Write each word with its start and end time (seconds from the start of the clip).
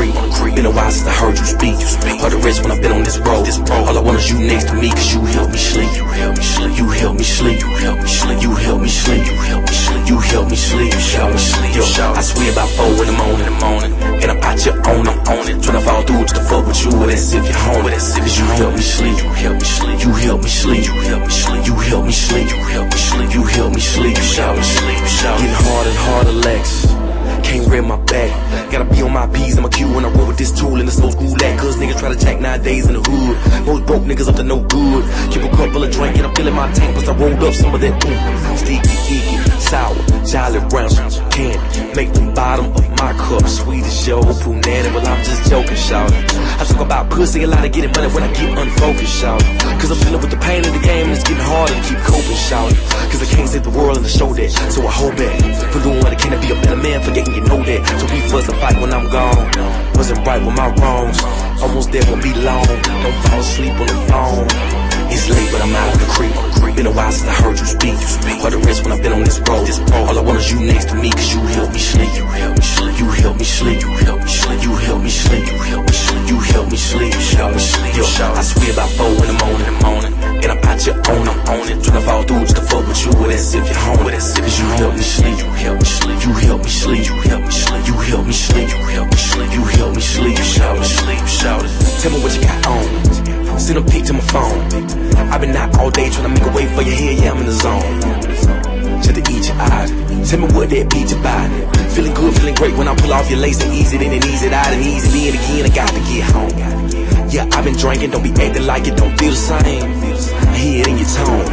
But 0.00 0.08
I'm 0.08 0.16
out 0.16 0.22
on 0.24 0.28
the 0.28 0.34
creek. 0.34 0.54
Been 0.56 0.66
a 0.66 0.70
while 0.70 0.90
since 0.90 1.08
I 1.08 1.12
heard 1.12 1.36
you 1.36 1.44
speak. 1.44 1.76
Heard 2.20 2.32
the 2.32 2.40
rest 2.40 2.62
when 2.62 2.72
I've 2.72 2.80
been 2.80 2.92
on 2.92 3.04
this 3.04 3.18
road. 3.18 3.44
All 3.70 3.96
I 3.96 4.00
want 4.00 4.18
is 4.18 4.30
you 4.30 4.38
next 4.40 4.68
to 4.68 4.74
me, 4.74 4.88
cause 4.90 5.12
you 5.12 5.20
help 5.24 5.50
me 5.50 5.58
sleep. 5.58 5.90
You 5.96 6.04
help 6.04 6.36
me 6.36 6.44
sleep. 6.44 6.78
You 6.78 6.88
help 6.88 7.16
me 7.16 7.24
sleep. 7.24 7.60
You 7.60 7.68
help 7.68 7.98
me 8.00 8.08
sleep. 8.08 8.42
You 8.42 8.52
help 8.54 8.80
me 8.80 8.88
sleep. 8.88 9.24
You 9.26 9.36
help 9.36 9.62
me 9.62 9.74
sleep. 9.74 10.08
You 10.08 10.18
help 10.18 10.48
me 10.48 10.56
sleep. 10.56 10.92
You 10.92 11.02
help 11.20 11.32
me 11.32 11.38
sleep. 11.38 11.74
Yo, 11.76 11.84
I 12.16 12.22
swear 12.22 12.52
about 12.52 12.70
four 12.70 12.88
in 12.88 13.06
the 13.10 13.16
morning, 13.16 13.46
in 13.46 13.52
the 13.52 13.58
morning. 13.60 13.92
And 14.24 14.28
I'm 14.32 14.40
out 14.40 14.64
your 14.64 14.76
own, 14.88 15.04
I'm 15.08 15.20
on 15.36 15.44
it. 15.48 15.56
Tryna 15.60 15.82
fall 15.84 16.02
through 16.02 16.24
to 16.24 16.40
fuck 16.48 16.66
with 16.66 16.80
you, 16.84 16.92
as 17.10 17.34
if 17.34 17.44
you're 17.44 17.64
home. 17.68 17.86
As 17.90 18.16
if 18.16 18.24
you 18.38 18.46
help 18.56 18.74
me 18.74 18.82
sleep. 18.82 19.16
You 19.20 19.30
help 19.44 19.56
me 19.60 19.68
sleep. 19.68 19.98
You 20.00 20.12
help 20.12 20.40
me 20.42 20.48
sleep. 20.48 20.84
You 20.88 20.94
help 20.96 21.24
me 21.24 21.32
sleep. 21.32 21.66
You 21.66 21.74
help 21.76 22.04
me 22.06 22.12
sleep. 22.12 22.48
You 22.48 22.62
help 22.72 22.88
me 22.88 22.96
sleep. 22.96 23.28
You 23.34 23.44
help 23.44 23.74
me 23.74 23.80
sleep. 23.80 24.16
You 24.16 24.24
help 24.40 24.56
me 24.56 24.62
sleep. 24.64 24.96
Getting 24.96 25.56
harder 25.60 25.90
and 25.90 25.98
harder, 25.98 26.32
Lex. 26.32 26.99
Can't 27.42 27.66
read 27.68 27.82
my 27.82 27.96
back. 28.04 28.30
Gotta 28.70 28.84
be 28.84 29.02
on 29.02 29.12
my 29.12 29.26
P's, 29.28 29.58
I'm 29.58 29.64
a 29.64 29.68
Q 29.70 29.92
when 29.94 30.04
I 30.04 30.10
roll 30.10 30.26
with 30.26 30.38
this 30.38 30.52
tool 30.52 30.78
in 30.80 30.86
this 30.86 31.00
old 31.00 31.12
school 31.12 31.32
act. 31.42 31.60
Cause 31.60 31.76
niggas 31.76 31.98
try 31.98 32.12
to 32.12 32.18
jack 32.18 32.40
nowadays 32.40 32.86
in 32.86 32.94
the 32.94 33.00
hood. 33.00 33.66
Most 33.66 33.86
broke 33.86 34.02
niggas 34.02 34.28
up 34.28 34.36
to 34.36 34.42
no 34.42 34.60
good. 34.60 35.04
Keep 35.32 35.42
a 35.44 35.56
couple 35.56 35.82
of 35.82 35.90
drink 35.90 36.16
and 36.16 36.26
I'm 36.26 36.34
filling 36.34 36.54
my 36.54 36.70
tank. 36.72 36.94
Plus 36.94 37.08
I 37.08 37.14
rolled 37.16 37.42
up 37.42 37.54
some 37.54 37.74
of 37.74 37.80
that 37.80 37.94
ooh. 38.04 38.56
Sticky, 38.56 39.16
icky, 39.16 39.39
sour, 39.70 39.94
jolly 40.26 40.58
brown, 40.68 40.90
candy. 41.30 41.94
Make 41.94 42.10
the 42.12 42.32
bottom 42.34 42.66
of 42.74 42.90
my 42.98 43.12
cup 43.14 43.46
sweet 43.46 43.84
as 43.84 44.06
your 44.06 44.22
punani. 44.42 44.90
Well, 44.92 45.06
I'm 45.06 45.22
just 45.22 45.48
joking, 45.48 45.76
shout. 45.76 46.10
I 46.58 46.64
talk 46.66 46.80
about 46.80 47.08
pussy 47.10 47.44
a 47.44 47.46
lot 47.46 47.64
of 47.64 47.70
getting 47.70 47.92
money 47.92 48.10
when 48.12 48.24
I 48.24 48.32
get 48.34 48.50
unfocused, 48.58 49.20
shout. 49.20 49.40
Cause 49.78 49.90
I'm 49.92 50.00
dealing 50.02 50.20
with 50.20 50.32
the 50.32 50.42
pain 50.42 50.66
of 50.66 50.72
the 50.74 50.82
game 50.82 51.06
and 51.06 51.14
it's 51.14 51.22
getting 51.22 51.46
harder 51.46 51.74
to 51.74 51.82
keep 51.86 51.98
coping, 52.02 52.40
shout. 52.50 52.74
Cause 53.14 53.22
I 53.22 53.28
can't 53.30 53.48
save 53.48 53.62
the 53.62 53.70
world 53.70 53.96
and 53.96 54.04
to 54.04 54.10
show 54.10 54.34
that. 54.34 54.50
So 54.74 54.82
I 54.82 54.90
hold 54.90 55.14
back. 55.16 55.38
For 55.70 55.80
doing 55.86 56.02
what 56.02 56.10
I 56.10 56.18
can 56.18 56.34
to 56.34 56.40
be 56.42 56.50
a 56.50 56.58
better 56.66 56.80
man, 56.82 56.98
forgetting 57.06 57.34
you 57.34 57.44
know 57.46 57.62
that. 57.62 57.80
So 57.86 58.04
we 58.10 58.20
fuss 58.26 58.48
and 58.50 58.58
fight 58.58 58.76
when 58.82 58.92
I'm 58.92 59.06
gone. 59.06 59.46
Wasn't 59.94 60.26
right 60.26 60.42
with 60.42 60.56
my 60.56 60.74
wrongs. 60.82 61.22
Almost 61.62 61.92
there 61.92 62.02
won't 62.10 62.22
be 62.22 62.34
long. 62.42 62.66
Don't 62.66 63.18
fall 63.22 63.38
asleep 63.38 63.74
on 63.78 63.86
the 63.86 63.98
phone. 64.10 64.89
It's 65.10 65.28
late, 65.28 65.50
but 65.52 65.60
I'm 65.60 65.74
out 65.74 65.94
of 65.94 66.00
the 66.00 66.06
creek. 66.14 66.34
Been 66.76 66.86
a 66.86 66.92
while 66.92 67.10
since 67.12 67.28
I 67.28 67.34
heard 67.42 67.58
you 67.58 67.66
speak. 67.66 67.98
What 68.42 68.52
the 68.52 68.58
rest 68.58 68.84
when 68.84 68.92
I've 68.92 69.02
been 69.02 69.12
on 69.12 69.24
this 69.24 69.38
road. 69.40 69.68
All 69.92 70.18
I 70.18 70.22
want 70.22 70.38
is 70.38 70.50
you 70.52 70.60
next 70.60 70.88
to 70.90 70.94
me, 70.94 71.10
cause 71.10 71.34
you 71.34 71.40
help 71.58 71.72
me 71.72 71.78
sleep. 71.78 72.14
You 72.14 72.24
help 72.24 72.56
me 72.56 72.62
sleep. 72.62 72.98
You 72.98 73.06
help 73.10 73.36
me 73.36 73.44
sleep. 73.44 73.82
You 73.82 73.90
help 74.06 74.20
me 74.22 74.28
sleep. 74.28 74.62
You 74.62 74.72
help 74.74 75.02
me 75.02 75.10
sleep. 75.10 75.46
You 75.50 75.56
help 75.58 75.84
me 75.86 75.92
sleep. 75.92 76.30
You 76.30 76.40
help 76.54 76.70
me 76.70 76.76
sleep. 76.76 77.14
I 77.14 78.42
swear 78.42 78.72
by 78.76 78.86
four 78.96 79.10
in 79.10 79.26
the 79.26 79.84
morning. 79.84 80.19
And 80.42 80.52
I'm 80.52 80.64
out 80.64 80.86
your 80.86 80.96
own, 80.96 81.28
I'm 81.28 81.40
on 81.52 81.68
it. 81.68 81.78
Tryna 81.84 82.02
fall 82.02 82.22
through 82.22 82.40
just 82.40 82.56
to 82.56 82.62
fuck 82.62 82.86
with 82.88 83.04
you, 83.04 83.12
as 83.30 83.54
if 83.54 83.66
you're 83.66 83.76
home. 83.76 84.04
With 84.04 84.14
that 84.14 84.22
sip 84.22 84.44
if 84.44 84.58
you 84.58 84.66
help 84.80 84.94
me 84.94 85.02
sleep. 85.02 85.38
You 85.38 85.50
help 85.60 85.78
me 85.78 85.84
sleep. 85.84 86.18
You 86.24 86.32
help 86.32 86.62
me 86.62 86.70
sleep. 86.70 87.06
You 87.08 87.14
help 87.28 87.44
me 87.44 87.52
sleep. 87.52 87.86
You 87.86 87.94
help 88.10 88.26
me 88.26 88.32
sleep. 88.32 88.68
You 88.70 88.80
help 88.88 89.08
me 89.10 89.16
sleep. 89.16 89.50
You 89.52 89.64
help 89.64 89.94
me 89.94 90.00
sleep. 90.00 90.38
You 90.38 90.44
shout 90.44 90.78
me 90.78 90.84
sleep. 90.84 91.26
Shout 91.26 91.64
it. 91.64 91.72
Tell 92.00 92.12
me 92.12 92.18
what 92.22 92.32
you 92.34 92.42
got 92.42 92.66
on. 92.66 93.58
Send 93.60 93.78
a 93.78 93.82
peek 93.82 94.04
to 94.06 94.14
my 94.14 94.20
phone. 94.20 94.60
I've 95.30 95.40
been 95.40 95.54
out 95.54 95.76
all 95.78 95.90
day 95.90 96.08
trying 96.08 96.24
to 96.24 96.32
make 96.32 96.48
a 96.48 96.56
way 96.56 96.66
for 96.74 96.82
your 96.82 96.96
head, 96.96 97.18
yeah, 97.18 97.32
I'm 97.32 97.38
in 97.40 97.46
the 97.46 97.52
zone. 97.52 98.00
To 99.04 99.20
eat 99.32 99.48
your 99.48 99.56
eyes. 99.56 99.90
Tell 100.30 100.40
me 100.40 100.46
what 100.54 100.70
that 100.70 100.88
beat 100.88 101.10
you 101.10 101.20
by. 101.22 101.48
Feeling 101.94 102.14
good, 102.14 102.34
feeling 102.36 102.54
great 102.54 102.76
when 102.76 102.88
I 102.88 102.94
pull 102.94 103.12
off 103.12 103.28
your 103.28 103.40
lace 103.40 103.62
and 103.62 103.72
ease 103.74 103.92
it 103.92 104.00
in 104.00 104.12
and 104.12 104.24
ease 104.24 104.44
it 104.44 104.52
out 104.52 104.68
and 104.68 104.82
easy 104.82 105.28
in 105.28 105.34
again. 105.34 105.66
I 105.66 105.74
got 105.74 105.88
to 105.88 106.00
get 106.00 106.24
home. 106.30 106.79
Yeah, 107.30 107.46
I've 107.52 107.64
been 107.64 107.76
drinking, 107.76 108.10
don't 108.10 108.24
be 108.24 108.30
acting 108.30 108.66
like 108.66 108.88
it 108.88 108.96
don't 108.96 109.16
feel 109.16 109.30
the 109.30 109.36
same. 109.36 109.84
I 110.48 110.56
hear 110.56 110.82
it 110.82 110.88
in 110.88 110.98
your 110.98 111.06
tone. 111.06 111.46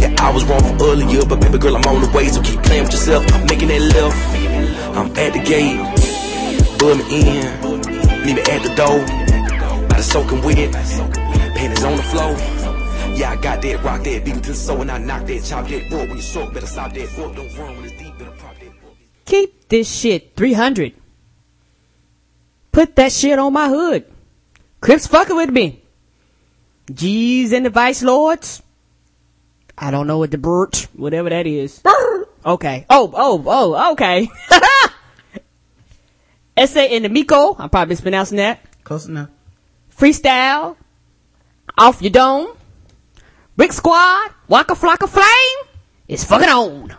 Yeah, 0.00 0.14
I 0.18 0.32
was 0.32 0.44
wrong 0.44 0.60
from 0.60 0.82
earlier, 0.82 1.24
but 1.24 1.40
baby 1.40 1.58
girl, 1.58 1.76
I'm 1.76 1.84
on 1.84 2.02
the 2.02 2.10
way, 2.10 2.28
so 2.28 2.42
keep 2.42 2.60
playing 2.64 2.82
with 2.82 2.92
yourself. 2.92 3.24
I'm 3.32 3.46
making 3.46 3.68
that 3.68 3.80
left. 3.94 4.16
I'm 4.96 5.06
at 5.16 5.32
the 5.34 5.42
gate, 5.42 5.78
bud 6.78 6.98
me 6.98 7.38
in, 7.38 8.26
leave 8.26 8.38
it 8.38 8.48
at 8.48 8.62
the 8.62 8.74
door. 8.74 8.98
By 9.88 9.96
the 9.98 10.02
soaking 10.02 10.42
wet, 10.42 10.72
panties 11.54 11.84
on 11.84 11.96
the 11.96 12.02
floor. 12.02 12.34
Yeah, 13.14 13.30
I 13.30 13.36
got 13.36 13.62
that 13.62 13.84
rock 13.84 14.02
that 14.02 14.24
beating 14.24 14.42
to 14.42 14.50
the 14.50 14.54
soul, 14.54 14.80
and 14.80 14.90
I 14.90 14.98
knock 14.98 15.26
that 15.26 15.44
chop 15.44 15.68
that 15.68 15.90
boy 15.90 16.08
when 16.08 16.16
you 16.16 16.22
soak. 16.22 16.52
Better 16.54 16.66
stop 16.66 16.92
that 16.92 17.16
boy, 17.16 17.34
don't 17.34 17.56
run 17.56 17.76
when 17.76 17.84
it's 17.84 17.96
deep, 18.02 18.18
better 18.18 18.32
pop 18.32 18.58
that. 18.58 18.72
Keep 19.26 19.68
this 19.68 19.92
shit 19.92 20.34
300. 20.34 20.94
Put 22.72 22.96
that 22.96 23.12
shit 23.12 23.38
on 23.38 23.52
my 23.52 23.68
hood. 23.68 24.04
Crips 24.80 25.06
fucking 25.06 25.36
with 25.36 25.50
me. 25.50 25.82
G's 26.92 27.52
and 27.52 27.66
the 27.66 27.70
Vice 27.70 28.02
Lords. 28.02 28.62
I 29.76 29.90
don't 29.90 30.06
know 30.06 30.18
what 30.18 30.30
the 30.30 30.38
birch, 30.38 30.84
whatever 30.94 31.30
that 31.30 31.46
is. 31.46 31.82
Okay. 32.46 32.86
Oh, 32.88 33.12
oh, 33.14 33.42
oh, 33.46 33.92
okay. 33.92 34.28
Essay 36.56 36.96
in 36.96 37.02
the 37.02 37.08
Miko. 37.08 37.54
I'm 37.58 37.68
probably 37.68 37.90
mispronouncing 37.90 38.38
that. 38.38 38.60
Close 38.84 39.06
enough. 39.06 39.28
Freestyle. 39.94 40.76
Off 41.76 42.00
your 42.00 42.10
dome. 42.10 42.56
Brick 43.56 43.72
Squad. 43.72 44.30
Waka 44.48 44.74
Flocka 44.74 45.08
Flame. 45.08 45.74
It's 46.06 46.24
fucking 46.24 46.48
on. 46.48 46.96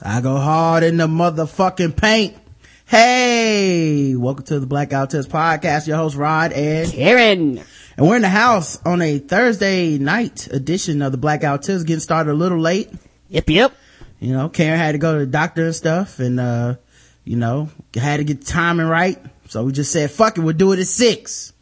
I 0.00 0.20
go 0.20 0.36
hard 0.36 0.84
in 0.84 0.96
the 0.96 1.08
motherfucking 1.08 1.96
paint. 1.96 2.36
Hey, 2.90 4.16
welcome 4.16 4.44
to 4.46 4.58
the 4.58 4.66
Black 4.66 4.90
Guy 4.90 5.02
Who 5.02 5.06
Tips 5.06 5.28
podcast. 5.28 5.86
Your 5.86 5.96
host 5.96 6.16
Rod 6.16 6.52
and 6.52 6.90
Karen. 6.90 7.62
and 7.96 8.08
we're 8.08 8.16
in 8.16 8.22
the 8.22 8.28
house 8.28 8.84
on 8.84 9.00
a 9.00 9.20
Thursday 9.20 9.96
night 9.96 10.48
edition 10.48 11.00
of 11.00 11.12
the 11.12 11.18
Black 11.18 11.42
Guy 11.42 11.52
Who 11.52 11.58
Tips. 11.58 11.84
Getting 11.84 12.00
started 12.00 12.32
a 12.32 12.34
little 12.34 12.58
late. 12.58 12.90
Yep, 13.28 13.48
yep. 13.48 13.72
You 14.18 14.32
know, 14.32 14.48
Karen 14.48 14.76
had 14.76 14.90
to 14.90 14.98
go 14.98 15.12
to 15.12 15.20
the 15.20 15.30
doctor 15.30 15.66
and 15.66 15.74
stuff, 15.76 16.18
and 16.18 16.40
uh, 16.40 16.74
you 17.22 17.36
know, 17.36 17.68
had 17.94 18.16
to 18.16 18.24
get 18.24 18.40
the 18.40 18.46
timing 18.46 18.88
right. 18.88 19.18
So 19.46 19.62
we 19.62 19.70
just 19.70 19.92
said, 19.92 20.10
"Fuck 20.10 20.38
it, 20.38 20.40
we'll 20.40 20.56
do 20.56 20.72
it 20.72 20.80
at 20.80 20.88
6. 20.88 21.52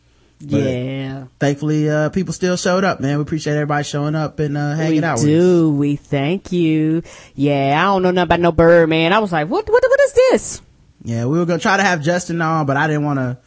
Yeah. 0.40 1.26
Thankfully, 1.38 1.90
uh, 1.90 2.08
people 2.08 2.32
still 2.32 2.56
showed 2.56 2.84
up, 2.84 3.00
man. 3.00 3.18
We 3.18 3.22
appreciate 3.22 3.52
everybody 3.52 3.84
showing 3.84 4.14
up 4.14 4.38
and 4.38 4.56
uh, 4.56 4.76
hanging 4.76 5.02
we 5.02 5.04
out 5.04 5.18
with 5.18 5.24
us. 5.24 5.28
do. 5.28 5.72
We 5.72 5.96
thank 5.96 6.52
you. 6.52 7.02
Yeah, 7.34 7.78
I 7.78 7.84
don't 7.84 8.00
know 8.00 8.12
nothing 8.12 8.28
about 8.28 8.40
no 8.40 8.52
bird, 8.52 8.88
man. 8.88 9.12
I 9.12 9.18
was 9.18 9.30
like, 9.30 9.50
what, 9.50 9.68
what, 9.68 9.82
what 9.82 10.00
is 10.00 10.12
this? 10.14 10.62
Yeah, 11.02 11.26
we 11.26 11.38
were 11.38 11.46
gonna 11.46 11.58
try 11.60 11.76
to 11.76 11.82
have 11.82 12.02
Justin 12.02 12.40
on, 12.42 12.66
but 12.66 12.76
I 12.76 12.86
didn't 12.86 13.04
want 13.04 13.18
to 13.18 13.38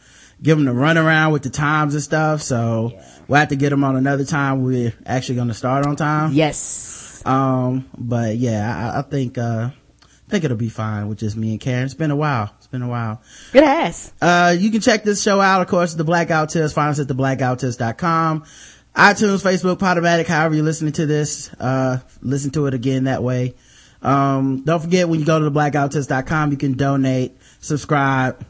give 0.42 0.58
him 0.58 0.64
the 0.64 0.72
runaround 0.72 1.32
with 1.32 1.42
the 1.42 1.50
times 1.50 1.94
and 1.94 2.02
stuff. 2.02 2.42
So 2.42 2.98
we'll 3.28 3.38
have 3.38 3.48
to 3.48 3.56
get 3.56 3.72
him 3.72 3.84
on 3.84 3.96
another 3.96 4.24
time. 4.24 4.62
We're 4.64 4.94
actually 5.06 5.36
gonna 5.36 5.54
start 5.54 5.86
on 5.86 5.96
time. 5.96 6.32
Yes. 6.32 7.22
Um, 7.24 7.88
but 7.96 8.36
yeah, 8.36 8.92
I, 8.94 8.98
I 8.98 9.02
think, 9.02 9.38
uh, 9.38 9.70
I 9.72 10.30
think 10.30 10.44
it'll 10.44 10.56
be 10.56 10.70
fine 10.70 11.08
with 11.08 11.18
just 11.18 11.36
me 11.36 11.52
and 11.52 11.60
Karen. 11.60 11.84
It's 11.84 11.94
been 11.94 12.10
a 12.10 12.16
while. 12.16 12.50
It's 12.58 12.66
been 12.66 12.82
a 12.82 12.88
while. 12.88 13.22
Good 13.52 13.64
ass. 13.64 14.12
Uh, 14.20 14.56
you 14.58 14.70
can 14.70 14.80
check 14.80 15.04
this 15.04 15.22
show 15.22 15.40
out, 15.40 15.60
of 15.60 15.68
course, 15.68 15.94
the 15.94 16.04
Black 16.04 16.28
Guy 16.28 16.40
Who 16.40 16.46
Tips. 16.46 16.72
Find 16.72 16.90
us 16.90 16.98
at 16.98 17.06
theblackguywhotips.com. 17.06 18.44
iTunes, 18.96 19.42
Facebook, 19.42 19.76
Podomatic, 19.76 20.26
however 20.26 20.54
you're 20.54 20.64
listening 20.64 20.92
to 20.94 21.06
this, 21.06 21.52
uh, 21.60 21.98
listen 22.22 22.50
to 22.52 22.66
it 22.66 22.74
again 22.74 23.04
that 23.04 23.22
way. 23.22 23.54
Um, 24.02 24.64
don't 24.64 24.80
forget 24.80 25.08
when 25.08 25.20
you 25.20 25.26
go 25.26 25.38
to 25.38 25.50
theblackguywhotips.com, 25.50 26.50
you 26.50 26.56
can 26.56 26.72
donate, 26.72 27.36
subscribe, 27.62 28.44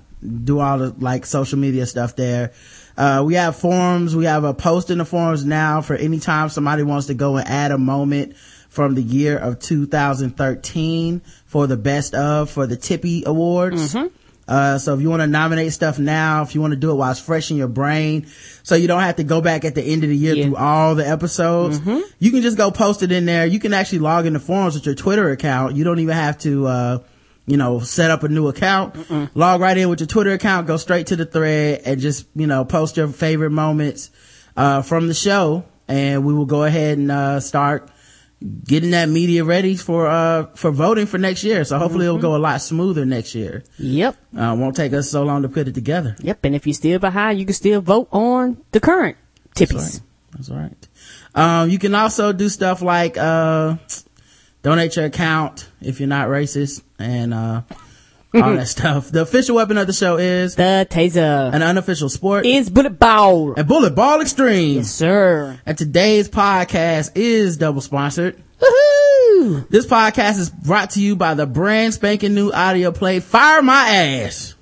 do 0.45 0.59
all 0.59 0.79
the 0.79 0.95
like 0.99 1.25
social 1.27 1.59
media 1.59 1.87
stuff 1.87 2.17
there. 2.17 2.51
Uh, 2.97 3.23
we 3.25 3.35
have 3.35 3.55
forums. 3.57 4.15
We 4.17 4.25
have 4.25 4.43
a 4.45 4.53
post 4.53 4.91
in 4.91 4.99
the 4.99 5.05
forums 5.05 5.45
now 5.45 5.81
for 5.81 5.95
any 5.95 6.19
time 6.19 6.49
somebody 6.49 6.83
wants 6.83 7.07
to 7.07 7.15
go 7.15 7.37
and 7.37 7.47
add 7.49 7.71
a 7.71 7.79
moment 7.79 8.37
from 8.69 8.95
the 8.95 9.03
year 9.03 9.39
of 9.39 9.59
2013 9.61 11.21
for 11.47 11.67
the 11.67 11.77
best 11.77 12.15
of 12.15 12.51
for 12.51 12.67
the 12.67 12.77
Tippy 12.77 13.23
Awards. 13.27 13.95
Uh, 14.49 14.77
so 14.77 14.93
if 14.95 15.01
you 15.01 15.09
want 15.09 15.23
to 15.23 15.27
nominate 15.27 15.73
stuff 15.73 15.99
now, 15.99 16.43
if 16.43 16.55
you 16.55 16.61
want 16.61 16.73
to 16.73 16.77
do 16.77 16.91
it 16.91 16.95
while 16.95 17.11
it's 17.11 17.21
fresh 17.21 17.51
in 17.51 17.57
your 17.57 17.69
brain, 17.69 18.27
so 18.65 18.75
you 18.75 18.89
don't 18.89 19.01
have 19.01 19.17
to 19.17 19.25
go 19.25 19.41
back 19.41 19.65
at 19.65 19.75
the 19.75 19.83
end 19.83 20.03
of 20.03 20.11
the 20.11 20.17
year 20.17 20.35
Yeah. 20.35 20.45
through 20.47 20.57
all 20.57 20.95
the 20.97 21.09
episodes, 21.09 21.81
you 22.19 22.31
can 22.33 22.43
just 22.43 22.57
go 22.57 22.71
post 22.71 23.03
it 23.03 23.13
in 23.13 23.25
there. 23.25 23.47
You 23.47 23.61
can 23.61 23.73
actually 23.73 24.01
log 24.01 24.27
in 24.27 24.33
the 24.33 24.41
forums 24.41 24.75
with 24.75 24.85
your 24.85 24.97
Twitter 24.97 25.31
account. 25.31 25.77
You 25.77 25.85
don't 25.85 26.01
even 26.01 26.15
have 26.17 26.39
to, 26.39 26.67
uh, 26.67 26.99
you 27.47 27.57
know, 27.57 27.81
set 27.81 28.11
up 28.11 28.23
a 28.23 28.29
new 28.29 28.49
account. 28.49 28.97
Log 29.35 29.61
right 29.61 29.77
in 29.77 29.89
with 29.89 30.01
your 30.01 30.07
Twitter 30.07 30.33
account, 30.33 30.67
go 30.67 30.77
straight 30.77 31.09
to 31.09 31.17
the 31.17 31.27
thread 31.27 31.83
and 31.85 32.01
just, 32.01 32.27
you 32.35 32.47
know, 32.47 32.65
post 32.65 32.97
your 32.97 33.09
favorite 33.09 33.51
moments, 33.51 34.11
uh, 34.57 34.83
from 34.83 35.09
the 35.09 35.15
show. 35.15 35.65
And 35.89 36.25
we 36.25 36.33
will 36.33 36.47
go 36.47 36.63
ahead 36.65 36.99
and, 36.99 37.11
uh, 37.11 37.41
start 37.41 37.91
getting 38.65 38.93
that 38.93 39.09
media 39.09 39.45
ready 39.45 39.77
for, 39.77 40.07
uh, 40.07 40.47
for 40.55 40.71
voting 40.71 41.07
for 41.07 41.19
next 41.19 41.43
year. 41.45 41.65
So 41.65 41.79
hopefully 41.79 42.07
it'll 42.07 42.19
go 42.19 42.37
a 42.37 42.39
lot 42.39 42.63
smoother 42.63 43.05
next 43.05 43.35
year. 43.35 43.65
Yep. 43.79 44.17
Uh, 44.37 44.57
won't 44.59 44.77
take 44.77 44.93
us 44.93 45.11
so 45.11 45.25
long 45.25 45.43
to 45.43 45.49
put 45.49 45.69
it 45.69 45.75
together. 45.75 46.17
Yep. 46.21 46.45
And 46.45 46.55
if 46.55 46.67
you're 46.67 46.75
still 46.75 46.99
behind, 46.99 47.39
you 47.41 47.45
can 47.45 47.55
still 47.55 47.81
vote 47.81 48.09
on 48.13 48.57
the 48.71 48.81
current 48.81 49.17
tippies. 49.57 50.01
That's 50.33 50.49
right. 50.49 50.71
That's 50.71 50.87
right. 51.35 51.63
Um, 51.63 51.71
you 51.71 51.79
can 51.79 51.95
also 51.95 52.33
do 52.33 52.49
stuff 52.49 52.83
like, 52.83 53.19
uh, 53.19 53.77
donate 54.63 54.97
your 54.97 55.07
account 55.07 55.69
if 55.85 56.01
you're 56.01 56.09
not 56.09 56.29
racist 56.29 56.83
and, 56.99 57.33
uh, 57.35 57.63
all 58.35 58.55
that 58.55 58.69
stuff. 58.69 59.11
The 59.11 59.23
official 59.23 59.57
weapon 59.57 59.77
of 59.79 59.87
the 59.87 59.93
show 59.93 60.17
is 60.17 60.55
The 60.55 60.87
taser 60.91 61.53
an 61.53 61.63
unofficial 61.63 62.09
sport 62.09 62.47
is 62.47 62.71
bullet 62.71 62.99
ball. 62.99 63.53
and 63.55 63.69
bullet 63.69 63.95
ball 63.95 64.21
extreme. 64.23 64.77
Yes, 64.79 64.91
sir. 64.91 65.61
And 65.67 65.77
today's 65.77 66.29
podcast 66.31 67.13
is 67.15 67.59
double 67.59 67.81
sponsored. 67.83 68.43
Woohoo! 68.59 69.69
This 69.69 69.87
podcast 69.87 70.39
is 70.39 70.49
brought 70.51 70.91
to 70.91 71.01
you 71.03 71.15
by 71.17 71.35
the 71.35 71.47
brand 71.47 71.93
spanking 71.95 72.33
new 72.35 72.51
audio 72.53 72.91
play 72.93 73.21
Fire 73.21 73.61
My 73.63 73.89
Ass. 73.89 74.55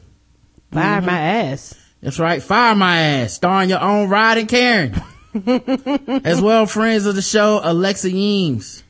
Fire 0.73 1.01
my 1.03 1.19
ass. 1.21 1.75
That's 2.01 2.19
right, 2.21 2.41
Fire 2.43 2.75
My 2.77 2.99
Ass, 3.01 3.35
starring 3.35 3.71
your 3.71 3.81
own 3.83 4.09
Rod 4.09 4.39
and 4.39 4.49
Karen. 4.49 4.95
As 6.25 6.41
well, 6.41 6.67
friends 6.67 7.07
of 7.07 7.15
the 7.17 7.23
show, 7.23 7.61
Alexa 7.63 8.09
Yeames. 8.09 8.83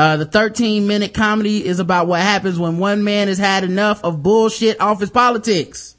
Uh, 0.00 0.16
the 0.16 0.24
13 0.24 0.86
minute 0.86 1.12
comedy 1.12 1.62
is 1.62 1.78
about 1.78 2.06
what 2.06 2.22
happens 2.22 2.58
when 2.58 2.78
one 2.78 3.04
man 3.04 3.28
has 3.28 3.36
had 3.36 3.64
enough 3.64 4.02
of 4.02 4.22
bullshit 4.22 4.80
office 4.80 5.10
politics. 5.10 5.94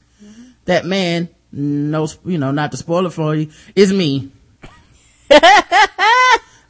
That 0.66 0.86
man, 0.86 1.30
no, 1.52 2.08
you 2.26 2.40
know, 2.40 2.50
not 2.50 2.72
to 2.72 2.78
spoil 2.78 3.06
it 3.06 3.12
for 3.12 3.36
you, 3.36 3.52
is 3.76 3.94
me. 3.94 4.32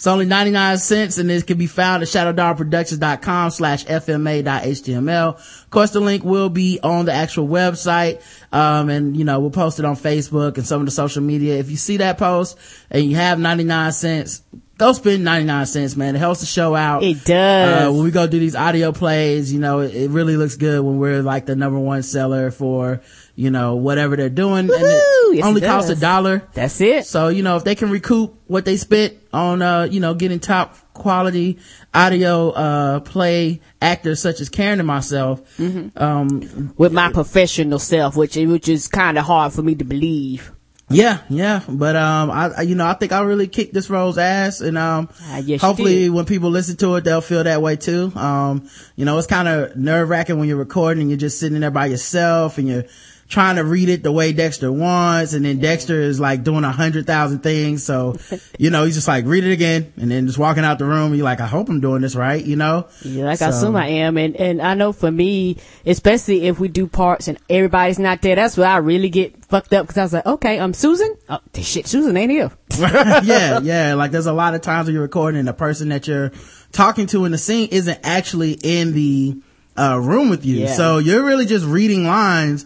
It's 0.02 0.08
only 0.08 0.26
99 0.26 0.80
cents 0.80 1.20
and 1.20 1.30
this 1.30 1.44
can 1.44 1.60
be 1.60 1.68
found 1.68 2.02
at 2.02 2.10
shadowdogproductions.com 2.10 3.52
slash 3.52 3.86
fma.html. 3.86 5.36
Of 5.36 5.70
course, 5.70 5.92
the 5.92 6.00
link 6.00 6.24
will 6.24 6.50
be 6.50 6.80
on 6.82 7.06
the 7.06 7.14
actual 7.14 7.48
website. 7.48 8.24
Um, 8.52 8.90
and 8.90 9.16
you 9.16 9.26
know, 9.26 9.40
we'll 9.40 9.52
post 9.52 9.78
it 9.78 9.86
on 9.86 9.96
Facebook 9.96 10.58
and 10.58 10.66
some 10.66 10.80
of 10.82 10.88
the 10.88 10.92
social 10.92 11.22
media. 11.22 11.60
If 11.60 11.70
you 11.70 11.78
see 11.78 11.98
that 11.98 12.18
post 12.18 12.58
and 12.90 13.06
you 13.06 13.16
have 13.16 13.38
99 13.38 13.92
cents, 13.92 14.42
go 14.82 14.94
spend 14.94 15.24
99 15.24 15.66
cents, 15.68 15.96
man. 15.96 16.16
It 16.16 16.20
helps 16.20 16.40
the 16.42 16.46
show 16.46 16.76
out. 16.76 17.04
It 17.04 17.24
does. 17.24 17.88
Uh, 17.88 17.92
when 17.94 18.04
we 18.04 18.12
go 18.12 18.28
do 18.28 18.40
these 18.40 18.56
audio 18.56 18.92
plays, 18.92 19.54
you 19.54 19.60
know, 19.60 19.80
it, 19.80 19.94
it 19.96 20.10
really 20.10 20.36
looks 20.38 20.56
good 20.56 20.82
when 20.84 20.98
we're 20.98 21.22
like 21.22 21.46
the 21.46 21.56
number 21.56 21.80
one 21.80 22.04
seller 22.04 22.52
for, 22.52 23.02
you 23.36 23.52
know, 23.52 23.76
whatever 23.76 24.16
they're 24.16 24.30
doing. 24.30 24.70
and 24.70 24.72
it 24.72 25.04
Yes, 25.34 25.46
only 25.46 25.62
it 25.62 25.66
costs 25.66 25.90
a 25.90 25.96
dollar. 25.96 26.44
That's 26.54 26.82
it. 26.82 27.06
So, 27.06 27.30
you 27.30 27.42
know, 27.42 27.56
if 27.56 27.64
they 27.64 27.76
can 27.76 27.90
recoup 27.90 28.36
what 28.48 28.66
they 28.66 28.76
spent 28.76 29.14
on, 29.32 29.62
uh, 29.62 29.84
you 29.84 30.02
know, 30.02 30.14
getting 30.14 30.40
top 30.42 30.76
quality 30.94 31.58
audio, 31.94 32.50
uh, 32.50 33.00
play 33.00 33.62
actors 33.82 34.20
such 34.20 34.42
as 34.42 34.50
Karen 34.50 34.80
and 34.80 34.88
myself, 34.88 35.42
Mm-hmm. 35.58 35.98
um, 36.04 36.74
With 36.78 36.92
my 36.92 37.12
professional 37.14 37.80
self, 37.80 38.18
which 38.18 38.36
which 38.36 38.68
is 38.68 38.88
kind 38.90 39.18
of 39.18 39.26
hard 39.26 39.54
for 39.54 39.62
me 39.62 39.76
to 39.76 39.86
believe. 39.86 40.52
Yeah, 40.94 41.20
yeah. 41.30 41.62
But, 41.68 41.96
um, 41.96 42.30
I, 42.32 42.50
I- 42.58 42.62
you 42.62 42.76
know, 42.76 42.86
I 42.86 42.94
think 42.94 43.12
I 43.12 43.22
really 43.22 43.48
kicked 43.48 43.74
this 43.74 43.90
role's 43.90 44.18
ass 44.18 44.62
and, 44.62 44.78
um, 44.78 45.10
Ah, 45.24 45.38
yes, 45.38 45.62
hopefully 45.62 46.10
when 46.10 46.26
people 46.26 46.50
listen 46.50 46.76
to 46.78 46.96
it, 46.96 47.04
they'll 47.04 47.22
feel 47.22 47.44
that 47.44 47.62
way 47.62 47.76
too. 47.76 48.12
Um, 48.16 48.68
you 48.96 49.06
know, 49.06 49.18
it's 49.18 49.28
kind 49.28 49.48
of 49.48 49.76
nerve 49.76 50.10
wracking 50.10 50.38
when 50.40 50.48
you're 50.48 50.58
recording 50.58 51.02
and 51.02 51.10
you're 51.10 51.18
just 51.18 51.40
sitting 51.40 51.60
there 51.60 51.72
by 51.72 51.88
yourself 51.88 52.58
and 52.58 52.68
you're, 52.68 52.86
trying 53.32 53.56
to 53.56 53.64
read 53.64 53.88
it 53.88 54.04
the 54.04 54.12
way 54.12 54.34
Dexter 54.34 54.72
wants 54.72 55.34
and 55.34 55.46
then 55.46 55.60
Dexter 55.60 56.02
is 56.02 56.20
like 56.20 56.44
doing 56.44 56.66
a 56.66 56.72
hundred 56.72 57.08
thousand 57.08 57.40
things. 57.40 57.84
So, 57.84 58.18
you 58.60 58.70
know, 58.70 58.84
he's 58.84 58.96
just 58.96 59.08
like, 59.08 59.26
read 59.26 59.46
it 59.46 59.54
again 59.54 59.94
and 59.98 60.12
then 60.12 60.28
just 60.28 60.38
walking 60.38 60.66
out 60.66 60.80
the 60.80 60.86
room. 60.86 61.16
You're 61.16 61.24
like, 61.24 61.40
I 61.40 61.48
hope 61.48 61.70
I'm 61.70 61.80
doing 61.80 62.02
this 62.02 62.14
right, 62.14 62.44
you 62.44 62.58
know? 62.58 62.88
Yeah, 63.04 63.26
like 63.26 63.42
I 63.42 63.48
assume 63.48 63.76
I 63.76 63.88
am, 63.88 64.18
and 64.18 64.36
and 64.36 64.62
I 64.62 64.74
know 64.74 64.92
for 64.92 65.10
me, 65.10 65.58
especially 65.86 66.48
if 66.48 66.60
we 66.60 66.68
do 66.68 66.88
parts 66.88 67.30
and 67.30 67.38
everybody's 67.50 68.00
not 68.00 68.22
there, 68.22 68.36
that's 68.36 68.58
where 68.58 68.68
I 68.68 68.78
really 68.78 69.10
get 69.10 69.46
fucked 69.46 69.74
up 69.74 69.88
because 69.88 69.98
I 69.98 70.04
was 70.04 70.14
like, 70.14 70.26
okay, 70.26 70.60
I'm 70.60 70.74
Susan. 70.74 71.16
Oh 71.30 71.40
shit, 71.56 71.88
Susan 71.88 72.16
ain't 72.18 72.32
here. 72.32 72.52
yeah, 72.80 73.62
yeah. 73.62 73.94
Like 73.94 74.12
there's 74.12 74.26
a 74.26 74.34
lot 74.34 74.56
of 74.56 74.62
times 74.62 74.88
when 74.88 74.94
you're 74.94 75.04
recording 75.04 75.40
and 75.40 75.48
the 75.48 75.54
person 75.54 75.90
that 75.90 76.08
you're 76.08 76.32
talking 76.74 77.08
to 77.08 77.24
in 77.26 77.32
the 77.32 77.38
scene 77.38 77.70
isn't 77.72 78.00
actually 78.04 78.58
in 78.62 78.94
the 78.94 79.38
uh, 79.78 79.98
room 80.02 80.30
with 80.30 80.46
you. 80.46 80.58
Yeah. 80.58 80.74
So 80.74 80.98
you're 80.98 81.24
really 81.24 81.46
just 81.46 81.66
reading 81.66 82.06
lines 82.06 82.66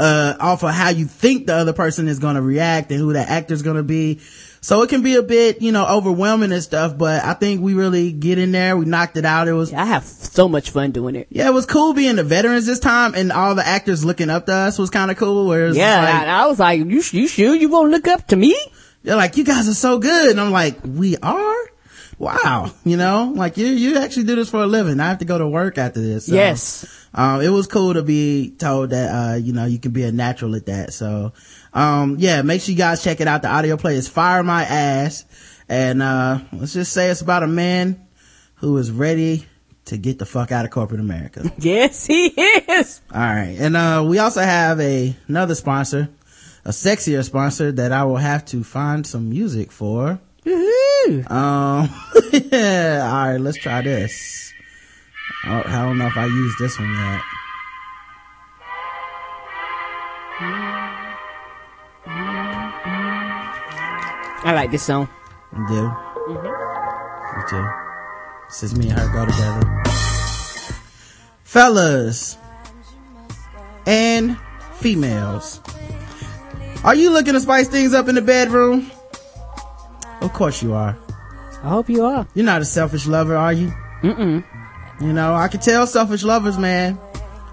uh, 0.00 0.36
off 0.40 0.62
of 0.62 0.70
how 0.70 0.88
you 0.88 1.04
think 1.06 1.46
the 1.46 1.54
other 1.54 1.72
person 1.74 2.08
is 2.08 2.18
going 2.18 2.36
to 2.36 2.42
react 2.42 2.90
and 2.90 2.98
who 2.98 3.12
that 3.12 3.28
actor 3.28 3.54
is 3.54 3.62
going 3.62 3.76
to 3.76 3.82
be. 3.82 4.20
So 4.62 4.82
it 4.82 4.90
can 4.90 5.02
be 5.02 5.16
a 5.16 5.22
bit, 5.22 5.62
you 5.62 5.72
know, 5.72 5.86
overwhelming 5.86 6.52
and 6.52 6.62
stuff, 6.62 6.96
but 6.98 7.24
I 7.24 7.32
think 7.34 7.62
we 7.62 7.72
really 7.74 8.12
get 8.12 8.36
in 8.38 8.52
there. 8.52 8.76
We 8.76 8.84
knocked 8.84 9.16
it 9.16 9.24
out. 9.24 9.48
It 9.48 9.54
was, 9.54 9.72
I 9.72 9.84
have 9.86 10.04
so 10.04 10.48
much 10.48 10.70
fun 10.70 10.90
doing 10.90 11.16
it. 11.16 11.28
yeah, 11.30 11.48
it 11.48 11.52
was 11.54 11.64
cool 11.64 11.94
being 11.94 12.16
the 12.16 12.24
veterans 12.24 12.66
this 12.66 12.78
time 12.78 13.14
and 13.14 13.32
all 13.32 13.54
the 13.54 13.66
actors 13.66 14.04
looking 14.04 14.28
up 14.28 14.46
to 14.46 14.52
us 14.52 14.78
was 14.78 14.90
kind 14.90 15.10
of 15.10 15.16
cool. 15.16 15.46
Where 15.46 15.64
it 15.64 15.68
was 15.68 15.76
Yeah, 15.78 16.02
like, 16.02 16.14
I, 16.14 16.42
I 16.42 16.46
was 16.46 16.58
like, 16.58 16.78
you 16.80 17.02
you 17.12 17.26
sure 17.28 17.54
you 17.54 17.68
won't 17.70 17.90
look 17.90 18.06
up 18.08 18.26
to 18.28 18.36
me? 18.36 18.54
they're 19.02 19.16
like, 19.16 19.38
you 19.38 19.44
guys 19.44 19.66
are 19.66 19.72
so 19.74 19.98
good. 19.98 20.30
And 20.32 20.40
I'm 20.40 20.50
like, 20.50 20.76
we 20.84 21.16
are? 21.18 21.56
Wow. 22.18 22.70
You 22.84 22.98
know, 22.98 23.32
like 23.34 23.56
you, 23.56 23.66
you 23.66 23.96
actually 23.96 24.24
do 24.24 24.36
this 24.36 24.50
for 24.50 24.62
a 24.62 24.66
living. 24.66 25.00
I 25.00 25.08
have 25.08 25.18
to 25.20 25.24
go 25.24 25.38
to 25.38 25.48
work 25.48 25.78
after 25.78 26.00
this. 26.02 26.26
So, 26.26 26.34
Yes. 26.34 26.99
Um, 27.12 27.40
it 27.40 27.48
was 27.48 27.66
cool 27.66 27.94
to 27.94 28.02
be 28.02 28.54
told 28.56 28.90
that, 28.90 29.08
uh, 29.10 29.34
you 29.36 29.52
know, 29.52 29.64
you 29.66 29.78
can 29.78 29.90
be 29.90 30.04
a 30.04 30.12
natural 30.12 30.54
at 30.54 30.66
that. 30.66 30.92
So, 30.92 31.32
um, 31.72 32.16
yeah, 32.18 32.42
make 32.42 32.60
sure 32.62 32.72
you 32.72 32.78
guys 32.78 33.02
check 33.02 33.20
it 33.20 33.26
out. 33.26 33.42
The 33.42 33.48
audio 33.48 33.76
play 33.76 33.96
is 33.96 34.08
Fire 34.08 34.42
My 34.42 34.62
Ass. 34.62 35.24
And, 35.68 36.02
uh, 36.02 36.38
let's 36.52 36.72
just 36.72 36.92
say 36.92 37.10
it's 37.10 37.20
about 37.20 37.42
a 37.42 37.48
man 37.48 38.06
who 38.56 38.76
is 38.78 38.90
ready 38.90 39.46
to 39.86 39.96
get 39.96 40.18
the 40.18 40.26
fuck 40.26 40.52
out 40.52 40.64
of 40.64 40.70
corporate 40.70 41.00
America. 41.00 41.50
Yes, 41.58 42.06
he 42.06 42.26
is. 42.28 43.00
All 43.12 43.20
right. 43.20 43.56
And, 43.58 43.76
uh, 43.76 44.04
we 44.06 44.18
also 44.18 44.40
have 44.40 44.78
a, 44.80 45.16
another 45.26 45.56
sponsor, 45.56 46.08
a 46.64 46.70
sexier 46.70 47.24
sponsor 47.24 47.72
that 47.72 47.90
I 47.90 48.04
will 48.04 48.18
have 48.18 48.44
to 48.46 48.62
find 48.62 49.04
some 49.04 49.30
music 49.30 49.72
for. 49.72 50.20
Woohoo. 50.44 51.30
Um, 51.30 51.90
yeah. 52.32 53.00
All 53.04 53.32
right. 53.32 53.40
Let's 53.40 53.58
try 53.58 53.82
this. 53.82 54.52
I 55.44 55.62
I 55.64 55.84
don't 55.84 55.98
know 55.98 56.06
if 56.06 56.16
I 56.16 56.26
used 56.26 56.58
this 56.58 56.78
one 56.78 56.92
yet. 56.92 57.20
I 64.42 64.52
like 64.54 64.70
this 64.70 64.82
song. 64.82 65.08
You 65.52 65.66
do? 65.68 65.74
Mm-hmm. 65.74 67.40
You 67.40 67.46
do. 67.48 67.68
Since 68.48 68.74
me 68.74 68.88
and 68.90 68.98
her 68.98 69.12
go 69.12 69.26
together. 69.26 69.82
Fellas 71.44 72.36
and 73.86 74.38
females. 74.74 75.60
Are 76.84 76.94
you 76.94 77.10
looking 77.10 77.34
to 77.34 77.40
spice 77.40 77.68
things 77.68 77.92
up 77.92 78.08
in 78.08 78.14
the 78.14 78.22
bedroom? 78.22 78.90
Of 80.20 80.32
course 80.32 80.62
you 80.62 80.72
are. 80.72 80.96
I 81.62 81.68
hope 81.68 81.88
you 81.90 82.04
are. 82.04 82.26
You're 82.34 82.46
not 82.46 82.62
a 82.62 82.64
selfish 82.64 83.06
lover, 83.06 83.36
are 83.36 83.52
you? 83.52 83.72
Mm-mm. 84.02 84.44
You 85.00 85.12
know, 85.12 85.34
I 85.34 85.48
can 85.48 85.60
tell 85.60 85.86
selfish 85.86 86.22
lovers, 86.22 86.58
man. 86.58 86.98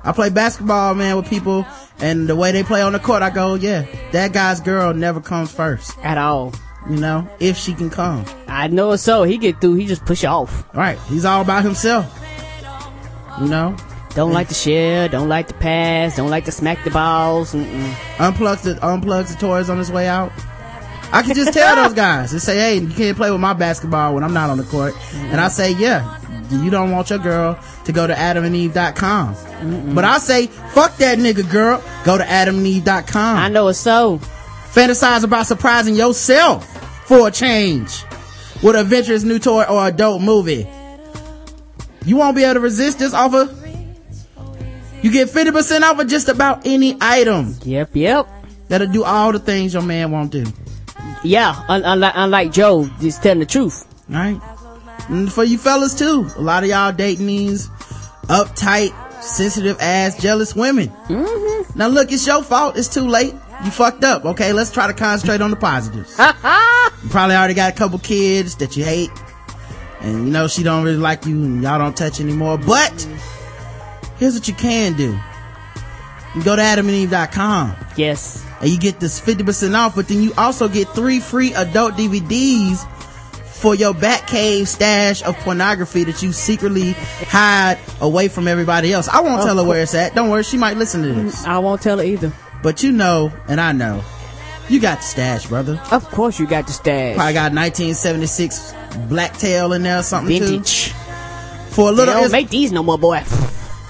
I 0.03 0.11
play 0.11 0.29
basketball, 0.29 0.95
man, 0.95 1.15
with 1.17 1.29
people 1.29 1.65
and 1.99 2.27
the 2.29 2.35
way 2.35 2.51
they 2.51 2.63
play 2.63 2.81
on 2.81 2.93
the 2.93 2.99
court, 2.99 3.21
I 3.23 3.29
go, 3.29 3.55
yeah, 3.55 3.85
that 4.11 4.31
guy's 4.33 4.61
girl 4.61 4.93
never 4.93 5.19
comes 5.19 5.51
first, 5.51 5.97
At 6.03 6.17
all. 6.17 6.53
you 6.89 6.97
know, 6.97 7.27
if 7.39 7.57
she 7.57 7.73
can 7.73 7.89
come. 7.89 8.23
I 8.47 8.67
know 8.67 8.91
it 8.91 8.99
so. 8.99 9.23
He 9.23 9.37
get 9.37 9.59
through, 9.59 9.75
he 9.75 9.87
just 9.87 10.05
push 10.05 10.23
off. 10.23 10.63
Right. 10.75 10.99
He's 11.07 11.25
all 11.25 11.41
about 11.41 11.63
himself. 11.63 12.13
You 13.41 13.47
know, 13.47 13.75
Don't 14.15 14.31
like 14.33 14.47
to 14.47 14.53
share, 14.53 15.07
don't 15.07 15.29
like 15.29 15.47
to 15.49 15.53
pass, 15.55 16.15
don't 16.15 16.29
like 16.29 16.45
to 16.45 16.51
smack 16.51 16.83
the 16.83 16.89
balls. 16.91 17.53
Mm-mm. 17.53 17.91
unplugs 18.17 18.63
the, 18.63 18.75
unplugs 18.75 19.31
the 19.33 19.39
toys 19.39 19.69
on 19.69 19.77
his 19.77 19.91
way 19.91 20.07
out. 20.07 20.31
I 21.11 21.21
can 21.21 21.35
just 21.35 21.53
tell 21.53 21.75
those 21.83 21.93
guys 21.93 22.31
and 22.33 22.41
say, 22.41 22.57
hey, 22.57 22.77
you 22.79 22.89
can't 22.93 23.15
play 23.17 23.31
with 23.31 23.39
my 23.39 23.53
basketball 23.53 24.13
when 24.15 24.23
I'm 24.23 24.33
not 24.33 24.49
on 24.49 24.57
the 24.57 24.63
court. 24.63 24.93
And 25.15 25.39
I 25.39 25.47
say, 25.49 25.71
yeah, 25.73 26.19
you 26.51 26.69
don't 26.69 26.91
want 26.91 27.09
your 27.09 27.19
girl 27.19 27.59
to 27.85 27.91
go 27.91 28.07
to 28.07 28.13
adamandeve.com. 28.13 29.93
But 29.95 30.03
I 30.05 30.17
say, 30.19 30.47
fuck 30.47 30.95
that 30.97 31.17
nigga 31.19 31.49
girl. 31.49 31.83
Go 32.05 32.17
to 32.17 32.23
adamandeve.com. 32.23 33.37
I 33.37 33.49
know 33.49 33.67
it's 33.67 33.79
so. 33.79 34.19
Fantasize 34.71 35.23
about 35.23 35.47
surprising 35.47 35.95
yourself 35.95 36.65
for 37.07 37.27
a 37.27 37.31
change 37.31 38.03
with 38.63 38.75
an 38.75 38.81
adventurous 38.81 39.23
new 39.23 39.39
toy 39.39 39.63
or 39.63 39.87
adult 39.87 40.21
movie. 40.21 40.67
You 42.05 42.15
won't 42.17 42.35
be 42.35 42.43
able 42.43 42.55
to 42.55 42.59
resist 42.61 42.99
this 42.99 43.13
offer. 43.13 43.53
You 45.01 45.11
get 45.11 45.29
50% 45.29 45.81
off 45.81 45.99
of 45.99 46.07
just 46.07 46.27
about 46.27 46.65
any 46.65 46.97
item 46.99 47.55
Yep, 47.63 47.95
yep. 47.95 48.27
that'll 48.67 48.87
do 48.87 49.03
all 49.03 49.31
the 49.31 49.39
things 49.39 49.73
your 49.73 49.83
man 49.83 50.11
won't 50.11 50.31
do. 50.31 50.45
Yeah, 51.23 51.55
un- 51.67 51.83
unlike, 51.85 52.13
unlike 52.15 52.51
Joe, 52.51 52.89
just 52.99 53.21
telling 53.23 53.39
the 53.39 53.45
truth. 53.45 53.85
Right? 54.09 54.39
And 55.09 55.31
for 55.31 55.43
you 55.43 55.57
fellas 55.57 55.93
too, 55.93 56.29
a 56.35 56.41
lot 56.41 56.63
of 56.63 56.69
y'all 56.69 56.91
dating 56.91 57.27
these 57.27 57.69
uptight, 58.27 58.93
sensitive 59.23 59.77
ass, 59.79 60.19
jealous 60.21 60.55
women. 60.55 60.89
Mm-hmm. 61.07 61.77
Now 61.79 61.87
look, 61.87 62.11
it's 62.11 62.25
your 62.27 62.43
fault. 62.43 62.77
It's 62.77 62.87
too 62.93 63.07
late. 63.07 63.33
You 63.63 63.71
fucked 63.71 64.03
up. 64.03 64.25
Okay, 64.25 64.53
let's 64.53 64.71
try 64.71 64.87
to 64.87 64.93
concentrate 64.93 65.41
on 65.41 65.49
the 65.49 65.55
positives. 65.55 66.17
you 66.19 67.09
probably 67.09 67.35
already 67.35 67.53
got 67.53 67.73
a 67.73 67.75
couple 67.75 67.97
kids 67.99 68.55
that 68.57 68.75
you 68.77 68.83
hate. 68.83 69.09
And 70.01 70.27
you 70.27 70.31
know 70.31 70.47
she 70.47 70.61
don't 70.63 70.83
really 70.83 70.97
like 70.97 71.25
you 71.25 71.35
and 71.43 71.63
y'all 71.63 71.79
don't 71.79 71.97
touch 71.97 72.19
anymore. 72.19 72.57
But 72.59 73.07
here's 74.17 74.35
what 74.35 74.47
you 74.47 74.53
can 74.53 74.93
do. 74.93 75.17
You 76.35 76.43
go 76.43 76.55
to 76.55 76.61
adamandeve.com 76.61 77.75
Yes. 77.95 78.45
and 78.61 78.69
you 78.69 78.77
get 78.77 78.99
this 78.99 79.19
50% 79.19 79.73
off, 79.75 79.95
but 79.95 80.07
then 80.07 80.21
you 80.21 80.33
also 80.37 80.67
get 80.67 80.89
three 80.89 81.19
free 81.19 81.53
adult 81.55 81.93
DVDs 81.95 82.85
for 83.57 83.73
your 83.75 83.93
Batcave 83.93 84.67
stash 84.67 85.23
of 85.23 85.35
pornography 85.39 86.03
that 86.05 86.21
you 86.21 86.31
secretly 86.31 86.91
hide 87.27 87.79
away 88.01 88.27
from 88.27 88.47
everybody 88.47 88.93
else. 88.93 89.07
I 89.07 89.21
won't 89.21 89.41
tell 89.43 89.57
her 89.57 89.63
where 89.63 89.81
it's 89.81 89.95
at. 89.95 90.13
Don't 90.15 90.29
worry, 90.29 90.43
she 90.43 90.57
might 90.57 90.77
listen 90.77 91.01
to 91.03 91.13
this. 91.13 91.45
I 91.45 91.57
won't 91.59 91.81
tell 91.81 91.97
her 91.97 92.03
either. 92.03 92.31
But 92.63 92.83
you 92.83 92.91
know, 92.91 93.31
and 93.47 93.59
I 93.59 93.71
know, 93.71 94.03
you 94.69 94.79
got 94.79 94.97
the 94.99 95.03
stash, 95.03 95.47
brother. 95.47 95.81
Of 95.91 96.05
course, 96.09 96.39
you 96.39 96.45
got 96.47 96.67
the 96.67 96.73
stash. 96.73 97.15
Probably 97.15 97.33
got 97.33 97.51
1976 97.53 98.73
Blacktail 99.09 99.73
in 99.73 99.83
there, 99.83 99.99
or 99.99 100.03
something 100.03 100.39
Vintage. 100.39 100.87
too. 100.89 100.93
For 101.69 101.89
a 101.89 101.91
They 101.91 101.97
little, 101.97 102.13
don't 102.15 102.31
make 102.31 102.49
these 102.49 102.71
no 102.71 102.83
more, 102.83 102.97
boy. 102.97 103.23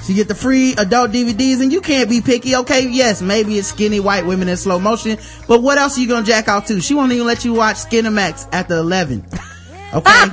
you 0.08 0.16
get 0.16 0.28
the 0.28 0.36
free 0.36 0.74
adult 0.78 1.12
DVDs 1.12 1.62
and 1.62 1.72
you 1.72 1.82
can't 1.82 2.10
be 2.10 2.22
picky. 2.22 2.56
Okay, 2.58 2.88
yes, 2.88 3.22
maybe 3.22 3.58
it's 3.58 3.68
skinny 3.70 4.00
white 4.00 4.26
women 4.26 4.48
in 4.50 4.58
slow 4.58 4.80
motion, 4.80 5.18
but 5.48 5.62
what 5.62 5.78
else 5.78 5.98
are 5.98 6.02
you 6.02 6.08
gonna 6.08 6.26
jack 6.26 6.48
off 6.48 6.66
to? 6.68 6.80
She 6.82 6.94
won't 6.94 7.12
even 7.12 7.26
let 7.28 7.44
you 7.46 7.54
watch 7.54 7.78
Skinemax 7.78 8.48
after 8.54 8.76
11. 8.78 9.26
Okay? 9.94 10.26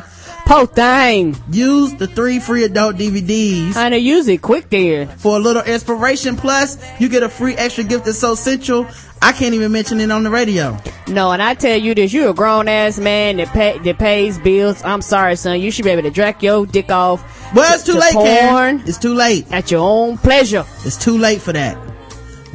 Po 0.47 0.67
thing. 0.67 1.35
Use 1.51 1.95
the 1.95 2.07
three 2.07 2.39
free 2.39 2.65
adult 2.65 2.97
DVDs 2.97 3.73
Honey, 3.73 3.97
use 3.99 4.29
it 4.29 4.43
quick 4.43 4.69
there. 4.69 5.07
for 5.07 5.37
a 5.37 5.39
little 5.39 5.63
inspiration. 5.63 6.37
Plus, 6.37 6.77
you 7.01 7.09
get 7.09 7.23
a 7.23 7.29
free 7.31 7.55
extra 7.55 7.83
gift 7.83 8.05
that's 8.05 8.19
so 8.19 8.35
central, 8.35 8.87
I 9.23 9.33
can't 9.33 9.55
even 9.55 9.73
mention 9.73 10.01
it 10.01 10.11
on 10.11 10.23
the 10.23 10.29
radio. 10.31 10.77
No, 11.09 11.33
and 11.33 11.43
I 11.43 11.55
tell 11.55 11.79
you 11.79 11.95
this, 11.95 12.13
you're 12.13 12.29
a 12.31 12.35
grown 12.35 12.69
ass 12.69 12.99
man 12.99 13.39
that 13.39 13.49
pay, 13.49 13.79
that 13.79 13.99
pays 13.99 14.39
bills. 14.39 14.83
I'm 14.85 15.01
sorry, 15.01 15.37
son. 15.37 15.61
You 15.63 15.71
should 15.71 15.87
be 15.87 15.91
able 15.93 16.03
to 16.03 16.11
drag 16.11 16.43
your 16.43 16.67
dick 16.67 16.91
off. 16.91 17.23
Well, 17.55 17.73
it's 17.73 17.85
to- 17.85 17.93
too 17.93 17.99
to 17.99 18.05
late, 18.05 18.13
Karen. 18.13 18.83
It's 18.87 18.99
too 18.99 19.15
late. 19.15 19.47
at 19.51 19.71
your 19.71 19.81
own 19.81 20.19
pleasure 20.19 20.67
It's 20.85 20.99
too 20.99 21.17
late 21.17 21.41
for 21.41 21.55
that. 21.55 21.77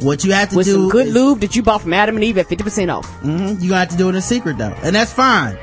What 0.00 0.24
you 0.24 0.32
have 0.32 0.50
to 0.50 0.54
do 0.54 0.58
with 0.58 0.66
some 0.68 0.88
good 0.90 1.08
is- 1.08 1.14
lube 1.14 1.40
that 1.40 1.56
you 1.56 1.62
bought 1.64 1.82
from 1.82 1.92
Adam 1.92 2.14
and 2.14 2.24
Eve 2.24 2.38
at 2.38 2.48
50% 2.48 2.88
off. 2.90 3.10
Mhm. 3.24 3.60
You 3.60 3.72
have 3.72 3.88
to 3.88 3.96
do 3.96 4.08
it 4.10 4.14
in 4.14 4.22
secret 4.22 4.58
though. 4.58 4.74
And 4.84 4.94
that's 4.94 5.12
fine. 5.12 5.56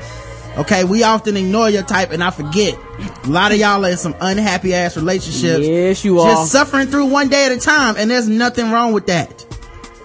Okay, 0.58 0.82
we 0.82 1.04
often 1.04 1.36
ignore 1.36 1.70
your 1.70 1.84
type 1.84 2.10
and 2.10 2.22
I 2.22 2.30
forget. 2.30 2.76
A 3.24 3.28
lot 3.28 3.52
of 3.52 3.58
y'all 3.58 3.84
are 3.84 3.90
in 3.90 3.96
some 3.96 4.16
unhappy 4.20 4.74
ass 4.74 4.96
relationships. 4.96 5.64
Yes, 5.64 6.04
you 6.04 6.18
are. 6.18 6.34
Just 6.34 6.50
suffering 6.50 6.88
through 6.88 7.06
one 7.06 7.28
day 7.28 7.46
at 7.46 7.52
a 7.52 7.58
time 7.58 7.94
and 7.96 8.10
there's 8.10 8.28
nothing 8.28 8.72
wrong 8.72 8.92
with 8.92 9.06
that. 9.06 9.46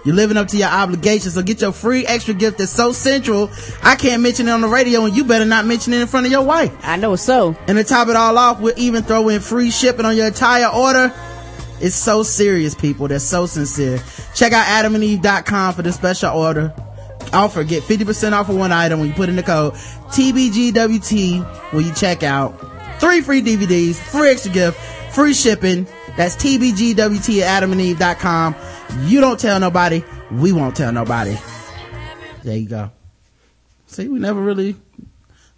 You're 0.04 0.14
living 0.14 0.36
up 0.36 0.48
to 0.48 0.56
your 0.56 0.68
obligations, 0.68 1.34
so 1.34 1.42
get 1.42 1.62
your 1.62 1.72
free 1.72 2.06
extra 2.06 2.34
gift 2.34 2.58
that's 2.58 2.70
so 2.70 2.92
central, 2.92 3.50
I 3.82 3.96
can't 3.96 4.22
mention 4.22 4.48
it 4.48 4.50
on 4.50 4.60
the 4.60 4.68
radio 4.68 5.06
and 5.06 5.16
you 5.16 5.24
better 5.24 5.46
not 5.46 5.64
mention 5.64 5.94
it 5.94 6.00
in 6.00 6.06
front 6.06 6.26
of 6.26 6.32
your 6.32 6.42
wife. 6.42 6.72
I 6.82 6.96
know 6.96 7.16
so. 7.16 7.56
And 7.66 7.78
to 7.78 7.84
top 7.84 8.08
it 8.08 8.14
all 8.14 8.36
off, 8.36 8.60
we'll 8.60 8.78
even 8.78 9.02
throw 9.02 9.30
in 9.30 9.40
free 9.40 9.70
shipping 9.70 10.04
on 10.04 10.14
your 10.16 10.26
entire 10.26 10.66
order. 10.66 11.12
It's 11.80 11.96
so 11.96 12.22
serious, 12.22 12.74
people. 12.74 13.08
That's 13.08 13.24
so 13.24 13.46
sincere. 13.46 13.98
Check 14.34 14.52
out 14.52 14.66
adamandeve.com 14.66 15.74
for 15.74 15.82
the 15.82 15.92
special 15.92 16.36
order. 16.36 16.72
Offer, 17.34 17.64
get 17.64 17.82
50% 17.82 18.32
off 18.32 18.48
of 18.48 18.56
one 18.56 18.72
item 18.72 19.00
when 19.00 19.08
you 19.08 19.14
put 19.14 19.28
in 19.28 19.36
the 19.36 19.42
code 19.42 19.74
TBGWT 19.74 21.72
when 21.72 21.84
you 21.84 21.92
check 21.94 22.22
out. 22.22 22.58
Three 23.00 23.20
free 23.20 23.42
DVDs, 23.42 23.96
free 23.96 24.30
extra 24.30 24.52
gift, 24.52 24.78
free 25.14 25.34
shipping. 25.34 25.86
That's 26.16 26.36
TBGWT 26.36 27.40
at 27.40 27.62
adamandeve.com. 27.62 28.54
You 29.06 29.20
don't 29.20 29.38
tell 29.38 29.58
nobody. 29.58 30.04
We 30.30 30.52
won't 30.52 30.76
tell 30.76 30.92
nobody. 30.92 31.36
There 32.44 32.56
you 32.56 32.68
go. 32.68 32.90
See, 33.86 34.06
we 34.08 34.18
never 34.20 34.40
really 34.40 34.76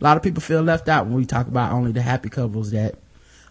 a 0.01 0.05
lot 0.05 0.17
of 0.17 0.23
people 0.23 0.41
feel 0.43 0.63
left 0.63 0.89
out 0.89 1.07
when 1.07 1.15
we 1.17 1.25
talk 1.27 1.47
about 1.47 1.73
only 1.73 1.93
the 1.93 2.03
happy 2.03 2.29
couples 2.29 2.71
that 2.73 2.97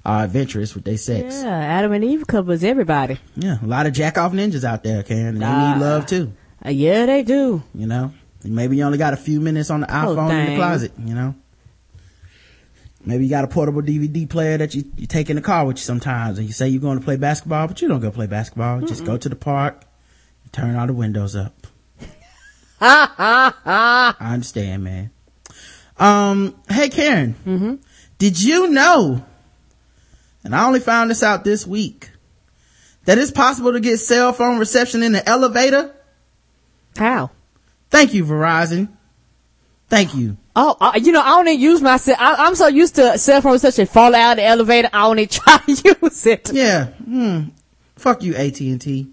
are 0.05 0.23
adventurous 0.25 0.75
with 0.75 0.83
their 0.83 0.97
sex. 0.97 1.41
Yeah, 1.43 1.49
Adam 1.57 1.91
and 1.91 2.03
Eve 2.03 2.27
covers 2.27 2.63
everybody. 2.63 3.19
Yeah, 3.35 3.57
a 3.63 3.65
lot 3.65 3.87
of 3.87 3.93
jack 3.93 4.17
off 4.17 4.31
ninjas 4.33 4.63
out 4.63 4.83
there, 4.83 5.01
Karen. 5.03 5.27
and 5.27 5.41
They 5.41 5.45
Ah. 5.45 5.73
need 5.73 5.81
love 5.81 6.05
too, 6.05 6.31
Uh, 6.31 6.44
yeah, 6.69 7.05
they 7.05 7.23
do. 7.23 7.63
you 7.73 7.87
know. 7.87 8.13
Maybe 8.43 8.77
you 8.77 8.83
only 8.83 8.99
got 8.99 9.13
a 9.13 9.17
few 9.17 9.39
minutes 9.41 9.71
on 9.71 9.81
the 9.81 9.87
Oh, 9.89 10.15
iPhone 10.15 10.29
in 10.45 10.51
the 10.51 10.55
closet, 10.57 10.91
you 10.99 11.15
know. 11.15 11.33
Maybe 13.03 13.23
you 13.23 13.29
got 13.29 13.43
a 13.43 13.47
portable 13.47 13.81
DVD 13.81 14.27
player 14.29 14.57
that 14.57 14.73
you, 14.75 14.83
you 14.97 15.07
take 15.07 15.29
in 15.29 15.35
the 15.35 15.41
car 15.41 15.65
with 15.65 15.77
you 15.77 15.81
sometimes 15.83 16.37
and 16.37 16.45
you 16.47 16.53
say 16.53 16.67
you're 16.67 16.81
going 16.81 16.99
to 16.99 17.03
play 17.05 17.15
basketball, 17.17 17.67
but 17.67 17.81
you 17.81 17.87
don't 17.87 17.99
go 18.01 18.11
play 18.11 18.27
basketball. 18.27 18.81
You 18.81 18.87
Just 18.87 19.03
go 19.05 19.17
to 19.17 19.29
the 19.29 19.35
park, 19.35 19.83
and 20.43 20.53
turn 20.53 20.75
all 20.75 20.85
the 20.87 20.93
windows 20.93 21.35
up. 21.35 21.67
I 22.81 24.15
understand, 24.19 24.83
man. 24.83 25.09
Um, 25.97 26.55
hey 26.69 26.89
Karen. 26.89 27.35
Mm-hmm. 27.45 27.75
Did 28.17 28.41
you 28.41 28.69
know, 28.69 29.25
and 30.43 30.55
I 30.55 30.65
only 30.67 30.79
found 30.79 31.09
this 31.09 31.23
out 31.23 31.43
this 31.43 31.65
week, 31.65 32.11
that 33.05 33.17
it's 33.17 33.31
possible 33.31 33.73
to 33.73 33.79
get 33.79 33.97
cell 33.99 34.33
phone 34.33 34.57
reception 34.59 35.03
in 35.03 35.13
the 35.13 35.27
elevator? 35.27 35.94
How? 36.97 37.31
Thank 37.89 38.13
you, 38.13 38.25
Verizon. 38.25 38.89
Thank 39.87 40.15
you. 40.15 40.37
Oh, 40.55 40.75
uh, 40.79 40.93
you 41.01 41.11
know, 41.11 41.21
I 41.21 41.43
don't 41.43 41.59
use 41.59 41.81
my 41.81 41.97
cell. 41.97 42.15
I, 42.17 42.35
I'm 42.47 42.55
so 42.55 42.67
used 42.67 42.95
to 42.95 43.17
cell 43.17 43.41
phone 43.41 43.55
a 43.55 43.85
fall 43.85 44.15
out 44.15 44.31
of 44.33 44.37
the 44.37 44.45
elevator. 44.45 44.89
I 44.91 45.13
don't 45.13 45.31
try 45.31 45.57
to 45.57 45.97
use 46.01 46.25
it. 46.25 46.51
Yeah. 46.53 46.85
Hmm. 46.87 47.49
Fuck 47.95 48.23
you, 48.23 48.35
AT&T. 48.35 49.07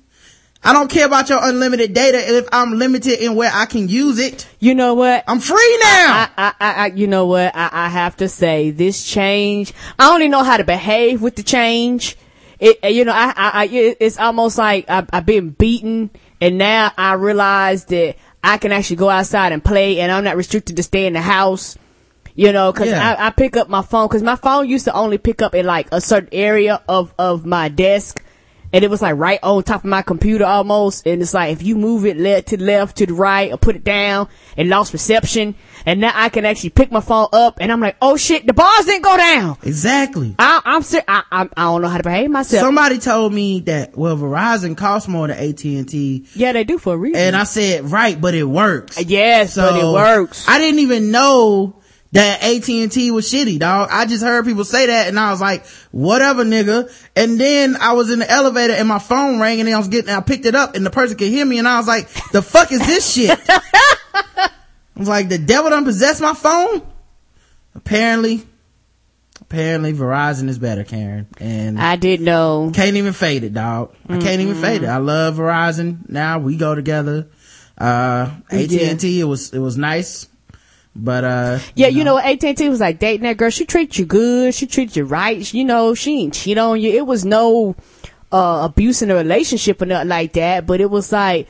I 0.64 0.72
don't 0.72 0.88
care 0.88 1.06
about 1.06 1.28
your 1.28 1.40
unlimited 1.42 1.92
data 1.92 2.18
if 2.38 2.46
I'm 2.52 2.78
limited 2.78 3.18
in 3.20 3.34
where 3.34 3.50
I 3.52 3.66
can 3.66 3.88
use 3.88 4.20
it. 4.20 4.46
You 4.60 4.76
know 4.76 4.94
what? 4.94 5.24
I'm 5.26 5.40
free 5.40 5.78
now. 5.82 5.88
I, 5.88 6.28
I, 6.38 6.52
I, 6.60 6.72
I- 6.84 6.92
you 6.94 7.08
know 7.08 7.26
what? 7.26 7.54
I, 7.56 7.68
I 7.72 7.88
have 7.88 8.16
to 8.18 8.28
say 8.28 8.70
this 8.70 9.04
change. 9.04 9.72
I 9.98 10.12
only 10.14 10.28
know 10.28 10.44
how 10.44 10.56
to 10.58 10.64
behave 10.64 11.20
with 11.20 11.34
the 11.34 11.42
change. 11.42 12.16
It, 12.60 12.78
you 12.92 13.04
know, 13.04 13.12
I, 13.12 13.32
I, 13.36 13.50
I 13.64 13.68
it's 13.98 14.18
almost 14.18 14.56
like 14.56 14.84
I've 14.88 15.26
been 15.26 15.50
beaten 15.50 16.10
and 16.42 16.58
now 16.58 16.90
I 16.98 17.12
realize 17.12 17.84
that 17.84 18.16
I 18.42 18.58
can 18.58 18.72
actually 18.72 18.96
go 18.96 19.08
outside 19.08 19.52
and 19.52 19.64
play 19.64 20.00
and 20.00 20.10
I'm 20.10 20.24
not 20.24 20.36
restricted 20.36 20.74
to 20.74 20.82
stay 20.82 21.06
in 21.06 21.12
the 21.12 21.20
house. 21.20 21.78
You 22.34 22.50
know, 22.50 22.72
cause 22.72 22.88
Yeah. 22.88 23.14
I, 23.16 23.28
I 23.28 23.30
pick 23.30 23.56
up 23.56 23.68
my 23.68 23.82
phone, 23.82 24.08
cause 24.08 24.24
my 24.24 24.34
phone 24.34 24.68
used 24.68 24.86
to 24.86 24.92
only 24.92 25.18
pick 25.18 25.40
up 25.40 25.54
in 25.54 25.66
like 25.66 25.86
a 25.92 26.00
certain 26.00 26.30
area 26.32 26.82
of, 26.88 27.14
of 27.16 27.46
my 27.46 27.68
desk. 27.68 28.24
And 28.72 28.82
it 28.82 28.90
was 28.90 29.00
like 29.00 29.16
right 29.18 29.38
on 29.40 29.62
top 29.62 29.84
of 29.84 29.90
my 29.90 30.02
computer 30.02 30.44
almost. 30.44 31.06
And 31.06 31.22
it's 31.22 31.32
like 31.32 31.52
if 31.52 31.62
you 31.62 31.76
move 31.76 32.06
it 32.06 32.16
left 32.16 32.48
to 32.48 32.56
the 32.56 32.64
left 32.64 32.96
to 32.96 33.06
the 33.06 33.14
right 33.14 33.52
or 33.52 33.56
put 33.56 33.76
it 33.76 33.84
down 33.84 34.28
and 34.56 34.68
lost 34.68 34.92
reception. 34.92 35.54
And 35.86 36.00
now 36.00 36.12
I 36.14 36.28
can 36.28 36.44
actually 36.44 36.70
pick 36.70 36.92
my 36.92 37.00
phone 37.00 37.28
up 37.32 37.58
and 37.60 37.72
I'm 37.72 37.80
like, 37.80 37.96
oh 38.00 38.16
shit, 38.16 38.46
the 38.46 38.52
bars 38.52 38.84
didn't 38.86 39.02
go 39.02 39.16
down. 39.16 39.56
exactly. 39.62 40.34
I, 40.38 40.60
I'm 40.64 40.82
ser- 40.82 41.04
I, 41.08 41.22
I, 41.30 41.48
I 41.56 41.62
don't 41.64 41.82
know 41.82 41.88
how 41.88 41.96
to 41.98 42.02
behave 42.02 42.30
myself. 42.30 42.60
Somebody 42.62 42.98
told 42.98 43.32
me 43.32 43.60
that, 43.60 43.96
well, 43.96 44.16
Verizon 44.16 44.76
costs 44.76 45.08
more 45.08 45.28
than 45.28 45.38
AT&T. 45.38 46.26
yeah, 46.34 46.52
they 46.52 46.64
do 46.64 46.78
for 46.78 46.94
a 46.94 46.96
reason. 46.96 47.20
And 47.20 47.36
I 47.36 47.44
said, 47.44 47.90
right, 47.90 48.20
but 48.20 48.34
it 48.34 48.44
works. 48.44 48.98
Uh, 48.98 49.04
yes, 49.06 49.56
but 49.56 49.76
it 49.78 49.84
works. 49.84 50.48
I 50.48 50.58
didn't 50.58 50.80
even 50.80 51.10
know 51.10 51.76
that 52.12 52.42
AT&T 52.42 53.10
was 53.10 53.30
shitty, 53.32 53.58
dog. 53.58 53.88
I 53.90 54.04
just 54.04 54.22
heard 54.22 54.44
people 54.44 54.64
say 54.64 54.84
that 54.86 55.08
and 55.08 55.18
I 55.18 55.30
was 55.30 55.40
like, 55.40 55.64
whatever, 55.92 56.44
nigga. 56.44 56.92
And 57.16 57.40
then 57.40 57.74
I 57.80 57.94
was 57.94 58.10
in 58.10 58.18
the 58.18 58.30
elevator 58.30 58.74
and 58.74 58.86
my 58.86 58.98
phone 58.98 59.40
rang 59.40 59.60
and 59.60 59.68
I 59.68 59.78
was 59.78 59.88
getting, 59.88 60.10
I 60.14 60.20
picked 60.20 60.44
it 60.44 60.54
up 60.54 60.74
and 60.76 60.84
the 60.84 60.90
person 60.90 61.16
could 61.16 61.28
hear 61.28 61.46
me 61.46 61.58
and 61.58 61.66
I 61.66 61.78
was 61.78 61.88
like, 61.88 62.08
the 62.32 62.42
fuck 62.42 62.70
is 62.70 62.80
this 62.86 63.10
shit? 63.14 63.38
I 64.96 64.98
was 64.98 65.08
like, 65.08 65.28
the 65.28 65.38
devil 65.38 65.70
done 65.70 65.84
possessed 65.84 66.20
my 66.20 66.34
phone? 66.34 66.82
Apparently, 67.74 68.42
apparently 69.40 69.92
Verizon 69.92 70.48
is 70.48 70.58
better, 70.58 70.84
Karen. 70.84 71.26
And 71.38 71.80
I 71.80 71.96
didn't 71.96 72.26
know. 72.26 72.70
can't 72.74 72.96
even 72.96 73.12
fade 73.12 73.44
it, 73.44 73.54
dog. 73.54 73.94
I 74.08 74.18
can't 74.18 74.40
even 74.40 74.54
fade 74.60 74.82
it. 74.82 74.86
I 74.86 74.98
love 74.98 75.36
Verizon. 75.36 76.08
Now 76.08 76.38
we 76.38 76.56
go 76.56 76.74
together. 76.74 77.28
Uh, 77.78 78.30
AT&T, 78.50 79.20
it 79.20 79.24
was, 79.24 79.52
it 79.52 79.58
was 79.58 79.78
nice. 79.78 80.28
But, 80.94 81.24
uh, 81.24 81.58
Yeah, 81.74 81.88
you 81.88 82.04
know, 82.04 82.18
AT&T 82.18 82.68
was 82.68 82.80
like 82.80 82.98
dating 82.98 83.22
that 83.22 83.38
girl. 83.38 83.48
She 83.48 83.64
treated 83.64 83.96
you 83.98 84.04
good. 84.04 84.54
She 84.54 84.66
treated 84.66 84.96
you 84.96 85.04
right. 85.04 85.52
You 85.54 85.64
know, 85.64 85.94
she 85.94 86.20
ain't 86.20 86.34
cheat 86.34 86.58
on 86.58 86.80
you. 86.80 86.90
It 86.90 87.06
was 87.06 87.24
no, 87.24 87.74
uh, 88.30 88.68
abuse 88.70 89.00
in 89.00 89.08
the 89.08 89.14
relationship 89.14 89.80
or 89.80 89.86
nothing 89.86 90.08
like 90.08 90.34
that. 90.34 90.66
But 90.66 90.82
it 90.82 90.90
was 90.90 91.10
like, 91.10 91.48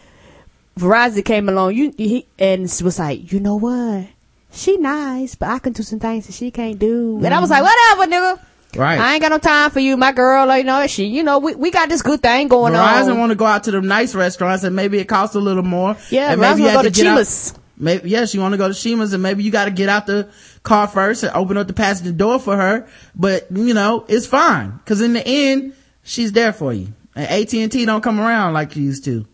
Verizon 0.79 1.25
came 1.25 1.49
along, 1.49 1.75
you, 1.75 1.95
he, 1.97 2.27
and 2.39 2.63
was 2.63 2.99
like, 2.99 3.33
you 3.33 3.41
know 3.41 3.57
what? 3.57 4.07
She 4.53 4.77
nice, 4.77 5.35
but 5.35 5.49
I 5.49 5.59
can 5.59 5.73
do 5.73 5.83
some 5.83 5.99
things 5.99 6.27
that 6.27 6.35
she 6.35 6.51
can't 6.51 6.79
do. 6.79 7.21
And 7.25 7.33
I 7.33 7.41
was 7.41 7.51
like, 7.51 7.63
mm-hmm. 7.65 7.99
whatever, 7.99 8.13
nigga. 8.13 8.79
right. 8.79 8.99
I 9.01 9.15
ain't 9.15 9.23
got 9.23 9.31
no 9.31 9.39
time 9.39 9.71
for 9.71 9.81
you, 9.81 9.97
my 9.97 10.13
girl. 10.13 10.55
You 10.57 10.65
know, 10.65 10.87
she, 10.87 11.07
you 11.07 11.23
know, 11.23 11.39
we, 11.39 11.55
we 11.55 11.71
got 11.71 11.89
this 11.89 12.03
good 12.03 12.21
thing 12.21 12.49
going 12.49 12.75
Verizon 12.75 13.13
on. 13.13 13.19
want 13.19 13.31
to 13.31 13.37
go 13.37 13.47
out 13.47 13.65
to 13.65 13.71
the 13.71 13.81
nice 13.81 14.15
restaurants 14.15 14.63
and 14.65 14.77
maybe 14.77 14.99
it 14.99 15.07
costs 15.09 15.35
a 15.37 15.41
little 15.41 15.63
more. 15.63 15.97
Yeah, 16.11 16.33
and 16.33 16.41
Verizon 16.41 16.59
you 16.59 16.65
wanna 16.65 16.83
to 16.83 16.91
get 16.91 17.07
out- 17.07 17.15
Chima's. 17.15 17.55
Maybe, 17.79 18.11
yes, 18.11 18.33
you 18.33 18.41
want 18.41 18.53
to 18.53 18.59
go 18.59 18.69
to 18.69 18.75
Chima's 18.75 19.13
and 19.13 19.23
maybe 19.23 19.43
you 19.43 19.51
got 19.51 19.65
to 19.65 19.71
get 19.73 19.89
out 19.89 20.07
the 20.07 20.31
car 20.63 20.87
first 20.87 21.25
and 21.25 21.33
open 21.35 21.57
up 21.57 21.67
the 21.67 21.73
passenger 21.73 22.13
door 22.13 22.39
for 22.39 22.57
her. 22.57 22.87
But, 23.17 23.49
you 23.51 23.75
know, 23.75 24.05
it's 24.09 24.27
fine. 24.27 24.79
Cause 24.85 25.01
in 25.01 25.15
the 25.15 25.27
end, 25.27 25.75
she's 26.05 26.31
there 26.31 26.53
for 26.53 26.73
you. 26.73 26.93
And 27.17 27.27
AT&T 27.27 27.85
don't 27.87 28.03
come 28.03 28.21
around 28.21 28.53
like 28.53 28.73
she 28.73 28.81
used 28.81 29.05
to. 29.07 29.27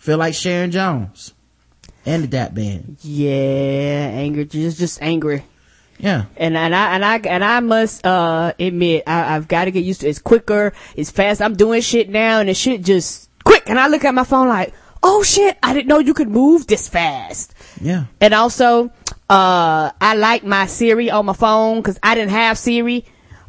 Feel 0.00 0.18
like 0.18 0.34
Sharon 0.34 0.70
Jones. 0.70 1.34
And 2.06 2.24
the 2.24 2.28
Dap 2.28 2.54
Band. 2.54 2.96
Yeah, 3.02 4.10
angry, 4.14 4.46
just, 4.46 4.78
just 4.78 5.00
angry. 5.02 5.44
Yeah. 5.98 6.24
and 6.38 6.56
and 6.56 6.74
I 6.74 6.94
and 6.94 7.04
I 7.04 7.16
and 7.18 7.44
I 7.44 7.60
must 7.60 8.06
uh 8.06 8.54
admit 8.58 9.02
I, 9.06 9.36
I've 9.36 9.46
got 9.48 9.66
to 9.66 9.70
get 9.70 9.84
used 9.84 10.00
to 10.00 10.06
it. 10.06 10.10
It's 10.10 10.18
quicker, 10.18 10.72
it's 10.96 11.10
fast. 11.10 11.42
I'm 11.42 11.54
doing 11.56 11.82
shit 11.82 12.08
now, 12.08 12.40
and 12.40 12.48
the 12.48 12.54
shit 12.54 12.82
just 12.82 13.28
quick. 13.44 13.64
And 13.68 13.78
I 13.78 13.88
look 13.88 14.04
at 14.06 14.14
my 14.14 14.24
phone 14.24 14.48
like, 14.48 14.72
oh 15.02 15.22
shit, 15.22 15.58
I 15.62 15.74
didn't 15.74 15.88
know 15.88 15.98
you 15.98 16.14
could 16.14 16.30
move 16.30 16.66
this 16.66 16.88
fast. 16.88 17.54
Yeah. 17.82 18.04
And 18.20 18.32
also, 18.34 18.90
Uh, 19.28 19.92
I 20.00 20.14
like 20.16 20.42
my 20.42 20.66
Siri 20.66 21.10
on 21.10 21.26
my 21.26 21.34
phone 21.34 21.80
cause 21.84 21.98
I 22.02 22.14
didn't 22.16 22.32
have 22.32 22.56
Siri. 22.58 23.04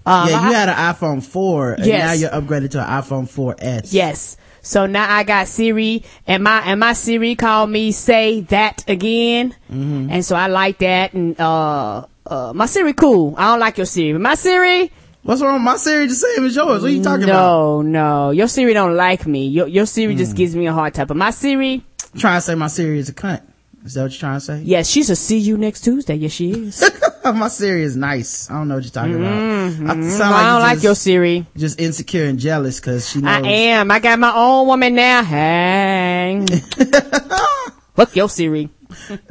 Um, 0.06 0.28
yeah, 0.30 0.46
you 0.48 0.52
I- 0.52 0.54
had 0.54 0.70
an 0.70 0.76
iPhone 0.76 1.24
4 1.24 1.72
and 1.74 1.86
Yes. 1.86 2.04
now 2.06 2.14
you're 2.14 2.30
upgraded 2.42 2.72
to 2.72 2.82
an 2.82 3.02
iPhone 3.02 3.28
4S. 3.30 3.94
Yes. 3.94 4.36
So 4.62 4.86
now 4.86 5.12
I 5.12 5.24
got 5.24 5.48
Siri 5.48 6.04
and 6.28 6.44
my, 6.44 6.60
and 6.62 6.80
my 6.80 6.94
Siri 6.94 7.36
called 7.36 7.70
me 7.70 7.92
say 7.92 8.42
that 8.42 8.84
again. 8.88 9.56
Mm-hmm. 9.72 10.10
And 10.12 10.24
so 10.26 10.36
I 10.36 10.48
like 10.48 10.78
that. 10.80 11.14
And, 11.14 11.40
uh, 11.40 12.06
uh, 12.26 12.54
my 12.54 12.66
Siri 12.68 12.94
cool. 12.94 13.34
I 13.38 13.48
don't 13.52 13.60
like 13.60 13.78
your 13.78 13.86
Siri. 13.88 14.18
My 14.20 14.36
Siri, 14.36 14.92
What's 15.24 15.40
wrong? 15.42 15.62
My 15.62 15.76
Siri 15.78 16.08
the 16.08 16.16
same 16.16 16.46
as 16.46 16.56
yours. 16.56 16.82
What 16.82 16.88
are 16.90 16.94
you 16.94 17.04
talking 17.04 17.26
about? 17.26 17.36
no, 17.36 17.82
no. 17.84 18.30
Your 18.32 18.48
Siri 18.48 18.74
don't 18.74 18.96
like 18.96 19.28
me. 19.28 19.48
Your, 19.48 19.68
your 19.68 19.86
Siri 19.86 20.14
Hmm. 20.14 20.18
just 20.18 20.36
gives 20.36 20.56
me 20.56 20.66
a 20.66 20.74
hard 20.74 20.96
time. 20.96 21.06
But 21.06 21.18
my 21.18 21.30
Siri, 21.30 21.84
trying 22.18 22.38
to 22.38 22.42
say 22.42 22.56
my 22.56 22.68
Siri 22.68 22.98
is 22.98 23.10
a 23.10 23.14
cunt. 23.14 23.42
Is 23.84 23.96
that 23.96 24.04
what 24.04 24.12
you're 24.12 24.20
trying 24.20 24.38
to 24.38 24.46
say? 24.46 24.62
yes, 24.64 24.90
she's 24.90 25.10
a 25.10 25.16
see 25.16 25.40
you 25.40 25.58
next 25.58 25.82
Tuesday. 25.82 26.16
Yes, 26.16 26.32
she 26.34 26.52
is. 26.52 26.84
my 27.24 27.48
Siri 27.48 27.84
is 27.84 27.96
nice. 27.98 28.50
I 28.50 28.54
don't 28.56 28.68
know 28.68 28.76
what 28.76 28.84
you're 28.84 28.92
talking 28.92 29.16
about. 29.16 29.34
I, 29.34 29.70
sound 29.72 29.84
Mm-hmm. 29.84 30.22
I 30.22 30.44
don't 30.44 30.62
like 30.62 30.74
just, 30.76 30.84
your 30.84 30.96
Siri. 30.96 31.46
just 31.58 31.80
insecure 31.80 32.26
and 32.26 32.40
jealous 32.40 32.80
because 32.80 33.10
she 33.10 33.22
knows. 33.22 33.46
I 33.46 33.50
am. 33.50 33.90
I 33.90 34.00
got 34.00 34.20
my 34.20 34.34
own 34.34 34.68
woman 34.68 34.96
now. 34.96 35.24
Hang. 35.24 36.48
Fuck 37.96 38.16
your 38.16 38.30
Siri. 38.30 38.70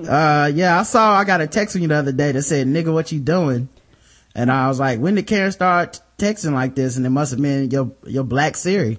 Uh, 0.07 0.51
yeah, 0.55 0.81
I 0.81 0.83
saw, 0.83 1.13
I 1.13 1.25
got 1.25 1.41
a 1.41 1.47
text 1.47 1.73
from 1.75 1.83
you 1.83 1.89
the 1.89 1.95
other 1.97 2.13
day 2.13 2.33
that 2.33 2.43
said, 2.43 2.67
nigga, 2.67 2.93
what 2.93 3.13
you 3.13 3.21
doing? 3.21 3.69
And 4.35 4.51
I 4.51 4.69
was 4.69 4.79
like, 4.81 5.01
when 5.01 5.15
did 5.17 5.27
Karen 5.27 5.53
start 5.53 6.01
texting 6.19 6.53
like 6.53 6.75
this? 6.75 6.97
And 6.97 7.05
it 7.07 7.11
must 7.11 7.33
have 7.33 7.41
been 7.41 7.71
your, 7.71 7.93
your 8.07 8.25
black 8.25 8.57
Siri. 8.57 8.99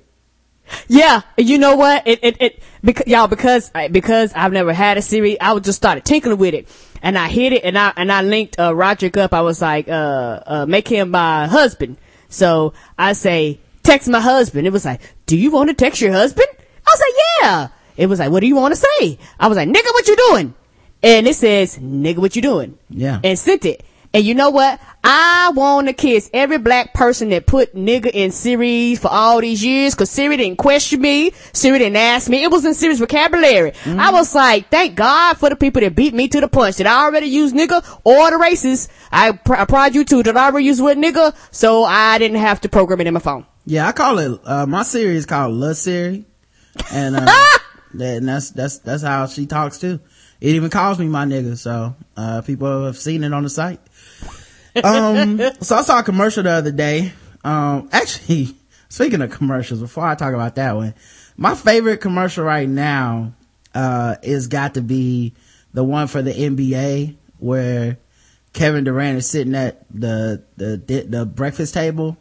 Yeah, 0.88 1.22
you 1.38 1.58
know 1.58 1.76
what? 1.76 2.08
It 2.08 2.20
it 2.24 2.42
it 2.42 2.64
because 2.84 3.08
y'all 3.08 3.28
because 3.28 3.72
because 3.92 4.34
I've 4.34 4.54
never 4.54 4.74
had 4.74 4.98
a 4.98 5.02
Siri, 5.02 5.40
I 5.40 5.54
would 5.54 5.64
just 5.64 5.78
started 5.78 6.06
tinkling 6.06 6.38
with 6.38 6.54
it, 6.54 6.68
and 7.02 7.18
I 7.18 7.28
hit 7.28 7.54
it, 7.54 7.64
and 7.64 7.78
I 7.78 7.94
and 7.96 8.12
I 8.12 8.22
linked 8.22 8.60
uh, 8.60 8.76
Roderick 8.76 9.18
up. 9.18 9.34
I 9.34 9.42
was 9.42 9.62
like, 9.62 9.88
uh, 9.88 10.40
uh, 10.46 10.66
make 10.68 10.88
him 10.88 11.12
my 11.12 11.48
husband. 11.48 11.98
So 12.30 12.74
I 12.98 13.14
say, 13.14 13.60
text 13.84 14.08
my 14.08 14.22
husband. 14.22 14.66
It 14.68 14.74
was 14.74 14.86
like, 14.86 15.02
do 15.26 15.38
you 15.38 15.52
want 15.52 15.70
to 15.70 15.74
text 15.74 16.02
your 16.02 16.14
husband? 16.14 16.48
I 16.88 16.92
was 16.92 17.00
like, 17.00 17.16
yeah. 17.42 17.68
It 17.98 18.08
was 18.08 18.20
like, 18.20 18.32
what 18.32 18.40
do 18.40 18.48
you 18.48 18.56
want 18.56 18.74
to 18.74 18.80
say? 18.80 19.20
I 19.40 19.48
was 19.48 19.58
like, 19.58 19.68
nigga, 19.68 19.94
what 19.94 20.08
you 20.08 20.16
doing? 20.16 20.54
And 21.04 21.28
it 21.28 21.36
says, 21.36 21.78
nigga, 21.78 22.18
what 22.18 22.36
you 22.36 22.42
doing? 22.42 22.78
Yeah. 22.90 23.20
And 23.24 23.38
sent 23.38 23.66
it. 23.66 23.84
And 24.14 24.26
you 24.26 24.36
know 24.36 24.50
what? 24.50 24.80
I 25.04 25.52
want 25.56 25.88
to 25.88 25.94
kiss 25.94 26.30
every 26.34 26.58
black 26.58 26.94
person 26.94 27.30
that 27.30 27.46
put 27.46 27.74
nigga 27.74 28.08
in 28.14 28.32
Siri 28.32 28.96
for 28.96 29.08
all 29.08 29.40
these 29.40 29.64
years 29.64 29.96
because 29.96 30.12
Siri 30.12 30.38
didn't 30.38 30.58
question 30.58 31.02
me. 31.02 31.32
Siri 31.54 31.80
didn't 31.80 31.96
ask 31.96 32.30
me. 32.30 32.44
It 32.44 32.52
was 32.52 32.66
in 32.66 32.74
Siri's 32.74 33.00
vocabulary. 33.00 33.74
I 33.86 34.12
was 34.12 34.36
like, 34.36 34.70
thank 34.70 34.96
God 34.96 35.38
for 35.38 35.50
the 35.50 35.56
people 35.56 35.82
that 35.82 35.96
beat 35.96 36.14
me 36.14 36.28
to 36.28 36.42
the 36.42 36.48
punch 36.48 36.76
that 36.78 36.88
I 36.88 37.06
already 37.06 37.28
used 37.28 37.56
nigga 37.56 38.00
or 38.04 38.30
the 38.30 38.38
races. 38.38 38.90
I, 39.12 39.32
pr- 39.32 39.56
I 39.56 39.66
pride 39.66 39.96
you 39.96 40.04
too 40.04 40.24
that 40.24 40.36
I 40.38 40.48
already 40.48 40.66
used 40.66 40.84
with 40.84 40.98
nigga 40.98 41.34
so 41.52 41.84
I 41.84 42.18
didn't 42.18 42.38
have 42.38 42.62
to 42.62 42.70
program 42.70 43.02
it 43.02 43.08
in 43.08 43.14
my 43.14 43.22
phone. 43.22 43.46
Yeah, 43.66 43.88
I 43.88 43.92
call 43.94 44.20
it, 44.20 44.40
uh, 44.44 44.66
my 44.66 44.84
Siri 44.84 45.16
is 45.16 45.26
called 45.26 45.54
Lil 45.54 45.74
Siri. 45.74 46.26
And, 46.92 47.16
uh, 47.16 47.26
that, 47.96 48.18
and 48.18 48.28
that's, 48.28 48.52
that's, 48.52 48.80
that's 48.80 49.04
how 49.04 49.26
she 49.28 49.46
talks 49.46 49.80
too. 49.80 50.00
It 50.42 50.56
even 50.56 50.70
calls 50.70 51.00
me 51.00 51.08
my 51.08 51.26
nigga, 51.26 51.56
so, 51.58 51.96
uh, 52.18 52.42
people 52.42 52.86
have 52.86 52.98
seen 52.98 53.24
it 53.24 53.32
on 53.32 53.44
the 53.44 53.50
site. 53.50 53.80
Um, 54.84 55.40
so 55.62 55.76
I 55.76 55.82
saw 55.82 56.00
a 56.00 56.04
commercial 56.04 56.44
the 56.44 56.52
other 56.52 56.72
day. 56.72 57.12
Um, 57.44 57.90
actually, 57.92 58.56
speaking 58.90 59.22
of 59.22 59.32
commercials, 59.32 59.80
before 59.82 60.06
I 60.06 60.16
talk 60.16 60.34
about 60.34 60.56
that 60.56 60.76
one, 60.76 60.94
my 61.38 61.56
favorite 61.56 61.98
commercial 62.02 62.44
right 62.44 62.70
now, 62.70 63.34
uh, 63.74 64.16
is 64.22 64.48
got 64.48 64.74
to 64.76 64.82
be 64.82 65.34
the 65.74 65.84
one 65.84 66.08
for 66.08 66.22
the 66.22 66.32
NBA 66.34 67.16
where 67.40 67.98
Kevin 68.54 68.84
Durant 68.84 69.18
is 69.18 69.30
sitting 69.30 69.56
at 69.56 69.86
the, 69.90 70.44
the, 70.58 71.06
the 71.08 71.26
breakfast 71.26 71.74
table 71.74 72.18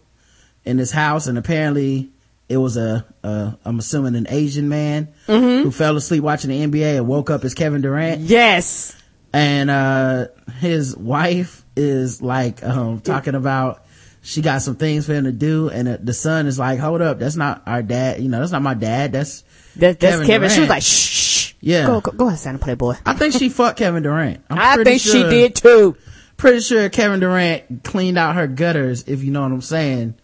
in 0.64 0.78
his 0.78 0.92
house 0.92 1.26
and 1.26 1.37
apparently 1.37 2.11
it 2.49 2.57
was 2.57 2.76
a, 2.76 3.04
a 3.25 3.57
I'm 3.64 3.78
assuming 3.80 4.14
an 4.14 4.26
Asian 4.28 4.69
man 4.69 5.09
who 5.26 5.71
fell 5.73 5.97
asleep 5.97 6.23
watching 6.23 6.50
the 6.50 6.64
NBA 6.66 6.98
and 6.98 7.09
woke 7.09 7.31
up 7.31 7.44
as 7.44 7.55
Kevin 7.55 7.81
Durant 7.81 8.20
Yes. 8.20 8.96
and 9.33 9.70
uh 9.70 10.27
his 10.61 10.96
wife 10.96 11.60
is 11.76 12.20
like 12.20 12.62
um 12.64 13.00
talking 13.00 13.35
about 13.35 13.85
she 14.22 14.42
got 14.42 14.61
some 14.61 14.76
things 14.76 15.06
for 15.06 15.14
him 15.14 15.24
to 15.24 15.33
do 15.33 15.70
and 15.70 15.88
the 15.88 16.12
son 16.12 16.46
is 16.46 16.59
like 16.59 16.78
hold 16.78 17.00
up 17.00 17.18
that's 17.18 17.37
not 17.37 17.62
our 17.66 17.83
dad 17.83 18.20
you 18.20 18.28
know 18.28 18.40
that's 18.40 18.52
not 18.52 18.61
my 18.62 18.74
dad 18.74 19.12
that's 19.12 19.42
That, 19.76 19.98
that's 19.98 20.16
Kevin 20.16 20.26
Kevin. 20.26 20.50
She 20.50 20.61
was 20.61 20.68
like, 20.68 20.83
shh. 20.83 21.54
Yeah. 21.62 21.87
Go, 21.87 22.00
go, 22.00 22.12
go 22.12 22.28
outside 22.28 22.50
and 22.50 22.61
play, 22.61 22.74
boy. 22.74 22.96
I 23.04 23.12
think 23.14 23.35
she 23.35 23.48
fucked 23.50 23.78
Kevin 23.78 24.02
Durant 24.02 24.44
I'm 24.50 24.59
I 24.59 24.83
think 24.83 25.00
she 25.00 25.22
did 25.22 25.54
too. 25.54 25.96
pretty 26.37 26.61
sure 26.61 26.88
Kevin 26.88 27.20
Durant 27.20 27.85
cleaned 27.85 28.18
out 28.18 28.35
her 28.35 28.46
gutters, 28.46 29.04
if 29.06 29.22
you 29.22 29.30
know 29.30 29.42
what 29.42 29.52
I'm 29.52 29.61
saying. 29.61 30.14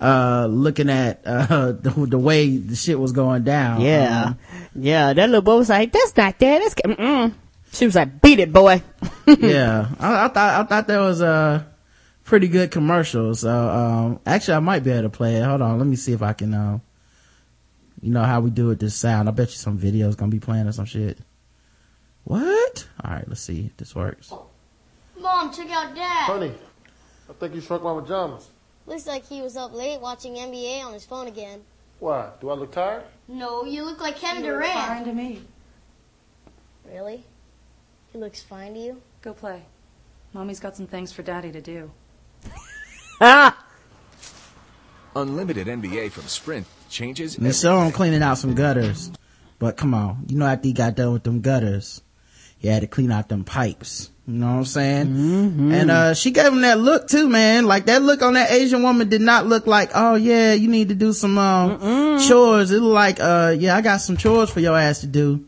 Uh, 0.00 0.46
looking 0.50 0.90
at, 0.90 1.22
uh, 1.24 1.72
the, 1.80 1.90
the 2.08 2.18
way 2.18 2.56
the 2.56 2.76
shit 2.76 2.98
was 2.98 3.12
going 3.12 3.42
down. 3.44 3.80
Yeah. 3.80 4.24
Um, 4.24 4.38
yeah, 4.74 5.12
that 5.12 5.28
little 5.28 5.42
boy 5.42 5.56
was 5.58 5.68
like, 5.68 5.92
that's 5.92 6.16
not 6.16 6.38
that. 6.38 6.58
That's, 6.60 6.74
mm-mm. 6.74 7.34
She 7.74 7.86
was 7.86 7.94
like, 7.94 8.22
beat 8.22 8.38
it, 8.38 8.52
boy. 8.52 8.82
yeah. 9.26 9.88
I, 9.98 10.24
I 10.24 10.28
thought, 10.28 10.60
I 10.60 10.62
thought 10.64 10.86
that 10.86 10.98
was 11.00 11.20
a 11.20 11.66
pretty 12.22 12.48
good 12.48 12.70
commercial. 12.70 13.34
So, 13.34 13.50
um, 13.50 14.20
actually 14.24 14.54
I 14.54 14.60
might 14.60 14.84
be 14.84 14.90
able 14.90 15.02
to 15.02 15.10
play 15.10 15.36
it. 15.36 15.44
Hold 15.44 15.60
on. 15.60 15.78
Let 15.78 15.86
me 15.86 15.96
see 15.96 16.12
if 16.12 16.22
I 16.22 16.32
can, 16.32 16.54
um, 16.54 16.82
you 18.00 18.10
know 18.12 18.22
how 18.22 18.40
we 18.40 18.50
do 18.50 18.70
it 18.70 18.78
this 18.78 18.94
sound. 18.94 19.28
I 19.28 19.32
bet 19.32 19.48
you 19.50 19.56
some 19.56 19.78
videos 19.78 20.16
gonna 20.16 20.30
be 20.30 20.38
playing 20.38 20.66
or 20.66 20.72
some 20.72 20.84
shit. 20.84 21.18
What? 22.22 22.86
Alright, 23.04 23.28
let's 23.28 23.40
see 23.40 23.66
if 23.66 23.76
this 23.76 23.94
works. 23.94 24.32
Mom, 25.18 25.52
check 25.52 25.70
out 25.70 25.94
Dad. 25.94 26.24
Honey, 26.26 26.52
I 27.28 27.32
think 27.34 27.54
you 27.54 27.60
shrunk 27.60 27.82
my 27.82 27.98
pajamas. 28.00 28.48
Looks 28.86 29.06
like 29.06 29.26
he 29.26 29.40
was 29.42 29.56
up 29.56 29.74
late 29.74 30.00
watching 30.00 30.34
NBA 30.34 30.84
on 30.84 30.92
his 30.92 31.04
phone 31.04 31.26
again. 31.26 31.62
Why? 31.98 32.30
Do 32.40 32.50
I 32.50 32.54
look 32.54 32.72
tired? 32.72 33.04
No, 33.28 33.64
you 33.64 33.82
look 33.82 34.00
like 34.00 34.16
Kevin 34.16 34.42
Durant. 34.42 35.06
to 35.06 35.12
me. 35.12 35.42
Really? 36.84 37.24
He 38.14 38.20
looks 38.20 38.40
fine 38.40 38.74
to 38.74 38.78
you? 38.78 39.02
Go 39.22 39.32
play. 39.34 39.64
Mommy's 40.32 40.60
got 40.60 40.76
some 40.76 40.86
things 40.86 41.10
for 41.10 41.24
Daddy 41.24 41.50
to 41.50 41.60
do. 41.60 41.90
Ah. 43.20 43.66
Unlimited 45.16 45.66
NBA 45.66 46.12
from 46.12 46.22
Sprint 46.28 46.64
changes. 46.88 47.36
And 47.36 47.52
so 47.52 47.76
I'm 47.76 47.90
cleaning 47.90 48.22
out 48.22 48.38
some 48.38 48.54
gutters. 48.54 49.10
But 49.58 49.76
come 49.76 49.94
on, 49.94 50.26
you 50.28 50.38
know 50.38 50.46
after 50.46 50.68
he 50.68 50.72
got 50.72 50.94
done 50.94 51.12
with 51.12 51.24
them 51.24 51.40
gutters, 51.40 52.02
he 52.58 52.68
had 52.68 52.82
to 52.82 52.86
clean 52.86 53.10
out 53.10 53.28
them 53.28 53.42
pipes. 53.42 54.10
You 54.28 54.34
know 54.34 54.46
what 54.46 54.58
I'm 54.58 54.64
saying? 54.64 55.06
Mm-hmm. 55.08 55.72
And, 55.72 55.90
uh, 55.90 56.14
she 56.14 56.30
gave 56.30 56.52
him 56.52 56.60
that 56.60 56.78
look 56.78 57.08
too, 57.08 57.28
man. 57.28 57.66
Like 57.66 57.86
that 57.86 58.00
look 58.02 58.22
on 58.22 58.34
that 58.34 58.52
Asian 58.52 58.84
woman 58.84 59.08
did 59.08 59.22
not 59.22 59.46
look 59.46 59.66
like, 59.66 59.90
oh 59.92 60.14
yeah, 60.14 60.52
you 60.52 60.68
need 60.68 60.90
to 60.90 60.94
do 60.94 61.12
some, 61.12 61.36
um, 61.36 62.20
chores. 62.20 62.70
It 62.70 62.78
looked 62.78 62.94
like, 62.94 63.18
uh, 63.18 63.56
yeah, 63.58 63.76
I 63.76 63.80
got 63.80 64.02
some 64.02 64.16
chores 64.16 64.50
for 64.50 64.60
your 64.60 64.78
ass 64.78 65.00
to 65.00 65.08
do. 65.08 65.46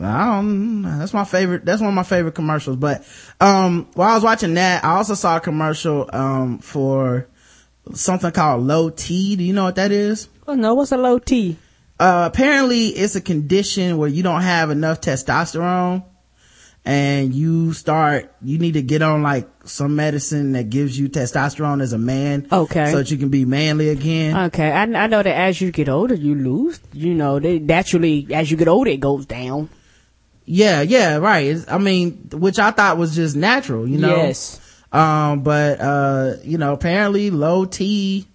I 0.00 0.36
don't, 0.36 0.82
that's 0.82 1.12
my 1.12 1.24
favorite, 1.24 1.64
that's 1.64 1.80
one 1.80 1.88
of 1.88 1.94
my 1.94 2.02
favorite 2.02 2.34
commercials. 2.34 2.76
But, 2.76 3.04
um, 3.40 3.88
while 3.94 4.10
I 4.10 4.14
was 4.14 4.24
watching 4.24 4.54
that, 4.54 4.84
I 4.84 4.96
also 4.96 5.14
saw 5.14 5.36
a 5.36 5.40
commercial, 5.40 6.08
um, 6.12 6.58
for 6.58 7.26
something 7.94 8.30
called 8.32 8.62
low 8.64 8.90
T. 8.90 9.36
Do 9.36 9.44
you 9.44 9.52
know 9.52 9.64
what 9.64 9.76
that 9.76 9.92
is? 9.92 10.28
Oh 10.46 10.54
no, 10.54 10.74
what's 10.74 10.92
a 10.92 10.96
low 10.96 11.18
T? 11.18 11.56
uh, 12.00 12.30
apparently 12.32 12.88
it's 12.88 13.16
a 13.16 13.20
condition 13.20 13.96
where 13.98 14.08
you 14.08 14.22
don't 14.22 14.42
have 14.42 14.70
enough 14.70 15.00
testosterone 15.00 16.04
and 16.84 17.34
you 17.34 17.72
start, 17.72 18.32
you 18.40 18.58
need 18.58 18.74
to 18.74 18.82
get 18.82 19.02
on 19.02 19.22
like 19.22 19.48
some 19.64 19.96
medicine 19.96 20.52
that 20.52 20.70
gives 20.70 20.98
you 20.98 21.08
testosterone 21.08 21.82
as 21.82 21.92
a 21.92 21.98
man. 21.98 22.46
Okay. 22.50 22.92
So 22.92 22.98
that 22.98 23.10
you 23.10 23.18
can 23.18 23.28
be 23.30 23.44
manly 23.44 23.88
again. 23.88 24.36
Okay, 24.46 24.70
I, 24.70 24.82
I 24.82 25.06
know 25.06 25.22
that 25.22 25.26
as 25.26 25.60
you 25.60 25.70
get 25.72 25.88
older, 25.88 26.14
you 26.14 26.34
lose. 26.34 26.80
You 26.92 27.14
know, 27.14 27.40
they 27.40 27.58
naturally, 27.58 28.28
as 28.32 28.50
you 28.50 28.56
get 28.56 28.68
older, 28.68 28.90
it 28.90 29.00
goes 29.00 29.26
down. 29.26 29.68
Yeah, 30.50 30.80
yeah, 30.80 31.16
right. 31.16 31.46
It's- 31.46 31.66
I 31.68 31.76
mean, 31.78 32.30
which 32.32 32.58
I 32.58 32.70
thought 32.70 32.96
was 32.96 33.14
just 33.14 33.36
natural, 33.36 33.86
you 33.86 33.98
know? 33.98 34.16
Yes. 34.16 34.58
Um, 34.90 35.42
but, 35.42 35.78
uh, 35.80 36.34
you 36.42 36.56
know, 36.56 36.72
apparently 36.72 37.30
low 37.30 37.66
T 37.66 38.26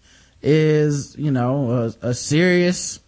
is, 0.44 1.16
you 1.18 1.32
know, 1.32 1.92
a, 2.02 2.10
a 2.10 2.14
serious 2.14 3.00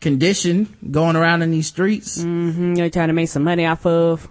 condition 0.00 0.72
going 0.90 1.16
around 1.16 1.42
in 1.42 1.50
these 1.50 1.66
streets. 1.66 2.22
Mm-hmm. 2.22 2.74
You're 2.74 2.90
trying 2.90 3.08
to 3.08 3.14
make 3.14 3.28
some 3.28 3.42
money 3.42 3.66
off 3.66 3.84
of. 3.86 4.28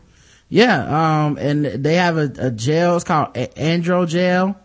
Yeah, 0.47 1.25
um, 1.25 1.37
and 1.37 1.65
they 1.65 1.95
have 1.95 2.15
a, 2.17 2.31
a 2.37 2.51
gel. 2.51 2.95
It's 2.95 3.03
called 3.03 3.33
Androgel, 3.33 4.55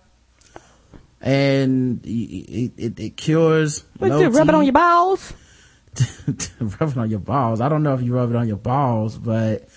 and 1.20 2.04
it, 2.04 2.72
it, 2.76 3.00
it 3.00 3.16
cures. 3.16 3.84
What 3.98 4.10
low 4.10 4.20
you 4.20 4.28
rub 4.28 4.48
it 4.48 4.54
on 4.54 4.64
your 4.64 4.72
balls? 4.74 5.32
rub 6.60 6.90
it 6.90 6.96
on 6.96 7.10
your 7.10 7.20
balls. 7.20 7.60
I 7.60 7.68
don't 7.68 7.82
know 7.82 7.94
if 7.94 8.02
you 8.02 8.14
rub 8.14 8.30
it 8.30 8.36
on 8.36 8.48
your 8.48 8.56
balls, 8.56 9.18
but 9.18 9.68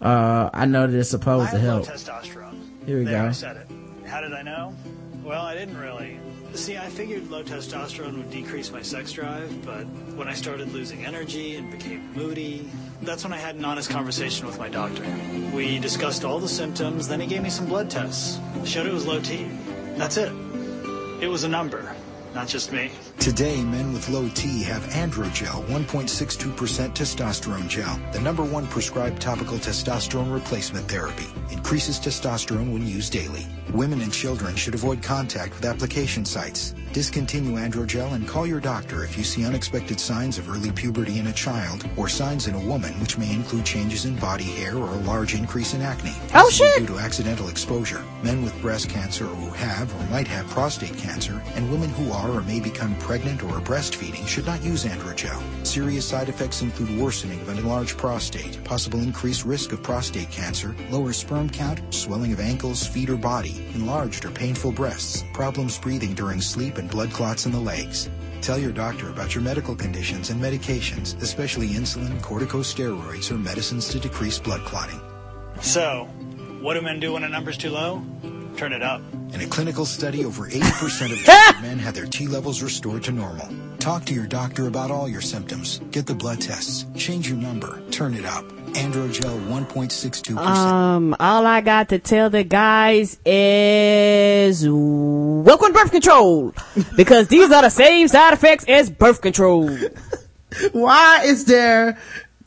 uh, 0.00 0.50
I 0.52 0.66
know 0.66 0.86
that 0.86 0.98
it's 0.98 1.10
supposed 1.10 1.50
to 1.50 1.58
help. 1.58 1.86
testosterone. 1.86 2.86
Here 2.86 2.98
we 2.98 3.04
there, 3.04 3.22
go. 3.22 3.28
I 3.28 3.32
said 3.32 3.56
it. 3.56 4.06
How 4.06 4.20
did 4.20 4.32
I 4.32 4.42
know? 4.42 4.74
Well, 5.22 5.42
I 5.42 5.54
didn't 5.54 5.76
really. 5.76 6.18
See, 6.54 6.78
I 6.78 6.88
figured 6.88 7.30
low 7.30 7.42
testosterone 7.42 8.16
would 8.16 8.30
decrease 8.30 8.72
my 8.72 8.80
sex 8.80 9.12
drive, 9.12 9.64
but 9.66 9.84
when 10.16 10.28
I 10.28 10.32
started 10.32 10.72
losing 10.72 11.04
energy 11.04 11.56
and 11.56 11.70
became 11.70 12.10
moody, 12.14 12.68
that's 13.02 13.22
when 13.22 13.32
I 13.32 13.36
had 13.36 13.56
an 13.56 13.64
honest 13.64 13.90
conversation 13.90 14.46
with 14.46 14.58
my 14.58 14.68
doctor. 14.68 15.04
We 15.52 15.78
discussed 15.78 16.24
all 16.24 16.38
the 16.38 16.48
symptoms, 16.48 17.06
then 17.06 17.20
he 17.20 17.26
gave 17.26 17.42
me 17.42 17.50
some 17.50 17.66
blood 17.66 17.90
tests. 17.90 18.40
Showed 18.64 18.86
it 18.86 18.92
was 18.92 19.06
low 19.06 19.20
T. 19.20 19.46
That's 19.96 20.16
it. 20.16 20.32
It 21.20 21.28
was 21.28 21.44
a 21.44 21.48
number, 21.48 21.94
not 22.34 22.48
just 22.48 22.72
me. 22.72 22.90
Today, 23.18 23.62
men 23.62 23.92
with 23.92 24.08
low 24.08 24.28
T 24.34 24.62
have 24.62 24.82
Androgel 24.90 25.64
1.62% 25.66 26.54
testosterone 26.90 27.68
gel, 27.68 28.00
the 28.12 28.20
number 28.20 28.44
one 28.44 28.66
prescribed 28.66 29.20
topical 29.20 29.58
testosterone 29.58 30.32
replacement 30.32 30.88
therapy. 30.88 31.26
Increases 31.50 31.98
testosterone 31.98 32.72
when 32.72 32.86
used 32.86 33.12
daily. 33.12 33.46
Women 33.72 34.00
and 34.00 34.12
children 34.12 34.56
should 34.56 34.74
avoid 34.74 35.02
contact 35.02 35.54
with 35.54 35.64
application 35.64 36.24
sites. 36.24 36.74
Discontinue 36.92 37.58
Androgel 37.58 38.14
and 38.14 38.26
call 38.26 38.46
your 38.46 38.60
doctor 38.60 39.04
if 39.04 39.18
you 39.18 39.22
see 39.22 39.44
unexpected 39.44 40.00
signs 40.00 40.38
of 40.38 40.48
early 40.48 40.72
puberty 40.72 41.18
in 41.18 41.26
a 41.26 41.32
child 41.32 41.88
or 41.96 42.08
signs 42.08 42.48
in 42.48 42.54
a 42.54 42.60
woman 42.60 42.98
which 43.00 43.18
may 43.18 43.30
include 43.32 43.66
changes 43.66 44.06
in 44.06 44.16
body 44.16 44.44
hair 44.44 44.76
or 44.76 44.88
a 44.88 45.00
large 45.00 45.34
increase 45.34 45.74
in 45.74 45.82
acne. 45.82 46.14
Oh, 46.34 46.48
shit. 46.50 46.78
Due 46.78 46.94
to 46.94 46.98
accidental 46.98 47.48
exposure. 47.48 48.02
Men 48.22 48.42
with 48.42 48.58
breast 48.62 48.88
cancer 48.88 49.26
or 49.26 49.34
who 49.34 49.50
have 49.50 49.94
or 49.94 50.10
might 50.10 50.26
have 50.28 50.48
prostate 50.48 50.96
cancer 50.96 51.42
and 51.54 51.70
women 51.70 51.90
who 51.90 52.10
are 52.18 52.30
or 52.30 52.42
may 52.42 52.60
become 52.60 52.94
pregnant 52.96 53.42
or 53.42 53.56
are 53.56 53.60
breastfeeding 53.60 54.26
should 54.26 54.46
not 54.46 54.62
use 54.62 54.84
Androgel. 54.84 55.40
Serious 55.66 56.06
side 56.06 56.28
effects 56.28 56.62
include 56.62 56.98
worsening 56.98 57.40
of 57.40 57.48
an 57.48 57.58
enlarged 57.58 57.96
prostate, 57.96 58.62
possible 58.64 59.00
increased 59.00 59.44
risk 59.44 59.72
of 59.72 59.82
prostate 59.82 60.30
cancer, 60.30 60.74
lower 60.90 61.12
sperm 61.12 61.48
count, 61.48 61.80
swelling 61.94 62.32
of 62.32 62.40
ankles, 62.40 62.86
feet, 62.86 63.10
or 63.10 63.16
body, 63.16 63.64
enlarged 63.74 64.24
or 64.24 64.30
painful 64.30 64.72
breasts, 64.72 65.24
problems 65.32 65.78
breathing 65.78 66.14
during 66.14 66.40
sleep, 66.40 66.78
and 66.78 66.90
blood 66.90 67.10
clots 67.10 67.46
in 67.46 67.52
the 67.52 67.60
legs. 67.60 68.10
Tell 68.40 68.58
your 68.58 68.72
doctor 68.72 69.10
about 69.10 69.34
your 69.34 69.42
medical 69.42 69.74
conditions 69.74 70.30
and 70.30 70.40
medications, 70.40 71.20
especially 71.22 71.68
insulin, 71.68 72.20
corticosteroids, 72.20 73.30
or 73.30 73.38
medicines 73.38 73.88
to 73.88 73.98
decrease 73.98 74.38
blood 74.38 74.60
clotting. 74.60 75.00
So, 75.60 76.04
what 76.60 76.74
do 76.74 76.82
men 76.82 77.00
do 77.00 77.12
when 77.12 77.24
a 77.24 77.28
number's 77.28 77.58
too 77.58 77.70
low? 77.70 78.02
Turn 78.58 78.72
it 78.72 78.82
up. 78.82 79.00
In 79.32 79.40
a 79.40 79.46
clinical 79.46 79.86
study, 79.86 80.24
over 80.24 80.48
80% 80.48 81.12
of 81.12 81.18
treated 81.18 81.62
men 81.62 81.78
had 81.78 81.94
their 81.94 82.06
T 82.06 82.26
levels 82.26 82.60
restored 82.60 83.04
to 83.04 83.12
normal. 83.12 83.48
Talk 83.78 84.04
to 84.06 84.12
your 84.12 84.26
doctor 84.26 84.66
about 84.66 84.90
all 84.90 85.08
your 85.08 85.20
symptoms. 85.20 85.78
Get 85.92 86.06
the 86.06 86.14
blood 86.16 86.40
tests. 86.40 86.84
Change 86.96 87.28
your 87.28 87.38
number. 87.38 87.80
Turn 87.92 88.14
it 88.14 88.24
up. 88.24 88.44
Androgel 88.72 89.46
1.62%. 89.46 90.36
Um, 90.38 91.14
all 91.20 91.46
I 91.46 91.60
got 91.60 91.90
to 91.90 92.00
tell 92.00 92.30
the 92.30 92.42
guys 92.42 93.20
is 93.24 94.66
welcome 94.68 95.68
to 95.68 95.74
birth 95.74 95.92
control 95.92 96.52
because 96.96 97.28
these 97.28 97.52
are 97.52 97.62
the 97.62 97.70
same 97.70 98.08
side 98.08 98.32
effects 98.32 98.64
as 98.66 98.90
birth 98.90 99.20
control. 99.20 99.70
Why 100.72 101.22
is 101.26 101.44
there 101.44 101.96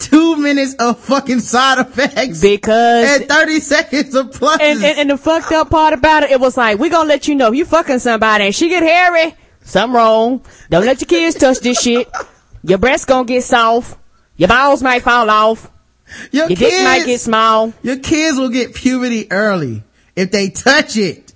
two 0.01 0.35
minutes 0.37 0.73
of 0.75 0.99
fucking 0.99 1.39
side 1.39 1.79
effects 1.79 2.41
Because 2.41 3.19
and 3.21 3.29
30 3.29 3.59
seconds 3.59 4.15
of 4.15 4.27
pluses? 4.31 4.59
and, 4.61 4.83
and, 4.83 4.97
and 4.99 5.09
the 5.11 5.17
fucked 5.17 5.51
up 5.51 5.69
part 5.69 5.93
about 5.93 6.23
it, 6.23 6.31
it 6.31 6.39
was 6.39 6.57
like, 6.57 6.79
we 6.79 6.89
gonna 6.89 7.07
let 7.07 7.27
you 7.27 7.35
know 7.35 7.49
if 7.49 7.55
you 7.55 7.65
fucking 7.65 7.99
somebody 7.99 8.45
and 8.45 8.55
she 8.55 8.69
get 8.69 8.83
hairy, 8.83 9.35
something 9.63 9.95
wrong. 9.95 10.43
Don't 10.69 10.85
let 10.85 10.99
your 11.01 11.07
kids 11.07 11.35
touch 11.37 11.59
this 11.59 11.81
shit. 11.81 12.09
Your 12.63 12.77
breasts 12.77 13.05
gonna 13.05 13.25
get 13.25 13.43
soft. 13.43 13.97
Your 14.37 14.47
balls 14.49 14.81
might 14.83 15.03
fall 15.03 15.29
off. 15.29 15.69
your, 16.31 16.47
Your 16.49 16.57
kids, 16.57 16.59
dick 16.71 16.83
might 16.83 17.05
get 17.05 17.19
small. 17.21 17.73
your 17.83 17.97
kids 17.99 18.37
will 18.37 18.49
get 18.49 18.73
puberty 18.73 19.31
early 19.31 19.83
if 20.15 20.31
they 20.31 20.49
touch 20.49 20.97
it. 20.97 21.33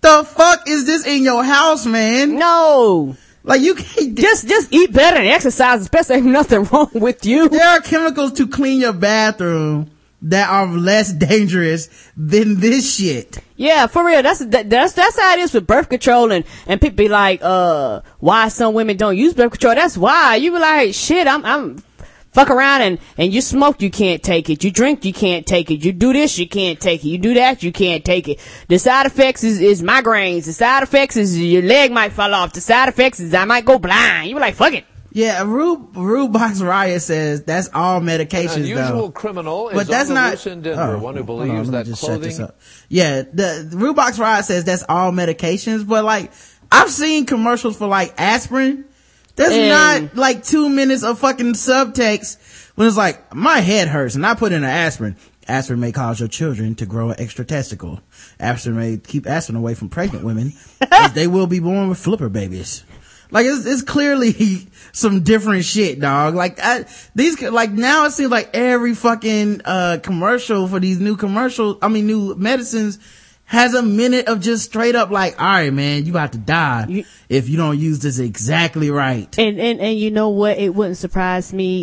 The 0.00 0.24
fuck 0.24 0.66
is 0.68 0.86
this 0.86 1.06
in 1.06 1.22
your 1.22 1.44
house, 1.44 1.84
man? 1.86 2.36
No. 2.36 3.16
Like 3.42 3.60
you 3.62 3.74
can't, 3.74 4.16
Just, 4.16 4.46
just 4.48 4.72
eat 4.72 4.92
better 4.92 5.16
and 5.18 5.28
exercise, 5.28 5.80
especially 5.80 6.16
if 6.16 6.24
nothing 6.24 6.64
wrong 6.72 6.90
with 6.94 7.24
you. 7.24 7.48
there 7.48 7.66
are 7.68 7.80
chemicals 7.80 8.32
to 8.34 8.46
clean 8.46 8.80
your 8.80 8.92
bathroom 8.92 9.90
that 10.22 10.50
are 10.50 10.66
less 10.66 11.12
dangerous 11.14 11.88
than 12.14 12.60
this 12.60 12.94
shit. 12.96 13.38
Yeah, 13.56 13.86
for 13.86 14.04
real. 14.04 14.22
That's 14.22 14.40
that, 14.40 14.68
that's 14.68 14.92
that's 14.92 15.18
how 15.18 15.32
it 15.34 15.40
is 15.40 15.54
with 15.54 15.66
birth 15.66 15.88
control 15.88 16.30
and 16.32 16.44
and 16.66 16.78
people 16.80 16.96
be 16.96 17.08
like, 17.08 17.40
uh, 17.42 18.02
why 18.18 18.48
some 18.48 18.74
women 18.74 18.98
don't 18.98 19.16
use 19.16 19.32
birth 19.32 19.52
control? 19.52 19.74
That's 19.74 19.96
why 19.96 20.36
you 20.36 20.52
be 20.52 20.58
like, 20.58 20.92
shit, 20.94 21.26
I'm 21.26 21.42
I'm 21.44 21.82
fuck 22.32 22.50
around 22.50 22.82
and 22.82 22.98
and 23.16 23.32
you 23.32 23.40
smoke, 23.40 23.82
you 23.82 23.90
can't 23.90 24.22
take 24.22 24.50
it. 24.50 24.64
You 24.64 24.70
drink, 24.70 25.04
you 25.04 25.12
can't 25.12 25.46
take 25.46 25.70
it. 25.70 25.84
You 25.84 25.92
do 25.92 26.12
this, 26.12 26.38
you 26.38 26.48
can't 26.48 26.80
take 26.80 27.04
it. 27.04 27.08
You 27.08 27.18
do 27.18 27.34
that, 27.34 27.62
you 27.62 27.72
can't 27.72 28.04
take 28.04 28.28
it. 28.28 28.40
The 28.68 28.78
side 28.78 29.06
effects 29.06 29.44
is 29.44 29.60
is 29.60 29.82
migraines. 29.82 30.46
The 30.46 30.52
side 30.52 30.82
effects 30.82 31.16
is 31.16 31.40
your 31.40 31.62
leg 31.62 31.92
might 31.92 32.12
fall 32.12 32.34
off. 32.34 32.52
The 32.52 32.60
side 32.60 32.88
effects 32.88 33.20
is 33.20 33.34
I 33.34 33.44
might 33.44 33.64
go 33.64 33.78
blind. 33.78 34.28
You 34.28 34.34
be 34.34 34.40
like, 34.40 34.54
fuck 34.54 34.72
it. 34.72 34.84
Yeah, 35.12 35.42
Rube, 35.42 35.96
Rube 35.96 36.32
Box 36.32 36.60
Riot 36.60 37.02
says 37.02 37.42
that's 37.42 37.68
all 37.74 38.00
medications. 38.00 38.20
An 38.20 38.26
medications 38.28 38.56
unusual 38.56 39.02
though. 39.02 39.10
criminal 39.10 39.68
is 39.68 39.74
But 39.74 39.88
that's 39.88 40.08
on 40.08 40.14
not 40.14 40.30
loose 40.32 40.46
in 40.46 40.62
Denver. 40.62 40.82
oh, 40.82 40.98
one 40.98 41.16
who 41.16 41.24
hold 41.24 41.42
on, 41.42 41.48
let 41.48 41.66
me 41.66 41.70
that 41.72 41.86
just 41.86 42.04
shut 42.04 42.20
this 42.22 42.36
clothing 42.36 42.54
up. 42.54 42.60
Yeah, 42.88 43.22
the 43.22 43.68
Rube 43.72 43.96
Box 43.96 44.18
Riot 44.20 44.44
says 44.44 44.64
that's 44.64 44.84
all 44.88 45.10
medications, 45.10 45.86
but 45.86 46.04
like 46.04 46.30
I've 46.70 46.90
seen 46.90 47.26
commercials 47.26 47.76
for 47.76 47.88
like 47.88 48.14
aspirin. 48.18 48.84
There's 49.40 49.54
And- 49.54 50.04
not 50.04 50.16
like 50.16 50.44
two 50.44 50.68
minutes 50.68 51.02
of 51.02 51.18
fucking 51.18 51.54
subtext 51.54 52.36
when 52.74 52.86
it's 52.86 52.96
like 52.96 53.34
my 53.34 53.60
head 53.60 53.88
hurts 53.88 54.14
and 54.14 54.26
I 54.26 54.34
put 54.34 54.52
in 54.52 54.64
an 54.64 54.70
aspirin. 54.70 55.16
Aspirin 55.48 55.80
may 55.80 55.92
cause 55.92 56.20
your 56.20 56.28
children 56.28 56.74
to 56.76 56.86
grow 56.86 57.08
an 57.08 57.16
extra 57.18 57.44
testicle. 57.44 58.00
Aspirin 58.38 58.76
may 58.76 58.96
keep 58.98 59.26
aspirin 59.26 59.56
away 59.56 59.74
from 59.74 59.88
pregnant 59.88 60.24
women 60.24 60.52
they 61.14 61.26
will 61.26 61.46
be 61.46 61.58
born 61.58 61.88
with 61.88 61.98
flipper 61.98 62.28
babies. 62.28 62.84
Like 63.30 63.46
it's, 63.46 63.64
it's 63.64 63.82
clearly 63.82 64.66
some 64.92 65.22
different 65.22 65.64
shit, 65.64 66.00
dog. 66.00 66.34
Like 66.34 66.58
I, 66.62 66.84
these, 67.14 67.40
like 67.40 67.70
now 67.70 68.04
it 68.04 68.10
seems 68.10 68.30
like 68.30 68.50
every 68.54 68.94
fucking, 68.94 69.62
uh, 69.64 69.98
commercial 70.02 70.68
for 70.68 70.80
these 70.80 71.00
new 71.00 71.16
commercials, 71.16 71.78
I 71.80 71.88
mean 71.88 72.06
new 72.06 72.34
medicines 72.34 72.98
has 73.50 73.74
a 73.74 73.82
minute 73.82 74.28
of 74.28 74.38
just 74.38 74.64
straight 74.64 74.94
up 74.94 75.10
like, 75.10 75.34
all 75.40 75.44
right, 75.44 75.72
man, 75.72 76.06
you 76.06 76.12
about 76.12 76.30
to 76.30 76.38
die 76.38 77.04
if 77.28 77.48
you 77.48 77.56
don't 77.56 77.80
use 77.80 77.98
this 77.98 78.20
exactly 78.20 78.92
right. 78.92 79.36
And, 79.40 79.58
and, 79.58 79.80
and 79.80 79.98
you 79.98 80.12
know 80.12 80.28
what? 80.28 80.56
It 80.56 80.72
wouldn't 80.72 80.98
surprise 80.98 81.52
me 81.52 81.82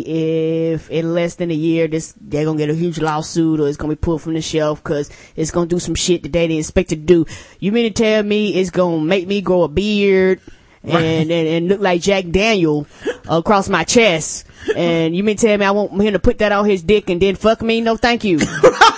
if 0.72 0.88
in 0.88 1.12
less 1.12 1.34
than 1.34 1.50
a 1.50 1.54
year, 1.54 1.86
this, 1.86 2.14
they're 2.18 2.46
gonna 2.46 2.56
get 2.56 2.70
a 2.70 2.74
huge 2.74 2.98
lawsuit 2.98 3.60
or 3.60 3.68
it's 3.68 3.76
gonna 3.76 3.92
be 3.92 4.00
pulled 4.00 4.22
from 4.22 4.32
the 4.32 4.40
shelf 4.40 4.82
cause 4.82 5.10
it's 5.36 5.50
gonna 5.50 5.66
do 5.66 5.78
some 5.78 5.94
shit 5.94 6.22
that 6.22 6.32
they 6.32 6.48
didn't 6.48 6.60
expect 6.60 6.88
to 6.88 6.96
do. 6.96 7.26
You 7.60 7.70
mean 7.70 7.92
to 7.92 8.02
tell 8.02 8.22
me 8.22 8.54
it's 8.54 8.70
gonna 8.70 9.04
make 9.04 9.28
me 9.28 9.42
grow 9.42 9.64
a 9.64 9.68
beard 9.68 10.40
and, 10.82 11.30
and, 11.30 11.48
and 11.48 11.68
look 11.68 11.82
like 11.82 12.00
Jack 12.00 12.30
Daniel 12.30 12.86
across 13.28 13.68
my 13.68 13.84
chest? 13.84 14.46
And 14.74 15.14
you 15.14 15.22
mean 15.22 15.36
to 15.36 15.46
tell 15.46 15.58
me 15.58 15.66
I 15.66 15.72
want 15.72 16.00
him 16.00 16.14
to 16.14 16.18
put 16.18 16.38
that 16.38 16.50
on 16.50 16.64
his 16.64 16.82
dick 16.82 17.10
and 17.10 17.20
then 17.20 17.34
fuck 17.34 17.60
me? 17.60 17.82
No, 17.82 17.98
thank 17.98 18.24
you. 18.24 18.38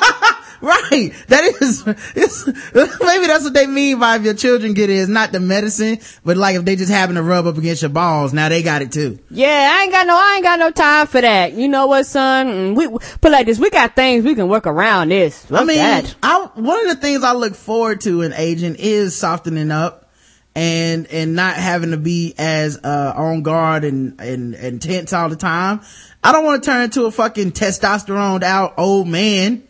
Right. 0.60 1.12
That 1.28 1.44
is, 1.44 1.86
maybe 1.86 3.26
that's 3.26 3.44
what 3.44 3.54
they 3.54 3.66
mean 3.66 3.98
by 3.98 4.16
if 4.16 4.22
your 4.24 4.34
children 4.34 4.74
get 4.74 4.90
it. 4.90 4.94
It's 4.94 5.08
not 5.08 5.32
the 5.32 5.40
medicine, 5.40 5.98
but 6.24 6.36
like 6.36 6.56
if 6.56 6.64
they 6.64 6.76
just 6.76 6.90
happen 6.92 7.14
to 7.14 7.22
rub 7.22 7.46
up 7.46 7.56
against 7.56 7.82
your 7.82 7.88
balls, 7.88 8.32
now 8.34 8.48
they 8.50 8.62
got 8.62 8.82
it 8.82 8.92
too. 8.92 9.18
Yeah, 9.30 9.72
I 9.74 9.84
ain't 9.84 9.92
got 9.92 10.06
no, 10.06 10.14
I 10.16 10.34
ain't 10.34 10.44
got 10.44 10.58
no 10.58 10.70
time 10.70 11.06
for 11.06 11.20
that. 11.20 11.54
You 11.54 11.68
know 11.68 11.86
what, 11.86 12.04
son? 12.04 12.46
Mm, 12.48 12.76
We, 12.76 12.88
put 13.20 13.32
like 13.32 13.46
this, 13.46 13.58
we 13.58 13.70
got 13.70 13.96
things 13.96 14.24
we 14.24 14.34
can 14.34 14.48
work 14.48 14.66
around 14.66 15.08
this. 15.08 15.46
Fuck 15.46 15.62
I 15.62 15.64
mean, 15.64 15.78
that. 15.78 16.14
I, 16.22 16.50
one 16.54 16.80
of 16.88 16.94
the 16.94 17.00
things 17.00 17.24
I 17.24 17.32
look 17.32 17.54
forward 17.54 18.02
to 18.02 18.20
in 18.22 18.32
aging 18.34 18.76
is 18.78 19.16
softening 19.16 19.70
up 19.70 20.10
and, 20.54 21.06
and 21.06 21.34
not 21.34 21.54
having 21.54 21.92
to 21.92 21.96
be 21.96 22.34
as, 22.36 22.76
uh, 22.84 23.14
on 23.16 23.42
guard 23.42 23.84
and, 23.84 24.20
and, 24.20 24.54
and 24.54 24.82
tense 24.82 25.12
all 25.12 25.28
the 25.30 25.36
time. 25.36 25.80
I 26.22 26.32
don't 26.32 26.44
want 26.44 26.62
to 26.62 26.70
turn 26.70 26.82
into 26.82 27.06
a 27.06 27.10
fucking 27.10 27.52
testosterone 27.52 28.42
out 28.42 28.74
old 28.76 29.08
man. 29.08 29.62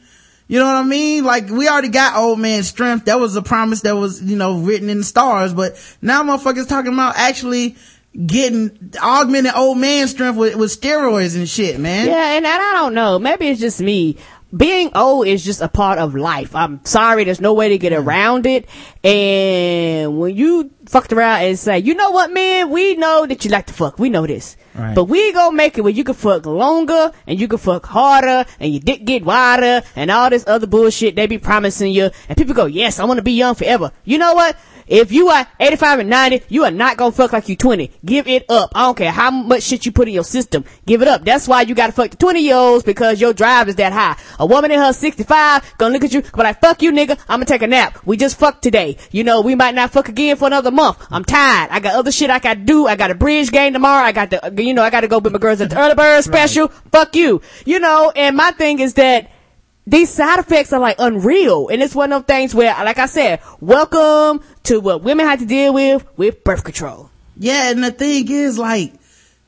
You 0.50 0.58
know 0.58 0.66
what 0.66 0.74
I 0.74 0.82
mean? 0.82 1.22
Like 1.22 1.48
we 1.48 1.68
already 1.68 1.90
got 1.90 2.16
old 2.16 2.40
man 2.40 2.64
strength. 2.64 3.04
That 3.04 3.20
was 3.20 3.36
a 3.36 3.42
promise 3.42 3.82
that 3.82 3.94
was, 3.94 4.20
you 4.20 4.34
know, 4.34 4.58
written 4.58 4.90
in 4.90 4.98
the 4.98 5.04
stars. 5.04 5.54
But 5.54 5.76
now 6.02 6.24
motherfuckers 6.24 6.68
talking 6.68 6.92
about 6.92 7.14
actually 7.16 7.76
getting 8.26 8.92
augmented 9.00 9.54
old 9.54 9.78
man 9.78 10.08
strength 10.08 10.36
with, 10.36 10.56
with 10.56 10.70
steroids 10.70 11.36
and 11.36 11.48
shit, 11.48 11.78
man. 11.78 12.08
Yeah, 12.08 12.32
and, 12.32 12.44
and 12.44 12.62
I 12.62 12.72
don't 12.72 12.94
know. 12.94 13.20
Maybe 13.20 13.46
it's 13.46 13.60
just 13.60 13.80
me. 13.80 14.16
Being 14.52 14.90
old 14.96 15.28
is 15.28 15.44
just 15.44 15.60
a 15.60 15.68
part 15.68 16.00
of 16.00 16.16
life. 16.16 16.56
I'm 16.56 16.84
sorry, 16.84 17.22
there's 17.22 17.40
no 17.40 17.54
way 17.54 17.68
to 17.68 17.78
get 17.78 17.92
around 17.92 18.44
it. 18.44 18.68
And 19.04 20.18
when 20.18 20.34
you 20.34 20.72
fucked 20.86 21.12
around 21.12 21.42
and 21.42 21.56
say, 21.56 21.78
you 21.78 21.94
know 21.94 22.10
what, 22.10 22.32
man, 22.32 22.70
we 22.70 22.96
know 22.96 23.24
that 23.24 23.44
you 23.44 23.52
like 23.52 23.66
to 23.66 23.72
fuck. 23.72 24.00
We 24.00 24.08
know 24.08 24.26
this. 24.26 24.56
Right. 24.80 24.94
But 24.94 25.04
we 25.04 25.32
gonna 25.32 25.56
make 25.56 25.76
it 25.76 25.82
where 25.82 25.92
you 25.92 26.04
can 26.04 26.14
fuck 26.14 26.46
longer 26.46 27.12
and 27.26 27.38
you 27.38 27.48
can 27.48 27.58
fuck 27.58 27.84
harder 27.84 28.46
and 28.58 28.72
your 28.72 28.80
dick 28.80 29.04
get 29.04 29.24
wider 29.24 29.82
and 29.94 30.10
all 30.10 30.30
this 30.30 30.44
other 30.46 30.66
bullshit 30.66 31.16
they 31.16 31.26
be 31.26 31.38
promising 31.38 31.92
you. 31.92 32.10
And 32.28 32.36
people 32.36 32.54
go, 32.54 32.64
yes, 32.64 32.98
I 32.98 33.04
want 33.04 33.18
to 33.18 33.22
be 33.22 33.32
young 33.32 33.54
forever. 33.54 33.92
You 34.04 34.18
know 34.18 34.34
what? 34.34 34.56
If 34.90 35.12
you 35.12 35.28
are 35.28 35.46
85 35.60 36.00
and 36.00 36.10
90, 36.10 36.42
you 36.48 36.64
are 36.64 36.70
not 36.72 36.96
gonna 36.96 37.12
fuck 37.12 37.32
like 37.32 37.48
you 37.48 37.54
20. 37.54 37.92
Give 38.04 38.26
it 38.26 38.44
up. 38.50 38.72
I 38.74 38.82
don't 38.82 38.98
care 38.98 39.12
how 39.12 39.30
much 39.30 39.62
shit 39.62 39.86
you 39.86 39.92
put 39.92 40.08
in 40.08 40.14
your 40.14 40.24
system. 40.24 40.64
Give 40.84 41.00
it 41.00 41.06
up. 41.06 41.24
That's 41.24 41.46
why 41.46 41.62
you 41.62 41.76
gotta 41.76 41.92
fuck 41.92 42.10
the 42.10 42.16
20 42.16 42.40
year 42.40 42.56
olds 42.56 42.82
because 42.82 43.20
your 43.20 43.32
drive 43.32 43.68
is 43.68 43.76
that 43.76 43.92
high. 43.92 44.20
A 44.40 44.46
woman 44.46 44.72
in 44.72 44.80
her 44.80 44.92
65 44.92 45.78
gonna 45.78 45.92
look 45.92 46.02
at 46.02 46.12
you, 46.12 46.22
but 46.22 46.38
like, 46.38 46.60
fuck 46.60 46.82
you 46.82 46.90
nigga, 46.90 47.16
I'm 47.28 47.38
gonna 47.38 47.44
take 47.44 47.62
a 47.62 47.68
nap. 47.68 48.04
We 48.04 48.16
just 48.16 48.36
fucked 48.36 48.62
today. 48.62 48.96
You 49.12 49.22
know, 49.22 49.42
we 49.42 49.54
might 49.54 49.76
not 49.76 49.92
fuck 49.92 50.08
again 50.08 50.36
for 50.36 50.46
another 50.46 50.72
month. 50.72 51.06
I'm 51.08 51.24
tired. 51.24 51.70
I 51.70 51.78
got 51.78 51.94
other 51.94 52.10
shit 52.10 52.28
I 52.28 52.40
gotta 52.40 52.58
do. 52.58 52.88
I 52.88 52.96
got 52.96 53.12
a 53.12 53.14
bridge 53.14 53.52
game 53.52 53.72
tomorrow. 53.72 54.04
I 54.04 54.10
got 54.10 54.30
the, 54.30 54.52
you 54.60 54.74
know, 54.74 54.82
I 54.82 54.90
gotta 54.90 55.06
go 55.06 55.18
with 55.18 55.32
my 55.32 55.38
girls 55.38 55.60
at 55.60 55.70
the 55.70 55.78
early 55.78 55.94
bird 55.94 56.24
special. 56.24 56.66
Fuck 56.90 57.14
you. 57.14 57.42
You 57.64 57.78
know, 57.78 58.12
and 58.16 58.36
my 58.36 58.50
thing 58.50 58.80
is 58.80 58.94
that 58.94 59.30
these 59.90 60.08
side 60.08 60.38
effects 60.38 60.72
are 60.72 60.80
like 60.80 60.96
unreal. 60.98 61.68
And 61.68 61.82
it's 61.82 61.94
one 61.94 62.12
of 62.12 62.26
them 62.26 62.36
things 62.36 62.54
where, 62.54 62.72
like 62.84 62.98
I 62.98 63.06
said, 63.06 63.40
welcome 63.60 64.42
to 64.64 64.80
what 64.80 65.02
women 65.02 65.26
have 65.26 65.40
to 65.40 65.46
deal 65.46 65.74
with 65.74 66.06
with 66.16 66.44
birth 66.44 66.64
control. 66.64 67.10
Yeah, 67.36 67.70
and 67.70 67.82
the 67.82 67.90
thing 67.90 68.30
is, 68.30 68.58
like, 68.58 68.92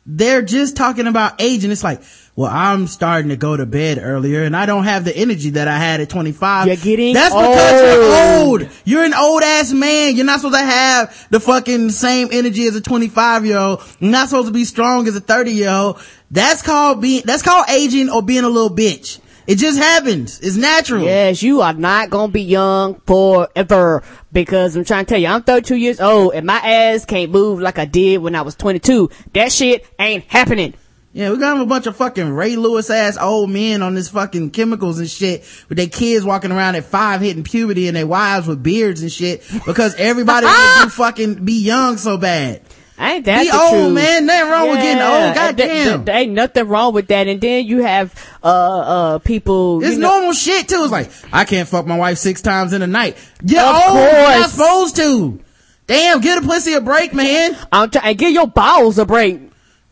they're 0.07 0.43
just 0.43 0.77
talking 0.77 1.07
about 1.07 1.41
age, 1.41 1.63
and 1.63 1.73
it's 1.73 1.85
like, 1.85 2.03
well, 2.35 2.51
I'm 2.51 2.87
starting 2.87 3.29
to 3.29 3.37
go 3.37 3.55
to 3.57 3.67
bed 3.67 3.99
earlier, 4.03 4.43
and 4.43 4.57
I 4.57 4.65
don't 4.65 4.85
have 4.85 5.05
the 5.05 5.15
energy 5.15 5.51
that 5.51 5.69
I 5.69 5.77
had 5.77 6.01
at 6.01 6.09
25. 6.09 6.67
You're 6.67 6.77
getting 6.77 7.13
That's 7.13 7.35
because 7.35 7.83
you're 7.83 8.47
old. 8.47 8.69
You're 8.85 9.05
an 9.05 9.15
old 9.15 9.43
ass 9.43 9.73
man. 9.73 10.17
You're 10.17 10.25
not 10.25 10.41
supposed 10.41 10.59
to 10.59 10.65
have 10.65 11.27
the 11.31 11.39
fucking 11.39 11.91
same 11.91 12.29
energy 12.33 12.67
as 12.67 12.75
a 12.75 12.81
25 12.81 13.45
year 13.45 13.59
old. 13.59 13.83
You're 14.01 14.11
not 14.11 14.31
supposed 14.31 14.49
to 14.49 14.53
be 14.53 14.65
strong 14.65 15.07
as 15.07 15.15
a 15.15 15.21
30 15.21 15.53
year 15.53 15.71
old. 15.71 16.01
That's 16.31 16.63
called 16.63 17.03
being, 17.03 17.23
that's 17.27 17.43
called 17.43 17.69
aging 17.69 18.09
or 18.09 18.23
being 18.23 18.45
a 18.45 18.49
little 18.49 18.75
bitch. 18.75 19.21
It 19.47 19.57
just 19.57 19.79
happens. 19.79 20.41
It's 20.41 20.57
natural. 20.57 21.05
Yes, 21.05 21.43
you 21.43 21.61
are 21.63 21.73
not 21.73 22.11
gonna 22.11 22.33
be 22.33 22.43
young 22.43 23.01
forever 23.07 24.03
because 24.33 24.77
I'm 24.77 24.85
trying 24.85 25.05
to 25.05 25.09
tell 25.09 25.21
you, 25.21 25.29
I'm 25.29 25.43
32 25.43 25.77
years 25.77 26.01
old 26.01 26.35
and 26.35 26.47
my 26.47 26.59
ass 26.59 27.05
can't 27.05 27.31
move 27.31 27.61
like 27.61 27.79
I 27.79 27.85
did 27.85 28.19
when 28.19 28.35
I 28.35 28.43
was 28.43 28.55
22. 28.55 29.11
That 29.33 29.51
shit 29.51 29.87
ain't 29.99 30.25
happening. 30.25 30.75
Yeah, 31.15 31.29
we're 31.29 31.37
gonna 31.37 31.57
have 31.57 31.67
a 31.67 31.69
bunch 31.69 31.87
of 31.87 31.95
fucking 31.97 32.31
Ray 32.33 32.57
Lewis 32.57 32.89
ass 32.89 33.19
old 33.19 33.51
men 33.51 33.83
on 33.83 33.95
this 33.95 34.09
fucking 34.09 34.51
chemicals 34.51 34.99
and 34.99 35.11
shit 35.11 35.45
with 35.69 35.77
their 35.77 35.87
kids 35.87 36.25
walking 36.25 36.51
around 36.51 36.77
at 36.77 36.85
five 36.85 37.21
hitting 37.21 37.43
puberty 37.43 37.87
and 37.87 37.95
their 37.95 38.07
wives 38.07 38.47
with 38.47 38.63
beards 38.63 39.03
and 39.03 39.13
shit 39.13 39.45
because 39.67 39.95
everybody 39.97 40.47
wanna 40.79 40.89
fucking 40.89 41.45
be 41.45 41.61
young 41.63 41.99
so 41.99 42.17
bad. 42.17 42.63
Ain't 43.03 43.25
that 43.25 43.43
Be 43.43 43.51
the 43.51 43.57
old, 43.61 43.73
truth? 43.73 43.95
man. 43.95 44.27
Nothing 44.27 44.51
wrong 44.51 44.69
with 44.71 44.79
getting 44.79 45.03
old. 45.03 45.13
and 45.13 45.35
th- 45.57 45.69
Goddamn. 45.69 46.05
th- 46.05 46.17
ain't 46.17 46.33
nothing 46.33 46.69
wrong 46.69 46.95
with 46.95 47.09
that. 47.09 47.27
And 47.27 47.41
then 47.41 47.67
you 47.67 47.83
have, 47.83 48.15
uh, 48.45 48.47
uh, 48.47 49.19
people. 49.19 49.83
It's 49.83 49.95
you 49.95 49.99
know, 50.01 50.11
normal 50.11 50.33
shit 50.35 50.69
too. 50.69 50.83
It's 50.85 50.93
like, 50.93 51.11
I 51.33 51.45
can't 51.45 51.69
fuck 51.69 51.85
my 51.85 51.97
wife 51.99 52.19
six 52.19 52.41
times 52.43 52.73
in 52.73 52.81
a 52.81 52.87
night. 52.87 53.17
You're 53.45 53.61
Of 53.61 53.75
old. 53.75 53.95
You're 53.97 54.13
not 54.41 54.51
supposed 54.51 54.97
to. 54.97 55.41
Damn, 55.89 56.21
give 56.21 56.45
a 56.45 56.47
pussy 56.47 56.75
a 56.75 56.81
break, 56.81 57.13
man. 57.13 57.57
I'm 57.73 57.91
trying, 57.91 58.17
give 58.17 58.31
your 58.31 58.47
balls 58.47 58.99
a 58.99 59.05
break. 59.05 59.41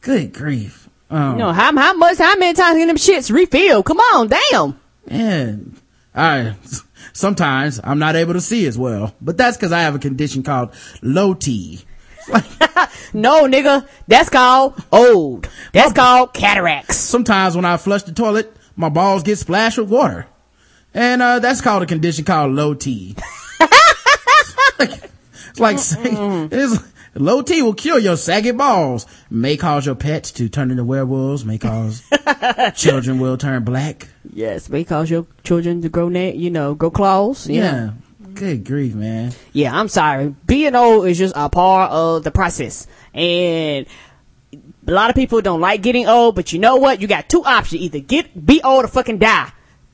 Good 0.03 0.33
grief. 0.33 0.89
Um, 1.11 1.33
You 1.33 1.39
know, 1.39 1.53
how, 1.53 1.77
how 1.77 1.93
much, 1.95 2.19
how 2.19 2.37
many 2.37 2.55
times 2.55 2.79
can 2.79 2.87
them 2.87 2.97
shits 2.97 3.31
refill? 3.35 3.83
Come 3.83 3.99
on, 3.99 4.29
damn. 4.29 4.79
Yeah. 5.09 5.57
I, 6.15 6.55
sometimes 7.13 7.81
I'm 7.83 7.99
not 7.99 8.15
able 8.15 8.35
to 8.35 8.41
see 8.41 8.67
as 8.67 8.79
well, 8.79 9.15
but 9.21 9.37
that's 9.37 9.57
cause 9.57 9.73
I 9.73 9.81
have 9.81 9.97
a 9.97 9.99
condition 9.99 10.45
called 10.45 10.73
low 11.03 11.35
T. 11.35 11.81
No, 13.13 13.47
nigga, 13.47 13.89
that's 14.07 14.29
called 14.29 14.83
old. 14.93 15.49
That's 15.73 15.93
called 15.93 16.35
cataracts. 16.35 16.97
Sometimes 16.97 17.57
when 17.57 17.65
I 17.65 17.77
flush 17.77 18.03
the 18.05 18.13
toilet, 18.13 18.55
my 18.77 18.89
balls 18.89 19.23
get 19.23 19.39
splashed 19.39 19.79
with 19.79 19.89
water. 19.91 20.27
And, 20.95 21.23
uh, 21.23 21.39
that's 21.39 21.61
called 21.61 21.83
a 21.83 21.87
condition 21.87 22.25
called 22.25 22.53
low 22.53 22.75
T. 22.75 23.17
it's 24.81 25.61
like 25.61 25.79
saying, 25.79 26.49
it's, 26.51 26.83
low 27.15 27.43
T 27.43 27.63
will 27.63 27.75
cure 27.75 27.99
your 27.99 28.17
saggy 28.17 28.53
balls. 28.53 29.07
May 29.31 29.57
cause 29.57 29.87
your 29.87 29.95
pets 29.95 30.33
to 30.33 30.49
turn 30.49 30.71
into 30.71 30.85
werewolves, 30.85 31.45
may 31.45 31.59
cause 31.59 32.03
children 32.75 33.19
will 33.19 33.37
turn 33.37 33.65
black. 33.65 34.09
Yes, 34.33 34.69
may 34.69 34.85
cause 34.85 35.11
your 35.11 35.27
children 35.45 35.83
to 35.83 35.89
grow, 35.89 36.09
na- 36.09 36.33
you 36.33 36.51
know, 36.51 36.75
grow 36.75 36.91
claws. 36.91 37.49
know. 37.49 37.55
Yeah. 37.55 37.91
Good 38.35 38.65
grief, 38.65 38.95
man. 38.95 39.33
Yeah, 39.53 39.79
I'm 39.79 39.89
sorry. 39.89 40.35
Being 40.47 40.75
old 40.75 41.07
is 41.07 41.19
just 41.19 41.35
a 41.37 41.49
part 41.49 41.91
of 41.91 42.23
the 42.23 42.31
process. 42.31 42.87
And 43.15 43.87
a 44.87 44.93
lot 44.93 45.11
of 45.11 45.17
people 45.17 45.41
don't 45.41 45.61
like 45.61 45.83
getting 45.83 46.09
old, 46.09 46.35
but 46.35 46.53
you 46.53 46.59
know 46.59 46.77
what? 46.77 47.01
You 47.01 47.07
got 47.09 47.29
two 47.29 47.45
options. 47.45 47.83
Either 47.83 48.01
get, 48.01 48.47
be 48.47 48.61
old 48.63 48.85
or 48.85 48.89
fucking 48.89 49.19
die. 49.19 49.51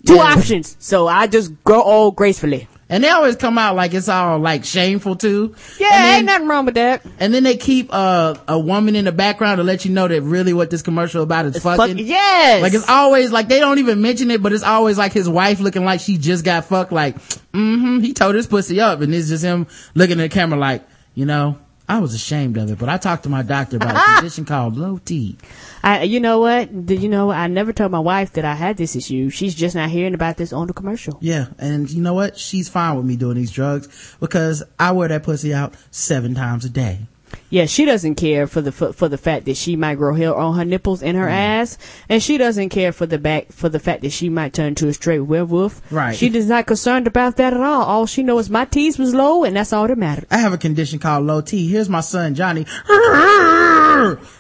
Two 0.07 0.15
Yeah. 0.17 0.23
options. 0.37 0.77
So 0.79 1.07
I 1.09 1.27
just 1.27 1.53
grow 1.65 1.83
old 1.83 2.17
gracefully. 2.17 2.69
And 2.89 3.03
they 3.03 3.09
always 3.09 3.35
come 3.35 3.59
out 3.59 3.75
like 3.75 3.95
it's 3.95 4.09
all 4.09 4.39
like 4.39 4.65
shameful 4.65 5.17
too. 5.17 5.57
Yeah, 5.81 5.89
then- 5.91 6.17
ain't 6.19 6.27
nothing 6.27 6.47
wrong 6.47 6.67
with 6.67 6.77
that. 6.77 7.03
And 7.19 7.35
then 7.35 7.43
they 7.43 7.57
keep 7.57 7.89
uh, 7.93 8.37
a 8.47 8.57
woman 8.57 8.95
in 8.95 9.07
the 9.07 9.11
background 9.11 9.59
to 9.59 9.65
let 9.65 9.85
you 9.85 9.91
know 9.91 10.07
that 10.07 10.23
really 10.23 10.53
what 10.53 10.71
this 10.71 10.83
commercial 10.83 11.25
about 11.25 11.47
is 11.47 11.61
fucking. 11.61 11.97
fuck- 11.97 12.07
yes. 12.07 12.63
Like 12.63 12.75
it's 12.75 12.89
always 12.89 13.33
like 13.33 13.49
they 13.49 13.59
don't 13.59 13.81
even 13.81 14.01
mention 14.03 14.31
it, 14.31 14.41
but 14.41 14.53
it's 14.53 14.63
always 14.63 14.97
like 14.97 15.13
his 15.13 15.29
wife 15.29 15.59
looking 15.59 15.85
like 15.85 15.99
she 15.99 16.17
just 16.17 16.45
got 16.45 16.67
fucked. 16.67 16.93
Like, 16.93 17.19
mm-hmm, 17.53 17.99
he 18.03 18.13
told 18.13 18.37
his 18.37 18.47
pussy 18.47 18.81
up, 18.81 19.01
and 19.01 19.13
it's 19.13 19.29
just 19.31 19.43
him 19.43 19.67
looking 19.97 20.21
at 20.21 20.31
the 20.31 20.35
camera 20.35 20.57
like, 20.57 20.87
you 21.17 21.25
know, 21.27 21.59
I 21.89 22.01
was 22.01 22.15
ashamed 22.15 22.57
of 22.57 22.71
it, 22.71 22.79
but 22.79 22.89
I 22.89 22.97
talked 22.97 23.23
to 23.25 23.29
my 23.29 23.43
doctor 23.43 23.77
about 23.77 23.95
a 23.97 24.15
condition 24.17 24.45
called 24.45 24.77
low 24.77 24.99
T. 24.99 25.37
I, 25.85 26.03
you 26.03 26.19
know 26.19 26.41
what? 26.41 26.73
You 26.91 27.09
know, 27.09 27.31
I 27.31 27.47
never 27.47 27.73
told 27.73 27.93
my 27.93 28.01
wife 28.01 28.33
that 28.33 28.45
I 28.45 28.55
had 28.55 28.77
this 28.77 28.97
issue. 28.97 29.31
She's 29.31 29.55
just 29.55 29.77
not 29.77 29.91
hearing 29.91 30.15
about 30.15 30.37
this 30.37 30.53
on 30.53 30.67
the 30.67 30.73
commercial. 30.73 31.19
Yeah, 31.21 31.47
and 31.59 31.89
you 31.89 32.03
know 32.03 32.15
what? 32.15 32.39
She's 32.39 32.69
fine 32.69 32.97
with 32.97 33.07
me 33.07 33.17
doing 33.17 33.37
these 33.37 33.53
drugs 33.53 34.17
because 34.19 34.65
I 34.79 34.93
wear 34.93 35.09
that 35.09 35.23
pussy 35.23 35.55
out 35.55 35.75
seven 35.93 36.35
times 36.35 36.65
a 36.65 36.71
day. 36.71 37.07
Yeah, 37.49 37.67
she 37.67 37.85
doesn't 37.85 38.17
care 38.17 38.47
for 38.47 38.61
the 38.61 38.73
for, 38.73 38.93
for 38.93 39.09
the 39.09 39.17
fact 39.19 39.45
that 39.47 39.57
she 39.57 39.77
might 39.77 39.95
grow 39.97 40.15
hair 40.15 40.35
on 40.35 40.57
her 40.57 40.65
nipples 40.65 41.03
and 41.03 41.17
Mm. 41.17 41.21
her 41.21 41.29
ass, 41.29 41.79
and 42.09 42.23
she 42.23 42.39
doesn't 42.39 42.71
care 42.71 42.93
for 42.93 43.07
the 43.07 43.19
back 43.19 43.53
for 43.53 43.69
the 43.69 43.79
fact 43.79 44.03
that 44.03 44.11
she 44.11 44.29
might 44.29 44.53
turn 44.53 44.75
to 44.77 44.89
a 44.89 44.93
straight 44.93 45.21
werewolf. 45.21 45.81
Right. 45.93 46.17
She 46.17 46.27
is 46.35 46.49
not 46.49 46.67
concerned 46.67 47.07
about 47.07 47.37
that 47.37 47.55
at 47.55 47.61
all. 47.61 47.83
All 47.85 48.07
she 48.07 48.23
knows 48.23 48.47
is 48.47 48.51
my 48.51 48.65
T's 48.65 48.99
was 48.99 49.15
low, 49.15 49.45
and 49.45 49.57
that's 49.57 49.73
all 49.73 49.87
that 49.87 49.97
matters. 49.97 50.27
I 50.31 50.39
have 50.39 50.53
a 50.53 50.59
condition 50.59 50.99
called 50.99 51.25
low 51.25 51.41
T. 51.41 51.69
Here's 51.69 51.89
my 51.89 52.01
son 52.01 52.35
Johnny. 52.35 52.67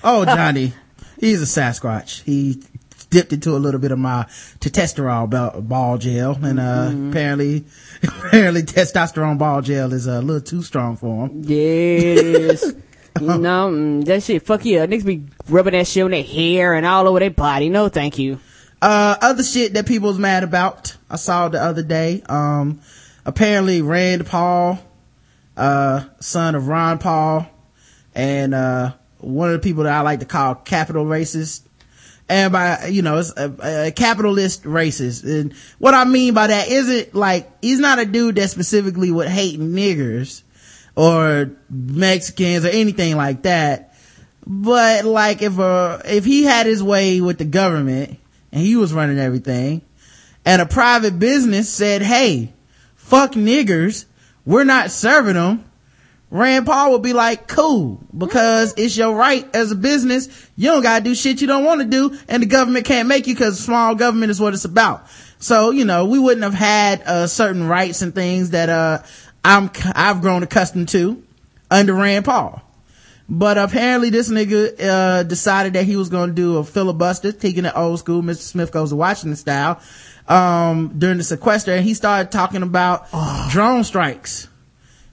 Oh, 0.04 0.24
Johnny. 0.24 0.72
He's 1.18 1.40
a 1.40 1.46
Sasquatch. 1.46 2.22
He 2.24 2.62
dipped 3.08 3.32
into 3.32 3.56
a 3.56 3.58
little 3.58 3.80
bit 3.80 3.90
of 3.92 3.98
my 3.98 4.24
testosterone 4.60 5.30
ball, 5.30 5.60
ball 5.62 5.96
gel 5.98 6.32
and, 6.44 6.60
uh, 6.60 6.90
apparently, 7.08 7.64
apparently 8.02 8.62
testosterone 8.62 9.38
ball 9.38 9.62
gel 9.62 9.92
is 9.92 10.06
a 10.06 10.20
little 10.20 10.40
too 10.42 10.62
strong 10.62 10.96
for 10.96 11.26
him. 11.26 11.42
Yes. 11.44 12.72
you 13.20 13.26
know, 13.38 13.70
mm, 13.70 14.04
that 14.04 14.22
shit, 14.22 14.42
fuck 14.42 14.64
yeah. 14.64 14.86
Niggas 14.86 15.04
be 15.04 15.24
rubbing 15.48 15.72
that 15.72 15.86
shit 15.86 16.04
on 16.04 16.10
their 16.10 16.22
hair 16.22 16.74
and 16.74 16.86
all 16.86 17.06
over 17.06 17.20
their 17.20 17.30
body. 17.30 17.68
No, 17.68 17.88
thank 17.88 18.18
you. 18.18 18.40
Uh, 18.80 19.16
other 19.20 19.42
shit 19.42 19.74
that 19.74 19.86
people's 19.86 20.18
mad 20.18 20.44
about, 20.44 20.96
I 21.08 21.16
saw 21.16 21.48
the 21.48 21.62
other 21.62 21.82
day, 21.82 22.22
um, 22.28 22.80
apparently 23.24 23.82
Rand 23.82 24.26
Paul, 24.26 24.78
uh, 25.56 26.04
son 26.20 26.54
of 26.54 26.68
Ron 26.68 26.98
Paul, 26.98 27.46
and, 28.14 28.54
uh, 28.54 28.92
one 29.18 29.48
of 29.48 29.54
the 29.54 29.66
people 29.66 29.84
that 29.84 29.92
I 29.92 30.00
like 30.02 30.20
to 30.20 30.26
call 30.26 30.54
capital 30.54 31.04
racist. 31.04 31.62
And 32.28 32.52
by, 32.52 32.86
you 32.86 33.02
know, 33.02 33.18
it's 33.18 33.32
a, 33.36 33.86
a 33.86 33.90
capitalist 33.92 34.64
racist. 34.64 35.24
And 35.24 35.54
what 35.78 35.94
I 35.94 36.04
mean 36.04 36.34
by 36.34 36.48
that 36.48 36.68
isn't 36.68 37.14
like, 37.14 37.48
he's 37.62 37.78
not 37.78 37.98
a 37.98 38.04
dude 38.04 38.34
that 38.34 38.50
specifically 38.50 39.10
would 39.10 39.28
hate 39.28 39.60
niggers 39.60 40.42
or 40.96 41.52
Mexicans 41.70 42.64
or 42.64 42.68
anything 42.68 43.16
like 43.16 43.42
that. 43.42 43.94
But 44.46 45.04
like 45.04 45.42
if 45.42 45.58
uh 45.58 46.00
if 46.04 46.24
he 46.24 46.44
had 46.44 46.66
his 46.66 46.82
way 46.82 47.20
with 47.20 47.38
the 47.38 47.44
government 47.44 48.18
and 48.52 48.62
he 48.62 48.76
was 48.76 48.92
running 48.92 49.18
everything 49.18 49.82
and 50.44 50.62
a 50.62 50.66
private 50.66 51.18
business 51.18 51.68
said, 51.68 52.02
Hey, 52.02 52.52
fuck 52.94 53.32
niggers. 53.32 54.06
We're 54.46 54.64
not 54.64 54.92
serving 54.92 55.34
them. 55.34 55.64
Rand 56.30 56.66
Paul 56.66 56.92
would 56.92 57.02
be 57.02 57.12
like, 57.12 57.46
cool, 57.46 58.00
because 58.16 58.74
it's 58.76 58.96
your 58.96 59.14
right 59.14 59.48
as 59.54 59.70
a 59.70 59.76
business. 59.76 60.28
You 60.56 60.70
don't 60.70 60.82
gotta 60.82 61.04
do 61.04 61.14
shit 61.14 61.40
you 61.40 61.46
don't 61.46 61.64
want 61.64 61.80
to 61.80 61.86
do 61.86 62.18
and 62.28 62.42
the 62.42 62.46
government 62.46 62.84
can't 62.84 63.08
make 63.08 63.26
you 63.26 63.34
because 63.34 63.58
small 63.58 63.94
government 63.94 64.30
is 64.30 64.40
what 64.40 64.54
it's 64.54 64.64
about. 64.64 65.06
So, 65.38 65.70
you 65.70 65.84
know, 65.84 66.06
we 66.06 66.18
wouldn't 66.18 66.42
have 66.44 66.54
had, 66.54 67.02
uh, 67.02 67.26
certain 67.26 67.68
rights 67.68 68.02
and 68.02 68.14
things 68.14 68.50
that, 68.50 68.68
uh, 68.68 69.02
I'm, 69.46 69.70
I've 69.94 70.22
grown 70.22 70.42
accustomed 70.42 70.88
to 70.88 71.22
under 71.70 71.94
Rand 71.94 72.24
Paul. 72.24 72.60
But 73.28 73.58
apparently 73.58 74.10
this 74.10 74.28
nigga, 74.28 74.80
uh, 74.80 75.22
decided 75.22 75.74
that 75.74 75.84
he 75.84 75.96
was 75.96 76.08
gonna 76.08 76.32
do 76.32 76.58
a 76.58 76.64
filibuster, 76.64 77.30
taking 77.32 77.64
it 77.64 77.72
old 77.76 78.00
school, 78.00 78.22
Mr. 78.22 78.42
Smith 78.42 78.72
goes 78.72 78.90
to 78.90 78.96
Washington 78.96 79.36
style, 79.36 79.80
um, 80.28 80.94
during 80.98 81.18
the 81.18 81.24
sequester 81.24 81.72
and 81.72 81.84
he 81.84 81.94
started 81.94 82.32
talking 82.32 82.62
about 82.62 83.06
drone 83.50 83.84
strikes. 83.84 84.48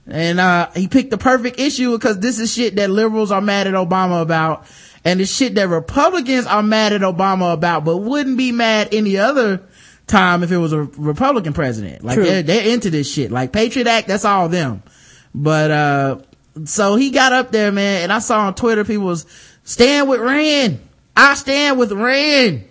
And, 0.06 0.40
uh, 0.40 0.68
he 0.74 0.88
picked 0.88 1.12
the 1.12 1.18
perfect 1.18 1.60
issue 1.60 1.92
because 1.92 2.18
this 2.18 2.40
is 2.40 2.52
shit 2.52 2.76
that 2.76 2.90
liberals 2.90 3.30
are 3.30 3.40
mad 3.40 3.68
at 3.68 3.74
Obama 3.74 4.20
about. 4.20 4.66
And 5.04 5.20
it's 5.20 5.34
shit 5.34 5.54
that 5.54 5.68
Republicans 5.68 6.46
are 6.46 6.62
mad 6.62 6.92
at 6.92 7.02
Obama 7.02 7.52
about, 7.52 7.84
but 7.84 7.98
wouldn't 7.98 8.36
be 8.36 8.52
mad 8.52 8.88
any 8.92 9.16
other 9.16 9.62
time 10.06 10.42
if 10.42 10.52
it 10.52 10.58
was 10.58 10.72
a 10.72 10.82
Republican 10.82 11.52
president. 11.52 12.04
Like 12.04 12.16
True. 12.16 12.24
they're, 12.24 12.42
they're 12.42 12.72
into 12.72 12.90
this 12.90 13.10
shit. 13.10 13.30
Like 13.30 13.52
Patriot 13.52 13.86
Act, 13.86 14.08
that's 14.08 14.24
all 14.24 14.48
them. 14.48 14.82
But, 15.34 15.70
uh, 15.70 16.18
so 16.64 16.96
he 16.96 17.10
got 17.10 17.32
up 17.32 17.50
there, 17.50 17.72
man, 17.72 18.04
and 18.04 18.12
I 18.12 18.20
saw 18.20 18.46
on 18.46 18.54
Twitter 18.54 18.84
people 18.84 19.06
was, 19.06 19.26
stand 19.64 20.08
with 20.08 20.20
Rand. 20.20 20.80
I 21.16 21.34
stand 21.34 21.78
with 21.78 21.90
Rand. 21.92 22.68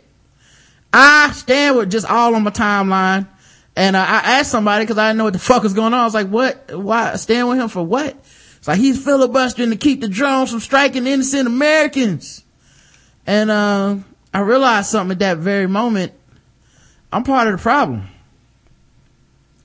I 0.93 1.32
stand 1.34 1.78
with 1.78 1.91
just 1.91 2.06
all 2.10 2.36
on 2.36 2.43
my 2.43 2.52
timeline. 2.52 3.28
And 3.76 3.96
uh, 3.96 4.06
I 4.08 4.39
asked 4.39 4.52
somebody 4.52 4.86
because 4.86 5.00
I 5.00 5.10
didn't 5.10 5.17
know 5.17 5.24
what 5.26 5.34
the 5.34 5.39
fuck 5.39 5.63
was 5.63 5.74
going 5.74 5.93
on. 5.93 6.00
I 6.00 6.06
was 6.06 6.13
like, 6.13 6.30
what? 6.30 6.72
Why? 6.72 7.15
Stand 7.15 7.50
with 7.50 7.60
him 7.60 7.67
for 7.67 7.84
what? 7.84 8.15
It's 8.58 8.67
like 8.67 8.80
he's 8.80 9.04
filibustering 9.04 9.72
to 9.72 9.76
keep 9.76 10.00
the 10.00 10.08
drones 10.08 10.52
from 10.52 10.60
striking 10.60 11.08
innocent 11.08 11.48
Americans. 11.48 12.46
And, 13.26 13.50
uh, 13.50 13.98
I 14.34 14.39
realized 14.39 14.89
something 14.89 15.13
at 15.13 15.19
that 15.19 15.38
very 15.38 15.67
moment. 15.67 16.13
I'm 17.13 17.23
part 17.23 17.47
of 17.47 17.58
the 17.58 17.62
problem. 17.62 18.08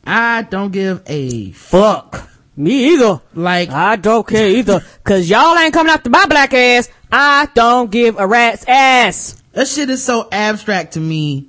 I 0.05 0.43
don't 0.43 0.71
give 0.71 1.03
a 1.07 1.51
fuck. 1.53 2.29
Me 2.55 2.93
either. 2.93 3.23
Like 3.33 3.71
I 3.71 3.97
don't 3.97 4.27
care 4.27 4.51
either. 4.51 4.83
Cause 5.03 5.31
y'all 5.31 5.57
ain't 5.57 5.73
coming 5.73 5.91
after 5.91 6.11
my 6.11 6.27
black 6.27 6.53
ass. 6.53 6.91
I 7.11 7.49
don't 7.55 7.91
give 7.91 8.19
a 8.19 8.27
rat's 8.27 8.67
ass. 8.69 9.43
That 9.53 9.67
shit 9.67 9.89
is 9.89 10.05
so 10.05 10.29
abstract 10.31 10.93
to 10.93 11.01
me. 11.01 11.49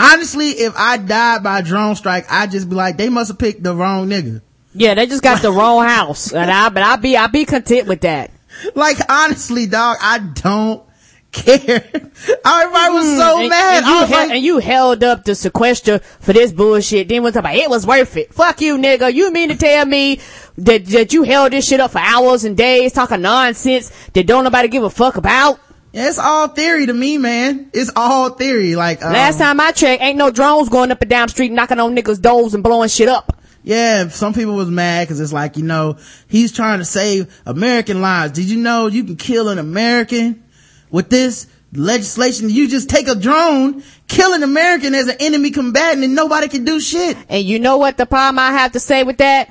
Honestly, 0.00 0.48
if 0.48 0.74
I 0.76 0.96
died 0.96 1.44
by 1.44 1.60
drone 1.60 1.94
strike, 1.94 2.26
I'd 2.28 2.50
just 2.50 2.68
be 2.68 2.74
like, 2.74 2.96
they 2.96 3.08
must 3.08 3.28
have 3.28 3.38
picked 3.38 3.62
the 3.62 3.72
wrong 3.72 4.08
nigga. 4.08 4.42
Yeah, 4.74 4.94
they 4.94 5.06
just 5.06 5.22
got 5.22 5.42
the 5.42 5.52
wrong 5.52 5.84
house. 5.84 6.32
And 6.32 6.50
I, 6.50 6.70
but 6.70 6.82
I 6.82 6.96
be, 6.96 7.16
I 7.16 7.28
be 7.28 7.44
content 7.44 7.86
with 7.86 8.00
that. 8.00 8.32
Like 8.74 8.96
honestly, 9.08 9.66
dog, 9.66 9.98
I 10.00 10.18
don't 10.18 10.82
care. 11.32 11.82
Everybody 12.44 12.92
was 12.92 13.16
so 13.16 13.38
Mm, 13.38 13.40
and, 13.40 13.48
mad. 13.48 13.76
And 13.78 13.86
you, 13.86 13.92
I 13.92 14.06
like, 14.06 14.30
and 14.30 14.44
you 14.44 14.58
held 14.58 15.04
up 15.04 15.24
the 15.24 15.34
sequester 15.34 15.98
for 15.98 16.32
this 16.32 16.52
bullshit. 16.52 17.08
Then 17.08 17.22
was 17.22 17.36
about 17.36 17.54
it 17.54 17.68
was 17.70 17.86
worth 17.86 18.16
it. 18.16 18.32
Fuck 18.34 18.60
you, 18.60 18.76
nigga. 18.78 19.12
You 19.12 19.32
mean 19.32 19.48
to 19.50 19.56
tell 19.56 19.86
me 19.86 20.20
that 20.58 20.86
that 20.86 21.12
you 21.12 21.22
held 21.22 21.52
this 21.52 21.66
shit 21.68 21.80
up 21.80 21.92
for 21.92 22.00
hours 22.00 22.44
and 22.44 22.56
days 22.56 22.92
talking 22.92 23.22
nonsense 23.22 23.90
that 24.12 24.26
don't 24.26 24.44
nobody 24.44 24.68
give 24.68 24.82
a 24.82 24.90
fuck 24.90 25.16
about? 25.16 25.58
it's 25.92 26.18
all 26.20 26.46
theory 26.46 26.86
to 26.86 26.92
me, 26.92 27.18
man. 27.18 27.68
It's 27.72 27.90
all 27.96 28.30
theory. 28.30 28.76
Like, 28.76 29.04
um, 29.04 29.12
Last 29.12 29.38
time 29.38 29.58
I 29.58 29.72
checked, 29.72 30.00
ain't 30.00 30.16
no 30.18 30.30
drones 30.30 30.68
going 30.68 30.92
up 30.92 31.00
and 31.02 31.10
down 31.10 31.26
the 31.26 31.32
street 31.32 31.50
knocking 31.50 31.80
on 31.80 31.96
niggas' 31.96 32.22
doors 32.22 32.54
and 32.54 32.62
blowing 32.62 32.88
shit 32.88 33.08
up. 33.08 33.36
Yeah, 33.64 34.06
some 34.08 34.32
people 34.32 34.54
was 34.54 34.70
mad 34.70 35.06
because 35.08 35.18
it's 35.20 35.32
like, 35.32 35.56
you 35.56 35.64
know, 35.64 35.98
he's 36.28 36.52
trying 36.52 36.78
to 36.78 36.84
save 36.84 37.36
American 37.44 38.00
lives. 38.00 38.32
Did 38.32 38.44
you 38.44 38.56
know 38.58 38.86
you 38.86 39.02
can 39.02 39.16
kill 39.16 39.48
an 39.48 39.58
American 39.58 40.44
with 40.90 41.10
this 41.10 41.46
legislation? 41.72 42.50
You 42.50 42.68
just 42.68 42.88
take 42.88 43.08
a 43.08 43.14
drone, 43.14 43.82
kill 44.08 44.32
an 44.32 44.42
American 44.42 44.94
as 44.94 45.08
an 45.08 45.16
enemy 45.20 45.50
combatant 45.50 46.04
and 46.04 46.14
nobody 46.14 46.48
can 46.48 46.64
do 46.64 46.80
shit. 46.80 47.16
And 47.28 47.44
you 47.44 47.58
know 47.58 47.76
what 47.78 47.96
the 47.96 48.06
problem 48.06 48.38
I 48.38 48.52
have 48.52 48.72
to 48.72 48.80
say 48.80 49.02
with 49.02 49.18
that? 49.18 49.50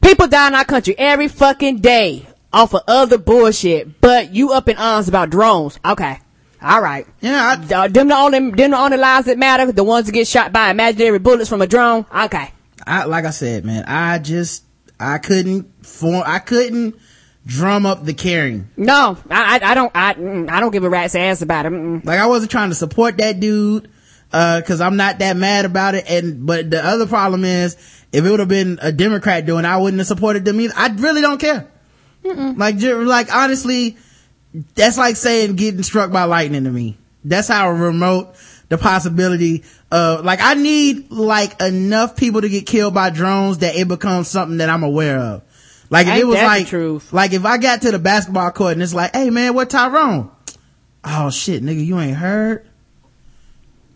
People 0.00 0.28
die 0.28 0.48
in 0.48 0.54
our 0.54 0.64
country 0.64 0.94
every 0.98 1.28
fucking 1.28 1.78
day 1.78 2.26
off 2.52 2.74
of 2.74 2.82
other 2.86 3.18
bullshit, 3.18 4.00
but 4.00 4.32
you 4.32 4.52
up 4.52 4.68
in 4.68 4.76
arms 4.76 5.08
about 5.08 5.30
drones. 5.30 5.78
Okay. 5.84 6.18
All 6.62 6.80
right. 6.80 7.06
Yeah, 7.20 7.56
I, 7.74 7.88
them 7.88 8.08
the 8.08 8.14
only 8.14 8.38
them 8.38 8.70
the 8.70 8.76
only 8.76 8.96
lives 8.96 9.26
that 9.26 9.38
matter. 9.38 9.70
The 9.70 9.84
ones 9.84 10.06
that 10.06 10.12
get 10.12 10.26
shot 10.26 10.52
by 10.52 10.70
imaginary 10.70 11.18
bullets 11.18 11.50
from 11.50 11.60
a 11.60 11.66
drone. 11.66 12.06
Okay. 12.14 12.50
I, 12.86 13.04
like 13.04 13.24
I 13.24 13.30
said, 13.30 13.64
man, 13.64 13.84
I 13.86 14.18
just, 14.18 14.64
I 14.98 15.18
couldn't 15.18 15.84
form, 15.84 16.22
I 16.24 16.38
couldn't 16.38 16.96
drum 17.46 17.86
up 17.86 18.04
the 18.04 18.12
caring. 18.12 18.68
No, 18.76 19.16
I 19.30 19.58
I, 19.58 19.70
I 19.70 19.74
don't 19.74 19.92
I 19.94 20.14
mm, 20.14 20.50
I 20.50 20.60
don't 20.60 20.72
give 20.72 20.84
a 20.84 20.90
rat's 20.90 21.14
ass 21.14 21.40
about 21.40 21.64
it. 21.64 21.72
Mm-mm. 21.72 22.04
Like 22.04 22.20
I 22.20 22.26
wasn't 22.26 22.50
trying 22.50 22.68
to 22.68 22.74
support 22.74 23.16
that 23.18 23.40
dude, 23.40 23.88
uh, 24.32 24.60
cause 24.66 24.80
I'm 24.80 24.96
not 24.96 25.20
that 25.20 25.36
mad 25.36 25.64
about 25.64 25.94
it. 25.94 26.04
And, 26.10 26.44
but 26.44 26.70
the 26.70 26.84
other 26.84 27.06
problem 27.06 27.44
is, 27.44 27.74
if 28.12 28.24
it 28.24 28.30
would 28.30 28.40
have 28.40 28.48
been 28.48 28.78
a 28.82 28.92
Democrat 28.92 29.46
doing 29.46 29.64
I 29.64 29.78
wouldn't 29.78 30.00
have 30.00 30.08
supported 30.08 30.44
them 30.44 30.60
either. 30.60 30.74
I 30.76 30.88
really 30.88 31.22
don't 31.22 31.40
care. 31.40 31.68
Like, 32.24 32.80
like 32.80 33.32
honestly, 33.32 33.96
that's 34.74 34.98
like 34.98 35.14
saying 35.14 35.54
getting 35.54 35.84
struck 35.84 36.10
by 36.10 36.24
lightning 36.24 36.64
to 36.64 36.70
me. 36.70 36.98
That's 37.24 37.48
how 37.48 37.70
remote 37.70 38.34
the 38.68 38.78
possibility 38.78 39.62
of, 39.92 40.24
like, 40.24 40.40
I 40.42 40.54
need, 40.54 41.10
like, 41.10 41.60
enough 41.60 42.16
people 42.16 42.40
to 42.40 42.48
get 42.48 42.66
killed 42.66 42.94
by 42.94 43.10
drones 43.10 43.58
that 43.58 43.76
it 43.76 43.86
becomes 43.86 44.26
something 44.28 44.58
that 44.58 44.68
I'm 44.68 44.82
aware 44.82 45.18
of. 45.18 45.42
Like, 45.88 46.06
if 46.06 46.12
Ain't 46.14 46.22
it 46.22 46.26
was 46.26 46.36
like, 46.36 46.66
truth? 46.66 47.12
like, 47.12 47.32
if 47.32 47.44
I 47.44 47.58
got 47.58 47.82
to 47.82 47.92
the 47.92 47.98
basketball 47.98 48.50
court 48.50 48.72
and 48.72 48.82
it's 48.82 48.94
like, 48.94 49.14
hey 49.14 49.30
man, 49.30 49.54
what 49.54 49.70
Tyrone? 49.70 50.30
Oh 51.04 51.30
shit, 51.30 51.62
nigga, 51.62 51.84
you 51.84 51.98
ain't 52.00 52.16
heard? 52.16 52.66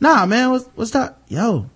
Nah, 0.01 0.25
man, 0.27 0.51
what's, 0.51 0.67
what's 0.75 0.91
that? 0.93 1.19
Yo, 1.29 1.69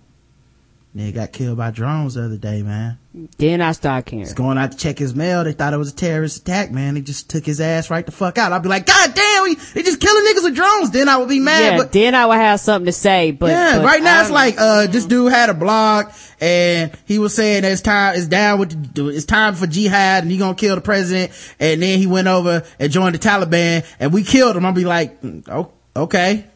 nigga 0.95 1.13
got 1.13 1.33
killed 1.33 1.57
by 1.57 1.71
drones 1.71 2.13
the 2.15 2.23
other 2.25 2.37
day, 2.37 2.63
man. 2.63 2.97
Then 3.37 3.61
I 3.61 3.71
start 3.71 4.05
caring. 4.05 4.25
He's 4.25 4.33
going 4.33 4.57
out 4.57 4.73
to 4.73 4.77
check 4.77 4.97
his 4.97 5.15
mail. 5.15 5.43
They 5.45 5.53
thought 5.53 5.73
it 5.73 5.77
was 5.77 5.91
a 5.93 5.95
terrorist 5.95 6.37
attack, 6.37 6.71
man. 6.71 6.95
They 6.95 7.01
just 7.01 7.29
took 7.29 7.45
his 7.45 7.61
ass 7.61 7.89
right 7.89 8.05
the 8.05 8.11
fuck 8.11 8.37
out. 8.37 8.51
I'd 8.51 8.61
be 8.61 8.67
like, 8.67 8.85
God 8.85 9.13
damn, 9.15 9.43
we, 9.43 9.55
they 9.55 9.83
just 9.83 10.01
killing 10.01 10.25
niggas 10.25 10.43
with 10.43 10.55
drones. 10.55 10.91
Then 10.91 11.07
I 11.07 11.17
would 11.17 11.29
be 11.29 11.39
mad, 11.39 11.61
yeah, 11.61 11.77
but 11.77 11.93
then 11.93 12.13
I 12.13 12.25
would 12.25 12.37
have 12.37 12.59
something 12.59 12.87
to 12.87 12.91
say. 12.91 13.31
But 13.31 13.51
yeah, 13.51 13.77
but 13.77 13.85
right 13.85 14.03
now 14.03 14.21
it's 14.21 14.31
like, 14.31 14.55
uh, 14.57 14.87
this 14.87 15.05
dude 15.05 15.31
had 15.31 15.49
a 15.49 15.53
blog 15.53 16.07
and 16.41 16.91
he 17.05 17.17
was 17.19 17.33
saying 17.33 17.61
that 17.61 17.71
it's 17.71 17.81
time, 17.81 18.15
it's 18.15 18.27
down 18.27 18.59
with, 18.59 18.93
the, 18.93 19.07
it's 19.07 19.25
time 19.25 19.55
for 19.55 19.65
jihad 19.65 20.23
and 20.23 20.31
he 20.31 20.37
gonna 20.37 20.55
kill 20.55 20.75
the 20.75 20.81
president. 20.81 21.31
And 21.59 21.81
then 21.81 21.99
he 21.99 22.07
went 22.07 22.27
over 22.27 22.63
and 22.79 22.91
joined 22.91 23.15
the 23.15 23.19
Taliban 23.19 23.85
and 23.99 24.11
we 24.13 24.23
killed 24.23 24.57
him. 24.57 24.65
I'd 24.65 24.75
be 24.75 24.83
like, 24.83 25.17
oh, 25.47 25.71
okay. 25.95 26.47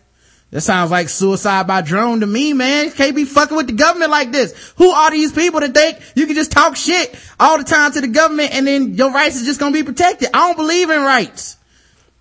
That 0.52 0.62
sounds 0.62 0.90
like 0.90 1.10
suicide 1.10 1.68
by 1.68 1.82
drone 1.82 2.22
to 2.22 2.26
me, 2.28 2.54
man. 2.54 2.86
You 2.86 2.92
can't 2.92 3.16
be 3.16 3.24
fucking 3.26 3.56
with 3.56 3.68
the 3.68 3.74
government 3.74 4.10
like 4.10 4.32
this. 4.32 4.74
Who 4.78 4.90
are 4.90 5.12
these 5.12 5.32
people 5.32 5.60
that 5.60 5.76
think 5.76 6.00
you 6.16 6.26
can 6.26 6.34
just 6.36 6.52
talk 6.52 6.76
shit 6.76 7.14
all 7.40 7.60
the 7.60 7.64
time 7.64 7.92
to 7.92 8.02
the 8.02 8.08
government 8.08 8.52
and 8.54 8.66
then 8.66 8.96
your 8.96 9.12
rights 9.12 9.36
is 9.36 9.46
just 9.46 9.60
gonna 9.60 9.74
be 9.74 9.84
protected? 9.84 10.30
I 10.34 10.48
don't 10.48 10.58
believe 10.58 10.90
in 10.90 11.02
rights. 11.02 11.58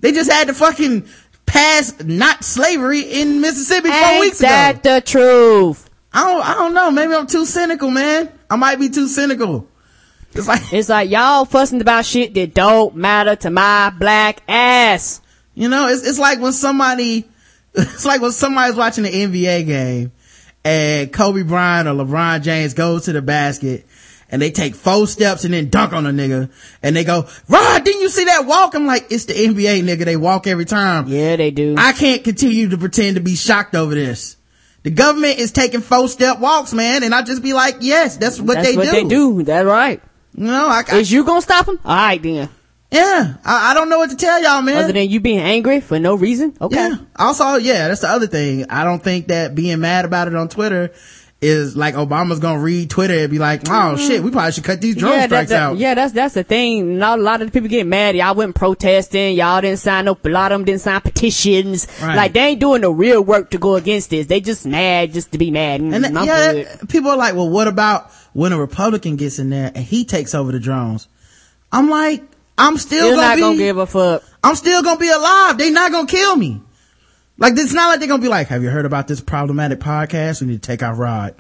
They 0.01 0.12
just 0.12 0.31
had 0.31 0.49
to 0.49 0.55
fucking 0.55 1.09
pass 1.47 2.05
not 2.05 2.45
slavery 2.45 3.01
in 3.01 3.41
Mississippi 3.41 3.88
four 3.88 3.97
Ain't 3.97 4.21
weeks 4.21 4.41
ago. 4.41 4.49
that 4.49 4.83
the 4.83 5.01
truth? 5.01 5.88
I 6.12 6.25
don't, 6.25 6.43
I 6.47 6.55
don't 6.55 6.75
know. 6.75 6.91
Maybe 6.91 7.14
I'm 7.14 7.27
too 7.27 7.47
cynical, 7.47 7.91
man. 7.91 8.31
I 8.51 8.57
might 8.57 8.79
be 8.79 8.91
too 8.91 9.09
cynical. 9.09 9.67
It's 10.35 10.47
like, 10.47 10.61
It's 10.73 10.91
like 10.91 11.09
y'all 11.09 11.47
fussing 11.47 11.81
about 11.81 12.05
shit 12.05 12.35
that 12.35 12.53
don't 12.53 12.95
matter 12.95 13.37
to 13.37 13.51
my 13.51 13.91
black 13.99 14.43
ass. 14.49 15.23
you 15.55 15.69
know, 15.71 15.88
it's, 15.88 16.07
it's 16.07 16.19
like 16.19 16.41
when 16.41 16.53
somebody, 16.53 17.27
it's 17.79 18.05
like 18.05 18.21
when 18.21 18.33
somebody's 18.33 18.77
watching 18.77 19.07
an 19.07 19.12
NBA 19.12 19.67
game 19.67 20.12
and 20.64 21.12
Kobe 21.12 21.43
Bryant 21.43 21.88
or 21.88 21.93
LeBron 21.93 22.43
James 22.43 22.75
goes 22.75 23.05
to 23.05 23.12
the 23.12 23.23
basket 23.23 23.87
and 24.31 24.43
they 24.43 24.51
take 24.51 24.75
four 24.75 25.07
steps 25.07 25.45
and 25.45 25.55
then 25.55 25.71
dunk 25.71 25.93
on 25.93 26.05
a 26.07 26.11
nigga 26.11 26.51
and 26.83 26.95
they 26.95 27.05
go, 27.05 27.27
Rod, 27.49 27.85
didn't 27.85 28.01
you 28.03 28.09
see 28.11 28.25
that 28.25 28.45
walk? 28.47 28.75
I'm 28.75 28.87
like, 28.87 29.07
it's 29.11 29.25
the 29.25 29.33
NBA 29.33 29.83
nigga. 29.85 30.05
They 30.05 30.17
walk 30.17 30.47
every 30.47 30.64
time. 30.67 31.09
Yeah, 31.09 31.37
they 31.37 31.51
do. 31.51 31.77
I 31.79 31.93
can't 31.93 32.23
continue 32.25 32.69
to 32.71 32.79
pretend 32.79 33.17
to 33.17 33.23
be 33.23 33.37
shocked 33.37 33.75
over 33.75 33.95
this. 33.95 34.37
The 34.83 34.91
government 34.91 35.38
is 35.38 35.51
taking 35.53 35.81
four 35.81 36.09
step 36.09 36.38
walks, 36.41 36.73
man. 36.73 37.03
And 37.03 37.14
I 37.14 37.23
just 37.23 37.43
be 37.43 37.53
like, 37.53 37.77
yes, 37.81 38.17
that's 38.17 38.41
what 38.41 38.55
That's 38.55 38.69
they 38.69 38.77
what 38.77 38.85
do. 38.85 38.91
they 38.91 39.05
do. 39.05 39.43
That's 39.43 39.67
right. 39.67 40.03
No, 40.35 40.69
I, 40.69 40.83
I 40.88 40.97
Is 40.97 41.11
you 41.11 41.25
gonna 41.25 41.43
stop 41.43 41.67
them? 41.67 41.81
All 41.85 41.97
right 41.97 42.23
then. 42.23 42.49
Yeah, 42.90 43.35
I, 43.44 43.70
I 43.70 43.74
don't 43.74 43.88
know 43.90 43.98
what 43.98 44.11
to 44.11 44.16
tell 44.16 44.42
y'all, 44.42 44.62
man. 44.62 44.85
Other 44.85 44.92
than 44.94 45.11
you 45.11 45.20
being 45.20 45.40
angry 45.40 45.81
for 45.81 45.98
no 45.98 46.14
reason. 46.14 46.55
Okay. 46.61 46.74
Yeah. 46.77 46.96
Also, 47.16 47.57
yeah, 47.57 47.88
that's 47.88 48.01
the 48.01 48.09
other 48.09 48.27
thing. 48.27 48.66
I 48.70 48.85
don't 48.85 49.03
think 49.03 49.29
that 49.29 49.55
being 49.55 49.81
mad 49.81 50.05
about 50.07 50.29
it 50.29 50.35
on 50.35 50.48
Twitter 50.48 50.90
is 51.40 51.77
like 51.77 51.94
Obama's 51.94 52.40
gonna 52.40 52.59
read 52.61 52.90
Twitter 52.90 53.14
and 53.14 53.31
be 53.31 53.38
like, 53.38 53.61
oh 53.68 53.96
shit, 53.96 54.22
we 54.24 54.31
probably 54.31 54.51
should 54.51 54.64
cut 54.64 54.81
these 54.81 54.96
drone 54.96 55.12
Mm-hmm. 55.12 55.20
yeah, 55.20 55.27
strikes 55.27 55.51
that- 55.51 55.61
out. 55.62 55.77
yeah, 55.77 55.94
that's 55.94 56.12
that's 56.12 56.35
the 56.35 56.42
thing. 56.42 56.98
Not 56.98 57.18
a 57.20 57.22
lot 57.22 57.40
of 57.42 57.48
the 57.48 57.53
people 57.53 57.68
get 57.68 57.87
mad. 57.87 58.16
Y'all 58.16 58.35
went 58.35 58.55
protesting. 58.57 59.37
Y'all 59.37 59.61
didn't 59.61 59.79
sign 59.79 60.09
up. 60.09 60.24
A 60.24 60.29
lot 60.31 60.51
of 60.51 60.59
them 60.59 60.64
didn't 60.64 60.81
sign 60.81 61.01
petitions. 61.01 61.87
Right. 62.03 62.16
Like 62.16 62.33
they 62.33 62.40
ain't 62.40 62.61
doing 62.61 62.81
the 62.81 62.90
real 62.90 63.22
work 63.22 63.51
to 63.51 63.59
go 63.59 63.77
against 63.77 64.11
this. 64.11 64.27
They 64.27 64.40
just 64.40 64.66
mad 64.66 65.12
just 65.12 65.31
to 65.33 65.38
be 65.38 65.51
mad. 65.53 65.81
Mm, 65.81 65.94
And 65.94 66.05
that- 66.07 66.24
yeah, 66.24 66.53
that- 66.55 66.88
people 66.88 67.11
are 67.11 67.16
like, 67.16 67.35
well, 67.37 67.48
what 67.51 67.68
about 67.68 68.11
when 68.33 68.53
a 68.53 68.59
Republican 68.59 69.14
gets 69.16 69.38
in 69.38 69.51
there 69.51 69.70
and 69.74 69.85
he 69.85 70.05
takes 70.07 70.35
over 70.35 70.51
the 70.51 70.59
drones? 70.59 71.07
I'm 71.70 71.88
like, 71.90 72.24
I'm 72.59 72.77
still 72.77 73.07
You're 73.07 73.16
gonna 73.16 73.29
not 73.29 73.37
be, 73.37 73.40
gonna 73.40 73.57
give 73.57 73.77
a 73.79 73.87
fuck. 73.87 74.25
I'm 74.42 74.57
still 74.57 74.83
gonna 74.83 74.99
be 74.99 75.11
alive. 75.11 75.59
They 75.59 75.71
not 75.71 75.92
gonna 75.92 76.09
kill 76.09 76.37
me. 76.37 76.61
Like, 77.38 77.55
it's 77.57 77.73
not 77.73 77.88
like 77.88 78.01
they're 78.01 78.09
gonna 78.09 78.23
be 78.23 78.29
like, 78.29 78.49
have 78.49 78.62
you 78.62 78.71
heard 78.71 78.85
about 78.85 79.07
this 79.07 79.21
problematic 79.21 79.79
podcast? 79.79 80.40
We 80.40 80.49
need 80.49 80.62
to 80.62 80.66
take 80.66 80.83
our 80.83 80.94
rod. 80.94 81.37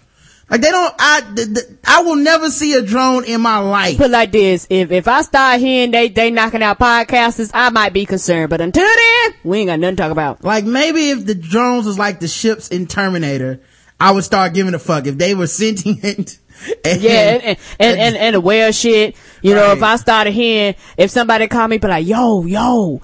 Like, 0.48 0.62
they 0.62 0.70
don't, 0.70 0.94
I, 0.98 1.20
the, 1.34 1.44
the, 1.44 1.78
I 1.84 2.02
will 2.02 2.16
never 2.16 2.48
see 2.50 2.72
a 2.74 2.82
drone 2.82 3.24
in 3.24 3.40
my 3.40 3.58
life. 3.58 3.98
Put 3.98 4.10
like 4.10 4.32
this: 4.32 4.66
if 4.70 4.92
if 4.92 5.06
I 5.06 5.22
start 5.22 5.60
hearing 5.60 5.90
they 5.90 6.08
they 6.08 6.30
knocking 6.30 6.62
out 6.62 6.78
podcasters, 6.78 7.50
I 7.52 7.68
might 7.70 7.92
be 7.92 8.06
concerned. 8.06 8.48
But 8.48 8.60
until 8.60 8.84
then, 8.84 9.34
we 9.44 9.58
ain't 9.58 9.68
got 9.68 9.80
nothing 9.80 9.96
to 9.96 10.02
talk 10.02 10.12
about. 10.12 10.44
Like 10.44 10.64
maybe 10.64 11.10
if 11.10 11.26
the 11.26 11.34
drones 11.34 11.84
was 11.84 11.98
like 11.98 12.20
the 12.20 12.28
ships 12.28 12.68
in 12.68 12.86
Terminator, 12.86 13.60
I 14.00 14.12
would 14.12 14.24
start 14.24 14.54
giving 14.54 14.74
a 14.74 14.78
fuck. 14.78 15.06
If 15.06 15.18
they 15.18 15.34
were 15.34 15.46
sentient. 15.62 16.38
And, 16.84 17.00
Yeah, 17.00 17.10
and 17.10 17.42
and 17.42 17.58
and, 17.78 18.00
and, 18.00 18.16
and 18.16 18.36
aware 18.36 18.72
shit. 18.72 19.16
You 19.42 19.54
know, 19.54 19.72
if 19.72 19.82
I 19.82 19.96
started 19.96 20.32
hearing, 20.32 20.74
if 20.96 21.10
somebody 21.10 21.46
called 21.46 21.70
me, 21.70 21.78
be 21.78 21.88
like, 21.88 22.06
"Yo, 22.06 22.44
yo." 22.44 23.00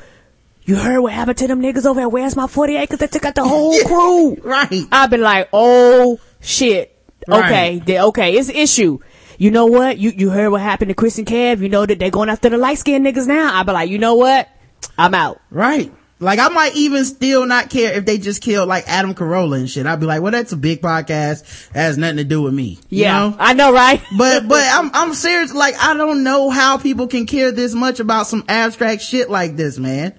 You 0.66 0.76
heard 0.76 1.00
what 1.00 1.12
happened 1.12 1.36
to 1.38 1.46
them 1.46 1.60
niggas 1.60 1.84
over 1.84 2.00
there? 2.00 2.08
Where's 2.08 2.36
My 2.36 2.46
40 2.46 2.76
Acres 2.76 2.98
that 3.00 3.12
took 3.12 3.26
out 3.26 3.34
the 3.34 3.44
whole 3.46 3.78
crew? 3.82 4.34
Right. 4.36 4.84
I've 4.90 5.10
been 5.10 5.20
like, 5.20 5.50
oh 5.52 6.18
shit. 6.40 6.98
Right. 7.28 7.82
Okay, 7.82 8.00
okay, 8.00 8.34
it's 8.36 8.48
an 8.48 8.56
issue. 8.56 8.98
you 9.36 9.50
know 9.50 9.66
what? 9.66 9.98
You, 9.98 10.10
you 10.16 10.30
heard 10.30 10.48
what 10.50 10.62
happened 10.62 10.88
to 10.88 10.94
Chris 10.94 11.18
and 11.18 11.26
Kev? 11.26 11.60
You 11.60 11.68
know 11.68 11.84
that 11.84 11.98
they're 11.98 12.10
going 12.10 12.30
after 12.30 12.48
the 12.48 12.56
light 12.56 12.78
skinned 12.78 13.04
niggas 13.04 13.26
now? 13.26 13.58
I'd 13.60 13.66
be 13.66 13.72
like, 13.72 13.90
you 13.90 13.98
know 13.98 14.14
what? 14.14 14.48
I'm 14.96 15.14
out. 15.14 15.38
Right. 15.50 15.92
Like 16.20 16.38
I 16.38 16.48
might 16.48 16.74
even 16.76 17.04
still 17.04 17.44
not 17.44 17.70
care 17.70 17.92
if 17.94 18.04
they 18.06 18.18
just 18.18 18.40
killed 18.40 18.68
like 18.68 18.84
Adam 18.86 19.14
Carolla 19.14 19.58
and 19.58 19.68
shit. 19.68 19.84
I'd 19.86 20.00
be 20.00 20.06
like, 20.06 20.22
well, 20.22 20.32
that's 20.32 20.52
a 20.52 20.56
big 20.56 20.80
podcast. 20.80 21.70
It 21.70 21.76
has 21.76 21.98
nothing 21.98 22.18
to 22.18 22.24
do 22.24 22.40
with 22.42 22.54
me. 22.54 22.78
You 22.88 23.02
Yeah. 23.02 23.18
know? 23.18 23.36
I 23.38 23.52
know, 23.52 23.72
right? 23.72 24.00
but 24.18 24.48
but 24.48 24.64
I'm 24.70 24.90
I'm 24.94 25.14
serious. 25.14 25.52
Like 25.52 25.74
I 25.78 25.94
don't 25.96 26.22
know 26.22 26.50
how 26.50 26.78
people 26.78 27.08
can 27.08 27.26
care 27.26 27.50
this 27.52 27.74
much 27.74 28.00
about 28.00 28.26
some 28.26 28.44
abstract 28.48 29.02
shit 29.02 29.28
like 29.28 29.56
this, 29.56 29.78
man. 29.78 30.14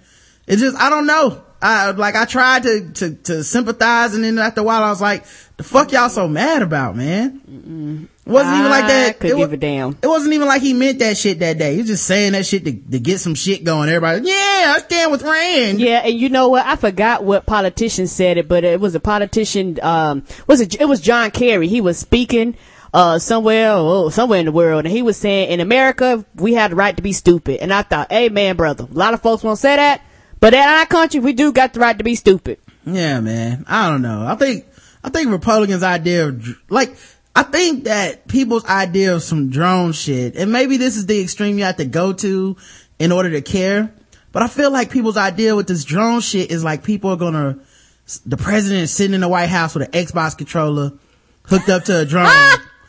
It's 0.48 0.62
just 0.62 0.78
I 0.78 0.90
don't 0.90 1.08
know. 1.08 1.42
I 1.62 1.92
like 1.92 2.16
I 2.16 2.26
tried 2.26 2.64
to 2.64 2.92
to 2.96 3.16
to 3.16 3.44
sympathize, 3.44 4.14
and 4.14 4.24
then 4.24 4.38
after 4.38 4.62
a 4.62 4.64
while 4.64 4.84
I 4.84 4.90
was 4.90 5.02
like, 5.02 5.26
the 5.58 5.64
fuck 5.64 5.92
y'all 5.92 6.10
so 6.10 6.28
mad 6.28 6.62
about, 6.62 6.96
man? 6.96 8.10
It 8.26 8.30
wasn't 8.30 8.56
even 8.58 8.70
like 8.72 8.88
that. 8.88 9.20
could 9.20 9.32
it, 9.32 9.38
give 9.38 9.50
wa- 9.50 9.54
a 9.54 9.58
damn. 9.58 9.98
it 10.02 10.08
wasn't 10.08 10.34
even 10.34 10.48
like 10.48 10.62
he 10.62 10.74
meant 10.74 11.00
that 11.00 11.18
shit 11.18 11.40
that 11.40 11.58
day. 11.58 11.74
He 11.74 11.82
was 11.82 11.88
just 11.88 12.06
saying 12.06 12.34
that 12.34 12.46
shit 12.46 12.66
to, 12.66 12.74
to 12.74 13.00
get 13.00 13.20
some 13.20 13.36
shit 13.36 13.64
going. 13.64 13.88
Everybody, 13.88 14.28
yeah, 14.28 14.74
I 14.76 14.82
stand 14.84 15.12
with 15.12 15.22
Rand. 15.22 15.80
Yeah, 15.80 16.02
and 16.04 16.14
you 16.14 16.30
know 16.30 16.50
what? 16.50 16.66
I 16.66 16.76
forgot 16.76 17.24
what 17.24 17.46
politician 17.46 18.08
said 18.08 18.38
it, 18.38 18.48
but 18.48 18.64
it 18.64 18.80
was 18.80 18.96
a 18.96 19.00
politician. 19.00 19.80
Um, 19.82 20.24
was 20.48 20.60
it? 20.62 20.80
It 20.82 20.86
was 20.86 21.00
John 21.02 21.32
Kerry. 21.32 21.68
He 21.68 21.82
was 21.82 21.98
speaking 21.98 22.56
uh 22.94 23.20
somewhere, 23.20 23.72
oh, 23.74 24.10
somewhere 24.10 24.40
in 24.40 24.46
the 24.46 24.52
world, 24.52 24.86
and 24.86 24.94
he 24.94 25.02
was 25.04 25.18
saying, 25.18 25.50
"In 25.52 25.60
America, 25.60 26.26
we 26.36 26.56
have 26.56 26.72
the 26.72 26.76
right 26.78 26.96
to 26.96 27.04
be 27.04 27.14
stupid." 27.14 27.60
And 27.62 27.72
I 27.74 27.84
thought, 27.84 28.12
"Hey, 28.12 28.30
man, 28.30 28.56
brother, 28.56 28.86
a 28.90 28.94
lot 28.94 29.14
of 29.14 29.22
folks 29.22 29.44
won't 29.44 29.60
say 29.60 29.76
that, 29.76 30.02
but 30.40 30.54
in 30.54 30.60
our 30.60 30.86
country, 30.86 31.20
we 31.20 31.34
do 31.34 31.52
got 31.52 31.74
the 31.74 31.80
right 31.80 31.98
to 31.98 32.04
be 32.04 32.16
stupid." 32.16 32.58
Yeah, 32.86 33.20
man. 33.20 33.66
I 33.68 33.90
don't 33.90 34.02
know. 34.02 34.26
I 34.26 34.36
think, 34.36 34.66
I 35.06 35.10
think 35.10 35.30
Republicans' 35.30 35.84
idea 35.84 36.30
of, 36.30 36.60
like, 36.68 36.98
I 37.36 37.44
think 37.44 37.84
that 37.84 38.28
people's 38.28 38.66
idea 38.66 39.14
of 39.14 39.22
some 39.22 39.52
drone 39.52 39.92
shit, 39.92 40.36
and 40.36 40.52
maybe 40.52 40.78
this 40.78 40.98
is 40.98 41.06
the 41.06 41.22
extreme 41.22 41.60
you 41.60 41.66
have 41.66 41.78
to 41.78 41.86
go 41.86 42.12
to 42.14 42.58
in 42.98 43.12
order 43.12 43.30
to 43.30 43.42
care, 43.44 43.94
but 44.32 44.42
I 44.42 44.48
feel 44.48 44.72
like 44.72 44.90
people's 44.90 45.16
idea 45.16 45.56
with 45.56 45.68
this 45.68 45.84
drone 45.84 46.22
shit 46.22 46.50
is 46.50 46.64
like 46.64 46.84
people 46.84 47.12
are 47.12 47.18
gonna, 47.18 47.60
the 48.26 48.36
president 48.36 48.82
is 48.82 48.92
sitting 48.92 49.14
in 49.14 49.22
the 49.22 49.28
White 49.28 49.50
House 49.50 49.76
with 49.76 49.84
an 49.84 49.92
Xbox 49.92 50.36
controller 50.36 50.94
hooked 51.44 51.70
up 51.70 51.84
to 51.84 52.00
a 52.00 52.06
drone, 52.06 52.32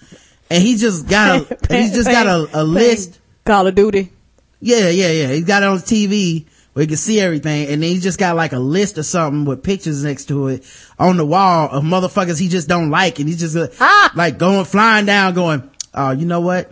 and 0.51 0.63
he 0.63 0.77
just 0.77 1.07
got 1.07 1.53
a, 1.53 1.77
he's 1.77 1.93
just 1.93 2.11
got 2.11 2.27
a, 2.27 2.63
a 2.63 2.65
list. 2.65 3.21
Call 3.45 3.67
of 3.67 3.75
Duty. 3.75 4.11
Yeah, 4.61 4.89
yeah, 4.89 5.11
yeah. 5.11 5.29
He's 5.35 5.45
got 5.45 5.63
it 5.63 5.67
on 5.67 5.79
TV 5.79 6.47
where 6.77 6.83
he 6.83 6.89
can 6.89 6.99
see 6.99 7.19
everything. 7.21 7.69
And 7.69 7.83
then 7.83 7.89
he's 7.89 8.03
just 8.03 8.19
got 8.19 8.37
like 8.37 8.53
a 8.53 8.59
list 8.59 8.99
or 8.99 9.03
something 9.03 9.47
with 9.47 9.63
pictures 9.63 10.05
next 10.05 10.27
to 10.27 10.49
it 10.49 10.71
on 10.99 11.17
the 11.17 11.25
wall 11.25 11.71
of 11.71 11.83
motherfuckers 11.83 12.39
he 12.39 12.49
just 12.49 12.69
don't 12.69 12.91
like. 12.91 13.19
And 13.19 13.27
he's 13.27 13.41
just 13.41 13.57
uh, 13.57 14.11
like 14.15 14.37
going, 14.37 14.67
flying 14.67 15.07
down 15.07 15.33
going, 15.33 15.71
oh, 15.95 16.11
you 16.11 16.27
know 16.27 16.43
what? 16.43 16.71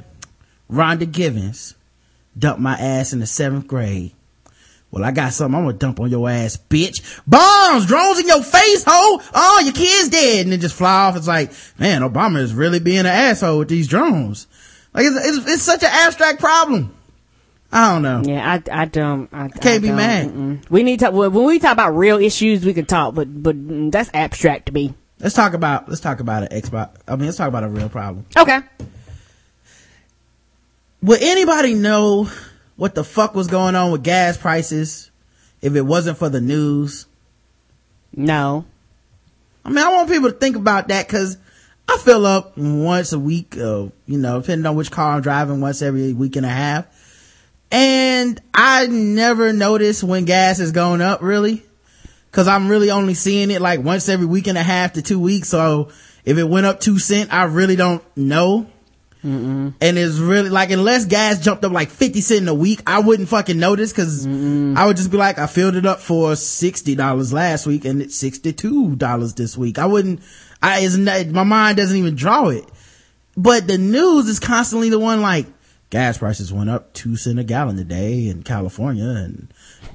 Rhonda 0.70 1.10
Givens 1.10 1.74
dumped 2.38 2.60
my 2.60 2.74
ass 2.74 3.14
in 3.14 3.20
the 3.20 3.26
seventh 3.26 3.66
grade. 3.66 4.12
Well, 4.90 5.04
I 5.04 5.10
got 5.10 5.32
something 5.32 5.58
I'm 5.58 5.64
gonna 5.64 5.78
dump 5.78 6.00
on 6.00 6.10
your 6.10 6.28
ass, 6.28 6.58
bitch. 6.58 7.22
Bombs, 7.26 7.86
drones 7.86 8.18
in 8.18 8.28
your 8.28 8.42
face, 8.42 8.84
ho! 8.86 9.22
Oh, 9.34 9.62
your 9.64 9.72
kid's 9.72 10.10
dead. 10.10 10.44
And 10.44 10.52
then 10.52 10.60
just 10.60 10.74
fly 10.74 11.06
off. 11.06 11.16
It's 11.16 11.26
like, 11.26 11.50
man, 11.78 12.02
Obama 12.02 12.40
is 12.40 12.52
really 12.52 12.78
being 12.78 13.00
an 13.00 13.06
asshole 13.06 13.60
with 13.60 13.68
these 13.68 13.88
drones. 13.88 14.48
Like, 14.92 15.06
it's, 15.06 15.16
it's, 15.16 15.48
it's 15.48 15.62
such 15.62 15.82
an 15.82 15.88
abstract 15.90 16.40
problem. 16.40 16.94
I 17.74 17.92
don't 17.92 18.02
know. 18.02 18.22
Yeah, 18.24 18.52
I, 18.52 18.82
I 18.82 18.84
don't. 18.84 19.28
I, 19.32 19.48
Can't 19.48 19.82
be 19.82 19.88
don't, 19.88 19.96
mad. 19.96 20.28
mm-mm. 20.28 20.70
We 20.70 20.84
need 20.84 21.00
to 21.00 21.10
when 21.10 21.32
we 21.32 21.58
talk 21.58 21.72
about 21.72 21.96
real 21.96 22.18
issues, 22.18 22.64
we 22.64 22.72
can 22.72 22.86
talk, 22.86 23.16
but 23.16 23.42
but 23.42 23.56
that's 23.90 24.10
abstract 24.14 24.66
to 24.66 24.72
me. 24.72 24.94
Let's 25.18 25.34
talk 25.34 25.54
about, 25.54 25.88
let's 25.88 26.00
talk 26.00 26.20
about 26.20 26.42
an 26.42 26.60
Xbox. 26.60 26.96
I 27.08 27.16
mean, 27.16 27.26
let's 27.26 27.38
talk 27.38 27.48
about 27.48 27.64
a 27.64 27.68
real 27.68 27.88
problem. 27.88 28.26
Okay. 28.36 28.60
Would 31.02 31.22
anybody 31.22 31.74
know 31.74 32.28
what 32.76 32.94
the 32.94 33.04
fuck 33.04 33.34
was 33.34 33.46
going 33.46 33.74
on 33.74 33.90
with 33.90 34.04
gas 34.04 34.36
prices 34.36 35.10
if 35.62 35.74
it 35.74 35.82
wasn't 35.82 36.18
for 36.18 36.28
the 36.28 36.40
news? 36.40 37.06
No. 38.14 38.64
I 39.64 39.70
mean, 39.70 39.78
I 39.78 39.92
want 39.92 40.10
people 40.10 40.30
to 40.30 40.36
think 40.36 40.56
about 40.56 40.88
that 40.88 41.06
because 41.06 41.38
I 41.88 41.96
fill 41.98 42.26
up 42.26 42.56
once 42.56 43.12
a 43.12 43.18
week, 43.18 43.56
uh, 43.56 43.88
you 44.06 44.18
know, 44.18 44.40
depending 44.40 44.66
on 44.66 44.76
which 44.76 44.90
car 44.90 45.16
I'm 45.16 45.22
driving, 45.22 45.60
once 45.60 45.82
every 45.82 46.12
week 46.12 46.36
and 46.36 46.46
a 46.46 46.50
half. 46.50 46.86
And 47.70 48.40
I 48.52 48.86
never 48.86 49.52
notice 49.52 50.02
when 50.04 50.24
gas 50.24 50.60
is 50.60 50.72
going 50.72 51.00
up 51.00 51.22
really. 51.22 51.62
Cause 52.30 52.48
I'm 52.48 52.68
really 52.68 52.90
only 52.90 53.14
seeing 53.14 53.50
it 53.52 53.60
like 53.60 53.80
once 53.80 54.08
every 54.08 54.26
week 54.26 54.48
and 54.48 54.58
a 54.58 54.62
half 54.62 54.94
to 54.94 55.02
two 55.02 55.20
weeks. 55.20 55.48
So 55.48 55.90
if 56.24 56.36
it 56.36 56.44
went 56.44 56.66
up 56.66 56.80
two 56.80 56.98
cent, 56.98 57.32
I 57.32 57.44
really 57.44 57.76
don't 57.76 58.02
know. 58.16 58.66
And 59.80 59.98
it's 59.98 60.18
really 60.18 60.50
like, 60.50 60.70
unless 60.70 61.06
gas 61.06 61.40
jumped 61.40 61.64
up 61.64 61.72
like 61.72 61.88
50 61.90 62.20
cent 62.20 62.48
a 62.48 62.52
week, 62.52 62.82
I 62.86 62.98
wouldn't 63.00 63.28
fucking 63.28 63.58
notice 63.58 63.92
cause 63.92 64.26
I 64.26 64.84
would 64.84 64.96
just 64.96 65.10
be 65.10 65.16
like, 65.16 65.38
I 65.38 65.46
filled 65.46 65.76
it 65.76 65.86
up 65.86 66.00
for 66.00 66.32
$60 66.32 67.32
last 67.32 67.66
week 67.66 67.84
and 67.84 68.02
it's 68.02 68.22
$62 68.22 69.36
this 69.36 69.56
week. 69.56 69.78
I 69.78 69.86
wouldn't, 69.86 70.20
I, 70.62 70.80
it's 70.80 70.96
not, 70.96 71.26
my 71.28 71.44
mind 71.44 71.76
doesn't 71.78 71.96
even 71.96 72.16
draw 72.16 72.48
it. 72.48 72.64
But 73.36 73.66
the 73.66 73.78
news 73.78 74.28
is 74.28 74.40
constantly 74.40 74.90
the 74.90 74.98
one 74.98 75.22
like, 75.22 75.46
gas 75.94 76.18
prices 76.18 76.52
went 76.52 76.68
up 76.68 76.92
two 76.92 77.14
cent 77.14 77.38
a 77.38 77.44
gallon 77.44 77.76
today 77.76 78.26
in 78.26 78.42
California 78.42 79.04
and 79.04 79.46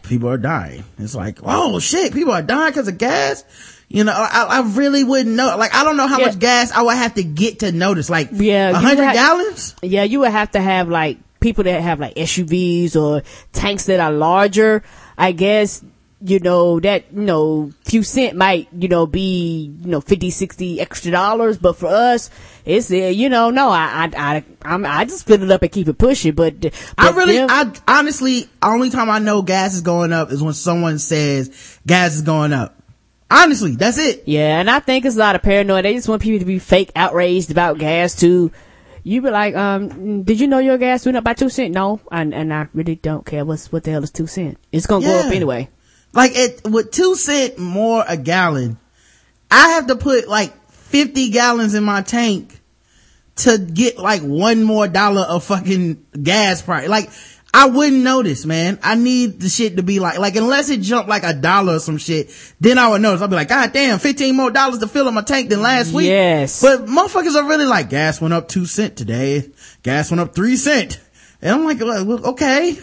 people 0.03 0.29
are 0.29 0.37
dying. 0.37 0.85
It's 0.97 1.13
like, 1.13 1.39
oh 1.43 1.79
shit, 1.79 2.13
people 2.13 2.31
are 2.31 2.41
dying 2.41 2.69
because 2.71 2.87
of 2.87 2.97
gas. 2.97 3.43
You 3.89 4.05
know, 4.05 4.13
I, 4.13 4.43
I 4.49 4.61
really 4.77 5.03
wouldn't 5.03 5.35
know. 5.35 5.57
Like, 5.57 5.75
I 5.75 5.83
don't 5.83 5.97
know 5.97 6.07
how 6.07 6.19
Yeah. 6.19 6.27
much 6.27 6.39
gas 6.39 6.71
I 6.71 6.83
would 6.83 6.95
have 6.95 7.15
to 7.15 7.23
get 7.23 7.59
to 7.59 7.73
notice. 7.73 8.09
Like, 8.09 8.29
Yeah, 8.31 8.69
a 8.69 8.75
hundred 8.75 9.11
gallons? 9.11 9.75
Yeah, 9.81 10.03
you 10.03 10.21
would 10.21 10.31
have 10.31 10.51
to 10.51 10.61
have 10.61 10.87
like 10.87 11.17
people 11.41 11.65
that 11.65 11.81
have 11.81 11.99
like 11.99 12.15
SUVs 12.15 12.95
or 12.95 13.23
tanks 13.51 13.87
that 13.87 13.99
are 13.99 14.11
larger. 14.13 14.83
I 15.17 15.33
guess, 15.33 15.83
you 16.21 16.39
know, 16.39 16.79
that, 16.81 17.05
you 17.13 17.21
know, 17.21 17.71
few 17.85 18.03
cent 18.03 18.35
might, 18.35 18.67
you 18.77 18.87
know, 18.89 19.05
be, 19.07 19.73
you 19.81 19.87
know, 19.89 20.01
50, 20.01 20.29
60 20.29 20.81
extra 20.81 21.11
dollars. 21.11 21.57
But 21.57 21.77
for 21.77 21.87
us, 21.87 22.29
it's, 22.65 22.91
uh, 22.91 22.95
you 22.95 23.29
know, 23.29 23.49
no, 23.51 23.69
I, 23.69 24.09
I, 24.13 24.35
I, 24.35 24.43
I'm, 24.63 24.85
I 24.85 25.05
just 25.05 25.25
fill 25.25 25.41
it 25.41 25.49
up 25.51 25.61
and 25.61 25.71
keep 25.71 25.87
it 25.87 25.97
pushing. 25.97 26.33
But, 26.33 26.59
but 26.59 26.73
I 26.97 27.11
really, 27.11 27.37
them- 27.37 27.47
I 27.49 27.71
honestly, 27.87 28.49
only 28.61 28.89
time 28.89 29.09
I 29.09 29.19
know 29.19 29.41
gas 29.41 29.73
is 29.75 29.81
going 29.81 30.11
up 30.11 30.31
is 30.31 30.43
when 30.43 30.53
someone 30.53 30.99
says 30.99 31.79
gas 31.87 32.15
is 32.15 32.21
going 32.21 32.51
up. 32.53 32.75
Honestly, 33.31 33.75
that's 33.75 33.99
it. 33.99 34.23
Yeah, 34.25 34.59
and 34.59 34.69
I 34.69 34.79
think 34.79 35.05
it's 35.05 35.15
a 35.15 35.19
lot 35.19 35.35
of 35.35 35.43
paranoia. 35.43 35.83
They 35.83 35.93
just 35.93 36.09
want 36.09 36.21
people 36.21 36.39
to 36.39 36.45
be 36.45 36.57
fake 36.59 36.91
outraged 36.95 37.51
about 37.51 37.77
gas 37.77 38.15
too. 38.15 38.51
You 39.03 39.21
be 39.21 39.29
like, 39.29 39.55
um, 39.55 40.23
did 40.23 40.39
you 40.41 40.47
know 40.47 40.57
your 40.57 40.77
gas 40.77 41.05
went 41.05 41.15
up 41.17 41.23
by 41.23 41.33
two 41.33 41.47
cent? 41.49 41.73
No, 41.73 42.01
and 42.11 42.33
and 42.33 42.51
I 42.53 42.67
really 42.73 42.95
don't 42.95 43.25
care. 43.25 43.45
What's 43.45 43.71
what 43.71 43.83
the 43.83 43.91
hell 43.91 44.03
is 44.03 44.11
two 44.11 44.25
cent? 44.27 44.57
It's 44.71 44.87
gonna 44.87 45.05
go 45.05 45.19
up 45.27 45.31
anyway. 45.31 45.69
Like 46.13 46.31
it, 46.35 46.61
with 46.65 46.91
two 46.91 47.15
cent 47.15 47.57
more 47.57 48.03
a 48.07 48.17
gallon, 48.17 48.77
I 49.51 49.69
have 49.69 49.87
to 49.87 49.95
put 49.95 50.27
like 50.27 50.53
50 50.71 51.29
gallons 51.29 51.75
in 51.75 51.83
my 51.83 52.01
tank 52.01 52.59
to 53.37 53.57
get 53.57 53.97
like 53.97 54.21
one 54.21 54.63
more 54.63 54.87
dollar 54.87 55.21
of 55.21 55.43
fucking 55.43 56.05
gas 56.21 56.61
price. 56.61 56.89
Like, 56.89 57.09
I 57.53 57.67
wouldn't 57.67 58.03
notice, 58.03 58.45
man. 58.45 58.77
I 58.83 58.95
need 58.95 59.39
the 59.39 59.49
shit 59.49 59.77
to 59.77 59.83
be 59.83 59.99
like, 59.99 60.19
like 60.19 60.35
unless 60.35 60.69
it 60.69 60.81
jumped 60.81 61.09
like 61.09 61.23
a 61.23 61.33
dollar 61.33 61.75
or 61.75 61.79
some 61.79 61.97
shit, 61.97 62.29
then 62.59 62.77
I 62.77 62.89
would 62.89 63.01
notice. 63.01 63.21
I'd 63.21 63.29
be 63.29 63.35
like, 63.35 63.49
God 63.49 63.73
damn, 63.73 63.97
15 63.97 64.35
more 64.35 64.51
dollars 64.51 64.79
to 64.79 64.87
fill 64.87 65.07
up 65.07 65.13
my 65.13 65.21
tank 65.21 65.49
than 65.49 65.61
last 65.61 65.91
week. 65.91 66.07
Yes. 66.07 66.61
But 66.61 66.85
motherfuckers 66.85 67.35
are 67.35 67.47
really 67.47 67.65
like, 67.65 67.89
gas 67.89 68.21
went 68.21 68.33
up 68.33 68.47
two 68.47 68.65
cent 68.65 68.95
today. 68.95 69.49
Gas 69.81 70.11
went 70.11 70.21
up 70.21 70.35
three 70.35 70.57
cent. 70.57 70.99
And 71.41 71.55
I'm 71.55 71.63
like, 71.65 71.79
well, 71.79 72.27
okay. 72.31 72.77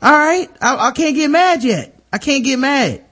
All 0.00 0.12
right. 0.12 0.48
I, 0.62 0.88
I 0.88 0.90
can't 0.92 1.14
get 1.14 1.30
mad 1.30 1.62
yet. 1.62 1.93
I 2.14 2.18
can't 2.18 2.44
get 2.44 2.60
mad. 2.60 3.04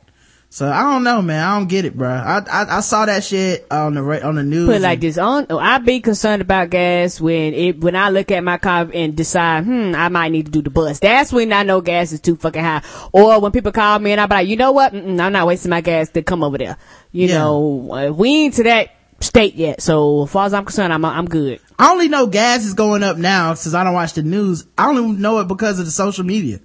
So 0.48 0.70
I 0.70 0.82
don't 0.82 1.02
know, 1.02 1.22
man. 1.22 1.42
I 1.44 1.58
don't 1.58 1.66
get 1.66 1.84
it, 1.84 1.96
bro. 1.96 2.08
I, 2.08 2.38
I, 2.38 2.76
I 2.76 2.80
saw 2.82 3.04
that 3.06 3.24
shit 3.24 3.66
on 3.68 3.94
the, 3.94 4.24
on 4.24 4.36
the 4.36 4.44
news. 4.44 4.68
Put 4.68 4.80
like 4.80 5.00
this 5.00 5.18
on. 5.18 5.46
I 5.50 5.78
be 5.78 5.98
concerned 5.98 6.40
about 6.40 6.70
gas 6.70 7.20
when 7.20 7.52
it 7.52 7.80
when 7.80 7.96
I 7.96 8.10
look 8.10 8.30
at 8.30 8.44
my 8.44 8.58
car 8.58 8.88
and 8.94 9.16
decide, 9.16 9.64
hmm, 9.64 9.94
I 9.96 10.08
might 10.08 10.30
need 10.30 10.46
to 10.46 10.52
do 10.52 10.62
the 10.62 10.70
bus. 10.70 11.00
That's 11.00 11.32
when 11.32 11.52
I 11.52 11.64
know 11.64 11.80
gas 11.80 12.12
is 12.12 12.20
too 12.20 12.36
fucking 12.36 12.62
high. 12.62 12.84
Or 13.12 13.40
when 13.40 13.50
people 13.50 13.72
call 13.72 13.98
me 13.98 14.12
and 14.12 14.20
I 14.20 14.26
be 14.26 14.34
like, 14.36 14.46
you 14.48 14.56
know 14.56 14.70
what? 14.70 14.92
Mm-mm, 14.92 15.18
I'm 15.20 15.32
not 15.32 15.48
wasting 15.48 15.70
my 15.70 15.80
gas 15.80 16.10
to 16.10 16.22
come 16.22 16.44
over 16.44 16.58
there. 16.58 16.76
You 17.10 17.26
Yeah. 17.26 17.38
know, 17.38 17.88
uh, 17.92 18.12
we 18.12 18.44
ain't 18.44 18.54
to 18.54 18.62
that 18.64 18.90
state 19.18 19.54
yet. 19.56 19.80
So 19.82 20.22
as 20.24 20.30
far 20.30 20.46
as 20.46 20.54
I'm 20.54 20.64
concerned, 20.64 20.92
I'm 20.92 21.04
I'm 21.04 21.26
good. 21.26 21.58
I 21.76 21.90
only 21.90 22.06
know 22.08 22.26
gas 22.28 22.64
is 22.64 22.74
going 22.74 23.02
up 23.02 23.16
now 23.16 23.54
since 23.54 23.74
I 23.74 23.82
don't 23.82 23.94
watch 23.94 24.12
the 24.12 24.22
news. 24.22 24.64
I 24.78 24.88
only 24.88 25.10
know 25.18 25.40
it 25.40 25.48
because 25.48 25.80
of 25.80 25.86
the 25.86 25.90
social 25.90 26.22
media. 26.24 26.60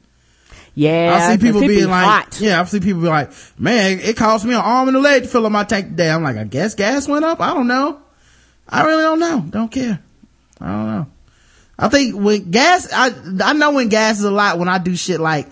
Yeah, 0.77 1.11
I 1.11 1.31
see 1.31 1.41
people 1.41 1.63
it 1.63 1.69
be 1.69 1.77
being 1.77 1.89
like, 1.89 2.05
hot. 2.05 2.39
yeah, 2.39 2.61
I 2.61 2.63
see 2.65 2.79
people 2.79 3.01
be 3.01 3.07
like, 3.07 3.31
man, 3.57 3.99
it 3.99 4.15
cost 4.15 4.45
me 4.45 4.53
an 4.53 4.61
arm 4.61 4.87
and 4.87 4.95
a 4.95 4.99
leg 4.99 5.23
to 5.23 5.27
fill 5.27 5.43
up 5.47 5.51
my 5.51 5.63
tank 5.63 5.87
today. 5.87 6.07
I'm 6.07 6.21
like, 6.21 6.37
I 6.37 6.43
guess 6.43 6.75
gas 6.75 7.07
went 7.07 7.25
up. 7.25 7.41
I 7.41 7.55
don't 7.55 7.65
know. 7.65 7.99
I 8.69 8.85
really 8.85 9.01
don't 9.01 9.19
know. 9.19 9.43
Don't 9.49 9.71
care. 9.71 9.99
I 10.61 10.67
don't 10.67 10.85
know. 10.85 11.07
I 11.79 11.89
think 11.89 12.15
when 12.15 12.51
gas, 12.51 12.89
I, 12.93 13.11
I 13.43 13.53
know 13.53 13.71
when 13.71 13.89
gas 13.89 14.19
is 14.19 14.25
a 14.25 14.29
lot 14.29 14.59
when 14.59 14.69
I 14.69 14.77
do 14.77 14.95
shit 14.95 15.19
like, 15.19 15.47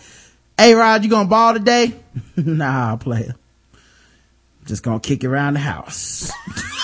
hey 0.60 0.76
Rod, 0.76 1.04
you 1.04 1.10
gonna 1.10 1.28
ball 1.28 1.54
today? 1.54 1.96
nah, 2.36 2.96
player. 2.98 3.34
Just 4.66 4.84
gonna 4.84 5.00
kick 5.00 5.24
it 5.24 5.28
around 5.28 5.56
the 5.56 5.60
house. 5.60 6.32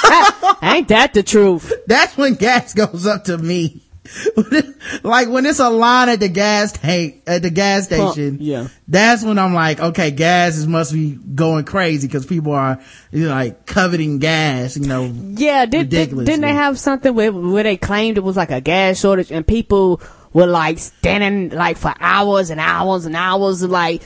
Ain't 0.63 0.87
that 0.87 1.11
the 1.13 1.21
truth? 1.21 1.71
That's 1.85 2.17
when 2.17 2.33
gas 2.33 2.73
goes 2.73 3.05
up 3.05 3.25
to 3.25 3.37
me. 3.37 3.83
like 5.03 5.29
when 5.29 5.45
it's 5.45 5.59
a 5.59 5.69
line 5.69 6.09
at 6.09 6.19
the 6.19 6.27
gas 6.27 6.71
tank, 6.73 7.23
at 7.27 7.41
the 7.41 7.49
gas 7.49 7.87
Pump, 7.87 8.13
station. 8.13 8.37
yeah. 8.39 8.67
That's 8.87 9.23
when 9.23 9.39
I'm 9.39 9.53
like, 9.53 9.79
okay, 9.79 10.11
gas 10.11 10.57
is 10.57 10.67
must 10.67 10.93
be 10.93 11.11
going 11.11 11.65
crazy 11.65 12.07
because 12.07 12.25
people 12.25 12.53
are, 12.53 12.81
you 13.11 13.25
know, 13.25 13.29
like 13.29 13.65
coveting 13.65 14.19
gas, 14.19 14.77
you 14.77 14.87
know. 14.87 15.05
Yeah, 15.05 15.65
did, 15.65 15.89
did, 15.89 16.09
didn't 16.09 16.41
they 16.41 16.53
have 16.53 16.77
something 16.79 17.13
where, 17.13 17.31
where 17.31 17.63
they 17.63 17.77
claimed 17.77 18.17
it 18.17 18.23
was 18.23 18.37
like 18.37 18.51
a 18.51 18.61
gas 18.61 18.99
shortage 18.99 19.31
and 19.31 19.45
people 19.45 20.01
were 20.33 20.47
like 20.47 20.79
standing 20.79 21.49
like 21.49 21.77
for 21.77 21.93
hours 21.99 22.49
and 22.49 22.59
hours 22.59 23.05
and 23.05 23.15
hours 23.15 23.63
like 23.63 24.01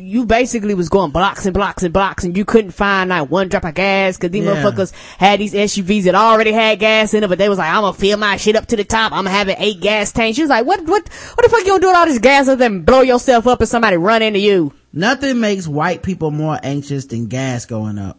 you 0.00 0.26
basically 0.26 0.74
was 0.74 0.88
going 0.88 1.10
blocks 1.10 1.44
and 1.46 1.54
blocks 1.54 1.82
and 1.82 1.92
blocks 1.92 2.24
and 2.24 2.36
you 2.36 2.44
couldn't 2.44 2.70
find 2.72 3.10
like 3.10 3.30
one 3.30 3.48
drop 3.48 3.64
of 3.64 3.74
gas 3.74 4.16
because 4.16 4.30
these 4.30 4.44
Yeah. 4.44 4.54
motherfuckers 4.62 4.92
had 5.18 5.40
these 5.40 5.54
SUVs 5.54 6.04
that 6.04 6.14
already 6.14 6.52
had 6.52 6.78
gas 6.78 7.14
in 7.14 7.22
it, 7.24 7.28
but 7.28 7.38
they 7.38 7.48
was 7.48 7.58
like, 7.58 7.70
I'm 7.70 7.82
gonna 7.82 7.92
fill 7.92 8.18
my 8.18 8.36
shit 8.36 8.56
up 8.56 8.66
to 8.66 8.76
the 8.76 8.84
top. 8.84 9.12
I'm 9.12 9.26
have 9.26 9.48
eight 9.58 9.80
gas 9.80 10.12
tanks. 10.12 10.36
She 10.36 10.42
was 10.42 10.50
like, 10.50 10.66
what, 10.66 10.80
what, 10.86 11.08
what 11.08 11.42
the 11.42 11.48
fuck 11.48 11.60
you 11.60 11.66
gonna 11.68 11.80
do 11.80 11.86
with 11.88 11.96
all 11.96 12.06
this 12.06 12.18
gas 12.18 12.48
other 12.48 12.56
than 12.56 12.82
blow 12.82 13.00
yourself 13.02 13.46
up 13.46 13.60
and 13.60 13.68
somebody 13.68 13.96
run 13.96 14.22
into 14.22 14.38
you? 14.38 14.72
Nothing 14.92 15.40
makes 15.40 15.68
white 15.68 16.02
people 16.02 16.30
more 16.30 16.58
anxious 16.62 17.06
than 17.06 17.26
gas 17.26 17.66
going 17.66 17.98
up. 17.98 18.18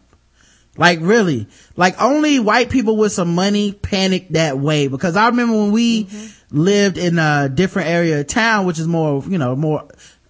Like 0.76 1.00
really, 1.02 1.48
like 1.76 2.00
only 2.00 2.38
white 2.38 2.70
people 2.70 2.96
with 2.96 3.10
some 3.10 3.34
money 3.34 3.72
panic 3.72 4.28
that 4.30 4.58
way 4.60 4.86
because 4.86 5.16
I 5.16 5.26
remember 5.26 5.54
when 5.56 5.72
we 5.72 6.04
Mm-hmm. 6.04 6.58
lived 6.60 6.96
in 6.98 7.18
a 7.18 7.48
different 7.52 7.88
area 7.88 8.20
of 8.20 8.26
town, 8.28 8.64
which 8.64 8.78
is 8.78 8.86
more, 8.86 9.22
you 9.28 9.38
know, 9.38 9.56
more 9.56 9.88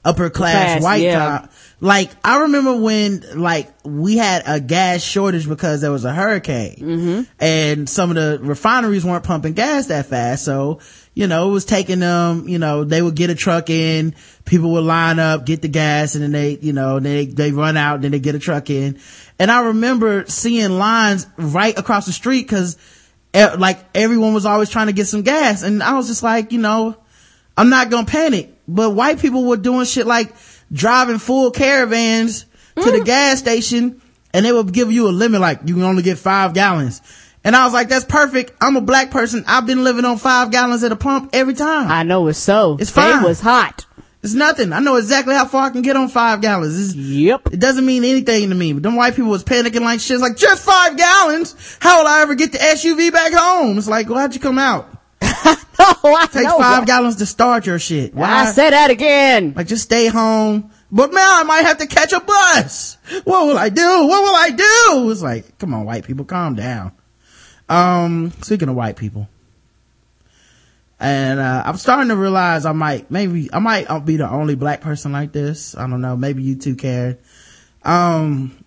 upper 0.09 0.30
class, 0.30 0.52
Class, 0.52 0.82
white 0.82 1.02
yeah. 1.02 1.18
town. 1.38 1.48
Like 1.80 2.11
I 2.24 2.40
remember 2.42 2.76
when 2.80 3.22
like 3.36 3.68
we 3.84 4.16
had 4.16 4.42
a 4.46 4.59
gas 4.61 5.00
shortage 5.02 5.48
because 5.48 5.80
there 5.80 5.92
was 5.92 6.04
a 6.04 6.12
hurricane 6.12 6.76
Mm-hmm. 6.80 7.22
and 7.38 7.88
some 7.88 8.11
of 8.11 8.16
the 8.16 8.40
refineries 8.42 9.04
weren't 9.04 9.22
pumping 9.24 9.52
gas 9.52 9.86
that 9.86 10.06
fast. 10.06 10.44
So, 10.44 10.80
you 11.14 11.28
know, 11.28 11.48
it 11.48 11.52
was 11.52 11.64
taking 11.64 12.00
them, 12.00 12.48
you 12.48 12.59
know, 12.59 12.82
they 12.84 13.00
would 13.00 13.14
get 13.14 13.30
a 13.30 13.34
truck 13.36 13.70
in, 13.70 14.14
people 14.44 14.72
would 14.72 14.84
line 14.84 15.18
up, 15.20 15.46
get 15.46 15.62
the 15.62 15.68
gas, 15.68 16.14
and 16.16 16.24
then 16.24 16.32
they, 16.32 16.59
you 16.61 16.72
know, 16.72 16.98
they, 16.98 17.26
they 17.26 17.52
run 17.52 17.76
out, 17.76 18.00
then 18.00 18.11
they 18.11 18.18
get 18.20 18.34
a 18.34 18.38
truck 18.40 18.70
in. 18.70 18.98
And 19.38 19.50
I 19.50 19.66
remember 19.66 20.24
seeing 20.26 20.70
lines 20.78 21.26
right 21.36 21.78
across 21.78 22.06
the 22.06 22.12
street 22.12 22.48
cause 22.48 22.76
eh, 23.34 23.54
like 23.56 23.78
everyone 23.94 24.34
was 24.34 24.46
always 24.46 24.68
trying 24.68 24.88
to 24.88 24.92
get 24.92 25.06
some 25.06 25.22
gas. 25.22 25.62
And 25.62 25.80
I 25.80 25.94
was 25.94 26.09
just 26.09 26.24
like, 26.24 26.50
you 26.50 26.59
know, 26.59 26.96
I'm 27.56 27.68
not 27.70 27.88
gonna 27.90 28.06
panic. 28.06 28.54
But 28.69 28.91
white 28.91 29.19
people 29.19 29.45
were 29.45 29.57
doing 29.57 29.87
shit 29.87 30.07
like 30.07 30.35
driving 30.71 31.19
full 31.19 31.51
caravans 31.51 32.45
to 32.77 32.91
the 32.91 32.99
mm. 32.99 33.05
gas 33.05 33.39
station 33.39 34.01
and 34.33 34.45
they 34.45 34.53
would 34.53 34.73
give 34.73 34.93
you 34.93 35.09
a 35.09 35.11
limit 35.11 35.41
like 35.41 35.61
you 35.64 35.75
can 35.75 35.83
only 35.83 36.03
get 36.03 36.19
five 36.19 36.55
gallons. 36.55 37.01
And 37.45 37.57
I 37.57 37.64
was 37.64 37.73
like, 37.73 37.89
that's 37.89 38.05
perfect. 38.05 38.53
I'm 38.61 38.77
a 38.77 38.81
black 38.81 39.11
person. 39.11 39.45
I've 39.47 39.66
been 39.66 39.85
living 39.85 40.05
on 40.05 40.19
five 40.19 40.51
gallons 40.51 40.85
at 40.85 40.93
a 40.93 40.97
pump 40.97 41.31
every 41.33 41.55
time. 41.55 41.91
I 41.91 42.03
know 42.03 42.27
it's 42.29 42.39
so. 42.39 42.77
It's 42.79 42.91
fine. 42.91 43.23
It 43.23 43.27
was 43.27 43.41
hot. 43.41 43.87
It's 44.23 44.35
nothing. 44.35 44.73
I 44.73 44.81
know 44.81 44.97
exactly 44.97 45.35
how 45.35 45.47
far 45.47 45.66
I 45.66 45.71
can 45.71 45.83
get 45.83 45.97
on 45.97 46.09
five 46.09 46.41
gallons. 46.41 46.79
It's, 46.79 46.95
Yep. 46.97 47.53
it 47.53 47.61
doesn't 47.61 47.87
mean 47.87 48.05
anything 48.05 48.49
to 48.49 48.55
me. 48.55 48.73
But 48.73 48.83
them 48.83 48.97
white 48.97 49.14
people 49.14 49.31
was 49.31 49.45
panicking 49.45 49.81
like 49.81 50.01
shit. 50.01 50.14
It's 50.16 50.23
like, 50.23 50.37
just 50.37 50.64
five 50.64 50.97
gallons? 50.97 51.79
How 51.81 52.01
will 52.01 52.09
I 52.09 52.21
ever 52.23 52.35
get 52.35 52.53
the 52.53 52.59
SUV 52.59 53.12
back 53.12 53.33
home? 53.33 53.79
It's 53.79 53.89
like, 53.89 54.09
why'd 54.09 54.35
you 54.35 54.41
come 54.41 54.59
out? 54.59 54.91
Oh, 55.80 56.14
I 56.14 56.26
Takes 56.26 56.44
know. 56.44 56.59
five 56.59 56.86
gallons 56.86 57.16
to 57.16 57.26
start 57.26 57.66
your 57.66 57.78
shit. 57.78 58.14
Why? 58.14 58.28
I 58.28 58.44
said 58.53 58.70
that 58.70 58.90
again. 58.90 59.55
Like 59.57 59.66
just 59.68 59.84
stay 59.84 60.07
home. 60.09 60.70
But 60.90 61.12
now 61.12 61.40
I 61.40 61.42
might 61.44 61.64
have 61.64 61.78
to 61.78 61.86
catch 61.86 62.12
a 62.12 62.20
bus. 62.20 62.96
What 63.24 63.46
will 63.46 63.59
I 63.59 63.68
do? 63.68 63.82
What 64.07 64.22
will 64.22 64.34
I 64.34 64.51
do? 64.51 65.11
It's 65.11 65.22
like, 65.22 65.59
come 65.59 65.74
on, 65.74 65.84
white 65.84 66.05
people, 66.05 66.24
calm 66.24 66.55
down. 66.55 66.92
Um, 67.68 68.32
speaking 68.42 68.68
of 68.68 68.74
white 68.74 68.96
people. 68.96 69.28
And, 71.01 71.38
uh, 71.38 71.62
I'm 71.64 71.76
starting 71.76 72.09
to 72.09 72.16
realize 72.16 72.66
I 72.66 72.72
might, 72.72 73.11
maybe, 73.11 73.49
I 73.53 73.59
might 73.61 73.86
be 74.05 74.16
the 74.16 74.28
only 74.28 74.57
black 74.57 74.80
person 74.80 75.12
like 75.12 75.32
this. 75.32 75.76
I 75.76 75.86
don't 75.88 76.01
know. 76.01 76.16
Maybe 76.16 76.42
you 76.42 76.57
too, 76.57 76.74
Karen. 76.74 77.18
Um, 77.84 78.64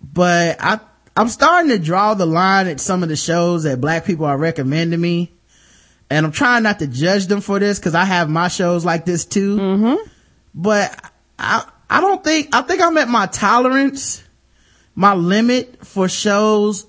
but 0.00 0.56
I, 0.60 0.80
I'm 1.16 1.28
starting 1.28 1.70
to 1.70 1.78
draw 1.78 2.14
the 2.14 2.26
line 2.26 2.68
at 2.68 2.80
some 2.80 3.02
of 3.02 3.08
the 3.08 3.16
shows 3.16 3.64
that 3.64 3.80
black 3.80 4.04
people 4.04 4.26
are 4.26 4.38
recommending 4.38 5.00
me. 5.00 5.32
And 6.12 6.26
I'm 6.26 6.32
trying 6.32 6.62
not 6.62 6.80
to 6.80 6.86
judge 6.86 7.26
them 7.26 7.40
for 7.40 7.58
this 7.58 7.78
because 7.78 7.94
I 7.94 8.04
have 8.04 8.28
my 8.28 8.48
shows 8.48 8.84
like 8.84 9.06
this 9.06 9.24
too. 9.24 9.56
Mm-hmm. 9.56 10.10
But 10.54 11.10
I, 11.38 11.66
I 11.88 12.02
don't 12.02 12.22
think, 12.22 12.54
I 12.54 12.60
think 12.60 12.82
I'm 12.82 12.98
at 12.98 13.08
my 13.08 13.24
tolerance, 13.24 14.22
my 14.94 15.14
limit 15.14 15.86
for 15.86 16.10
shows 16.10 16.86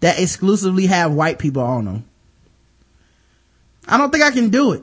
that 0.00 0.20
exclusively 0.20 0.84
have 0.84 1.14
white 1.14 1.38
people 1.38 1.62
on 1.62 1.86
them. 1.86 2.04
I 3.86 3.96
don't 3.96 4.10
think 4.10 4.22
I 4.22 4.32
can 4.32 4.50
do 4.50 4.72
it. 4.72 4.82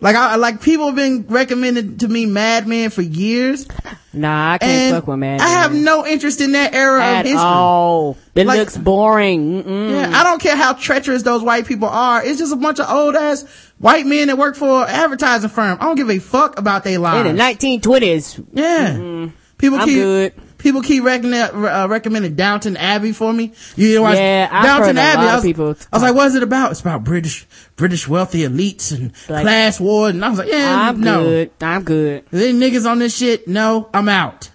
Like 0.00 0.14
I, 0.14 0.36
like 0.36 0.62
people 0.62 0.86
have 0.86 0.94
been 0.94 1.26
recommended 1.28 2.00
to 2.00 2.08
me 2.08 2.24
Mad 2.26 2.68
Men 2.68 2.90
for 2.90 3.02
years. 3.02 3.66
Nah, 4.12 4.52
I 4.52 4.58
can't 4.58 4.94
fuck 4.94 5.08
with 5.08 5.18
man. 5.18 5.40
I 5.40 5.48
have 5.48 5.74
no 5.74 6.06
interest 6.06 6.40
in 6.40 6.52
that 6.52 6.72
era 6.72 7.18
of 7.18 7.24
history. 7.26 7.38
all. 7.40 8.16
It 8.34 8.46
Like- 8.46 8.58
looks 8.60 8.76
boring. 8.76 9.62
Mm-mm. 9.64 9.90
Yeah, 9.90 10.18
I 10.18 10.22
don't 10.24 10.40
care 10.40 10.54
how 10.56 10.74
treacherous 10.74 11.22
those 11.24 11.42
white 11.42 11.66
people 11.66 11.88
are. 11.88 12.24
It's 12.24 12.38
just 12.38 12.52
a 12.52 12.56
bunch 12.56 12.78
of 12.78 12.88
old 12.88 13.16
ass 13.16 13.44
white 13.78 14.06
men 14.06 14.28
that 14.28 14.38
work 14.38 14.54
for 14.56 14.82
an 14.84 14.88
advertising 14.88 15.50
firm. 15.50 15.78
I 15.80 15.84
don't 15.86 15.96
give 15.96 16.10
a 16.10 16.18
fuck 16.20 16.58
about 16.58 16.84
their 16.84 16.98
lives. 17.00 17.28
In 17.28 17.36
the 17.36 17.42
1920s. 17.42 18.44
yeah. 18.54 19.30
People 19.58 19.78
I'm 19.80 19.88
keep, 19.88 19.96
good. 19.96 20.32
People 20.58 20.82
keep 20.82 21.02
recommending, 21.04 21.64
uh, 21.64 21.86
recommending 21.88 22.34
Downton 22.34 22.76
Abbey 22.76 23.12
for 23.12 23.32
me. 23.32 23.52
You 23.76 23.96
know, 24.02 24.12
Yeah, 24.12 24.48
I've 24.50 24.64
Downton 24.64 24.98
Abbey. 24.98 25.22
I 25.22 25.34
was, 25.36 25.44
people 25.44 25.68
I 25.92 25.96
was 25.96 26.02
like, 26.02 26.14
what's 26.14 26.34
it 26.34 26.42
about? 26.42 26.72
It's 26.72 26.80
about 26.80 27.04
British, 27.04 27.46
British 27.76 28.06
wealthy 28.08 28.40
elites 28.40 28.92
and 28.92 29.12
Like- 29.28 29.42
class 29.44 29.80
war. 29.80 30.08
And 30.08 30.24
I 30.24 30.28
was 30.28 30.38
like, 30.38 30.48
yeah, 30.48 30.88
I'm 30.90 31.00
no. 31.00 31.22
good. 31.24 31.50
I'm 31.60 31.84
good. 31.84 32.24
They 32.30 32.52
niggas 32.52 32.88
on 32.90 32.98
this 32.98 33.16
shit. 33.16 33.48
No, 33.48 33.88
I'm 33.94 34.08
out. 34.08 34.50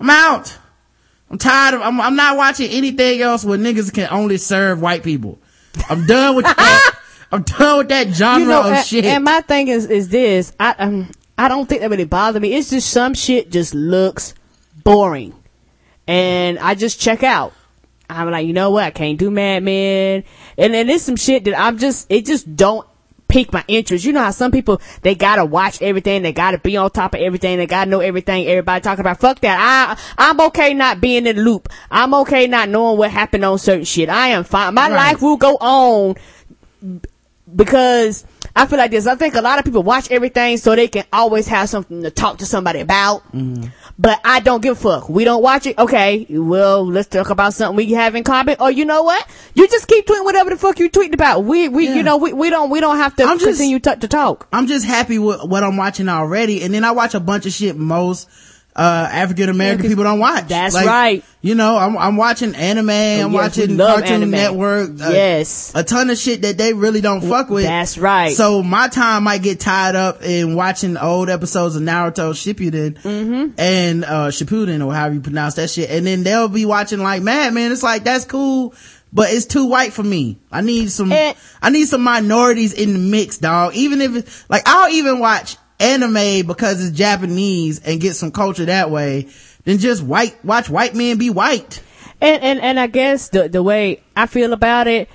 I'm 0.00 0.10
out. 0.10 0.56
I'm 1.30 1.38
tired 1.38 1.74
of, 1.74 1.80
I'm, 1.82 2.00
I'm 2.00 2.16
not 2.16 2.36
watching 2.36 2.70
anything 2.70 3.20
else 3.20 3.44
where 3.44 3.58
niggas 3.58 3.92
can 3.92 4.08
only 4.10 4.36
serve 4.36 4.80
white 4.80 5.02
people. 5.02 5.38
I'm 5.90 6.06
done 6.06 6.36
with 6.36 6.44
that. 6.56 6.98
I'm 7.32 7.42
done 7.42 7.78
with 7.78 7.88
that 7.88 8.08
genre 8.08 8.40
you 8.40 8.48
know, 8.48 8.60
of 8.60 8.72
and, 8.72 8.86
shit. 8.86 9.04
and 9.04 9.24
my 9.24 9.40
thing 9.40 9.66
is, 9.68 9.86
is 9.86 10.08
this. 10.08 10.52
I, 10.60 10.74
um, 10.78 11.10
I 11.36 11.48
don't 11.48 11.68
think 11.68 11.80
that 11.80 11.90
really 11.90 12.04
bother 12.04 12.38
me. 12.38 12.54
It's 12.54 12.70
just 12.70 12.88
some 12.90 13.14
shit 13.14 13.50
just 13.50 13.74
looks 13.74 14.32
boring. 14.86 15.34
And 16.06 16.58
I 16.58 16.74
just 16.74 17.00
check 17.00 17.22
out. 17.22 17.52
I'm 18.08 18.30
like, 18.30 18.46
you 18.46 18.52
know 18.52 18.70
what? 18.70 18.84
I 18.84 18.90
can't 18.90 19.18
do 19.18 19.30
Mad 19.30 19.64
Men. 19.64 20.22
And 20.56 20.72
then 20.72 20.86
there's 20.86 21.02
some 21.02 21.16
shit 21.16 21.44
that 21.44 21.58
I'm 21.58 21.76
just, 21.78 22.06
it 22.08 22.24
just 22.24 22.54
don't 22.54 22.86
pique 23.26 23.52
my 23.52 23.64
interest. 23.66 24.04
You 24.04 24.12
know 24.12 24.22
how 24.22 24.30
some 24.30 24.52
people, 24.52 24.80
they 25.02 25.16
gotta 25.16 25.44
watch 25.44 25.82
everything, 25.82 26.22
they 26.22 26.32
gotta 26.32 26.58
be 26.58 26.76
on 26.76 26.88
top 26.92 27.14
of 27.14 27.20
everything, 27.20 27.58
they 27.58 27.66
gotta 27.66 27.90
know 27.90 27.98
everything 27.98 28.46
everybody 28.46 28.80
talking 28.80 29.00
about. 29.00 29.18
Fuck 29.18 29.40
that. 29.40 29.58
I, 29.58 30.00
I'm 30.16 30.40
okay 30.42 30.72
not 30.74 31.00
being 31.00 31.26
in 31.26 31.36
the 31.36 31.42
loop. 31.42 31.68
I'm 31.90 32.14
okay 32.14 32.46
not 32.46 32.68
knowing 32.68 32.96
what 32.96 33.10
happened 33.10 33.44
on 33.44 33.58
certain 33.58 33.84
shit. 33.84 34.08
I 34.08 34.28
am 34.28 34.44
fine. 34.44 34.72
My 34.74 34.88
Right. 34.88 35.10
life 35.10 35.22
will 35.22 35.36
go 35.36 35.56
on 35.56 36.14
because 37.54 38.24
I 38.56 38.66
feel 38.66 38.78
like 38.78 38.90
this. 38.90 39.06
I 39.06 39.14
think 39.16 39.34
a 39.34 39.42
lot 39.42 39.58
of 39.58 39.64
people 39.66 39.82
watch 39.82 40.10
everything 40.10 40.56
so 40.56 40.74
they 40.74 40.88
can 40.88 41.04
always 41.12 41.46
have 41.48 41.68
something 41.68 42.02
to 42.02 42.10
talk 42.10 42.38
to 42.38 42.46
somebody 42.46 42.80
about. 42.80 43.22
Mm-hmm. 43.32 43.66
But 43.98 44.20
I 44.24 44.40
don't 44.40 44.62
give 44.62 44.78
a 44.78 44.80
fuck. 44.80 45.08
We 45.10 45.24
don't 45.24 45.42
watch 45.42 45.66
it. 45.66 45.78
Okay, 45.78 46.26
well, 46.30 46.84
let's 46.86 47.08
talk 47.08 47.30
about 47.30 47.52
something 47.54 47.76
we 47.76 47.92
have 47.92 48.14
in 48.14 48.24
common. 48.24 48.56
Or 48.58 48.70
you 48.70 48.84
know 48.86 49.02
what? 49.02 49.26
You 49.54 49.68
just 49.68 49.86
keep 49.88 50.06
tweeting 50.06 50.24
whatever 50.24 50.50
the 50.50 50.56
fuck 50.56 50.78
you 50.78 50.88
tweeting 50.90 51.14
about. 51.14 51.44
We, 51.44 51.68
we, 51.68 51.86
Yeah. 51.88 51.94
you 51.96 52.02
know, 52.02 52.16
we, 52.16 52.32
we 52.32 52.48
don't, 52.50 52.70
we 52.70 52.80
don't 52.80 52.96
have 52.96 53.14
to 53.16 53.24
I'm 53.24 53.38
just- 53.38 53.58
continue 53.58 53.78
to, 53.80 53.96
to 53.96 54.08
talk. 54.08 54.48
I'm 54.52 54.66
just 54.66 54.86
happy 54.86 55.18
with 55.18 55.44
what 55.44 55.62
I'm 55.62 55.76
watching 55.76 56.08
already. 56.08 56.62
And 56.62 56.72
then 56.72 56.82
I 56.84 56.92
watch 56.92 57.14
a 57.14 57.20
bunch 57.20 57.44
of 57.46 57.52
shit 57.52 57.76
most, 57.76 58.28
uh, 58.76 59.08
African 59.10 59.48
American 59.48 59.82
'cause 59.82 59.88
people 59.90 60.04
don't 60.04 60.18
watch. 60.18 60.48
that's 60.48 60.74
Like, 60.74 60.86
right. 60.86 61.24
You 61.40 61.54
know, 61.54 61.76
I'm, 61.78 61.96
I'm 61.96 62.16
watching 62.16 62.54
anime, 62.54 62.90
I'm 62.90 63.32
yes, 63.32 63.32
watching 63.32 63.76
Cartoon 63.78 64.04
anime. 64.12 64.30
Network. 64.32 64.90
uh, 65.00 65.10
Yes. 65.10 65.72
A 65.74 65.82
ton 65.82 66.10
of 66.10 66.18
shit 66.18 66.42
that 66.42 66.58
they 66.58 66.72
really 66.74 67.00
don't 67.00 67.22
fuck 67.22 67.48
with. 67.48 67.64
That's 67.64 67.96
right. 67.96 68.32
So 68.36 68.62
my 68.62 68.88
time 68.88 69.22
might 69.24 69.42
get 69.42 69.60
tied 69.60 69.94
up 69.94 70.22
in 70.22 70.54
watching 70.56 70.96
old 70.98 71.30
episodes 71.30 71.74
of 71.76 71.82
Naruto 71.82 72.32
Shippuden 72.34 73.00
Mm-hmm. 73.00 73.52
and, 73.58 74.04
uh, 74.04 74.28
Shippuden 74.28 74.84
or 74.86 74.92
however 74.92 75.14
you 75.14 75.20
pronounce 75.20 75.54
that 75.54 75.70
shit. 75.70 75.88
And 75.88 76.06
then 76.06 76.22
they'll 76.22 76.48
be 76.48 76.66
watching 76.66 76.98
like 77.00 77.22
Mad 77.22 77.54
Men. 77.54 77.72
It's 77.72 77.82
like, 77.82 78.04
that's 78.04 78.24
cool. 78.26 78.74
But 79.12 79.30
it's 79.32 79.46
too 79.46 79.66
white 79.66 79.92
for 79.94 80.02
me. 80.02 80.38
I 80.52 80.60
need 80.60 80.90
some, 80.90 81.12
Eh. 81.12 81.32
I 81.62 81.70
need 81.70 81.86
some 81.86 82.02
minorities 82.02 82.72
in 82.74 82.92
the 82.92 82.98
mix, 82.98 83.38
dog. 83.38 83.74
Even 83.74 84.00
if 84.02 84.44
like, 84.50 84.62
I'll 84.66 84.90
even 84.90 85.20
watch 85.20 85.56
anime 85.78 86.46
because 86.46 86.84
it's 86.84 86.96
Japanese 86.96 87.80
and 87.80 88.00
get 88.00 88.16
some 88.16 88.30
culture 88.30 88.64
that 88.64 88.90
way 88.90 89.28
than 89.64 89.78
just 89.78 90.02
white, 90.02 90.42
watch 90.44 90.68
white 90.70 90.94
men 90.94 91.18
be 91.18 91.30
white. 91.30 91.82
And, 92.20 92.42
and, 92.42 92.60
and 92.60 92.80
I 92.80 92.86
guess 92.86 93.28
the, 93.28 93.48
the 93.48 93.62
way 93.62 94.02
I 94.14 94.26
feel 94.26 94.52
about 94.52 94.86
it, 94.86 95.08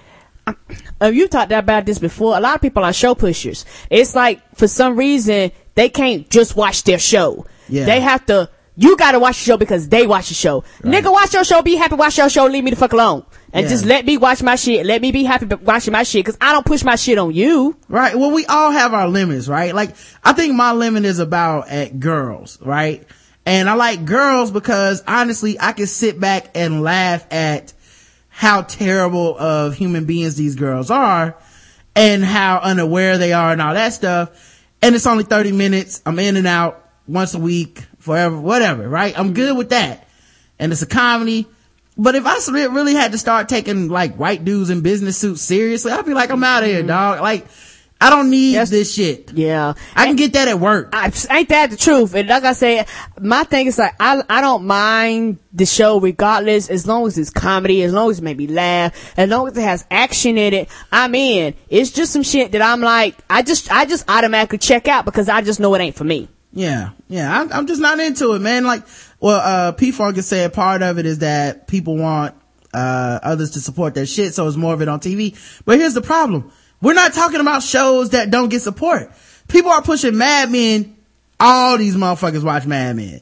uh, 1.02 1.08
you 1.08 1.28
talked 1.28 1.52
about 1.52 1.86
this 1.86 2.00
before. 2.00 2.38
A 2.38 2.40
lot 2.40 2.56
of 2.56 2.62
people 2.62 2.84
are 2.84 2.94
show 2.94 3.16
pushers. 3.16 3.66
It's 3.90 4.16
like, 4.16 4.56
for 4.56 4.68
some 4.68 4.96
reason, 4.98 5.52
they 5.76 5.90
can't 5.90 6.30
just 6.30 6.56
watch 6.56 6.84
their 6.84 7.00
show. 7.00 7.46
Yeah. 7.70 7.86
They 7.86 8.02
have 8.02 8.26
to, 8.28 8.50
you 8.76 8.98
gotta 8.98 9.20
watch 9.20 9.38
the 9.38 9.46
show 9.46 9.58
because 9.58 9.90
they 9.90 10.06
watch 10.06 10.30
the 10.30 10.36
show. 10.36 10.64
Nigga, 10.82 11.12
watch 11.12 11.34
your 11.34 11.44
show, 11.44 11.62
be 11.62 11.76
happy, 11.76 11.96
watch 11.96 12.18
your 12.18 12.30
show, 12.30 12.46
leave 12.46 12.64
me 12.64 12.72
the 12.72 12.78
fuck 12.78 12.94
alone. 12.94 13.26
And 13.54 13.64
Yeah. 13.66 13.70
just 13.70 13.86
let 13.86 14.06
me 14.06 14.18
watch 14.18 14.42
my 14.42 14.56
shit. 14.56 14.86
Let 14.86 15.02
me 15.02 15.12
be 15.12 15.24
happy 15.24 15.46
watching 15.46 15.92
my 15.92 16.04
shit. 16.04 16.26
Cause 16.26 16.38
I 16.40 16.54
don't 16.54 16.66
push 16.66 16.84
my 16.84 16.96
shit 16.96 17.18
on 17.18 17.34
you. 17.34 17.76
Right. 17.90 18.18
Well, 18.18 18.32
we 18.32 18.46
all 18.46 18.72
have 18.72 18.94
our 18.94 19.08
limits, 19.10 19.48
right? 19.48 19.76
Like, 19.76 19.96
I 20.24 20.34
think 20.34 20.56
my 20.56 20.72
limit 20.72 21.04
is 21.06 21.20
about 21.20 21.68
at 21.70 22.00
girls, 22.00 22.58
right? 22.62 23.04
And 23.46 23.70
I 23.70 23.74
like 23.74 24.06
girls 24.06 24.52
because 24.52 25.04
honestly, 25.08 25.58
I 25.60 25.74
can 25.74 25.88
sit 25.88 26.20
back 26.20 26.52
and 26.56 26.82
laugh 26.82 27.26
at 27.32 27.74
how 28.30 28.62
terrible 28.62 29.38
of 29.38 29.76
human 29.76 30.06
beings 30.06 30.36
these 30.36 30.56
girls 30.56 30.90
are 30.90 31.36
and 31.96 32.24
how 32.24 32.60
unaware 32.60 33.18
they 33.18 33.34
are 33.34 33.52
and 33.52 33.62
all 33.62 33.74
that 33.74 33.94
stuff. 33.94 34.30
And 34.82 34.96
it's 34.96 35.06
only 35.06 35.24
30 35.26 35.52
minutes. 35.52 36.02
I'm 36.06 36.18
in 36.20 36.38
and 36.38 36.48
out 36.48 36.88
once 37.08 37.34
a 37.34 37.40
week, 37.40 37.84
forever, 38.00 38.40
whatever, 38.40 38.88
right? 38.88 39.18
I'm 39.20 39.34
good 39.34 39.58
with 39.58 39.70
that. 39.70 40.08
And 40.58 40.72
it's 40.72 40.82
a 40.82 40.88
comedy. 40.88 41.48
But 42.02 42.16
if 42.16 42.26
I 42.26 42.40
really 42.66 42.96
had 42.96 43.12
to 43.12 43.20
start 43.20 43.48
taking 43.48 43.88
like 43.88 44.16
white 44.16 44.44
dudes 44.44 44.72
in 44.72 44.82
business 44.82 45.20
suits 45.20 45.44
seriously, 45.44 45.92
I'd 45.92 46.04
be 46.04 46.16
like, 46.16 46.32
I'm 46.32 46.44
out 46.44 46.64
of 46.64 46.70
here, 46.70 46.82
dog. 46.82 47.22
Like, 47.22 47.46
I 48.02 48.10
don't 48.10 48.32
need 48.32 48.56
this 48.56 48.92
shit. 48.92 49.32
Yeah. 49.34 49.76
I 49.96 50.08
can 50.08 50.16
get 50.16 50.34
that 50.34 50.48
at 50.48 50.60
work. 50.60 50.90
I, 50.94 51.14
ain't 51.30 51.50
that 51.50 51.70
the 51.70 51.78
truth? 51.78 52.16
And 52.16 52.28
like 52.28 52.44
I 52.44 52.54
said, 52.54 52.88
my 53.20 53.44
thing 53.44 53.68
is 53.68 53.78
like, 53.78 53.94
I, 54.00 54.24
I 54.28 54.42
don't 54.42 54.66
mind 54.66 55.38
the 55.54 55.68
show 55.68 56.00
regardless, 56.00 56.72
as 56.72 56.88
long 56.88 57.06
as 57.06 57.20
it's 57.20 57.30
comedy, 57.30 57.84
as 57.84 57.94
long 57.94 58.10
as 58.10 58.18
it 58.18 58.24
make 58.24 58.38
me 58.38 58.48
laugh, 58.48 59.14
as 59.16 59.30
long 59.30 59.48
as 59.48 59.56
it 59.56 59.62
has 59.62 59.86
action 59.92 60.40
in 60.40 60.56
it, 60.56 60.70
I'm 60.92 61.14
in. 61.14 61.54
It's 61.70 61.92
just 61.92 62.14
some 62.14 62.24
shit 62.24 62.54
that 62.54 62.64
I'm 62.64 62.82
like, 62.82 63.16
I 63.30 63.44
just, 63.44 63.72
I 63.72 63.86
just 63.86 64.10
automatically 64.10 64.58
check 64.58 64.88
out 64.88 65.06
because 65.06 65.30
I 65.30 65.44
just 65.44 65.60
know 65.60 65.76
it 65.76 65.82
ain't 65.82 65.96
for 65.96 66.04
me. 66.04 66.30
Yeah, 66.54 66.90
yeah, 67.08 67.40
I'm, 67.40 67.54
I'm 67.54 67.68
just 67.68 67.80
not 67.80 68.00
into 68.00 68.34
it, 68.34 68.40
man. 68.40 68.66
Like, 68.66 68.84
well, 69.22 69.40
uh, 69.40 69.72
P 69.72 69.92
Funk 69.92 70.18
has 70.18 70.28
said 70.28 70.52
part 70.54 70.82
of 70.82 70.98
it 70.98 71.06
is 71.06 71.20
that 71.20 71.68
people 71.68 71.96
want, 71.98 72.36
uh, 72.74 73.20
others 73.24 73.52
to 73.52 73.62
support 73.62 73.94
their 73.96 74.06
shit, 74.06 74.34
so 74.34 74.48
it's 74.48 74.58
more 74.58 74.74
of 74.74 74.82
it 74.82 74.88
on 74.88 75.00
TV. 75.00 75.38
But 75.64 75.80
here's 75.80 75.94
the 75.94 76.02
problem. 76.02 76.52
We're 76.82 76.94
not 76.94 77.14
talking 77.14 77.40
about 77.40 77.64
shows 77.64 78.10
that 78.10 78.32
don't 78.32 78.50
get 78.50 78.62
support. 78.62 79.12
People 79.48 79.72
are 79.72 79.82
pushing 79.82 80.18
Mad 80.18 80.52
Men. 80.52 80.96
All 81.40 81.78
these 81.78 81.96
motherfuckers 81.96 82.44
watch 82.44 82.66
Mad 82.66 82.96
Men. 82.96 83.22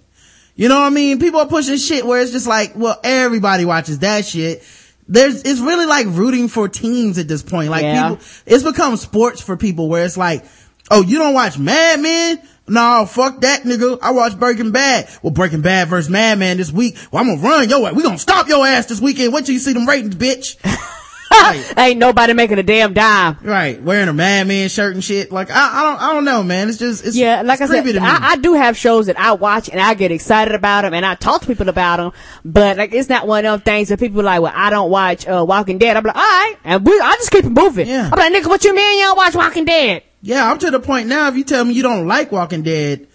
You 0.56 0.68
know 0.70 0.80
what 0.80 0.88
I 0.88 0.90
mean? 0.90 1.20
People 1.20 1.40
are 1.40 1.48
pushing 1.48 1.78
shit 1.78 2.06
where 2.06 2.22
it's 2.22 2.32
just 2.32 2.48
like, 2.48 2.74
well, 2.76 3.00
everybody 3.04 3.66
watches 3.66 4.00
that 4.00 4.26
shit. 4.26 4.64
There's, 5.08 5.42
it's 5.44 5.60
really 5.60 5.86
like 5.86 6.06
rooting 6.10 6.50
for 6.50 6.68
teams 6.70 7.18
at 7.18 7.28
this 7.28 7.42
point. 7.42 7.70
Like 7.70 7.84
Yeah. 7.84 8.10
people, 8.10 8.24
it's 8.46 8.64
become 8.64 8.96
sports 8.98 9.42
for 9.42 9.58
people 9.58 9.90
where 9.90 10.06
it's 10.06 10.18
like, 10.18 10.46
oh, 10.92 11.02
you 11.02 11.18
don't 11.18 11.34
watch 11.34 11.58
Mad 11.58 12.00
Men? 12.00 12.42
No, 12.68 13.06
fuck 13.08 13.42
that 13.42 13.64
nigga. 13.64 14.00
I 14.02 14.12
watch 14.12 14.38
Breaking 14.38 14.72
Bad. 14.72 15.10
Well, 15.24 15.34
Breaking 15.34 15.62
Bad 15.62 15.88
versus 15.88 16.10
Mad 16.10 16.38
Men 16.38 16.58
this 16.58 16.72
week. 16.72 16.98
Well, 17.12 17.22
I'm 17.22 17.30
gonna 17.30 17.42
run 17.42 17.70
your 17.70 17.88
ass. 17.88 17.96
We 17.96 18.04
gonna 18.04 18.20
stop 18.20 18.48
your 18.48 18.66
ass 18.66 18.86
this 18.86 19.02
weekend. 19.02 19.34
Wait 19.34 19.46
till 19.46 19.54
you 19.54 19.60
see 19.60 19.74
them 19.74 19.88
ratings, 19.88 20.16
bitch. 20.16 20.56
ain't 21.78 22.00
nobody 22.00 22.34
making 22.34 22.60
a 22.60 22.64
damn 22.64 22.94
dime. 22.94 23.38
Right. 23.42 23.82
Wearing 23.82 24.08
a 24.08 24.14
Mad 24.14 24.48
Men 24.48 24.70
shirt 24.70 24.94
and 24.94 25.04
shit. 25.04 25.32
Like, 25.32 25.50
I, 25.52 25.80
I 25.80 25.84
don't, 25.84 26.02
I 26.02 26.14
don't 26.14 26.26
know, 26.26 26.44
man. 26.44 26.70
It's 26.70 26.78
just, 26.78 27.06
it's, 27.06 27.16
yeah, 27.16 27.42
like 27.42 27.62
it's 27.62 27.70
I 27.70 27.76
said, 27.76 27.84
creepy 27.84 27.98
to 27.98 28.02
me. 28.02 28.08
I, 28.08 28.32
I 28.32 28.36
do 28.38 28.54
have 28.54 28.78
shows 28.78 29.08
that 29.08 29.20
I 29.20 29.34
watch 29.34 29.70
and 29.70 29.80
I 29.80 29.94
get 29.94 30.12
excited 30.12 30.54
about 30.54 30.84
them 30.84 30.94
and 30.94 31.06
I 31.06 31.16
talk 31.16 31.42
to 31.42 31.48
people 31.48 31.70
about 31.70 31.98
them, 31.98 32.12
but 32.46 32.78
like 32.78 32.94
it's 32.94 33.10
not 33.10 33.28
one 33.28 33.46
of 33.46 33.52
them 33.52 33.62
things 33.62 33.90
that 33.90 34.00
people 34.00 34.22
are 34.22 34.24
like, 34.24 34.42
well, 34.42 34.54
I 34.56 34.70
don't 34.70 34.90
watch 34.92 35.28
uh, 35.28 35.46
Walking 35.48 35.78
Dead. 35.78 35.98
I'm 35.98 36.04
like, 36.04 36.16
all 36.16 36.22
right, 36.22 36.56
and 36.64 36.86
we, 36.86 36.94
I 37.00 37.16
just 37.16 37.32
keep 37.32 37.46
it 37.46 37.50
moving. 37.50 37.88
Yeah. 37.88 38.10
I'm 38.12 38.20
like, 38.20 38.34
nigga, 38.34 38.48
what 38.48 38.64
you 38.64 38.76
mean 38.76 39.00
you 39.00 39.06
don't 39.06 39.18
watch 39.18 39.36
Walking 39.36 39.66
Dead? 39.66 40.04
Yeah, 40.22 40.50
I'm 40.50 40.58
to 40.60 40.72
the 40.72 40.80
point 40.80 41.08
now. 41.08 41.28
If 41.30 41.36
you 41.38 41.44
tell 41.44 41.64
me 41.64 41.74
you 41.74 41.84
don't 41.84 42.08
like 42.08 42.32
Walking 42.32 42.62
Dead, 42.64 43.08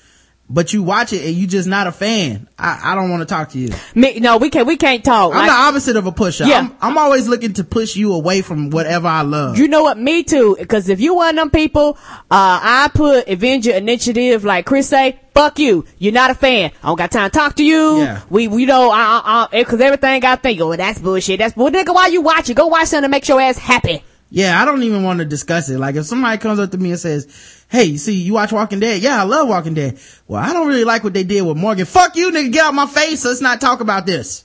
but 0.49 0.73
you 0.73 0.83
watch 0.83 1.13
it 1.13 1.25
and 1.25 1.35
you 1.35 1.47
just 1.47 1.67
not 1.67 1.87
a 1.87 1.93
fan, 1.93 2.49
I, 2.59 2.93
I 2.93 2.95
don't 2.95 3.11
want 3.11 3.21
to 3.21 3.27
talk 3.27 3.51
to 3.51 3.59
you. 3.59 3.71
Me, 3.95 4.21
no, 4.21 4.37
we 4.37 4.51
can't, 4.51 4.67
we 4.67 4.77
can't 4.77 5.03
talk. 5.05 5.33
I'm 5.33 5.39
Like, 5.39 5.49
the 5.49 5.55
opposite 5.55 5.97
of 5.97 6.07
a 6.07 6.13
pusher. 6.13 6.45
Yeah. 6.45 6.59
I'm, 6.61 6.77
I'm 6.81 6.99
always 6.99 7.29
looking 7.29 7.55
to 7.55 7.65
push 7.65 7.97
you 7.97 8.13
away 8.13 8.43
from 8.43 8.71
whatever 8.71 9.09
I 9.09 9.23
love. 9.23 9.59
You 9.59 9.69
know 9.69 9.83
what? 9.83 9.99
Me 9.99 10.23
too. 10.23 10.57
Because 10.59 10.89
if 10.89 11.01
you 11.01 11.15
one 11.15 11.31
of 11.31 11.37
them 11.37 11.51
people, 11.51 11.99
uh, 12.31 12.61
I 12.63 12.91
put 12.95 13.29
Avenger 13.29 13.73
Initiative, 13.73 14.45
like 14.45 14.67
Chris 14.67 14.89
say, 14.89 15.19
fuck 15.35 15.59
you. 15.59 15.87
You're 15.99 16.13
not 16.13 16.31
a 16.31 16.35
fan. 16.35 16.73
I 16.83 16.87
don't 16.89 16.97
got 16.97 17.11
time 17.11 17.31
to 17.31 17.39
talk 17.39 17.57
to 17.57 17.65
you. 17.65 17.99
Yeah. 18.01 18.23
We, 18.31 18.49
we 18.49 18.67
know, 18.67 18.91
I, 18.91 19.49
I, 19.53 19.59
I, 19.61 19.65
cause 19.65 19.81
everything 19.81 20.25
I 20.25 20.37
think, 20.37 20.61
oh, 20.61 20.77
that's 20.77 21.01
bullshit. 21.01 21.39
That's 21.39 21.55
bull. 21.55 21.71
Nigga, 21.71 21.95
why 21.95 22.09
you 22.09 22.21
watch 22.21 22.51
it? 22.51 22.55
Go 22.55 22.67
watch 22.67 22.89
something 22.89 23.03
to 23.03 23.09
make 23.09 23.27
your 23.29 23.41
ass 23.41 23.59
happy. 23.59 24.03
Yeah, 24.35 24.61
I 24.61 24.65
don't 24.65 24.83
even 24.83 25.05
want 25.05 25.21
to 25.21 25.25
discuss 25.25 25.71
it. 25.71 25.79
Like 25.79 25.95
if 25.95 26.07
somebody 26.07 26.39
comes 26.39 26.59
up 26.59 26.73
to 26.73 26.77
me 26.77 26.91
and 26.91 26.99
says, 26.99 27.65
Hey, 27.69 27.97
see, 27.97 28.17
you 28.17 28.33
watch 28.33 28.51
Walking 28.51 28.81
Dead? 28.81 29.01
Yeah, 29.01 29.21
I 29.21 29.23
love 29.23 29.47
Walking 29.47 29.75
Dead. 29.75 29.97
Well, 30.27 30.43
I 30.43 30.53
don't 30.53 30.67
really 30.67 30.83
like 30.83 31.05
what 31.05 31.15
they 31.15 31.23
did 31.23 31.43
with 31.43 31.57
Morgan. 31.57 31.85
Fuck 31.85 32.17
you, 32.17 32.33
nigga, 32.33 32.53
get 32.53 32.65
out 32.65 32.75
my 32.75 32.87
face. 32.87 33.25
Let's 33.25 33.41
not 33.41 33.61
talk 33.61 33.79
about 33.79 34.07
this. 34.07 34.45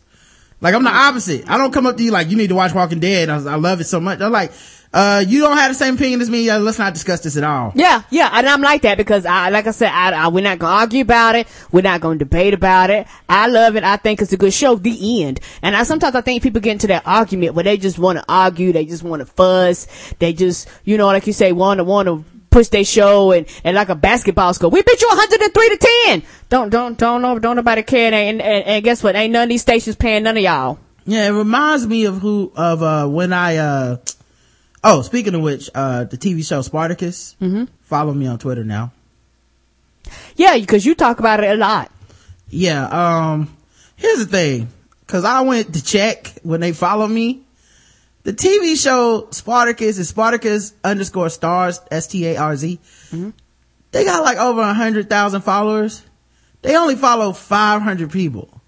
Like 0.62 0.76
I'm 0.76 0.84
the 0.84 0.92
opposite. 0.92 1.50
I 1.50 1.58
don't 1.58 1.74
come 1.74 1.88
up 1.88 1.98
to 1.98 2.04
you 2.04 2.12
like, 2.12 2.30
you 2.30 2.38
need 2.38 2.50
to 2.50 2.56
watch 2.56 2.72
Walking 2.72 3.00
Dead. 3.00 3.30
I, 3.30 3.38
I 3.38 3.56
love 3.56 3.82
it 3.82 3.86
so 3.86 4.00
much. 4.00 4.22
I'm 4.22 4.32
like, 4.32 4.52
uh, 4.92 5.24
you 5.28 5.42
don't 5.42 5.58
have 5.58 5.70
the 5.70 5.76
same 5.76 5.96
opinion 5.96 6.20
as 6.22 6.30
me. 6.30 6.46
Yeah, 6.46 6.58
let's 6.58 6.80
not 6.80 6.94
discuss 6.94 7.22
this 7.22 7.38
at 7.38 7.44
all. 7.44 7.72
Yeah, 7.76 8.02
yeah, 8.10 8.30
and 8.34 8.48
I'm 8.48 8.62
like 8.62 8.82
that 8.82 8.98
because 8.98 9.26
I, 9.26 9.50
like 9.50 9.68
I 9.68 9.72
said, 9.72 9.90
I, 9.92 10.12
I, 10.12 10.28
we're 10.30 10.44
not 10.44 10.58
gonna 10.58 10.74
argue 10.74 11.02
about 11.02 11.36
it. 11.36 11.48
We're 11.72 11.82
not 11.82 12.02
gonna 12.02 12.18
debate 12.18 12.56
about 12.56 12.90
it. 12.90 13.06
I 13.28 13.48
love 13.48 13.76
it. 13.76 13.84
I 13.84 13.98
think 13.98 14.22
it's 14.22 14.34
a 14.34 14.38
good 14.38 14.54
show. 14.54 14.76
The 14.76 15.24
end. 15.24 15.42
And 15.62 15.76
I 15.76 15.84
sometimes 15.84 16.16
I 16.16 16.22
think 16.22 16.42
people 16.42 16.62
get 16.62 16.72
into 16.72 16.88
that 16.88 17.04
argument 17.06 17.54
where 17.54 17.64
they 17.64 17.78
just 17.78 18.00
want 18.00 18.18
to 18.18 18.26
argue. 18.28 18.74
They 18.74 18.86
just 18.86 19.04
want 19.04 19.20
to 19.20 19.28
fuss. 19.28 19.88
They 20.18 20.34
just, 20.34 20.68
you 20.86 20.98
know, 20.98 21.08
like 21.08 21.28
you 21.28 21.34
say, 21.34 21.52
want 21.52 21.78
to 21.78 21.84
want 21.84 22.08
to 22.08 22.24
push 22.50 22.70
their 22.70 22.84
show 22.84 23.32
and 23.32 23.46
and 23.64 23.76
like 23.76 23.90
a 23.90 23.96
basketball 23.96 24.56
score. 24.56 24.72
We 24.72 24.82
beat 24.82 25.02
you 25.02 25.08
103 25.08 25.70
to 25.70 25.90
10. 26.06 26.24
Don't 26.50 26.70
don't 26.70 26.98
don't 26.98 27.22
know 27.22 27.38
don't 27.38 27.56
nobody 27.56 27.84
care. 27.84 28.12
And, 28.12 28.42
and 28.42 28.66
and 28.66 28.84
guess 28.84 29.04
what? 29.04 29.16
Ain't 29.16 29.34
none 29.34 29.44
of 29.44 29.50
these 29.50 29.62
stations 29.62 29.96
paying 29.96 30.24
none 30.24 30.36
of 30.36 30.42
y'all. 30.42 30.80
Yeah, 31.06 31.28
it 31.28 31.32
reminds 31.32 31.88
me 31.88 32.06
of 32.06 32.20
who, 32.20 32.52
of, 32.56 32.84
uh, 32.84 33.08
when 33.08 33.34
I, 33.34 33.58
uh, 33.58 33.98
oh, 34.84 35.02
speaking 35.02 35.36
of 35.36 35.42
which, 35.42 35.70
uh, 35.76 36.04
the 36.06 36.18
TV 36.18 36.46
show 36.48 36.62
Spartacus. 36.62 37.36
Mm-hmm. 37.42 37.66
Follow 37.82 38.14
me 38.14 38.28
on 38.28 38.40
Twitter 38.40 38.64
now. 38.64 38.92
Yeah, 40.36 40.58
because 40.58 40.86
you 40.86 40.96
talk 40.96 41.20
about 41.20 41.44
it 41.44 41.52
a 41.52 41.56
lot. 41.56 41.92
Yeah, 42.50 42.86
um, 42.88 43.56
here's 43.96 44.20
the 44.20 44.26
thing. 44.26 44.70
Cause 45.08 45.26
I 45.26 45.42
went 45.42 45.74
to 45.74 45.84
check 45.84 46.34
when 46.44 46.60
they 46.62 46.72
follow 46.72 47.08
me. 47.08 47.42
The 48.24 48.34
TV 48.34 48.80
show 48.80 49.28
Spartacus 49.32 49.98
is 49.98 50.10
Spartacus 50.10 50.74
underscore 50.84 51.30
stars, 51.30 51.80
S-T-A-R-Z. 51.90 52.80
They 53.92 54.06
got 54.06 54.24
like 54.24 54.38
over 54.38 54.62
a 54.62 54.74
hundred 54.74 55.10
thousand 55.10 55.42
followers. 55.42 56.04
They 56.62 56.76
only 56.76 56.96
follow 56.96 57.32
500 57.34 58.12
people. 58.12 58.62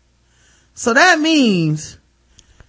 So 0.73 0.93
that 0.95 1.19
means 1.19 1.97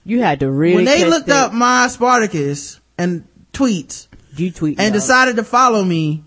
You 0.04 0.20
had 0.20 0.40
to 0.40 0.50
really 0.50 0.74
when 0.76 0.84
they 0.84 1.04
looked 1.08 1.28
that. 1.28 1.46
up 1.46 1.52
my 1.54 1.86
Spartacus 1.88 2.78
and 2.98 3.26
tweets 3.52 4.08
you 4.36 4.50
tweet 4.50 4.80
and 4.80 4.92
decided 4.92 5.36
to 5.36 5.44
follow 5.44 5.84
me, 5.84 6.24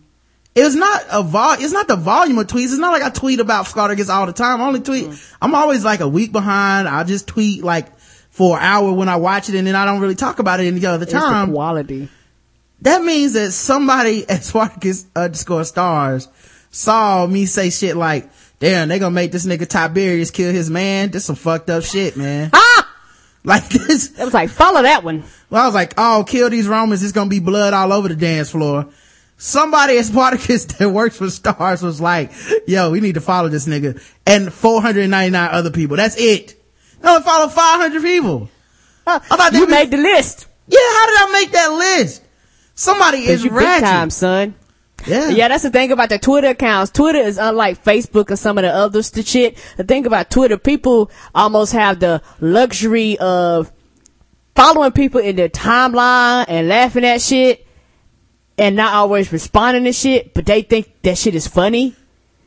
It's 0.53 0.76
not 0.76 1.03
a 1.11 1.23
vol, 1.23 1.53
it's 1.59 1.73
not 1.73 1.88
the 1.88 1.95
volume 1.95 2.38
of 2.38 2.47
tweets. 2.47 2.65
It's 2.65 2.78
not 2.78 2.91
like 2.91 3.03
I 3.03 3.09
tweet 3.09 3.39
about 3.39 3.67
Spartacus 3.67 4.09
all 4.09 4.26
the 4.26 4.34
time. 4.34 4.61
I 4.61 4.67
only 4.67 4.80
tweet, 4.82 5.07
I'm 5.41 5.53
always 5.55 5.84
like 5.84 5.99
a 5.99 6.07
week 6.07 6.32
behind. 6.32 6.88
I 6.88 7.03
just 7.03 7.28
tweet 7.28 7.63
like 7.63 7.97
for 8.30 8.57
an 8.57 8.63
hour 8.63 8.91
when 8.93 9.09
I 9.09 9.15
watch 9.15 9.49
it 9.49 9.55
and 9.55 9.65
then 9.65 9.76
I 9.76 9.86
don't 9.86 10.01
really 10.01 10.15
talk 10.15 10.39
about 10.39 10.59
it 10.59 10.67
any 10.67 10.86
other 10.86 11.05
time. 11.05 11.51
quality. 11.51 12.09
That 12.82 13.03
means 13.03 13.34
that 13.34 13.51
somebody 13.51 14.23
at 14.30 14.43
Spartacus 14.43 15.05
underscore 15.15 15.63
stars 15.63 16.28
saw 16.69 17.26
me 17.26 17.45
say 17.45 17.69
shit 17.69 17.95
like, 17.95 18.30
damn, 18.59 18.89
they 18.89 18.99
gonna 18.99 19.11
make 19.11 19.32
this 19.32 19.45
nigga 19.45 19.67
Tiberius 19.67 20.32
kill 20.32 20.53
his 20.53 20.69
man. 20.69 21.09
This 21.11 21.26
some 21.26 21.36
fucked 21.36 21.69
up 21.69 21.84
shit, 21.84 22.17
man. 22.17 22.49
Ah! 22.53 22.74
Like 23.55 23.69
this. 23.69 24.19
It 24.19 24.25
was 24.25 24.33
like 24.33 24.49
follow 24.49 24.81
that 24.81 25.03
one. 25.03 25.23
Well, 25.51 25.61
I 25.61 25.65
was 25.67 25.75
like, 25.75 25.93
oh, 25.97 26.25
kill 26.27 26.49
these 26.49 26.67
Romans. 26.67 27.03
It's 27.03 27.11
gonna 27.11 27.29
be 27.29 27.39
blood 27.39 27.73
all 27.73 27.93
over 27.93 28.07
the 28.07 28.15
dance 28.15 28.49
floor. 28.49 28.87
Somebody 29.37 29.99
at 29.99 30.05
Spartacus 30.05 30.65
that 30.79 30.89
works 30.89 31.17
for 31.17 31.25
Starz 31.25 31.83
was 31.83 32.01
like, 32.01 32.31
yo, 32.65 32.89
we 32.89 33.01
need 33.01 33.15
to 33.15 33.21
follow 33.21 33.49
this 33.49 33.67
nigga. 33.67 34.01
And 34.25 34.51
499 34.51 35.49
other 35.51 35.69
people. 35.69 35.97
That's 35.97 36.17
it. 36.17 36.59
Only 37.03 37.21
follow 37.21 37.47
500 37.49 38.01
people. 38.01 38.49
I 39.05 39.19
thought 39.19 39.53
You 39.53 39.67
made 39.67 39.91
the 39.91 39.97
list. 39.97 40.47
Yeah, 40.67 40.79
how 40.79 41.05
did 41.05 41.19
I 41.19 41.29
make 41.33 41.51
that 41.51 41.67
list? 41.67 42.23
Somebody 42.73 43.19
is 43.19 43.43
you 43.43 43.51
big 43.51 43.81
time, 43.81 44.09
son. 44.09 44.55
Yeah. 45.08 45.30
Yeah, 45.30 45.47
that's 45.47 45.64
the 45.64 45.70
thing 45.70 45.91
about 45.91 46.10
the 46.10 46.20
Twitter 46.20 46.47
accounts. 46.49 46.91
Twitter 46.91 47.20
is 47.20 47.38
unlike 47.38 47.84
Facebook 47.84 48.32
or 48.32 48.36
some 48.36 48.58
of 48.58 48.64
the 48.64 48.74
others 48.74 49.12
to 49.12 49.24
shit. 49.24 49.58
The 49.78 49.84
thing 49.84 50.06
about 50.06 50.30
Twitter, 50.30 50.58
people 50.58 51.12
almost 51.34 51.74
have 51.74 51.99
the 51.99 52.22
luxury 52.39 53.18
of 53.20 53.72
following 54.56 54.91
people 54.91 55.20
in 55.22 55.36
their 55.36 55.49
timeline 55.49 56.45
and 56.47 56.68
laughing 56.68 57.06
at 57.06 57.22
shit 57.22 57.68
and 58.58 58.76
not 58.76 58.93
always 58.93 59.32
responding 59.32 59.84
to 59.84 59.93
shit, 59.93 60.34
but 60.34 60.45
they 60.45 60.62
think 60.62 61.01
that 61.01 61.18
shit 61.18 61.36
is 61.36 61.47
funny. 61.47 61.95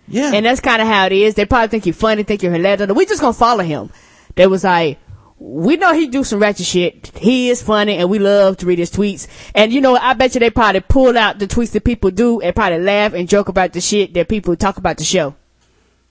Yeah. 0.08 0.32
And 0.32 0.46
that's 0.46 0.60
kind 0.60 0.80
of 0.80 0.88
how 0.88 1.06
it 1.06 1.12
is. 1.12 1.34
They 1.34 1.44
probably 1.44 1.68
think 1.68 1.86
you're 1.86 1.92
funny, 1.92 2.22
think 2.22 2.42
you're 2.42 2.52
hilarious. 2.52 2.90
We 2.90 3.04
just 3.04 3.20
gonna 3.20 3.34
follow 3.34 3.62
him. 3.62 3.90
They 4.34 4.46
was 4.46 4.64
like, 4.64 4.98
we 5.38 5.76
know 5.76 5.94
he 5.94 6.08
do 6.08 6.24
some 6.24 6.40
ratchet 6.40 6.66
shit. 6.66 7.16
He 7.16 7.48
is 7.48 7.62
funny 7.62 7.96
and 7.96 8.10
we 8.10 8.18
love 8.18 8.56
to 8.58 8.66
read 8.66 8.78
his 8.78 8.90
tweets. 8.90 9.26
And 9.54 9.72
you 9.72 9.80
know, 9.80 9.96
I 9.96 10.14
bet 10.14 10.34
you 10.34 10.40
they 10.40 10.50
probably 10.50 10.80
pull 10.80 11.16
out 11.16 11.38
the 11.38 11.46
tweets 11.46 11.72
that 11.72 11.84
people 11.84 12.10
do 12.10 12.40
and 12.40 12.54
probably 12.54 12.80
laugh 12.80 13.12
and 13.14 13.28
joke 13.28 13.48
about 13.48 13.72
the 13.72 13.80
shit 13.80 14.14
that 14.14 14.28
people 14.28 14.56
talk 14.56 14.78
about 14.78 14.96
the 14.98 15.04
show. 15.04 15.36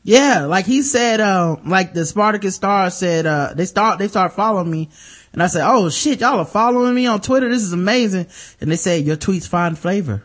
Yeah, 0.03 0.45
like 0.45 0.65
he 0.65 0.83
said, 0.83 1.19
uh, 1.19 1.57
like 1.65 1.93
the 1.93 2.05
Spartacus 2.05 2.55
star 2.55 2.89
said, 2.89 3.25
uh, 3.25 3.53
they 3.53 3.65
start, 3.65 3.99
they 3.99 4.07
start 4.07 4.31
following 4.31 4.71
me 4.71 4.89
And 5.33 5.43
I 5.43 5.47
said, 5.47 5.69
oh 5.69 5.89
shit, 5.89 6.21
y'all 6.21 6.39
are 6.39 6.45
following 6.45 6.95
me 6.95 7.05
on 7.05 7.21
Twitter. 7.21 7.49
This 7.49 7.61
is 7.61 7.73
amazing. 7.73 8.27
And 8.59 8.71
they 8.71 8.75
say, 8.75 8.99
your 8.99 9.17
tweets 9.17 9.47
find 9.47 9.77
flavor. 9.77 10.23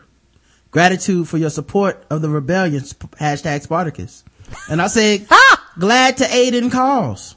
Gratitude 0.71 1.27
for 1.27 1.37
your 1.37 1.49
support 1.49 2.03
of 2.09 2.21
the 2.21 2.29
rebellion. 2.29 2.81
Hashtag 2.81 3.61
Spartacus. 3.61 4.23
And 4.69 4.81
I 4.81 4.87
said, 4.87 5.27
glad 5.77 6.17
to 6.17 6.33
aid 6.33 6.55
in 6.55 6.69
cause. 6.69 7.35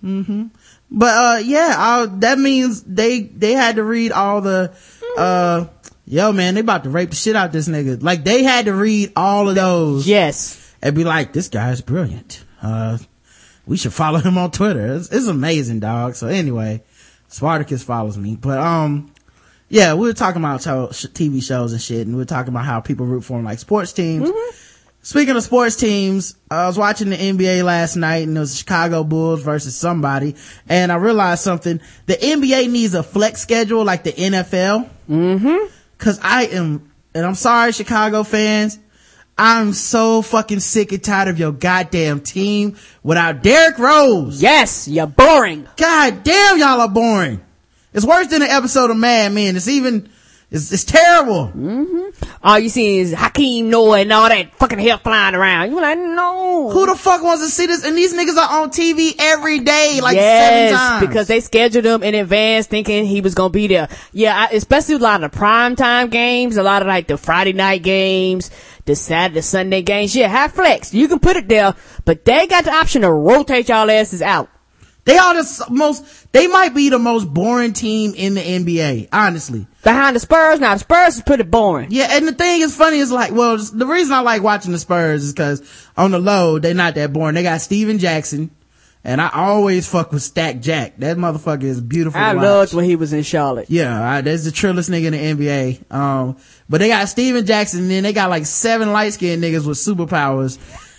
hmm 0.00 0.48
But, 0.90 1.14
uh, 1.14 1.38
yeah, 1.44 1.74
I, 1.76 2.06
that 2.18 2.38
means 2.38 2.82
they, 2.82 3.20
they 3.20 3.52
had 3.52 3.76
to 3.76 3.84
read 3.84 4.12
all 4.12 4.40
the, 4.40 4.72
uh, 5.16 5.66
yo 6.04 6.32
man, 6.32 6.54
they 6.54 6.60
about 6.60 6.84
to 6.84 6.90
rape 6.90 7.10
the 7.10 7.16
shit 7.16 7.36
out 7.36 7.46
of 7.46 7.52
this 7.52 7.68
nigga. 7.68 8.02
Like 8.02 8.24
they 8.24 8.42
had 8.42 8.64
to 8.64 8.74
read 8.74 9.12
all 9.14 9.48
of 9.48 9.54
those. 9.54 10.06
Yes. 10.06 10.74
And 10.82 10.96
be 10.96 11.04
like, 11.04 11.32
this 11.32 11.48
guy 11.48 11.70
is 11.70 11.80
brilliant. 11.80 12.44
Uh, 12.60 12.98
we 13.66 13.76
should 13.76 13.92
follow 13.92 14.18
him 14.18 14.36
on 14.36 14.50
Twitter. 14.50 14.96
It's, 14.96 15.10
it's 15.10 15.26
amazing, 15.26 15.80
dog. 15.80 16.16
So 16.16 16.26
anyway, 16.26 16.82
Spartacus 17.28 17.84
follows 17.84 18.18
me. 18.18 18.34
But, 18.34 18.58
um, 18.58 19.12
yeah, 19.68 19.94
we 19.94 20.08
were 20.08 20.14
talking 20.14 20.42
about 20.42 20.60
TV 20.60 21.40
shows 21.42 21.72
and 21.72 21.80
shit, 21.80 22.04
and 22.06 22.16
we 22.16 22.20
were 22.20 22.26
talking 22.26 22.52
about 22.52 22.64
how 22.64 22.80
people 22.80 23.06
root 23.06 23.22
for 23.22 23.36
them 23.38 23.44
like 23.44 23.60
sports 23.60 23.92
teams. 23.92 24.28
Speaking 25.02 25.34
of 25.34 25.42
sports 25.42 25.76
teams, 25.76 26.36
I 26.50 26.66
was 26.66 26.76
watching 26.76 27.08
the 27.08 27.16
NBA 27.16 27.64
last 27.64 27.96
night 27.96 28.28
and 28.28 28.36
it 28.36 28.40
was 28.40 28.58
Chicago 28.58 29.02
Bulls 29.02 29.42
versus 29.42 29.74
somebody, 29.74 30.36
and 30.68 30.92
I 30.92 30.96
realized 30.96 31.42
something. 31.42 31.80
The 32.04 32.14
NBA 32.14 32.70
needs 32.70 32.92
a 32.92 33.02
flex 33.02 33.40
schedule 33.40 33.82
like 33.82 34.04
the 34.04 34.12
NFL. 34.12 34.90
Mm-hmm. 35.08 35.74
Cause 35.96 36.20
I 36.22 36.46
am, 36.46 36.90
and 37.14 37.26
I'm 37.26 37.34
sorry, 37.34 37.72
Chicago 37.72 38.24
fans, 38.24 38.78
I'm 39.38 39.72
so 39.72 40.20
fucking 40.20 40.60
sick 40.60 40.92
and 40.92 41.02
tired 41.02 41.28
of 41.28 41.38
your 41.38 41.52
goddamn 41.52 42.20
team 42.20 42.76
without 43.02 43.42
Derrick 43.42 43.78
Rose. 43.78 44.42
Yes, 44.42 44.86
you're 44.86 45.06
boring. 45.06 45.66
God 45.78 46.22
damn, 46.22 46.58
y'all 46.58 46.82
are 46.82 46.88
boring. 46.90 47.40
It's 47.94 48.04
worse 48.04 48.26
than 48.26 48.42
an 48.42 48.50
episode 48.50 48.90
of 48.90 48.98
Mad 48.98 49.32
Men. 49.32 49.56
It's 49.56 49.66
even, 49.66 50.10
it's, 50.50 50.72
it's 50.72 50.84
terrible. 50.84 51.52
Mm-hmm. 51.54 52.24
All 52.42 52.58
you 52.58 52.68
see 52.68 52.98
is 52.98 53.14
Joakim 53.14 53.64
Noah 53.64 54.00
and 54.00 54.12
all 54.12 54.28
that 54.28 54.52
fucking 54.56 54.80
hair 54.80 54.98
flying 54.98 55.36
around. 55.36 55.70
You're 55.70 55.80
like, 55.80 55.98
no. 55.98 56.70
Who 56.70 56.86
the 56.86 56.96
fuck 56.96 57.22
wants 57.22 57.44
to 57.44 57.48
see 57.48 57.66
this? 57.66 57.84
And 57.84 57.96
these 57.96 58.12
niggas 58.12 58.36
are 58.36 58.62
on 58.62 58.70
TV 58.70 59.14
every 59.16 59.60
day, 59.60 60.00
like 60.02 60.16
yes, 60.16 60.48
seven 60.48 60.78
times. 60.78 61.06
because 61.06 61.28
they 61.28 61.38
scheduled 61.38 61.84
him 61.84 62.02
in 62.02 62.16
advance 62.16 62.66
thinking 62.66 63.04
he 63.04 63.20
was 63.20 63.34
gonna 63.36 63.50
be 63.50 63.68
there. 63.68 63.88
Yeah, 64.12 64.36
I, 64.36 64.54
especially 64.54 64.96
a 64.96 64.98
lot 64.98 65.22
of 65.22 65.30
the 65.30 65.36
prime 65.38 65.76
time 65.76 66.08
games, 66.10 66.56
a 66.56 66.64
lot 66.64 66.82
of 66.82 66.88
like 66.88 67.06
the 67.06 67.16
Friday 67.16 67.52
night 67.52 67.84
games, 67.84 68.50
the 68.86 68.96
Saturday, 68.96 69.42
Sunday 69.42 69.82
games. 69.82 70.16
Yeah, 70.16 70.26
have 70.26 70.52
flex. 70.52 70.92
You 70.92 71.06
can 71.06 71.20
put 71.20 71.36
it 71.36 71.48
there, 71.48 71.76
but 72.04 72.24
they 72.24 72.48
got 72.48 72.64
the 72.64 72.72
option 72.72 73.02
to 73.02 73.12
rotate 73.12 73.68
y'all 73.68 73.88
asses 73.88 74.20
out. 74.20 74.48
They 75.10 75.18
are 75.18 75.34
the 75.34 75.66
most, 75.70 76.32
they 76.32 76.46
might 76.46 76.72
be 76.72 76.88
the 76.88 77.00
most 77.00 77.24
boring 77.34 77.72
team 77.72 78.14
in 78.14 78.34
the 78.34 78.40
NBA, 78.40 79.08
honestly. 79.12 79.66
Behind 79.82 80.14
the 80.14 80.20
Spurs, 80.20 80.60
now 80.60 80.74
the 80.74 80.78
Spurs 80.78 81.16
is 81.16 81.22
pretty 81.22 81.42
boring. 81.42 81.88
Yeah, 81.90 82.06
and 82.12 82.28
the 82.28 82.32
thing 82.32 82.60
is 82.60 82.76
funny 82.76 82.98
is 82.98 83.10
like, 83.10 83.32
well, 83.32 83.56
the 83.56 83.86
reason 83.86 84.14
I 84.14 84.20
like 84.20 84.40
watching 84.44 84.70
the 84.70 84.78
Spurs 84.78 85.24
is 85.24 85.32
cause 85.32 85.62
on 85.96 86.12
the 86.12 86.20
low, 86.20 86.60
they're 86.60 86.74
not 86.74 86.94
that 86.94 87.12
boring. 87.12 87.34
They 87.34 87.42
got 87.42 87.60
Stephen 87.60 87.98
Jackson, 87.98 88.52
and 89.02 89.20
I 89.20 89.30
always 89.34 89.88
fuck 89.88 90.12
with 90.12 90.22
Stack 90.22 90.60
Jack. 90.60 90.98
That 90.98 91.16
motherfucker 91.16 91.64
is 91.64 91.80
beautiful 91.80 92.20
I 92.20 92.30
loved 92.30 92.72
when 92.72 92.84
he 92.84 92.94
was 92.94 93.12
in 93.12 93.24
Charlotte. 93.24 93.68
Yeah, 93.68 94.00
I, 94.00 94.20
that's 94.20 94.44
the 94.44 94.52
trillest 94.52 94.90
nigga 94.90 95.12
in 95.12 95.36
the 95.36 95.44
NBA. 95.44 95.92
Um, 95.92 96.36
but 96.68 96.78
they 96.78 96.86
got 96.86 97.08
Stephen 97.08 97.46
Jackson, 97.46 97.80
and 97.80 97.90
then 97.90 98.04
they 98.04 98.12
got 98.12 98.30
like 98.30 98.46
seven 98.46 98.92
light 98.92 99.14
skinned 99.14 99.42
niggas 99.42 99.66
with 99.66 99.76
superpowers. 99.76 100.56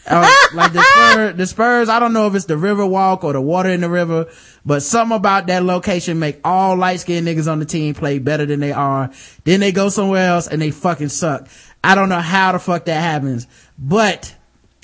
Uh, 0.07 0.29
like 0.53 0.73
the 0.73 0.81
Spurs, 0.81 1.35
the 1.37 1.45
Spurs, 1.47 1.89
I 1.89 1.99
don't 1.99 2.11
know 2.13 2.25
if 2.27 2.33
it's 2.35 2.45
the 2.45 2.57
river 2.57 2.85
walk 2.85 3.23
or 3.23 3.33
the 3.33 3.41
water 3.41 3.69
in 3.69 3.81
the 3.81 3.89
river, 3.89 4.27
but 4.65 4.81
something 4.81 5.15
about 5.15 5.47
that 5.47 5.63
location 5.63 6.17
make 6.19 6.39
all 6.43 6.75
light 6.75 6.99
skinned 7.01 7.27
niggas 7.27 7.49
on 7.51 7.59
the 7.59 7.65
team 7.65 7.93
play 7.93 8.17
better 8.17 8.45
than 8.45 8.59
they 8.59 8.71
are. 8.71 9.11
Then 9.43 9.59
they 9.59 9.71
go 9.71 9.89
somewhere 9.89 10.27
else 10.27 10.47
and 10.47 10.61
they 10.61 10.71
fucking 10.71 11.09
suck. 11.09 11.47
I 11.83 11.93
don't 11.95 12.09
know 12.09 12.19
how 12.19 12.51
the 12.51 12.59
fuck 12.59 12.85
that 12.85 12.99
happens, 12.99 13.45
but 13.77 14.35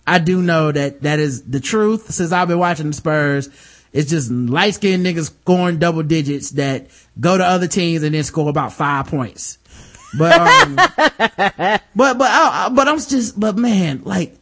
I 0.06 0.20
do 0.20 0.42
know 0.42 0.72
that 0.72 1.02
that 1.02 1.20
is 1.20 1.44
the 1.44 1.60
truth 1.60 2.12
since 2.12 2.32
I've 2.32 2.48
been 2.48 2.60
watching 2.60 2.88
the 2.88 2.94
Spurs. 2.94 3.50
It's 3.94 4.10
just 4.12 4.30
light 4.30 4.76
skinned 4.76 5.04
niggas 5.06 5.26
scoring 5.26 5.80
double 5.80 6.04
digits 6.04 6.52
that 6.52 6.88
go 7.20 7.38
to 7.38 7.44
other 7.44 7.68
teams 7.68 8.04
and 8.04 8.14
then 8.14 8.24
score 8.24 8.50
about 8.50 8.72
five 8.74 9.08
points. 9.08 9.58
But, 10.18 10.40
um, 10.40 10.76
but, 10.96 11.82
but, 11.96 12.22
I, 12.22 12.66
I- 12.68 12.70
but 12.74 12.88
I'm 12.88 13.00
just, 13.00 13.40
but 13.40 13.58
man, 13.58 14.02
like, 14.04 14.36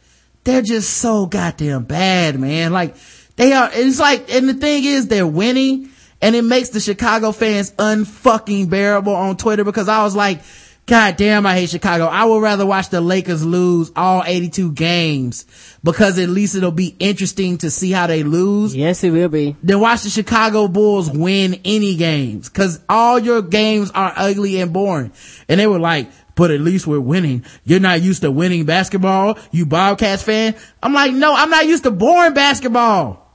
they're 0.46 0.62
just 0.62 0.94
so 0.94 1.26
goddamn 1.26 1.84
bad, 1.84 2.40
man. 2.40 2.72
Like, 2.72 2.96
they 3.36 3.52
are, 3.52 3.68
it's 3.72 4.00
like, 4.00 4.32
and 4.32 4.48
the 4.48 4.54
thing 4.54 4.84
is, 4.84 5.08
they're 5.08 5.26
winning, 5.26 5.90
and 6.22 6.34
it 6.34 6.42
makes 6.42 6.70
the 6.70 6.80
Chicago 6.80 7.32
fans 7.32 7.72
unfucking 7.72 8.70
bearable 8.70 9.14
on 9.14 9.36
Twitter 9.36 9.64
because 9.64 9.88
I 9.88 10.02
was 10.02 10.16
like, 10.16 10.40
God 10.86 11.16
damn, 11.16 11.44
I 11.46 11.54
hate 11.54 11.70
Chicago. 11.70 12.04
I 12.04 12.24
would 12.24 12.40
rather 12.40 12.64
watch 12.64 12.90
the 12.90 13.00
Lakers 13.00 13.44
lose 13.44 13.90
all 13.96 14.22
82 14.24 14.70
games 14.70 15.44
because 15.82 16.16
at 16.16 16.28
least 16.28 16.54
it'll 16.54 16.70
be 16.70 16.94
interesting 17.00 17.58
to 17.58 17.72
see 17.72 17.90
how 17.90 18.06
they 18.06 18.22
lose 18.22 18.74
Yes, 18.74 19.02
it 19.02 19.10
will 19.10 19.28
be. 19.28 19.56
then 19.64 19.80
watch 19.80 20.02
the 20.02 20.10
Chicago 20.10 20.68
Bulls 20.68 21.10
win 21.10 21.60
any 21.64 21.96
games. 21.96 22.48
Cause 22.48 22.78
all 22.88 23.18
your 23.18 23.42
games 23.42 23.90
are 23.96 24.12
ugly 24.14 24.60
and 24.60 24.72
boring. 24.72 25.10
And 25.48 25.58
they 25.58 25.66
were 25.66 25.80
like, 25.80 26.08
but 26.36 26.52
at 26.52 26.60
least 26.60 26.86
we're 26.86 27.00
winning. 27.00 27.44
You're 27.64 27.80
not 27.80 28.00
used 28.00 28.22
to 28.22 28.30
winning 28.30 28.64
basketball, 28.64 29.38
you 29.50 29.66
Bobcats 29.66 30.22
fan. 30.22 30.54
I'm 30.80 30.94
like, 30.94 31.12
no, 31.12 31.34
I'm 31.34 31.50
not 31.50 31.66
used 31.66 31.82
to 31.82 31.90
boring 31.90 32.34
basketball. 32.34 33.26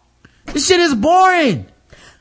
This 0.45 0.67
shit 0.67 0.79
is 0.79 0.95
boring. 0.95 1.65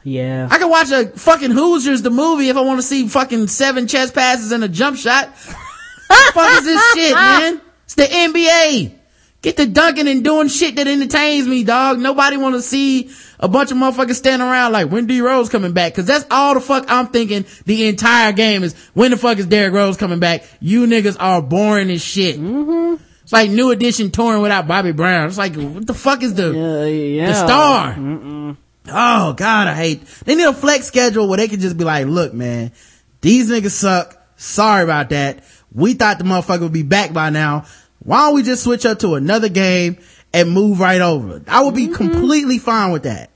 Yeah. 0.03 0.49
I 0.51 0.59
can 0.59 0.70
watch 0.70 0.91
a 0.91 1.09
fucking 1.11 1.51
Hoosiers 1.51 2.03
the 2.03 2.11
movie 2.11 2.49
if 2.49 2.57
I 2.57 2.62
want 2.62 2.78
to 2.78 2.83
see 2.83 3.07
fucking 3.07 3.49
seven 3.49 3.87
chest 3.87 4.14
passes 4.14 4.51
and 4.51 4.64
a 4.64 4.68
jump 4.68 4.97
shot. 4.97 5.28
what 6.07 6.26
the 6.26 6.33
fuck 6.33 6.59
is 6.59 6.64
this 6.64 6.93
shit, 6.95 7.14
man? 7.14 7.61
It's 7.85 7.95
the 7.95 8.05
NBA. 8.05 8.99
Get 9.43 9.57
to 9.57 9.66
dunking 9.66 10.07
and 10.07 10.22
doing 10.22 10.49
shit 10.49 10.76
that 10.76 10.86
entertains 10.86 11.49
me, 11.49 11.64
dog. 11.64 11.99
Nobody 11.99 12.36
want 12.36 12.57
to 12.57 12.62
see 12.62 13.11
a 13.38 13.49
bunch 13.49 13.70
of 13.70 13.78
motherfuckers 13.78 14.16
standing 14.16 14.47
around 14.47 14.72
like 14.72 14.91
when 14.91 15.07
D 15.07 15.22
Rose 15.22 15.49
coming 15.49 15.72
back. 15.72 15.95
Cause 15.95 16.05
that's 16.05 16.26
all 16.30 16.53
the 16.53 16.61
fuck 16.61 16.84
I'm 16.88 17.07
thinking 17.07 17.47
the 17.64 17.88
entire 17.88 18.32
game 18.32 18.62
is 18.64 18.74
when 18.93 19.11
the 19.12 19.16
fuck 19.16 19.38
is 19.38 19.47
Derrick 19.47 19.72
Rose 19.72 19.97
coming 19.97 20.18
back? 20.18 20.45
You 20.61 20.86
niggas 20.86 21.16
are 21.18 21.41
boring 21.41 21.91
as 21.91 22.05
shit. 22.05 22.38
Mm-hmm. 22.38 23.03
It's 23.22 23.32
like 23.32 23.51
new 23.51 23.70
edition 23.70 24.11
touring 24.11 24.43
without 24.43 24.68
Bobby 24.68 24.93
Brown. 24.93 25.28
It's 25.28 25.38
like, 25.38 25.55
what 25.55 25.86
the 25.86 25.95
fuck 25.95 26.22
is 26.22 26.34
the, 26.34 26.49
Uh, 26.49 26.84
yeah. 26.84 27.26
the 27.28 27.34
star? 27.34 28.57
Oh 28.93 29.32
God, 29.32 29.68
I 29.68 29.74
hate. 29.74 30.05
They 30.24 30.34
need 30.34 30.45
a 30.49 30.53
flex 30.53 30.86
schedule 30.86 31.28
where 31.28 31.36
they 31.38 31.49
can 31.49 31.61
just 31.61 31.78
be 31.78 31.84
like, 31.84 32.07
look, 32.07 32.34
man, 32.34 32.72
these 33.22 33.51
niggas 33.51 33.70
suck. 33.70 34.16
Sorry 34.36 34.82
about 34.82 35.11
that. 35.11 35.45
We 35.72 35.95
thought 35.95 36.18
the 36.18 36.24
motherfucker 36.24 36.62
would 36.62 36.72
be 36.72 36.82
back 36.82 37.12
by 37.12 37.30
now. 37.30 37.66
Why 38.01 38.26
don't 38.26 38.34
we 38.34 38.42
just 38.42 38.64
switch 38.64 38.86
up 38.86 38.98
to 39.01 39.14
another 39.14 39.48
game 39.48 39.98
and 40.32 40.51
move 40.51 40.80
right 40.80 41.01
over? 41.01 41.42
I 41.46 41.62
would 41.62 41.74
be 41.74 41.86
mm-hmm. 41.86 41.94
completely 41.94 42.59
fine 42.59 42.92
with 42.92 43.05
that. 43.05 43.30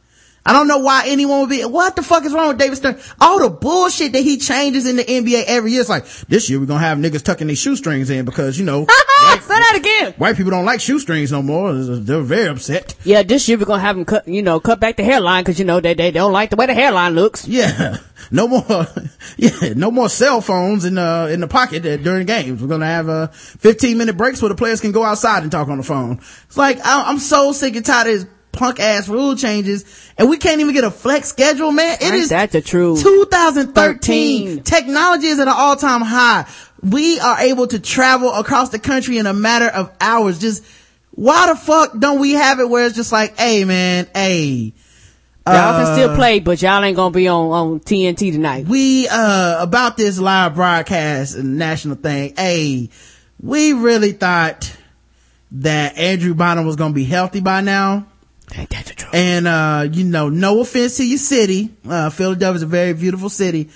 I 0.47 0.53
don't 0.53 0.69
know 0.69 0.79
why 0.79 1.05
anyone 1.07 1.41
would 1.41 1.49
be, 1.49 1.65
what 1.65 1.97
the 1.97 2.03
fuck 2.03 2.25
is 2.25 2.33
wrong 2.35 2.49
with 2.49 2.59
David 2.59 2.77
Stern? 2.77 2.99
All 3.21 3.39
the 3.39 3.49
bullshit 3.49 4.13
that 4.13 4.23
he 4.23 4.37
changes 4.37 4.87
in 4.87 4.97
the 4.97 5.05
NBA 5.05 5.45
every 5.47 5.73
year. 5.73 5.81
It's 5.81 5.89
like, 5.89 6.05
this 6.29 6.51
year 6.51 6.61
we're 6.61 6.67
gonna 6.67 6.81
have 6.81 6.99
niggas 6.99 7.23
tucking 7.23 7.47
their 7.47 7.57
shoestrings 7.57 8.11
in 8.11 8.25
because, 8.27 8.59
you 8.59 8.65
know, 8.65 8.87
Say 9.35 9.49
that 9.49 9.75
again. 9.77 10.13
white 10.19 10.37
people 10.37 10.51
don't 10.51 10.65
like 10.67 10.81
shoestrings 10.81 11.33
no 11.33 11.43
more. 11.43 11.73
They're 11.73 12.21
very 12.21 12.49
upset. 12.49 12.95
Yeah, 13.05 13.23
this 13.23 13.49
year 13.49 13.59
we're 13.59 13.65
gonna 13.65 13.81
have 13.83 13.97
them 13.97 14.05
cut, 14.05 14.29
you 14.29 14.43
know, 14.43 14.61
cut 14.61 14.81
back 14.81 14.97
the 14.97 15.03
hairline 15.03 15.43
because 15.43 15.59
you 15.59 15.65
know 15.65 15.81
they 15.81 15.95
they 15.95 16.11
don't 16.11 16.33
like 16.33 16.51
the 16.51 16.57
way 16.57 16.67
the 16.67 16.75
hairline 16.75 17.15
looks. 17.15 17.47
Yeah. 17.49 17.97
No 18.31 18.49
more, 18.49 18.65
yeah, 19.37 19.75
no 19.77 19.91
more 19.91 20.09
cell 20.09 20.41
phones 20.41 20.87
in 20.87 20.95
the, 20.95 21.29
in 21.31 21.41
the 21.41 21.47
pocket 21.47 21.85
uh, 21.85 21.99
during 21.99 22.27
games. 22.27 22.63
We're 22.63 22.69
gonna 22.69 22.87
have, 22.87 23.07
uh, 23.07 23.27
15 23.27 23.99
minute 23.99 24.17
breaks 24.17 24.41
where 24.41 24.49
the 24.49 24.55
players 24.55 24.81
can 24.81 24.93
go 24.93 25.05
outside 25.05 25.43
and 25.43 25.53
talk 25.53 25.69
on 25.69 25.77
the 25.77 25.83
phone. 25.85 26.19
It's 26.47 26.57
like, 26.57 26.79
I, 26.85 27.05
I'm 27.11 27.19
so 27.19 27.53
sick 27.53 27.77
and 27.77 27.85
tired 27.85 28.07
of 28.09 28.15
this 28.15 28.27
punk 28.55 28.81
ass 28.81 29.09
rule 29.09 29.37
changes 29.37 29.85
and 30.17 30.29
we 30.31 30.37
can't 30.39 30.61
even 30.61 30.73
get 30.75 30.85
a 30.85 30.91
flex 30.91 31.29
schedule, 31.29 31.71
man. 31.73 31.99
It 32.01 32.05
Ain't 32.05 32.15
is 32.15 32.29
that 32.31 32.51
the 32.53 32.61
truth? 32.63 33.03
2013. 33.03 33.75
13. 34.59 34.63
Technology 34.63 35.27
is 35.27 35.39
at 35.39 35.49
an 35.49 35.55
all 35.57 35.77
time 35.77 36.01
high. 36.01 36.47
We 36.83 37.19
are 37.21 37.41
able 37.41 37.67
to 37.69 37.79
travel 37.79 38.33
across 38.33 38.71
the 38.71 38.79
country 38.79 39.19
in 39.19 39.27
a 39.27 39.33
matter 39.33 39.67
of 39.67 39.91
hours. 40.01 40.39
Just, 40.39 40.65
why 41.13 41.49
the 41.53 41.57
fuck 41.57 41.99
don't 41.99 42.21
we 42.21 42.33
have 42.33 42.61
it 42.61 42.69
where 42.69 42.87
it's 42.87 42.95
just 42.97 43.13
like, 43.13 43.39
hey 43.39 43.65
man, 43.65 44.07
hey, 44.15 44.73
Y'all 45.47 45.75
can 45.85 45.95
still 45.95 46.11
Uh, 46.11 46.17
play, 46.17 46.41
but 46.41 46.63
y'all 46.63 46.83
ain't 46.83 46.97
gonna 46.97 47.11
be 47.13 47.29
on 47.29 47.51
on 47.51 47.81
TNT 47.81 48.33
tonight. 48.33 48.67
we 48.67 49.07
uh 49.09 49.63
about 49.63 49.95
this 49.99 50.19
live 50.19 50.55
broadcast 50.55 51.35
and 51.37 51.59
national 51.59 51.97
thing 51.97 52.33
hey 52.35 52.89
we 53.43 53.75
really 53.75 54.13
thought 54.13 54.75
that 55.53 55.99
andrew 55.99 56.33
bynum 56.33 56.65
was 56.65 56.77
gonna 56.77 56.95
be 56.95 57.05
healthy 57.05 57.41
by 57.41 57.61
now 57.61 58.07
Ain't 58.55 58.71
that 58.71 58.87
the 58.87 58.95
truth? 58.95 59.15
and 59.15 59.47
uh 59.47 59.89
you 59.91 60.05
know 60.05 60.29
no 60.29 60.61
offense 60.61 60.99
to 60.99 61.07
your 61.07 61.19
city 61.19 61.71
uh 61.89 62.11
philadelphia's 62.11 62.63
a 62.63 62.67
very 62.67 62.93
beautiful 62.93 63.29
city 63.29 63.71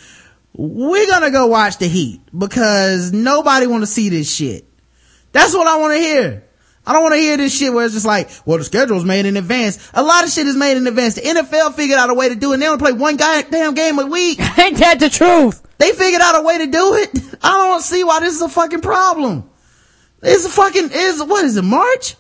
we're 0.53 1.07
gonna 1.07 1.31
go 1.31 1.47
watch 1.47 1.79
the 1.79 1.89
heat 1.89 2.21
because 2.37 3.13
nobody 3.13 3.67
want 3.67 3.83
to 3.83 3.87
see 3.87 4.09
this 4.09 4.33
shit 4.33 4.65
that's 5.33 5.55
what 5.55 5.67
i 5.67 5.79
want 5.79 5.95
to 5.95 5.99
hear 5.99 6.45
I 6.89 6.95
don't 6.95 7.03
want 7.03 7.17
to 7.17 7.21
hear 7.21 7.37
this 7.37 7.55
shit 7.55 7.71
where 7.71 7.85
it's 7.85 7.93
just 7.93 8.07
like, 8.07 8.31
well, 8.47 8.57
the 8.57 8.65
schedule's 8.65 9.05
made 9.05 9.27
in 9.27 9.37
advance. 9.37 9.91
A 9.93 10.03
lot 10.03 10.25
of 10.25 10.31
shit 10.31 10.47
is 10.47 10.57
made 10.57 10.79
in 10.79 10.87
advance. 10.87 11.17
The 11.17 11.21
NFL 11.21 11.75
figured 11.75 11.99
out 11.99 12.09
a 12.09 12.15
way 12.15 12.31
to 12.31 12.35
do 12.35 12.53
it. 12.53 12.55
And 12.55 12.63
they 12.63 12.67
only 12.67 12.79
play 12.79 12.93
one 12.95 13.19
goddamn 13.19 13.75
game 13.75 13.99
a 13.99 14.07
week. 14.07 14.41
Ain't 14.59 14.79
that 14.79 14.99
the 14.99 15.11
truth? 15.11 15.63
They 15.77 15.93
figured 15.93 16.23
out 16.23 16.41
a 16.41 16.43
way 16.43 16.57
to 16.57 16.67
do 16.67 16.95
it. 16.95 17.11
I 17.43 17.59
don't 17.59 17.83
see 17.83 18.05
why 18.05 18.21
this 18.21 18.37
is 18.37 18.41
a 18.41 18.49
fucking 18.49 18.81
problem. 18.81 19.51
It's 20.23 20.47
a 20.47 20.49
fucking, 20.49 20.89
is, 20.91 21.23
what 21.23 21.45
is 21.45 21.59
it, 21.59 21.63
March? 21.63 22.17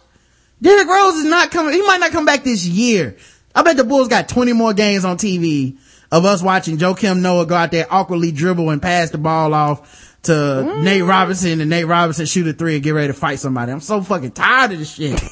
Derrick 0.60 0.88
Rose 0.88 1.14
is 1.16 1.24
not 1.24 1.50
coming, 1.50 1.72
he 1.72 1.82
might 1.82 2.00
not 2.00 2.10
come 2.12 2.24
back 2.24 2.44
this 2.44 2.64
year. 2.66 3.16
I 3.54 3.62
bet 3.62 3.76
the 3.76 3.84
Bulls 3.84 4.08
got 4.08 4.28
20 4.28 4.52
more 4.52 4.72
games 4.74 5.04
on 5.04 5.16
TV 5.16 5.78
of 6.10 6.24
us 6.24 6.42
watching 6.42 6.78
Joakim 6.78 7.20
Noah 7.20 7.46
go 7.46 7.54
out 7.54 7.70
there 7.70 7.86
awkwardly 7.90 8.32
dribble 8.32 8.70
and 8.70 8.80
pass 8.80 9.10
the 9.10 9.18
ball 9.18 9.52
off 9.54 10.16
to 10.22 10.32
Mm. 10.32 10.82
Nate 10.82 11.04
Robinson 11.04 11.60
and 11.60 11.70
Nate 11.70 11.86
Robinson 11.86 12.26
shoot 12.26 12.46
a 12.48 12.52
three 12.52 12.74
and 12.74 12.82
get 12.82 12.90
ready 12.90 13.08
to 13.08 13.12
fight 13.14 13.38
somebody. 13.38 13.70
I'm 13.72 13.80
so 13.80 14.00
fucking 14.02 14.32
tired 14.32 14.72
of 14.72 14.78
this 14.78 14.94
shit. 14.94 15.22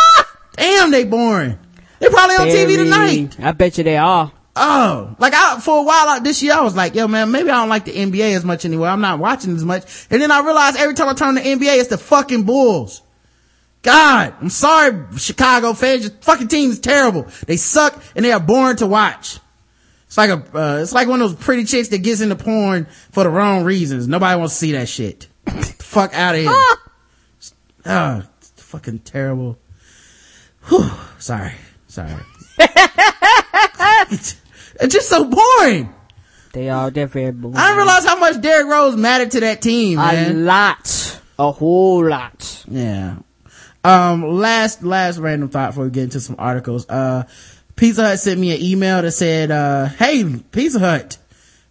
Damn, 0.56 0.90
they 0.90 1.04
boring. 1.04 1.58
They're 1.98 2.10
probably 2.10 2.36
on 2.36 2.48
TV 2.48 2.76
tonight. 2.76 3.36
I 3.40 3.52
bet 3.52 3.76
you 3.78 3.84
they 3.84 3.96
are. 3.96 4.32
Oh, 4.56 5.14
like 5.18 5.32
I, 5.34 5.60
for 5.60 5.78
a 5.78 5.82
while 5.82 6.08
out 6.08 6.24
this 6.24 6.42
year, 6.42 6.54
I 6.54 6.60
was 6.62 6.74
like, 6.74 6.94
yo 6.94 7.06
man, 7.06 7.30
maybe 7.30 7.50
I 7.50 7.60
don't 7.60 7.68
like 7.68 7.84
the 7.84 7.92
NBA 7.92 8.34
as 8.34 8.44
much 8.44 8.64
anymore. 8.64 8.88
I'm 8.88 9.00
not 9.00 9.18
watching 9.18 9.54
as 9.54 9.64
much. 9.64 10.06
And 10.10 10.20
then 10.20 10.30
I 10.30 10.40
realized 10.40 10.76
every 10.76 10.94
time 10.94 11.08
I 11.08 11.14
turn 11.14 11.34
the 11.36 11.40
NBA, 11.40 11.78
it's 11.78 11.88
the 11.88 11.98
fucking 11.98 12.42
Bulls. 12.44 13.02
God, 13.82 14.34
I'm 14.40 14.50
sorry, 14.50 15.04
Chicago 15.16 15.72
fans. 15.72 16.02
Your 16.04 16.12
fucking 16.20 16.48
team 16.48 16.70
is 16.70 16.80
terrible. 16.80 17.26
They 17.46 17.56
suck 17.56 18.02
and 18.14 18.24
they 18.24 18.32
are 18.32 18.40
boring 18.40 18.76
to 18.78 18.86
watch. 18.86 19.38
It's 20.06 20.18
like 20.18 20.30
a, 20.30 20.42
uh, 20.58 20.78
it's 20.82 20.92
like 20.92 21.08
one 21.08 21.22
of 21.22 21.30
those 21.30 21.38
pretty 21.44 21.64
chicks 21.64 21.88
that 21.88 21.98
gets 21.98 22.20
into 22.20 22.36
porn 22.36 22.86
for 23.12 23.24
the 23.24 23.30
wrong 23.30 23.64
reasons. 23.64 24.08
Nobody 24.08 24.38
wants 24.38 24.54
to 24.54 24.58
see 24.58 24.72
that 24.72 24.88
shit. 24.88 25.28
Fuck 25.78 26.12
out 26.14 26.34
of 26.34 26.40
here. 26.42 26.50
Ah, 27.86 28.24
it's 28.38 28.50
fucking 28.62 28.98
terrible. 28.98 29.58
Whew, 30.68 30.90
sorry, 31.18 31.54
sorry. 31.88 32.12
it's 34.10 34.36
just 34.88 35.08
so 35.08 35.24
boring. 35.24 35.92
They 36.52 36.68
are. 36.68 36.90
They're 36.90 37.06
very 37.06 37.32
boring. 37.32 37.56
I 37.56 37.68
didn't 37.68 37.78
realize 37.78 38.04
how 38.04 38.18
much 38.18 38.40
Derrick 38.42 38.66
Rose 38.66 38.96
mattered 38.96 39.30
to 39.30 39.40
that 39.40 39.62
team, 39.62 39.96
Man. 39.96 40.30
a 40.30 40.34
lot. 40.40 41.20
A 41.38 41.50
whole 41.52 42.06
lot. 42.06 42.64
Yeah. 42.68 43.16
Um, 43.82 44.22
last, 44.22 44.82
last 44.82 45.18
random 45.18 45.48
thought 45.48 45.70
before 45.70 45.84
we 45.84 45.90
get 45.90 46.04
into 46.04 46.20
some 46.20 46.36
articles. 46.38 46.88
Uh, 46.88 47.24
Pizza 47.76 48.02
Hut 48.02 48.18
sent 48.18 48.38
me 48.38 48.54
an 48.54 48.62
email 48.62 49.00
that 49.00 49.12
said, 49.12 49.50
uh, 49.50 49.86
hey, 49.86 50.24
Pizza 50.52 50.78
Hut, 50.78 51.16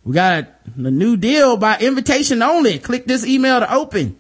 we 0.03 0.14
got 0.14 0.47
a 0.76 0.91
new 0.91 1.18
deal 1.18 1.57
by 1.57 1.78
invitation 1.78 2.41
only. 2.41 2.80
Click 2.80 3.05
this 3.05 3.26
email 3.26 3.60
to 3.60 3.72
open. 3.74 4.18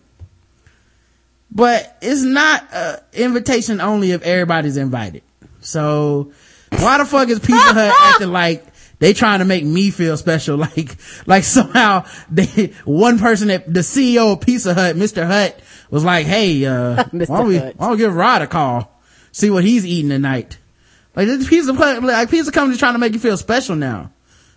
But 1.51 1.97
it's 2.01 2.21
not, 2.21 2.67
uh, 2.71 2.97
invitation 3.13 3.81
only 3.81 4.11
if 4.11 4.21
everybody's 4.21 4.77
invited. 4.77 5.23
So, 5.61 6.31
why 6.69 6.99
the 6.99 7.05
fuck 7.05 7.29
is 7.29 7.39
Pizza 7.39 7.73
Hut 7.73 7.95
acting 8.01 8.31
like 8.31 8.68
they 8.99 9.13
trying 9.13 9.39
to 9.39 9.45
make 9.45 9.65
me 9.65 9.91
feel 9.91 10.15
special? 10.17 10.57
Like, 10.69 10.97
like 11.25 11.43
somehow 11.43 12.05
they, 12.29 12.73
one 12.85 13.17
person 13.17 13.47
that, 13.47 13.73
the 13.73 13.79
CEO 13.79 14.33
of 14.33 14.41
Pizza 14.41 14.73
Hut, 14.73 14.95
Mr. 14.95 15.25
Hut, 15.25 15.59
was 15.89 16.03
like, 16.03 16.25
hey, 16.25 16.65
uh, 16.65 17.03
why 17.11 17.25
don't 17.25 17.47
we, 17.47 17.57
Hut. 17.57 17.75
why 17.77 17.87
don't 17.87 17.91
we 17.93 17.97
give 17.97 18.15
Rod 18.15 18.41
a 18.41 18.47
call? 18.47 19.01
See 19.31 19.49
what 19.49 19.63
he's 19.63 19.85
eating 19.85 20.09
tonight. 20.09 20.57
Like 21.15 21.27
this 21.27 21.47
pizza, 21.47 21.73
like 21.73 22.29
pizza 22.29 22.51
company's 22.51 22.79
trying 22.79 22.93
to 22.93 22.99
make 22.99 23.13
you 23.13 23.19
feel 23.19 23.37
special 23.37 23.75
now. 23.75 24.11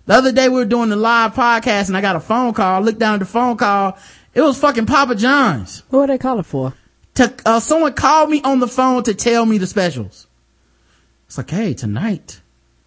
The 0.07 0.15
other 0.15 0.33
day 0.33 0.49
we 0.49 0.57
were 0.57 0.65
doing 0.65 0.91
the 0.91 0.97
live 0.97 1.35
podcast 1.35 1.89
and 1.89 1.97
I 1.97 2.01
got 2.01 2.17
a 2.17 2.21
phone 2.21 2.53
call. 2.53 2.75
I 2.75 2.85
looked 2.85 2.99
down 2.99 3.15
at 3.15 3.21
the 3.21 3.27
phone 3.27 3.57
call. 3.57 3.97
It 4.35 4.41
was 4.41 4.59
fucking 4.59 4.87
Papa 4.87 5.15
John's. 5.15 5.83
Who 5.91 6.01
are 6.01 6.07
they 6.07 6.19
calling 6.19 6.43
for? 6.43 6.75
To, 7.15 7.33
uh, 7.47 7.61
someone 7.61 7.95
called 7.95 8.31
me 8.31 8.43
on 8.43 8.59
the 8.59 8.69
phone 8.69 9.05
to 9.05 9.15
tell 9.15 9.47
me 9.47 9.59
the 9.59 9.67
specials. 9.67 10.27
It's 11.27 11.39
like, 11.39 11.51
hey, 11.51 11.75
tonight 11.75 12.42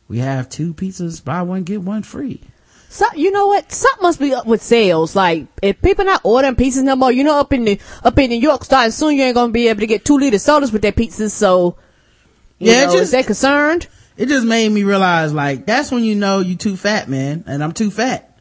we 0.08 0.20
have 0.20 0.49
two 0.49 0.74
pizzas, 0.74 1.24
buy 1.24 1.41
one, 1.41 1.64
get 1.64 1.82
one 1.82 2.03
free. 2.03 2.41
So, 2.89 3.06
you 3.16 3.32
know 3.32 3.47
what? 3.47 3.72
Something 3.72 4.03
must 4.03 4.20
be 4.20 4.34
up 4.34 4.45
with 4.45 4.62
sales. 4.62 5.16
Like, 5.16 5.47
if 5.62 5.82
people 5.82 6.06
not 6.06 6.22
ordering 6.24 6.56
pizzas 6.56 6.84
no 6.84 6.95
more, 6.95 7.12
you 7.12 7.24
know, 7.24 7.39
up 7.39 7.51
in 7.51 7.66
the, 7.66 7.80
up 8.03 8.18
in 8.20 8.30
New 8.30 8.39
York, 8.39 8.64
starting 8.64 8.91
soon, 8.91 9.16
you 9.18 9.24
ain't 9.24 9.36
gonna 9.36 9.51
be 9.51 9.68
able 9.68 9.82
to 9.82 9.88
get 9.88 10.06
two 10.06 10.18
liter 10.18 10.39
sodas 10.39 10.72
with 10.72 10.82
their 10.82 10.91
pizzas, 10.93 11.32
so, 11.32 11.76
you 12.60 12.72
Yeah, 12.72 12.86
know, 12.86 12.91
just- 12.93 13.03
is 13.03 13.12
they 13.12 13.24
concerned? 13.24 13.88
It 14.18 14.28
just 14.30 14.45
made 14.45 14.72
me 14.72 14.84
realize 14.84 15.34
like, 15.34 15.66
that's 15.66 15.91
when 15.91 16.06
you 16.06 16.16
know 16.16 16.39
you 16.39 16.56
too 16.56 16.78
fat, 16.78 17.10
man. 17.10 17.43
And 17.47 17.62
I'm 17.62 17.74
too 17.74 17.91
fat. 17.91 18.39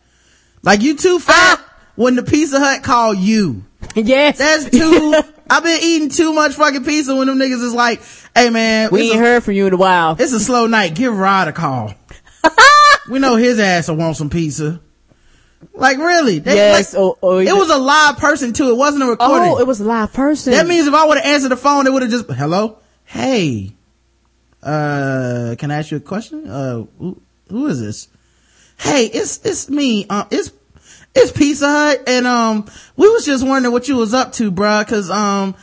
Like 0.62 0.82
you 0.82 0.96
too 0.96 1.18
fat 1.18 1.58
ah! 1.60 1.74
when 1.96 2.14
the 2.14 2.22
Pizza 2.22 2.60
Hut 2.60 2.82
call 2.84 3.12
you. 3.12 3.64
Yes. 3.96 4.38
That's 4.38 4.70
too, 4.70 5.20
I've 5.50 5.62
been 5.62 5.80
eating 5.82 6.08
too 6.08 6.32
much 6.32 6.52
fucking 6.54 6.84
pizza 6.84 7.14
when 7.14 7.26
them 7.26 7.38
niggas 7.38 7.62
is 7.62 7.74
like, 7.74 8.00
hey 8.34 8.50
man, 8.50 8.88
We 8.90 9.10
ain't 9.10 9.16
a- 9.16 9.18
heard 9.18 9.44
from 9.44 9.54
you 9.54 9.66
in 9.66 9.72
a 9.74 9.76
while. 9.76 10.16
It's 10.18 10.32
a 10.32 10.40
slow 10.40 10.66
night. 10.66 10.94
Give 10.94 11.16
Rod 11.16 11.48
a 11.48 11.52
call. 11.52 11.94
we 13.10 13.18
know 13.18 13.36
his 13.36 13.58
ass 13.58 13.88
will 13.88 13.96
want 13.96 14.16
some 14.16 14.30
pizza. 14.30 14.80
Like 15.72 15.98
really? 15.98 16.38
They- 16.40 16.56
Yes, 16.56 16.94
like, 16.94 17.00
or- 17.02 17.16
or 17.20 17.42
it 17.42 17.54
was 17.54 17.70
a 17.70 17.78
live 17.78 18.18
person 18.18 18.52
too. 18.52 18.70
It 18.70 18.76
wasn't 18.76 19.02
a 19.04 19.06
recording. 19.06 19.50
Oh, 19.52 19.58
it 19.58 19.66
was 19.66 19.80
a 19.80 19.84
live 19.84 20.12
person. 20.12 20.52
that 20.52 20.66
means 20.66 20.86
if 20.86 20.94
I 20.94 21.04
would 21.06 21.18
have 21.18 21.26
answered 21.26 21.50
the 21.50 21.56
phone, 21.56 21.86
it 21.86 21.92
would 21.92 22.02
have 22.02 22.10
just, 22.10 22.26
hello? 22.30 22.78
Hey, 23.04 23.72
uh, 24.62 25.54
can 25.58 25.70
I 25.70 25.76
ask 25.78 25.90
you 25.90 25.98
a 25.98 26.00
question? 26.00 26.48
Uh, 26.48 26.84
who, 26.98 27.20
who 27.50 27.66
is 27.66 27.80
this? 27.80 28.08
Hey, 28.78 29.06
it's, 29.06 29.44
it's 29.44 29.68
me. 29.68 30.06
Uh, 30.08 30.24
it's, 30.30 30.50
it's 31.14 31.32
Pizza 31.32 31.66
Hut. 31.66 32.02
And, 32.06 32.26
um, 32.26 32.66
we 32.96 33.08
was 33.08 33.24
just 33.24 33.46
wondering 33.46 33.72
what 33.72 33.88
you 33.88 33.96
was 33.96 34.14
up 34.14 34.32
to, 34.32 34.50
bruh, 34.50 34.86
cause, 34.86 35.10
um, 35.10 35.54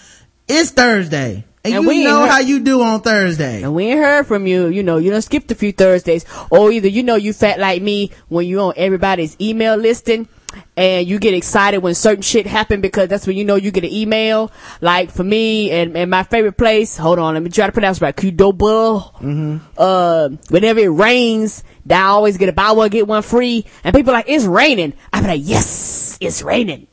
it's 0.48 0.72
Thursday. 0.72 1.46
And, 1.64 1.76
And 1.76 1.84
you 1.84 1.90
we 1.90 2.04
know 2.04 2.26
how 2.26 2.40
you 2.40 2.60
do 2.60 2.82
on 2.82 3.02
Thursday. 3.02 3.62
And 3.62 3.76
we 3.76 3.86
ain't 3.86 4.00
heard 4.00 4.26
from 4.26 4.48
you, 4.48 4.68
you 4.68 4.82
know, 4.82 4.98
you 4.98 5.12
done 5.12 5.22
skipped 5.22 5.52
a 5.52 5.56
few 5.56 5.72
Thursdays. 5.72 6.26
Or 6.50 6.72
either 6.72 6.88
you 6.88 7.04
know 7.04 7.16
you 7.16 7.34
fat 7.34 7.60
like 7.60 7.82
me 7.84 8.12
when 8.30 8.48
you 8.48 8.60
on 8.62 8.74
everybody's 8.76 9.38
email 9.40 9.76
listing 9.76 10.28
and 10.76 11.08
you 11.08 11.20
get 11.20 11.34
excited 11.34 11.80
when 11.80 11.96
certain 11.96 12.22
shit 12.22 12.48
happen 12.48 12.82
because 12.82 13.08
that's 13.10 13.28
when 13.28 13.38
you 13.38 13.46
know 13.46 13.56
you 13.56 13.72
get 13.72 13.84
an 13.84 13.92
email. 13.92 14.52
Like 14.80 15.12
for 15.12 15.24
me 15.24 15.72
and, 15.72 15.96
and 15.96 16.10
my 16.10 16.24
favorite 16.24 16.58
place, 16.58 16.98
hold 16.98 17.20
on, 17.20 17.34
let 17.34 17.44
me 17.44 17.50
try 17.50 17.66
to 17.66 17.72
pronounce 17.72 17.98
it 17.98 18.04
right, 18.04 18.16
Qdoba. 18.16 19.14
Mm-hmm. 19.16 19.58
Uh, 19.78 20.30
whenever 20.50 20.80
it 20.80 20.90
rains, 20.90 21.64
I 21.90 22.02
always 22.04 22.38
get 22.38 22.50
a 22.50 22.54
buy 22.54 22.72
one, 22.72 22.90
get 22.90 23.08
one 23.08 23.24
free. 23.24 23.66
And 23.84 23.96
people 23.96 24.12
are 24.12 24.18
like, 24.18 24.30
it's 24.30 24.46
raining. 24.46 24.94
I 25.12 25.22
be 25.22 25.28
like, 25.28 25.42
yes, 25.44 26.18
it's 26.22 26.42
raining. 26.42 26.88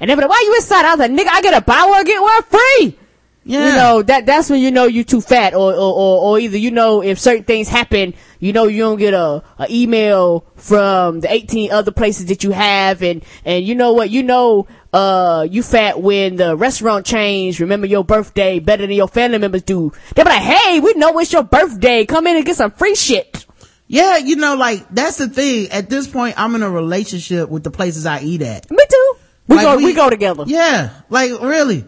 And 0.00 0.10
they 0.10 0.14
be 0.14 0.20
like, 0.20 0.30
why 0.30 0.42
you 0.44 0.54
excited? 0.56 0.86
I 0.86 0.94
was 0.94 1.00
like, 1.00 1.10
nigga, 1.12 1.28
I 1.30 1.42
get 1.42 1.56
a 1.56 1.64
buy 1.64 1.86
one, 1.88 2.04
get 2.04 2.20
one 2.20 2.42
free. 2.42 2.98
Yeah. 3.46 3.68
You 3.68 3.74
know, 3.76 4.02
that, 4.02 4.24
that's 4.26 4.48
when 4.48 4.60
you 4.60 4.70
know 4.70 4.86
you're 4.86 5.04
too 5.04 5.20
fat 5.20 5.52
or, 5.54 5.72
or, 5.74 5.76
or, 5.76 6.20
or 6.22 6.38
either 6.38 6.56
you 6.56 6.70
know 6.70 7.02
if 7.02 7.18
certain 7.18 7.44
things 7.44 7.68
happen, 7.68 8.14
you 8.40 8.52
know 8.54 8.66
you 8.66 8.80
don't 8.82 8.98
get 8.98 9.12
a, 9.12 9.42
a 9.58 9.66
email 9.70 10.46
from 10.56 11.20
the 11.20 11.30
18 11.32 11.70
other 11.70 11.92
places 11.92 12.26
that 12.26 12.42
you 12.42 12.52
have 12.52 13.02
and, 13.02 13.22
and 13.44 13.64
you 13.66 13.74
know 13.74 13.92
what, 13.92 14.08
you 14.08 14.22
know, 14.22 14.66
uh, 14.94 15.46
you 15.50 15.62
fat 15.62 16.00
when 16.00 16.36
the 16.36 16.56
restaurant 16.56 17.04
chains 17.04 17.60
remember 17.60 17.86
your 17.86 18.02
birthday 18.04 18.60
better 18.60 18.86
than 18.86 18.96
your 18.96 19.08
family 19.08 19.36
members 19.38 19.62
do. 19.62 19.92
They 20.14 20.22
be 20.22 20.28
like, 20.30 20.40
hey, 20.42 20.80
we 20.80 20.94
know 20.94 21.18
it's 21.18 21.32
your 21.32 21.42
birthday. 21.42 22.06
Come 22.06 22.26
in 22.26 22.36
and 22.36 22.46
get 22.46 22.56
some 22.56 22.70
free 22.70 22.94
shit. 22.94 23.44
Yeah, 23.86 24.16
you 24.16 24.36
know, 24.36 24.54
like, 24.56 24.88
that's 24.88 25.18
the 25.18 25.28
thing. 25.28 25.68
At 25.70 25.90
this 25.90 26.06
point, 26.08 26.36
I'm 26.38 26.54
in 26.54 26.62
a 26.62 26.70
relationship 26.70 27.50
with 27.50 27.62
the 27.64 27.70
places 27.70 28.06
I 28.06 28.20
eat 28.22 28.40
at. 28.40 28.70
Me 28.70 28.78
too. 28.88 29.14
We 29.48 29.56
Like, 29.56 29.64
go, 29.66 29.76
we- 29.76 29.84
we, 29.84 29.92
go 29.92 30.08
together. 30.08 30.44
Yeah, 30.46 30.90
like, 31.10 31.32
really. 31.42 31.84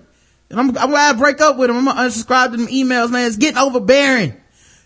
And 0.50 0.60
I'm, 0.60 0.68
I'm 0.78 0.90
glad 0.90 1.14
I 1.14 1.18
break 1.18 1.40
up 1.40 1.56
with 1.56 1.68
them. 1.68 1.76
I'm 1.76 1.84
gonna 1.84 2.00
unsubscribe 2.00 2.52
to 2.52 2.56
them 2.56 2.66
emails, 2.68 3.10
man. 3.10 3.26
It's 3.26 3.36
getting 3.36 3.58
overbearing. 3.58 4.40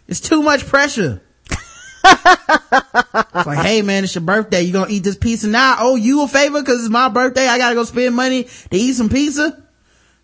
It's 0.09 0.21
too 0.21 0.43
much 0.43 0.67
pressure. 0.67 1.23
it's 2.05 3.47
like, 3.47 3.59
hey 3.59 3.83
man, 3.83 4.05
it's 4.05 4.15
your 4.15 4.23
birthday. 4.23 4.63
You 4.63 4.73
gonna 4.73 4.91
eat 4.91 5.05
this 5.05 5.17
pizza 5.17 5.49
now? 5.49 5.77
Oh, 5.81 5.97
you 5.97 6.23
a 6.23 6.29
favor? 6.29 6.63
Cause 6.63 6.81
it's 6.81 6.89
my 6.89 7.09
birthday. 7.09 7.47
I 7.47 7.59
gotta 7.59 7.75
go 7.75 7.85
spend 7.85 8.15
money 8.17 8.45
to 8.45 8.77
eat 8.77 8.95
some 8.95 9.09
pizza? 9.09 9.63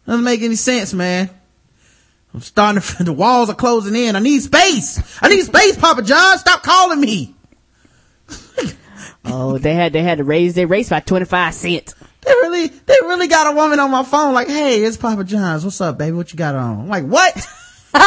Doesn't 0.06 0.24
make 0.24 0.42
any 0.42 0.54
sense, 0.54 0.94
man. 0.94 1.30
I'm 2.32 2.40
starting 2.40 2.82
to, 2.82 3.04
the 3.04 3.12
walls 3.12 3.50
are 3.50 3.54
closing 3.54 3.94
in. 3.94 4.16
I 4.16 4.20
need 4.20 4.40
space. 4.42 5.18
I 5.22 5.28
need 5.28 5.42
space, 5.42 5.76
Papa 5.76 6.02
John. 6.02 6.38
Stop 6.38 6.62
calling 6.62 7.00
me. 7.00 7.34
Oh, 9.28 9.58
they 9.58 9.74
had, 9.74 9.92
they 9.92 10.02
had 10.02 10.18
to 10.18 10.24
raise 10.24 10.54
their 10.54 10.68
rates 10.68 10.90
by 10.90 11.00
25 11.00 11.52
cents. 11.52 11.96
They 12.26 12.32
really, 12.32 12.66
they 12.66 12.94
really 13.02 13.28
got 13.28 13.46
a 13.52 13.56
woman 13.56 13.78
on 13.78 13.90
my 13.90 14.02
phone 14.02 14.34
like, 14.34 14.48
hey, 14.48 14.82
it's 14.82 14.96
Papa 14.96 15.22
John's. 15.24 15.64
What's 15.64 15.80
up, 15.80 15.96
baby? 15.98 16.16
What 16.16 16.32
you 16.32 16.36
got 16.38 16.54
on? 16.56 16.80
I'm 16.80 16.88
like, 16.88 17.04
what? 17.04 17.36
you 17.94 18.00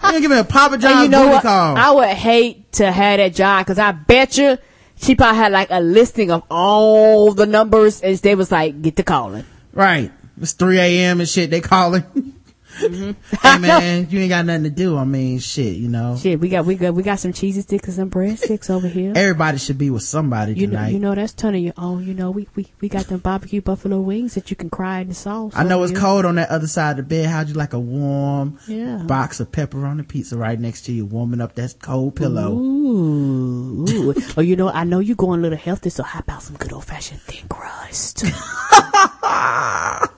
gonna 0.00 0.20
give 0.20 0.30
me 0.30 0.38
a 0.38 0.44
Papa 0.44 0.78
John's 0.78 0.94
And 0.94 1.02
you 1.04 1.08
know 1.08 1.28
what? 1.28 1.42
call. 1.42 1.76
I 1.76 1.90
would 1.90 2.08
hate 2.08 2.70
to 2.74 2.90
have 2.90 3.18
that 3.18 3.34
job 3.34 3.64
because 3.66 3.78
I 3.78 3.90
bet 3.92 4.38
you 4.38 4.58
she 4.96 5.14
probably 5.16 5.38
had 5.38 5.50
like 5.52 5.68
a 5.70 5.80
listing 5.80 6.30
of 6.30 6.44
all 6.50 7.32
the 7.34 7.46
numbers 7.46 8.00
and 8.00 8.16
they 8.18 8.34
was 8.36 8.52
like, 8.52 8.80
get 8.80 8.96
the 8.96 9.02
calling. 9.02 9.44
right. 9.72 10.12
It's 10.40 10.52
3 10.52 10.78
a.m. 10.78 11.20
and 11.20 11.28
shit. 11.28 11.50
They 11.50 11.60
calling. 11.60 12.04
Mm-hmm. 12.74 13.36
hey 13.42 13.58
man, 13.58 14.10
you 14.10 14.20
ain't 14.20 14.28
got 14.30 14.44
nothing 14.46 14.64
to 14.64 14.70
do. 14.70 14.96
I 14.96 15.04
mean, 15.04 15.38
shit, 15.38 15.76
you 15.76 15.88
know. 15.88 16.16
Shit, 16.16 16.40
we 16.40 16.48
got 16.48 16.64
we 16.64 16.74
got 16.74 16.94
we 16.94 17.02
got 17.02 17.20
some 17.20 17.32
cheesy 17.32 17.60
sticks 17.60 17.86
and 17.88 17.94
some 17.96 18.08
bread 18.08 18.38
sticks 18.38 18.68
over 18.70 18.88
here. 18.88 19.12
Everybody 19.14 19.58
should 19.58 19.78
be 19.78 19.90
with 19.90 20.02
somebody 20.02 20.54
You 20.54 20.66
know, 20.66 20.86
you 20.86 20.98
know 20.98 21.14
that's 21.14 21.32
ton 21.32 21.54
of 21.54 21.60
your 21.60 21.74
own. 21.76 22.06
You 22.06 22.14
know, 22.14 22.30
we, 22.30 22.48
we 22.54 22.66
we 22.80 22.88
got 22.88 23.06
them 23.06 23.20
barbecue 23.20 23.60
buffalo 23.60 24.00
wings 24.00 24.34
that 24.34 24.50
you 24.50 24.56
can 24.56 24.70
cry 24.70 25.00
in 25.00 25.08
the 25.08 25.14
sauce. 25.14 25.52
I 25.54 25.62
know 25.64 25.82
it's 25.82 25.92
here. 25.92 26.00
cold 26.00 26.24
on 26.24 26.34
that 26.36 26.50
other 26.50 26.66
side 26.66 26.92
of 26.92 26.96
the 26.96 27.02
bed. 27.04 27.26
How'd 27.26 27.48
you 27.48 27.54
like 27.54 27.72
a 27.72 27.78
warm 27.80 28.58
Yeah. 28.66 28.98
box 29.06 29.40
of 29.40 29.50
pepperoni 29.52 30.06
pizza 30.06 30.36
right 30.36 30.58
next 30.58 30.82
to 30.86 30.92
you, 30.92 31.06
warming 31.06 31.40
up 31.40 31.54
that 31.54 31.76
cold 31.80 32.16
pillow? 32.16 32.52
Ooh, 32.52 33.86
ooh. 33.88 34.14
oh, 34.36 34.40
you 34.40 34.56
know, 34.56 34.68
I 34.68 34.84
know 34.84 34.98
you're 34.98 35.16
going 35.16 35.40
a 35.40 35.42
little 35.42 35.58
healthy, 35.58 35.90
so 35.90 36.02
how 36.02 36.20
about 36.20 36.42
some 36.42 36.56
good 36.56 36.72
old 36.72 36.84
fashioned 36.84 37.20
thin 37.22 37.46
crust? 37.48 38.24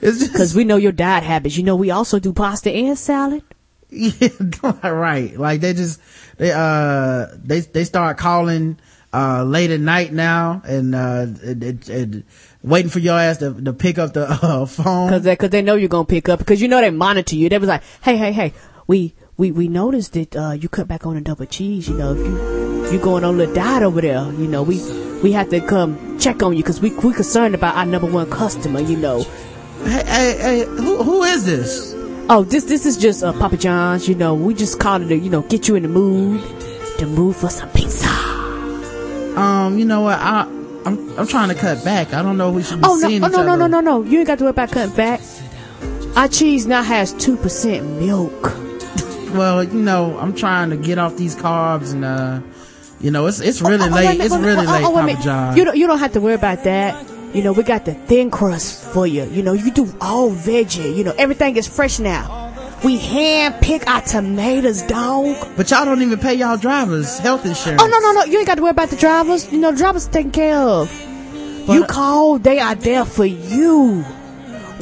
Because 0.00 0.54
we 0.54 0.64
know 0.64 0.76
your 0.76 0.92
diet 0.92 1.24
habits. 1.24 1.56
You 1.56 1.62
know, 1.62 1.76
we 1.76 1.90
also 1.90 2.18
do 2.18 2.32
pasta 2.32 2.70
and 2.70 2.98
salad. 2.98 3.42
Yeah, 3.90 4.28
right. 4.90 5.36
Like 5.38 5.60
they 5.60 5.74
just 5.74 6.00
they 6.36 6.52
uh 6.52 7.26
they 7.36 7.60
they 7.60 7.84
start 7.84 8.18
calling 8.18 8.78
uh 9.12 9.42
late 9.44 9.70
at 9.70 9.80
night 9.80 10.12
now 10.12 10.62
and 10.64 10.94
uh 10.94 11.26
waiting 12.62 12.90
for 12.90 12.98
your 12.98 13.18
ass 13.18 13.38
to, 13.38 13.54
to 13.62 13.72
pick 13.72 13.98
up 13.98 14.12
the 14.12 14.26
uh, 14.42 14.66
phone. 14.66 15.10
Cause 15.10 15.22
they, 15.22 15.36
cause 15.36 15.50
they 15.50 15.62
know 15.62 15.74
you're 15.74 15.88
gonna 15.88 16.04
pick 16.04 16.28
up. 16.28 16.38
Because 16.38 16.60
you 16.60 16.68
know 16.68 16.80
they 16.80 16.90
monitor 16.90 17.36
you. 17.36 17.48
They 17.48 17.58
was 17.58 17.68
like, 17.68 17.82
hey, 18.02 18.16
hey, 18.16 18.32
hey, 18.32 18.52
we, 18.86 19.14
we, 19.36 19.50
we 19.50 19.68
noticed 19.68 20.12
that, 20.14 20.36
uh, 20.36 20.52
you 20.52 20.68
cut 20.68 20.88
back 20.88 21.06
on 21.06 21.14
the 21.14 21.20
double 21.20 21.46
cheese. 21.46 21.88
You 21.88 21.96
know, 21.96 22.12
if 22.14 22.18
you, 22.18 22.84
if 22.84 22.92
you 22.92 22.98
going 22.98 23.24
on 23.24 23.34
a 23.34 23.36
little 23.38 23.54
diet 23.54 23.82
over 23.82 24.00
there, 24.00 24.24
you 24.32 24.46
know, 24.46 24.62
we, 24.62 24.80
we 25.22 25.32
have 25.32 25.48
to 25.50 25.60
come 25.60 26.18
check 26.18 26.42
on 26.42 26.56
you 26.56 26.62
because 26.62 26.80
we, 26.80 26.90
we 26.96 27.14
concerned 27.14 27.54
about 27.54 27.76
our 27.76 27.86
number 27.86 28.10
one 28.10 28.30
customer, 28.30 28.80
you 28.80 28.96
know. 28.96 29.24
Hey, 29.84 30.04
hey, 30.06 30.36
hey, 30.38 30.64
who, 30.66 31.02
who 31.02 31.22
is 31.24 31.44
this? 31.44 31.94
Oh, 32.28 32.44
this, 32.44 32.64
this 32.64 32.86
is 32.86 32.96
just, 32.96 33.22
uh, 33.24 33.32
Papa 33.32 33.56
John's, 33.56 34.08
you 34.08 34.14
know, 34.14 34.34
we 34.34 34.54
just 34.54 34.78
called 34.78 35.02
it 35.02 35.08
to, 35.08 35.16
you 35.16 35.30
know, 35.30 35.42
get 35.42 35.66
you 35.68 35.74
in 35.74 35.82
the 35.82 35.88
mood, 35.88 36.40
the 36.98 37.06
mood 37.06 37.34
for 37.36 37.48
some 37.48 37.68
pizza. 37.70 38.08
Um, 39.36 39.78
you 39.78 39.84
know 39.84 40.02
what? 40.02 40.18
I 40.18 40.42
I'm 40.84 41.18
I'm 41.18 41.26
trying 41.26 41.48
to 41.50 41.54
cut 41.54 41.84
back. 41.84 42.12
I 42.14 42.22
don't 42.22 42.36
know 42.36 42.50
we 42.50 42.62
should 42.62 42.80
be 42.80 42.84
Oh 42.86 42.96
no, 42.96 43.08
seeing 43.08 43.22
oh, 43.22 43.26
each 43.28 43.32
no, 43.32 43.42
no, 43.44 43.54
no, 43.56 43.66
no, 43.66 43.80
no. 43.80 44.02
You 44.02 44.18
ain't 44.18 44.26
got 44.26 44.38
to 44.38 44.44
worry 44.44 44.50
about 44.50 44.70
cutting 44.72 44.94
back. 44.94 45.20
Our 46.16 46.28
cheese 46.28 46.66
now 46.66 46.82
has 46.82 47.14
2% 47.14 48.00
milk. 48.00 48.42
Well, 49.34 49.62
you 49.62 49.72
know, 49.80 50.18
I'm 50.18 50.34
trying 50.34 50.70
to 50.70 50.76
get 50.76 50.98
off 50.98 51.16
these 51.16 51.36
carbs 51.36 51.92
and 51.92 52.04
uh 52.04 52.40
you 53.00 53.10
know, 53.10 53.26
it's 53.26 53.40
it's 53.40 53.62
really 53.62 53.84
Oh, 53.84 53.90
oh, 53.90 53.94
wait 53.94 54.04
a 54.04 54.08
late. 54.08 54.18
minute, 54.18 54.24
It's 54.26 54.36
really 54.36 54.66
late, 54.66 54.84
Oh, 54.84 54.92
oh, 54.96 55.04
wait 55.06 55.14
Papa. 55.14 55.24
John. 55.24 55.56
You 55.56 55.64
don't, 55.64 55.76
you 55.76 55.86
don't 55.86 55.98
have 55.98 56.12
to 56.12 56.20
worry 56.20 56.34
about 56.34 56.64
that. 56.64 57.09
You 57.32 57.42
know, 57.44 57.52
we 57.52 57.62
got 57.62 57.84
the 57.84 57.94
thin 57.94 58.30
crust 58.30 58.84
for 58.92 59.06
you. 59.06 59.24
You 59.24 59.42
know, 59.42 59.52
you 59.52 59.70
do 59.70 59.92
all 60.00 60.30
veggie. 60.30 60.96
You 60.96 61.04
know, 61.04 61.14
everything 61.16 61.56
is 61.56 61.68
fresh 61.68 61.98
now. 62.00 62.52
We 62.82 62.96
hand 62.98 63.56
pick 63.60 63.86
our 63.88 64.00
tomatoes, 64.00 64.82
dog. 64.82 65.36
But 65.56 65.70
y'all 65.70 65.84
don't 65.84 66.02
even 66.02 66.18
pay 66.18 66.34
y'all 66.34 66.56
drivers 66.56 67.18
health 67.18 67.44
insurance. 67.46 67.80
Oh 67.82 67.86
no, 67.86 67.98
no, 67.98 68.12
no! 68.12 68.24
You 68.24 68.38
ain't 68.38 68.46
got 68.46 68.56
to 68.56 68.62
worry 68.62 68.70
about 68.70 68.88
the 68.88 68.96
drivers. 68.96 69.52
You 69.52 69.58
know, 69.58 69.74
drivers 69.76 70.08
are 70.08 70.12
taken 70.12 70.32
care 70.32 70.56
of. 70.56 70.90
you 71.68 71.84
call, 71.84 72.38
they 72.38 72.58
are 72.58 72.74
there 72.74 73.04
for 73.04 73.26
you. 73.26 74.04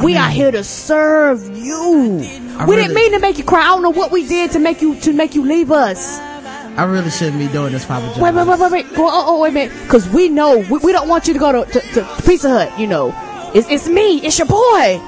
We 0.02 0.16
are 0.16 0.30
here 0.30 0.52
to 0.52 0.62
serve 0.62 1.56
you. 1.56 2.20
I 2.56 2.64
we 2.66 2.76
really- 2.76 2.82
didn't 2.82 2.94
mean 2.94 3.12
to 3.12 3.18
make 3.18 3.36
you 3.36 3.44
cry. 3.44 3.62
I 3.62 3.66
don't 3.66 3.82
know 3.82 3.90
what 3.90 4.12
we 4.12 4.26
did 4.26 4.52
to 4.52 4.58
make 4.60 4.80
you 4.80 4.94
to 5.00 5.12
make 5.12 5.34
you 5.34 5.44
leave 5.44 5.72
us. 5.72 6.18
I 6.78 6.84
really 6.84 7.10
shouldn't 7.10 7.38
be 7.38 7.48
doing 7.48 7.72
this, 7.72 7.84
Papa 7.84 8.06
John. 8.14 8.22
Wait, 8.22 8.32
wait, 8.32 8.46
wait, 8.46 8.60
wait, 8.60 8.70
wait. 8.70 8.94
Go, 8.94 9.08
oh, 9.08 9.24
oh, 9.26 9.40
wait 9.40 9.50
a 9.50 9.52
minute. 9.52 9.82
Because 9.82 10.08
we 10.08 10.28
know 10.28 10.58
we, 10.58 10.78
we 10.78 10.92
don't 10.92 11.08
want 11.08 11.26
you 11.26 11.32
to 11.32 11.40
go 11.40 11.64
to, 11.64 11.72
to, 11.72 11.80
to 11.80 12.22
Pizza 12.24 12.48
Hut. 12.48 12.78
You 12.78 12.86
know, 12.86 13.12
it's 13.52 13.68
it's 13.68 13.88
me. 13.88 14.18
It's 14.18 14.38
your 14.38 14.46
boy. 14.46 15.00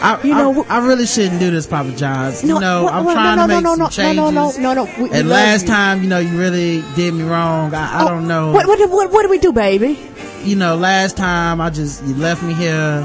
I, 0.00 0.20
you 0.22 0.34
know, 0.34 0.64
I, 0.64 0.76
I 0.76 0.86
really 0.86 1.06
shouldn't 1.06 1.40
do 1.40 1.50
this, 1.50 1.66
Papa 1.66 1.92
Johns. 1.92 2.44
you 2.44 2.60
know, 2.60 2.88
I'm 2.88 3.06
wait, 3.06 3.14
trying 3.14 3.36
no, 3.36 3.46
to 3.46 3.48
no, 3.48 3.54
make 3.54 3.64
no, 3.64 3.70
some 3.70 3.78
no, 3.78 3.88
changes. 3.88 4.16
no, 4.16 4.30
no, 4.30 4.50
no, 4.50 4.74
no, 4.74 4.84
no. 4.84 5.02
We- 5.02 5.10
and 5.10 5.30
last 5.30 5.62
you. 5.62 5.68
time, 5.68 6.02
you 6.02 6.10
know, 6.10 6.18
you 6.18 6.38
really 6.38 6.82
did 6.94 7.14
me 7.14 7.24
wrong. 7.24 7.74
I, 7.74 8.00
I 8.00 8.04
oh, 8.04 8.08
don't 8.08 8.28
know. 8.28 8.52
What, 8.52 8.66
what, 8.66 8.78
what, 8.90 9.10
what 9.10 9.22
did 9.22 9.30
we 9.30 9.38
do, 9.38 9.52
baby? 9.52 9.98
You 10.44 10.56
know, 10.56 10.76
last 10.76 11.16
time 11.16 11.62
I 11.62 11.70
just 11.70 12.04
you 12.04 12.14
left 12.16 12.42
me 12.42 12.52
here 12.52 13.00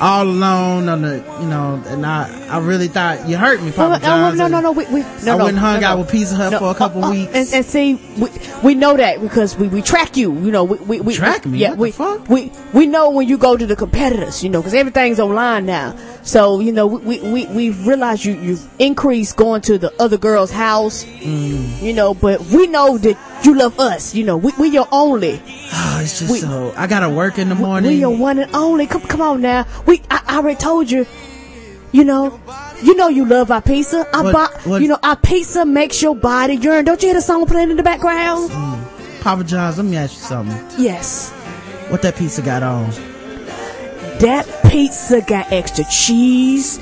all 0.00 0.22
alone 0.24 0.88
on 0.88 1.02
the, 1.02 1.16
you 1.40 1.48
know, 1.48 1.82
and 1.86 2.06
I, 2.06 2.46
I 2.48 2.58
really 2.58 2.88
thought 2.88 3.28
you 3.28 3.36
hurt 3.36 3.62
me, 3.62 3.72
Papa 3.72 3.96
Oh, 3.96 4.06
Johns. 4.06 4.38
no, 4.38 4.46
no, 4.46 4.60
no, 4.60 4.72
we, 4.72 4.84
we, 4.86 5.00
no, 5.00 5.06
I 5.06 5.24
no, 5.24 5.36
went 5.38 5.48
and 5.50 5.58
hung 5.58 5.80
no, 5.80 5.86
out 5.88 5.94
no. 5.96 6.00
with 6.02 6.10
Pizza 6.10 6.34
Hut 6.36 6.52
No, 6.52 6.58
for 6.60 6.70
a 6.70 6.74
couple 6.74 7.04
uh, 7.04 7.08
uh, 7.08 7.10
weeks. 7.10 7.32
And, 7.34 7.48
and 7.54 7.64
see, 7.64 7.94
we, 8.16 8.28
we 8.62 8.74
know 8.74 8.96
that 8.96 9.20
because 9.20 9.56
we, 9.56 9.68
we 9.68 9.82
track 9.82 10.16
you. 10.16 10.32
You 10.34 10.50
know, 10.50 10.64
we, 10.64 10.78
we, 10.78 11.00
we 11.00 11.14
Track 11.14 11.44
me? 11.46 11.58
Yeah, 11.58 11.70
What 11.70 11.76
the 11.76 11.82
we, 11.82 11.90
fuck? 11.90 12.28
we 12.28 12.52
we 12.72 12.86
know 12.86 13.10
when 13.10 13.28
you 13.28 13.38
go 13.38 13.56
to 13.56 13.66
the 13.66 13.74
competitors. 13.76 14.42
You 14.44 14.50
know, 14.50 14.60
because 14.60 14.74
everything's 14.74 15.18
online 15.20 15.66
now. 15.66 15.96
So 16.22 16.60
you 16.60 16.72
know, 16.72 16.86
we 16.86 17.20
we 17.20 17.46
we 17.46 17.70
realize 17.70 18.24
you 18.24 18.34
you've 18.34 18.68
increased 18.78 19.36
going 19.36 19.62
to 19.62 19.78
the 19.78 19.92
other 20.00 20.16
girl's 20.18 20.50
house. 20.52 21.04
Mm. 21.04 21.82
You 21.82 21.92
know, 21.92 22.14
but 22.14 22.40
we 22.42 22.66
know 22.68 22.98
that 22.98 23.16
you 23.44 23.54
love 23.56 23.78
us. 23.80 24.14
You 24.14 24.24
know, 24.24 24.36
we 24.36 24.52
we 24.58 24.68
your 24.68 24.88
only. 24.92 25.40
Oh, 25.72 26.00
it's 26.02 26.18
just 26.20 26.30
we- 26.32 26.40
so 26.40 26.72
I 26.76 26.86
gotta 26.86 27.08
work 27.08 27.38
in 27.38 27.48
the 27.48 27.54
morning. 27.54 27.90
We 27.92 27.96
your 27.98 28.16
one 28.16 28.38
and 28.38 28.54
only. 28.54 28.86
Come 28.86 29.02
come 29.02 29.20
on 29.20 29.40
now. 29.40 29.66
We 29.86 30.02
I, 30.10 30.20
I 30.26 30.36
already 30.38 30.58
told 30.58 30.90
you. 30.90 31.06
You 31.90 32.04
know, 32.04 32.38
you 32.82 32.94
know 32.94 33.08
you 33.08 33.24
love 33.24 33.50
our 33.50 33.62
pizza. 33.62 34.06
Our 34.14 34.24
What- 34.24 34.32
bo- 34.64 34.70
what- 34.70 34.82
you 34.82 34.88
know 34.88 34.98
our 35.02 35.16
pizza 35.16 35.64
makes 35.64 36.02
your 36.02 36.14
body 36.14 36.56
yearn. 36.56 36.84
Don't 36.84 37.00
you 37.02 37.08
hear 37.08 37.14
the 37.14 37.22
song 37.22 37.46
playing 37.46 37.70
in 37.70 37.76
the 37.78 37.82
background? 37.82 38.50
Mm. 38.50 39.22
Papa 39.22 39.42
John's, 39.44 39.78
let 39.78 39.86
me 39.86 39.96
ask 39.96 40.12
you 40.14 40.20
something. 40.20 40.64
Yes. 40.84 41.30
What 41.88 42.02
that 42.02 42.16
pizza 42.16 42.42
got 42.42 42.62
on? 42.62 42.90
That 44.20 44.46
pizza 44.70 45.22
got 45.22 45.50
extra 45.50 45.84
cheese. 45.90 46.78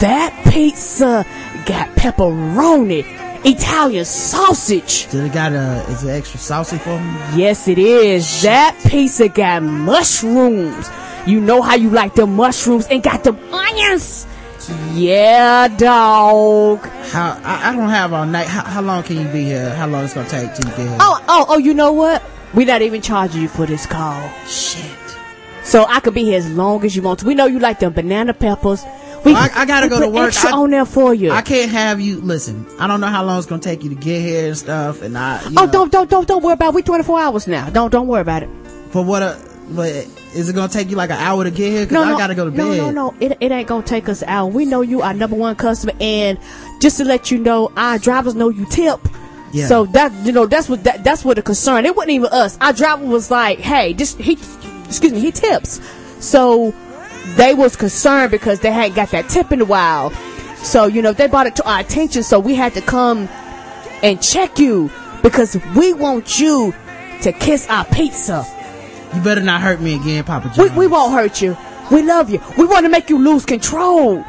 That 0.00 0.34
pizza 0.52 1.24
got 1.66 1.88
pepperoni, 1.96 3.04
Italian 3.44 4.04
sausage. 4.04 5.08
Did 5.10 5.24
it 5.24 5.32
got 5.32 5.52
a, 5.52 5.84
is 5.90 6.04
it 6.04 6.10
extra 6.10 6.38
saucy 6.38 6.78
for 6.78 6.98
me? 7.00 7.12
Yes, 7.34 7.66
it 7.68 7.78
is. 7.78 8.42
That 8.42 8.78
pizza 8.86 9.28
got 9.28 9.62
mushrooms. 9.62 10.88
You 11.26 11.40
know 11.40 11.62
how 11.62 11.74
you 11.74 11.90
like 11.90 12.14
the 12.14 12.26
mushrooms 12.26 12.86
and 12.86 13.02
got 13.02 13.24
the 13.24 13.34
onions. 13.52 14.26
Yeah, 14.92 15.68
dog. 15.68 16.86
How, 17.10 17.40
I, 17.42 17.70
I 17.70 17.76
don't 17.76 17.88
have 17.88 18.12
all 18.12 18.26
night. 18.26 18.46
How, 18.46 18.62
how 18.62 18.80
long 18.80 19.02
can 19.02 19.18
you 19.18 19.28
be 19.28 19.44
here? 19.44 19.74
How 19.74 19.88
long 19.88 20.04
it's 20.04 20.14
gonna 20.14 20.28
take 20.28 20.54
to 20.54 20.62
get 20.62 20.78
here? 20.78 20.96
Oh, 21.00 21.24
oh, 21.28 21.46
oh, 21.48 21.58
you 21.58 21.74
know 21.74 21.92
what? 21.92 22.22
We're 22.54 22.66
not 22.66 22.82
even 22.82 23.02
charging 23.02 23.42
you 23.42 23.48
for 23.48 23.66
this 23.66 23.86
call. 23.86 24.30
Shit. 24.46 24.90
So 25.64 25.84
I 25.88 26.00
could 26.00 26.14
be 26.14 26.24
here 26.24 26.38
as 26.38 26.50
long 26.50 26.84
as 26.84 26.94
you 26.94 27.02
want 27.02 27.20
to. 27.20 27.26
We 27.26 27.34
know 27.34 27.46
you 27.46 27.58
like 27.58 27.80
them 27.80 27.92
banana 27.92 28.34
peppers. 28.34 28.84
We, 29.24 29.32
Well, 29.32 29.42
I- 29.54 29.62
I 29.62 29.64
gotta 29.66 29.88
go 29.88 30.00
to 30.00 30.08
work. 30.08 30.28
Extra 30.28 30.50
I- 30.50 30.52
on 30.54 30.70
there 30.70 30.84
for 30.84 31.14
you. 31.14 31.30
I 31.30 31.42
can't 31.42 31.70
have 31.70 32.00
you, 32.00 32.20
listen, 32.20 32.66
I 32.78 32.86
don't 32.86 33.00
know 33.00 33.06
how 33.06 33.22
long 33.24 33.38
it's 33.38 33.46
gonna 33.46 33.62
take 33.62 33.84
you 33.84 33.90
to 33.90 33.94
get 33.96 34.20
here 34.20 34.48
and 34.48 34.58
stuff, 34.58 35.02
and 35.02 35.16
I, 35.16 35.40
you 35.42 35.54
oh, 35.56 35.64
know, 35.66 35.70
don't, 35.70 35.92
don't, 35.92 36.10
don't, 36.10 36.26
don't 36.28 36.42
worry 36.42 36.54
about 36.54 36.70
it. 36.70 36.74
We 36.74 36.82
24 36.82 37.20
hours 37.20 37.46
now. 37.46 37.70
Don't, 37.70 37.90
don't 37.90 38.08
worry 38.08 38.22
about 38.22 38.42
it. 38.42 38.48
But 38.92 39.02
what 39.02 39.22
a, 39.22 39.38
but 39.70 39.88
is 40.34 40.48
it 40.48 40.54
gonna 40.54 40.68
take 40.72 40.90
you 40.90 40.96
like 40.96 41.10
an 41.10 41.18
hour 41.18 41.44
to 41.44 41.50
get 41.50 41.70
here? 41.70 41.84
Cause 41.86 41.92
No, 41.92 42.02
I 42.02 42.10
no, 42.10 42.18
gotta 42.18 42.34
go 42.34 42.50
to 42.50 42.56
no, 42.56 42.68
bed. 42.70 42.76
no, 42.78 42.90
no. 42.90 43.14
It, 43.20 43.38
it 43.40 43.52
ain't 43.52 43.68
gonna 43.68 43.84
take 43.86 44.08
us 44.08 44.22
out. 44.24 44.48
We 44.48 44.64
know 44.64 44.80
you 44.80 45.02
our 45.02 45.14
number 45.14 45.36
one 45.36 45.54
customer, 45.56 45.92
and 46.00 46.38
just 46.80 46.96
to 46.98 47.04
let 47.04 47.30
you 47.30 47.38
know, 47.38 47.70
our 47.76 47.98
drivers 47.98 48.34
know 48.34 48.48
you 48.48 48.66
tip. 48.66 49.00
Yeah. 49.52 49.66
So 49.66 49.84
that 49.86 50.12
you 50.26 50.32
know, 50.32 50.46
that's 50.46 50.68
what 50.68 50.82
that, 50.84 51.04
that's 51.04 51.24
what 51.24 51.36
the 51.36 51.42
concern. 51.42 51.84
It 51.86 51.94
wasn't 51.94 52.12
even 52.12 52.28
us. 52.32 52.58
Our 52.60 52.72
driver 52.72 53.04
was 53.06 53.30
like, 53.30 53.60
"Hey, 53.60 53.92
this 53.92 54.14
he, 54.16 54.32
excuse 54.84 55.12
me, 55.12 55.20
he 55.20 55.30
tips." 55.30 55.80
So 56.20 56.74
they 57.36 57.54
was 57.54 57.76
concerned 57.76 58.30
because 58.30 58.60
they 58.60 58.72
hadn't 58.72 58.96
got 58.96 59.10
that 59.10 59.28
tip 59.28 59.52
in 59.52 59.60
a 59.60 59.64
while. 59.64 60.10
So 60.56 60.86
you 60.86 61.02
know, 61.02 61.12
they 61.12 61.26
brought 61.26 61.46
it 61.46 61.56
to 61.56 61.68
our 61.70 61.80
attention. 61.80 62.22
So 62.22 62.38
we 62.38 62.54
had 62.54 62.74
to 62.74 62.80
come 62.80 63.28
and 64.02 64.20
check 64.22 64.58
you 64.58 64.90
because 65.22 65.56
we 65.76 65.92
want 65.92 66.38
you 66.40 66.74
to 67.22 67.32
kiss 67.32 67.68
our 67.68 67.84
pizza. 67.86 68.44
You 69.14 69.20
better 69.22 69.42
not 69.42 69.60
hurt 69.60 69.80
me 69.80 69.94
again, 69.94 70.24
Papa 70.24 70.52
We, 70.58 70.68
John. 70.68 70.76
we 70.76 70.86
won't 70.86 71.12
hurt 71.12 71.40
you. 71.42 71.56
We 71.90 72.02
love 72.02 72.30
you. 72.30 72.40
We 72.56 72.64
want 72.66 72.84
to 72.84 72.88
make 72.88 73.10
you 73.10 73.18
lose 73.18 73.44
control. 73.44 74.24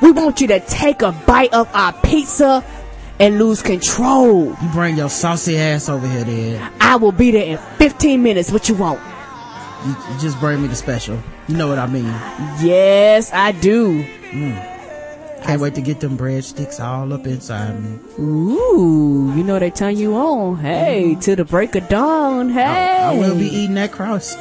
We 0.00 0.10
want 0.12 0.40
you 0.40 0.46
to 0.48 0.60
take 0.60 1.02
a 1.02 1.12
bite 1.12 1.52
of 1.52 1.68
our 1.74 1.92
pizza 1.92 2.64
and 3.20 3.38
lose 3.38 3.62
control. 3.62 4.56
You 4.62 4.68
bring 4.72 4.96
your 4.96 5.10
saucy 5.10 5.58
ass 5.58 5.88
over 5.88 6.08
here, 6.08 6.24
then. 6.24 6.72
I 6.80 6.96
will 6.96 7.12
be 7.12 7.30
there 7.32 7.44
in 7.44 7.58
15 7.76 8.22
minutes. 8.22 8.50
What 8.50 8.68
you 8.68 8.76
want? 8.76 9.00
You, 9.84 9.90
you 10.12 10.20
just 10.20 10.38
bring 10.40 10.62
me 10.62 10.68
the 10.68 10.76
special. 10.76 11.20
You 11.48 11.56
know 11.56 11.66
what 11.66 11.78
I 11.78 11.86
mean. 11.86 12.04
Yes, 12.60 13.32
I 13.32 13.52
do. 13.52 14.04
Mm. 14.04 15.44
Can't 15.44 15.62
wait 15.62 15.74
to 15.76 15.80
get 15.80 16.00
them 16.00 16.18
breadsticks 16.18 16.78
all 16.78 17.10
up 17.14 17.26
inside 17.26 17.82
me. 17.82 17.98
Ooh, 18.18 19.32
you 19.34 19.42
know 19.42 19.58
they 19.58 19.70
turn 19.70 19.96
you 19.96 20.14
on. 20.14 20.58
Hey, 20.58 21.14
mm. 21.14 21.22
to 21.22 21.36
the 21.36 21.46
break 21.46 21.74
of 21.74 21.88
dawn. 21.88 22.50
Hey. 22.50 22.62
I 22.64 23.18
will 23.18 23.34
be 23.34 23.46
eating 23.46 23.76
that 23.76 23.92
crust. 23.92 24.38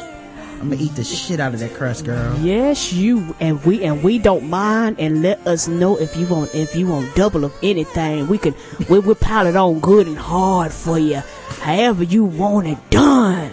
I'm 0.60 0.70
gonna 0.70 0.82
eat 0.82 0.96
the 0.96 1.04
shit 1.04 1.40
out 1.40 1.54
of 1.54 1.60
that 1.62 1.76
crust, 1.76 2.04
girl. 2.04 2.36
Yes, 2.40 2.92
you 2.92 3.36
and 3.40 3.64
we 3.64 3.84
and 3.84 4.04
we 4.04 4.18
don't 4.18 4.50
mind. 4.50 5.00
And 5.00 5.22
let 5.22 5.46
us 5.48 5.68
know 5.68 5.98
if 5.98 6.18
you 6.18 6.28
want 6.28 6.54
if 6.56 6.76
you 6.76 6.88
want 6.88 7.16
double 7.16 7.46
of 7.46 7.54
anything. 7.64 8.28
We 8.28 8.38
can 8.38 8.56
we 8.90 9.00
will 9.00 9.16
pile 9.16 9.46
it 9.46 9.56
on 9.56 9.80
good 9.80 10.08
and 10.08 10.18
hard 10.18 10.74
for 10.74 10.98
you. 10.98 11.22
However 11.62 12.04
you 12.04 12.26
want 12.26 12.68
it 12.68 12.90
done. 12.90 13.52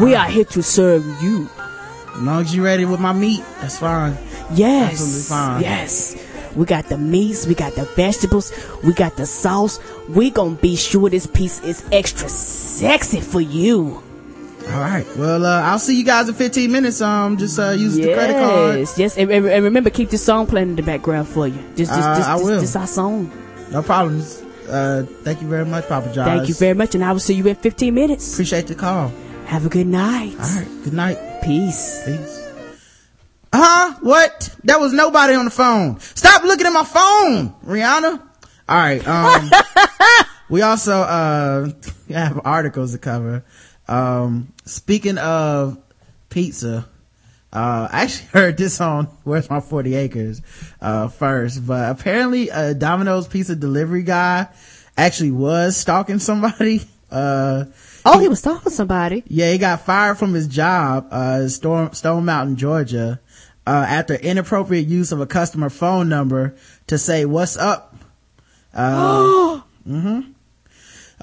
We 0.00 0.14
are 0.14 0.26
here 0.26 0.44
to 0.44 0.62
serve 0.62 1.04
you. 1.20 1.48
As 2.20 2.26
long 2.26 2.40
as 2.42 2.54
you 2.54 2.62
ready 2.62 2.84
with 2.84 3.00
my 3.00 3.14
meat, 3.14 3.42
that's 3.62 3.78
fine. 3.78 4.14
Yes. 4.52 4.92
Absolutely 4.92 5.22
fine. 5.22 5.62
Yes. 5.62 6.26
We 6.54 6.66
got 6.66 6.86
the 6.88 6.98
meats, 6.98 7.46
we 7.46 7.54
got 7.54 7.74
the 7.76 7.84
vegetables, 7.84 8.52
we 8.84 8.92
got 8.92 9.16
the 9.16 9.24
sauce. 9.24 9.78
We 10.08 10.30
gonna 10.30 10.56
be 10.56 10.76
sure 10.76 11.08
this 11.08 11.26
piece 11.26 11.62
is 11.64 11.82
extra 11.92 12.28
sexy 12.28 13.20
for 13.20 13.40
you. 13.40 14.02
All 14.68 14.80
right. 14.80 15.06
Well, 15.16 15.46
uh, 15.46 15.62
I'll 15.62 15.78
see 15.78 15.96
you 15.96 16.04
guys 16.04 16.28
in 16.28 16.34
15 16.34 16.70
minutes. 16.70 17.00
Um, 17.00 17.38
just, 17.38 17.58
uh, 17.58 17.70
use 17.70 17.94
the 17.96 18.12
credit 18.12 18.34
card. 18.34 18.78
Yes, 18.80 18.98
yes, 18.98 19.16
and, 19.16 19.30
and- 19.30 19.46
and 19.46 19.64
remember, 19.64 19.88
keep 19.90 20.10
this 20.10 20.22
song 20.22 20.46
playing 20.46 20.70
in 20.70 20.76
the 20.76 20.82
background 20.82 21.26
for 21.28 21.46
you. 21.48 21.54
Just, 21.76 21.90
just, 21.90 21.92
Uh, 21.92 22.16
just, 22.16 22.28
I 22.28 22.32
just, 22.34 22.44
will. 22.44 22.60
just 22.60 22.76
our 22.76 22.86
song. 22.86 23.30
No 23.70 23.82
problems. 23.82 24.42
Uh, 24.68 25.04
thank 25.22 25.40
you 25.40 25.48
very 25.48 25.64
much, 25.64 25.88
Papa 25.88 26.12
John. 26.12 26.26
Thank 26.26 26.48
you 26.48 26.54
very 26.54 26.74
much, 26.74 26.94
and 26.94 27.02
I 27.04 27.12
will 27.12 27.18
see 27.20 27.34
you 27.34 27.46
in 27.46 27.54
15 27.56 27.94
minutes. 27.94 28.34
Appreciate 28.34 28.66
the 28.66 28.74
call. 28.74 29.10
Have 29.46 29.64
a 29.66 29.68
good 29.68 29.86
night. 29.86 30.34
All 30.38 30.46
right. 30.56 30.68
Good 30.84 30.92
night. 30.92 31.18
Peace. 31.42 32.02
Peace. 32.04 32.46
Huh? 33.52 33.94
What? 34.00 34.54
There 34.62 34.78
was 34.78 34.92
nobody 34.92 35.34
on 35.34 35.46
the 35.46 35.50
phone. 35.50 35.98
Stop 36.00 36.44
looking 36.44 36.66
at 36.66 36.72
my 36.72 36.84
phone, 36.84 37.54
Rihanna. 37.64 38.20
All 38.68 38.76
right. 38.76 39.06
Um, 39.06 39.50
we 40.50 40.62
also, 40.62 41.00
uh, 41.00 41.70
have 42.10 42.40
articles 42.44 42.92
to 42.92 42.98
cover. 42.98 43.44
Um, 43.88 44.52
speaking 44.64 45.18
of 45.18 45.78
pizza, 46.28 46.86
uh, 47.52 47.88
I 47.90 48.02
actually 48.02 48.28
heard 48.32 48.56
this 48.56 48.80
on 48.80 49.06
Where's 49.24 49.50
My 49.50 49.60
40 49.60 49.94
Acres, 49.94 50.42
uh, 50.80 51.08
first, 51.08 51.66
but 51.66 51.90
apparently 51.90 52.50
a 52.50 52.74
Domino's 52.74 53.26
pizza 53.26 53.56
delivery 53.56 54.02
guy 54.02 54.48
actually 54.96 55.32
was 55.32 55.76
stalking 55.76 56.18
somebody. 56.18 56.82
Uh, 57.10 57.64
Oh, 58.04 58.18
he 58.18 58.28
was 58.28 58.42
talking 58.42 58.70
to 58.70 58.70
somebody. 58.70 59.22
yeah, 59.26 59.52
he 59.52 59.58
got 59.58 59.82
fired 59.82 60.18
from 60.18 60.32
his 60.32 60.46
job, 60.46 61.08
uh, 61.10 61.48
Storm, 61.48 61.92
Stone 61.92 62.24
Mountain, 62.24 62.56
Georgia, 62.56 63.20
uh, 63.66 63.86
after 63.88 64.14
inappropriate 64.14 64.86
use 64.86 65.12
of 65.12 65.20
a 65.20 65.26
customer 65.26 65.70
phone 65.70 66.08
number 66.08 66.54
to 66.86 66.98
say, 66.98 67.24
what's 67.24 67.56
up? 67.56 67.94
Uh, 68.74 69.60
mm-hmm. 69.86 70.20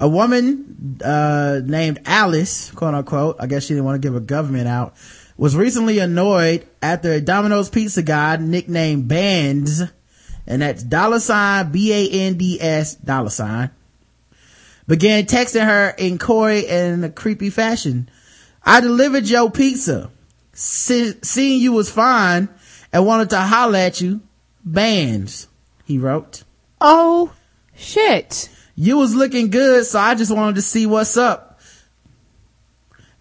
A 0.00 0.08
woman, 0.08 0.98
uh, 1.04 1.60
named 1.64 2.00
Alice, 2.06 2.70
quote 2.70 2.94
unquote, 2.94 3.36
I 3.40 3.46
guess 3.46 3.64
she 3.64 3.74
didn't 3.74 3.84
want 3.84 4.00
to 4.00 4.06
give 4.06 4.14
a 4.14 4.20
government 4.20 4.68
out, 4.68 4.94
was 5.36 5.56
recently 5.56 5.98
annoyed 5.98 6.66
after 6.80 7.12
a 7.12 7.20
Domino's 7.20 7.68
pizza 7.68 8.02
guy 8.02 8.36
nicknamed 8.36 9.08
Bands, 9.08 9.82
and 10.46 10.62
that's 10.62 10.82
dollar 10.82 11.20
sign 11.20 11.72
B-A-N-D-S 11.72 12.94
dollar 12.96 13.30
sign, 13.30 13.70
began 14.88 15.26
texting 15.26 15.64
her 15.64 15.94
in 15.96 16.18
coy 16.18 16.60
and 16.68 17.04
a 17.04 17.10
creepy 17.10 17.50
fashion. 17.50 18.08
I 18.64 18.80
delivered 18.80 19.28
your 19.28 19.50
pizza. 19.50 20.10
Se- 20.54 21.18
seeing 21.22 21.60
you 21.60 21.72
was 21.72 21.90
fine 21.90 22.48
and 22.92 23.06
wanted 23.06 23.30
to 23.30 23.38
holler 23.38 23.78
at 23.78 24.00
you. 24.00 24.20
Bands, 24.64 25.46
he 25.84 25.98
wrote. 25.98 26.42
Oh, 26.80 27.32
shit. 27.76 28.48
You 28.74 28.96
was 28.96 29.14
looking 29.14 29.50
good, 29.50 29.84
so 29.86 30.00
I 30.00 30.14
just 30.14 30.34
wanted 30.34 30.56
to 30.56 30.62
see 30.62 30.86
what's 30.86 31.16
up. 31.16 31.47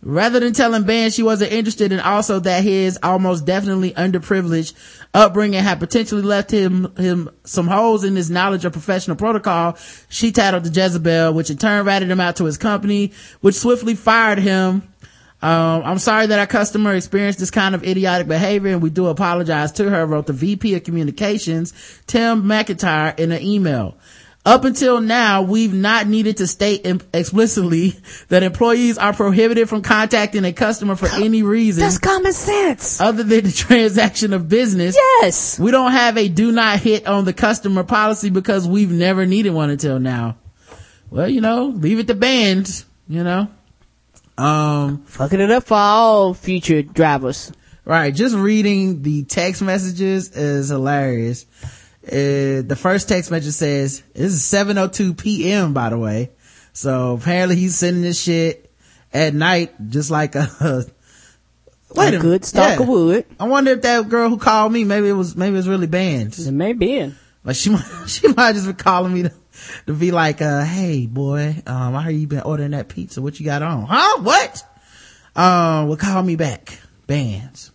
Rather 0.08 0.40
than 0.40 0.54
telling 0.54 0.84
Ben 0.84 1.12
she 1.12 1.22
wasn't 1.22 1.52
interested 1.52 1.92
and 1.92 2.00
also 2.00 2.40
that 2.40 2.64
his 2.64 2.98
almost 3.04 3.46
definitely 3.46 3.92
underprivileged 3.92 4.74
upbringing 5.14 5.62
had 5.62 5.82
potentially 5.82 6.22
left 6.22 6.50
him, 6.50 6.96
him 6.96 7.30
some 7.44 7.68
holes 7.68 8.06
in 8.06 8.16
his 8.16 8.32
knowledge 8.32 8.64
of 8.64 8.72
professional 8.72 9.18
protocol, 9.18 9.78
she 10.08 10.32
tattled 10.32 10.64
to 10.64 10.70
Jezebel, 10.70 11.34
which 11.34 11.50
in 11.50 11.58
turn 11.58 11.86
ratted 11.86 12.10
him 12.10 12.22
out 12.22 12.38
to 12.38 12.46
his 12.46 12.58
company, 12.58 13.12
which 13.42 13.56
swiftly 13.56 13.96
fired 13.96 14.40
him. 14.40 14.82
Um, 15.42 15.84
I'm 15.84 16.00
sorry 16.00 16.28
that 16.28 16.40
our 16.40 16.48
customer 16.48 16.94
experienced 16.94 17.40
this 17.40 17.52
kind 17.52 17.76
of 17.76 17.84
idiotic 17.84 18.30
behavior 18.30 18.72
and 18.72 18.82
we 18.82 18.90
do 18.90 19.08
apologize 19.08 19.74
to 19.74 19.90
her, 19.90 20.06
wrote 20.06 20.28
the 20.28 20.32
VP 20.32 20.74
of 20.76 20.86
communications, 20.86 21.74
Tim 22.08 22.44
McIntyre 22.44 23.20
in 23.20 23.34
an 23.34 23.42
email. 23.42 23.98
Up 24.46 24.64
until 24.64 25.02
now, 25.02 25.42
we've 25.42 25.74
not 25.74 26.08
needed 26.08 26.38
to 26.38 26.48
state 26.48 26.88
explicitly 27.14 27.96
that 28.30 28.44
employees 28.44 28.98
are 28.98 29.12
prohibited 29.12 29.68
from 29.68 29.82
contacting 29.82 30.46
a 30.46 30.54
customer 30.54 30.96
for 30.96 31.10
any 31.10 31.44
reason. 31.44 31.82
That's 31.82 31.98
common 31.98 32.32
sense. 32.32 33.02
Other 33.02 33.24
than 33.24 33.44
the 33.44 33.52
transaction 33.56 34.32
of 34.32 34.48
business. 34.48 34.96
Yes. 34.96 35.60
We 35.60 35.72
don't 35.72 35.92
have 35.92 36.18
a 36.18 36.30
do 36.30 36.54
not 36.54 36.80
hit 36.80 37.08
on 37.08 37.26
the 37.26 37.34
customer 37.34 37.84
policy 37.84 38.30
because 38.30 38.66
we've 38.66 38.92
never 38.92 39.26
needed 39.26 39.50
one 39.50 39.70
until 39.70 40.00
now. 40.00 40.38
Well, 41.10 41.28
you 41.28 41.42
know, 41.42 41.66
leave 41.66 42.00
it 42.00 42.08
to 42.08 42.16
bands, 42.16 42.86
you 43.10 43.26
know. 43.26 43.50
Um, 44.38 45.04
Fucking 45.06 45.42
it 45.42 45.52
up 45.52 45.64
for 45.64 45.78
all 45.78 46.34
future 46.34 46.84
drivers. 46.84 47.52
Right. 47.84 48.14
Just 48.14 48.36
reading 48.36 49.02
the 49.02 49.24
text 49.24 49.62
messages 49.62 50.36
is 50.36 50.70
hilarious. 50.70 51.46
Uh, 52.08 52.62
the 52.66 52.78
first 52.78 53.10
text 53.10 53.32
message 53.32 53.54
says, 53.54 54.02
this 54.14 54.32
is 54.32 54.42
7.02 54.42 55.18
p.m. 55.18 55.74
by 55.74 55.90
the 55.90 55.98
way. 55.98 56.32
So 56.74 57.14
apparently 57.14 57.56
he's 57.56 57.78
sending 57.78 58.04
this 58.04 58.22
shit 58.22 58.72
at 59.14 59.34
night, 59.34 59.74
just 59.90 60.10
like 60.10 60.36
a, 60.36 60.48
wait 61.96 62.14
A 62.14 62.20
good 62.20 62.46
stalker 62.46 62.84
would. 62.84 63.26
I 63.40 63.48
wonder 63.48 63.72
if 63.72 63.82
that 63.82 64.08
girl 64.10 64.30
who 64.30 64.38
called 64.38 64.72
me, 64.72 64.84
maybe 64.84 65.10
it 65.10 65.14
was, 65.14 65.36
maybe 65.36 65.56
it 65.56 65.58
was 65.58 65.68
really 65.68 65.88
bands. 65.88 66.48
It 66.48 66.52
may 66.52 66.74
be. 66.74 67.14
Like 67.44 67.56
she 67.56 67.70
might, 67.72 67.86
she 68.08 68.28
might 68.30 68.54
just 68.54 68.68
be 68.68 68.74
calling 68.74 69.14
me 69.14 69.24
to, 69.24 69.34
to 69.88 69.94
be 69.94 70.12
like, 70.12 70.42
uh, 70.42 70.64
hey 70.64 71.08
boy, 71.08 71.62
um, 71.66 71.96
I 71.96 72.04
heard 72.04 72.12
you 72.12 72.28
been 72.28 72.42
ordering 72.42 72.72
that 72.72 72.90
pizza. 72.90 73.22
What 73.22 73.40
you 73.40 73.46
got 73.46 73.64
on? 73.64 73.86
Huh? 73.86 74.22
What? 74.22 74.64
Um, 75.36 75.88
well 75.88 75.98
call 75.98 76.24
me 76.24 76.36
back. 76.36 76.80
Bands. 77.06 77.72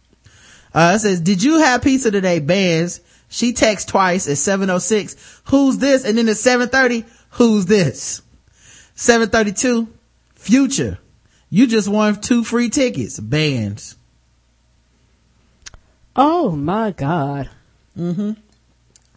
Uh, 0.74 0.93
it 0.97 1.01
says, 1.01 1.20
did 1.20 1.43
you 1.43 1.59
have 1.59 1.83
pizza 1.83 2.11
today? 2.11 2.39
Bands. 2.39 3.01
She 3.33 3.55
texts 3.55 3.91
twice 3.91 4.28
at 4.28 4.37
706. 4.37 5.41
Who's 5.47 5.78
this? 5.78 6.05
And 6.05 6.18
then 6.18 6.28
at 6.28 6.37
730, 6.37 7.07
who's 7.30 7.64
this? 7.64 8.20
732, 8.95 9.89
future. 10.35 10.99
You 11.49 11.66
just 11.66 11.89
won 11.89 12.20
two 12.20 12.45
free 12.45 12.68
tickets. 12.68 13.18
Bands. 13.18 13.97
Oh 16.14 16.51
my 16.51 16.91
god. 16.91 17.49
Mm-hmm. 17.99 18.33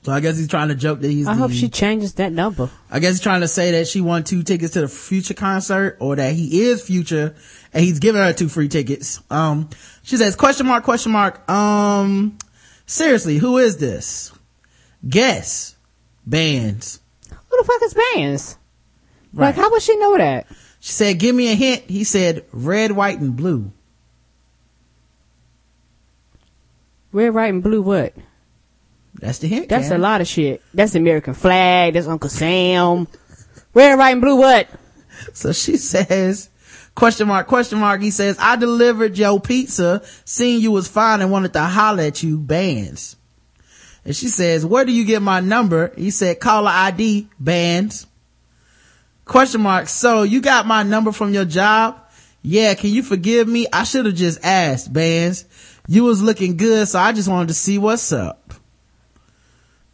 So 0.04 0.12
I 0.14 0.22
guess 0.22 0.38
he's 0.38 0.48
trying 0.48 0.70
to 0.70 0.76
joke 0.76 1.02
that 1.02 1.10
he's 1.10 1.28
I 1.28 1.34
the- 1.34 1.42
hope 1.42 1.52
she 1.52 1.68
changes 1.68 2.14
that 2.14 2.32
number. 2.32 2.70
I 2.90 3.00
guess 3.00 3.16
he's 3.16 3.20
trying 3.22 3.42
to 3.42 3.50
say 3.50 3.72
that 3.72 3.88
she 3.90 4.00
won 4.00 4.24
two 4.24 4.44
tickets 4.44 4.74
to 4.74 4.82
the 4.82 4.88
future 4.88 5.34
concert 5.34 5.98
or 6.00 6.16
that 6.16 6.34
he 6.36 6.62
is 6.62 6.82
future 6.86 7.36
and 7.74 7.84
he's 7.84 8.00
giving 8.00 8.22
her 8.22 8.32
two 8.32 8.48
free 8.48 8.70
tickets. 8.70 9.20
Um, 9.30 9.70
she 10.04 10.16
says, 10.16 10.38
question 10.38 10.68
mark, 10.68 10.86
question 10.86 11.12
mark. 11.12 11.50
Um, 11.50 12.38
seriously, 12.86 13.38
who 13.38 13.58
is 13.58 13.78
this? 13.78 14.32
Guess. 15.08 15.76
Bands. 16.26 17.00
Who 17.30 17.58
the 17.58 17.64
fuck 17.64 17.82
is 17.84 17.94
Bands? 17.94 18.58
Right. 19.34 19.48
Like, 19.48 19.56
how 19.56 19.70
would 19.72 19.82
she 19.82 19.98
know 19.98 20.18
that? 20.18 20.48
She 20.80 20.92
said, 20.92 21.20
give 21.20 21.36
me 21.36 21.52
a 21.52 21.56
hint. 21.56 21.84
He 21.90 22.04
said, 22.04 22.46
red, 22.52 22.92
white, 22.92 23.20
and 23.20 23.36
blue. 23.36 23.72
Red, 27.12 27.34
white, 27.34 27.54
and 27.54 27.64
blue 27.64 27.82
what? 27.82 28.14
That's 29.16 29.40
the 29.40 29.48
hint. 29.48 29.70
That's 29.70 29.92
a 29.92 29.98
lot 29.98 30.22
of 30.22 30.28
shit. 30.28 30.62
That's 30.74 30.94
the 30.94 31.00
American 31.00 31.34
flag. 31.34 31.94
That's 31.94 32.08
Uncle 32.08 32.30
Sam. 32.30 33.08
Red, 33.74 33.98
white, 33.98 34.12
and 34.12 34.22
blue 34.22 34.38
what? 34.38 34.68
So 35.34 35.54
she 35.54 35.78
says, 35.78 36.50
question 36.96 37.28
mark, 37.28 37.48
question 37.48 37.80
mark. 37.80 38.02
He 38.02 38.12
says, 38.12 38.38
I 38.40 38.56
delivered 38.56 39.18
your 39.18 39.40
pizza, 39.40 40.02
seeing 40.24 40.62
you 40.62 40.72
was 40.72 40.88
fine 40.88 41.22
and 41.22 41.32
wanted 41.32 41.54
to 41.54 41.62
holler 41.62 42.04
at 42.04 42.24
you, 42.24 42.38
bands. 42.40 43.16
And 44.04 44.16
she 44.16 44.28
says, 44.28 44.66
where 44.66 44.86
do 44.86 44.92
you 44.92 45.06
get 45.06 45.22
my 45.22 45.40
number? 45.40 45.92
He 45.96 46.12
said, 46.12 46.40
caller 46.40 46.72
ID, 46.72 47.28
bands. 47.40 48.08
Question 49.26 49.62
mark. 49.62 49.88
So 49.88 50.24
you 50.24 50.42
got 50.42 50.68
my 50.68 50.84
number 50.84 51.12
from 51.12 51.34
your 51.34 51.46
job? 51.46 52.00
Yeah. 52.42 52.76
Can 52.76 52.92
you 52.92 53.02
forgive 53.02 53.48
me? 53.48 53.68
I 53.74 53.84
should 53.84 54.06
have 54.06 54.16
just 54.16 54.44
asked, 54.44 54.94
bands. 54.94 55.46
You 55.88 56.04
was 56.04 56.22
looking 56.22 56.58
good, 56.58 56.88
so 56.88 57.00
I 57.00 57.12
just 57.12 57.28
wanted 57.28 57.48
to 57.50 57.54
see 57.56 57.78
what's 57.78 58.12
up. 58.12 58.54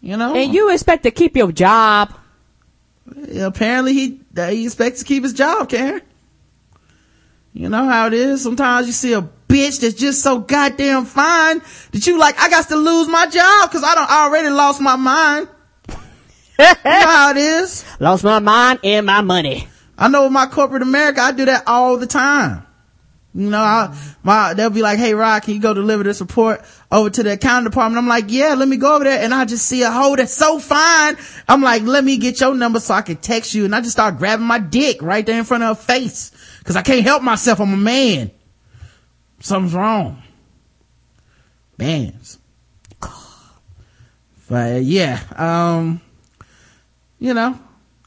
You 0.02 0.18
know? 0.18 0.36
And 0.36 0.54
you 0.54 0.72
expect 0.72 1.04
to 1.04 1.12
keep 1.12 1.38
your 1.38 1.52
job? 1.52 2.14
apparently 3.40 3.94
he 3.94 4.22
he 4.36 4.66
expects 4.66 5.00
to 5.00 5.06
keep 5.06 5.24
his 5.24 5.34
job 5.34 5.70
karen 5.70 6.02
you 7.54 7.70
know 7.70 7.86
how 7.86 8.08
it 8.08 8.14
is 8.14 8.42
sometimes 8.42 8.88
you 8.88 8.94
see 8.94 9.14
a 9.14 9.22
bitch 9.22 9.82
that's 9.82 9.96
just 9.96 10.22
so 10.24 10.40
goddamn 10.40 11.06
fine 11.06 11.62
that 11.92 12.06
you 12.08 12.18
like 12.18 12.40
i 12.40 12.50
got 12.50 12.68
to 12.68 12.76
lose 12.76 13.08
my 13.08 13.26
job 13.26 13.70
because 13.70 13.84
i 13.84 13.96
don't 13.96 14.10
already 14.10 14.50
lost 14.50 14.82
my 14.82 14.96
mind 14.96 15.48
you 15.90 16.66
know 16.66 16.76
how 16.84 17.32
it 17.32 17.38
is 17.38 17.86
Lost 18.00 18.24
my 18.24 18.40
mind 18.40 18.80
and 18.84 19.06
my 19.06 19.22
money. 19.22 19.68
i 19.98 20.08
know 20.08 20.24
with 20.24 20.32
my 20.32 20.46
corporate 20.46 20.82
america 20.82 21.22
i 21.22 21.32
do 21.32 21.46
that 21.46 21.64
all 21.68 21.98
the 21.98 22.08
time 22.08 22.66
you 23.34 23.50
know, 23.50 23.60
I, 23.60 23.98
my, 24.24 24.54
they'll 24.54 24.70
be 24.70 24.82
like, 24.82 25.00
Hey, 25.00 25.14
Rod, 25.14 25.44
can 25.44 25.54
you 25.54 25.62
go 25.62 25.74
deliver 25.74 26.04
this 26.04 26.20
report 26.20 26.62
over 26.92 27.10
to 27.10 27.24
the 27.24 27.34
accounting 27.34 27.70
department? 27.70 27.98
I'm 27.98 28.08
like, 28.08 28.26
yeah, 28.28 28.56
let 28.56 28.68
me 28.68 28.76
go 28.76 28.96
over 28.96 29.06
there. 29.06 29.24
And 29.24 29.34
I 29.34 29.46
just 29.46 29.66
see 29.66 29.84
a 29.84 29.92
hoe 29.92 30.18
that's 30.18 30.34
so 30.34 30.60
fine. 30.60 31.16
I'm 31.48 31.62
like, 31.62 31.84
let 31.84 32.04
me 32.04 32.18
get 32.18 32.42
your 32.42 32.54
number 32.54 32.82
so 32.82 32.94
I 32.94 33.02
can 33.02 33.16
text 33.16 33.54
you. 33.54 33.64
And 33.64 33.74
I 33.74 33.80
just 33.80 33.94
start 33.94 34.18
grabbing 34.18 34.46
my 34.46 34.60
dick 34.60 35.02
right 35.02 35.26
there 35.26 35.38
in 35.40 35.46
front 35.46 35.64
of 35.64 35.78
her 35.78 35.84
face. 35.84 36.32
Cause 36.64 36.76
I 36.76 36.82
can't 36.82 37.04
help 37.04 37.24
myself. 37.24 37.60
I'm 37.60 37.74
a 37.74 37.78
man. 37.78 38.32
Something's 39.40 39.74
wrong. 39.74 40.22
Bands. 41.78 42.38
But 44.52 44.74
uh, 44.74 44.80
yeah, 44.80 45.22
um, 45.38 46.02
you 47.20 47.34
know, 47.34 47.58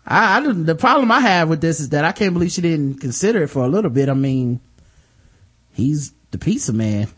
I, 0.06 0.36
I 0.36 0.40
didn't, 0.42 0.66
the 0.66 0.74
problem 0.74 1.10
I 1.10 1.20
have 1.20 1.48
with 1.48 1.62
this 1.62 1.80
is 1.80 1.88
that 1.88 2.04
I 2.04 2.12
can't 2.12 2.34
believe 2.34 2.52
she 2.52 2.60
didn't 2.60 3.00
consider 3.00 3.44
it 3.44 3.48
for 3.48 3.64
a 3.64 3.68
little 3.68 3.90
bit. 3.90 4.10
I 4.10 4.14
mean, 4.14 4.60
he's 5.72 6.12
the 6.32 6.38
pizza 6.38 6.74
man. 6.74 7.08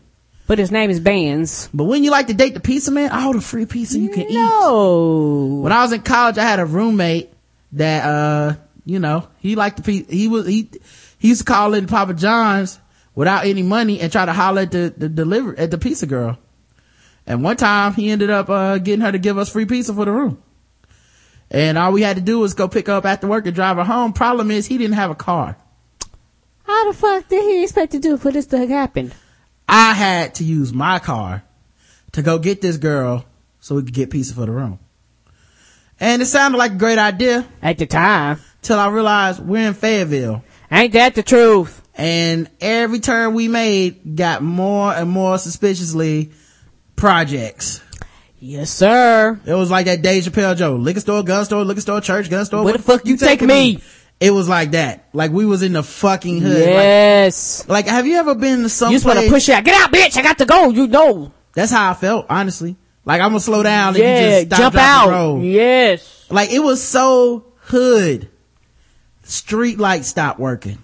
But 0.47 0.59
his 0.59 0.71
name 0.71 0.89
is 0.89 1.01
Bands. 1.01 1.67
But 1.73 1.83
when 1.83 2.05
you 2.05 2.11
like 2.11 2.27
to 2.27 2.33
date 2.33 2.53
the 2.53 2.61
pizza 2.61 2.89
man, 2.89 3.11
all 3.11 3.33
the 3.33 3.41
free 3.41 3.65
pizza 3.65 3.99
you 3.99 4.07
can 4.07 4.29
eat. 4.29 4.33
No. 4.33 5.59
When 5.61 5.73
I 5.73 5.81
was 5.81 5.91
in 5.91 6.03
college, 6.03 6.37
I 6.37 6.43
had 6.43 6.61
a 6.61 6.65
roommate 6.65 7.29
that, 7.73 8.05
uh, 8.05 8.55
you 8.85 8.99
know, 8.99 9.27
he 9.39 9.57
liked 9.57 9.75
the 9.75 9.83
pizza. 9.83 10.15
He 10.15 10.29
was, 10.29 10.47
he, 10.47 10.71
he 11.17 11.29
used 11.29 11.41
to 11.41 11.45
call 11.45 11.73
in 11.73 11.87
Papa 11.87 12.13
John's 12.13 12.79
without 13.15 13.45
any 13.45 13.63
money 13.63 13.99
and 13.99 14.11
try 14.11 14.25
to 14.25 14.33
holler 14.33 14.61
at 14.61 14.71
the, 14.71 14.93
the 14.95 15.09
deliver, 15.09 15.57
at 15.57 15.71
the 15.71 15.77
pizza 15.77 16.05
girl. 16.05 16.37
And 17.25 17.43
one 17.43 17.57
time 17.57 17.93
he 17.93 18.09
ended 18.09 18.29
up, 18.29 18.49
uh, 18.49 18.77
getting 18.77 19.01
her 19.01 19.11
to 19.11 19.17
give 19.17 19.37
us 19.37 19.49
free 19.49 19.65
pizza 19.65 19.93
for 19.93 20.05
the 20.05 20.11
room. 20.11 20.41
And 21.49 21.77
all 21.77 21.91
we 21.91 22.01
had 22.01 22.17
to 22.17 22.21
do 22.21 22.39
was 22.39 22.53
go 22.53 22.67
pick 22.67 22.87
her 22.87 22.93
up 22.93 23.05
after 23.05 23.27
work 23.27 23.45
and 23.45 23.55
drive 23.55 23.77
her 23.77 23.83
home. 23.83 24.13
Problem 24.13 24.51
is 24.51 24.65
he 24.65 24.77
didn't 24.77 24.95
have 24.95 25.11
a 25.11 25.15
car. 25.15 25.57
How 26.63 26.91
the 26.91 26.97
fuck 26.97 27.27
did 27.27 27.43
he 27.43 27.63
expect 27.63 27.93
to 27.93 27.99
do 27.99 28.17
for 28.17 28.31
this 28.31 28.45
to 28.47 28.67
happen? 28.67 29.13
I 29.67 29.93
had 29.93 30.35
to 30.35 30.43
use 30.43 30.73
my 30.73 30.99
car 30.99 31.43
to 32.11 32.21
go 32.21 32.39
get 32.39 32.61
this 32.61 32.77
girl 32.77 33.25
so 33.59 33.75
we 33.75 33.83
could 33.83 33.93
get 33.93 34.09
pizza 34.09 34.33
for 34.33 34.45
the 34.45 34.51
room. 34.51 34.79
And 35.99 36.21
it 36.21 36.25
sounded 36.25 36.57
like 36.57 36.73
a 36.73 36.75
great 36.75 36.99
idea. 36.99 37.45
At 37.61 37.77
the 37.77 37.85
time. 37.85 38.39
Till 38.61 38.79
I 38.79 38.89
realized 38.89 39.39
we're 39.39 39.67
in 39.67 39.73
Fayetteville. 39.73 40.43
Ain't 40.71 40.93
that 40.93 41.15
the 41.15 41.23
truth? 41.23 41.81
And 41.95 42.49
every 42.61 42.99
turn 42.99 43.33
we 43.33 43.47
made 43.47 44.15
got 44.15 44.43
more 44.43 44.93
and 44.93 45.09
more 45.09 45.37
suspiciously 45.37 46.31
projects. 46.95 47.81
Yes, 48.39 48.69
sir. 48.69 49.39
It 49.45 49.53
was 49.53 49.71
like 49.71 49.87
that 49.87 50.03
Dave 50.03 50.23
Chappelle 50.23 50.55
Joe. 50.55 50.75
Liquor 50.75 50.99
store, 50.99 51.23
gun 51.23 51.43
store, 51.45 51.63
liquor 51.63 51.81
store, 51.81 52.01
church, 52.01 52.29
gun 52.29 52.45
store. 52.45 52.63
Where 52.63 52.73
the 52.73 52.83
fuck 52.83 53.05
you 53.05 53.17
take 53.17 53.41
me? 53.41 53.79
It 54.19 54.31
was 54.31 54.47
like 54.49 54.71
that. 54.71 55.07
Like 55.13 55.31
we 55.31 55.45
was 55.45 55.63
in 55.63 55.73
the 55.73 55.83
fucking 55.83 56.39
hood. 56.41 56.57
Yes. 56.59 57.67
Like, 57.67 57.85
like 57.85 57.93
have 57.93 58.05
you 58.05 58.17
ever 58.17 58.35
been 58.35 58.63
to 58.63 58.69
some 58.69 58.91
You 58.91 58.97
just 58.97 59.05
want 59.05 59.19
to 59.19 59.29
push 59.29 59.49
out. 59.49 59.63
Get 59.63 59.79
out, 59.81 59.91
bitch. 59.91 60.17
I 60.17 60.21
got 60.21 60.37
to 60.39 60.45
go. 60.45 60.69
You 60.69 60.87
know. 60.87 61.31
That's 61.53 61.71
how 61.71 61.89
I 61.89 61.93
felt, 61.93 62.27
honestly. 62.29 62.75
Like 63.05 63.21
I'm 63.21 63.29
gonna 63.29 63.39
slow 63.39 63.63
down 63.63 63.89
and 63.89 63.97
Yeah, 63.97 64.19
you 64.19 64.45
just 64.45 64.47
stop, 64.47 64.59
jump 64.59 64.75
out. 64.75 65.09
and. 65.13 65.45
Yes. 65.45 66.25
Like 66.29 66.51
it 66.51 66.59
was 66.59 66.83
so 66.83 67.45
hood. 67.61 68.29
Street 69.27 69.77
lights 69.77 70.07
stopped 70.07 70.39
working. 70.39 70.77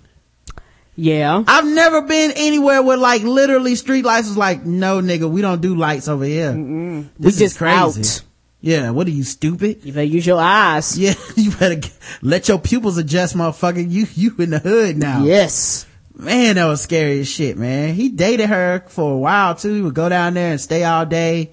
Yeah. 0.96 1.44
I've 1.48 1.66
never 1.66 2.02
been 2.04 2.34
anywhere 2.36 2.82
where 2.84 2.98
like 2.98 3.24
literally 3.24 3.76
street 3.76 4.06
lights 4.06 4.28
was 4.28 4.38
like, 4.38 4.64
no 4.66 5.02
nigga, 5.02 5.30
we 5.30 5.42
don't 5.42 5.62
do 5.62 5.76
lights 5.76 6.08
over 6.08 6.24
here. 6.26 6.52
We 6.54 7.10
This 7.20 7.34
is 7.36 7.40
just 7.40 7.58
crazy. 7.58 8.02
out. 8.02 8.22
Yeah, 8.62 8.92
what 8.92 9.08
are 9.08 9.12
you 9.12 9.24
stupid? 9.24 9.80
You 9.84 9.92
better 9.92 10.04
use 10.06 10.26
your 10.26 10.40
eyes. 10.40 10.98
Yeah, 11.00 11.16
you 11.36 11.52
better 11.52 11.76
g- 11.76 11.92
let 12.22 12.48
your 12.48 12.60
pupils 12.60 12.98
adjust, 12.98 13.36
motherfucker. 13.36 13.90
You, 13.90 14.06
you 14.14 14.36
in 14.40 14.52
the 14.52 14.60
hood 14.60 14.98
now. 14.98 15.24
Yes. 15.24 15.86
Man, 16.16 16.56
that 16.56 16.66
was 16.66 16.82
scary 16.82 17.22
as 17.22 17.28
shit, 17.28 17.58
man. 17.58 17.96
He 17.96 18.10
dated 18.10 18.48
her 18.50 18.84
for 18.88 19.14
a 19.14 19.18
while 19.18 19.56
too. 19.56 19.74
He 19.74 19.82
would 19.82 19.96
go 19.96 20.08
down 20.10 20.36
there 20.36 20.52
and 20.52 20.62
stay 20.62 20.84
all 20.84 21.06
day. 21.06 21.52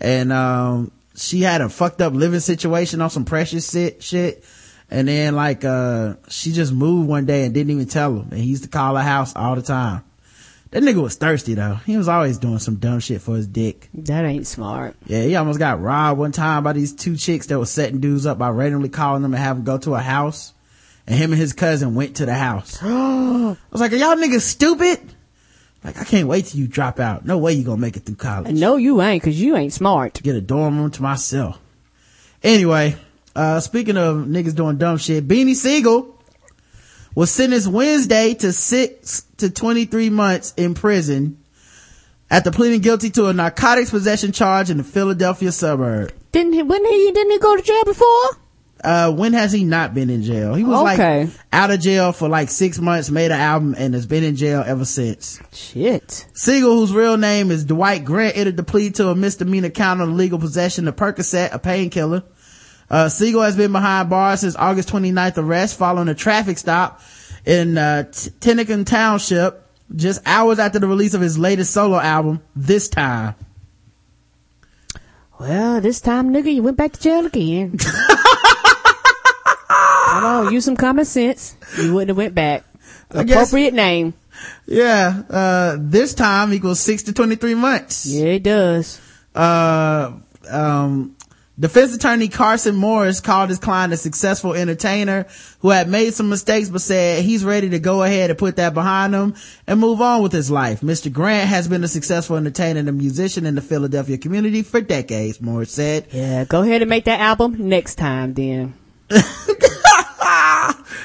And, 0.00 0.32
um, 0.32 0.90
she 1.16 1.42
had 1.42 1.60
a 1.60 1.68
fucked 1.68 2.00
up 2.00 2.12
living 2.14 2.40
situation 2.40 3.00
on 3.02 3.10
some 3.10 3.24
precious 3.24 3.70
shit, 3.70 4.02
shit. 4.02 4.42
And 4.90 5.06
then 5.06 5.36
like, 5.36 5.64
uh, 5.64 6.14
she 6.28 6.52
just 6.52 6.72
moved 6.72 7.08
one 7.08 7.24
day 7.24 7.44
and 7.44 7.54
didn't 7.54 7.70
even 7.70 7.86
tell 7.86 8.12
him. 8.16 8.28
And 8.30 8.40
he 8.40 8.46
used 8.46 8.64
to 8.64 8.68
call 8.68 8.96
her 8.96 9.02
house 9.02 9.34
all 9.36 9.54
the 9.54 9.62
time. 9.62 10.04
That 10.72 10.84
nigga 10.84 11.02
was 11.02 11.16
thirsty 11.16 11.54
though. 11.54 11.74
He 11.86 11.96
was 11.96 12.08
always 12.08 12.38
doing 12.38 12.60
some 12.60 12.76
dumb 12.76 13.00
shit 13.00 13.20
for 13.20 13.34
his 13.34 13.46
dick. 13.46 13.88
That 13.94 14.24
ain't 14.24 14.46
smart. 14.46 14.94
Yeah, 15.06 15.22
he 15.22 15.34
almost 15.34 15.58
got 15.58 15.80
robbed 15.80 16.18
one 16.18 16.32
time 16.32 16.62
by 16.62 16.72
these 16.72 16.92
two 16.92 17.16
chicks 17.16 17.46
that 17.46 17.58
was 17.58 17.70
setting 17.70 18.00
dudes 18.00 18.26
up 18.26 18.38
by 18.38 18.50
randomly 18.50 18.88
calling 18.88 19.22
them 19.22 19.34
and 19.34 19.42
having 19.42 19.64
them 19.64 19.74
go 19.74 19.78
to 19.78 19.94
a 19.94 20.00
house. 20.00 20.52
And 21.06 21.18
him 21.18 21.32
and 21.32 21.40
his 21.40 21.52
cousin 21.52 21.96
went 21.96 22.16
to 22.16 22.26
the 22.26 22.34
house. 22.34 22.80
I 22.82 23.56
was 23.72 23.80
like, 23.80 23.92
are 23.92 23.96
y'all 23.96 24.14
niggas 24.14 24.42
stupid? 24.42 25.00
Like, 25.82 25.98
I 25.98 26.04
can't 26.04 26.28
wait 26.28 26.46
till 26.46 26.60
you 26.60 26.68
drop 26.68 27.00
out. 27.00 27.24
No 27.24 27.38
way 27.38 27.54
you 27.54 27.64
gonna 27.64 27.80
make 27.80 27.96
it 27.96 28.04
through 28.04 28.16
college. 28.16 28.54
No, 28.54 28.76
you 28.76 29.00
ain't, 29.02 29.22
cause 29.22 29.34
you 29.34 29.56
ain't 29.56 29.72
smart. 29.72 30.22
Get 30.22 30.36
a 30.36 30.40
dorm 30.40 30.78
room 30.78 30.90
to 30.92 31.02
myself. 31.02 31.58
Anyway, 32.42 32.96
uh, 33.36 33.60
speaking 33.60 33.96
of 33.96 34.16
niggas 34.26 34.54
doing 34.54 34.76
dumb 34.78 34.98
shit, 34.98 35.26
Beanie 35.26 35.54
Sigel 35.54 36.16
was 37.14 37.30
sentenced 37.30 37.68
Wednesday 37.68 38.34
to 38.34 38.52
six 38.52 39.22
to 39.38 39.50
23 39.50 40.10
months 40.10 40.54
in 40.56 40.74
prison 40.74 41.38
after 42.30 42.50
pleading 42.50 42.80
guilty 42.80 43.10
to 43.10 43.26
a 43.26 43.32
narcotics 43.32 43.90
possession 43.90 44.32
charge 44.32 44.70
in 44.70 44.76
the 44.76 44.84
Philadelphia 44.84 45.50
suburb. 45.52 46.12
Didn't 46.32 46.52
he, 46.52 46.62
when 46.62 46.84
he, 46.84 47.10
didn't 47.12 47.32
he 47.32 47.38
go 47.38 47.56
to 47.56 47.62
jail 47.62 47.84
before? 47.84 48.22
Uh, 48.82 49.12
when 49.12 49.34
has 49.34 49.52
he 49.52 49.64
not 49.64 49.92
been 49.92 50.08
in 50.08 50.22
jail? 50.22 50.54
He 50.54 50.64
was 50.64 50.78
Okay. 50.92 51.24
like 51.24 51.30
out 51.52 51.70
of 51.70 51.80
jail 51.80 52.12
for 52.12 52.28
like 52.28 52.48
six 52.48 52.78
months, 52.78 53.10
made 53.10 53.26
an 53.30 53.38
album, 53.40 53.74
and 53.76 53.92
has 53.92 54.06
been 54.06 54.24
in 54.24 54.36
jail 54.36 54.62
ever 54.66 54.84
since. 54.86 55.38
Shit. 55.52 56.26
Sigel, 56.32 56.76
whose 56.76 56.92
real 56.92 57.18
name 57.18 57.50
is 57.50 57.64
Dwight 57.64 58.04
Grant, 58.06 58.38
entered 58.38 58.56
the 58.56 58.62
plea 58.62 58.90
to 58.92 59.08
a 59.08 59.14
misdemeanor 59.14 59.68
count 59.68 60.00
of 60.00 60.08
illegal 60.08 60.38
possession 60.38 60.88
of 60.88 60.96
Percocet, 60.96 61.52
a 61.52 61.58
painkiller. 61.58 62.22
Uh, 62.90 63.08
Sigel 63.08 63.42
has 63.42 63.56
been 63.56 63.70
behind 63.72 64.10
bars 64.10 64.40
since 64.40 64.56
August 64.56 64.88
29th 64.90 65.38
arrest 65.38 65.78
following 65.78 66.08
a 66.08 66.14
traffic 66.14 66.58
stop 66.58 67.00
in, 67.46 67.78
uh, 67.78 68.04
T- 68.10 68.84
Township 68.84 69.64
just 69.94 70.20
hours 70.26 70.58
after 70.58 70.78
the 70.78 70.88
release 70.88 71.14
of 71.14 71.20
his 71.20 71.38
latest 71.38 71.72
solo 71.72 71.98
album, 71.98 72.40
This 72.56 72.88
Time. 72.88 73.34
Well, 75.38 75.80
this 75.80 76.00
time, 76.00 76.30
nigga, 76.34 76.52
you 76.54 76.62
went 76.62 76.76
back 76.76 76.92
to 76.92 77.00
jail 77.00 77.24
again. 77.26 77.78
Come 80.08 80.24
on, 80.24 80.52
use 80.52 80.64
some 80.64 80.76
common 80.76 81.04
sense. 81.04 81.56
You 81.80 81.94
wouldn't 81.94 82.08
have 82.10 82.16
went 82.16 82.34
back. 82.34 82.64
I 83.12 83.22
guess- 83.24 83.36
Appropriate 83.48 83.72
name. 83.74 84.14
Yeah, 84.66 85.22
uh, 85.30 85.76
this 85.78 86.14
time 86.14 86.52
equals 86.52 86.80
six 86.80 87.02
to 87.04 87.12
23 87.12 87.54
months. 87.54 88.06
Yeah, 88.06 88.26
it 88.26 88.42
does. 88.42 89.00
uh, 89.34 90.12
um, 90.50 91.16
defense 91.60 91.94
attorney 91.94 92.28
Carson 92.28 92.74
Morris 92.74 93.20
called 93.20 93.50
his 93.50 93.58
client 93.58 93.92
a 93.92 93.96
successful 93.96 94.54
entertainer 94.54 95.26
who 95.60 95.70
had 95.70 95.88
made 95.88 96.14
some 96.14 96.28
mistakes 96.28 96.68
but 96.68 96.80
said 96.80 97.22
he's 97.24 97.44
ready 97.44 97.70
to 97.70 97.78
go 97.78 98.02
ahead 98.02 98.30
and 98.30 98.38
put 98.38 98.56
that 98.56 98.74
behind 98.74 99.14
him 99.14 99.34
and 99.66 99.78
move 99.78 100.00
on 100.00 100.22
with 100.22 100.32
his 100.32 100.50
life. 100.50 100.80
Mr. 100.80 101.12
Grant 101.12 101.48
has 101.48 101.68
been 101.68 101.84
a 101.84 101.88
successful 101.88 102.36
entertainer 102.36 102.80
and 102.80 102.88
a 102.88 102.92
musician 102.92 103.46
in 103.46 103.54
the 103.54 103.62
Philadelphia 103.62 104.18
community 104.18 104.62
for 104.62 104.80
decades, 104.80 105.40
Morris 105.40 105.70
said. 105.70 106.06
Yeah, 106.10 106.44
go 106.44 106.62
ahead 106.62 106.82
and 106.82 106.88
make 106.88 107.04
that 107.04 107.20
album 107.20 107.68
next 107.68 107.94
time 107.96 108.34
then. 108.34 108.74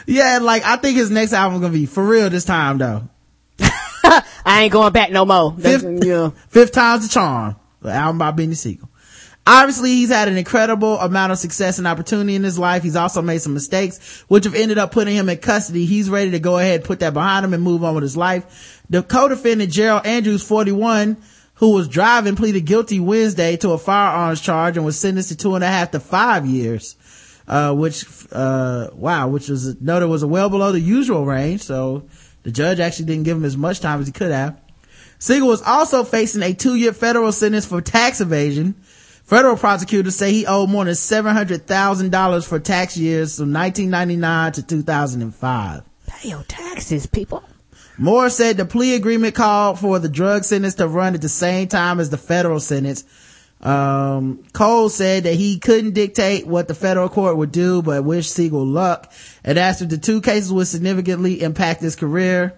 Yeah, 0.08 0.40
like 0.42 0.64
I 0.66 0.78
think 0.78 0.98
his 0.98 1.10
next 1.10 1.34
album 1.34 1.62
gonna 1.62 1.74
be 1.74 1.86
for 1.86 2.06
real 2.06 2.30
this 2.30 2.46
time 2.46 2.78
though. 2.78 3.10
I 3.60 4.62
ain't 4.64 4.74
going 4.74 4.94
back 4.94 5.12
no 5.12 5.26
more. 5.26 5.56
Fifth, 5.58 6.06
yeah. 6.06 6.30
fifth 6.50 6.72
time's 6.72 7.08
the 7.08 7.14
charm. 7.14 7.56
The 7.82 7.92
album 7.92 8.20
by 8.20 8.32
Benny 8.32 8.54
Sigel. 8.54 8.90
Obviously, 9.48 9.92
he's 9.92 10.10
had 10.10 10.28
an 10.28 10.38
incredible 10.38 10.98
amount 11.00 11.32
of 11.32 11.38
success 11.38 11.78
and 11.78 11.88
opportunity 11.88 12.34
in 12.34 12.44
his 12.44 12.58
life. 12.58 12.82
He's 12.82 12.96
also 12.96 13.22
made 13.22 13.42
some 13.42 13.54
mistakes, 13.54 14.24
which 14.28 14.46
have 14.46 14.56
ended 14.56 14.80
up 14.80 14.92
putting 14.92 15.16
him 15.16 15.30
in 15.30 15.38
custody. 15.38 15.86
He's 15.86 16.10
ready 16.10 16.32
to 16.32 16.40
go 16.40 16.58
ahead, 16.58 16.84
put 16.84 17.00
that 17.02 17.14
behind 17.14 17.46
him 17.46 17.54
and 17.54 17.62
move 17.62 17.84
on 17.84 17.94
with 17.94 18.02
his 18.02 18.18
life. 18.18 18.82
The 18.90 19.04
co-defendant 19.04 19.72
Gerald 19.72 20.08
Andrews, 20.08 20.42
41, 20.42 21.18
who 21.56 21.74
was 21.74 21.88
driving, 21.88 22.36
pleaded 22.36 22.66
guilty 22.66 23.00
Wednesday 23.00 23.56
to 23.58 23.72
a 23.72 23.78
firearms 23.78 24.42
charge 24.42 24.78
and 24.78 24.86
was 24.86 25.00
sentenced 25.00 25.30
to 25.30 25.38
two 25.38 25.54
and 25.54 25.64
a 25.64 25.68
half 25.68 25.92
to 25.92 26.00
five 26.00 26.48
years. 26.48 26.96
Uh, 27.48 27.72
which, 27.72 28.04
uh, 28.32 28.90
wow, 28.96 29.28
which 29.28 29.50
was, 29.50 29.80
noted 29.80 30.08
was 30.08 30.26
well 30.26 30.50
below 30.50 30.72
the 30.72 30.80
usual 30.80 31.24
range. 31.24 31.62
So 31.62 32.10
the 32.42 32.52
judge 32.52 32.80
actually 32.80 33.06
didn't 33.06 33.24
give 33.24 33.38
him 33.38 33.46
as 33.46 33.56
much 33.56 33.80
time 33.80 34.02
as 34.02 34.08
he 34.08 34.14
could 34.14 34.32
have. 34.32 34.60
Sigel 35.20 35.48
was 35.48 35.62
also 35.62 36.04
facing 36.04 36.42
a 36.42 36.54
two-year 36.54 36.94
federal 36.94 37.32
sentence 37.32 37.66
for 37.66 37.82
tax 37.82 38.20
evasion. 38.20 38.76
Federal 39.26 39.58
prosecutors 39.58 40.16
say 40.16 40.32
he 40.32 40.46
owed 40.46 40.70
more 40.70 40.86
than 40.86 40.94
$700,000 40.94 42.48
for 42.48 42.60
tax 42.60 42.96
years 42.96 43.38
from 43.38 43.52
1999 43.52 44.52
to 44.52 44.64
2005. 44.64 45.84
Pay 46.06 46.30
your 46.30 46.44
taxes, 46.44 47.08
people. 47.08 47.44
Moore 47.98 48.30
said 48.30 48.58
the 48.58 48.66
plea 48.66 48.94
agreement 48.94 49.34
called 49.34 49.80
for 49.80 49.98
the 49.98 50.10
drug 50.10 50.44
sentence 50.44 50.76
to 50.76 50.88
run 50.88 51.16
at 51.16 51.22
the 51.22 51.30
same 51.30 51.68
time 51.68 52.00
as 52.00 52.12
the 52.12 52.18
federal 52.18 52.60
sentence. 52.60 53.04
Um, 53.62 54.44
Cole 54.54 54.90
said 54.90 55.24
that 55.24 55.34
he 55.34 55.58
couldn't 55.58 55.94
dictate 55.94 56.46
what 56.46 56.68
the 56.68 56.76
federal 56.76 57.10
court 57.10 57.38
would 57.38 57.52
do, 57.52 57.82
but 57.82 58.04
wished 58.04 58.32
Sigel 58.32 58.66
luck 58.66 59.12
and 59.44 59.58
asked 59.58 59.82
if 59.82 59.90
the 59.90 59.98
two 59.98 60.22
cases 60.22 60.54
would 60.54 60.68
significantly 60.68 61.42
impact 61.42 61.82
his 61.82 61.96
career. 61.96 62.54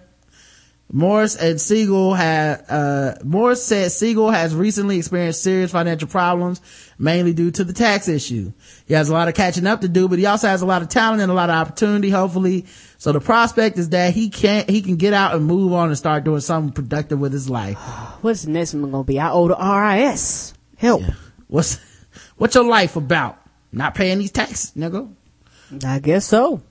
Morris 0.90 1.36
and 1.36 1.60
Sigel 1.60 2.14
had, 2.14 2.64
uh, 2.68 3.14
Morris 3.22 3.62
said 3.62 3.92
Sigel 3.92 4.30
has 4.30 4.54
recently 4.54 4.96
experienced 4.96 5.42
serious 5.42 5.70
financial 5.70 6.08
problems, 6.08 6.62
mainly 6.98 7.34
due 7.34 7.50
to 7.50 7.62
the 7.62 7.74
tax 7.74 8.08
issue. 8.08 8.52
He 8.86 8.94
has 8.94 9.10
a 9.10 9.12
lot 9.12 9.28
of 9.28 9.34
catching 9.34 9.66
up 9.66 9.82
to 9.82 9.88
do, 9.88 10.08
but 10.08 10.18
he 10.18 10.24
also 10.24 10.48
has 10.48 10.62
a 10.62 10.66
lot 10.66 10.80
of 10.80 10.88
talent 10.88 11.20
and 11.20 11.30
a 11.30 11.34
lot 11.34 11.50
of 11.50 11.56
opportunity, 11.56 12.08
hopefully. 12.08 12.64
So 12.96 13.12
the 13.12 13.20
prospect 13.20 13.78
is 13.78 13.90
that 13.90 14.14
he 14.14 14.30
can't, 14.30 14.68
he 14.70 14.80
can 14.80 14.96
get 14.96 15.12
out 15.12 15.34
and 15.34 15.44
move 15.44 15.74
on 15.74 15.88
and 15.88 15.98
start 15.98 16.24
doing 16.24 16.40
something 16.40 16.72
productive 16.72 17.20
with 17.20 17.34
his 17.34 17.50
life. 17.50 17.76
What's 18.22 18.42
the 18.42 18.50
next 18.50 18.72
one 18.72 18.90
gonna 18.90 19.04
be? 19.04 19.20
I 19.20 19.30
owe 19.30 19.48
the 19.48 19.56
RIS. 19.56 20.54
Help. 20.78 21.02
What's, 21.48 21.78
What's 22.38 22.54
your 22.54 22.64
life 22.64 22.96
about? 22.96 23.38
Not 23.72 23.94
paying 23.94 24.18
these 24.18 24.30
taxes, 24.30 24.72
nigga. 24.74 25.12
I 25.84 25.98
guess 25.98 26.24
so. 26.24 26.62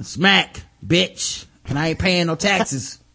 Smack, 0.00 0.62
bitch. 0.86 1.46
And 1.66 1.78
I 1.78 1.88
ain't 1.88 1.98
paying 1.98 2.28
no 2.28 2.36
taxes. 2.36 3.00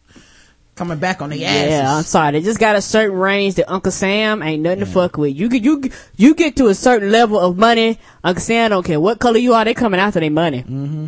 Coming 0.74 0.98
back 0.98 1.22
on 1.22 1.30
the 1.30 1.44
asses. 1.44 1.70
Yeah, 1.70 1.96
I'm 1.96 2.02
sorry. 2.02 2.32
They 2.32 2.40
just 2.40 2.58
got 2.58 2.74
a 2.74 2.82
certain 2.82 3.16
range 3.16 3.54
that 3.56 3.70
Uncle 3.70 3.92
Sam 3.92 4.42
ain't 4.42 4.60
nothing 4.62 4.80
to 4.80 4.86
fuck 4.86 5.16
with. 5.16 5.36
You 5.36 5.48
get 5.48 5.62
you 5.62 5.82
you 6.16 6.34
get 6.34 6.56
to 6.56 6.66
a 6.66 6.74
certain 6.74 7.12
level 7.12 7.38
of 7.38 7.56
money, 7.56 8.00
Uncle 8.24 8.42
Sam 8.42 8.70
don't 8.70 8.84
care 8.84 8.98
what 8.98 9.20
color 9.20 9.38
you 9.38 9.54
are. 9.54 9.64
They 9.64 9.74
coming 9.74 10.00
after 10.00 10.18
their 10.18 10.32
money. 10.32 10.62
Mm-hmm. 10.62 11.06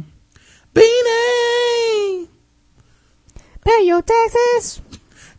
Beanie! 0.72 2.28
Pay 3.64 3.82
your 3.86 4.02
taxes. 4.02 4.80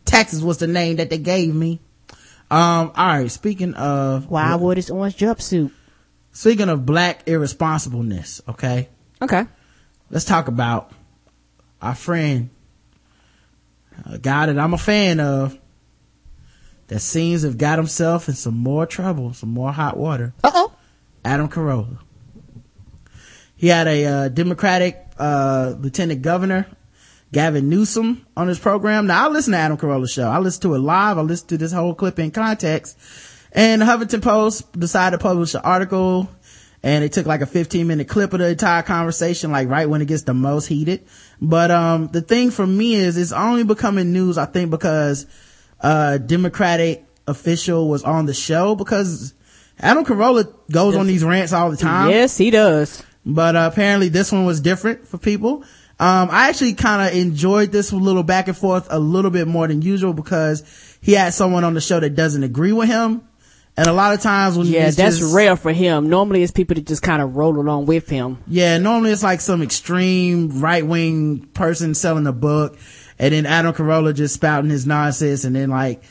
Taxes 0.04 0.44
was 0.44 0.58
the 0.58 0.66
name 0.66 0.96
that 0.96 1.08
they 1.08 1.18
gave 1.18 1.54
me. 1.54 1.80
Um, 2.50 2.92
alright, 2.98 3.30
speaking 3.30 3.74
of. 3.74 4.28
Why 4.28 4.42
I 4.44 4.56
wore 4.56 4.74
this 4.74 4.90
orange 4.90 5.16
jumpsuit? 5.16 5.70
Speaking 6.32 6.68
of 6.68 6.84
black 6.84 7.24
irresponsibleness, 7.26 8.42
okay? 8.48 8.88
Okay. 9.20 9.46
Let's 10.10 10.24
talk 10.24 10.48
about 10.48 10.92
our 11.80 11.94
friend, 11.94 12.50
a 14.04 14.18
guy 14.18 14.46
that 14.46 14.58
I'm 14.58 14.74
a 14.74 14.78
fan 14.78 15.20
of, 15.20 15.58
that 16.88 17.00
seems 17.00 17.42
to 17.42 17.48
have 17.48 17.58
got 17.58 17.78
himself 17.78 18.28
in 18.28 18.34
some 18.34 18.56
more 18.56 18.86
trouble, 18.86 19.32
some 19.34 19.50
more 19.50 19.72
hot 19.72 19.96
water. 19.96 20.32
Uh 20.42 20.50
oh. 20.54 20.72
Adam 21.24 21.48
Carolla. 21.48 21.98
He 23.56 23.68
had 23.68 23.86
a 23.86 24.04
uh, 24.04 24.28
Democratic 24.28 25.04
uh, 25.18 25.74
Lieutenant 25.78 26.22
Governor, 26.22 26.66
Gavin 27.32 27.68
Newsom, 27.68 28.24
on 28.36 28.48
his 28.48 28.58
program. 28.58 29.06
Now 29.06 29.26
I 29.26 29.28
listen 29.28 29.52
to 29.52 29.58
Adam 29.58 29.76
Carolla's 29.76 30.12
show. 30.12 30.28
I 30.28 30.38
listen 30.38 30.62
to 30.62 30.74
it 30.74 30.78
live. 30.78 31.18
I 31.18 31.22
listen 31.22 31.48
to 31.48 31.58
this 31.58 31.72
whole 31.72 31.94
clip 31.94 32.18
in 32.18 32.30
context. 32.30 32.96
And 33.52 33.82
the 33.82 33.86
Huffington 33.86 34.22
Post 34.22 34.78
decided 34.78 35.18
to 35.18 35.22
publish 35.22 35.54
an 35.54 35.62
article 35.64 36.28
and 36.82 37.02
it 37.02 37.12
took 37.12 37.26
like 37.26 37.40
a 37.40 37.46
15 37.46 37.86
minute 37.86 38.08
clip 38.08 38.32
of 38.32 38.38
the 38.38 38.48
entire 38.48 38.82
conversation, 38.82 39.50
like 39.50 39.68
right 39.68 39.88
when 39.88 40.00
it 40.00 40.06
gets 40.06 40.22
the 40.22 40.34
most 40.34 40.66
heated. 40.66 41.04
But, 41.40 41.70
um, 41.70 42.08
the 42.08 42.20
thing 42.20 42.50
for 42.50 42.66
me 42.66 42.94
is 42.94 43.16
it's 43.16 43.32
only 43.32 43.64
becoming 43.64 44.12
news, 44.12 44.38
I 44.38 44.46
think, 44.46 44.70
because, 44.70 45.26
uh, 45.80 46.18
Democratic 46.18 47.04
official 47.26 47.88
was 47.88 48.02
on 48.02 48.26
the 48.26 48.34
show 48.34 48.74
because 48.74 49.34
Adam 49.78 50.04
Carolla 50.04 50.52
goes 50.70 50.96
on 50.96 51.06
these 51.06 51.22
rants 51.22 51.52
all 51.52 51.70
the 51.70 51.76
time. 51.76 52.10
Yes, 52.10 52.36
he 52.36 52.50
does. 52.50 53.02
But 53.24 53.54
uh, 53.54 53.68
apparently 53.70 54.08
this 54.08 54.32
one 54.32 54.44
was 54.46 54.60
different 54.60 55.06
for 55.06 55.18
people. 55.18 55.62
Um, 56.00 56.28
I 56.30 56.48
actually 56.48 56.74
kind 56.74 57.08
of 57.08 57.16
enjoyed 57.16 57.72
this 57.72 57.92
little 57.92 58.22
back 58.22 58.48
and 58.48 58.56
forth 58.56 58.86
a 58.90 58.98
little 58.98 59.30
bit 59.30 59.46
more 59.48 59.66
than 59.68 59.82
usual 59.82 60.12
because 60.12 60.62
he 61.00 61.12
had 61.12 61.34
someone 61.34 61.64
on 61.64 61.74
the 61.74 61.80
show 61.80 62.00
that 62.00 62.10
doesn't 62.10 62.42
agree 62.42 62.72
with 62.72 62.88
him. 62.88 63.22
And 63.78 63.86
a 63.86 63.92
lot 63.92 64.12
of 64.12 64.20
times 64.20 64.58
when 64.58 64.66
Yeah, 64.66 64.90
that's 64.90 65.18
just- 65.18 65.32
rare 65.34 65.54
for 65.54 65.72
him. 65.72 66.10
Normally 66.10 66.42
it's 66.42 66.50
people 66.50 66.74
that 66.74 66.84
just 66.84 67.00
kind 67.00 67.22
of 67.22 67.36
roll 67.36 67.58
along 67.60 67.86
with 67.86 68.08
him. 68.08 68.38
Yeah, 68.48 68.76
normally 68.78 69.12
it's 69.12 69.22
like 69.22 69.40
some 69.40 69.62
extreme 69.62 70.60
right 70.60 70.84
wing 70.84 71.46
person 71.54 71.94
selling 71.94 72.26
a 72.26 72.32
book 72.32 72.76
and 73.20 73.32
then 73.32 73.46
Adam 73.46 73.72
Carolla 73.72 74.12
just 74.14 74.34
spouting 74.34 74.68
his 74.70 74.84
nonsense 74.84 75.44
and 75.44 75.54
then 75.54 75.70
like 75.70 76.02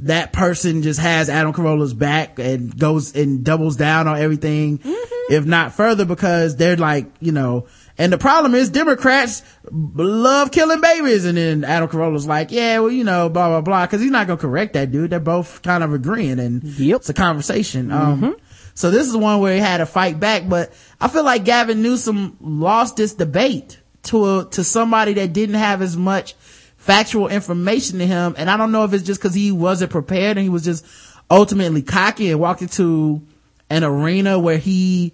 that 0.00 0.32
person 0.32 0.82
just 0.82 0.98
has 0.98 1.28
Adam 1.28 1.52
Carolla's 1.52 1.94
back 1.94 2.38
and 2.38 2.76
goes 2.76 3.14
and 3.14 3.44
doubles 3.44 3.76
down 3.76 4.08
on 4.08 4.18
everything. 4.18 4.78
Mm-hmm. 4.78 5.32
If 5.32 5.46
not 5.46 5.74
further 5.74 6.04
because 6.04 6.56
they're 6.56 6.76
like, 6.76 7.06
you 7.20 7.30
know, 7.32 7.66
and 7.98 8.12
the 8.12 8.18
problem 8.18 8.54
is 8.54 8.70
Democrats 8.70 9.42
love 9.70 10.50
killing 10.50 10.80
babies. 10.80 11.24
And 11.24 11.36
then 11.36 11.64
Adam 11.64 11.88
Carolla's 11.88 12.26
like, 12.26 12.50
yeah, 12.50 12.78
well, 12.78 12.90
you 12.90 13.04
know, 13.04 13.28
blah, 13.28 13.48
blah, 13.48 13.60
blah. 13.60 13.86
Cause 13.86 14.00
he's 14.00 14.10
not 14.10 14.26
going 14.26 14.38
to 14.38 14.42
correct 14.42 14.72
that 14.74 14.90
dude. 14.90 15.10
They're 15.10 15.20
both 15.20 15.62
kind 15.62 15.84
of 15.84 15.92
agreeing 15.92 16.38
and 16.38 16.62
it's 16.64 17.08
a 17.08 17.14
conversation. 17.14 17.90
Um, 17.92 18.36
so 18.74 18.90
this 18.90 19.06
is 19.06 19.16
one 19.16 19.40
where 19.40 19.54
he 19.54 19.60
had 19.60 19.78
to 19.78 19.86
fight 19.86 20.18
back, 20.18 20.48
but 20.48 20.72
I 21.00 21.08
feel 21.08 21.24
like 21.24 21.44
Gavin 21.44 21.82
Newsom 21.82 22.38
lost 22.40 22.96
this 22.96 23.14
debate 23.14 23.78
to 24.04 24.38
a, 24.38 24.44
to 24.52 24.64
somebody 24.64 25.12
that 25.14 25.32
didn't 25.32 25.56
have 25.56 25.82
as 25.82 25.96
much 25.96 26.34
factual 26.78 27.28
information 27.28 27.98
to 27.98 28.06
him. 28.06 28.34
And 28.38 28.50
I 28.50 28.56
don't 28.56 28.72
know 28.72 28.84
if 28.84 28.94
it's 28.94 29.04
just 29.04 29.20
cause 29.20 29.34
he 29.34 29.52
wasn't 29.52 29.92
prepared 29.92 30.38
and 30.38 30.44
he 30.44 30.48
was 30.48 30.64
just 30.64 30.86
ultimately 31.30 31.82
cocky 31.82 32.30
and 32.30 32.40
walked 32.40 32.62
into 32.62 33.22
an 33.68 33.84
arena 33.84 34.38
where 34.38 34.58
he 34.58 35.12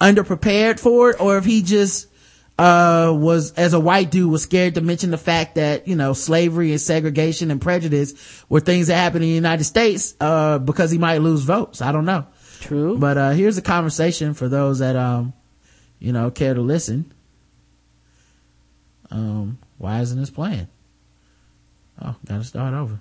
underprepared 0.00 0.80
for 0.80 1.10
it 1.10 1.20
or 1.20 1.36
if 1.36 1.44
he 1.44 1.62
just 1.62 2.06
uh 2.60 3.10
was 3.10 3.52
as 3.54 3.72
a 3.72 3.80
white 3.80 4.10
dude 4.10 4.30
was 4.30 4.42
scared 4.42 4.74
to 4.74 4.82
mention 4.82 5.10
the 5.10 5.16
fact 5.16 5.54
that 5.54 5.88
you 5.88 5.96
know 5.96 6.12
slavery 6.12 6.72
and 6.72 6.80
segregation 6.80 7.50
and 7.50 7.58
prejudice 7.58 8.44
were 8.50 8.60
things 8.60 8.88
that 8.88 8.96
happened 8.96 9.24
in 9.24 9.30
the 9.30 9.34
united 9.34 9.64
states 9.64 10.14
uh 10.20 10.58
because 10.58 10.90
he 10.90 10.98
might 10.98 11.18
lose 11.18 11.42
votes. 11.42 11.80
I 11.80 11.90
don't 11.90 12.04
know. 12.04 12.26
True. 12.60 12.98
But 12.98 13.16
uh 13.16 13.30
here's 13.30 13.56
a 13.56 13.62
conversation 13.62 14.34
for 14.34 14.46
those 14.48 14.80
that 14.80 14.94
um 14.94 15.32
you 15.98 16.12
know 16.12 16.30
care 16.30 16.52
to 16.52 16.60
listen. 16.60 17.10
Um 19.10 19.58
why 19.78 20.00
isn't 20.00 20.20
this 20.20 20.30
playing? 20.30 20.68
Oh 22.02 22.14
gotta 22.26 22.44
start 22.44 22.74
over. 22.74 23.00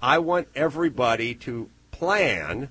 I 0.00 0.18
want 0.18 0.48
everybody 0.54 1.34
to 1.34 1.68
plan, 1.90 2.70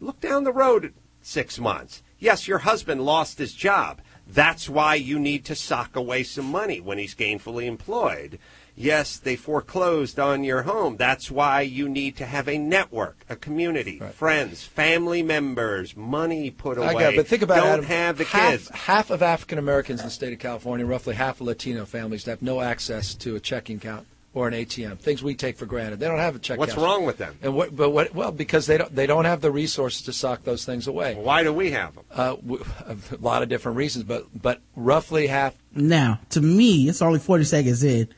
look 0.00 0.20
down 0.20 0.44
the 0.44 0.52
road 0.52 0.92
six 1.22 1.58
months. 1.58 2.02
Yes, 2.24 2.48
your 2.48 2.60
husband 2.60 3.02
lost 3.02 3.36
his 3.36 3.52
job. 3.52 4.00
That's 4.26 4.66
why 4.66 4.94
you 4.94 5.18
need 5.18 5.44
to 5.44 5.54
sock 5.54 5.94
away 5.94 6.22
some 6.22 6.46
money 6.46 6.80
when 6.80 6.96
he's 6.96 7.14
gainfully 7.14 7.66
employed. 7.66 8.38
Yes, 8.74 9.18
they 9.18 9.36
foreclosed 9.36 10.18
on 10.18 10.42
your 10.42 10.62
home. 10.62 10.96
That's 10.96 11.30
why 11.30 11.60
you 11.60 11.86
need 11.86 12.16
to 12.16 12.24
have 12.24 12.48
a 12.48 12.56
network, 12.56 13.26
a 13.28 13.36
community, 13.36 13.98
friends, 14.14 14.64
family 14.64 15.22
members, 15.22 15.94
money 15.98 16.50
put 16.50 16.78
away. 16.78 16.86
I 16.86 16.92
got 16.94 17.12
it, 17.12 17.16
but 17.16 17.26
think 17.26 17.42
about 17.42 17.58
it. 17.58 17.60
Don't 17.60 17.72
Adam, 17.72 17.84
have 17.84 18.16
the 18.16 18.24
half, 18.24 18.50
kids. 18.52 18.68
Half 18.70 19.10
of 19.10 19.20
African 19.20 19.58
Americans 19.58 20.00
in 20.00 20.06
the 20.06 20.10
state 20.10 20.32
of 20.32 20.38
California, 20.38 20.86
roughly 20.86 21.14
half 21.14 21.42
of 21.42 21.46
Latino 21.46 21.84
families, 21.84 22.24
have 22.24 22.40
no 22.40 22.62
access 22.62 23.14
to 23.16 23.36
a 23.36 23.40
checking 23.40 23.76
account 23.76 24.06
or 24.34 24.48
an 24.48 24.54
ATM. 24.54 24.98
Things 24.98 25.22
we 25.22 25.34
take 25.34 25.56
for 25.56 25.64
granted. 25.64 26.00
They 26.00 26.06
don't 26.08 26.18
have 26.18 26.36
a 26.36 26.38
check. 26.38 26.58
What's 26.58 26.74
cash. 26.74 26.82
wrong 26.82 27.06
with 27.06 27.18
them? 27.18 27.36
And 27.42 27.54
what, 27.54 27.74
but 27.74 27.90
what? 27.90 28.14
Well, 28.14 28.32
because 28.32 28.66
they 28.66 28.76
don't 28.76 28.94
they 28.94 29.06
don't 29.06 29.24
have 29.24 29.40
the 29.40 29.50
resources 29.50 30.02
to 30.02 30.12
sock 30.12 30.42
those 30.44 30.64
things 30.64 30.86
away. 30.86 31.14
Why 31.14 31.42
do 31.44 31.52
we 31.52 31.70
have 31.70 31.94
them? 31.94 32.04
Uh, 32.10 32.34
w- 32.36 32.64
a 32.88 32.96
lot 33.20 33.42
of 33.42 33.48
different 33.48 33.78
reasons, 33.78 34.04
but 34.04 34.26
but 34.40 34.60
roughly 34.76 35.28
half. 35.28 35.54
Now, 35.72 36.20
to 36.30 36.40
me, 36.40 36.88
it's 36.88 37.00
only 37.00 37.18
40 37.20 37.44
seconds 37.44 37.82
in. 37.84 38.08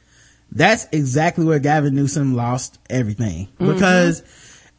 That's 0.52 0.86
exactly 0.92 1.44
where 1.44 1.58
Gavin 1.58 1.94
Newsom 1.94 2.34
lost 2.34 2.78
everything. 2.88 3.48
Mhm. 3.60 3.74
Because 3.74 4.22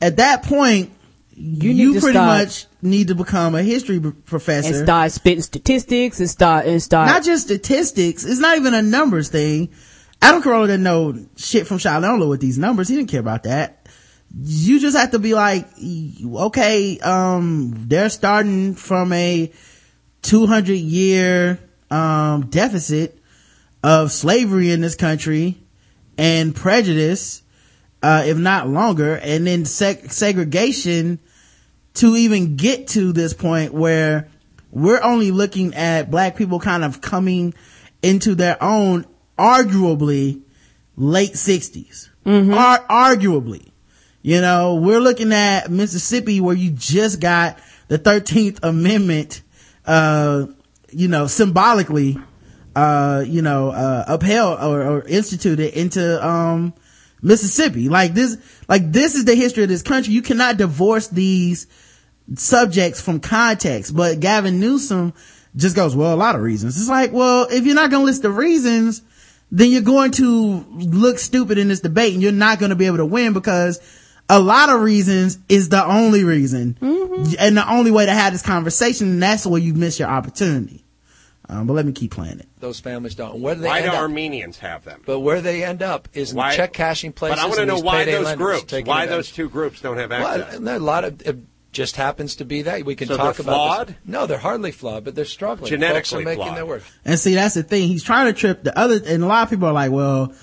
at 0.01 0.17
that 0.17 0.43
point, 0.43 0.91
you, 1.35 1.73
need 1.73 1.93
to 1.95 1.99
pretty 1.99 2.13
start- 2.15 2.45
much 2.47 2.65
need 2.81 3.09
to 3.09 3.15
become 3.15 3.53
a 3.53 3.61
history 3.61 3.99
b- 3.99 4.11
professor. 4.25 4.69
And 4.73 4.85
start 4.85 5.11
spitting 5.11 5.41
statistics 5.43 6.19
and 6.19 6.29
start 6.29 6.65
and 6.65 6.81
start. 6.81 7.07
Not 7.09 7.23
just 7.23 7.43
statistics. 7.45 8.23
It's 8.25 8.39
not 8.39 8.57
even 8.57 8.73
a 8.73 8.81
numbers 8.81 9.29
thing. 9.29 9.69
Adam 10.21 10.41
Carolla 10.41 10.67
didn't 10.67 10.83
know 10.83 11.25
shit 11.35 11.67
from 11.67 11.77
Shinola 11.77 12.27
with 12.27 12.41
these 12.41 12.57
numbers. 12.57 12.87
He 12.87 12.95
didn't 12.95 13.09
care 13.09 13.19
about 13.19 13.43
that. 13.43 13.87
You 14.35 14.79
just 14.79 14.97
have 14.97 15.11
to 15.11 15.19
be 15.19 15.33
like, 15.33 15.67
okay, 15.81 16.99
um, 16.99 17.73
they're 17.87 18.09
starting 18.09 18.75
from 18.75 19.13
a 19.13 19.51
200 20.23 20.73
year, 20.73 21.59
um, 21.89 22.47
deficit 22.47 23.17
of 23.83 24.11
slavery 24.11 24.71
in 24.71 24.81
this 24.81 24.95
country 24.95 25.57
and 26.17 26.55
prejudice, 26.55 27.41
uh, 28.01 28.23
if 28.25 28.37
not 28.37 28.67
longer, 28.67 29.15
and 29.15 29.47
then 29.47 29.63
seg- 29.63 30.11
segregation 30.11 31.19
to 31.93 32.15
even 32.15 32.55
get 32.57 32.87
to 32.89 33.13
this 33.13 33.33
point 33.33 33.73
where 33.73 34.29
we're 34.71 35.01
only 35.01 35.31
looking 35.31 35.73
at 35.73 36.11
black 36.11 36.35
people 36.35 36.59
kind 36.59 36.83
of 36.83 37.01
coming 37.01 37.53
into 38.01 38.35
their 38.35 38.61
own 38.61 39.05
arguably 39.37 40.41
late 40.95 41.33
60s. 41.33 42.09
Ar- 42.53 42.85
arguably. 42.87 43.71
You 44.21 44.41
know, 44.41 44.75
we're 44.75 44.99
looking 44.99 45.31
at 45.31 45.69
Mississippi 45.71 46.41
where 46.41 46.55
you 46.55 46.71
just 46.71 47.21
got 47.21 47.59
the 47.87 47.97
13th 47.97 48.59
Amendment, 48.63 49.41
uh, 49.85 50.47
you 50.91 51.07
know, 51.07 51.27
symbolically, 51.27 52.17
uh, 52.75 53.23
you 53.25 53.41
know, 53.41 53.69
uh, 53.69 54.03
upheld 54.07 54.59
or, 54.59 54.81
or 54.83 55.01
instituted 55.07 55.73
into, 55.79 56.27
um, 56.27 56.73
Mississippi. 57.21 57.89
Like 57.89 58.13
this, 58.13 58.37
like 58.67 58.91
this 58.91 59.15
is 59.15 59.25
the 59.25 59.35
history 59.35 59.63
of 59.63 59.69
this 59.69 59.81
country. 59.81 60.13
You 60.13 60.21
cannot 60.21 60.57
divorce 60.57 61.07
these 61.07 61.67
subjects 62.35 63.01
from 63.01 63.19
context. 63.19 63.95
But 63.95 64.19
Gavin 64.19 64.59
Newsom 64.59 65.13
just 65.55 65.75
goes, 65.75 65.95
well, 65.95 66.13
a 66.13 66.17
lot 66.17 66.35
of 66.35 66.41
reasons. 66.41 66.77
It's 66.79 66.89
like, 66.89 67.11
well, 67.11 67.47
if 67.49 67.65
you're 67.65 67.75
not 67.75 67.89
going 67.89 68.01
to 68.01 68.05
list 68.05 68.21
the 68.21 68.29
reasons, 68.29 69.01
then 69.51 69.69
you're 69.71 69.81
going 69.81 70.11
to 70.11 70.65
look 70.71 71.19
stupid 71.19 71.57
in 71.57 71.67
this 71.69 71.79
debate 71.79 72.13
and 72.13 72.21
you're 72.21 72.31
not 72.31 72.59
going 72.59 72.69
to 72.71 72.75
be 72.75 72.85
able 72.85 72.97
to 72.97 73.05
win 73.05 73.33
because 73.33 73.79
a 74.29 74.39
lot 74.39 74.69
of 74.69 74.81
reasons 74.81 75.39
is 75.47 75.69
the 75.69 75.83
only 75.85 76.23
reason 76.23 76.77
and 77.39 77.55
the 77.57 77.65
only 77.69 77.91
way 77.91 78.05
to 78.05 78.11
have 78.11 78.33
this 78.33 78.41
conversation. 78.41 79.07
And 79.07 79.23
that's 79.23 79.45
where 79.45 79.61
you 79.61 79.73
miss 79.73 79.99
your 79.99 80.09
opportunity. 80.09 80.83
Um, 81.49 81.65
but 81.65 81.73
let 81.73 81.85
me 81.85 81.93
keep 81.93 82.11
playing 82.11 82.39
it. 82.39 82.47
Those 82.59 82.81
families 82.81 83.15
don't. 83.15 83.39
Where 83.39 83.55
do 83.55 83.61
they 83.61 83.67
Why 83.67 83.81
do 83.81 83.87
up? 83.87 83.95
Armenians 83.95 84.57
have 84.59 84.83
them? 84.83 85.01
But 85.05 85.21
where 85.21 85.39
they 85.39 85.63
end 85.63 85.81
up 85.81 86.09
is 86.13 86.31
in 86.31 86.37
Why- 86.37 86.55
check 86.55 86.73
cashing 86.73 87.13
places. 87.13 87.37
But 87.37 87.43
I 87.43 87.47
want 87.47 87.59
to 87.59 87.65
know 87.65 87.79
why 87.79 88.03
those 88.03 88.35
groups, 88.35 88.73
why 88.85 89.05
those 89.05 89.31
two 89.31 89.47
groups 89.47 89.79
don't 89.79 89.97
have 89.97 90.11
access. 90.11 90.55
and 90.55 90.67
there 90.67 90.73
are 90.73 90.77
a 90.77 90.81
lot 90.81 91.05
of. 91.05 91.21
It 91.77 91.81
just 91.81 91.95
happens 91.95 92.37
to 92.37 92.45
be 92.45 92.63
that 92.63 92.85
we 92.85 92.95
can 92.95 93.07
So 93.07 93.17
talk 93.17 93.35
they're 93.35 93.43
about. 93.43 93.53
flawed? 93.53 93.87
This. 93.89 93.95
No, 94.03 94.25
they're 94.25 94.39
hardly 94.39 94.71
flawed, 94.71 95.03
but 95.03 95.13
they're 95.13 95.25
struggling. 95.25 95.69
Genetically 95.69 95.99
Folks 95.99 96.13
are 96.13 96.21
making 96.25 96.43
flawed. 96.45 96.57
their 96.57 96.65
work. 96.65 96.83
And 97.05 97.19
see, 97.19 97.35
that's 97.35 97.53
the 97.53 97.61
thing. 97.61 97.87
He's 97.87 98.03
trying 98.03 98.33
to 98.33 98.33
trip 98.33 98.63
the 98.63 98.75
other, 98.75 98.99
and 99.05 99.23
a 99.23 99.27
lot 99.27 99.43
of 99.43 99.51
people 99.51 99.67
are 99.67 99.73
like, 99.73 99.91
well, 99.91 100.33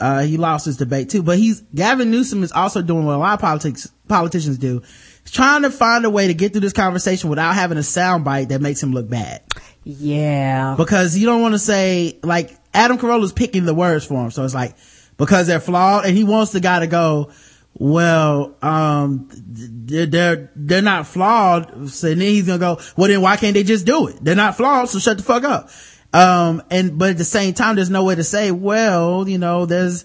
uh, 0.00 0.22
he 0.22 0.38
lost 0.38 0.64
his 0.64 0.78
debate 0.78 1.10
too. 1.10 1.22
But 1.22 1.36
he's, 1.36 1.60
Gavin 1.74 2.10
Newsom 2.10 2.42
is 2.42 2.52
also 2.52 2.80
doing 2.80 3.04
what 3.04 3.16
a 3.16 3.18
lot 3.18 3.34
of 3.34 3.40
politics, 3.40 3.92
politicians 4.08 4.56
do. 4.56 4.80
He's 5.24 5.30
trying 5.30 5.60
to 5.62 5.70
find 5.70 6.06
a 6.06 6.10
way 6.10 6.28
to 6.28 6.32
get 6.34 6.52
through 6.52 6.62
this 6.62 6.72
conversation 6.72 7.28
without 7.28 7.54
having 7.54 7.76
a 7.76 7.82
soundbite 7.82 8.48
that 8.48 8.62
makes 8.62 8.82
him 8.82 8.92
look 8.92 9.10
bad. 9.10 9.42
Yeah. 9.84 10.74
Because 10.78 11.18
you 11.18 11.26
don't 11.26 11.42
want 11.42 11.52
to 11.52 11.58
say, 11.58 12.18
like, 12.22 12.56
Adam 12.72 12.96
Carolla's 12.96 13.34
picking 13.34 13.66
the 13.66 13.74
words 13.74 14.06
for 14.06 14.24
him. 14.24 14.30
So 14.30 14.42
it's 14.42 14.54
like, 14.54 14.74
because 15.18 15.48
they're 15.48 15.60
flawed, 15.60 16.06
and 16.06 16.16
he 16.16 16.24
wants 16.24 16.52
the 16.52 16.60
guy 16.60 16.80
to 16.80 16.86
go, 16.86 17.30
well, 17.74 18.56
um, 18.60 19.28
they're, 19.32 20.50
they're, 20.56 20.82
not 20.82 21.06
flawed. 21.06 21.90
So 21.90 22.08
then 22.08 22.20
he's 22.20 22.46
gonna 22.46 22.58
go, 22.58 22.80
well 22.96 23.08
then 23.08 23.20
why 23.20 23.36
can't 23.36 23.54
they 23.54 23.62
just 23.62 23.86
do 23.86 24.08
it? 24.08 24.16
They're 24.22 24.34
not 24.34 24.56
flawed, 24.56 24.88
so 24.88 24.98
shut 24.98 25.18
the 25.18 25.22
fuck 25.22 25.44
up. 25.44 25.70
Um, 26.12 26.62
and, 26.70 26.98
but 26.98 27.10
at 27.10 27.18
the 27.18 27.24
same 27.24 27.54
time, 27.54 27.76
there's 27.76 27.90
no 27.90 28.04
way 28.04 28.14
to 28.14 28.24
say, 28.24 28.50
well, 28.50 29.28
you 29.28 29.38
know, 29.38 29.66
there's, 29.66 30.04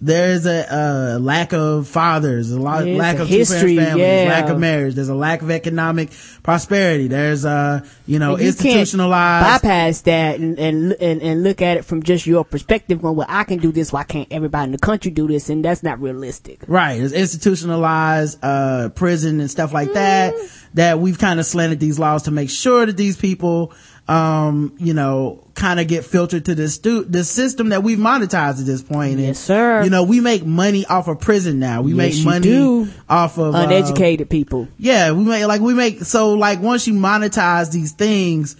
there's 0.00 0.46
a, 0.46 0.74
uh, 0.74 1.18
lack 1.18 1.52
of 1.52 1.88
fathers, 1.88 2.50
a 2.50 2.60
lot, 2.60 2.84
There's 2.84 2.98
lack 2.98 3.18
a 3.18 3.22
of 3.22 3.28
history, 3.28 3.76
families, 3.76 4.06
yeah. 4.06 4.26
lack 4.28 4.48
of 4.48 4.58
marriage. 4.58 4.94
There's 4.94 5.08
a 5.08 5.14
lack 5.14 5.42
of 5.42 5.50
economic 5.50 6.10
prosperity. 6.42 7.08
There's, 7.08 7.44
uh, 7.44 7.86
you 8.06 8.18
know, 8.18 8.32
you 8.32 8.52
can't 8.52 8.60
institutionalized. 8.80 9.62
bypass 9.62 10.00
that 10.02 10.38
and, 10.38 10.58
and 10.58 10.92
and 10.94 11.22
and 11.22 11.42
look 11.42 11.62
at 11.62 11.76
it 11.78 11.84
from 11.84 12.02
just 12.02 12.26
your 12.26 12.44
perspective. 12.44 13.02
Going, 13.02 13.16
well, 13.16 13.26
I 13.28 13.44
can 13.44 13.58
do 13.58 13.72
this. 13.72 13.92
Why 13.92 14.04
can't 14.04 14.28
everybody 14.30 14.64
in 14.66 14.72
the 14.72 14.78
country 14.78 15.10
do 15.10 15.26
this? 15.26 15.50
And 15.50 15.64
that's 15.64 15.82
not 15.82 16.00
realistic. 16.00 16.62
Right. 16.66 17.00
It's 17.00 17.12
institutionalized, 17.12 18.38
uh, 18.42 18.90
prison 18.90 19.40
and 19.40 19.50
stuff 19.50 19.72
like 19.72 19.92
that, 19.92 20.34
that 20.74 20.98
we've 20.98 21.18
kind 21.18 21.40
of 21.40 21.46
slanted 21.46 21.80
these 21.80 21.98
laws 21.98 22.24
to 22.24 22.30
make 22.30 22.50
sure 22.50 22.86
that 22.86 22.96
these 22.96 23.16
people, 23.16 23.72
um, 24.08 24.74
you 24.78 24.94
know, 24.94 25.44
kind 25.54 25.78
of 25.80 25.86
get 25.86 26.04
filtered 26.04 26.46
to 26.46 26.54
this 26.54 26.74
stu- 26.74 27.04
this 27.04 27.30
system 27.30 27.68
that 27.70 27.82
we've 27.82 27.98
monetized 27.98 28.58
at 28.60 28.66
this 28.66 28.80
point. 28.82 29.18
Yes, 29.18 29.38
sir. 29.38 29.82
You 29.84 29.90
know, 29.90 30.02
we 30.04 30.20
make 30.20 30.46
money 30.46 30.86
off 30.86 31.08
of 31.08 31.20
prison 31.20 31.58
now. 31.58 31.82
We 31.82 31.92
Yes, 31.92 32.16
make 32.16 32.24
money 32.24 32.48
do. 32.48 32.88
off 33.08 33.38
of, 33.38 33.54
uh, 33.54 33.58
Uneducated 33.58 34.30
people. 34.30 34.68
yeah, 34.78 35.12
we 35.12 35.24
make 35.24 35.46
like 35.46 35.60
we 35.60 35.74
make 35.74 36.04
so 36.04 36.34
like 36.34 36.60
once 36.62 36.86
you 36.86 36.94
monetize 36.94 37.70
these 37.70 37.92
things, 37.92 38.56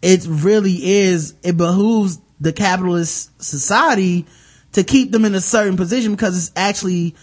it 0.00 0.26
really 0.28 0.74
is 0.82 1.34
it 1.42 1.56
behooves 1.58 2.18
the 2.40 2.52
capitalist 2.52 3.30
society 3.42 4.24
to 4.72 4.82
keep 4.84 5.10
them 5.12 5.24
in 5.24 5.34
a 5.34 5.40
certain 5.40 5.76
position 5.76 6.12
because 6.12 6.36
it's 6.38 6.52
actually 6.56 7.14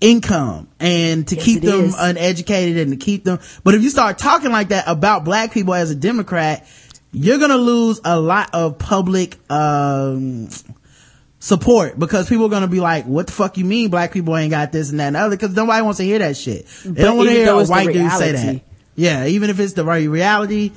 income 0.00 0.66
and 0.80 1.28
to 1.28 1.34
Yes, 1.36 1.44
keep 1.44 1.62
them 1.62 1.84
is. 1.86 1.94
uneducated 1.98 2.78
and 2.78 2.90
to 2.90 2.96
keep 2.96 3.22
them 3.24 3.38
but 3.64 3.74
if 3.74 3.82
you 3.82 3.90
start 3.90 4.16
talking 4.16 4.50
like 4.50 4.68
that 4.68 4.84
about 4.86 5.24
black 5.24 5.52
people 5.52 5.74
as 5.74 5.90
a 5.90 5.94
democrat 5.94 6.66
you're 7.12 7.38
gonna 7.38 7.56
lose 7.56 8.00
a 8.04 8.18
lot 8.18 8.50
of 8.52 8.78
public 8.78 9.38
um 9.50 10.48
support 11.38 11.98
because 11.98 12.28
people 12.28 12.46
are 12.46 12.50
gonna 12.50 12.68
be 12.68 12.80
like, 12.80 13.06
what 13.06 13.26
the 13.26 13.32
fuck 13.32 13.56
you 13.56 13.64
mean 13.64 13.90
black 13.90 14.12
people 14.12 14.36
ain't 14.36 14.50
got 14.50 14.72
this 14.72 14.90
and 14.90 15.00
that 15.00 15.08
and 15.08 15.16
other? 15.16 15.36
Cause 15.36 15.54
nobody 15.54 15.82
wants 15.82 15.98
to 15.98 16.04
hear 16.04 16.18
that 16.18 16.36
shit. 16.36 16.66
They 16.84 16.90
But 16.90 17.02
don't 17.02 17.16
want 17.16 17.28
to 17.30 17.34
hear 17.34 17.52
a 17.52 17.64
white 17.64 17.92
dude 17.92 18.12
say 18.12 18.32
that. 18.32 18.62
Yeah, 18.96 19.26
even 19.26 19.50
if 19.50 19.58
it's 19.58 19.72
the 19.72 19.84
right 19.84 20.08
reality, 20.08 20.72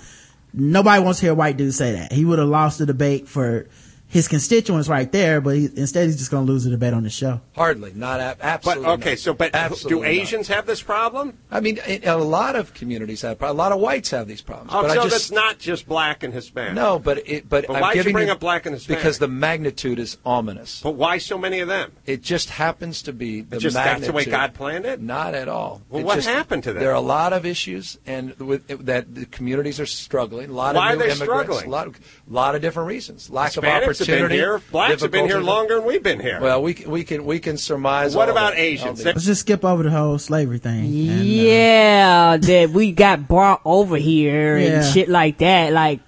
nobody 0.54 1.04
wants 1.04 1.20
to 1.20 1.26
hear 1.26 1.34
a 1.34 1.36
white 1.36 1.58
dude 1.58 1.74
say 1.74 1.94
that. 1.94 2.12
He 2.14 2.24
would 2.26 2.40
have 2.40 2.48
lost 2.48 2.80
the 2.80 2.86
debate 2.86 3.28
for 3.28 3.68
his 4.14 4.28
constituents 4.28 4.88
right 4.88 5.12
there, 5.12 5.42
but 5.42 5.56
he, 5.56 5.66
instead 5.76 6.06
he's 6.06 6.18
just 6.18 6.30
gonna 6.32 6.46
lose 6.46 6.64
the 6.64 6.70
debate 6.70 6.94
on 6.94 7.02
the 7.04 7.10
show. 7.10 7.42
Hardly, 7.56 7.92
not 7.94 8.20
a- 8.20 8.36
But 8.40 8.46
absolutely. 8.46 8.86
okay, 8.92 9.10
not. 9.12 9.20
so 9.20 9.34
but 9.34 9.52
do 9.52 9.58
Absolutely 9.58 10.02
not. 10.02 10.22
Asians 10.22 10.48
have 10.48 10.66
this 10.68 10.82
problem? 10.84 11.38
I 11.52 11.60
mean, 11.60 11.80
in- 11.88 12.08
a 12.08 12.18
lot 12.18 12.56
of 12.56 12.74
communities 12.74 13.22
have. 13.24 13.42
A 13.42 13.52
lot 13.52 13.72
of 13.72 13.80
whites 13.80 14.12
have 14.12 14.28
these 14.28 14.42
problems. 14.42 14.72
Oh, 14.74 14.84
but 14.84 14.94
so 14.94 15.00
I 15.02 15.04
just 15.04 15.12
that's 15.16 15.32
not 15.32 15.58
just 15.60 15.88
black 15.88 16.22
and 16.24 16.34
Hispanic. 16.34 16.76
no, 16.76 17.00
but 17.00 17.28
it, 17.28 17.50
but, 17.50 17.66
But 17.68 17.82
why'd 17.82 17.96
you 17.96 18.02
giving 18.04 18.14
bring 18.14 18.30
up 18.30 18.40
black 18.40 18.66
and 18.68 18.76
Hispanic? 18.76 19.00
Because 19.00 19.18
the 19.18 19.28
magnitude 19.28 19.98
is 19.98 20.18
ominous. 20.26 20.80
But 20.82 20.92
why 20.92 21.18
so 21.18 21.38
many 21.38 21.60
of 21.60 21.68
them? 21.68 21.92
It 22.06 22.22
just 22.22 22.50
happens 22.52 23.02
to 23.04 23.14
be 23.14 23.42
the 23.42 23.58
It 23.58 23.60
just 23.62 23.74
that's 23.76 24.06
the 24.06 24.14
way 24.14 24.26
God 24.26 24.54
planned 24.54 24.86
it. 24.86 25.02
Not 25.02 25.34
at 25.34 25.48
all. 25.48 25.82
Well, 25.90 26.02
It 26.02 26.06
what 26.06 26.16
just- 26.16 26.28
happened 26.28 26.64
to 26.66 26.74
them? 26.74 26.82
There 26.84 26.92
are 26.92 26.96
a 26.96 27.02
lot 27.02 27.34
of 27.34 27.46
issues, 27.48 27.98
and 28.06 28.38
with, 28.40 28.68
that 28.86 29.16
the 29.16 29.26
communities 29.26 29.80
are 29.80 29.86
struggling. 29.88 30.50
A 30.50 30.54
lot 30.54 30.76
Why 30.76 30.94
of 30.94 31.00
are 31.00 31.04
new 31.04 31.08
they 31.08 31.16
immigrants. 31.16 31.44
struggling? 31.46 31.66
A 31.68 31.70
lot, 31.72 31.88
of, 31.88 32.00
lot 32.30 32.56
of 32.56 32.62
different 32.62 32.90
reasons. 32.90 33.30
Lack 33.30 33.58
of 33.58 33.64
Hispanics 33.64 34.03
have 34.08 34.16
opportunity. 34.16 34.36
been 34.36 34.44
here. 34.44 34.62
Blacks 34.72 35.02
have 35.02 35.12
been 35.12 35.26
here 35.28 35.40
longer 35.40 35.76
than 35.78 35.86
we've 35.86 36.04
been 36.04 36.20
here. 36.20 36.40
Well, 36.42 36.62
we 36.62 36.74
can 36.74 36.92
we 36.92 37.04
can 37.04 37.26
we 37.26 37.40
can 37.40 37.58
surmise. 37.58 38.16
What 38.16 38.30
all 38.30 38.36
about 38.36 38.54
the- 38.54 38.62
Asians? 38.62 39.00
all 39.00 39.04
the- 39.06 39.14
Let's 39.14 39.26
just 39.26 39.42
skip 39.42 39.64
over 39.66 39.84
the 39.84 39.92
whole 39.92 40.18
slavery 40.20 40.60
thing. 40.60 40.86
and, 40.86 41.20
uh, 41.20 41.24
Yeah, 41.24 42.38
that 42.38 42.70
we 42.72 42.92
got 42.92 43.28
brought 43.28 43.62
over 43.66 43.96
here 43.98 44.56
and 44.58 44.66
Yeah. 44.66 44.92
shit 44.92 45.10
like 45.10 45.38
that. 45.40 45.74
Like 45.74 46.00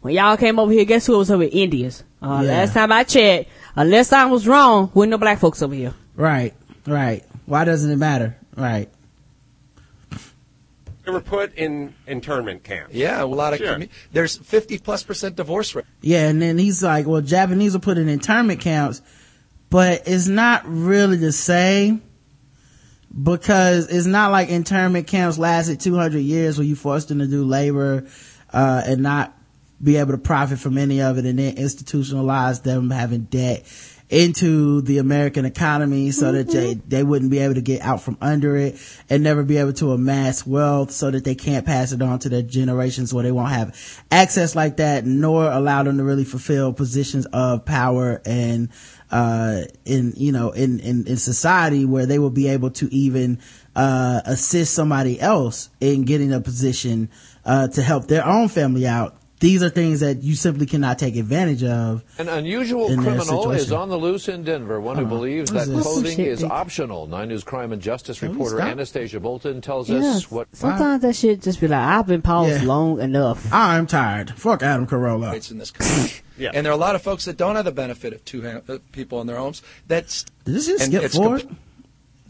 when 0.00 0.14
y'all 0.14 0.36
came 0.36 0.58
over 0.58 0.72
here, 0.72 0.84
guess 0.84 1.06
who 1.06 1.16
was 1.18 1.30
over 1.30 1.42
here? 1.44 1.50
Indians. 1.64 2.04
Uh, 2.22 2.40
Yeah. 2.44 2.50
Last 2.52 2.74
time 2.74 2.92
I 2.92 3.04
checked, 3.04 3.48
unless 3.76 4.12
I 4.12 4.24
was 4.26 4.46
wrong, 4.46 4.90
wasn't 4.94 5.10
no 5.10 5.18
black 5.18 5.38
folks 5.38 5.60
over 5.62 5.74
here. 5.74 5.92
Right, 6.16 6.54
right. 6.86 7.24
Why 7.46 7.64
doesn't 7.64 7.90
it 7.90 7.96
matter? 7.96 8.36
Right. 8.56 8.88
They 11.04 11.10
were 11.10 11.20
put 11.20 11.54
in 11.54 11.94
internment 12.06 12.62
camps. 12.62 12.94
Yeah, 12.94 13.22
a 13.22 13.26
lot 13.26 13.52
of 13.52 13.58
Sure. 13.58 13.74
commu- 13.76 13.88
there's 14.12 14.36
50 14.36 14.78
plus 14.78 15.02
percent 15.02 15.34
divorce 15.36 15.74
rate. 15.74 15.84
Yeah, 16.00 16.28
and 16.28 16.40
then 16.40 16.58
he's 16.58 16.82
like, 16.82 17.06
well, 17.06 17.20
Japanese 17.20 17.72
will 17.72 17.80
put 17.80 17.98
in 17.98 18.08
internment 18.08 18.60
camps, 18.60 19.02
but 19.68 20.02
it's 20.06 20.28
not 20.28 20.62
really 20.66 21.16
the 21.16 21.32
same 21.32 22.02
because 23.22 23.88
it's 23.88 24.06
not 24.06 24.30
like 24.30 24.48
internment 24.48 25.06
camps 25.06 25.38
lasted 25.38 25.80
200 25.80 26.18
years 26.20 26.56
where 26.58 26.66
you 26.66 26.76
forced 26.76 27.08
them 27.08 27.18
to 27.18 27.26
do 27.26 27.44
labor, 27.44 28.06
uh, 28.52 28.82
and 28.86 29.02
not 29.02 29.36
be 29.82 29.96
able 29.96 30.12
to 30.12 30.18
profit 30.18 30.58
from 30.60 30.78
any 30.78 31.02
of 31.02 31.18
it 31.18 31.26
and 31.26 31.38
then 31.40 31.56
institutionalize 31.56 32.62
them 32.62 32.90
having 32.90 33.22
debt 33.22 33.64
into 34.12 34.82
the 34.82 34.98
American 34.98 35.46
economy 35.46 36.10
so 36.10 36.32
that 36.32 36.46
they, 36.46 36.74
they 36.74 37.02
wouldn't 37.02 37.30
be 37.30 37.38
able 37.38 37.54
to 37.54 37.62
get 37.62 37.80
out 37.80 38.02
from 38.02 38.18
under 38.20 38.58
it 38.58 38.76
and 39.08 39.22
never 39.22 39.42
be 39.42 39.56
able 39.56 39.72
to 39.72 39.92
amass 39.92 40.46
wealth 40.46 40.90
so 40.90 41.10
that 41.10 41.24
they 41.24 41.34
can't 41.34 41.64
pass 41.64 41.92
it 41.92 42.02
on 42.02 42.18
to 42.18 42.28
their 42.28 42.42
generations 42.42 43.14
where 43.14 43.24
they 43.24 43.32
won't 43.32 43.48
have 43.48 43.74
access 44.10 44.54
like 44.54 44.76
that 44.76 45.06
nor 45.06 45.50
allow 45.50 45.82
them 45.82 45.96
to 45.96 46.04
really 46.04 46.24
fulfill 46.24 46.74
positions 46.74 47.24
of 47.32 47.64
power 47.64 48.20
and 48.26 48.68
uh 49.10 49.62
in 49.86 50.12
you 50.18 50.30
know 50.30 50.50
in 50.50 50.78
in, 50.80 51.06
in 51.06 51.16
society 51.16 51.86
where 51.86 52.04
they 52.04 52.18
will 52.18 52.28
be 52.28 52.48
able 52.48 52.70
to 52.70 52.92
even 52.94 53.38
uh 53.74 54.20
assist 54.26 54.74
somebody 54.74 55.18
else 55.18 55.70
in 55.80 56.02
getting 56.02 56.34
a 56.34 56.40
position 56.40 57.08
uh 57.46 57.66
to 57.66 57.80
help 57.80 58.08
their 58.08 58.26
own 58.26 58.48
family 58.48 58.86
out 58.86 59.16
these 59.42 59.62
are 59.62 59.68
things 59.68 60.00
that 60.00 60.22
you 60.22 60.34
simply 60.34 60.66
cannot 60.66 60.98
take 60.98 61.16
advantage 61.16 61.62
of 61.64 62.02
An 62.16 62.28
unusual 62.28 62.88
in 62.90 63.02
criminal 63.02 63.50
is 63.50 63.72
on 63.72 63.88
the 63.90 63.96
loose 63.98 64.28
in 64.28 64.44
Denver. 64.44 64.80
One 64.80 64.96
who 64.96 65.02
Uh-huh. 65.02 65.14
believes 65.14 65.50
that 65.50 65.66
this? 65.68 65.82
clothing 65.82 66.18
is 66.20 66.40
they- 66.40 66.46
optional. 66.46 67.06
Nine 67.08 67.28
News 67.28 67.42
Crime 67.44 67.72
and 67.72 67.82
Justice 67.82 68.20
Can 68.20 68.30
reporter? 68.30 68.60
Anastasia 68.60 69.18
Bolton 69.20 69.60
tells 69.60 69.90
Yeah, 69.90 69.98
us 69.98 70.30
what. 70.30 70.46
sometimes 70.52 71.02
that 71.02 71.16
shit 71.16 71.42
just 71.42 71.60
be 71.60 71.66
like, 71.68 71.80
I've 71.80 72.06
been 72.06 72.22
paused 72.22 72.62
Yeah. 72.62 72.68
long 72.68 73.00
enough. 73.00 73.46
i'm 73.52 73.86
tired 73.86 74.30
fuck 74.36 74.62
adam 74.62 74.86
carolla 74.86 75.32
rates 75.32 75.50
in 75.50 75.58
this 75.58 75.70
country. 75.70 76.20
Yeah. 76.38 76.50
And 76.54 76.64
there 76.64 76.72
are 76.72 76.76
a 76.76 76.78
lot 76.78 76.94
of 76.94 77.02
folks 77.02 77.26
that 77.26 77.36
don't 77.36 77.56
have 77.56 77.66
the 77.66 77.72
benefit 77.72 78.12
of 78.14 78.24
two 78.24 78.42
ha- 78.42 78.60
uh, 78.72 78.78
people 78.92 79.20
in 79.20 79.26
their 79.26 79.36
homes. 79.36 79.60
That's 79.86 80.24
did 80.44 80.54
this 80.54 80.66
just 80.66 80.82
and 80.84 80.92
skip 80.92 81.04
it's 81.04 81.14
forward 81.16 81.42
comp- 81.42 81.58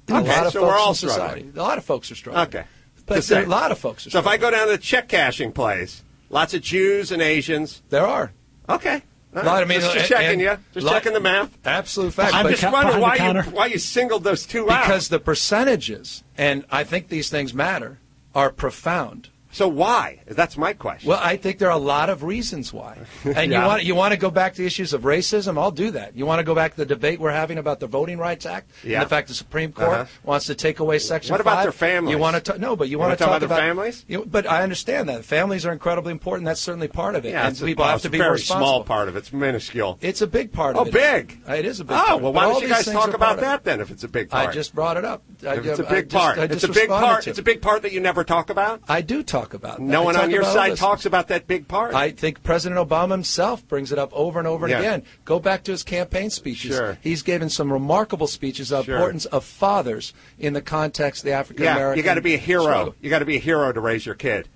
a 0.09 0.15
Okay, 0.17 0.29
lot 0.37 0.47
of 0.47 0.53
so 0.53 0.61
folks 0.61 0.73
we're 0.73 0.79
all 0.79 0.89
in 0.91 0.95
society. 0.97 1.47
A 1.55 1.63
lot 1.63 1.79
of 1.79 1.85
folks 1.85 2.11
are 2.11 2.15
struggling. 2.17 2.47
Okay. 2.49 2.65
But 3.07 3.15
Just 3.17 3.29
there 3.31 3.43
are 3.43 3.47
a 3.47 3.49
lot 3.49 3.71
of 3.73 3.79
folks 3.79 4.07
are 4.07 4.11
So 4.11 4.19
if 4.19 4.27
I 4.27 4.37
go 4.37 4.51
down 4.51 4.67
to 4.67 4.73
the 4.73 4.79
check 4.79 5.09
cashing 5.09 5.53
place, 5.53 6.03
lots 6.33 6.55
of 6.55 6.63
Jews 6.63 7.13
and 7.13 7.23
Asians. 7.23 7.83
there 7.91 8.05
are. 8.07 8.33
Okay. 8.69 9.03
A 9.35 9.43
lot. 9.45 9.63
I 9.63 9.67
mean, 9.67 9.81
just, 9.81 9.95
just 9.95 10.09
checking 10.09 10.41
you. 10.41 10.59
Just 10.75 10.85
lot- 10.85 10.93
checking 10.93 11.13
the 11.15 11.21
math. 11.21 11.57
Absolute 11.65 12.13
fact. 12.13 12.35
I'm 12.35 12.45
But- 12.45 12.57
just 12.57 12.71
wondering 12.73 13.01
why 13.01 13.17
you, 13.17 13.41
why 13.53 13.67
you 13.67 13.79
singled 13.79 14.25
those 14.25 14.45
two 14.45 14.71
out. 14.71 14.83
because 14.83 15.09
the 15.09 15.19
percentages, 15.19 16.23
and 16.37 16.65
I 16.71 16.85
think 16.85 17.09
these 17.09 17.31
things 17.31 17.55
matter, 17.55 17.99
are 18.35 18.51
profound. 18.51 19.29
So 19.53 19.69
why? 19.69 20.21
That's 20.27 20.57
my 20.57 20.73
question. 20.73 21.09
Well, 21.11 21.21
I 21.23 21.37
think 21.37 21.59
there 21.59 21.69
are 21.69 21.77
a 21.77 21.87
lot 21.95 22.09
of 22.11 22.23
reasons 22.25 22.73
why. 22.73 22.97
And 23.25 23.53
Yeah. 23.53 23.61
you 23.63 23.67
want 23.67 23.85
you 23.85 23.95
want 23.95 24.13
to 24.13 24.19
go 24.19 24.31
back 24.31 24.55
to 24.55 24.65
issues 24.67 24.93
of 24.93 25.03
racism? 25.03 25.59
I'll 25.59 25.71
do 25.71 25.91
that. 25.93 26.17
You 26.17 26.25
want 26.27 26.39
to 26.41 26.45
go 26.45 26.55
back 26.55 26.73
to 26.73 26.77
the 26.79 26.87
debate 26.87 27.21
we're 27.21 27.31
having 27.33 27.59
about 27.59 27.79
the 27.79 27.87
Voting 27.87 28.19
Rights 28.19 28.47
Act 28.47 28.71
Yeah. 28.83 28.99
and 29.01 29.07
the 29.07 29.11
fact 29.11 29.29
the 29.29 29.35
Supreme 29.35 29.73
Court 29.73 29.89
Uh-huh. 29.91 30.05
wants 30.25 30.47
to 30.47 30.55
take 30.55 30.81
away 30.81 30.99
Section 30.99 31.33
What 31.33 31.41
about 31.43 31.57
5? 31.57 31.65
their 31.65 31.73
families? 31.73 32.13
You 32.13 32.19
want 32.19 32.45
to 32.45 32.59
no, 32.59 32.77
but 32.77 32.89
you, 32.89 32.93
You 32.93 32.99
want 32.99 33.13
to 33.13 33.17
talk 33.25 33.37
about 33.43 33.49
their 33.49 33.59
families? 33.59 34.05
You, 34.09 34.25
but 34.27 34.49
I 34.51 34.63
understand 34.63 35.09
that 35.11 35.25
families 35.25 35.67
are 35.67 35.73
incredibly 35.73 36.13
important. 36.13 36.47
That's 36.47 36.61
certainly 36.61 36.89
part 36.89 37.15
of 37.15 37.25
it. 37.27 37.31
yeah, 37.31 37.43
and 37.47 37.53
it's 37.53 37.61
a, 37.61 37.67
people 37.67 37.83
well, 37.85 37.93
have 37.93 38.03
to 38.03 38.09
a 38.09 38.11
be 38.11 38.19
very 38.19 38.39
small 38.39 38.83
part 38.85 39.09
of 39.09 39.17
it. 39.17 39.19
It's 39.21 39.33
minuscule. 39.33 39.99
It's 40.01 40.23
a 40.23 40.27
big 40.27 40.51
part 40.53 40.77
Oh, 40.77 40.81
of 40.83 40.89
it. 40.89 40.93
big. 40.95 41.39
Uh, 41.49 41.53
It 41.55 41.67
is 41.67 41.79
a 41.81 41.85
big 41.85 41.97
Oh, 41.97 42.05
part. 42.07 42.23
well, 42.23 42.33
why 42.33 42.45
don't 42.45 42.63
you 42.63 42.69
guys 42.69 42.87
talk 42.87 43.09
about 43.09 43.19
part 43.21 43.33
of 43.33 43.39
it. 43.39 43.43
that 43.43 43.65
then? 43.65 43.81
If 43.81 43.91
it's 43.91 44.05
a 44.05 44.09
big 44.09 44.31
part, 44.31 44.49
I 44.49 44.53
just 44.53 44.75
brought 44.75 44.97
it 44.97 45.05
up. 45.05 45.23
I, 45.47 45.55
it's 45.57 45.79
a 45.79 45.83
big 45.85 46.09
part, 46.09 46.39
it's 46.39 46.65
a 46.65 46.69
big 46.69 46.89
part. 46.89 47.27
It's 47.27 47.39
a 47.39 47.43
big 47.43 47.61
part 47.61 47.83
that 47.83 47.93
you 47.93 48.01
never 48.01 48.25
talk 48.25 48.49
about. 48.51 48.81
I 48.89 49.01
do 49.03 49.23
talk 49.23 49.42
talk 49.43 49.55
about. 49.55 49.81
No 49.81 50.03
one 50.03 50.17
on 50.17 50.31
your 50.31 50.45
side 50.45 50.77
talks 50.77 51.07
about 51.07 51.29
that 51.29 51.47
big 51.47 51.69
part. 51.69 51.95
I 51.95 52.11
think 52.11 52.43
President 52.43 52.81
Obama 52.81 53.11
himself 53.13 53.67
brings 53.69 53.93
it 53.93 53.99
up 53.99 54.11
over 54.13 54.39
and 54.39 54.47
over 54.49 54.67
and 54.67 54.71
Yeah. 54.73 54.79
again. 54.79 55.03
Go 55.25 55.39
back 55.39 55.65
to 55.65 55.73
his 55.73 55.83
campaign 55.83 56.31
speeches. 56.31 56.77
Sure. 56.77 56.99
He's 57.03 57.23
given 57.23 57.49
some 57.49 57.73
remarkable 57.73 58.27
speeches 58.27 58.73
of 58.73 58.85
Sure. 58.87 58.95
importance 58.97 59.25
of 59.27 59.45
fathers 59.45 60.13
in 60.39 60.53
the 60.53 60.63
context 60.63 61.23
of 61.23 61.27
the 61.27 61.33
African 61.33 61.65
American. 61.65 61.91
yeah, 61.91 61.97
you 61.97 62.03
got 62.03 62.15
to 62.15 62.21
be 62.21 62.35
a 62.35 62.39
hero. 62.39 62.63
struggle. 62.63 62.95
You 63.01 63.11
got 63.11 63.19
to 63.21 63.25
be 63.25 63.37
a 63.37 63.41
hero 63.41 63.73
to 63.73 63.81
raise 63.81 64.07
your 64.07 64.15
kid. 64.15 64.49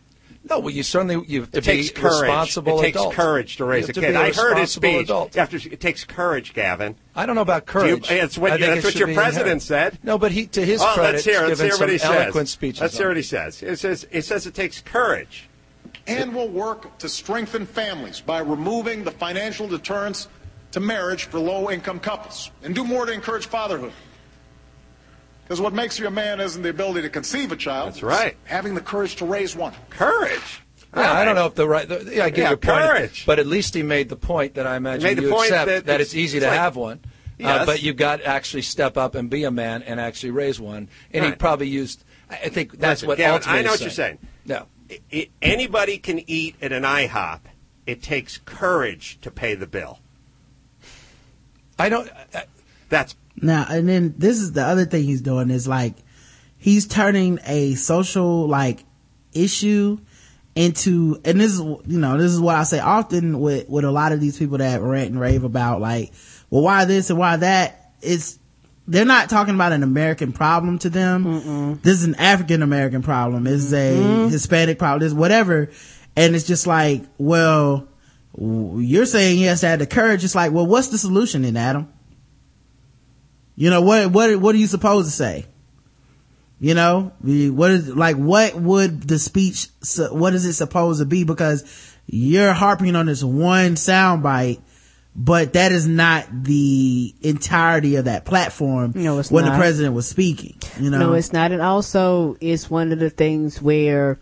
No, 0.49 0.61
well, 0.61 0.71
you 0.71 0.85
certainly 0.85 1.25
you 1.27 1.41
have 1.41 1.51
to 1.51 1.59
It 1.59 1.65
takes 1.65 1.91
be 1.91 2.01
courage. 2.01 2.23
responsible 2.23 2.79
It 2.81 2.85
takes 2.85 2.97
adult. 2.99 3.15
courage 3.15 3.57
to 3.57 3.65
You 3.65 3.71
raise 3.71 3.81
have 3.87 3.91
a 3.91 3.93
to 3.95 4.01
kid. 4.01 4.09
be 4.11 4.15
a 4.15 4.21
I 4.21 4.33
heard 4.33 4.59
his 4.59 4.71
speech. 4.71 5.05
adult. 5.05 5.35
You 5.35 5.41
have 5.41 5.51
to- 5.51 5.73
it 5.73 5.81
takes 5.81 6.05
courage, 6.05 6.55
Gavin. 6.55 6.95
I 7.17 7.27
don't 7.27 7.35
know 7.35 7.41
about 7.41 7.67
Do 7.67 7.73
you- 7.87 7.97
courage. 7.99 8.11
it's 8.11 8.39
what- 8.39 8.53
I 8.53 8.57
that's 8.59 8.79
it 8.79 8.85
what 8.85 8.95
your 8.95 9.09
president 9.13 9.63
inherent. 9.63 9.63
said. 9.63 9.99
No, 10.05 10.19
but 10.19 10.31
he, 10.31 10.47
to 10.47 10.65
his 10.65 10.81
oh, 10.81 10.93
credit, 10.95 11.13
let's 11.15 11.25
hear, 11.25 11.41
he's 11.41 11.61
let's 11.61 11.61
given 11.61 11.71
hear 11.73 11.81
what 11.81 11.91
he 11.93 11.99
some 11.99 12.13
says. 12.15 12.23
eloquent 12.23 12.49
speeches. 12.49 12.81
Let's 12.81 12.97
hear 12.97 13.09
what 13.09 13.17
he 13.17 13.23
says. 13.25 13.63
It 13.63 13.79
says 13.81 14.07
it 14.11 14.23
says 14.25 14.47
it 14.47 14.55
takes 14.55 14.81
courage. 14.81 15.49
and 16.09 16.33
will 16.33 16.49
work 16.49 16.97
to 16.99 17.09
strengthen 17.09 17.67
families 17.67 18.21
by 18.21 18.39
removing 18.39 19.03
the 19.03 19.11
financial 19.11 19.67
deterrence 19.67 20.29
to 20.71 20.79
marriage 20.79 21.25
for 21.25 21.41
low 21.41 21.71
income 21.71 21.99
couples 21.99 22.53
and 22.63 22.73
do 22.75 22.85
more 22.85 23.07
to 23.07 23.13
encourage 23.13 23.47
fatherhood. 23.47 23.93
Because 25.47 25.61
what 25.61 25.73
makes 25.73 25.97
you 25.99 26.09
a 26.09 26.11
man 26.11 26.41
isn't 26.41 26.63
the 26.63 26.71
ability 26.71 27.03
to 27.03 27.09
conceive 27.09 27.53
a 27.53 27.57
child. 27.57 27.91
That's 27.91 28.03
right. 28.03 28.37
Having 28.45 28.75
the 28.75 28.81
courage 28.81 29.15
to 29.17 29.25
raise 29.25 29.55
one. 29.55 29.73
Courage. 29.91 30.61
Yeah, 30.95 31.13
I 31.13 31.25
don't 31.25 31.35
know 31.37 31.47
if 31.47 31.55
the 31.55 31.69
right. 31.69 31.89
The, 31.89 32.11
yeah, 32.17 32.25
I 32.25 32.31
get 32.31 32.39
Yeah, 32.39 32.49
your 32.51 32.57
point, 32.57 32.79
courage. 32.79 33.27
but 33.27 33.39
at 33.39 33.47
least 33.47 33.75
he 33.75 33.83
made 33.83 34.09
the 34.09 34.17
point 34.17 34.55
that 34.55 34.67
I 34.67 34.77
imagine 34.77 35.05
made 35.05 35.23
you 35.23 35.31
point 35.31 35.51
accept 35.51 35.67
that 35.67 35.87
that, 35.87 35.95
it's- 36.01 36.09
it's 36.09 36.15
easy 36.15 36.39
it's 36.39 36.45
to 36.47 36.51
like- 36.51 36.59
have 36.59 36.75
one. 36.75 37.01
Yes. 37.39 37.61
Uh, 37.63 37.67
but 37.67 37.83
you've 37.83 37.97
got 37.99 38.17
to 38.21 38.27
actually 38.27 38.63
step 38.63 38.97
up 38.97 39.15
and 39.15 39.29
be 39.29 39.45
a 39.45 39.51
man 39.51 39.83
and 39.83 40.01
actually 40.01 40.31
raise 40.31 40.59
one. 40.59 40.89
And 41.13 41.23
he 41.25 41.33
probably 41.33 41.69
used. 41.69 42.03
I 42.31 42.37
I 42.45 42.49
think 42.49 42.73
that's 42.79 43.03
Listen, 43.03 43.09
what 43.09 43.19
Gavin, 43.19 43.35
ultimately 43.35 43.59
I 43.61 43.63
know 43.63 43.71
he's 43.73 43.81
what 43.81 43.85
you're 43.85 43.91
saying. 43.91 44.19
No. 44.47 44.67
I- 44.91 45.01
I- 45.13 45.29
anybody 45.43 45.99
can 45.99 46.29
eat 46.31 46.57
at 46.63 46.73
an 46.73 46.83
IHOP. 46.85 47.41
It 47.87 48.03
takes 48.03 48.39
courage 48.39 49.19
to 49.21 49.31
pay 49.31 49.55
the 49.55 49.67
bill. 49.67 50.01
I 51.79 51.89
don't. 51.91 52.11
That's 52.89 53.15
Now, 53.41 53.67
and 53.69 53.89
then 53.89 54.15
this 54.17 54.39
is 54.39 54.53
the 54.53 54.65
other 54.65 54.85
thing 54.87 55.05
he's 55.05 55.21
doing 55.21 55.51
is 55.51 55.69
like, 55.69 55.95
he's 56.59 56.87
turning 56.87 57.39
a 57.45 57.75
social 57.75 58.49
like 58.49 58.85
issue 59.33 59.99
into, 60.55 61.21
and 61.25 61.39
this 61.39 61.53
is, 61.53 61.61
you 61.61 61.99
know, 61.99 62.17
this 62.17 62.33
is 62.33 62.41
what 62.41 62.57
I 62.57 62.63
say 62.63 62.79
often 62.79 63.41
with, 63.41 63.69
with 63.69 63.85
a 63.85 63.91
lot 63.91 64.13
of 64.13 64.21
these 64.21 64.39
people 64.39 64.59
that 64.59 64.81
rant 64.81 65.11
and 65.11 65.21
rave 65.21 65.45
about 65.45 65.81
like, 65.83 66.13
well, 66.49 66.63
why 66.63 66.87
this 66.87 67.11
and 67.11 67.19
why 67.19 67.37
that? 67.37 67.93
It's, 68.01 68.39
they're 68.89 69.05
not 69.05 69.29
talking 69.29 69.55
about 69.55 69.73
an 69.73 69.83
American 69.83 70.33
problem 70.33 70.79
to 70.79 70.89
them. 70.89 71.25
This 71.83 71.99
is 71.99 72.05
an 72.05 72.15
African 72.15 72.63
American 72.63 73.03
problem. 73.03 73.47
It's 73.47 73.73
a 73.73 73.97
Mm-hmm. 73.97 74.29
Hispanic 74.29 74.79
problem. 74.79 75.05
It's 75.05 75.15
whatever. 75.15 75.71
And 76.15 76.35
it's 76.35 76.47
just 76.47 76.67
like, 76.67 77.03
well, 77.19 77.89
you're 78.39 79.05
saying 79.07 79.37
he 79.39 79.43
has 79.45 79.61
to 79.63 79.67
have 79.69 79.81
the 79.81 79.87
courage. 79.87 80.25
It's 80.25 80.35
like, 80.37 80.53
well, 80.53 80.67
what's 80.67 80.89
the 80.89 80.99
solution 80.99 81.43
then, 81.43 81.57
Adam? 81.57 81.93
You 83.57 83.71
know, 83.71 83.81
what, 83.81 84.11
what, 84.13 84.37
what 84.37 84.55
are 84.55 84.59
you 84.59 84.67
supposed 84.67 85.09
to 85.09 85.13
say? 85.13 85.47
You 86.61 86.75
know, 86.75 87.13
what 87.21 87.71
is, 87.71 87.95
like, 87.95 88.17
what 88.17 88.55
would 88.55 89.03
the 89.03 89.19
speech, 89.19 89.69
what 90.11 90.35
is 90.35 90.45
it 90.47 90.55
supposed 90.55 91.01
to 91.01 91.07
be? 91.07 91.25
Because 91.25 91.65
you're 92.07 92.53
harping 92.53 92.97
on 92.97 93.07
this 93.07 93.23
one 93.23 93.75
soundbite, 93.75 94.61
but 95.15 95.55
that 95.55 95.73
is 95.73 95.87
not 95.87 96.27
the 96.45 97.15
entirety 97.23 97.97
of 97.97 98.05
that 98.05 98.25
platform 98.27 98.93
No, 98.95 99.19
it's 99.19 99.31
when 99.31 99.47
the 99.47 99.53
president 99.53 99.95
was 99.95 100.07
speaking, 100.07 100.59
you 100.79 100.91
know? 100.91 100.99
No, 100.99 101.13
it's 101.15 101.33
not. 101.33 101.53
And 101.53 101.63
also, 101.63 102.37
it's 102.41 102.71
one 102.71 102.93
of 102.93 102.99
the 102.99 103.11
things 103.11 103.61
where 103.61 104.19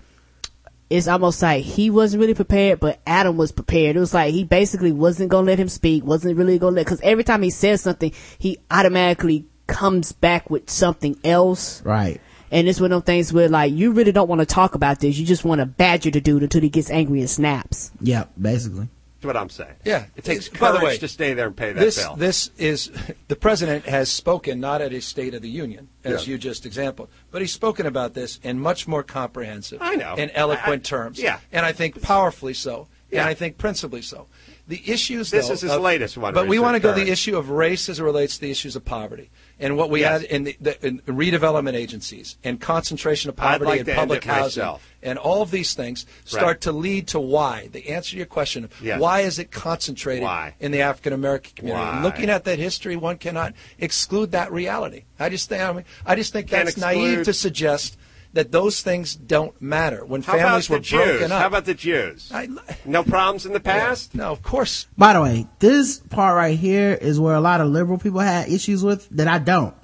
it's 0.94 1.08
almost 1.08 1.42
like 1.42 1.64
he 1.64 1.90
wasn't 1.90 2.20
really 2.20 2.34
prepared, 2.34 2.78
but 2.78 3.00
Adam 3.04 3.36
was 3.36 3.50
prepared. 3.50 3.96
It 3.96 3.98
was 3.98 4.14
like 4.14 4.32
he 4.32 4.44
basically 4.44 4.92
wasn't 4.92 5.28
going 5.28 5.44
to 5.44 5.50
let 5.50 5.58
him 5.58 5.68
speak, 5.68 6.04
wasn't 6.04 6.36
really 6.36 6.56
going 6.56 6.74
to 6.74 6.76
let, 6.76 6.86
cause 6.86 7.00
every 7.02 7.24
time 7.24 7.42
he 7.42 7.50
says 7.50 7.80
something, 7.80 8.12
he 8.38 8.58
automatically 8.70 9.44
comes 9.66 10.12
back 10.12 10.50
with 10.50 10.70
something 10.70 11.18
else. 11.24 11.82
Right. 11.82 12.20
And 12.52 12.68
it's 12.68 12.80
one 12.80 12.92
of 12.92 13.02
those 13.02 13.06
things 13.06 13.32
where 13.32 13.48
like, 13.48 13.72
you 13.72 13.90
really 13.90 14.12
don't 14.12 14.28
want 14.28 14.38
to 14.38 14.46
talk 14.46 14.76
about 14.76 15.00
this. 15.00 15.18
You 15.18 15.26
just 15.26 15.44
want 15.44 15.58
to 15.58 15.66
badger 15.66 16.12
the 16.12 16.20
dude 16.20 16.44
until 16.44 16.60
he 16.60 16.68
gets 16.68 16.90
angry 16.90 17.18
and 17.18 17.28
snaps. 17.28 17.90
Yeah, 18.00 18.26
basically. 18.40 18.88
That's 19.24 19.34
what 19.34 19.40
I'm 19.40 19.48
saying. 19.48 19.76
Yeah. 19.84 20.04
It 20.16 20.24
takes 20.24 20.48
By 20.50 20.72
the 20.72 20.78
courage 20.78 20.82
way, 20.94 20.98
to 20.98 21.08
stay 21.08 21.32
there 21.32 21.46
and 21.46 21.56
pay 21.56 21.72
that 21.72 21.80
this, 21.80 21.96
bill. 21.96 22.14
This 22.16 22.50
is 22.58 22.90
the 23.28 23.36
president 23.36 23.86
has 23.86 24.12
spoken 24.12 24.60
not 24.60 24.82
at 24.82 24.92
his 24.92 25.06
State 25.06 25.32
of 25.34 25.40
the 25.40 25.48
Union, 25.48 25.88
as 26.04 26.26
Yeah. 26.26 26.32
you 26.32 26.38
just 26.38 26.66
exampled, 26.66 27.08
but 27.30 27.40
he's 27.40 27.52
spoken 27.52 27.86
about 27.86 28.12
this 28.14 28.38
in 28.42 28.60
much 28.60 28.86
more 28.86 29.02
comprehensive 29.02 29.78
I 29.80 29.94
know. 29.94 30.14
and 30.18 30.30
eloquent 30.34 30.82
I- 30.84 30.88
terms. 30.88 31.18
yeah. 31.18 31.38
and 31.52 31.64
I 31.64 31.72
think 31.72 32.02
powerfully 32.02 32.52
so, 32.54 32.86
Yeah. 33.10 33.20
and 33.20 33.28
I 33.30 33.34
think 33.34 33.56
principally 33.56 34.02
so. 34.02 34.26
The 34.68 34.82
issues, 34.90 35.30
This 35.30 35.46
though, 35.48 35.54
is 35.54 35.60
his 35.62 35.72
of- 35.72 35.80
latest 35.82 36.16
one, 36.18 36.34
but 36.34 36.46
we 36.46 36.58
want 36.58 36.74
to 36.74 36.80
go 36.80 36.92
the 36.94 37.10
issue 37.10 37.36
of 37.38 37.48
race 37.50 37.88
as 37.88 38.00
it 38.00 38.02
relates 38.02 38.34
to 38.36 38.40
the 38.42 38.50
issues 38.50 38.76
of 38.76 38.84
poverty, 38.84 39.30
and 39.60 39.76
what 39.76 39.90
we 39.90 40.00
Yes. 40.00 40.22
had 40.22 40.30
in 40.30 40.44
the, 40.44 40.56
the 40.60 40.86
in 40.86 40.98
redevelopment 41.00 41.74
agencies 41.74 42.36
and 42.44 42.60
concentration 42.60 43.28
of 43.30 43.36
poverty 43.36 43.64
like 43.64 43.80
and 43.80 43.88
public 43.90 44.24
housing, 44.24 44.62
myself. 44.62 44.88
and 45.02 45.18
all 45.18 45.42
of 45.42 45.50
these 45.50 45.74
things 45.74 46.06
start 46.24 46.44
Right. 46.44 46.60
to 46.62 46.72
lead 46.72 47.08
to 47.08 47.20
why. 47.20 47.68
The 47.72 47.90
answer 47.90 48.10
to 48.12 48.16
your 48.16 48.26
question: 48.26 48.68
Yes. 48.82 49.00
Why 49.00 49.20
is 49.20 49.38
it 49.38 49.50
concentrated 49.50 50.24
Why? 50.24 50.54
in 50.60 50.72
the 50.72 50.80
African 50.82 51.12
American 51.12 51.52
community? 51.54 51.84
Why? 51.84 52.02
Looking 52.02 52.30
at 52.30 52.44
that 52.44 52.58
history, 52.58 52.96
one 52.96 53.16
cannot 53.18 53.54
exclude 53.78 54.32
that 54.32 54.52
reality. 54.52 55.04
I 55.18 55.28
just 55.28 55.48
think 55.48 55.62
I, 55.62 55.72
mean, 55.72 55.84
I 56.04 56.14
just 56.16 56.32
think 56.32 56.48
Can't 56.48 56.64
that's 56.66 56.76
naive 56.76 57.24
to 57.24 57.32
suggest 57.32 57.96
that 58.34 58.52
those 58.52 58.82
things 58.82 59.14
don't 59.16 59.60
matter 59.62 60.04
when 60.04 60.22
How 60.22 60.34
families 60.36 60.68
were 60.68 60.78
Jews? 60.80 61.00
broken 61.18 61.32
up. 61.32 61.40
How 61.40 61.46
about 61.46 61.64
the 61.64 61.74
Jews? 61.74 62.30
I- 62.32 62.48
no 62.84 63.02
problems 63.02 63.46
in 63.46 63.52
the 63.52 63.60
past? 63.60 64.14
No, 64.14 64.30
of 64.30 64.42
course. 64.42 64.86
By 64.98 65.14
the 65.14 65.22
way, 65.22 65.46
this 65.60 65.98
part 66.10 66.36
right 66.36 66.58
here 66.58 66.92
is 66.92 67.18
where 67.18 67.34
a 67.34 67.40
lot 67.40 67.60
of 67.60 67.68
liberal 67.68 67.98
people 67.98 68.20
had 68.20 68.48
issues 68.48 68.82
with 68.84 69.08
that 69.10 69.28
I 69.28 69.38
don't. 69.38 69.74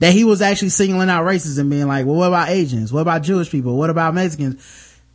That 0.00 0.12
he 0.12 0.24
was 0.24 0.42
actually 0.42 0.70
singling 0.70 1.08
out 1.08 1.24
racism, 1.24 1.70
being 1.70 1.86
like, 1.86 2.04
well, 2.04 2.16
what 2.16 2.28
about 2.28 2.48
Asians? 2.50 2.92
What 2.92 3.02
about 3.02 3.22
Jewish 3.22 3.50
people? 3.50 3.76
What 3.76 3.90
about 3.90 4.12
Mexicans? 4.14 4.62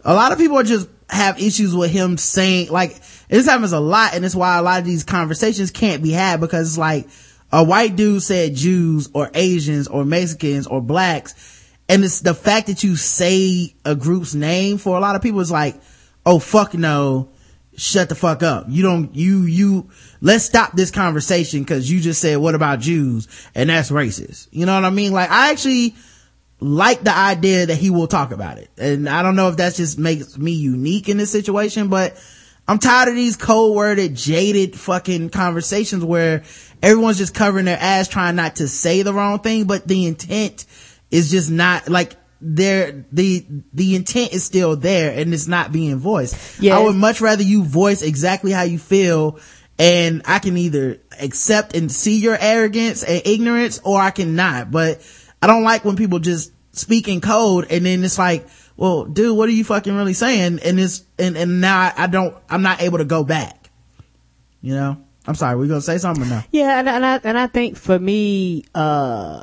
A 0.05 0.13
lot 0.13 0.31
of 0.31 0.37
people 0.37 0.57
are 0.57 0.63
just 0.63 0.87
have 1.09 1.41
issues 1.41 1.75
with 1.75 1.91
him 1.91 2.17
saying, 2.17 2.69
like, 2.69 2.97
this 3.27 3.45
happens 3.45 3.73
a 3.73 3.79
lot, 3.79 4.13
and 4.13 4.23
it's 4.23 4.35
why 4.35 4.57
a 4.57 4.61
lot 4.61 4.79
of 4.79 4.85
these 4.85 5.03
conversations 5.03 5.69
can't 5.71 6.01
be 6.01 6.11
had 6.11 6.39
because 6.39 6.69
it's 6.69 6.77
like, 6.77 7.07
a 7.51 7.63
white 7.63 7.95
dude 7.95 8.21
said 8.23 8.55
Jews 8.55 9.09
or 9.13 9.29
Asians 9.33 9.87
or 9.87 10.05
Mexicans 10.05 10.67
or 10.67 10.81
blacks, 10.81 11.58
and 11.89 12.03
it's 12.03 12.21
the 12.21 12.35
fact 12.35 12.67
that 12.67 12.83
you 12.83 12.95
say 12.95 13.73
a 13.83 13.95
group's 13.95 14.35
name 14.35 14.77
for 14.77 14.95
a 14.95 15.01
lot 15.01 15.15
of 15.15 15.23
people 15.23 15.39
is 15.39 15.51
like, 15.51 15.75
oh 16.23 16.37
fuck 16.37 16.75
no, 16.75 17.29
shut 17.75 18.09
the 18.09 18.15
fuck 18.15 18.43
up. 18.43 18.67
You 18.69 18.83
don't, 18.83 19.15
you, 19.15 19.41
you, 19.41 19.89
let's 20.21 20.45
stop 20.45 20.73
this 20.73 20.91
conversation 20.91 21.61
because 21.61 21.91
you 21.91 21.99
just 21.99 22.21
said, 22.21 22.37
what 22.37 22.53
about 22.53 22.79
Jews? 22.79 23.27
And 23.55 23.71
that's 23.71 23.89
racist. 23.89 24.47
You 24.51 24.67
know 24.67 24.75
what 24.75 24.85
I 24.85 24.91
mean? 24.91 25.13
Like, 25.13 25.31
I 25.31 25.51
actually 25.51 25.95
like 26.59 27.03
the 27.03 27.15
idea 27.15 27.65
that 27.65 27.77
he 27.77 27.89
will 27.89 28.07
talk 28.07 28.31
about 28.31 28.59
it. 28.59 28.69
And 28.77 29.09
I 29.09 29.23
don't 29.23 29.35
know 29.35 29.49
if 29.49 29.57
that 29.57 29.73
just 29.73 29.97
makes 29.97 30.37
me 30.37 30.51
unique 30.51 31.09
in 31.09 31.17
this 31.17 31.31
situation, 31.31 31.87
but 31.87 32.21
I'm 32.67 32.77
tired 32.77 33.09
of 33.09 33.15
these 33.15 33.35
cold 33.35 33.75
worded, 33.75 34.15
jaded 34.15 34.77
fucking 34.77 35.31
conversations 35.31 36.03
where 36.03 36.43
everyone's 36.83 37.17
just 37.17 37.33
covering 37.33 37.65
their 37.65 37.79
ass 37.79 38.07
trying 38.07 38.35
not 38.35 38.57
to 38.57 38.67
say 38.67 39.01
the 39.01 39.13
wrong 39.13 39.39
thing, 39.39 39.63
but 39.63 39.87
the 39.87 40.05
intent 40.05 40.65
is 41.11 41.31
just 41.31 41.49
not 41.49 41.89
like 41.89 42.15
there 42.41 43.05
the 43.11 43.45
the 43.73 43.95
intent 43.95 44.33
is 44.33 44.43
still 44.43 44.75
there 44.75 45.17
and 45.17 45.33
it's 45.33 45.47
not 45.47 45.71
being 45.71 45.97
voiced. 45.97 46.61
Yes. 46.61 46.77
I 46.77 46.83
would 46.83 46.95
much 46.95 47.21
rather 47.21 47.43
you 47.43 47.63
voice 47.63 48.01
exactly 48.01 48.51
how 48.51 48.63
you 48.63 48.79
feel 48.79 49.39
and 49.77 50.21
I 50.25 50.39
can 50.39 50.57
either 50.57 50.99
accept 51.19 51.75
and 51.75 51.91
see 51.91 52.19
your 52.19 52.37
arrogance 52.39 53.03
and 53.03 53.21
ignorance 53.25 53.79
or 53.83 53.99
I 53.99 54.11
cannot. 54.11 54.71
But 54.71 55.01
I 55.41 55.47
don't 55.47 55.63
like 55.63 55.83
when 55.85 55.95
people 55.95 56.19
just 56.19 56.51
speak 56.71 57.07
in 57.07 57.21
code 57.21 57.67
and 57.69 57.85
then 57.85 58.03
it's 58.03 58.19
like, 58.19 58.47
well, 58.77 59.05
dude, 59.05 59.37
what 59.37 59.49
are 59.49 59.53
you 59.53 59.63
fucking 59.63 59.95
really 59.95 60.13
saying? 60.13 60.59
And 60.63 60.79
it's 60.79 61.03
and 61.17 61.37
and 61.37 61.59
now 61.59 61.79
I, 61.79 61.93
I 62.03 62.07
don't 62.07 62.35
I'm 62.49 62.61
not 62.61 62.81
able 62.81 62.99
to 62.99 63.05
go 63.05 63.23
back. 63.23 63.69
You 64.61 64.75
know? 64.75 65.05
I'm 65.27 65.35
sorry, 65.35 65.57
we 65.57 65.67
gonna 65.67 65.81
say 65.81 65.97
something 65.97 66.23
or 66.23 66.27
no? 66.27 66.41
Yeah, 66.51 66.79
and, 66.79 66.89
and 66.89 67.05
I 67.05 67.19
and 67.23 67.37
I 67.37 67.47
think 67.47 67.77
for 67.77 67.99
me, 67.99 68.65
uh, 68.73 69.41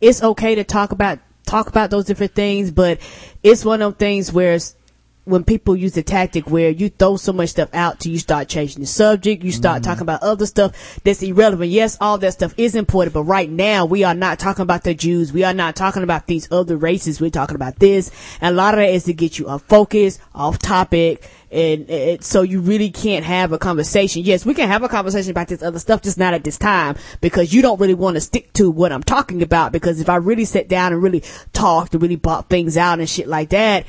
it's 0.00 0.22
okay 0.22 0.54
to 0.54 0.64
talk 0.64 0.92
about 0.92 1.18
talk 1.46 1.68
about 1.68 1.90
those 1.90 2.04
different 2.04 2.34
things, 2.34 2.70
but 2.70 3.00
it's 3.42 3.64
one 3.64 3.82
of 3.82 3.92
those 3.92 3.98
things 3.98 4.32
where 4.32 4.54
it's, 4.54 4.76
when 5.24 5.44
people 5.44 5.76
use 5.76 5.92
the 5.92 6.02
tactic 6.02 6.50
where 6.50 6.70
you 6.70 6.88
throw 6.88 7.16
so 7.16 7.32
much 7.32 7.50
stuff 7.50 7.68
out 7.74 8.00
till 8.00 8.10
you 8.10 8.18
start 8.18 8.48
changing 8.48 8.80
the 8.80 8.86
subject, 8.86 9.44
you 9.44 9.52
start 9.52 9.82
mm-hmm. 9.82 9.90
talking 9.90 10.02
about 10.02 10.22
other 10.22 10.46
stuff 10.46 11.00
that's 11.04 11.22
irrelevant. 11.22 11.70
Yes, 11.70 11.96
all 12.00 12.18
that 12.18 12.32
stuff 12.32 12.54
is 12.56 12.74
important, 12.74 13.14
but 13.14 13.24
right 13.24 13.48
now 13.48 13.84
we 13.84 14.02
are 14.02 14.14
not 14.14 14.38
talking 14.38 14.62
about 14.62 14.82
the 14.82 14.94
Jews. 14.94 15.32
We 15.32 15.44
are 15.44 15.54
not 15.54 15.76
talking 15.76 16.02
about 16.02 16.26
these 16.26 16.50
other 16.50 16.76
races. 16.76 17.20
We're 17.20 17.30
talking 17.30 17.54
about 17.54 17.78
this. 17.78 18.10
And 18.40 18.54
a 18.54 18.56
lot 18.56 18.74
of 18.74 18.78
that 18.78 18.90
is 18.90 19.04
to 19.04 19.12
get 19.12 19.38
you 19.38 19.48
off 19.48 19.62
focus, 19.62 20.18
off 20.34 20.58
topic. 20.58 21.28
And 21.52 21.90
it, 21.90 22.22
so 22.22 22.42
you 22.42 22.60
really 22.60 22.90
can't 22.90 23.24
have 23.24 23.50
a 23.50 23.58
conversation. 23.58 24.22
Yes, 24.22 24.46
we 24.46 24.54
can 24.54 24.68
have 24.68 24.84
a 24.84 24.88
conversation 24.88 25.32
about 25.32 25.48
this 25.48 25.62
other 25.64 25.80
stuff, 25.80 26.00
just 26.02 26.16
not 26.16 26.32
at 26.32 26.44
this 26.44 26.56
time 26.58 26.94
because 27.20 27.52
you 27.52 27.60
don't 27.60 27.80
really 27.80 27.94
want 27.94 28.14
to 28.14 28.20
stick 28.20 28.52
to 28.52 28.70
what 28.70 28.92
I'm 28.92 29.02
talking 29.02 29.42
about. 29.42 29.72
Because 29.72 30.00
if 30.00 30.08
I 30.08 30.16
really 30.16 30.44
sat 30.44 30.68
down 30.68 30.92
and 30.92 31.02
really 31.02 31.24
talked 31.52 31.92
and 31.94 32.02
really 32.02 32.14
bought 32.16 32.48
things 32.48 32.76
out 32.76 33.00
and 33.00 33.08
shit 33.10 33.26
like 33.26 33.48
that, 33.50 33.84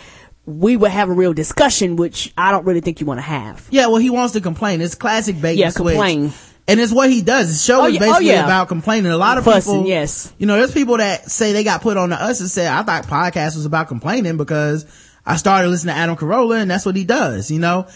we 0.48 0.76
would 0.76 0.90
have 0.90 1.10
a 1.10 1.14
real 1.14 1.34
discussion, 1.34 1.98
which 1.98 2.34
I 2.36 2.52
don't 2.52 2.66
really 2.66 2.82
think 2.82 3.00
you 3.00 3.06
want 3.06 3.20
to 3.20 3.24
have. 3.24 3.68
Yeah, 3.70 3.88
well, 3.88 3.98
he 3.98 4.10
wants 4.10 4.34
to 4.34 4.42
complain. 4.42 4.82
It's 4.82 4.96
classic 4.96 5.40
bait 5.40 5.54
Yeah, 5.58 5.66
and 5.68 5.74
switch. 5.76 5.94
complain. 5.94 6.34
And 6.68 6.80
it's 6.80 6.92
what 6.92 7.12
he 7.12 7.22
does. 7.22 7.48
His 7.50 7.64
show 7.64 7.82
Oh, 7.82 7.86
is 7.86 7.98
oh, 7.98 8.00
basically 8.00 8.28
yeah. 8.28 8.46
about 8.46 8.70
complaining. 8.70 9.12
A 9.12 9.18
lot 9.18 9.38
of 9.38 9.44
Fussing, 9.44 9.74
people, 9.74 9.88
yes. 9.88 10.34
You 10.40 10.48
know, 10.48 10.56
there's 10.58 10.72
people 10.72 10.98
that 10.98 11.30
say 11.30 11.54
they 11.54 11.64
got 11.64 11.82
put 11.82 11.98
on 11.98 12.10
to 12.10 12.16
us 12.16 12.40
and 12.40 12.50
said, 12.50 12.68
I 12.72 12.82
thought 12.84 13.06
podcast 13.06 13.56
was 13.56 13.66
about 13.66 13.88
complaining 13.88 14.38
because 14.38 14.86
I 15.26 15.36
started 15.36 15.70
listening 15.70 15.94
to 15.96 16.00
Adam 16.00 16.16
Carolla 16.16 16.62
and 16.62 16.70
that's 16.72 16.86
what 16.86 16.96
he 16.96 17.04
does, 17.06 17.52
you 17.52 17.60
know? 17.60 17.88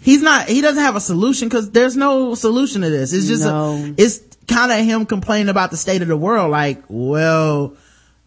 He's 0.00 0.20
not, 0.22 0.48
he 0.48 0.60
doesn't 0.60 0.82
have 0.82 0.96
a 0.96 1.00
solution 1.00 1.48
because 1.48 1.70
there's 1.70 1.96
no 1.96 2.34
solution 2.34 2.82
to 2.82 2.90
this. 2.90 3.12
It's 3.12 3.28
just, 3.28 3.44
No. 3.44 3.74
a, 3.74 3.94
it's 3.96 4.20
kind 4.48 4.72
of 4.72 4.78
him 4.84 5.06
complaining 5.06 5.48
about 5.48 5.70
the 5.70 5.76
state 5.76 6.02
of 6.02 6.08
the 6.08 6.16
world. 6.16 6.50
Like, 6.50 6.82
well, 6.88 7.76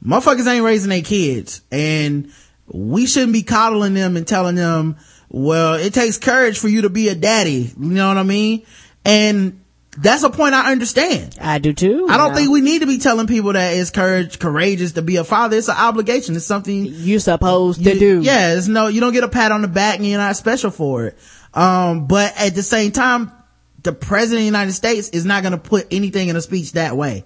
motherfuckers 0.03 0.47
ain't 0.47 0.63
raising 0.63 0.89
their 0.89 1.01
kids 1.01 1.61
and 1.71 2.31
we 2.67 3.05
shouldn't 3.07 3.33
be 3.33 3.43
coddling 3.43 3.93
them 3.93 4.15
and 4.15 4.25
telling 4.25 4.55
them, 4.55 4.95
well, 5.29 5.73
it 5.73 5.93
takes 5.93 6.17
courage 6.17 6.57
for 6.57 6.69
you 6.69 6.83
to 6.83 6.89
be 6.89 7.09
a 7.09 7.15
daddy. 7.15 7.73
You 7.77 7.89
know 7.89 8.07
what 8.07 8.17
I 8.17 8.23
mean? 8.23 8.65
And 9.03 9.61
that's 9.97 10.23
a 10.23 10.29
point 10.29 10.53
I 10.53 10.71
understand. 10.71 11.37
I 11.39 11.59
do 11.59 11.73
too. 11.73 12.07
I 12.09 12.17
don't 12.17 12.29
Yeah. 12.31 12.35
think 12.35 12.51
we 12.51 12.61
need 12.61 12.79
to 12.79 12.87
be 12.87 12.97
telling 12.97 13.27
people 13.27 13.53
that 13.53 13.73
it's 13.75 13.89
courage, 13.91 14.39
courageous 14.39 14.93
to 14.93 15.01
be 15.01 15.15
a 15.17 15.23
father. 15.23 15.57
It's 15.57 15.69
an 15.69 15.77
obligation. 15.77 16.35
It's 16.35 16.45
something 16.45 16.85
you're 16.85 17.19
supposed 17.19 17.83
to 17.83 17.97
do. 17.97 18.21
Yeah, 18.21 18.55
it's 18.55 18.67
no, 18.67 18.87
you 18.87 18.99
don't 19.01 19.13
get 19.13 19.23
a 19.23 19.29
pat 19.29 19.51
on 19.51 19.61
the 19.61 19.67
back 19.67 19.97
and 19.97 20.05
you're 20.07 20.17
not 20.17 20.35
special 20.35 20.71
for 20.71 21.05
it. 21.05 21.17
Um, 21.53 22.07
but 22.07 22.33
at 22.37 22.55
the 22.55 22.63
same 22.63 22.91
time, 22.91 23.31
the 23.83 23.93
president 23.93 24.39
of 24.39 24.41
the 24.41 24.45
United 24.45 24.73
States 24.73 25.09
is 25.09 25.25
not 25.25 25.43
going 25.43 25.53
to 25.53 25.57
put 25.57 25.87
anything 25.91 26.27
in 26.27 26.35
a 26.35 26.41
speech 26.41 26.73
that 26.73 26.97
way. 26.97 27.23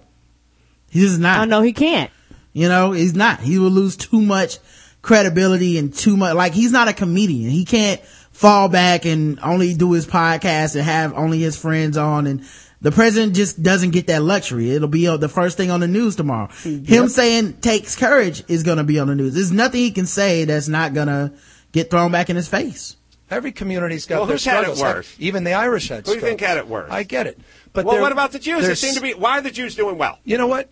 He's 0.90 1.18
not. 1.18 1.40
I 1.40 1.44
know 1.46 1.62
he 1.62 1.72
can't. 1.72 2.10
You 2.52 2.68
know, 2.68 2.92
he's 2.92 3.14
not. 3.14 3.40
He 3.40 3.58
will 3.58 3.70
lose 3.70 3.96
too 3.96 4.20
much 4.20 4.58
credibility 5.02 5.78
and 5.78 5.94
too 5.94 6.16
much, 6.16 6.34
like 6.34 6.52
he's 6.52 6.72
not 6.72 6.88
a 6.88 6.92
comedian. 6.92 7.50
He 7.50 7.64
can't 7.64 8.00
fall 8.40 8.70
back 8.70 9.04
and 9.04 9.38
only 9.40 9.74
do 9.74 9.92
his 9.92 10.06
podcast 10.06 10.74
and 10.74 10.82
have 10.82 11.12
only 11.12 11.40
his 11.40 11.58
friends 11.58 11.98
on 11.98 12.26
and 12.26 12.42
the 12.80 12.90
president 12.90 13.34
just 13.34 13.62
doesn't 13.62 13.90
get 13.90 14.06
that 14.06 14.22
luxury. 14.22 14.70
It'll 14.70 14.88
be 14.88 15.06
uh, 15.06 15.18
the 15.18 15.28
first 15.28 15.58
thing 15.58 15.70
on 15.70 15.80
the 15.80 15.86
news 15.88 16.16
tomorrow. 16.16 16.48
Him 16.62 17.08
saying 17.08 17.58
takes 17.60 17.94
courage 17.94 18.42
is 18.48 18.62
going 18.62 18.78
to 18.78 18.84
be 18.84 18.98
on 18.98 19.08
the 19.08 19.14
news. 19.14 19.34
There's 19.34 19.52
nothing 19.52 19.80
he 19.82 19.90
can 19.90 20.06
say 20.06 20.46
that's 20.46 20.68
not 20.68 20.94
going 20.94 21.08
to 21.08 21.32
get 21.72 21.90
thrown 21.90 22.10
back 22.12 22.30
in 22.30 22.36
his 22.36 22.48
face. 22.48 22.96
Every 23.30 23.52
community's 23.52 24.06
got 24.06 24.16
Well, 24.20 24.26
their 24.26 24.34
who's 24.36 24.44
had 24.46 24.60
it 24.64 24.76
struggles. 24.76 24.80
worse? 24.80 25.16
Even 25.18 25.44
the 25.44 25.52
Irish 25.52 25.88
had 25.88 26.06
Who 26.06 26.12
do 26.12 26.18
you 26.20 26.20
think 26.22 26.40
had 26.40 26.56
it 26.56 26.66
worse? 26.66 26.90
I 26.90 27.02
get 27.02 27.26
it. 27.26 27.38
But 27.74 27.84
well, 27.84 28.00
what 28.00 28.12
about 28.12 28.32
the 28.32 28.38
Jews? 28.38 28.60
They 28.62 28.68
there's- 28.68 28.80
seem 28.80 28.94
to 28.94 29.02
be. 29.02 29.12
Why 29.12 29.36
are 29.38 29.42
the 29.42 29.50
Jews 29.50 29.74
doing 29.74 29.98
well? 29.98 30.18
You 30.24 30.38
know 30.38 30.46
what? 30.46 30.70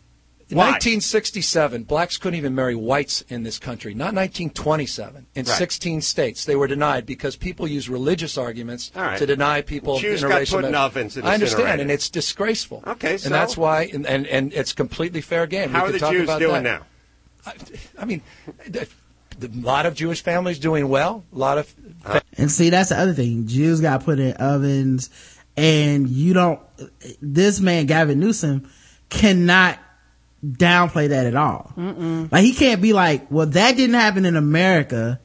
In 0.50 0.56
Why? 0.56 0.68
1967, 0.70 1.82
blacks 1.84 2.16
couldn't 2.16 2.38
even 2.38 2.54
marry 2.54 2.74
whites 2.74 3.20
in 3.28 3.42
this 3.42 3.58
country. 3.58 3.92
Not 3.92 4.14
1927. 4.14 5.26
In 5.34 5.44
Right. 5.44 5.54
16 5.58 6.00
states, 6.00 6.46
they 6.46 6.56
were 6.56 6.66
denied 6.66 7.04
because 7.04 7.36
people 7.36 7.68
use 7.68 7.90
religious 7.90 8.38
arguments 8.38 8.90
All 8.96 9.02
right. 9.02 9.18
to 9.18 9.26
deny 9.26 9.60
people 9.60 9.98
Jews 9.98 10.22
got 10.22 10.30
interracial 10.30 10.50
put 10.50 10.64
in 10.64 10.72
marriage. 10.72 10.86
ovens 10.86 11.16
and 11.18 11.28
I 11.28 11.34
understand, 11.34 11.82
and 11.82 11.90
it's 11.90 12.08
disgraceful. 12.08 12.82
Okay, 12.86 13.18
so- 13.18 13.26
and 13.26 13.34
that's 13.34 13.58
why, 13.58 13.90
and, 13.92 14.06
and, 14.06 14.26
and 14.26 14.54
it's 14.54 14.72
completely 14.72 15.20
fair 15.20 15.46
game. 15.46 15.68
How 15.68 15.82
we 15.84 15.90
are 15.90 15.92
the 15.92 15.98
talk 15.98 16.12
Jews 16.12 16.24
about 16.24 16.38
doing 16.40 16.62
that. 16.62 16.82
now? 17.46 17.52
I 17.98 18.04
mean, 18.06 18.22
a 18.74 18.86
lot 19.54 19.84
of 19.84 19.94
Jewish 19.94 20.22
families 20.22 20.58
doing 20.58 20.88
well. 20.88 21.24
A 21.34 21.38
lot 21.38 21.58
of 21.58 21.74
And 22.38 22.50
see, 22.50 22.70
that's 22.70 22.88
the 22.88 22.98
other 22.98 23.12
thing. 23.12 23.46
Jews 23.46 23.82
got 23.82 24.02
put 24.04 24.18
in 24.18 24.32
ovens 24.34 25.10
and 25.58 26.08
you 26.08 26.32
don't, 26.32 26.60
this 27.20 27.60
man, 27.60 27.84
Gavin 27.86 28.18
Newsom, 28.18 28.70
cannot 29.10 29.78
downplay 30.44 31.08
that 31.08 31.26
at 31.26 31.34
all. 31.34 31.72
Mm-mm. 31.76 32.30
Like 32.30 32.44
he 32.44 32.52
can't 32.52 32.80
be 32.80 32.92
like, 32.92 33.30
well, 33.30 33.46
that 33.46 33.76
didn't 33.76 33.94
happen 33.94 34.24
in 34.24 34.36
America 34.36 35.20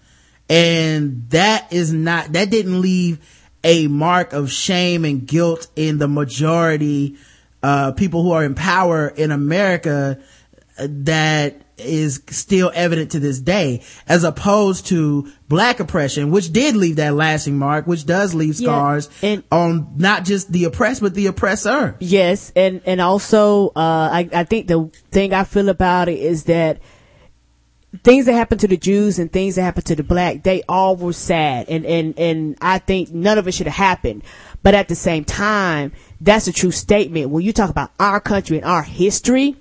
and 0.49 1.29
that 1.29 1.71
is 1.71 1.93
not, 1.93 2.33
that 2.33 2.49
didn't 2.49 2.81
leave 2.81 3.19
a 3.63 3.87
mark 3.87 4.33
of 4.33 4.51
shame 4.51 5.05
and 5.05 5.25
guilt 5.25 5.67
in 5.75 5.97
the 5.97 6.07
majority, 6.07 7.17
uh, 7.61 7.93
people 7.93 8.23
who 8.23 8.31
are 8.31 8.43
in 8.43 8.55
power 8.55 9.07
in 9.07 9.31
America 9.31 10.19
uh, 10.77 10.87
that 10.89 11.61
is 11.77 12.21
still 12.29 12.71
evident 12.73 13.11
to 13.11 13.19
this 13.19 13.39
day, 13.39 13.81
as 14.07 14.23
opposed 14.23 14.87
to 14.87 15.27
black 15.49 15.79
oppression, 15.79 16.31
which 16.31 16.51
did 16.51 16.75
leave 16.75 16.97
that 16.97 17.15
lasting 17.15 17.57
mark, 17.57 17.87
which 17.87 18.05
does 18.05 18.33
leave 18.33 18.59
Yeah, 18.59 18.69
scars 18.69 19.09
on 19.51 19.93
not 19.97 20.25
just 20.25 20.51
the 20.51 20.65
oppressed, 20.65 21.01
but 21.01 21.13
the 21.13 21.27
oppressor. 21.27 21.95
Yes, 21.99 22.51
and 22.55 22.81
and 22.85 23.01
also, 23.01 23.69
uh, 23.69 24.09
I 24.11 24.29
I 24.33 24.43
think 24.43 24.67
the 24.67 24.89
thing 25.11 25.33
I 25.33 25.43
feel 25.43 25.69
about 25.69 26.09
it 26.09 26.19
is 26.19 26.45
that 26.45 26.79
things 28.03 28.25
that 28.25 28.33
happened 28.33 28.61
to 28.61 28.67
the 28.67 28.77
Jews 28.77 29.19
and 29.19 29.31
things 29.31 29.55
that 29.55 29.61
happened 29.61 29.85
to 29.85 29.95
the 29.95 30.03
black, 30.03 30.43
they 30.43 30.63
all 30.67 30.95
were 30.95 31.13
sad, 31.13 31.69
and 31.69 31.85
and 31.85 32.17
and 32.17 32.57
I 32.61 32.79
think 32.79 33.11
none 33.11 33.37
of 33.37 33.47
it 33.47 33.53
should 33.53 33.67
have 33.67 33.75
happened. 33.75 34.23
But 34.63 34.75
at 34.75 34.87
the 34.87 34.95
same 34.95 35.25
time, 35.25 35.91
that's 36.21 36.47
a 36.47 36.53
true 36.53 36.71
statement. 36.71 37.29
When 37.29 37.43
you 37.43 37.51
talk 37.51 37.69
about 37.69 37.91
our 37.99 38.19
country 38.21 38.57
and 38.57 38.65
our 38.65 38.81
history, 38.81 39.57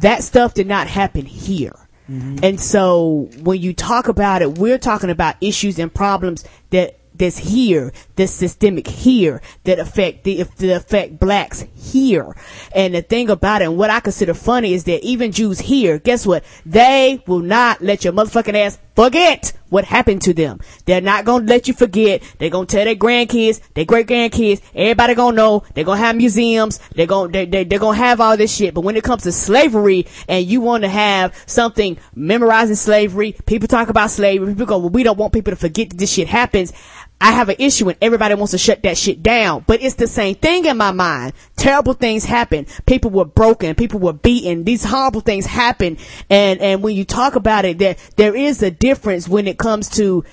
that 0.00 0.22
stuff 0.22 0.54
did 0.54 0.66
not 0.66 0.86
happen 0.86 1.26
here. 1.26 1.88
Mm-hmm. 2.10 2.38
And 2.42 2.60
so 2.60 3.28
when 3.40 3.60
you 3.60 3.72
talk 3.72 4.08
about 4.08 4.42
it, 4.42 4.58
we're 4.58 4.78
talking 4.78 5.10
about 5.10 5.36
issues 5.40 5.78
and 5.78 5.92
problems 5.92 6.44
that 6.70 6.98
that's 7.18 7.38
here, 7.38 7.92
that's 8.14 8.32
systemic 8.32 8.86
here, 8.86 9.40
that 9.64 9.78
affect 9.78 10.24
the 10.24 10.42
that 10.42 10.76
affect 10.76 11.18
blacks 11.18 11.64
here. 11.74 12.36
And 12.72 12.94
the 12.94 13.02
thing 13.02 13.30
about 13.30 13.62
it, 13.62 13.66
and 13.66 13.76
what 13.76 13.90
I 13.90 14.00
consider 14.00 14.34
funny 14.34 14.74
is 14.74 14.84
that 14.84 15.02
even 15.02 15.32
Jews 15.32 15.58
here, 15.58 15.98
guess 15.98 16.26
what? 16.26 16.44
They 16.64 17.22
will 17.26 17.40
not 17.40 17.80
let 17.80 18.04
your 18.04 18.12
motherfucking 18.12 18.54
ass 18.54 18.78
forget 18.96 19.52
what 19.68 19.84
happened 19.84 20.22
to 20.22 20.32
them. 20.32 20.60
They're 20.86 21.00
not 21.00 21.24
gonna 21.24 21.44
let 21.44 21.68
you 21.68 21.74
forget. 21.74 22.22
They're 22.38 22.50
gonna 22.50 22.66
tell 22.66 22.84
their 22.84 22.94
grandkids, 22.94 23.60
their 23.74 23.84
great 23.84 24.06
grandkids, 24.06 24.62
everybody 24.74 25.14
gonna 25.14 25.36
know. 25.36 25.64
They're 25.74 25.84
gonna 25.84 26.00
have 26.00 26.16
museums. 26.16 26.80
They're 26.94 27.06
gonna 27.06 27.30
they, 27.30 27.46
they, 27.46 27.64
they're 27.64 27.78
gonna 27.78 27.96
have 27.98 28.20
all 28.20 28.36
this 28.36 28.54
shit. 28.54 28.74
But 28.74 28.82
when 28.82 28.96
it 28.96 29.04
comes 29.04 29.24
to 29.24 29.32
slavery, 29.32 30.06
and 30.28 30.46
you 30.46 30.60
want 30.60 30.84
to 30.84 30.88
have 30.88 31.36
something 31.46 31.98
memorizing 32.14 32.76
slavery, 32.76 33.36
people 33.46 33.68
talk 33.68 33.88
about 33.88 34.10
slavery. 34.10 34.52
People 34.52 34.66
go, 34.66 34.78
well, 34.78 34.90
we 34.90 35.02
don't 35.02 35.18
want 35.18 35.32
people 35.32 35.52
to 35.52 35.56
forget 35.56 35.90
that 35.90 35.98
this 35.98 36.12
shit 36.12 36.28
happens. 36.28 36.72
I 37.20 37.32
have 37.32 37.48
an 37.48 37.56
issue 37.58 37.88
and 37.88 37.98
everybody 38.02 38.34
wants 38.34 38.50
to 38.50 38.58
shut 38.58 38.82
that 38.82 38.98
shit 38.98 39.22
down. 39.22 39.64
But 39.66 39.82
it's 39.82 39.94
the 39.94 40.06
same 40.06 40.34
thing 40.34 40.66
in 40.66 40.76
my 40.76 40.92
mind. 40.92 41.32
Terrible 41.56 41.94
things 41.94 42.24
happen. 42.24 42.66
People 42.84 43.10
were 43.10 43.24
broken. 43.24 43.74
People 43.74 44.00
were 44.00 44.12
beaten. 44.12 44.64
These 44.64 44.84
horrible 44.84 45.22
things 45.22 45.46
happen. 45.46 45.96
And, 46.28 46.60
and 46.60 46.82
when 46.82 46.94
you 46.94 47.04
talk 47.04 47.34
about 47.34 47.64
it, 47.64 47.78
there, 47.78 47.96
there 48.16 48.36
is 48.36 48.62
a 48.62 48.70
difference 48.70 49.28
when 49.28 49.46
it 49.46 49.58
comes 49.58 49.88
to 49.90 50.24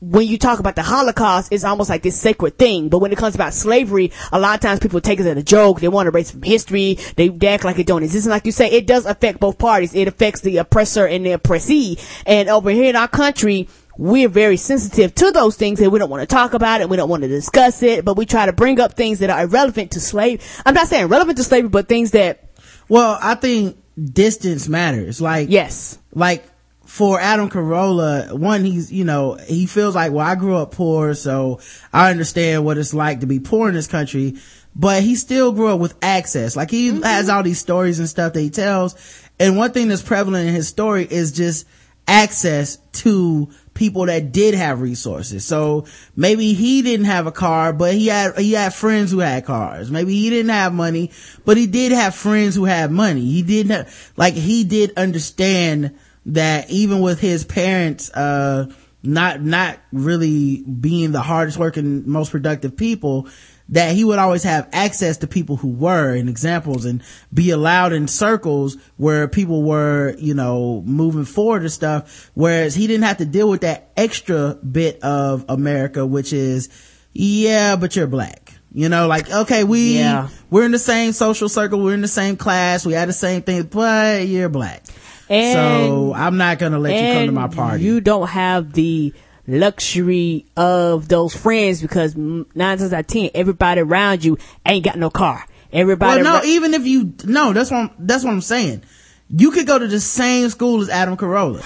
when 0.00 0.28
you 0.28 0.38
talk 0.38 0.60
about 0.60 0.76
the 0.76 0.82
Holocaust, 0.82 1.52
it's 1.52 1.64
almost 1.64 1.90
like 1.90 2.02
this 2.02 2.20
sacred 2.20 2.56
thing. 2.56 2.88
But 2.88 2.98
when 2.98 3.10
it 3.12 3.18
comes 3.18 3.34
about 3.34 3.52
slavery, 3.52 4.12
a 4.30 4.38
lot 4.38 4.54
of 4.54 4.60
times 4.60 4.78
people 4.78 5.00
take 5.00 5.18
it 5.18 5.26
as 5.26 5.36
a 5.36 5.42
joke. 5.42 5.80
They 5.80 5.88
want 5.88 6.06
to 6.06 6.10
erase 6.10 6.30
from 6.30 6.42
history. 6.42 6.98
They, 7.16 7.36
act 7.48 7.64
like 7.64 7.78
it 7.78 7.86
don't 7.86 8.04
exist. 8.04 8.26
And 8.26 8.30
like 8.30 8.46
you 8.46 8.52
say, 8.52 8.70
it 8.70 8.86
does 8.86 9.06
affect 9.06 9.40
both 9.40 9.58
parties. 9.58 9.94
It 9.94 10.06
affects 10.06 10.40
the 10.40 10.58
oppressor 10.58 11.06
and 11.06 11.26
the 11.26 11.32
oppressee. 11.32 11.98
And 12.26 12.48
over 12.48 12.70
here 12.70 12.90
in 12.90 12.96
our 12.96 13.08
country, 13.08 13.68
we're 13.98 14.28
very 14.28 14.56
sensitive 14.56 15.12
to 15.16 15.32
those 15.32 15.56
things 15.56 15.80
and 15.80 15.90
we 15.90 15.98
don't 15.98 16.08
want 16.08 16.22
to 16.22 16.32
talk 16.32 16.54
about 16.54 16.80
it. 16.80 16.88
We 16.88 16.96
don't 16.96 17.08
want 17.08 17.22
to 17.24 17.28
discuss 17.28 17.82
it, 17.82 18.04
but 18.04 18.16
we 18.16 18.24
try 18.24 18.46
to 18.46 18.52
bring 18.52 18.80
up 18.80 18.94
things 18.94 19.18
that 19.18 19.28
are 19.28 19.42
irrelevant 19.42 19.90
to 19.92 20.00
slave. 20.00 20.62
I'm 20.64 20.74
not 20.74 20.86
saying 20.86 21.08
relevant 21.08 21.36
to 21.38 21.44
slavery, 21.44 21.68
but 21.68 21.88
things 21.88 22.12
that. 22.12 22.48
Well, 22.88 23.18
I 23.20 23.34
think 23.34 23.76
distance 24.00 24.68
matters. 24.68 25.20
Like, 25.20 25.50
yes. 25.50 25.98
Like, 26.14 26.46
for 26.84 27.20
Adam 27.20 27.50
Carolla, 27.50 28.32
one, 28.32 28.64
he's, 28.64 28.90
you 28.90 29.04
know, 29.04 29.34
he 29.34 29.66
feels 29.66 29.94
like, 29.94 30.10
well, 30.10 30.26
I 30.26 30.36
grew 30.36 30.56
up 30.56 30.72
poor, 30.72 31.12
so 31.12 31.60
I 31.92 32.10
understand 32.10 32.64
what 32.64 32.78
it's 32.78 32.94
like 32.94 33.20
to 33.20 33.26
be 33.26 33.40
poor 33.40 33.68
in 33.68 33.74
this 33.74 33.86
country, 33.86 34.36
but 34.74 35.02
he 35.02 35.14
still 35.16 35.52
grew 35.52 35.68
up 35.68 35.80
with 35.80 35.96
access. 36.00 36.56
Like, 36.56 36.70
he 36.70 36.90
mm-hmm. 36.92 37.02
has 37.02 37.28
all 37.28 37.42
these 37.42 37.58
stories 37.58 37.98
and 37.98 38.08
stuff 38.08 38.32
that 38.32 38.40
he 38.40 38.48
tells, 38.48 38.94
and 39.38 39.58
one 39.58 39.72
thing 39.72 39.88
that's 39.88 40.02
prevalent 40.02 40.48
in 40.48 40.54
his 40.54 40.68
story 40.68 41.06
is 41.08 41.32
just 41.32 41.66
access 42.06 42.78
to 42.92 43.50
people 43.78 44.06
that 44.06 44.32
did 44.32 44.54
have 44.54 44.82
resources. 44.82 45.46
So 45.46 45.86
maybe 46.16 46.52
he 46.52 46.82
didn't 46.82 47.06
have 47.06 47.26
a 47.28 47.32
car, 47.32 47.72
but 47.72 47.94
he 47.94 48.08
had, 48.08 48.36
he 48.36 48.52
had 48.52 48.74
friends 48.74 49.12
who 49.12 49.20
had 49.20 49.46
cars. 49.46 49.90
Maybe 49.90 50.12
he 50.12 50.28
didn't 50.28 50.50
have 50.50 50.74
money, 50.74 51.12
but 51.44 51.56
he 51.56 51.66
did 51.68 51.92
have 51.92 52.14
friends 52.14 52.56
who 52.56 52.64
had 52.64 52.90
money. 52.90 53.24
He 53.24 53.42
didn't 53.42 53.70
have, 53.70 54.12
like, 54.16 54.34
he 54.34 54.64
did 54.64 54.98
understand 54.98 55.96
that 56.26 56.68
even 56.68 57.00
with 57.00 57.20
his 57.20 57.44
parents, 57.44 58.10
uh, 58.10 58.66
not, 59.02 59.40
not 59.40 59.78
really 59.92 60.64
being 60.64 61.12
the 61.12 61.22
hardest 61.22 61.56
working, 61.56 62.10
most 62.10 62.32
productive 62.32 62.76
people, 62.76 63.28
that 63.70 63.94
he 63.94 64.04
would 64.04 64.18
always 64.18 64.42
have 64.44 64.68
access 64.72 65.18
to 65.18 65.26
people 65.26 65.56
who 65.56 65.68
were 65.68 66.14
and 66.14 66.28
examples 66.28 66.84
and 66.84 67.02
be 67.32 67.50
allowed 67.50 67.92
in 67.92 68.08
circles 68.08 68.76
where 68.96 69.28
people 69.28 69.62
were, 69.62 70.14
you 70.18 70.34
know, 70.34 70.82
moving 70.86 71.24
forward 71.26 71.62
and 71.62 71.72
stuff. 71.72 72.30
Whereas 72.34 72.74
he 72.74 72.86
didn't 72.86 73.04
have 73.04 73.18
to 73.18 73.26
deal 73.26 73.48
with 73.48 73.60
that 73.62 73.90
extra 73.96 74.54
bit 74.54 75.02
of 75.02 75.44
America, 75.48 76.06
which 76.06 76.32
is, 76.32 76.68
yeah, 77.12 77.76
but 77.76 77.94
you're 77.94 78.06
black. 78.06 78.54
You 78.72 78.88
know, 78.88 79.06
like, 79.06 79.30
okay, 79.30 79.64
we, 79.64 79.98
Yeah. 79.98 80.28
we're 80.50 80.64
in 80.64 80.72
the 80.72 80.78
same 80.78 81.12
social 81.12 81.48
circle, 81.48 81.80
we're 81.80 81.94
in 81.94 82.02
the 82.02 82.08
same 82.08 82.36
class, 82.36 82.86
we 82.86 82.92
had 82.92 83.08
the 83.08 83.14
same 83.14 83.42
thing, 83.42 83.64
but 83.64 84.26
you're 84.26 84.48
black. 84.48 84.82
And- 85.30 85.52
so 85.54 86.14
I'm 86.14 86.36
not 86.38 86.58
gonna 86.58 86.78
let 86.78 86.94
you 86.94 87.12
come 87.14 87.26
to 87.26 87.32
my 87.32 87.48
party. 87.48 87.84
You 87.84 88.00
don't 88.00 88.28
have 88.28 88.72
the 88.72 89.12
luxury 89.48 90.44
of 90.56 91.08
those 91.08 91.34
friends 91.34 91.80
because 91.82 92.14
nine 92.14 92.44
times 92.54 92.92
out 92.92 93.00
of 93.00 93.06
ten, 93.06 93.30
everybody 93.34 93.80
around 93.80 94.22
you 94.24 94.38
ain't 94.64 94.84
got 94.84 94.96
no 94.96 95.10
car. 95.10 95.44
Everybody. 95.72 96.22
well, 96.22 96.32
no, 96.34 96.38
ra- 96.40 96.44
even 96.46 96.74
if 96.74 96.86
you, 96.86 97.14
no, 97.24 97.52
that's 97.52 97.70
what 97.70 97.78
I'm, 97.78 97.90
that's 97.98 98.24
what 98.24 98.32
I'm 98.32 98.40
saying. 98.40 98.82
You 99.30 99.50
could 99.50 99.66
go 99.66 99.78
to 99.78 99.86
the 99.86 100.00
same 100.00 100.48
school 100.50 100.80
as 100.80 100.88
Adam 100.88 101.16
Carolla. 101.16 101.62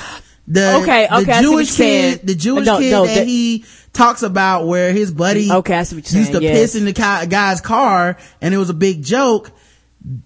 The, 0.48 0.80
Okay, 0.82 1.06
okay, 1.06 1.24
the 1.24 1.40
Jewish 1.40 1.76
kid, 1.76 2.26
the 2.26 2.34
Jewish 2.34 2.66
No, 2.66 2.78
kid 2.78 2.90
no, 2.90 3.06
that, 3.06 3.14
that- 3.14 3.26
he 3.26 3.64
talks 3.92 4.22
about 4.22 4.66
where 4.66 4.92
his 4.92 5.12
buddy 5.12 5.52
Okay, 5.52 5.74
I 5.76 5.82
see 5.82 5.96
what 5.96 6.10
you're 6.10 6.20
used 6.20 6.32
to 6.32 6.38
saying, 6.40 6.52
piss 6.54 6.74
in 6.74 6.84
the 6.84 6.92
guy's 6.92 7.60
car 7.60 8.16
and 8.40 8.54
it 8.54 8.58
was 8.58 8.70
a 8.70 8.74
big 8.74 9.04
joke. 9.04 9.50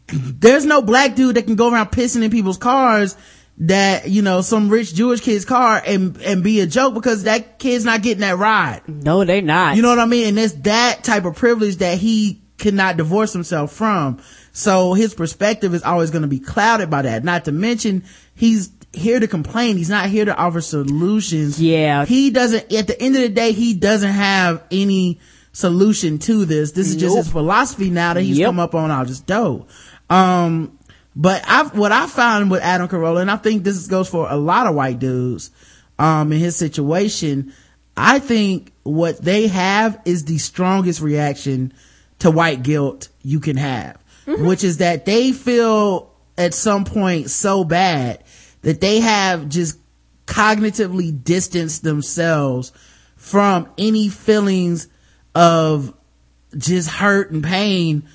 There's 0.08 0.64
no 0.64 0.80
black 0.80 1.14
dude 1.16 1.36
that 1.36 1.42
can 1.44 1.56
go 1.56 1.70
around 1.70 1.88
pissing 1.88 2.22
in 2.22 2.30
people's 2.30 2.56
cars 2.56 3.14
that, 3.58 4.08
you 4.08 4.22
know, 4.22 4.42
some 4.42 4.68
rich 4.68 4.94
Jewish 4.94 5.20
kid's 5.20 5.44
car 5.44 5.82
and, 5.86 6.16
and 6.22 6.42
be 6.44 6.60
a 6.60 6.66
joke 6.66 6.94
because 6.94 7.22
that 7.24 7.58
kid's 7.58 7.84
not 7.84 8.02
getting 8.02 8.20
that 8.20 8.36
ride. 8.36 8.82
no, 8.86 9.24
they're 9.24 9.40
not. 9.42 9.76
You 9.76 9.82
know 9.82 9.88
what 9.88 9.98
I 9.98 10.04
mean? 10.06 10.26
And 10.28 10.38
it's 10.38 10.52
that 10.62 11.02
type 11.04 11.24
of 11.24 11.36
privilege 11.36 11.76
that 11.76 11.98
he 11.98 12.42
cannot 12.58 12.96
divorce 12.96 13.32
himself 13.32 13.72
from. 13.72 14.20
So 14.52 14.94
his 14.94 15.14
perspective 15.14 15.74
is 15.74 15.82
always 15.82 16.10
going 16.10 16.22
to 16.22 16.28
be 16.28 16.38
clouded 16.38 16.90
by 16.90 17.02
that. 17.02 17.24
Not 17.24 17.44
to 17.46 17.52
mention, 17.52 18.04
he's 18.34 18.70
here 18.92 19.20
to 19.20 19.28
complain. 19.28 19.76
He's 19.76 19.90
not 19.90 20.08
here 20.08 20.24
to 20.24 20.34
offer 20.36 20.60
solutions. 20.62 21.60
Yeah. 21.60 22.04
He 22.06 22.30
doesn't, 22.30 22.72
at 22.72 22.86
the 22.86 23.00
end 23.00 23.16
of 23.16 23.22
the 23.22 23.28
day, 23.28 23.52
he 23.52 23.74
doesn't 23.74 24.12
have 24.12 24.62
any 24.70 25.20
solution 25.52 26.18
to 26.20 26.44
this. 26.44 26.72
This 26.72 26.88
is 26.88 26.96
just 26.96 27.16
his 27.16 27.30
philosophy 27.30 27.88
now 27.90 28.14
that 28.14 28.22
he's 28.22 28.38
Yep. 28.38 28.48
come 28.48 28.60
up 28.60 28.74
on 28.74 28.90
all 28.90 29.04
just 29.06 29.26
dope. 29.26 29.68
Um, 30.08 30.75
but 31.16 31.42
I've, 31.48 31.76
what 31.76 31.92
I 31.92 32.06
found 32.06 32.50
with 32.50 32.62
Adam 32.62 32.88
Carolla, 32.88 33.22
and 33.22 33.30
I 33.30 33.36
think 33.36 33.64
this 33.64 33.86
goes 33.86 34.08
for 34.08 34.30
a 34.30 34.36
lot 34.36 34.66
of 34.66 34.74
white 34.74 34.98
dudes, 34.98 35.50
um, 35.98 36.30
in 36.30 36.38
his 36.38 36.56
situation, 36.56 37.54
I 37.96 38.18
think 38.18 38.74
what 38.82 39.22
they 39.22 39.48
have 39.48 39.98
is 40.04 40.26
the 40.26 40.36
strongest 40.36 41.00
reaction 41.00 41.72
to 42.18 42.30
white 42.30 42.62
guilt 42.62 43.08
you 43.22 43.40
can 43.40 43.56
have, 43.56 43.96
which 44.26 44.62
is 44.62 44.78
that 44.78 45.06
they 45.06 45.32
feel 45.32 46.12
at 46.36 46.52
some 46.52 46.84
point 46.84 47.30
so 47.30 47.64
bad 47.64 48.22
that 48.60 48.82
they 48.82 49.00
have 49.00 49.48
just 49.48 49.78
cognitively 50.26 51.24
distanced 51.24 51.82
themselves 51.82 52.72
from 53.16 53.68
any 53.78 54.10
feelings 54.10 54.88
of 55.34 55.94
just 56.58 56.90
hurt 56.90 57.30
and 57.30 57.42
pain 57.42 58.06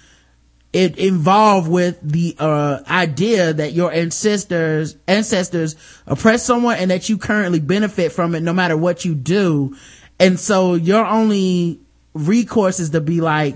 it 0.73 0.97
involved 0.97 1.69
with 1.69 1.99
the 2.01 2.35
uh, 2.39 2.79
idea 2.89 3.53
that 3.53 3.73
your 3.73 3.91
ancestors 3.91 4.95
ancestors 5.07 5.75
oppressed 6.07 6.45
someone 6.45 6.77
and 6.77 6.91
that 6.91 7.09
you 7.09 7.17
currently 7.17 7.59
benefit 7.59 8.11
from 8.11 8.35
it 8.35 8.41
no 8.41 8.53
matter 8.53 8.77
what 8.77 9.03
you 9.03 9.13
do. 9.13 9.75
And 10.19 10.39
so 10.39 10.75
your 10.75 11.05
only 11.05 11.81
recourse 12.13 12.79
is 12.79 12.91
to 12.91 13.01
be 13.01 13.21
like 13.21 13.55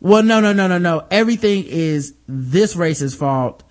well 0.00 0.22
no 0.22 0.40
no 0.40 0.52
no 0.52 0.66
no 0.66 0.78
no. 0.78 1.06
Everything 1.10 1.64
is 1.64 2.14
this 2.26 2.76
race's 2.76 3.14
fault. 3.14 3.62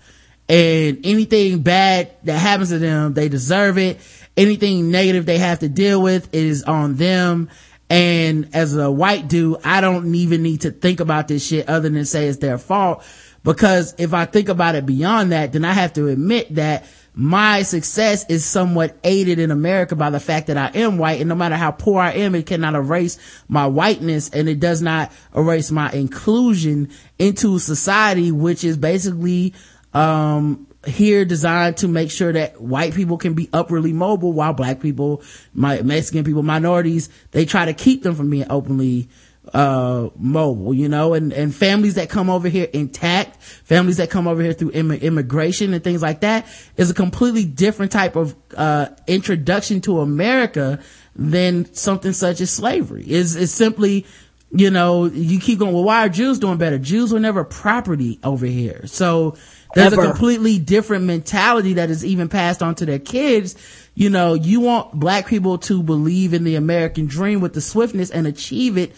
And 0.48 1.00
anything 1.04 1.62
bad 1.62 2.12
that 2.24 2.38
happens 2.38 2.68
to 2.68 2.78
them 2.78 3.14
they 3.14 3.28
deserve 3.28 3.76
it. 3.76 3.98
Anything 4.36 4.90
negative 4.92 5.26
they 5.26 5.38
have 5.38 5.60
to 5.60 5.68
deal 5.68 6.00
with 6.00 6.32
is 6.32 6.62
on 6.62 6.94
them 6.96 7.50
and 7.90 8.48
as 8.54 8.76
a 8.76 8.90
white 8.90 9.28
dude, 9.28 9.58
I 9.64 9.80
don't 9.80 10.14
even 10.14 10.42
need 10.42 10.62
to 10.62 10.70
think 10.70 11.00
about 11.00 11.28
this 11.28 11.46
shit 11.46 11.68
other 11.68 11.88
than 11.88 12.04
say 12.04 12.26
it's 12.28 12.38
their 12.38 12.58
fault. 12.58 13.04
Because 13.42 13.94
if 13.98 14.14
I 14.14 14.24
think 14.24 14.48
about 14.48 14.74
it 14.74 14.86
beyond 14.86 15.32
that, 15.32 15.52
then 15.52 15.66
I 15.66 15.74
have 15.74 15.92
to 15.94 16.08
admit 16.08 16.54
that 16.54 16.86
my 17.14 17.62
success 17.62 18.24
is 18.28 18.44
somewhat 18.44 18.96
aided 19.04 19.38
in 19.38 19.50
America 19.50 19.94
by 19.94 20.08
the 20.08 20.18
fact 20.18 20.46
that 20.46 20.56
I 20.56 20.70
am 20.78 20.96
white. 20.96 21.20
And 21.20 21.28
no 21.28 21.34
matter 21.34 21.54
how 21.54 21.70
poor 21.70 22.00
I 22.00 22.12
am, 22.12 22.34
it 22.34 22.46
cannot 22.46 22.74
erase 22.74 23.18
my 23.46 23.66
whiteness 23.66 24.30
and 24.30 24.48
it 24.48 24.60
does 24.60 24.80
not 24.80 25.12
erase 25.36 25.70
my 25.70 25.92
inclusion 25.92 26.88
into 27.18 27.58
society, 27.58 28.32
which 28.32 28.64
is 28.64 28.78
basically, 28.78 29.52
um, 29.92 30.66
here 30.86 31.24
designed 31.24 31.78
to 31.78 31.88
make 31.88 32.10
sure 32.10 32.32
that 32.32 32.60
white 32.60 32.94
people 32.94 33.18
can 33.18 33.34
be 33.34 33.48
upwardly 33.52 33.92
mobile 33.92 34.32
while 34.32 34.52
black 34.52 34.80
people, 34.80 35.22
my 35.52 35.82
Mexican 35.82 36.24
people, 36.24 36.42
minorities, 36.42 37.08
they 37.32 37.44
try 37.44 37.64
to 37.64 37.74
keep 37.74 38.02
them 38.02 38.14
from 38.14 38.30
being 38.30 38.46
openly 38.50 39.08
uh 39.52 40.08
mobile 40.16 40.72
you 40.72 40.88
know? 40.88 41.12
And 41.12 41.30
and 41.30 41.54
families 41.54 41.96
that 41.96 42.08
come 42.08 42.30
over 42.30 42.48
here 42.48 42.66
intact 42.72 43.42
families 43.42 43.98
that 43.98 44.08
come 44.08 44.26
over 44.26 44.42
here 44.42 44.54
through 44.54 44.70
Im- 44.70 44.92
immigration 44.92 45.74
and 45.74 45.84
things 45.84 46.00
like 46.00 46.20
that 46.20 46.46
is 46.78 46.90
a 46.90 46.94
completely 46.94 47.44
different 47.44 47.92
type 47.92 48.16
of 48.16 48.34
uh 48.56 48.86
introduction 49.06 49.82
to 49.82 50.00
america 50.00 50.80
than 51.16 51.72
something 51.74 52.12
such 52.12 52.40
as 52.40 52.50
slavery. 52.50 53.04
Is 53.06 53.36
is 53.36 53.52
simply 53.52 54.06
you 54.50 54.70
know 54.70 55.06
you 55.06 55.40
keep 55.40 55.58
going 55.58 55.72
well 55.72 55.84
why 55.84 56.06
are 56.06 56.08
jews 56.08 56.38
doing 56.38 56.58
better? 56.58 56.78
Jews 56.78 57.12
were 57.12 57.20
never 57.20 57.44
property 57.44 58.18
over 58.24 58.46
here. 58.46 58.86
So 58.86 59.36
there's 59.74 59.92
Ever. 59.92 60.02
a 60.02 60.06
completely 60.06 60.58
different 60.58 61.04
mentality 61.04 61.74
that 61.74 61.90
is 61.90 62.04
even 62.04 62.28
passed 62.28 62.62
on 62.62 62.74
to 62.76 62.86
their 62.86 62.98
kids. 62.98 63.56
You 63.94 64.10
know, 64.10 64.34
you 64.34 64.60
want 64.60 64.92
black 64.92 65.26
people 65.26 65.58
to 65.58 65.82
believe 65.82 66.34
in 66.34 66.44
the 66.44 66.54
American 66.54 67.06
dream 67.06 67.40
with 67.40 67.54
the 67.54 67.60
swiftness 67.60 68.10
and 68.10 68.26
achieve 68.26 68.78
it, 68.78 68.92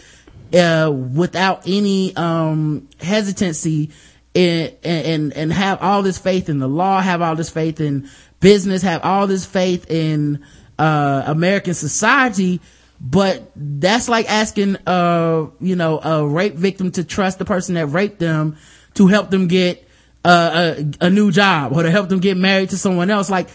uh, 0.54 0.90
without 0.90 1.62
any, 1.66 2.14
um, 2.16 2.88
hesitancy 3.00 3.90
and, 4.34 4.74
and, 4.84 5.32
and 5.32 5.52
have 5.52 5.82
all 5.82 6.02
this 6.02 6.18
faith 6.18 6.48
in 6.48 6.58
the 6.58 6.68
law, 6.68 7.00
have 7.00 7.22
all 7.22 7.36
this 7.36 7.50
faith 7.50 7.80
in 7.80 8.08
business, 8.40 8.82
have 8.82 9.02
all 9.02 9.26
this 9.26 9.46
faith 9.46 9.90
in, 9.90 10.44
uh, 10.78 11.22
American 11.26 11.74
society. 11.74 12.60
But 13.00 13.50
that's 13.54 14.08
like 14.08 14.30
asking, 14.30 14.76
uh, 14.86 15.46
you 15.60 15.76
know, 15.76 16.00
a 16.00 16.26
rape 16.26 16.54
victim 16.54 16.90
to 16.92 17.04
trust 17.04 17.38
the 17.38 17.44
person 17.44 17.74
that 17.74 17.86
raped 17.86 18.18
them 18.18 18.56
to 18.94 19.06
help 19.06 19.30
them 19.30 19.48
get, 19.48 19.85
a, 20.30 20.92
a 21.02 21.10
new 21.10 21.30
job 21.30 21.72
or 21.72 21.82
to 21.82 21.90
help 21.90 22.08
them 22.08 22.20
get 22.20 22.36
married 22.36 22.70
to 22.70 22.78
someone 22.78 23.10
else. 23.10 23.30
Like, 23.30 23.48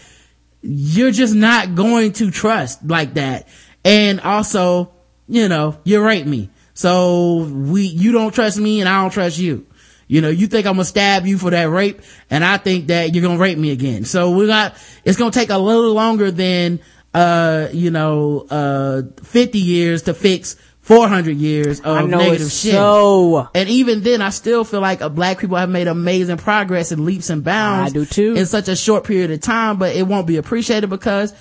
you're 0.62 1.10
just 1.10 1.34
not 1.34 1.74
going 1.74 2.12
to 2.14 2.30
trust 2.30 2.84
like 2.84 3.14
that. 3.14 3.48
And 3.84 4.20
also, 4.20 4.92
you 5.28 5.48
know, 5.48 5.78
you 5.84 6.02
raped 6.02 6.28
me. 6.28 6.50
So 6.74 7.44
we, 7.44 7.82
you 7.82 8.12
don't 8.12 8.34
trust 8.34 8.58
me 8.58 8.80
and 8.80 8.88
I 8.88 9.02
don't 9.02 9.10
trust 9.10 9.38
you. 9.38 9.66
You 10.08 10.20
know, 10.20 10.28
you 10.28 10.46
think 10.46 10.66
I'm 10.66 10.74
gonna 10.74 10.84
stab 10.84 11.26
you 11.26 11.38
for 11.38 11.50
that 11.50 11.68
rape 11.68 12.00
and 12.30 12.44
I 12.44 12.58
think 12.58 12.88
that 12.88 13.14
you're 13.14 13.22
gonna 13.22 13.38
rape 13.38 13.58
me 13.58 13.70
again. 13.70 14.04
So 14.04 14.30
we're 14.30 14.46
not, 14.46 14.74
it's 15.04 15.16
gonna 15.18 15.30
take 15.30 15.50
a 15.50 15.58
little 15.58 15.94
longer 15.94 16.30
than, 16.30 16.80
uh, 17.14 17.68
you 17.72 17.90
know, 17.90 18.46
uh, 18.50 19.02
50 19.22 19.58
years 19.58 20.02
to 20.02 20.14
fix 20.14 20.56
400 20.82 21.36
years 21.36 21.80
of 21.80 21.96
negative 22.08 22.50
shit. 22.52 22.72
so- 22.72 23.48
And 23.54 23.68
even 23.68 24.02
then, 24.02 24.20
I 24.20 24.30
still 24.30 24.64
feel 24.64 24.80
like 24.80 25.00
black 25.14 25.38
people 25.38 25.56
have 25.56 25.70
made 25.70 25.86
amazing 25.88 26.36
progress 26.38 26.92
and 26.92 27.04
leaps 27.04 27.30
and 27.30 27.42
bounds. 27.44 27.92
I 27.92 27.94
do 27.94 28.04
too. 28.04 28.34
In 28.34 28.46
such 28.46 28.68
a 28.68 28.76
short 28.76 29.04
period 29.04 29.30
of 29.30 29.40
time, 29.40 29.78
but 29.78 29.94
it 29.94 30.06
won't 30.06 30.26
be 30.26 30.36
appreciated 30.36 30.90
because 30.90 31.32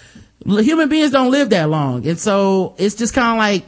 human 0.45 0.89
beings 0.89 1.11
don't 1.11 1.31
live 1.31 1.49
that 1.49 1.69
long. 1.69 2.07
And 2.07 2.19
so 2.19 2.75
it's 2.77 2.95
just 2.95 3.13
kind 3.13 3.31
of 3.31 3.37
like, 3.37 3.65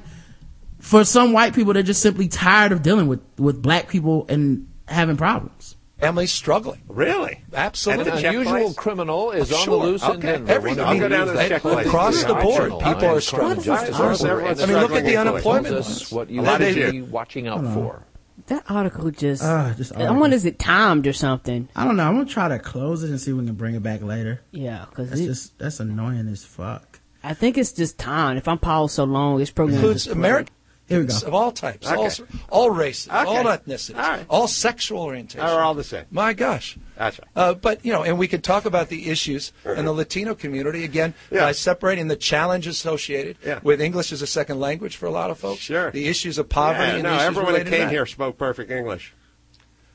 for 0.80 1.04
some 1.06 1.34
white 1.34 1.56
people, 1.56 1.74
they're 1.74 1.82
just 1.84 2.02
simply 2.02 2.28
tired 2.28 2.72
of 2.72 2.84
dealing 2.84 3.08
with, 3.08 3.22
with 3.38 3.62
black 3.62 3.88
people 3.88 4.26
and 4.30 4.68
having 4.88 5.18
problems. 5.18 5.76
Families 6.04 6.32
struggling. 6.32 6.82
Really? 6.88 7.44
Absolutely. 7.54 8.12
And 8.12 8.20
An 8.20 8.26
unusual 8.26 8.74
criminal 8.74 9.32
is 9.32 9.52
on 9.54 9.60
Sure. 9.64 9.80
the 9.80 9.86
loose 9.86 10.04
in 10.04 10.12
Okay. 10.12 10.22
Denver. 10.34 10.52
Every- 10.52 10.80
I'll 10.80 11.00
go 11.00 11.08
down 11.08 11.28
to 11.28 11.34
the 11.34 11.40
news 11.40 11.50
check 11.50 11.62
place. 11.62 11.88
Across 11.88 12.24
the 12.24 12.34
board, 12.36 12.44
National 12.72 12.80
people 12.80 13.06
are 13.06 13.14
and 13.14 13.24
struggling. 13.24 13.24
crime 13.24 13.48
What 13.50 13.58
is 13.60 13.66
justice 13.66 13.98
this? 13.98 14.24
everywhere. 14.26 14.52
I 14.52 14.66
mean, 14.66 14.78
look 14.80 14.92
at 14.92 15.06
the 15.06 15.18
unemployment 15.18 15.66
us 15.76 15.88
numbers. 15.90 16.12
what 16.12 16.30
you 16.30 16.42
A 16.42 16.44
lot 16.44 16.62
should 16.62 16.78
of 16.78 16.92
be 16.92 17.02
watching 17.02 17.48
out 17.48 17.64
I 17.66 17.74
for. 17.74 18.04
That 18.48 18.64
article 18.70 19.10
just, 19.12 19.42
Ah, 19.44 19.74
just 19.78 19.96
I 19.96 20.12
wonder 20.12 20.36
is 20.36 20.44
it 20.46 20.60
timed 20.60 21.08
or 21.08 21.14
something? 21.14 21.70
I 21.76 21.86
don't 21.86 21.96
know. 21.96 22.04
I'm 22.08 22.16
gonna 22.18 22.26
try 22.26 22.50
to 22.50 22.60
close 22.60 23.04
it 23.04 23.10
and 23.10 23.20
see 23.22 23.32
if 23.32 23.38
we 23.38 23.46
can 23.46 23.56
bring 23.56 23.76
it 23.76 23.84
back 23.84 24.02
later. 24.04 24.42
Yeah, 24.52 24.86
cause 24.94 25.10
That's 25.10 25.22
it- 25.22 25.26
just, 25.28 25.58
that's 25.60 25.80
annoying 25.80 26.28
as 26.30 26.44
fuck. 26.44 27.00
I 27.24 27.34
think 27.34 27.58
it's 27.58 27.72
just 27.72 27.98
time. 27.98 28.36
If 28.36 28.50
I'm 28.50 28.58
paused 28.58 28.96
so 28.96 29.06
long, 29.06 29.40
it's 29.40 29.52
probably 29.52 29.76
includes 29.76 30.08
Americans 30.08 30.50
Here 30.94 31.02
we 31.02 31.08
go. 31.08 31.28
of 31.28 31.34
all 31.34 31.52
types, 31.52 31.88
all, 31.88 32.06
Okay. 32.06 32.24
all 32.50 32.70
races, 32.70 33.10
all 33.10 33.44
ethnicities, 33.46 33.96
All 33.96 34.10
right. 34.12 34.26
all 34.30 34.48
sexual 34.48 35.06
orientations. 35.06 35.44
Are 35.44 35.62
all 35.62 35.74
the 35.74 35.84
same. 35.84 36.06
My 36.12 36.34
gosh. 36.34 36.78
That's 36.98 37.20
right. 37.20 37.28
Uh, 37.36 37.54
but 37.56 37.84
you 37.86 37.92
know, 37.92 38.04
and 38.04 38.18
we 38.18 38.28
could 38.28 38.44
talk 38.44 38.66
about 38.66 38.90
the 38.90 39.10
issues 39.10 39.52
in 39.66 39.86
the 39.86 39.92
Latino 39.94 40.36
community 40.36 40.84
again 40.84 41.14
Yeah. 41.32 41.42
by 41.42 41.52
separating 41.52 42.08
the 42.08 42.16
challenge 42.16 42.68
associated 42.68 43.38
Yeah. 43.46 43.60
with 43.64 43.82
English 43.82 44.12
as 44.12 44.22
a 44.22 44.28
second 44.28 44.60
language 44.60 44.96
for 44.96 45.06
a 45.08 45.12
lot 45.12 45.32
of 45.32 45.38
folks. 45.40 45.62
Sure. 45.62 45.92
The 45.92 46.08
issues 46.08 46.38
of 46.38 46.50
poverty 46.50 46.84
Yeah, 46.84 46.94
and 46.96 47.04
no, 47.04 47.10
the 47.10 47.16
issues 47.16 47.28
everyone 47.28 47.54
that 47.54 47.68
came 47.68 47.90
here 47.90 48.06
spoke 48.06 48.38
perfect 48.38 48.72
English. 48.72 49.14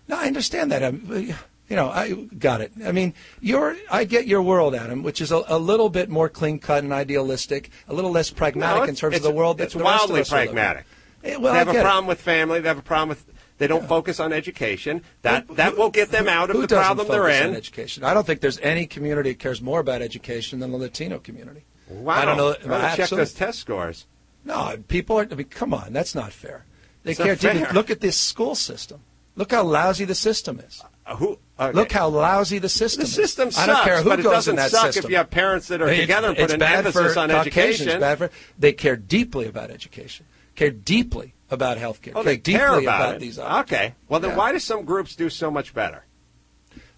No, 0.08 0.16
I 0.18 0.26
understand 0.26 0.72
that. 0.72 0.82
I'm, 0.82 1.34
you 1.68 1.76
know, 1.76 1.88
I 1.90 2.12
got 2.38 2.60
it. 2.60 2.72
I 2.84 2.92
mean, 2.92 3.14
your 3.40 3.76
I 3.90 4.04
get 4.04 4.26
your 4.26 4.42
world, 4.42 4.74
Adam, 4.74 5.02
which 5.02 5.20
is 5.20 5.30
a, 5.32 5.42
a 5.48 5.58
little 5.58 5.88
bit 5.90 6.08
more 6.08 6.28
clean 6.28 6.58
cut 6.58 6.82
and 6.84 6.92
idealistic, 6.92 7.70
a 7.88 7.94
little 7.94 8.10
less 8.10 8.30
pragmatic 8.30 8.82
No, 8.84 8.88
in 8.88 8.94
terms 8.94 9.16
of 9.16 9.22
the 9.22 9.30
world. 9.30 9.60
It's 9.60 9.74
the 9.74 9.80
rest 9.80 10.04
of 10.04 10.10
wildly 10.10 10.24
pragmatic. 10.24 10.86
Eh, 11.24 11.36
well, 11.36 11.52
they 11.52 11.56
I 11.56 11.58
have 11.58 11.68
a 11.68 11.72
get 11.72 11.80
it. 11.80 11.82
problem 11.82 12.06
with 12.06 12.20
family. 12.20 12.60
They 12.60 12.68
have 12.68 12.78
a 12.78 12.82
problem 12.82 13.10
with. 13.10 13.24
They 13.58 13.66
don't 13.66 13.88
focus 13.88 14.20
on 14.20 14.32
education. 14.32 15.02
That 15.22 15.48
that 15.56 15.76
will 15.76 15.90
get 15.90 16.10
them 16.10 16.28
out 16.28 16.48
of 16.48 16.60
the 16.60 16.66
problem 16.68 17.08
they're 17.08 17.28
in. 17.28 17.54
education? 17.56 18.04
I 18.04 18.14
don't 18.14 18.24
think 18.26 18.40
there's 18.40 18.60
any 18.60 18.86
community 18.86 19.30
that 19.32 19.38
cares 19.40 19.60
more 19.60 19.80
about 19.80 20.00
education 20.00 20.60
than 20.60 20.70
the 20.70 20.78
Latino 20.78 21.18
community. 21.18 21.64
Wow. 21.88 22.14
I 22.14 22.24
don't 22.24 22.36
know. 22.36 22.54
Better 22.64 22.96
check 22.96 23.10
those 23.10 23.32
test 23.32 23.58
scores. 23.58 24.06
No, 24.44 24.76
people 24.88 25.18
are. 25.18 25.26
I 25.30 25.34
mean, 25.34 25.48
come 25.48 25.74
on, 25.74 25.92
that's 25.92 26.14
not 26.14 26.32
fair. 26.32 26.64
They 27.02 27.10
It's 27.12 27.20
care. 27.20 27.32
not 27.32 27.38
fair. 27.40 27.72
Look 27.72 27.90
at 27.90 28.00
this 28.00 28.16
school 28.16 28.54
system. 28.54 29.00
Look 29.36 29.50
how 29.52 29.64
lousy 29.64 30.04
the 30.04 30.14
system 30.14 30.60
is. 30.60 30.82
Uh, 31.09 31.16
who? 31.16 31.39
okay. 31.59 31.72
Look 31.72 31.90
how 31.90 32.09
lousy 32.09 32.59
the 32.59 32.68
system 32.68 33.01
The 33.01 33.06
is. 33.09 33.14
system 33.14 33.48
I 33.56 33.66
don't 33.66 33.76
sucks, 33.76 33.86
care 33.86 34.02
who 34.02 34.09
but 34.10 34.20
it 34.20 34.22
doesn't 34.24 34.52
in 34.52 34.56
that 34.56 34.70
suck 34.70 34.97
if 34.97 35.09
you 35.09 35.16
have 35.16 35.30
parents 35.30 35.68
that 35.68 35.80
are 35.80 35.86
It's- 35.89 36.01
together 36.02 36.28
and 36.28 36.36
put 36.36 36.51
an 36.51 36.59
bad 36.60 36.86
emphasis 36.86 37.16
on 37.16 37.30
Caucasians, 37.30 37.80
education. 37.80 38.01
bad 38.01 38.18
for- 38.18 38.30
they 38.59 38.72
care 38.72 38.97
deeply 38.97 39.47
about 39.47 39.70
education. 39.70 40.26
Care 40.55 40.70
deeply 40.70 41.35
about 41.51 41.78
health 41.78 42.02
care. 42.02 42.12
Oh, 42.14 42.22
care 42.22 42.32
they 42.32 42.36
deeply 42.36 42.59
care 42.59 42.78
about, 42.78 43.14
it. 43.14 43.20
these. 43.20 43.39
Okay. 43.39 43.94
Well, 44.09 44.20
then 44.20 44.30
Yeah. 44.32 44.36
why 44.36 44.52
do 44.52 44.59
some 44.59 44.85
groups 44.85 45.16
do 45.16 45.30
so 45.30 45.51
much 45.51 45.72
better? 45.72 46.05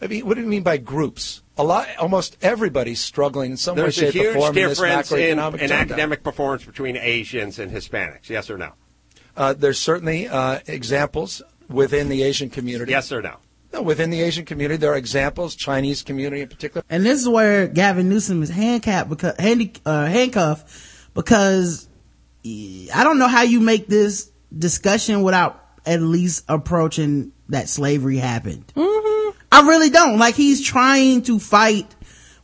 I 0.00 0.06
mean, 0.06 0.24
what 0.26 0.34
do 0.36 0.40
you 0.42 0.46
mean 0.46 0.62
by 0.62 0.76
groups? 0.76 1.42
A 1.58 1.64
lot, 1.64 1.88
almost 1.98 2.36
everybody's 2.42 3.00
struggling 3.00 3.50
in 3.50 3.56
some 3.56 3.76
There's 3.76 4.00
way, 4.00 4.08
a 4.08 4.12
shape, 4.12 4.20
or 4.20 4.24
huge 4.24 4.36
form 4.36 4.54
difference 4.54 5.12
in 5.12 5.38
in, 5.38 5.60
in 5.60 5.72
academic 5.72 6.22
performance 6.22 6.64
between 6.64 6.96
Asians 6.96 7.58
and 7.58 7.70
Hispanics. 7.72 8.28
Yes 8.28 8.48
or 8.48 8.56
no? 8.56 8.72
Uh, 9.36 9.52
there's 9.52 9.78
certainly 9.78 10.28
uh, 10.28 10.60
examples 10.66 11.42
within 11.70 12.08
the 12.08 12.22
Asian 12.22 12.50
community. 12.50 12.92
Yes 12.92 13.12
or 13.12 13.22
no? 13.22 13.36
No, 13.72 13.82
within 13.82 14.10
the 14.10 14.20
Asian 14.20 14.44
community, 14.44 14.78
there 14.78 14.92
are 14.92 14.96
examples. 14.96 15.54
Chinese 15.54 16.02
community 16.02 16.42
in 16.42 16.48
particular. 16.48 16.82
And 16.90 17.06
this 17.06 17.20
is 17.20 17.28
where 17.28 17.68
Gavin 17.68 18.08
Newsom 18.08 18.42
is 18.42 18.50
handcuffed 18.50 19.08
because 19.08 19.36
handy 19.38 19.72
uh, 19.86 20.06
handcuffed 20.06 20.68
because 21.14 21.88
eh, 22.44 22.88
I 22.92 23.04
don't 23.04 23.18
know 23.18 23.28
how 23.28 23.42
you 23.42 23.60
make 23.60 23.86
this 23.86 24.30
discussion 24.56 25.22
without 25.22 25.64
at 25.86 26.02
least 26.02 26.44
approaching 26.48 27.32
that 27.48 27.68
slavery 27.68 28.16
happened. 28.16 28.66
Mm-hmm. 28.74 29.38
I 29.52 29.60
really 29.68 29.90
don't. 29.90 30.18
Like 30.18 30.34
he's 30.34 30.62
trying 30.62 31.22
to 31.22 31.38
fight 31.38 31.94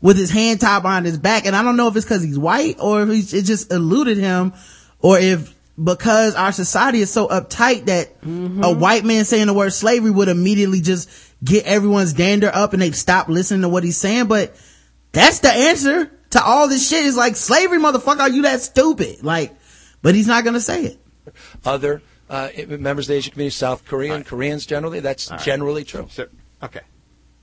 with 0.00 0.16
his 0.16 0.30
hand 0.30 0.60
tied 0.60 0.82
behind 0.82 1.06
his 1.06 1.18
back, 1.18 1.46
and 1.46 1.56
I 1.56 1.62
don't 1.62 1.76
know 1.76 1.88
if 1.88 1.96
it's 1.96 2.04
because 2.04 2.22
he's 2.22 2.38
white 2.38 2.76
or 2.78 3.02
if 3.02 3.08
he's, 3.08 3.34
it 3.34 3.44
just 3.44 3.72
eluded 3.72 4.18
him, 4.18 4.52
or 5.00 5.18
if 5.18 5.55
because 5.82 6.34
our 6.34 6.52
society 6.52 7.00
is 7.00 7.12
so 7.12 7.28
uptight 7.28 7.86
that 7.86 8.08
a 8.64 8.72
white 8.72 9.04
man 9.04 9.24
saying 9.24 9.46
the 9.46 9.54
word 9.54 9.72
slavery 9.72 10.10
would 10.10 10.28
immediately 10.28 10.80
just 10.80 11.10
get 11.44 11.64
everyone's 11.66 12.14
dander 12.14 12.50
up 12.52 12.72
and 12.72 12.80
they'd 12.80 12.94
stop 12.94 13.28
listening 13.28 13.62
to 13.62 13.68
what 13.68 13.84
he's 13.84 13.96
saying. 13.96 14.26
But 14.26 14.56
that's 15.12 15.40
the 15.40 15.50
answer 15.50 16.10
to 16.30 16.42
all 16.42 16.68
this 16.68 16.88
shit. 16.88 17.04
Is 17.04 17.16
like 17.16 17.36
slavery, 17.36 17.78
motherfucker. 17.78 18.20
Are 18.20 18.30
you 18.30 18.42
that 18.42 18.62
stupid? 18.62 19.22
Like, 19.22 19.54
but 20.02 20.14
he's 20.14 20.26
not 20.26 20.44
gonna 20.44 20.60
say 20.60 20.84
it. 20.84 20.98
Other 21.64 22.02
uh, 22.30 22.48
members 22.66 23.06
of 23.06 23.08
the 23.08 23.14
Asian 23.14 23.32
community, 23.32 23.54
South 23.54 23.84
Korean, 23.84 24.24
Koreans 24.24 24.64
generally, 24.66 25.00
that's 25.00 25.30
All 25.30 25.36
right. 25.36 25.44
generally 25.44 25.84
true. 25.84 26.06
So, 26.10 26.28
okay. 26.62 26.80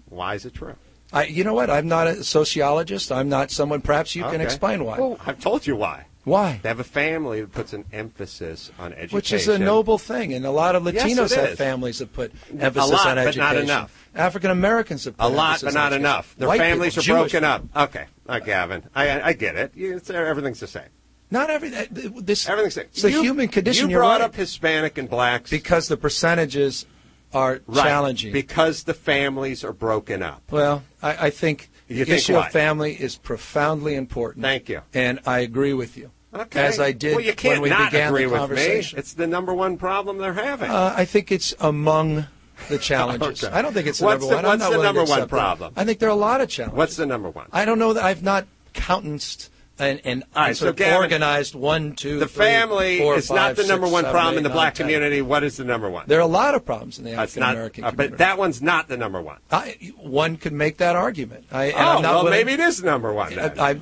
Why 0.09 0.35
is 0.35 0.45
it 0.45 0.53
true? 0.53 0.75
I, 1.11 1.25
you 1.25 1.43
know 1.43 1.53
what? 1.53 1.69
I'm 1.69 1.87
not 1.87 2.07
a 2.07 2.23
sociologist. 2.23 3.11
I'm 3.11 3.29
not 3.29 3.51
someone. 3.51 3.81
Perhaps 3.81 4.15
you 4.15 4.23
can 4.23 4.41
explain 4.41 4.83
why. 4.83 4.99
Well, 4.99 5.19
I've 5.25 5.39
told 5.39 5.67
you 5.67 5.75
why. 5.75 6.07
Why? 6.25 6.59
They 6.63 6.69
have 6.69 6.79
a 6.79 6.85
family 6.85 7.41
that 7.41 7.51
puts 7.51 7.73
an 7.73 7.83
emphasis 7.91 8.71
on 8.79 8.93
education. 8.93 9.15
Which 9.15 9.33
is 9.33 9.47
a 9.49 9.59
noble 9.59 9.97
thing, 9.97 10.33
and 10.33 10.45
a 10.45 10.51
lot 10.51 10.75
of 10.75 10.83
Latinos 10.83 11.31
it 11.33 11.37
have 11.39 11.49
is. 11.51 11.57
families 11.57 11.99
that 11.99 12.13
put 12.13 12.31
emphasis 12.57 12.91
lot, 12.91 13.07
on 13.07 13.17
education. 13.17 13.41
but 13.41 13.53
not 13.53 13.57
enough. 13.57 14.09
African 14.15 14.51
Americans 14.51 15.03
have 15.05 15.17
put 15.17 15.25
A 15.25 15.27
lot, 15.27 15.61
but 15.61 15.73
not 15.73 15.91
enough. 15.91 16.33
Their 16.37 16.47
White 16.47 16.59
families 16.59 16.93
people, 16.95 17.01
are 17.17 17.19
Jewish 17.23 17.31
broken 17.33 17.49
people. 17.59 17.69
up. 17.81 17.89
Okay, 17.89 18.05
uh, 18.29 18.39
Gavin, 18.39 18.83
I, 18.95 19.21
I 19.21 19.33
get 19.33 19.55
it. 19.55 19.71
It's, 19.75 20.09
everything's 20.09 20.59
the 20.61 20.67
same. 20.67 20.87
Not 21.29 21.49
every 21.49 21.69
this. 21.69 22.47
Everything's 22.47 22.75
the 22.75 22.81
same. 22.81 22.89
It's 22.93 23.03
You- 23.03 23.21
human 23.23 23.47
condition. 23.49 23.89
You 23.89 23.97
brought 23.97 24.21
right. 24.21 24.25
up 24.25 24.35
Hispanic 24.35 24.97
and 24.97 25.09
blacks 25.09 25.49
because 25.49 25.87
the 25.89 25.97
percentages 25.97 26.85
are 27.33 27.59
Right, 27.65 27.83
challenging. 27.83 28.31
because 28.31 28.83
the 28.83 28.93
families 28.93 29.63
are 29.63 29.73
broken 29.73 30.21
up. 30.21 30.43
Well, 30.51 30.83
I, 31.01 31.25
I 31.25 31.29
think 31.31 31.69
the 31.87 32.01
issue 32.01 32.33
what? 32.33 32.47
of 32.47 32.51
family 32.51 32.93
is 32.93 33.17
profoundly 33.17 33.95
important. 33.95 34.43
Thank 34.43 34.69
you. 34.69 34.81
And 34.93 35.19
I 35.25 35.39
agree 35.39 35.73
with 35.73 35.97
you. 35.97 36.11
Okay. 36.33 36.61
As 36.61 36.79
I 36.79 36.91
did 36.93 37.15
well, 37.15 37.23
you 37.23 37.33
can't 37.33 37.61
when 37.61 37.63
we 37.63 37.69
not 37.69 37.91
began 37.91 38.07
agree 38.07 38.23
the 38.23 38.31
with 38.31 38.39
conversation. 38.39 38.95
me. 38.95 38.99
It's 38.99 39.13
the 39.13 39.27
number 39.27 39.53
one 39.53 39.77
problem 39.77 40.17
they're 40.17 40.33
having. 40.33 40.71
Uh, 40.71 40.93
I 40.95 41.05
think 41.05 41.31
it's 41.31 41.53
among 41.59 42.25
the 42.69 42.77
challenges. 42.79 43.43
Okay. 43.43 43.53
I 43.53 43.61
don't 43.61 43.73
think 43.73 43.85
it's 43.87 43.99
the 43.99 44.05
What's 44.05 44.21
number 44.21 44.41
the- 44.41 44.47
one. 44.47 44.59
What's 44.59 44.69
the 44.75 44.81
number 44.81 45.01
one 45.01 45.09
accept 45.11 45.21
that. 45.21 45.29
problem? 45.29 45.73
I 45.77 45.85
think 45.85 45.99
there 45.99 46.09
are 46.09 46.11
a 46.11 46.15
lot 46.15 46.41
of 46.41 46.49
challenges. 46.49 46.75
What's 46.77 46.95
the 46.95 47.05
number 47.05 47.29
one? 47.29 47.47
I 47.51 47.65
don't 47.65 47.77
know 47.77 47.93
that 47.93 48.03
I've 48.03 48.23
not 48.23 48.47
countenanced 48.73 49.51
and, 49.79 50.01
and 50.05 50.23
All 50.35 50.43
right, 50.43 50.55
so 50.55 50.71
Gavin, 50.71 50.95
organized 50.97 51.55
one, 51.55 51.93
two, 51.93 52.19
the 52.19 52.27
three, 52.27 52.45
family 52.45 52.99
four, 52.99 53.15
is 53.15 53.29
not 53.29 53.37
five, 53.37 53.55
the 53.55 53.63
six, 53.63 53.69
number 53.69 53.87
one 53.87 54.03
seven, 54.03 54.11
problem 54.11 54.33
eight, 54.35 54.37
in 54.37 54.43
the 54.43 54.49
nine, 54.49 54.55
black 54.55 54.75
10. 54.75 54.85
community. 54.85 55.21
What 55.21 55.43
is 55.43 55.57
the 55.57 55.63
number 55.63 55.89
one? 55.89 56.05
There 56.07 56.19
are 56.19 56.21
a 56.21 56.27
lot 56.27 56.53
of 56.53 56.63
problems 56.63 56.99
in 56.99 57.05
the 57.05 57.11
That's 57.11 57.35
African 57.35 57.43
American 57.43 57.83
uh, 57.83 57.89
community. 57.91 58.11
but 58.11 58.17
that 58.19 58.37
one's 58.37 58.61
not 58.61 58.87
the 58.87 58.97
number 58.97 59.21
one. 59.21 59.39
I, 59.51 59.93
one 59.97 60.37
could 60.37 60.53
make 60.53 60.77
that 60.77 60.95
argument. 60.95 61.45
I, 61.51 61.65
and 61.65 61.75
oh, 61.75 61.79
I'm 61.79 62.01
not 62.01 62.13
well, 62.13 62.23
willing- 62.25 62.45
maybe 62.45 62.53
it 62.53 62.59
is 62.59 62.83
number 62.83 63.11
one. 63.11 63.33
Then. 63.33 63.59
I, 63.59 63.79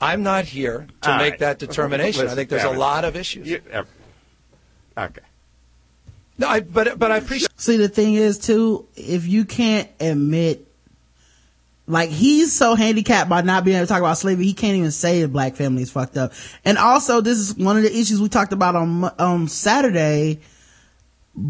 I'm 0.00 0.22
not 0.22 0.44
here 0.46 0.86
to 1.02 1.12
All 1.12 1.18
make 1.18 1.32
right. 1.32 1.40
that 1.40 1.58
determination. 1.58 2.26
I 2.26 2.34
think 2.34 2.48
there's 2.48 2.62
Gavin, 2.62 2.76
a 2.76 2.80
lot 2.80 3.04
of 3.04 3.14
issues. 3.14 3.48
you- 3.48 3.62
uh, 3.72 3.84
okay. 4.98 5.20
No, 6.36 6.48
I, 6.48 6.60
but 6.60 6.98
but 6.98 7.12
I 7.12 7.18
appreciate. 7.18 7.48
See, 7.60 7.76
the 7.76 7.88
thing 7.88 8.14
is 8.14 8.38
too, 8.38 8.88
if 8.96 9.26
you 9.26 9.44
can't 9.44 9.88
admit, 10.00 10.63
like 11.86 12.08
he's 12.10 12.52
so 12.52 12.74
handicapped 12.74 13.28
by 13.28 13.42
not 13.42 13.64
being 13.64 13.76
able 13.76 13.86
to 13.86 13.92
talk 13.92 14.00
about 14.00 14.16
slavery, 14.16 14.46
he 14.46 14.54
can't 14.54 14.76
even 14.76 14.90
say 14.90 15.20
the 15.20 15.28
black 15.28 15.54
family 15.54 15.82
is 15.82 15.90
fucked 15.90 16.16
up. 16.16 16.32
And 16.64 16.78
also, 16.78 17.20
this 17.20 17.38
is 17.38 17.54
one 17.56 17.76
of 17.76 17.82
the 17.82 17.90
issues 17.90 18.20
we 18.20 18.28
talked 18.28 18.52
about 18.52 18.74
on 18.74 19.04
on 19.04 19.48
Saturday, 19.48 20.40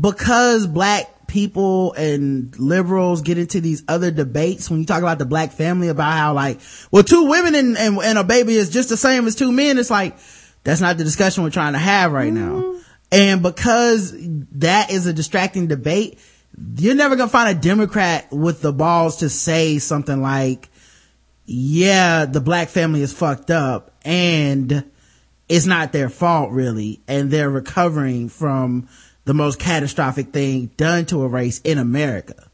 because 0.00 0.66
black 0.66 1.10
people 1.26 1.92
and 1.94 2.56
liberals 2.58 3.22
get 3.22 3.38
into 3.38 3.60
these 3.60 3.82
other 3.88 4.10
debates 4.10 4.70
when 4.70 4.80
you 4.80 4.86
talk 4.86 5.00
about 5.00 5.18
the 5.18 5.24
black 5.24 5.52
family 5.52 5.88
about 5.88 6.12
how 6.12 6.32
like, 6.34 6.60
well, 6.90 7.02
two 7.02 7.26
women 7.26 7.54
and, 7.54 7.78
and, 7.78 7.98
and 7.98 8.18
a 8.18 8.24
baby 8.24 8.54
is 8.54 8.70
just 8.70 8.88
the 8.88 8.96
same 8.96 9.26
as 9.26 9.34
two 9.34 9.50
men. 9.50 9.78
It's 9.78 9.90
like, 9.90 10.16
that's 10.64 10.80
not 10.80 10.98
the 10.98 11.04
discussion 11.04 11.42
we're 11.42 11.50
trying 11.50 11.72
to 11.72 11.78
have 11.78 12.12
right 12.12 12.32
now. 12.32 12.60
Mm-hmm. 12.60 12.78
And 13.10 13.42
because 13.42 14.14
that 14.52 14.90
is 14.90 15.06
a 15.06 15.12
distracting 15.12 15.66
debate, 15.66 16.18
you're 16.76 16.94
never 16.94 17.16
gonna 17.16 17.30
find 17.30 17.56
a 17.56 17.60
Democrat 17.60 18.32
with 18.32 18.62
the 18.62 18.72
balls 18.72 19.16
to 19.16 19.28
say 19.28 19.78
something 19.78 20.20
like, 20.20 20.68
yeah, 21.46 22.24
the 22.24 22.40
black 22.40 22.68
family 22.68 23.02
is 23.02 23.12
fucked 23.12 23.50
up 23.50 23.92
and 24.04 24.84
it's 25.48 25.66
not 25.66 25.92
their 25.92 26.08
fault 26.08 26.50
really. 26.50 27.00
And 27.08 27.30
they're 27.30 27.50
recovering 27.50 28.28
from 28.28 28.88
the 29.24 29.34
most 29.34 29.58
catastrophic 29.58 30.32
thing 30.32 30.70
done 30.76 31.06
to 31.06 31.22
a 31.22 31.28
race 31.28 31.60
in 31.60 31.78
America. 31.78 32.50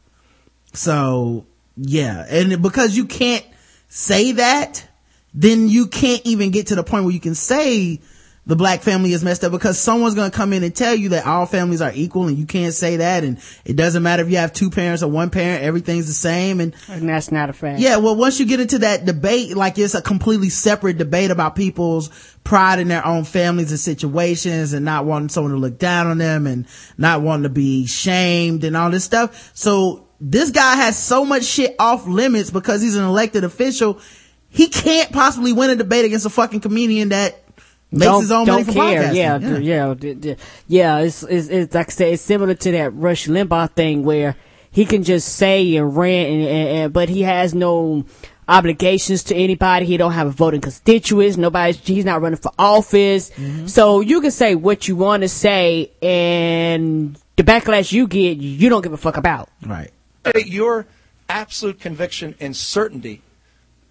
So 0.73 1.47
yeah. 1.77 2.25
And 2.29 2.63
because 2.63 2.97
you 2.97 3.07
can't 3.07 3.45
say 3.89 4.33
that, 4.33 4.87
then 5.35 5.69
you 5.69 5.87
can't 5.87 6.23
even 6.25 6.51
get 6.51 6.69
to 6.69 6.75
the 6.75 6.83
point 6.83 7.05
where 7.05 7.15
you 7.15 7.21
can 7.21 7.35
say 7.35 8.01
the 8.51 8.57
black 8.57 8.83
family 8.83 9.13
is 9.13 9.23
messed 9.23 9.45
up 9.45 9.53
because 9.53 9.79
someone's 9.79 10.17
going 10.17 10.29
to 10.29 10.37
come 10.37 10.53
in 10.53 10.65
and 10.65 10.75
tell 10.75 10.93
you 10.93 11.11
that 11.11 11.25
all 11.25 11.47
families 11.47 11.81
are 11.81 11.93
equal 11.95 12.27
and 12.27 12.37
you 12.37 12.47
can't 12.47 12.75
say 12.75 12.97
that 12.97 13.23
and 13.23 13.39
it 13.65 13.77
doesn't 13.77 14.03
matter 14.03 14.25
if 14.25 14.29
you 14.31 14.39
have 14.39 14.53
two 14.53 14.71
parents 14.71 15.05
or 15.05 15.09
one 15.09 15.31
parent 15.31 15.63
everything's 15.63 16.09
the 16.09 16.13
same 16.13 16.59
and 16.59 16.75
And 16.89 17.09
that's 17.09 17.31
not 17.31 17.49
a 17.49 17.53
fact. 17.53 17.79
yeah, 17.79 17.99
well, 17.99 18.17
once 18.17 18.41
you 18.41 18.47
get 18.47 18.59
into 18.59 18.81
that 18.81 19.05
debate, 19.05 19.57
like 19.57 19.79
it's 19.79 19.95
a 19.95 20.03
completely 20.03 20.49
separate 20.49 20.99
debate 20.99 21.31
about 21.31 21.55
people's 21.55 22.09
pride 22.43 22.81
in 22.81 22.89
their 22.89 23.07
own 23.07 23.23
families 23.23 23.71
and 23.71 23.79
situations 23.79 24.73
and 24.73 24.85
not 24.85 25.05
wanting 25.05 25.29
someone 25.29 25.53
to 25.53 25.59
look 25.59 25.79
down 25.79 26.09
on 26.09 26.19
them 26.19 26.49
and 26.49 26.67
not 26.99 27.23
wanting 27.23 27.45
to 27.45 27.51
be 27.51 27.87
shamed 27.87 28.65
and 28.65 28.77
all 28.77 28.91
this 28.91 29.05
stuff. 29.05 29.53
So 29.55 30.09
this 30.21 30.51
guy 30.51 30.75
has 30.75 30.99
so 30.99 31.25
much 31.25 31.45
shit 31.45 31.77
off 31.79 32.05
limits 32.09 32.51
because 32.51 32.83
he's 32.83 32.97
an 32.97 33.05
elected 33.05 33.45
official. 33.45 34.01
He 34.49 34.67
can't 34.67 35.13
possibly 35.13 35.53
win 35.53 35.71
a 35.71 35.77
debate 35.77 36.05
against 36.05 36.27
a 36.27 36.31
fucking 36.31 36.61
comedian 36.63 37.11
that 37.11 37.40
makes 37.91 38.05
don't, 38.05 38.21
his 38.23 38.33
own 38.33 38.47
don't 38.47 38.67
money 38.67 38.79
care. 38.79 39.03
podcasting. 39.03 39.15
Yeah, 39.15 39.39
yeah, 39.39 39.59
yeah, 39.59 39.95
d- 39.95 40.15
d- 40.15 40.37
yeah. 40.69 40.99
It's, 40.99 41.23
it's 41.23 41.49
it's 41.49 41.75
like 41.75 41.89
I 41.89 41.91
said, 41.91 42.13
it's 42.15 42.23
similar 42.23 42.55
to 42.55 42.73
that 42.73 42.91
Rush 42.95 43.27
Limbaugh 43.27 43.73
thing 43.73 44.05
where 44.05 44.37
he 44.71 44.85
can 44.85 45.03
just 45.03 45.37
say 45.37 45.77
and 45.77 45.97
rant, 45.97 46.31
and, 46.31 46.43
and, 46.43 46.69
and 46.69 46.93
but 46.93 47.09
he 47.09 47.23
has 47.23 47.55
no 47.55 48.05
obligations 48.49 49.25
to 49.25 49.35
anybody. 49.35 49.87
He 49.87 49.97
don't 49.97 50.13
have 50.13 50.27
a 50.27 50.31
voting 50.31 50.61
constituents. 50.61 51.37
Nobody's. 51.37 51.79
He's 51.79 52.05
not 52.05 52.21
running 52.21 52.39
for 52.39 52.53
office. 52.59 53.31
Mm-hmm. 53.31 53.67
So 53.67 54.01
you 54.01 54.21
can 54.21 54.31
say 54.31 54.55
what 54.55 54.89
you 54.89 54.97
want 54.97 55.23
to 55.23 55.29
say, 55.29 55.93
and 56.03 57.19
the 57.37 57.43
backlash 57.43 57.93
you 57.93 58.07
get, 58.07 58.39
you 58.39 58.69
don't 58.69 58.83
give 58.83 58.93
a 58.93 58.97
fuck 58.97 59.17
about. 59.17 59.49
Right. 59.65 59.91
Your 60.45 60.87
absolute 61.29 61.81
conviction 61.81 62.35
and 62.41 62.57
certainty 62.57 63.23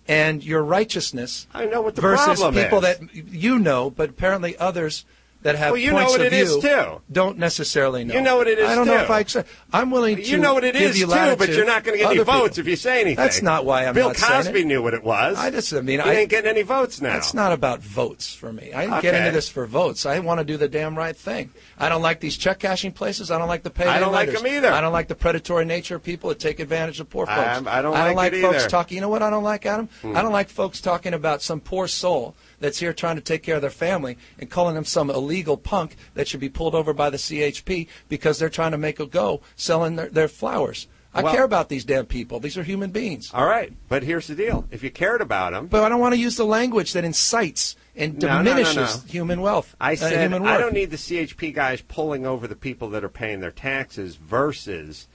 and 0.10 0.44
your 0.44 0.64
righteousness 0.64 1.48
I 1.54 1.66
know 1.66 1.82
what 1.82 1.96
the 1.96 2.02
versus 2.02 2.40
problem 2.40 2.56
people 2.56 2.80
is. 2.84 2.98
that 2.98 3.14
you 3.14 3.60
know, 3.60 3.90
but 3.90 4.10
apparently 4.10 4.58
others 4.58 5.06
that 5.42 5.56
have 5.56 5.72
Well, 5.72 5.78
you 5.78 5.92
know 5.92 5.98
points 6.00 6.12
what 6.12 6.22
of 6.22 6.28
it 6.28 6.34
is, 6.34 6.52
view 6.58 6.62
too. 6.62 7.02
don't 7.12 7.38
necessarily 7.38 8.04
know. 8.04 8.14
You 8.14 8.22
know 8.22 8.36
what 8.36 8.48
it 8.48 8.60
is, 8.60 8.68
I 8.70 8.76
don't 8.76 8.88
know 8.88 8.98
if 8.98 9.10
I 9.10 9.22
accept. 9.22 9.48
I'm 9.72 9.90
willing 9.90 10.18
to. 10.18 10.22
You 10.24 10.38
know 10.38 10.54
what 10.54 10.66
it 10.66 10.76
is 10.76 10.96
is 10.96 11.02
too, 11.08 11.36
but 11.38 11.48
you're 11.50 11.66
not 11.66 11.84
going 11.86 11.98
to 11.98 12.04
get 12.04 12.10
any 12.12 12.20
Other 12.20 12.26
people- 12.30 12.40
votes 12.42 12.58
if 12.58 12.68
you 12.68 12.76
say 12.76 13.02
anything. 13.02 13.16
That's 13.16 13.42
not 13.42 13.64
why 13.64 13.86
I'm 13.86 13.94
Bill 13.94 14.08
not 14.10 14.18
saying 14.18 14.44
Cosby 14.44 14.66
knew 14.66 14.84
what 14.84 14.94
it 14.94 15.04
was. 15.04 15.38
I 15.38 15.50
just, 15.50 15.74
I 15.74 15.80
mean, 15.82 16.02
he 16.02 16.10
I 16.10 16.14
ain't 16.16 16.30
getting 16.30 16.50
any 16.50 16.64
votes 16.64 17.00
now. 17.02 17.14
That's 17.14 17.34
not 17.34 17.54
about 17.54 17.80
votes 17.82 18.34
for 18.34 18.52
me. 18.52 18.74
I 18.74 18.86
didn't 18.86 19.02
get 19.02 19.16
into 19.16 19.32
this 19.32 19.48
for 19.48 19.66
votes. 19.66 20.06
I 20.06 20.20
want 20.20 20.40
to 20.40 20.44
do 20.44 20.58
the 20.58 20.68
damn 20.68 20.98
right 20.98 21.16
thing. 21.16 21.52
I 21.78 21.88
don't 21.88 22.02
like 22.02 22.20
these 22.20 22.36
check 22.36 22.60
cashing 22.60 22.92
places. 22.92 23.32
I 23.32 23.38
don't 23.38 23.48
like 23.48 23.64
the 23.64 23.70
payday 23.70 23.90
I 23.92 24.00
don't 24.02 24.12
like 24.12 24.32
them 24.34 24.46
either. 24.46 24.72
I 24.74 24.82
don't 24.82 24.92
like 24.94 25.08
the 25.08 25.16
predatory 25.16 25.64
nature 25.64 25.96
of 25.96 26.04
people 26.04 26.30
that 26.30 26.40
take 26.40 26.60
advantage 26.60 27.00
of 27.00 27.10
poor 27.10 27.26
folks. 27.26 27.40
I'm- 27.40 27.68
I 27.68 27.82
don't 27.82 27.96
I 27.96 28.08
don't 28.08 28.16
like 28.16 28.34
like 28.34 28.42
folks 28.42 28.58
either. 28.62 28.70
talking. 28.70 28.96
You 28.96 29.02
know 29.02 29.10
what 29.10 29.24
I 29.24 29.30
don't 29.30 29.44
like, 29.44 29.66
Adam? 29.66 29.88
Hmm. 30.02 30.18
I 30.18 30.22
don't 30.22 30.34
like 30.34 30.50
folks 30.50 30.82
talking 30.82 31.14
about 31.14 31.42
some 31.42 31.60
poor 31.62 31.88
soul 31.88 32.36
that's 32.60 32.80
here 32.80 32.94
trying 32.94 33.16
to 33.16 33.22
take 33.22 33.44
care 33.44 33.56
of 33.56 33.62
their 33.62 33.70
family 33.70 34.18
and 34.40 34.50
calling 34.50 34.76
them 34.76 34.86
some 34.86 35.10
illegal 35.10 35.58
punk 35.58 35.96
that 36.14 36.28
should 36.28 36.40
be 36.40 36.50
pulled 36.50 36.76
over 36.76 36.94
by 36.94 37.10
the 37.10 37.18
CHP 37.18 37.88
because 38.08 38.40
they're 38.40 38.50
trying 38.50 38.72
to 38.72 38.78
make 38.78 39.00
a 39.00 39.06
go 39.06 39.42
selling 39.56 39.96
their, 39.96 40.10
their 40.10 40.28
flowers. 40.28 40.88
I 41.14 41.24
Well- 41.24 41.34
care 41.34 41.44
about 41.44 41.70
these 41.70 41.86
damn 41.86 42.06
people. 42.06 42.40
These 42.40 42.58
are 42.58 42.64
human 42.64 42.92
beings. 42.92 43.32
All 43.34 43.46
right, 43.46 43.74
but 43.88 44.04
here's 44.04 44.28
the 44.28 44.36
deal: 44.36 44.68
if 44.70 44.84
you 44.84 44.92
cared 44.92 45.22
about 45.22 45.54
them, 45.54 45.68
But 45.68 45.84
I 45.84 45.90
don't 45.90 46.00
want 46.00 46.14
to 46.14 46.20
use 46.20 46.36
the 46.36 46.46
language 46.46 46.94
that 46.94 47.04
incites 47.04 47.76
and 47.96 48.22
No, 48.22 48.28
no, 48.28 48.38
no, 48.38 48.44
diminishes 48.44 49.04
no. 49.06 49.12
human 49.12 49.42
wealth. 49.42 49.76
I 49.82 49.94
uh, 49.94 49.96
said 49.96 50.22
human 50.22 50.46
I 50.46 50.58
don't 50.60 50.74
need 50.74 50.92
the 50.92 50.98
CHP 50.98 51.52
guys 51.54 51.82
pulling 51.82 52.28
over 52.28 52.48
the 52.48 52.56
people 52.56 52.90
that 52.92 53.04
are 53.04 53.10
paying 53.10 53.40
their 53.40 53.52
taxes 53.52 54.16
versus 54.16 55.08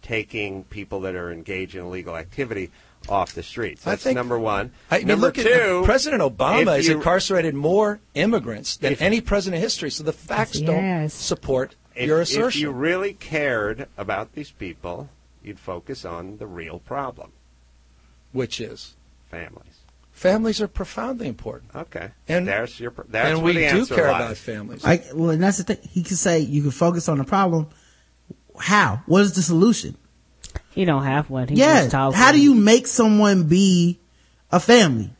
taking 0.00 0.64
people 0.64 1.00
that 1.00 1.14
are 1.14 1.30
engaged 1.30 1.74
in 1.74 1.82
illegal 1.82 2.16
activity 2.16 2.70
off 3.08 3.34
the 3.34 3.42
streets. 3.42 3.82
That's 3.84 4.02
think- 4.02 4.14
number 4.16 4.38
one. 4.38 4.72
I 4.90 4.98
mean, 4.98 5.08
number 5.08 5.26
look 5.26 5.34
two, 5.36 5.80
at 5.80 5.84
President 5.84 6.22
Obama 6.22 6.76
has 6.76 6.86
you- 6.88 6.96
incarcerated 6.96 7.54
more 7.54 8.00
immigrants 8.14 8.76
than 8.76 8.92
If- 8.92 9.02
any 9.02 9.20
president 9.20 9.56
in 9.58 9.62
history. 9.62 9.90
So 9.90 10.02
the 10.04 10.12
facts 10.12 10.60
don't 10.60 11.08
support 11.10 11.76
if, 11.94 12.06
your 12.06 12.20
assertion. 12.20 12.58
if 12.60 12.62
you 12.62 12.70
really 12.70 13.14
cared 13.14 13.88
about 13.98 14.34
these 14.34 14.50
people, 14.50 15.08
you'd 15.42 15.58
focus 15.58 16.04
on 16.04 16.38
the 16.38 16.46
real 16.46 16.78
problem: 16.80 17.32
which 18.32 18.60
is 18.60 18.94
families. 19.30 19.66
families 20.12 20.60
are 20.60 20.68
profoundly 20.68 21.26
important. 21.26 21.74
Okay, 21.74 22.10
And- 22.28 22.46
there's 22.46 22.78
your. 22.78 22.92
pr- 22.92 23.02
That's 23.08 23.30
and 23.34 23.42
we 23.42 23.54
the 23.54 23.70
do 23.72 23.86
care 23.86 24.10
lies. 24.12 24.22
about 24.22 24.36
families. 24.36 24.84
Like, 24.84 25.04
well, 25.14 25.30
and 25.30 25.42
that's 25.42 25.58
the 25.58 25.64
thing. 25.64 25.78
He 25.90 26.02
could 26.04 26.16
say 26.18 26.38
you 26.38 26.62
can 26.62 26.70
focus 26.70 27.08
on 27.08 27.18
the 27.18 27.24
problem. 27.24 27.66
How? 28.58 29.02
What 29.06 29.22
is 29.22 29.32
the 29.34 29.42
solution? 29.42 29.96
He 30.74 30.84
don't 30.84 31.04
have 31.04 31.28
one. 31.30 31.48
He 31.48 31.56
yeah. 31.56 31.80
just 31.80 31.90
talking. 31.92 32.18
How 32.18 32.32
do 32.32 32.40
you 32.40 32.54
make 32.54 32.86
someone 32.86 33.44
be 33.44 33.98
a 34.50 34.58
family? 34.60 35.10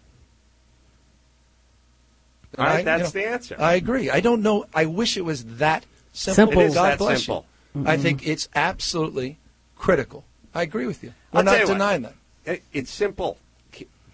All 2.59 2.65
right, 2.65 2.75
I- 2.75 2.79
you 2.81 2.85
that's 2.85 3.15
know, 3.15 3.21
the 3.21 3.27
answer. 3.29 3.57
I 3.59 3.75
agree. 3.75 4.11
I 4.11 4.21
don't 4.21 4.43
know. 4.43 4.67
I 4.75 4.87
wish 4.87 5.17
it 5.17 5.25
was 5.25 5.45
that 5.57 5.85
simple. 6.13 6.35
Simple. 6.47 6.63
It 6.63 6.67
is 6.67 6.75
God 6.75 6.91
that 6.93 6.99
bless 6.99 7.25
simple. 7.25 7.47
you. 7.75 7.85
I 7.87 7.97
think 7.97 8.27
it's 8.27 8.49
absolutely 8.55 9.39
critical. 9.77 10.25
I 10.55 10.63
agree 10.63 10.87
with 10.87 11.03
you. 11.03 11.15
I'll 11.33 11.43
tell 11.43 11.53
not 11.55 11.61
you 11.61 11.67
what. 11.69 11.73
denying 11.75 12.03
that. 12.03 12.15
It- 12.45 12.63
It's 12.73 12.91
simple. 12.91 13.39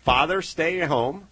Father, 0.05 0.41
stay 0.41 0.81
at 0.81 0.89
home, 0.89 1.29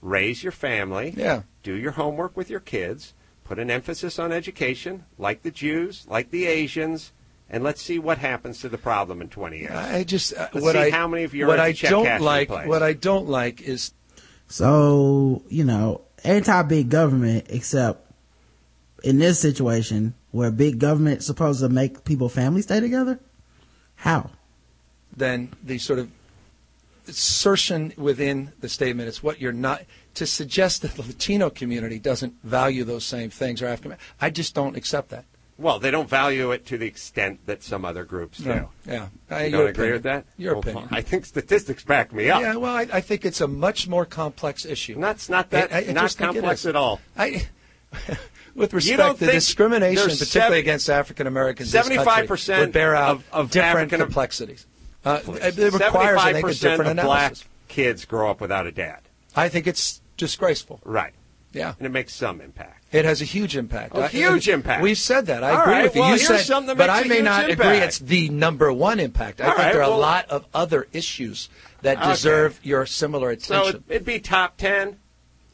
raise 0.00 0.42
your 0.44 0.52
family, 0.52 1.12
Yeah. 1.16 1.42
do 1.64 1.74
your 1.74 1.92
homework 1.92 2.36
with 2.36 2.48
your 2.48 2.60
kids, 2.60 3.12
put 3.42 3.58
an 3.58 3.70
emphasis 3.72 4.20
on 4.20 4.30
education, 4.30 5.04
like 5.18 5.42
the 5.42 5.50
Jews, 5.50 6.04
like 6.08 6.30
the 6.30 6.46
Asians, 6.46 7.10
and 7.50 7.64
let's 7.64 7.82
see 7.82 7.98
what 7.98 8.18
happens 8.18 8.60
to 8.60 8.68
the 8.68 8.78
problem 8.78 9.20
in 9.20 9.28
20 9.28 9.58
years. 9.58 9.72
I 9.72 10.04
just 10.04 10.32
uh, 10.34 10.48
Let's 10.52 10.64
what 10.64 10.74
see 10.74 10.80
I 10.82 10.90
how 10.90 11.08
many 11.08 11.24
of 11.24 11.34
you 11.34 11.44
are 11.44 11.48
what 11.48 11.60
I 11.60 11.72
check 11.72 11.90
don't 11.90 12.04
cashing 12.04 12.24
like 12.24 12.48
place. 12.48 12.68
what 12.68 12.82
I 12.82 12.92
don't 12.92 13.28
like 13.28 13.60
is 13.60 13.92
So, 14.48 15.42
you 15.48 15.64
know, 15.64 16.02
anti 16.24 16.62
big 16.62 16.88
government, 16.90 17.46
except 17.50 18.10
in 19.02 19.18
this 19.18 19.40
situation 19.40 20.14
where 20.30 20.50
big 20.50 20.78
government 20.78 21.22
supposed 21.22 21.60
to 21.60 21.68
make 21.68 22.04
people 22.04 22.28
family 22.28 22.62
stay 22.62 22.80
together? 22.80 23.18
How? 23.96 24.30
then 25.16 25.52
the 25.62 25.78
sort 25.78 25.98
of 25.98 26.10
assertion 27.08 27.92
within 27.96 28.52
the 28.60 28.68
statement 28.68 29.08
is 29.08 29.22
what 29.22 29.40
you're 29.40 29.52
not 29.52 29.82
to 30.14 30.26
suggest 30.26 30.82
that 30.82 30.92
the 30.92 31.02
Latino 31.02 31.50
community 31.50 31.98
doesn't 31.98 32.34
value 32.42 32.84
those 32.84 33.04
same 33.04 33.30
things 33.30 33.60
or 33.62 33.66
African. 33.66 33.98
I 34.20 34.30
just 34.30 34.54
don't 34.54 34.76
accept 34.76 35.08
that. 35.10 35.24
Well, 35.60 35.78
they 35.78 35.90
don't 35.90 36.08
value 36.08 36.52
it 36.52 36.66
to 36.66 36.78
the 36.78 36.86
extent 36.86 37.40
that 37.46 37.62
some 37.62 37.84
other 37.84 38.04
groups 38.04 38.38
do. 38.38 38.48
No. 38.48 38.68
Yeah, 38.86 39.08
Uh, 39.30 39.36
You 39.38 39.50
don't 39.50 39.60
agree 39.68 39.68
opinion. 39.70 39.92
with 39.92 40.02
that? 40.04 40.24
Your 40.36 40.54
Well, 40.54 40.60
opinion. 40.60 40.88
I 40.90 41.02
think 41.02 41.26
statistics 41.26 41.84
back 41.84 42.12
me 42.12 42.30
up. 42.30 42.40
Yeah, 42.40 42.56
well, 42.56 42.74
I, 42.74 42.86
I 42.92 43.00
think 43.00 43.24
it's 43.24 43.40
a 43.40 43.46
much 43.48 43.86
more 43.86 44.04
complex 44.06 44.64
issue. 44.64 44.98
That's 45.00 45.28
not 45.28 45.50
that 45.50 45.72
I- 45.72 45.86
I 45.88 45.92
not 45.92 46.02
just 46.04 46.18
think 46.18 46.30
it 46.30 46.34
complex 46.40 46.64
at 46.66 46.76
all. 46.76 47.00
I, 47.16 47.46
with 48.54 48.72
respect, 48.72 49.18
think 49.18 49.32
discrimination, 49.32 50.04
particularly 50.04 50.26
seven- 50.26 50.58
against 50.58 50.88
African 50.90 51.26
Americans, 51.26 51.72
75% 51.72 52.04
country, 52.06 52.58
would 52.60 52.72
bear 52.72 52.96
out 52.96 53.10
of- 53.16 53.24
of 53.32 53.50
different 53.50 53.92
African- 53.92 54.00
complexities. 54.00 54.66
Uh, 55.04 55.20
it 55.26 55.56
requires, 55.72 56.20
I 56.20 56.32
think, 56.32 56.46
a 56.46 56.50
75% 56.50 56.60
different 56.60 56.98
of 57.00 57.06
black 57.06 57.34
kids 57.68 58.04
grow 58.04 58.30
up 58.30 58.40
without 58.40 58.66
a 58.66 58.72
dad. 58.72 59.00
I 59.36 59.48
think 59.48 59.66
it's 59.66 60.00
disgraceful. 60.16 60.80
Right. 60.84 61.12
Yeah. 61.52 61.74
And 61.78 61.86
it 61.86 61.90
makes 61.90 62.14
some 62.14 62.40
impact. 62.40 62.79
It 62.92 63.04
has 63.04 63.22
a 63.22 63.24
huge 63.24 63.56
impact. 63.56 63.94
A 63.94 64.00
I- 64.00 64.04
uh, 64.04 64.08
huge 64.08 64.48
I- 64.48 64.52
impact. 64.52 64.82
We've 64.82 64.98
said 64.98 65.26
that. 65.26 65.44
I 65.44 65.50
All 65.50 65.60
agree 65.62 65.72
right, 65.74 65.82
with 65.84 65.94
you. 65.94 66.00
well, 66.00 66.12
you 66.12 66.18
said, 66.18 66.40
something 66.40 66.76
but 66.76 66.90
I 66.90 67.04
may 67.04 67.20
not 67.20 67.48
agree 67.48 67.78
it's 67.78 67.98
the 68.00 68.28
number 68.30 68.72
one 68.72 68.98
impact. 68.98 69.40
I 69.40 69.44
All 69.44 69.50
think 69.50 69.58
right, 69.58 69.72
there 69.72 69.82
are 69.82 69.90
well- 69.90 69.98
a 69.98 70.00
lot 70.00 70.28
of 70.28 70.44
other 70.52 70.88
issues 70.92 71.48
that 71.82 71.98
Okay. 71.98 72.08
deserve 72.10 72.58
your 72.64 72.86
similar 72.86 73.30
attention. 73.30 73.76
it- 73.88 73.94
it'd 73.94 74.04
be 74.04 74.18
top 74.20 74.56
10. 74.56 74.98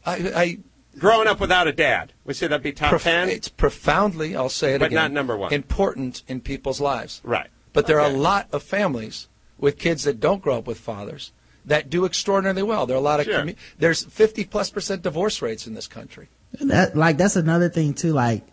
I, 0.04 0.12
I 0.34 0.58
Growing 0.98 1.28
up 1.28 1.40
without 1.40 1.68
a 1.68 1.72
dad. 1.72 2.14
We 2.24 2.32
say 2.32 2.46
that'd 2.46 2.62
be 2.62 2.72
top 2.72 2.88
prof- 2.88 3.02
10. 3.02 3.28
It's 3.28 3.48
profoundly, 3.50 4.34
I'll 4.34 4.48
say 4.48 4.74
it 4.74 4.78
But 4.78 4.86
again, 4.86 4.96
not 4.96 5.12
number 5.12 5.36
one. 5.36 5.52
important 5.52 6.22
in 6.26 6.40
people's 6.40 6.80
lives. 6.80 7.20
Right. 7.22 7.48
But 7.74 7.86
there 7.86 8.00
are 8.00 8.08
a 8.08 8.12
lot 8.16 8.48
of 8.50 8.62
families 8.62 9.28
with 9.58 9.78
kids 9.78 10.04
that 10.04 10.20
don't 10.20 10.40
grow 10.40 10.56
up 10.56 10.66
with 10.66 10.78
fathers 10.80 11.32
that 11.66 11.90
do 11.90 12.06
extraordinarily 12.06 12.62
well. 12.62 12.86
There 12.86 12.96
are 12.96 12.98
a 12.98 13.02
lot 13.02 13.20
of 13.20 13.26
Sure. 13.26 13.42
commu- 13.42 13.56
there's 13.78 14.04
50 14.04 14.44
plus 14.44 14.70
percent 14.70 15.02
divorce 15.02 15.42
rates 15.42 15.66
in 15.66 15.74
this 15.74 15.86
country. 15.86 16.28
That, 16.60 16.96
like, 16.96 17.18
that's 17.18 17.36
another 17.36 17.68
thing 17.68 17.94
too, 17.94 18.12
like, 18.12 18.44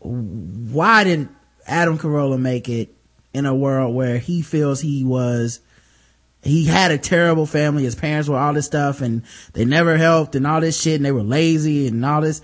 why 0.00 1.04
didn't 1.04 1.30
Adam 1.66 1.98
Carolla 1.98 2.38
make 2.38 2.68
it 2.68 2.94
in 3.32 3.46
a 3.46 3.54
world 3.54 3.94
where 3.94 4.18
he 4.18 4.42
feels 4.42 4.80
he 4.80 5.04
was, 5.04 5.60
he 6.42 6.64
had 6.66 6.90
a 6.90 6.98
terrible 6.98 7.46
family, 7.46 7.84
his 7.84 7.94
parents 7.94 8.28
were 8.28 8.36
all 8.36 8.52
this 8.52 8.66
stuff 8.66 9.00
and 9.00 9.22
they 9.54 9.64
never 9.64 9.96
helped 9.96 10.34
and 10.34 10.46
all 10.46 10.60
this 10.60 10.80
shit 10.80 10.96
and 10.96 11.04
they 11.04 11.12
were 11.12 11.22
lazy 11.22 11.88
and 11.88 12.04
all 12.04 12.20
this. 12.20 12.42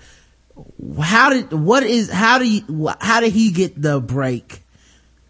How 0.99 1.29
did, 1.29 1.53
what 1.53 1.83
is, 1.83 2.09
how 2.09 2.39
do 2.39 2.49
you, 2.49 2.89
how 2.99 3.19
did 3.21 3.31
he 3.31 3.51
get 3.51 3.79
the 3.79 3.99
break 4.01 4.63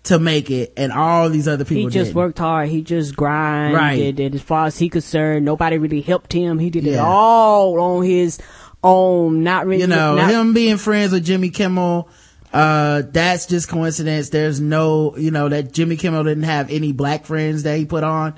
to 0.04 0.18
make 0.18 0.50
it 0.50 0.74
and 0.78 0.92
all 0.92 1.30
these 1.30 1.48
other 1.48 1.64
people 1.64 1.90
He 1.90 1.94
just 1.94 2.08
didn't? 2.08 2.16
worked 2.16 2.40
hard. 2.40 2.70
He 2.70 2.82
just 2.82 3.16
grinded. 3.16 3.78
Right. 3.78 4.20
And 4.20 4.36
as 4.36 4.42
far 4.42 4.66
as 4.66 4.80
he 4.80 4.90
concerned, 4.90 5.46
nobody 5.46 5.78
really 5.78 6.02
helped 6.02 6.34
him. 6.34 6.58
He 6.58 6.70
did 6.70 6.88
it 6.88 6.98
all 6.98 7.80
on 7.80 8.04
his 8.04 8.40
own. 8.84 9.44
Not 9.44 9.66
really. 9.66 9.82
you 9.82 9.88
know 9.88 10.16
not, 10.16 10.30
him 10.30 10.54
being 10.54 10.78
friends 10.78 11.12
with 11.12 11.24
jimmy 11.24 11.50
kimmel 11.50 12.10
uh 12.54 13.04
that's 13.12 13.46
just 13.46 13.70
coincidence 13.70 14.30
there's 14.30 14.60
no 14.60 15.16
you 15.18 15.32
know 15.32 15.50
that 15.50 15.72
jimmy 15.72 15.96
kimmel 15.98 16.24
didn't 16.24 16.44
have 16.44 16.70
any 16.70 16.92
black 16.92 17.26
friends 17.26 17.64
that 17.64 17.78
he 17.78 17.86
put 17.86 18.04
on 18.04 18.36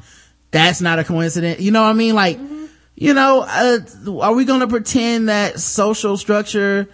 that's 0.52 0.82
not 0.82 1.00
a 1.00 1.04
coincidence 1.04 1.60
you 1.60 1.72
know 1.72 1.82
what 1.82 1.90
i 1.90 1.94
mean 1.94 2.14
like 2.14 2.40
you 2.96 3.14
know 3.14 3.44
uh, 3.48 3.80
are 4.22 4.36
we 4.36 4.46
gonna 4.46 4.68
pretend 4.68 5.30
that 5.30 5.60
social 5.60 6.16
structure 6.16 6.88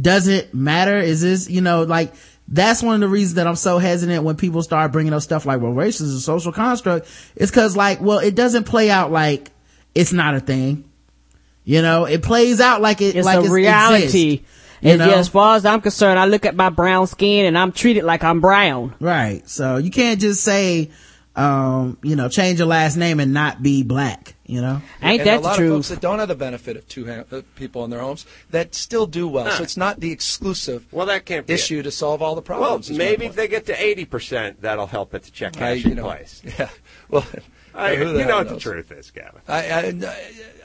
doesn't 0.00 0.52
matter 0.52 0.98
is 0.98 1.22
this 1.22 1.48
you 1.48 1.62
know 1.62 1.84
like 1.84 2.12
that's 2.48 2.82
one 2.82 2.94
of 2.94 3.00
the 3.00 3.08
reasons 3.08 3.34
that 3.34 3.46
I'm 3.46 3.56
so 3.56 3.78
hesitant 3.78 4.24
when 4.24 4.36
people 4.36 4.62
start 4.62 4.90
bringing 4.90 5.12
up 5.12 5.20
stuff 5.20 5.44
like, 5.44 5.60
well, 5.60 5.72
race 5.72 6.00
is 6.00 6.14
a 6.14 6.20
social 6.20 6.50
construct. 6.50 7.06
It's 7.36 7.50
cause 7.50 7.76
like, 7.76 8.00
well, 8.00 8.18
it 8.18 8.34
doesn't 8.34 8.64
play 8.64 8.90
out 8.90 9.12
like 9.12 9.50
it's 9.94 10.12
not 10.12 10.34
a 10.34 10.40
thing. 10.40 10.87
You 11.68 11.82
know, 11.82 12.06
it 12.06 12.22
plays 12.22 12.62
out 12.62 12.80
like 12.80 13.02
it, 13.02 13.14
It's 13.14 13.26
like 13.26 13.40
a 13.40 13.42
it's 13.42 13.50
reality. 13.50 14.04
Exists, 14.36 14.54
you 14.80 14.90
And 14.90 14.98
know? 15.00 15.08
yeah, 15.10 15.16
as 15.16 15.28
far 15.28 15.56
as 15.56 15.66
I'm 15.66 15.82
concerned, 15.82 16.18
I 16.18 16.24
look 16.24 16.46
at 16.46 16.56
my 16.56 16.70
brown 16.70 17.06
skin 17.06 17.44
and 17.44 17.58
I'm 17.58 17.72
treated 17.72 18.04
like 18.04 18.24
I'm 18.24 18.40
brown. 18.40 18.94
Right. 19.00 19.46
So 19.46 19.76
you 19.76 19.90
can't 19.90 20.18
just 20.18 20.42
say, 20.42 20.88
um, 21.36 21.98
you 22.02 22.16
know, 22.16 22.30
change 22.30 22.58
your 22.58 22.68
last 22.68 22.96
name 22.96 23.20
and 23.20 23.34
not 23.34 23.62
be 23.62 23.82
black, 23.82 24.34
you 24.46 24.62
know? 24.62 24.80
Ain't 25.02 25.20
and 25.20 25.28
that 25.28 25.40
a 25.40 25.42
lot 25.42 25.60
of 25.60 25.68
folks 25.68 25.88
that 25.90 26.00
don't 26.00 26.18
have 26.20 26.28
the 26.28 26.34
benefit 26.34 26.78
of 26.78 26.88
two 26.88 27.06
ha- 27.06 27.24
uh, 27.30 27.42
people 27.54 27.84
in 27.84 27.90
their 27.90 28.00
homes 28.00 28.24
that 28.48 28.74
still 28.74 29.06
do 29.06 29.28
well. 29.28 29.44
Huh. 29.44 29.58
So 29.58 29.62
it's 29.62 29.76
not 29.76 30.00
the 30.00 30.10
exclusive 30.10 30.86
well, 30.90 31.04
that 31.06 31.26
can't 31.26 31.46
be 31.46 31.52
issue 31.52 31.82
to 31.82 31.90
solve 31.90 32.22
all 32.22 32.34
the 32.34 32.40
problems. 32.40 32.88
is 32.88 32.96
my 32.96 33.04
maybe 33.04 33.26
if 33.26 33.34
they 33.36 33.46
get 33.46 33.66
to 33.66 33.74
80%, 33.74 34.62
that'll 34.62 34.86
help 34.86 35.12
at 35.12 35.24
the 35.24 35.30
check 35.30 35.56
I- 35.58 35.76
cashing 35.76 35.90
you 35.90 35.96
know, 35.96 36.04
place. 36.04 36.40
Yeah. 36.58 36.70
Well, 37.10 37.26
I, 37.78 37.92
you 37.92 38.04
know 38.04 38.18
hell 38.18 38.38
what 38.38 38.48
the 38.48 38.58
truth 38.58 38.90
is, 38.90 39.10
Gavin. 39.10 39.40
I, 39.46 39.92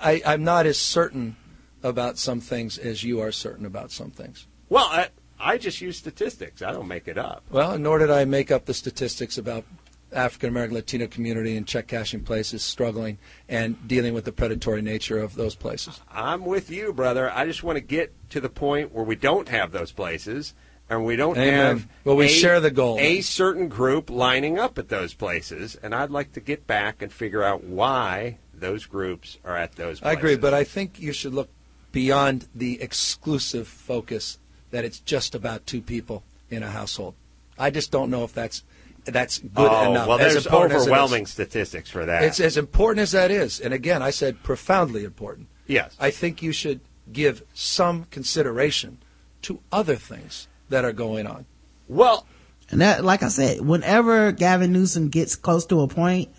I, 0.02 0.12
I, 0.12 0.22
I'm 0.26 0.44
not 0.44 0.66
as 0.66 0.80
certain 0.80 1.36
about 1.84 2.18
some 2.18 2.42
things 2.42 2.78
as 2.78 3.04
you 3.04 3.20
are 3.20 3.32
certain 3.32 3.66
about 3.66 3.92
some 3.92 4.10
things. 4.10 4.48
Well, 4.70 4.86
I, 4.86 5.10
I 5.40 5.58
just 5.58 5.80
use 5.82 5.98
statistics. 5.98 6.62
I 6.62 6.72
don't 6.72 6.88
make 6.88 7.08
it 7.08 7.18
up. 7.18 7.44
Well, 7.52 7.78
nor 7.78 8.00
did 8.00 8.10
I 8.10 8.26
make 8.26 8.50
up 8.50 8.66
the 8.66 8.74
statistics 8.74 9.38
about 9.38 9.66
African 10.12 10.50
American 10.50 10.76
Latino 10.76 11.08
community 11.08 11.58
and 11.58 11.68
check 11.68 11.88
cashing 11.88 12.22
places 12.22 12.64
struggling 12.64 13.18
and 13.50 13.88
dealing 13.88 14.14
with 14.14 14.26
the 14.26 14.32
predatory 14.32 14.82
nature 14.82 15.20
of 15.20 15.36
those 15.36 15.56
places. 15.56 16.02
I'm 16.10 16.46
with 16.46 16.70
you, 16.70 16.94
brother. 16.94 17.32
I 17.32 17.46
just 17.46 17.64
want 17.64 17.78
to 17.78 17.82
get 17.82 18.14
to 18.32 18.40
the 18.40 18.50
point 18.50 18.94
where 18.94 19.04
we 19.04 19.16
don't 19.16 19.50
have 19.50 19.72
those 19.72 19.92
places 19.92 20.54
and 20.90 21.06
we 21.06 21.16
don't 21.16 21.38
have 21.38 21.88
Well, 22.04 22.16
we 22.16 22.26
a, 22.26 22.30
share 22.30 22.60
the 22.60 22.72
goal. 22.72 22.98
a 23.00 23.22
certain 23.22 23.68
group 23.68 24.10
lining 24.10 24.60
up 24.60 24.78
at 24.78 24.90
those 24.90 25.14
places 25.14 25.76
and 25.82 25.94
I'd 25.94 26.12
like 26.12 26.34
to 26.34 26.40
get 26.40 26.68
back 26.68 27.02
and 27.02 27.12
figure 27.12 27.44
out 27.44 27.64
why 27.64 28.38
those 28.54 28.86
groups 28.86 29.38
are 29.44 29.58
at 29.58 29.76
those 29.76 30.00
places. 30.00 30.16
I 30.16 30.20
agree, 30.20 30.36
but 30.36 30.54
I 30.54 30.64
think 30.64 31.00
you 31.00 31.14
should 31.14 31.34
look 31.34 31.50
beyond 31.92 32.48
the 32.56 32.82
exclusive 32.82 33.68
focus 33.68 34.40
that 34.72 34.86
it's 34.86 35.00
just 35.00 35.36
about 35.36 35.66
two 35.66 35.82
people 35.82 36.24
in 36.50 36.64
a 36.64 36.70
household. 36.70 37.16
I 37.58 37.70
just 37.70 37.92
don't 37.92 38.10
know 38.10 38.24
if 38.24 38.34
that's 38.34 38.64
that's 39.06 39.40
good 39.40 39.50
oh, 39.56 39.92
enough. 39.92 40.08
Well, 40.08 40.18
there's 40.18 40.46
important 40.46 40.74
as 40.74 40.84
it 40.84 40.86
is. 40.86 40.88
overwhelming 40.88 41.26
statistics 41.26 41.90
for 41.90 42.06
that. 42.06 42.24
It's 42.24 42.40
as 42.40 42.58
important 42.58 43.02
as 43.02 43.12
that 43.12 43.32
is, 43.32 43.60
and 43.60 43.74
again, 43.74 44.02
I 44.02 44.12
said 44.12 44.42
profoundly 44.44 45.04
important. 45.04 45.48
Yes. 45.68 45.96
I 46.00 46.10
think 46.10 46.42
you 46.42 46.52
should 46.52 46.80
give 47.12 47.44
some 47.54 48.06
consideration 48.06 49.00
to 49.44 49.60
other 49.72 49.96
things 49.96 50.48
that 50.74 50.86
are 50.86 50.94
going 50.94 51.26
on. 51.26 51.46
Well, 51.88 52.26
and 52.70 52.82
that, 52.82 53.04
like 53.04 53.24
I 53.24 53.30
said, 53.30 53.62
whenever 53.62 54.32
Gavin 54.32 54.74
Newsom 54.74 55.10
gets 55.10 55.36
close 55.36 55.66
to 55.68 55.82
a 55.82 55.88
point, 55.88 56.30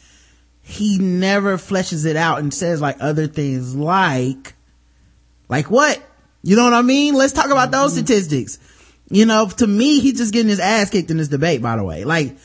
he 0.63 0.99
never 0.99 1.57
fleshes 1.57 2.07
it 2.07 2.17
out 2.17 2.39
and 2.39 2.53
says 2.53 2.81
like 2.81 2.97
other 3.01 3.27
things 3.27 3.75
like, 3.75 4.55
like 5.49 5.71
what? 5.71 6.03
You 6.43 6.57
know 6.57 6.65
what 6.65 6.75
I 6.75 6.83
mean? 6.83 7.15
Let's 7.15 7.33
talk 7.33 7.47
about 7.47 7.71
those 7.71 7.93
mm-hmm. 7.93 8.05
statistics. 8.05 8.59
You 9.11 9.27
know, 9.27 9.49
to 9.49 9.67
me, 9.67 10.01
he's 10.01 10.19
just 10.19 10.33
getting 10.33 10.49
his 10.49 10.61
ass 10.61 10.91
kicked 10.91 11.11
in 11.11 11.19
this 11.19 11.29
debate, 11.29 11.63
by 11.63 11.77
the 11.77 11.85
way. 11.85 12.05
Like, 12.05 12.37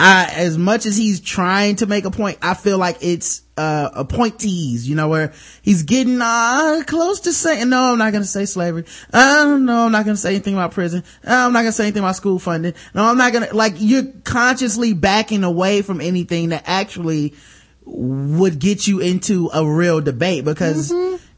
I, 0.00 0.32
as 0.36 0.56
much 0.56 0.86
as 0.86 0.96
he's 0.96 1.20
trying 1.20 1.76
to 1.76 1.86
make 1.86 2.04
a 2.04 2.10
point, 2.10 2.38
I 2.40 2.54
feel 2.54 2.78
like 2.78 2.98
it's, 3.00 3.42
uh, 3.56 3.90
a 3.94 4.04
point 4.04 4.38
tease, 4.38 4.88
you 4.88 4.94
know, 4.94 5.08
where 5.08 5.32
he's 5.62 5.82
getting, 5.82 6.20
uh, 6.22 6.82
close 6.86 7.20
to 7.20 7.32
saying, 7.32 7.68
no, 7.68 7.92
I'm 7.92 7.98
not 7.98 8.12
going 8.12 8.22
to 8.22 8.28
say 8.28 8.44
slavery. 8.44 8.84
Uh, 9.12 9.58
no, 9.60 9.86
I'm 9.86 9.92
not 9.92 10.04
going 10.04 10.14
to 10.14 10.20
say 10.20 10.30
anything 10.30 10.54
about 10.54 10.70
prison. 10.70 11.02
Uh, 11.26 11.32
I'm 11.32 11.52
not 11.52 11.62
going 11.62 11.72
to 11.72 11.72
say 11.72 11.84
anything 11.84 12.04
about 12.04 12.14
school 12.14 12.38
funding. 12.38 12.74
No, 12.94 13.06
I'm 13.06 13.18
not 13.18 13.32
going 13.32 13.48
to, 13.48 13.56
like, 13.56 13.74
you're 13.78 14.06
consciously 14.22 14.92
backing 14.92 15.42
away 15.42 15.82
from 15.82 16.00
anything 16.00 16.50
that 16.50 16.62
actually 16.66 17.34
would 17.84 18.58
get 18.60 18.86
you 18.86 19.00
into 19.00 19.50
a 19.52 19.66
real 19.66 20.00
debate 20.00 20.44
because 20.44 20.92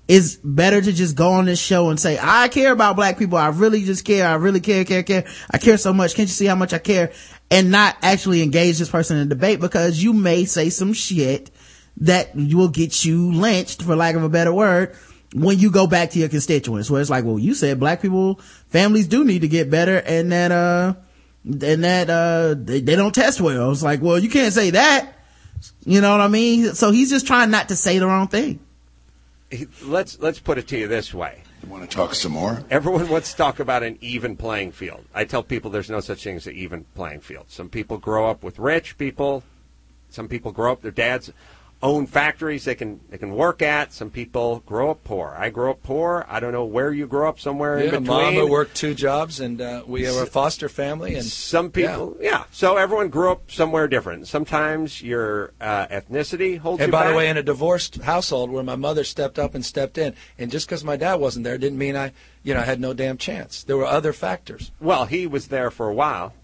it's 0.08 0.34
better 0.36 0.82
to 0.82 0.92
just 0.92 1.14
go 1.16 1.30
on 1.30 1.44
this 1.44 1.60
show 1.60 1.88
and 1.88 1.98
say, 1.98 2.18
I 2.20 2.48
care 2.48 2.72
about 2.72 2.96
black 2.96 3.16
people. 3.16 3.38
I 3.38 3.48
really 3.48 3.84
just 3.84 4.04
care. 4.04 4.26
I 4.26 4.34
really 4.34 4.60
care, 4.60 4.84
care, 4.84 5.04
care. 5.04 5.24
I 5.50 5.58
care 5.58 5.78
so 5.78 5.92
much. 5.92 6.14
Can't 6.14 6.28
you 6.28 6.32
see 6.34 6.46
how 6.46 6.56
much 6.56 6.72
I 6.72 6.78
care? 6.78 7.12
And 7.50 7.70
not 7.70 7.96
actually 8.02 8.42
engage 8.42 8.78
this 8.78 8.88
person 8.88 9.16
in 9.16 9.26
a 9.26 9.28
debate 9.28 9.60
because 9.60 10.02
you 10.02 10.12
may 10.12 10.44
say 10.44 10.70
some 10.70 10.92
shit 10.92 11.50
that 11.96 12.34
will 12.34 12.68
get 12.68 13.04
you 13.04 13.32
lynched 13.32 13.82
for 13.82 13.96
lack 13.96 14.14
of 14.14 14.22
a 14.22 14.28
better 14.28 14.52
word 14.52 14.94
when 15.34 15.58
you 15.58 15.70
go 15.70 15.86
back 15.86 16.10
to 16.10 16.18
your 16.18 16.28
constituents 16.28 16.90
where 16.90 17.00
it's 17.00 17.10
like, 17.10 17.24
well, 17.24 17.38
you 17.38 17.54
said 17.54 17.80
black 17.80 18.02
people, 18.02 18.36
families 18.68 19.08
do 19.08 19.24
need 19.24 19.40
to 19.40 19.48
get 19.48 19.68
better 19.70 19.98
and 19.98 20.30
that, 20.32 20.52
uh, 20.52 20.94
and 21.44 21.84
that, 21.84 22.08
uh, 22.08 22.54
they, 22.56 22.80
they 22.80 22.96
don't 22.96 23.14
test 23.14 23.40
well. 23.40 23.70
It's 23.72 23.82
like, 23.82 24.00
well, 24.00 24.18
you 24.18 24.28
can't 24.28 24.52
say 24.52 24.70
that. 24.70 25.14
You 25.84 26.00
know 26.00 26.12
what 26.12 26.20
I 26.20 26.28
mean? 26.28 26.74
So 26.74 26.90
he's 26.90 27.10
just 27.10 27.26
trying 27.26 27.50
not 27.50 27.68
to 27.68 27.76
say 27.76 27.98
the 27.98 28.06
wrong 28.06 28.28
thing. 28.28 28.60
Let's 29.82 30.18
let's 30.20 30.38
put 30.38 30.58
it 30.58 30.68
to 30.68 30.78
you 30.78 30.86
this 30.86 31.12
way. 31.12 31.42
Want 31.68 31.88
to 31.88 31.96
talk 31.96 32.14
some 32.14 32.32
more? 32.32 32.64
Everyone 32.70 33.08
wants 33.08 33.32
to 33.32 33.36
talk 33.36 33.60
about 33.60 33.82
an 33.82 33.98
even 34.00 34.36
playing 34.36 34.72
field. 34.72 35.04
I 35.14 35.24
tell 35.24 35.42
people 35.42 35.70
there's 35.70 35.90
no 35.90 36.00
such 36.00 36.24
thing 36.24 36.36
as 36.36 36.46
an 36.46 36.54
even 36.54 36.84
playing 36.94 37.20
field. 37.20 37.46
Some 37.48 37.68
people 37.68 37.98
grow 37.98 38.28
up 38.28 38.42
with 38.42 38.58
rich 38.58 38.96
people. 38.98 39.44
Some 40.08 40.26
people 40.26 40.52
grow 40.52 40.72
up 40.72 40.82
their 40.82 40.90
dads 40.90 41.32
own 41.82 42.06
factories 42.06 42.66
they 42.66 42.74
can 42.74 43.00
they 43.08 43.16
can 43.16 43.30
work 43.34 43.62
at. 43.62 43.90
Some 43.92 44.10
people 44.10 44.62
grow 44.66 44.90
up 44.90 45.02
poor. 45.02 45.34
I 45.38 45.48
grew 45.48 45.70
up 45.70 45.82
poor. 45.82 46.26
I 46.28 46.38
don't 46.38 46.52
know 46.52 46.66
where 46.66 46.92
you 46.92 47.06
grew 47.06 47.26
up. 47.26 47.40
Somewhere 47.40 47.78
in 47.78 47.84
Yeah, 47.86 47.90
between. 48.00 48.06
Mama 48.06 48.46
worked 48.46 48.74
two 48.76 48.92
jobs, 48.94 49.40
and 49.40 49.60
uh, 49.62 49.82
we 49.86 50.02
were 50.02 50.24
a 50.24 50.26
foster 50.26 50.68
family, 50.68 51.14
and 51.14 51.24
Some 51.24 51.70
people, 51.70 52.16
yeah. 52.20 52.44
So 52.50 52.76
everyone 52.76 53.08
grew 53.08 53.32
up 53.32 53.50
somewhere 53.50 53.88
different. 53.88 54.28
Sometimes 54.28 55.00
your 55.00 55.52
uh, 55.58 55.86
ethnicity 55.86 56.58
holds 56.58 56.82
And 56.82 56.92
by 56.92 57.04
back. 57.04 57.10
the 57.12 57.16
way, 57.16 57.28
in 57.30 57.38
a 57.38 57.42
divorced 57.42 57.96
household 58.02 58.50
where 58.50 58.62
my 58.62 58.76
mother 58.76 59.02
stepped 59.02 59.38
up 59.38 59.54
and 59.54 59.64
stepped 59.64 59.96
in, 59.96 60.14
and 60.38 60.50
just 60.50 60.66
because 60.66 60.84
my 60.84 60.96
dad 60.96 61.14
wasn't 61.14 61.44
there 61.44 61.56
didn't 61.56 61.78
mean 61.78 61.96
I, 61.96 62.12
you 62.42 62.52
know, 62.52 62.60
had 62.60 62.78
no 62.78 62.92
damn 62.92 63.16
chance. 63.16 63.62
There 63.64 63.78
were 63.78 63.86
other 63.86 64.12
factors. 64.12 64.70
well, 64.80 65.06
he 65.06 65.26
was 65.26 65.48
there 65.48 65.70
for 65.70 65.88
a 65.88 65.94
while. 65.94 66.34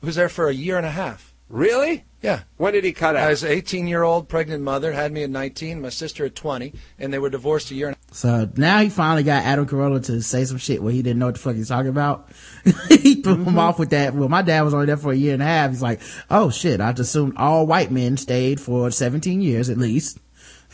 He 0.00 0.06
was 0.06 0.16
there 0.16 0.28
for 0.28 0.48
a 0.48 0.52
year 0.54 0.76
and 0.78 0.86
a 0.86 0.90
half. 0.90 1.29
Really? 1.50 2.04
Yeah. 2.22 2.42
When 2.58 2.74
did 2.74 2.84
he 2.84 2.92
cut 2.92 3.16
out? 3.16 3.26
I 3.26 3.30
was 3.30 3.42
an 3.42 3.50
18 3.50 3.88
year 3.88 4.04
old 4.04 4.28
pregnant 4.28 4.62
mother, 4.62 4.92
had 4.92 5.10
me 5.10 5.24
at 5.24 5.30
19, 5.30 5.80
my 5.80 5.88
sister 5.88 6.24
at 6.24 6.36
20, 6.36 6.72
and 6.98 7.12
they 7.12 7.18
were 7.18 7.28
divorced 7.28 7.70
a 7.72 7.74
year 7.74 7.88
and 7.88 7.96
So 8.12 8.48
now 8.56 8.78
he 8.80 8.88
finally 8.88 9.24
got 9.24 9.42
Adam 9.44 9.66
Carolla 9.66 10.04
to 10.06 10.22
say 10.22 10.44
some 10.44 10.58
shit 10.58 10.82
where 10.82 10.92
he 10.92 11.02
didn't 11.02 11.18
know 11.18 11.26
what 11.26 11.34
the 11.34 11.40
fuck 11.40 11.56
he's 11.56 11.68
talking 11.68 11.88
about. 11.88 12.30
he 12.88 13.16
threw 13.16 13.34
him 13.34 13.46
mm-hmm. 13.46 13.58
off 13.58 13.78
with 13.78 13.90
that. 13.90 14.14
Well, 14.14 14.28
my 14.28 14.42
dad 14.42 14.62
was 14.62 14.74
only 14.74 14.86
there 14.86 14.96
for 14.96 15.12
a 15.12 15.16
year 15.16 15.34
and 15.34 15.42
a 15.42 15.46
half. 15.46 15.70
He's 15.70 15.82
like, 15.82 16.00
oh 16.30 16.50
shit, 16.50 16.80
I 16.80 16.92
just 16.92 17.10
assumed 17.10 17.34
all 17.36 17.66
white 17.66 17.90
men 17.90 18.16
stayed 18.16 18.60
for 18.60 18.90
17 18.90 19.40
years 19.40 19.68
at 19.70 19.78
least. 19.78 20.18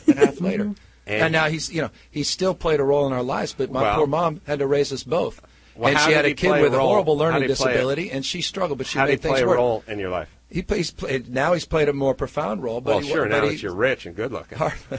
and 0.06 0.18
a 0.18 0.26
half 0.26 0.40
later. 0.40 0.74
And- 1.08 1.22
And, 1.22 1.32
now 1.32 1.46
he's, 1.46 1.72
you 1.72 1.82
know, 1.82 1.90
he 2.10 2.24
still 2.24 2.52
played 2.52 2.80
a 2.80 2.82
role 2.82 3.06
in 3.06 3.12
our 3.12 3.22
lives, 3.22 3.54
but 3.56 3.70
my 3.70 3.82
Well- 3.82 3.96
poor 3.98 4.06
mom 4.08 4.40
had 4.44 4.58
to 4.58 4.66
raise 4.66 4.92
us 4.92 5.04
both. 5.04 5.40
Well, 5.76 5.90
and 5.90 6.00
she 6.00 6.10
had 6.10 6.24
a 6.24 6.34
kid 6.34 6.48
play 6.48 6.58
a 6.58 6.62
with 6.62 6.74
a 6.74 6.80
horrible 6.80 7.16
learning 7.16 7.42
did 7.42 7.50
he 7.50 7.52
a- 7.52 7.56
disability, 7.56 8.10
and 8.10 8.26
she 8.26 8.42
struggled, 8.42 8.78
but 8.78 8.88
she 8.88 8.98
How 8.98 9.06
did 9.06 9.22
made 9.22 9.22
he 9.22 9.28
play 9.28 9.42
a 9.42 9.46
work. 9.46 9.56
role 9.56 9.84
in 9.86 10.00
your 10.00 10.10
life? 10.10 10.35
He 10.48 10.62
plays 10.62 10.92
played 10.92 11.28
now. 11.28 11.54
He's 11.54 11.64
played 11.64 11.88
a 11.88 11.92
more 11.92 12.14
profound 12.14 12.62
role. 12.62 12.80
But 12.80 12.90
Well, 12.90 12.98
he, 13.00 13.08
sure. 13.10 13.24
but 13.24 13.30
Now 13.30 13.42
he, 13.42 13.50
that 13.50 13.62
you're 13.62 13.74
rich 13.74 14.06
and 14.06 14.14
good 14.14 14.30
looking. 14.32 14.58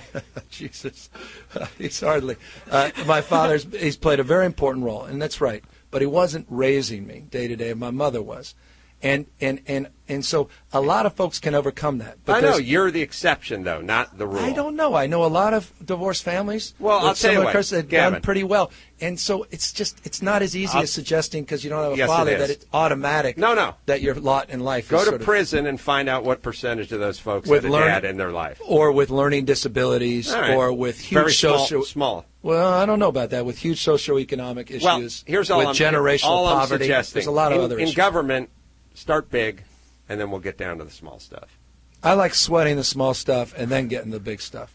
Jesus, 0.49 1.09
he's 1.77 1.99
hardly. 2.01 2.35
Uh, 2.69 2.91
my 3.05 3.21
father's. 3.21 3.65
He's 3.73 3.97
played 3.97 4.19
a 4.19 4.23
very 4.23 4.45
important 4.45 4.83
role, 4.85 5.03
and 5.03 5.21
that's 5.21 5.39
right. 5.39 5.63
But 5.89 6.01
he 6.01 6.05
wasn't 6.05 6.47
raising 6.49 7.07
me 7.07 7.25
day 7.29 7.47
to 7.47 7.55
day. 7.55 7.73
My 7.73 7.91
mother 7.91 8.21
was, 8.21 8.55
and 9.01 9.25
and 9.39 9.61
and 9.67 9.87
and 10.09 10.23
so 10.25 10.47
a 10.71 10.79
lot 10.81 11.05
of 11.05 11.13
folks 11.13 11.37
can 11.39 11.53
overcome 11.53 11.97
that. 11.97 12.17
But 12.25 12.37
I 12.37 12.39
know 12.47 12.57
you're 12.57 12.89
the 12.91 13.01
exception, 13.01 13.63
though, 13.63 13.81
not 13.81 14.17
the 14.17 14.25
rule. 14.25 14.39
I 14.39 14.53
don't 14.53 14.75
know. 14.77 14.93
I 14.95 15.05
know 15.05 15.25
a 15.25 15.27
lot 15.27 15.53
of 15.53 15.71
divorced 15.85 16.23
families. 16.23 16.73
Well, 16.79 17.05
I'll 17.05 17.13
tell 17.13 17.33
you 17.33 17.43
what, 17.43 17.51
curses 17.51 17.71
that 17.71 17.89
Gavin. 17.89 18.13
done 18.13 18.21
pretty 18.21 18.43
well, 18.43 18.71
and 19.01 19.19
so 19.19 19.45
it's 19.51 19.73
just 19.73 19.99
it's 20.05 20.21
not 20.21 20.41
as 20.41 20.55
easy 20.55 20.75
I'll- 20.77 20.83
as 20.83 20.93
suggesting 20.93 21.43
because 21.43 21.63
you 21.63 21.69
don't 21.69 21.83
have 21.83 21.93
a 21.93 21.97
Yes, 21.97 22.07
father 22.07 22.31
is. 22.31 22.39
that 22.39 22.49
it's 22.49 22.65
automatic. 22.73 23.37
No, 23.37 23.53
no. 23.53 23.75
That 23.85 24.01
your 24.01 24.15
lot 24.15 24.49
in 24.49 24.61
life 24.61 24.87
Go 24.89 24.97
is 24.97 25.03
to 25.03 25.09
sort 25.09 25.21
of- 25.21 25.25
prison 25.25 25.67
and 25.67 25.79
find 25.79 26.07
out 26.09 26.23
what 26.23 26.41
percentage 26.41 26.91
of 26.93 26.99
those 27.01 27.19
folks 27.19 27.49
With 27.49 27.63
had 27.63 27.69
a 27.69 27.73
learn- 27.73 27.87
dad 27.87 28.05
in 28.05 28.15
their 28.17 28.31
life. 28.31 28.61
or 28.65 28.91
with 28.93 29.09
learning 29.09 29.43
disabilities, 29.45 30.33
right. 30.33 30.51
or 30.55 30.71
with 30.73 30.99
huge 30.99 31.19
Very 31.19 31.33
small- 31.33 31.59
social 31.59 31.83
small. 31.83 32.25
Well, 32.43 32.71
I 32.73 32.85
don't 32.85 32.99
know 32.99 33.09
about 33.09 33.31
that. 33.31 33.45
With 33.45 33.57
huge 33.57 33.83
socioeconomic 33.83 34.69
issues, 34.69 34.83
Well, 34.83 35.09
here's 35.25 35.51
all 35.51 35.59
with 35.59 35.67
I'm, 35.69 35.75
generational 35.75 36.23
all 36.27 36.45
I'm 36.47 36.59
poverty, 36.59 36.85
suggesting. 36.85 37.13
there's 37.15 37.27
a 37.27 37.31
lot 37.31 37.51
of 37.51 37.57
in, 37.57 37.63
other 37.65 37.77
in 37.79 37.91
government. 37.93 38.49
Start 38.97 39.29
big, 39.29 39.63
and 40.09 40.19
then 40.19 40.31
we'll 40.31 40.39
get 40.39 40.57
down 40.57 40.79
to 40.79 40.83
the 40.83 40.89
small 40.89 41.19
stuff. 41.19 41.55
I 42.03 42.13
like 42.13 42.33
sweating 42.33 42.77
the 42.77 42.83
small 42.83 43.13
stuff 43.13 43.53
and 43.55 43.69
then 43.69 43.87
getting 43.87 44.09
the 44.09 44.19
big 44.19 44.41
stuff. 44.41 44.73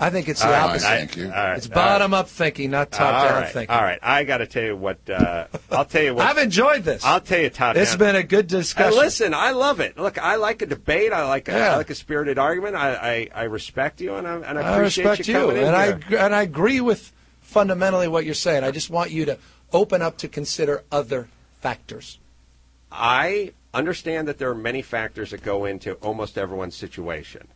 I 0.00 0.10
think 0.10 0.28
it's 0.28 0.40
the 0.40 0.46
All 0.48 0.52
right, 0.52 0.62
opposite. 0.70 0.86
thank 0.88 1.16
you. 1.16 1.26
All 1.26 1.30
right, 1.30 1.56
it's 1.56 1.68
all 1.68 1.74
bottom 1.74 2.12
up 2.12 2.28
thinking, 2.28 2.72
not 2.72 2.90
top 2.90 3.14
all 3.14 3.24
down 3.28 3.42
right, 3.42 3.52
thinking. 3.52 3.72
All 3.76 3.82
right, 3.82 4.00
I 4.02 4.24
got 4.24 4.38
to 4.38 4.46
tell 4.46 4.64
you 4.64 4.76
what. 4.76 5.08
Uh, 5.08 5.46
I'll 5.70 5.84
tell 5.84 6.02
you 6.02 6.12
what. 6.12 6.26
I've 6.26 6.38
enjoyed 6.38 6.82
this. 6.82 7.04
I'll 7.04 7.20
tell 7.20 7.38
you, 7.38 7.50
Todd. 7.50 7.76
This 7.76 7.90
has 7.90 7.98
been 7.98 8.16
a 8.16 8.24
good 8.24 8.48
discussion. 8.48 8.92
Hey, 8.94 8.98
listen, 8.98 9.32
I 9.32 9.52
love 9.52 9.78
it. 9.78 9.96
Look, 9.96 10.18
I 10.18 10.34
like 10.36 10.60
a 10.62 10.66
debate. 10.66 11.12
I 11.12 11.24
like 11.28 11.46
a, 11.48 11.52
Yeah. 11.52 11.74
I 11.74 11.76
like 11.76 11.90
a 11.90 11.94
spirited 11.94 12.36
argument. 12.38 12.74
I, 12.74 13.28
I, 13.34 13.42
I 13.42 13.44
respect 13.44 14.00
you, 14.00 14.16
and 14.16 14.26
I, 14.26 14.34
and 14.38 14.58
I 14.58 14.62
I 14.74 14.78
respect 14.78 15.28
you 15.28 15.38
you, 15.38 15.50
in 15.50 15.58
and 15.58 15.76
I 15.76 15.86
here. 15.86 16.00
gr- 16.08 16.16
and 16.16 16.34
I 16.34 16.42
agree 16.42 16.80
with 16.80 17.12
fundamentally 17.42 18.08
what 18.08 18.24
you're 18.24 18.34
saying. 18.34 18.64
I 18.64 18.72
just 18.72 18.90
want 18.90 19.12
you 19.12 19.24
to 19.26 19.38
open 19.72 20.02
up 20.02 20.16
to 20.18 20.28
consider 20.28 20.82
other 20.90 21.28
factors. 21.60 22.18
I 22.92 23.52
understand 23.74 24.28
that 24.28 24.38
there 24.38 24.50
are 24.50 24.54
many 24.54 24.82
factors 24.82 25.30
that 25.30 25.42
go 25.42 25.64
into 25.64 25.94
almost 25.94 26.36
everyone's 26.36 26.76
situation. 26.76 27.48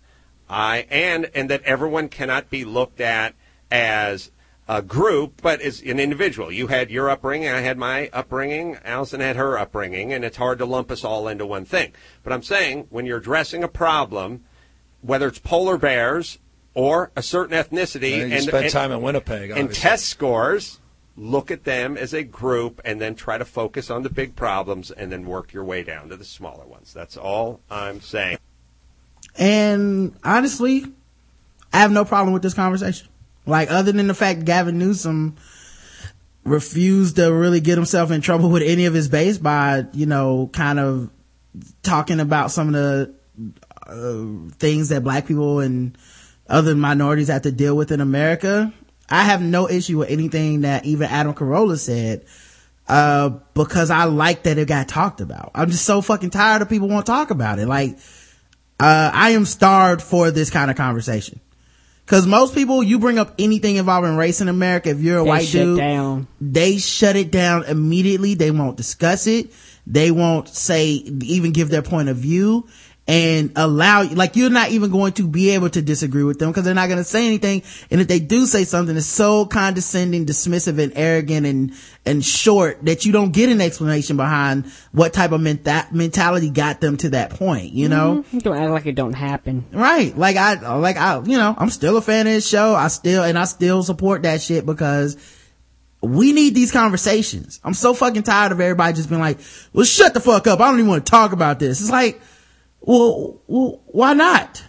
I 0.48 0.86
and 0.90 1.30
and 1.34 1.50
that 1.50 1.62
everyone 1.64 2.08
cannot 2.08 2.50
be 2.50 2.64
looked 2.64 3.00
at 3.00 3.34
as 3.70 4.30
a 4.68 4.82
group, 4.82 5.40
but 5.42 5.60
as 5.60 5.80
an 5.82 6.00
individual. 6.00 6.50
You 6.50 6.66
had 6.66 6.90
your 6.90 7.08
upbringing, 7.08 7.48
I 7.48 7.60
had 7.60 7.78
my 7.78 8.10
upbringing, 8.12 8.78
Allison 8.84 9.20
had 9.20 9.36
her 9.36 9.58
upbringing, 9.58 10.12
and 10.12 10.24
it's 10.24 10.36
hard 10.36 10.58
to 10.58 10.64
lump 10.64 10.90
us 10.90 11.04
all 11.04 11.28
into 11.28 11.46
one 11.46 11.64
thing. 11.64 11.92
But 12.24 12.32
I'm 12.32 12.42
saying 12.42 12.86
when 12.90 13.06
you're 13.06 13.18
addressing 13.18 13.62
a 13.62 13.68
problem, 13.68 14.44
whether 15.02 15.28
it's 15.28 15.38
polar 15.38 15.76
bears 15.76 16.38
or 16.74 17.12
a 17.16 17.22
certain 17.22 17.56
ethnicity, 17.56 18.22
and, 18.22 18.32
and- 18.32 18.70
time 18.70 18.92
in 18.92 19.02
Winnipeg, 19.02 19.50
and 19.50 19.72
test 19.72 20.06
scores, 20.06 20.80
look 21.16 21.50
at 21.50 21.64
them 21.64 21.96
as 21.96 22.12
a 22.12 22.22
group 22.22 22.80
and 22.84 23.00
then 23.00 23.14
try 23.14 23.38
to 23.38 23.44
focus 23.44 23.90
on 23.90 24.02
the 24.02 24.10
big 24.10 24.36
problems 24.36 24.90
and 24.90 25.10
then 25.10 25.26
work 25.26 25.52
your 25.52 25.64
way 25.64 25.82
down 25.82 26.08
to 26.10 26.16
the 26.16 26.24
smaller 26.24 26.66
ones. 26.66 26.92
That's 26.92 27.16
all 27.16 27.60
I'm 27.70 28.00
saying. 28.00 28.38
And 29.38 30.14
honestly, 30.22 30.84
I 31.72 31.78
have 31.78 31.90
no 31.90 32.04
problem 32.04 32.32
with 32.32 32.42
this 32.42 32.54
conversation. 32.54 33.08
Like, 33.46 33.70
other 33.70 33.92
than 33.92 34.06
the 34.06 34.14
fact 34.14 34.44
Gavin 34.44 34.78
Newsom 34.78 35.36
refused 36.44 37.16
to 37.16 37.32
really 37.32 37.60
get 37.60 37.76
himself 37.76 38.10
in 38.10 38.20
trouble 38.20 38.50
with 38.50 38.62
any 38.62 38.86
of 38.86 38.94
his 38.94 39.08
base 39.08 39.38
by, 39.38 39.86
you 39.92 40.06
know, 40.06 40.50
kind 40.52 40.78
of 40.78 41.10
talking 41.82 42.20
about 42.20 42.50
some 42.50 42.68
of 42.68 42.74
the 42.74 43.14
uh, 43.86 44.50
things 44.56 44.88
that 44.88 45.02
black 45.02 45.26
people 45.26 45.60
and 45.60 45.96
other 46.48 46.74
minorities 46.74 47.28
have 47.28 47.42
to 47.42 47.52
deal 47.52 47.76
with 47.76 47.90
in 47.90 48.00
America, 48.00 48.72
I 49.08 49.24
have 49.24 49.40
no 49.42 49.68
issue 49.68 49.98
with 49.98 50.10
anything 50.10 50.62
that 50.62 50.84
even 50.84 51.08
Adam 51.08 51.34
Carolla 51.34 51.78
said, 51.78 52.24
uh, 52.88 53.30
because 53.54 53.90
I 53.90 54.04
like 54.04 54.44
that 54.44 54.58
it 54.58 54.68
got 54.68 54.88
talked 54.88 55.20
about. 55.20 55.50
I'm 55.54 55.70
just 55.70 55.84
so 55.84 56.00
fucking 56.00 56.30
tired 56.30 56.62
of 56.62 56.68
people 56.68 56.88
won't 56.88 57.06
talk 57.06 57.30
about 57.30 57.58
it. 57.58 57.66
Like, 57.66 57.98
uh, 58.78 59.10
I 59.12 59.30
am 59.30 59.44
starved 59.44 60.02
for 60.02 60.30
this 60.30 60.50
kind 60.50 60.70
of 60.70 60.76
conversation. 60.76 61.40
Cause 62.06 62.24
most 62.24 62.54
people, 62.54 62.84
you 62.84 63.00
bring 63.00 63.18
up 63.18 63.34
anything 63.36 63.76
involving 63.76 64.14
race 64.16 64.40
in 64.40 64.46
America, 64.46 64.90
if 64.90 65.00
you're 65.00 65.18
a 65.18 65.24
They 65.24 65.28
white 65.28 65.46
shut 65.46 65.62
dude, 65.62 65.78
down. 65.78 66.28
they 66.40 66.78
shut 66.78 67.16
it 67.16 67.32
down 67.32 67.64
immediately. 67.64 68.34
They 68.34 68.52
won't 68.52 68.76
discuss 68.76 69.26
it. 69.26 69.52
They 69.88 70.12
won't 70.12 70.48
say, 70.48 70.86
even 70.90 71.50
give 71.52 71.68
their 71.68 71.82
point 71.82 72.08
of 72.08 72.16
view 72.16 72.68
and 73.08 73.52
allow, 73.54 74.02
like 74.02 74.34
you're 74.34 74.50
not 74.50 74.70
even 74.70 74.90
going 74.90 75.12
to 75.12 75.28
be 75.28 75.50
able 75.50 75.70
to 75.70 75.80
disagree 75.80 76.24
with 76.24 76.40
them 76.40 76.50
because 76.50 76.64
they're 76.64 76.74
not 76.74 76.86
going 76.88 76.98
to 76.98 77.04
say 77.04 77.26
anything. 77.26 77.62
And 77.88 78.00
if 78.00 78.08
they 78.08 78.18
do 78.18 78.46
say 78.46 78.64
something, 78.64 78.96
it's 78.96 79.06
so 79.06 79.46
condescending, 79.46 80.26
dismissive 80.26 80.82
and 80.82 80.92
arrogant 80.96 81.46
and, 81.46 81.72
and 82.04 82.24
short 82.24 82.84
that 82.84 83.04
you 83.04 83.12
don't 83.12 83.30
get 83.32 83.48
an 83.48 83.60
explanation 83.60 84.16
behind 84.16 84.66
what 84.90 85.12
type 85.12 85.30
of 85.30 85.40
menta- 85.40 85.92
mentality 85.92 86.50
got 86.50 86.80
them 86.80 86.96
to 86.96 87.10
that 87.10 87.30
point, 87.30 87.72
you 87.72 87.88
know? 87.88 88.24
Mhm. 88.32 88.42
Don't 88.42 88.56
act 88.56 88.70
like 88.72 88.86
it 88.86 88.96
don't 88.96 89.12
happen. 89.12 89.64
Right. 89.72 90.16
Like 90.18 90.36
I, 90.36 90.76
like 90.76 90.96
I, 90.96 91.20
you 91.22 91.38
know, 91.38 91.54
I'm 91.56 91.70
still 91.70 91.96
a 91.96 92.02
fan 92.02 92.26
of 92.26 92.32
this 92.32 92.48
show. 92.48 92.74
I 92.74 92.88
still, 92.88 93.22
and 93.22 93.38
I 93.38 93.44
still 93.44 93.84
support 93.84 94.24
that 94.24 94.42
shit 94.42 94.66
because 94.66 95.16
we 96.02 96.32
need 96.32 96.56
these 96.56 96.72
conversations. 96.72 97.60
I'm 97.62 97.74
so 97.74 97.94
fucking 97.94 98.24
tired 98.24 98.50
of 98.50 98.60
everybody 98.60 98.94
just 98.94 99.08
being 99.08 99.20
like, 99.20 99.38
well, 99.72 99.84
shut 99.84 100.12
the 100.12 100.20
fuck 100.20 100.48
up. 100.48 100.60
I 100.60 100.64
don't 100.70 100.78
even 100.80 100.90
want 100.90 101.06
to 101.06 101.10
talk 101.10 101.30
about 101.32 101.60
this. 101.60 101.80
It's 101.80 101.90
like, 101.90 102.20
well, 102.86 103.42
why 103.46 104.14
not? 104.14 104.62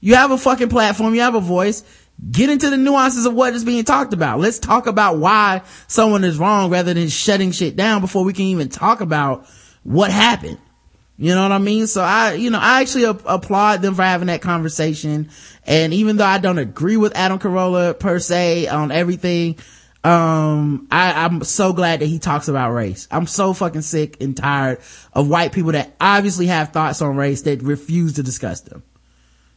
You 0.00 0.16
have 0.16 0.32
a 0.32 0.38
fucking 0.38 0.68
platform. 0.68 1.14
You 1.14 1.20
have 1.20 1.36
a 1.36 1.40
voice. 1.40 1.84
Get 2.30 2.50
into 2.50 2.68
the 2.68 2.76
nuances 2.76 3.24
of 3.26 3.32
what 3.32 3.54
is 3.54 3.64
being 3.64 3.84
talked 3.84 4.12
about. 4.12 4.40
Let's 4.40 4.58
talk 4.58 4.86
about 4.86 5.18
why 5.18 5.62
someone 5.86 6.24
is 6.24 6.36
wrong 6.36 6.70
rather 6.70 6.92
than 6.92 7.08
shutting 7.08 7.52
shit 7.52 7.76
down 7.76 8.00
before 8.00 8.24
we 8.24 8.32
can 8.32 8.46
even 8.46 8.68
talk 8.68 9.00
about 9.00 9.46
what 9.84 10.10
happened. 10.10 10.58
You 11.16 11.34
know 11.34 11.42
what 11.42 11.52
I 11.52 11.58
mean? 11.58 11.86
So 11.86 12.02
I, 12.02 12.32
you 12.32 12.50
know, 12.50 12.58
I 12.58 12.80
actually 12.80 13.04
a- 13.04 13.10
applaud 13.10 13.82
them 13.82 13.94
for 13.94 14.02
having 14.02 14.26
that 14.26 14.42
conversation. 14.42 15.30
And 15.64 15.94
even 15.94 16.16
though 16.16 16.24
I 16.24 16.38
don't 16.38 16.58
agree 16.58 16.96
with 16.96 17.14
Adam 17.14 17.38
Carolla 17.38 17.98
per 17.98 18.18
se 18.18 18.66
on 18.66 18.90
everything, 18.90 19.56
um, 20.02 20.88
I, 20.90 21.24
I'm 21.24 21.44
so 21.44 21.74
glad 21.74 22.00
that 22.00 22.06
he 22.06 22.18
talks 22.18 22.48
about 22.48 22.72
race. 22.72 23.06
I'm 23.10 23.26
so 23.26 23.52
fucking 23.52 23.82
sick 23.82 24.20
and 24.20 24.34
tired 24.34 24.78
of 25.12 25.28
white 25.28 25.52
people 25.52 25.72
that 25.72 25.94
obviously 26.00 26.46
have 26.46 26.72
thoughts 26.72 27.02
on 27.02 27.16
race 27.16 27.42
that 27.42 27.62
refuse 27.62 28.14
to 28.14 28.22
discuss 28.22 28.62
them. 28.62 28.82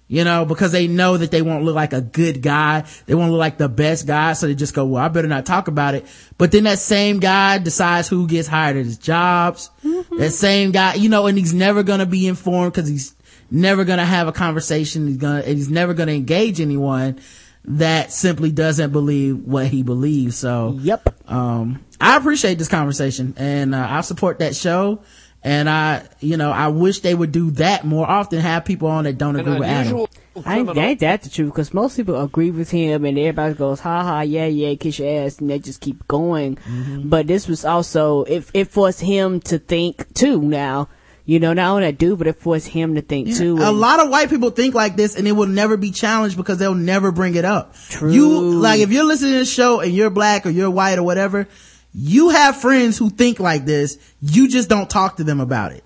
You 0.09 0.25
know, 0.25 0.43
because 0.43 0.73
they 0.73 0.87
know 0.87 1.17
that 1.17 1.31
they 1.31 1.41
won't 1.41 1.63
look 1.63 1.75
like 1.75 1.93
a 1.93 2.01
good 2.01 2.41
guy. 2.41 2.85
They 3.05 3.15
won't 3.15 3.31
look 3.31 3.39
like 3.39 3.57
the 3.57 3.69
best 3.69 4.05
guy. 4.05 4.33
So 4.33 4.45
they 4.45 4.53
just 4.53 4.75
go, 4.75 4.85
well, 4.85 5.03
I 5.03 5.07
better 5.07 5.29
not 5.29 5.45
talk 5.45 5.69
about 5.69 5.95
it. 5.95 6.05
But 6.37 6.51
then 6.51 6.65
that 6.65 6.77
same 6.77 7.19
guy 7.19 7.57
decides 7.57 8.09
who 8.09 8.27
gets 8.27 8.47
hired 8.47 8.75
at 8.75 8.85
his 8.85 8.97
jobs. 8.97 9.71
That 10.19 10.31
same 10.31 10.71
guy, 10.71 10.95
you 10.95 11.07
know, 11.07 11.25
and 11.25 11.37
he's 11.37 11.53
never 11.53 11.83
going 11.83 11.99
to 11.99 12.05
be 12.05 12.27
informed 12.27 12.73
because 12.73 12.89
he's 12.89 13.15
never 13.49 13.85
going 13.85 13.97
to 13.97 14.05
have 14.05 14.27
a 14.27 14.33
conversation. 14.33 15.07
He's 15.07 15.17
to, 15.19 15.27
and 15.27 15.57
he's 15.57 15.69
never 15.69 15.93
going 15.93 16.07
to 16.07 16.15
engage 16.15 16.59
anyone 16.59 17.19
that 17.65 18.11
simply 18.11 18.51
doesn't 18.51 18.91
believe 18.91 19.39
what 19.39 19.67
he 19.67 19.83
believes. 19.83 20.37
So, 20.37 20.77
yep. 20.81 21.07
Um, 21.29 21.83
I 21.99 22.17
appreciate 22.17 22.57
this 22.57 22.67
conversation 22.67 23.33
and 23.37 23.73
uh, 23.73 23.87
I 23.89 24.01
support 24.01 24.39
that 24.39 24.55
show. 24.55 25.01
And 25.45 25.69
I, 25.69 26.07
you 26.21 26.37
know, 26.37 26.51
I 26.51 26.69
wish 26.69 27.01
they 27.01 27.13
would 27.13 27.33
do 27.33 27.51
that 27.51 27.83
more 27.83 28.09
often, 28.09 28.39
have 28.39 28.63
people 28.63 28.87
on 28.87 29.03
that 29.03 29.17
don't 29.17 29.35
agree 29.35 29.59
with 29.59 29.67
Adam. 29.67 30.05
I 30.45 30.59
ain't, 30.59 30.77
ain't 30.77 30.99
that 31.01 31.21
the 31.21 31.29
truth 31.29 31.51
because 31.51 31.73
most 31.73 31.97
people 31.97 32.19
agree 32.19 32.49
with 32.49 32.71
him 32.71 33.05
and 33.05 33.19
everybody 33.19 33.53
goes 33.53 33.79
ha 33.79 34.01
ha 34.03 34.21
yeah 34.21 34.47
yeah 34.47 34.73
kiss 34.75 34.97
your 34.97 35.25
ass 35.25 35.39
and 35.39 35.49
they 35.49 35.59
just 35.59 35.81
keep 35.81 36.07
going. 36.07 36.55
Mm-hmm. 36.55 37.09
But 37.09 37.27
this 37.27 37.47
was 37.47 37.65
also 37.65 38.23
it 38.23 38.49
it 38.53 38.69
forced 38.69 39.01
him 39.01 39.41
to 39.41 39.59
think 39.59 40.11
too. 40.13 40.41
Now 40.41 40.89
you 41.25 41.39
know 41.39 41.53
not 41.53 41.71
only 41.71 41.83
that 41.83 41.97
dude 41.97 42.17
but 42.17 42.27
it 42.27 42.35
forced 42.37 42.67
him 42.67 42.95
to 42.95 43.01
think 43.01 43.35
too. 43.35 43.57
A 43.59 43.71
lot 43.71 43.99
of 43.99 44.09
white 44.09 44.29
people 44.29 44.49
think 44.49 44.75
like 44.75 44.95
this 44.95 45.15
and 45.15 45.27
it 45.27 45.31
will 45.31 45.47
never 45.47 45.77
be 45.77 45.91
challenged 45.91 46.37
because 46.37 46.57
they'll 46.57 46.75
never 46.75 47.11
bring 47.11 47.35
it 47.35 47.45
up. 47.45 47.75
True. 47.89 48.11
You, 48.11 48.51
like 48.55 48.79
if 48.79 48.91
you're 48.91 49.05
listening 49.05 49.33
to 49.33 49.39
this 49.39 49.51
show 49.51 49.79
and 49.79 49.93
you're 49.93 50.09
black 50.09 50.45
or 50.45 50.49
you're 50.49 50.69
white 50.69 50.99
or 50.99 51.03
whatever, 51.03 51.47
you 51.93 52.29
have 52.29 52.57
friends 52.57 52.97
who 52.97 53.09
think 53.09 53.39
like 53.39 53.65
this. 53.65 53.97
You 54.21 54.49
just 54.49 54.69
don't 54.69 54.89
talk 54.89 55.17
to 55.17 55.23
them 55.23 55.39
about 55.39 55.71
it. 55.71 55.83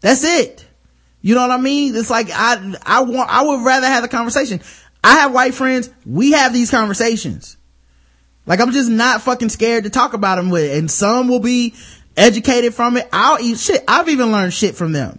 That's 0.00 0.24
it. 0.24 0.66
You 1.20 1.34
know 1.34 1.42
what 1.42 1.50
I 1.50 1.58
mean? 1.58 1.94
It's 1.94 2.10
like 2.10 2.28
I, 2.32 2.74
I 2.84 3.02
want, 3.02 3.30
I 3.30 3.42
would 3.42 3.64
rather 3.64 3.86
have 3.86 4.02
the 4.02 4.08
conversation. 4.08 4.60
I 5.04 5.20
have 5.20 5.32
white 5.32 5.54
friends. 5.54 5.90
We 6.04 6.32
have 6.32 6.52
these 6.52 6.70
conversations. 6.70 7.56
Like 8.46 8.60
I'm 8.60 8.72
just 8.72 8.90
not 8.90 9.22
fucking 9.22 9.48
scared 9.50 9.84
to 9.84 9.90
talk 9.90 10.14
about 10.14 10.36
them 10.36 10.50
with, 10.50 10.76
and 10.76 10.90
some 10.90 11.28
will 11.28 11.40
be 11.40 11.74
educated 12.16 12.74
from 12.74 12.96
it. 12.96 13.08
I'll 13.12 13.40
eat 13.40 13.58
shit. 13.58 13.82
I've 13.88 14.08
even 14.08 14.32
learned 14.32 14.52
shit 14.52 14.74
from 14.74 14.92
them. 14.92 15.18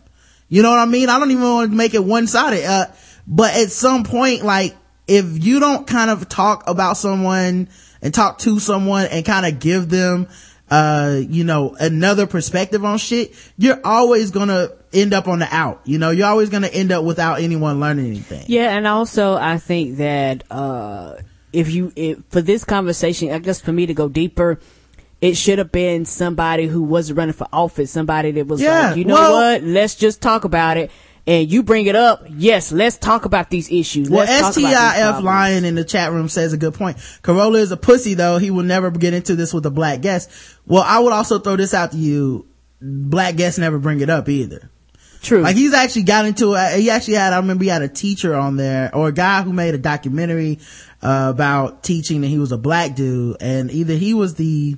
You 0.50 0.62
know 0.62 0.70
what 0.70 0.80
I 0.80 0.86
mean? 0.86 1.10
I 1.10 1.20
don't 1.20 1.32
even 1.32 1.44
want 1.44 1.72
to 1.72 1.76
make 1.76 1.94
it 1.94 2.04
one 2.04 2.28
sided. 2.28 2.64
Uh, 2.64 2.88
but 3.28 3.56
at 3.56 3.72
some 3.72 4.04
point, 4.04 4.44
like 4.44 4.76
if 5.08 5.44
you 5.44 5.60
don't 5.60 5.88
kind 5.88 6.10
of 6.10 6.30
talk 6.30 6.64
about 6.68 6.98
someone 6.98 7.70
and 8.02 8.14
talk 8.14 8.40
to 8.40 8.60
someone 8.60 9.06
and 9.06 9.26
kind 9.26 9.46
of 9.46 9.60
give 9.60 9.90
them, 9.90 10.28
uh, 10.70 11.20
you 11.22 11.44
know, 11.44 11.76
another 11.80 12.28
perspective 12.28 12.84
on 12.86 12.98
shit, 12.98 13.34
you're 13.58 13.80
always 13.84 14.32
gonna 14.32 14.70
end 14.92 15.14
up 15.14 15.28
on 15.28 15.40
the 15.40 15.48
out. 15.52 15.82
You 15.86 15.98
know, 15.98 16.12
you're 16.12 16.28
always 16.28 16.50
gonna 16.50 16.68
end 16.68 16.92
up 16.92 17.04
without 17.04 17.40
anyone 17.42 17.80
learning 17.80 18.08
anything. 18.08 18.46
Yeah, 18.48 18.76
and 18.76 18.88
also 18.88 19.36
I 19.36 19.58
think 19.58 19.98
that 19.98 20.44
uh 20.52 21.16
if 21.52 21.72
you 21.72 21.92
if, 21.96 22.20
for 22.30 22.42
this 22.42 22.64
conversation, 22.64 23.32
I 23.32 23.40
guess 23.40 23.62
for 23.62 23.72
me 23.72 23.86
to 23.86 23.94
go 23.94 24.10
deeper, 24.10 24.60
it 25.24 25.38
should 25.38 25.58
have 25.58 25.72
been 25.72 26.04
somebody 26.04 26.68
who 26.68 26.84
wasn't 26.84 27.18
running 27.18 27.32
for 27.32 27.48
office, 27.54 27.90
somebody 27.92 28.32
that 28.32 28.46
was 28.46 28.62
Yeah, 28.62 28.90
like, 28.90 28.98
you 28.98 29.06
know 29.06 29.14
well- 29.16 29.54
what, 29.54 29.64
let's 29.64 29.96
just 29.96 30.22
talk 30.22 30.44
about 30.44 30.76
it. 30.76 30.92
And 31.26 31.50
you 31.50 31.64
bring 31.64 31.86
it 31.86 31.96
up, 31.96 32.26
yes, 32.30 32.74
let's 32.74 32.98
talk 32.98 33.24
about 33.24 33.50
these 33.50 33.72
issues. 33.72 34.10
Well, 34.10 34.26
Let's 34.26 34.58
these 34.58 34.66
STIF. 34.68 35.24
Lion 35.24 35.64
in 35.64 35.76
the 35.76 35.86
chat 35.86 36.12
room 36.12 36.28
says 36.28 36.52
a 36.52 36.58
good 36.58 36.74
point. 36.74 36.98
Carolla 36.98 37.60
is 37.60 37.72
a 37.72 37.78
pussy 37.78 38.16
though. 38.16 38.38
He 38.38 38.52
will 38.52 38.64
never 38.66 38.92
get 38.92 39.14
into 39.14 39.34
this 39.38 39.54
with 39.54 39.66
a 39.66 39.72
black 39.72 40.02
guest. 40.02 40.30
Well, 40.68 40.84
I 40.86 41.00
would 41.00 41.14
also 41.14 41.40
throw 41.40 41.56
this 41.56 41.74
out 41.74 41.92
to 41.94 41.98
you. 41.98 42.46
Black 42.82 43.38
guests 43.38 43.58
never 43.58 43.80
bring 43.80 44.02
it 44.02 44.10
up 44.10 44.28
either. 44.28 44.70
True. 45.22 45.40
Like 45.44 45.56
he's 45.56 45.74
actually 45.74 46.04
got 46.04 46.26
into 46.26 46.56
it. 46.56 46.82
He 46.82 46.90
actually 46.90 47.14
had, 47.14 47.32
I 47.32 47.38
remember 47.38 47.64
he 47.64 47.70
had 47.70 47.82
a 47.82 47.88
teacher 47.88 48.36
on 48.36 48.58
there 48.58 48.94
or 48.94 49.08
a 49.08 49.14
guy 49.14 49.42
who 49.44 49.54
made 49.54 49.74
a 49.74 49.78
documentary 49.78 50.60
uh, 51.02 51.28
about 51.34 51.82
teaching 51.84 52.18
and 52.18 52.26
he 52.26 52.38
was 52.40 52.52
a 52.52 52.58
black 52.58 52.96
dude 52.96 53.38
and 53.40 53.72
either 53.72 53.94
he 53.94 54.14
was 54.14 54.36
the, 54.36 54.76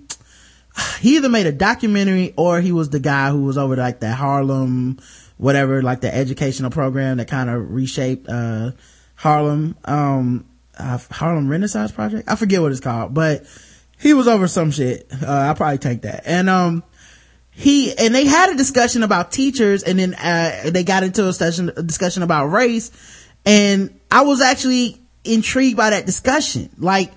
he 0.99 1.15
either 1.15 1.29
made 1.29 1.47
a 1.47 1.51
documentary 1.51 2.33
or 2.37 2.61
he 2.61 2.71
was 2.71 2.89
the 2.89 2.99
guy 2.99 3.29
who 3.29 3.43
was 3.43 3.57
over 3.57 3.75
like 3.75 3.99
the 3.99 4.13
Harlem, 4.13 4.99
whatever, 5.37 5.81
like 5.81 6.01
the 6.01 6.13
educational 6.13 6.71
program 6.71 7.17
that 7.17 7.27
kind 7.27 7.49
of 7.49 7.71
reshaped, 7.71 8.27
uh, 8.29 8.71
Harlem, 9.15 9.77
um, 9.85 10.45
uh, 10.77 10.97
Harlem 11.11 11.47
Renaissance 11.47 11.91
Project. 11.91 12.29
I 12.29 12.35
forget 12.35 12.61
what 12.61 12.71
it's 12.71 12.81
called, 12.81 13.13
but 13.13 13.45
he 13.99 14.13
was 14.13 14.27
over 14.27 14.47
some 14.47 14.71
shit. 14.71 15.07
Uh, 15.11 15.25
I'll 15.27 15.55
probably 15.55 15.77
take 15.77 16.01
that. 16.01 16.23
And, 16.25 16.49
um, 16.49 16.83
he, 17.51 17.97
and 17.97 18.13
they 18.13 18.25
had 18.25 18.49
a 18.49 18.55
discussion 18.55 19.03
about 19.03 19.31
teachers 19.31 19.83
and 19.83 19.97
then, 19.97 20.13
uh, 20.13 20.69
they 20.71 20.83
got 20.83 21.03
into 21.03 21.23
a 21.23 21.27
discussion, 21.27 21.71
a 21.75 21.83
discussion 21.83 22.21
about 22.23 22.47
race. 22.47 22.91
And 23.45 23.97
I 24.11 24.21
was 24.21 24.41
actually 24.41 25.01
intrigued 25.23 25.77
by 25.77 25.91
that 25.91 26.05
discussion. 26.05 26.69
Like, 26.77 27.13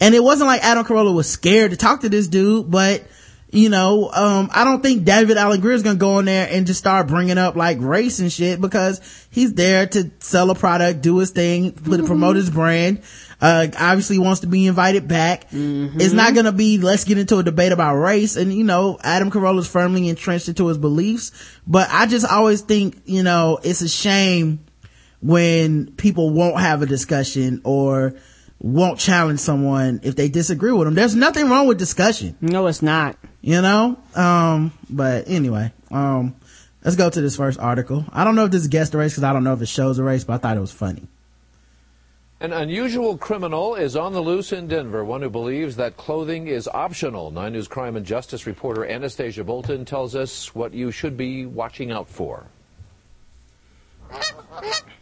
and 0.00 0.14
it 0.14 0.22
wasn't 0.22 0.48
like 0.48 0.62
Adam 0.64 0.84
Carolla 0.84 1.14
was 1.14 1.28
scared 1.28 1.70
to 1.70 1.76
talk 1.76 2.00
to 2.00 2.08
this 2.08 2.28
dude, 2.28 2.70
but, 2.70 3.04
you 3.50 3.68
know, 3.68 4.10
um, 4.12 4.50
I 4.52 4.64
don't 4.64 4.82
think 4.82 5.04
David 5.04 5.36
Alan 5.36 5.60
Grier 5.60 5.74
is 5.74 5.82
gonna 5.82 5.96
go 5.96 6.18
in 6.18 6.24
there 6.26 6.48
and 6.50 6.66
just 6.66 6.80
start 6.80 7.06
bringing 7.06 7.38
up 7.38 7.56
like 7.56 7.78
race 7.80 8.18
and 8.18 8.30
shit 8.30 8.60
because 8.60 9.00
he's 9.30 9.54
there 9.54 9.86
to 9.86 10.10
sell 10.18 10.50
a 10.50 10.54
product, 10.54 11.00
do 11.00 11.18
his 11.18 11.30
thing, 11.30 11.72
put, 11.72 12.04
promote 12.04 12.36
his 12.36 12.50
brand. 12.50 13.02
Uh, 13.40 13.68
obviously 13.78 14.18
wants 14.18 14.40
to 14.40 14.46
be 14.46 14.66
invited 14.66 15.08
back. 15.08 15.46
It's 16.00 16.14
not 16.14 16.34
gonna 16.34 16.52
be, 16.52 16.78
let's 16.78 17.04
get 17.04 17.18
into 17.18 17.38
a 17.38 17.42
debate 17.42 17.72
about 17.72 17.96
race. 17.96 18.36
And, 18.36 18.52
you 18.52 18.64
know, 18.64 18.98
Adam 19.02 19.30
Carolla's 19.30 19.68
firmly 19.68 20.08
entrenched 20.08 20.48
into 20.48 20.66
his 20.68 20.78
beliefs. 20.78 21.32
But 21.66 21.88
I 21.90 22.06
just 22.06 22.26
always 22.26 22.62
think, 22.62 23.02
you 23.04 23.22
know, 23.22 23.58
it's 23.62 23.82
a 23.82 23.88
shame 23.88 24.60
when 25.20 25.92
people 25.96 26.30
won't 26.30 26.60
have 26.60 26.82
a 26.82 26.86
discussion 26.86 27.60
or 27.64 28.14
won't 28.66 28.98
challenge 28.98 29.38
someone 29.38 30.00
if 30.02 30.16
they 30.16 30.28
disagree 30.28 30.72
with 30.72 30.86
them. 30.86 30.94
There's 30.94 31.14
nothing 31.14 31.48
wrong 31.48 31.68
with 31.68 31.78
discussion. 31.78 32.36
No, 32.40 32.66
it's 32.66 32.82
not. 32.82 33.16
You 33.40 33.62
know? 33.62 33.96
Um, 34.14 34.72
but 34.90 35.28
anyway, 35.28 35.72
um, 35.90 36.34
let's 36.84 36.96
go 36.96 37.08
to 37.08 37.20
this 37.20 37.36
first 37.36 37.60
article. 37.60 38.04
I 38.12 38.24
don't 38.24 38.34
know 38.34 38.44
if 38.44 38.50
this 38.50 38.62
is 38.62 38.68
guest 38.68 38.92
race 38.94 39.12
because 39.12 39.24
I 39.24 39.32
don't 39.32 39.44
know 39.44 39.52
if 39.52 39.62
it 39.62 39.68
shows 39.68 39.98
a 39.98 40.02
race, 40.02 40.24
but 40.24 40.34
I 40.34 40.38
thought 40.38 40.56
it 40.56 40.60
was 40.60 40.72
funny. 40.72 41.06
An 42.40 42.52
unusual 42.52 43.16
criminal 43.16 43.76
is 43.76 43.96
on 43.96 44.12
the 44.12 44.20
loose 44.20 44.52
in 44.52 44.66
Denver, 44.66 45.04
one 45.04 45.22
who 45.22 45.30
believes 45.30 45.76
that 45.76 45.96
clothing 45.96 46.48
is 46.48 46.68
optional. 46.68 47.30
Nine 47.30 47.52
News 47.52 47.68
crime 47.68 47.96
and 47.96 48.04
justice 48.04 48.46
reporter 48.46 48.82
Anastasiya 48.82 49.46
Bolton 49.46 49.84
tells 49.84 50.14
us 50.14 50.54
what 50.54 50.74
you 50.74 50.90
should 50.90 51.16
be 51.16 51.46
watching 51.46 51.92
out 51.92 52.08
for. 52.08 52.44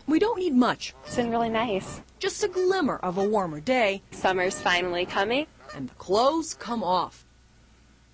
We 0.06 0.18
don't 0.18 0.38
need 0.38 0.54
much. 0.54 0.94
It's 1.06 1.16
been 1.16 1.30
really 1.30 1.48
nice. 1.48 2.02
Just 2.18 2.44
a 2.44 2.48
glimmer 2.48 2.96
of 2.96 3.16
a 3.16 3.26
warmer 3.26 3.60
day. 3.60 4.02
Summer's 4.10 4.60
finally 4.60 5.06
coming. 5.06 5.46
And 5.74 5.88
the 5.88 5.94
clothes 5.94 6.54
come 6.54 6.84
off. 6.84 7.24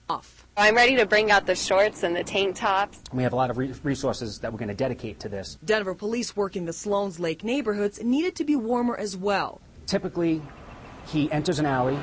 Off. 0.08 0.46
I'm 0.56 0.74
ready 0.76 0.96
to 0.96 1.06
bring 1.06 1.30
out 1.30 1.46
the 1.46 1.54
shorts 1.54 2.02
and 2.02 2.14
the 2.14 2.24
tank 2.24 2.56
tops. 2.56 3.00
We 3.12 3.22
have 3.22 3.32
a 3.32 3.36
lot 3.36 3.50
of 3.50 3.58
re- 3.58 3.74
resources 3.82 4.38
that 4.40 4.52
we're 4.52 4.58
going 4.58 4.68
to 4.68 4.74
dedicate 4.74 5.20
to 5.20 5.28
this. 5.28 5.58
Denver 5.64 5.94
police 5.94 6.36
working 6.36 6.64
the 6.64 6.72
Sloan's 6.72 7.20
Lake 7.20 7.44
neighborhoods 7.44 8.02
needed 8.02 8.34
to 8.36 8.44
be 8.44 8.56
warmer 8.56 8.96
as 8.96 9.16
well. 9.16 9.60
Typically, 9.86 10.42
he 11.06 11.30
enters 11.32 11.58
an 11.58 11.66
alley. 11.66 11.98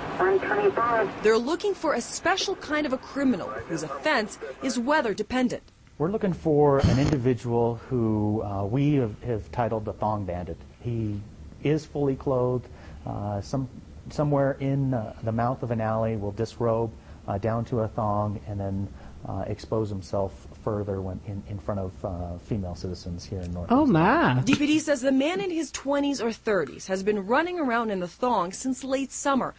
They're 1.24 1.38
looking 1.38 1.74
for 1.74 1.94
a 1.94 2.02
special 2.02 2.56
kind 2.58 2.86
of 2.86 2.94
a 2.94 2.98
criminal 2.98 3.48
whose 3.50 3.84
offense 3.84 4.38
is 4.64 4.78
weather 4.78 5.14
dependent. 5.14 5.64
We're 6.00 6.12
looking 6.12 6.34
for 6.34 6.78
an 6.78 7.00
individual 7.00 7.82
who 7.90 8.44
uh, 8.44 8.66
we 8.66 8.96
have, 8.96 9.20
have 9.24 9.52
titled 9.52 9.84
the 9.84 9.94
Thong 9.94 10.26
Bandit. 10.26 10.58
He 10.80 11.20
is 11.64 11.88
fully 11.88 12.16
clothed. 12.16 12.68
Uh, 13.04 13.42
some, 13.42 13.68
somewhere 14.12 14.58
in 14.60 14.94
uh, 14.94 15.16
the 15.24 15.32
mouth 15.32 15.64
of 15.64 15.72
an 15.72 15.82
alley 15.82 16.16
will 16.16 16.34
disrobe 16.34 16.92
uh, 17.28 17.40
down 17.40 17.66
to 17.66 17.80
a 17.80 17.88
thong 17.88 18.40
and 18.48 18.60
then 18.60 18.88
uh, 19.28 19.46
expose 19.48 19.90
himself 19.90 20.46
further 20.64 21.02
when 21.02 21.20
in, 21.26 21.42
in 21.50 21.58
front 21.58 21.80
of 21.80 22.06
uh, 22.06 22.38
female 22.38 22.76
citizens 22.76 23.26
here 23.26 23.42
in 23.42 23.52
North. 23.52 23.72
Oh 23.72 23.88
my. 23.88 24.44
DPD 24.46 24.80
says 24.80 25.02
the 25.02 25.12
man 25.12 25.42
in 25.42 25.50
his 25.50 25.72
20s 25.72 26.22
or 26.22 26.30
30s 26.30 26.86
has 26.86 27.02
been 27.02 27.26
running 27.26 27.60
around 27.60 27.90
in 27.90 28.02
the 28.02 28.08
thong 28.08 28.52
since 28.52 28.84
late 28.84 29.12
summer. 29.12 29.56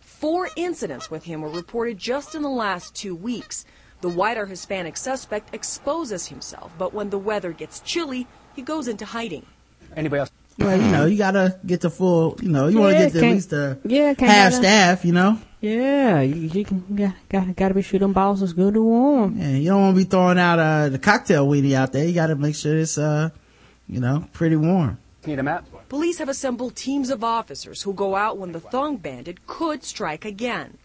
Four 0.00 0.48
incidents 0.54 1.10
with 1.10 1.24
him 1.24 1.40
were 1.40 1.50
reported 1.50 1.98
just 1.98 2.36
in 2.36 2.42
the 2.42 2.48
last 2.48 2.94
two 2.94 3.16
weeks. 3.16 3.64
The 4.00 4.08
whiter 4.08 4.46
Hispanic 4.46 4.96
suspect 4.96 5.54
exposes 5.54 6.28
himself, 6.28 6.70
but 6.78 6.94
when 6.94 7.10
the 7.10 7.18
weather 7.18 7.52
gets 7.52 7.80
chilly, 7.80 8.26
he 8.54 8.62
goes 8.62 8.86
into 8.88 9.04
hiding. 9.04 9.44
Anybody 9.96 10.20
else? 10.20 10.30
Well, 10.58 10.76
you 10.76 10.88
know, 10.90 11.06
you 11.06 11.18
gotta 11.18 11.58
get 11.66 11.80
the 11.80 11.90
full, 11.90 12.36
you 12.42 12.48
know, 12.48 12.66
you 12.68 12.78
want 12.80 12.94
to 12.96 12.98
get 12.98 13.12
the, 13.12 13.18
at 13.18 13.22
can't- 13.22 13.34
least 13.34 13.50
the 13.50 13.78
yeah, 13.84 14.14
can't 14.14 14.30
half 14.30 14.52
staff, 14.54 15.04
you 15.04 15.12
know? 15.12 15.38
Yeah, 15.60 16.20
you, 16.20 16.48
you 16.48 16.64
can, 16.64 16.84
yeah, 16.96 17.12
gotta, 17.28 17.52
gotta 17.52 17.74
be 17.74 17.82
sure 17.82 17.98
them 17.98 18.12
balls 18.12 18.42
is 18.42 18.52
good 18.52 18.74
and 18.74 18.84
warm. 18.84 19.36
Yeah, 19.38 19.50
you 19.50 19.68
don't 19.70 19.80
want 19.80 19.96
to 19.96 20.04
be 20.04 20.08
throwing 20.08 20.38
out, 20.38 20.58
uh, 20.60 20.88
the 20.88 20.98
cocktail 21.00 21.48
weenie 21.48 21.74
out 21.74 21.92
there. 21.92 22.04
You 22.04 22.12
gotta 22.14 22.36
make 22.36 22.54
sure 22.54 22.76
it's, 22.76 22.98
uh, 22.98 23.30
you 23.88 24.00
know, 24.00 24.26
pretty 24.32 24.54
warm. 24.56 24.98
Need 25.26 25.40
a 25.40 25.42
map? 25.42 25.66
Police 25.88 26.18
have 26.18 26.28
assembled 26.28 26.76
teams 26.76 27.10
of 27.10 27.24
officers 27.24 27.82
who 27.82 27.92
go 27.92 28.14
out 28.14 28.38
when 28.38 28.52
the 28.52 28.60
thong 28.60 28.96
bandit 28.98 29.46
could 29.48 29.82
strike 29.82 30.24
again. 30.24 30.78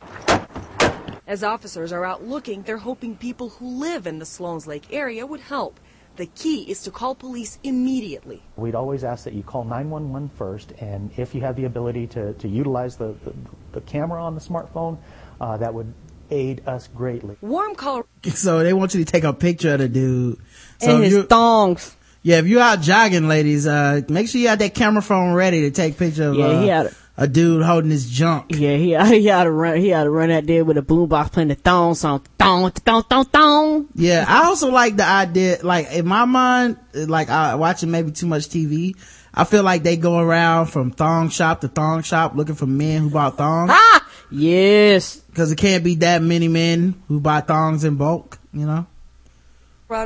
As 1.26 1.41
officers 1.44 1.94
are 1.94 2.04
out 2.04 2.24
looking, 2.26 2.64
they're 2.64 2.78
hoping 2.78 3.16
people 3.16 3.50
who 3.50 3.68
live 3.80 4.08
in 4.08 4.20
the 4.20 4.26
Sloan's 4.26 4.68
Lake 4.68 4.88
area 4.91 5.26
would 5.26 5.40
help. 5.40 5.80
The 6.18 6.26
key 6.28 6.64
is 6.70 6.84
to 6.84 6.91
call 6.91 7.16
police 7.16 7.58
immediately. 7.64 8.44
We'd 8.58 8.76
always 8.76 9.04
ask 9.04 9.24
that 9.24 9.34
you 9.34 9.41
call 9.41 9.64
911 9.64 10.30
first, 10.38 10.74
and 10.80 11.12
if 11.18 11.34
you 11.34 11.41
have 11.41 11.56
the 11.56 11.64
ability 11.66 12.08
to, 12.08 12.34
to 12.34 12.48
utilize 12.48 12.98
the, 12.98 13.16
the, 13.24 13.34
the 13.72 13.82
camera 13.82 14.22
on 14.24 14.36
the 14.36 14.41
smartphone, 14.41 14.98
uh, 15.41 15.58
that 15.58 15.74
would 15.74 15.91
aid 16.30 16.62
us 16.68 16.88
greatly. 16.88 17.38
Warm 17.41 17.76
call. 17.76 18.04
So 18.34 18.62
they 18.64 18.74
want 18.74 18.94
you 18.94 19.04
to 19.04 19.12
take 19.12 19.24
a 19.24 19.34
picture 19.34 19.74
of 19.74 19.80
the 19.80 19.88
dude. 19.90 20.38
So 20.80 20.95
And 20.95 21.06
if 21.06 21.12
his 21.14 21.26
thongs. 21.26 21.95
Yeah, 22.22 22.38
if 22.40 22.48
you're 22.48 22.62
out 22.62 22.82
jogging, 22.82 23.28
ladies, 23.28 23.66
uh, 23.66 24.02
make 24.08 24.30
sure 24.30 24.40
you 24.40 24.48
have 24.50 24.60
that 24.60 24.74
camera 24.76 25.02
phone 25.02 25.34
ready 25.34 25.62
to 25.62 25.72
take 25.72 25.98
picture 25.98 26.30
of 26.30 26.36
Yeah, 26.36 26.45
uh, 26.45 26.62
he 26.62 26.68
had 26.68 26.86
a- 26.88 26.95
a 27.15 27.27
dude 27.27 27.64
holding 27.64 27.91
his 27.91 28.10
junk. 28.10 28.45
Yeah, 28.49 28.76
he, 28.76 28.95
he 29.19 29.30
ought 29.30 29.44
to 29.44 29.52
run, 29.52 29.77
he 29.77 29.94
ought 29.94 30.06
to 30.06 30.10
run 30.10 30.31
out 30.31 30.45
there 30.45 30.65
with 30.65 30.77
a 30.77 30.81
boombox 30.81 31.31
playing 31.31 31.49
the 31.49 31.56
thong 31.56 31.95
song. 31.95 32.26
Thong, 32.40 32.72
thong, 32.72 33.03
thong, 33.03 33.26
thong. 33.26 33.88
Yeah, 33.95 34.26
I 34.27 34.45
also 34.45 34.72
like 34.72 34.95
the 34.95 35.06
idea, 35.06 35.60
like 35.64 35.91
in 35.91 36.07
my 36.07 36.26
mind, 36.26 36.77
like 36.94 37.30
I 37.30 37.56
watching 37.56 37.91
maybe 37.91 38.11
too 38.11 38.27
much 38.27 38.44
TV. 38.44 38.95
I 39.34 39.45
feel 39.45 39.64
like 39.64 39.81
they 39.81 39.98
go 39.98 40.19
around 40.19 40.68
from 40.68 40.91
thong 40.91 41.30
shop 41.30 41.61
to 41.61 41.68
thong 41.68 42.03
shop 42.03 42.35
looking 42.35 42.56
for 42.56 42.68
men 42.68 43.02
who 43.02 43.10
bought 43.10 43.38
thongs. 43.38 43.72
Ah! 43.73 44.07
Yes. 44.30 45.23
Cause 45.34 45.52
it 45.52 45.57
can't 45.57 45.84
be 45.84 45.95
that 45.95 46.22
many 46.22 46.48
men 46.48 47.02
who 47.07 47.19
buy 47.19 47.41
thongs 47.41 47.84
in 47.84 47.95
bulk, 47.95 48.38
you 48.53 48.65
know? 48.65 48.85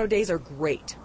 days 0.08 0.30
are 0.30 0.38
great. 0.38 0.98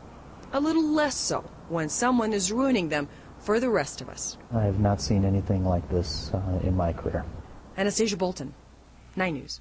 A 0.53 0.61
little 0.61 0.83
less 0.83 1.17
so 1.17 1.41
when 1.69 1.89
someone 1.89 2.33
is 2.33 2.53
ruining 2.53 2.89
them 2.89 3.09
for 3.43 3.61
the 3.61 3.69
rest 3.69 4.01
of 4.01 4.09
us. 4.09 4.39
I 4.55 4.63
have 4.63 4.81
not 4.81 5.01
seen 5.01 5.25
anything 5.25 5.65
like 5.65 5.89
this 5.91 6.31
uh, 6.33 6.61
in 6.63 6.77
my 6.77 6.93
career. 6.93 7.25
Anastasiya 7.77 8.17
Bolton, 8.17 8.55
9 9.17 9.35
News. 9.35 9.61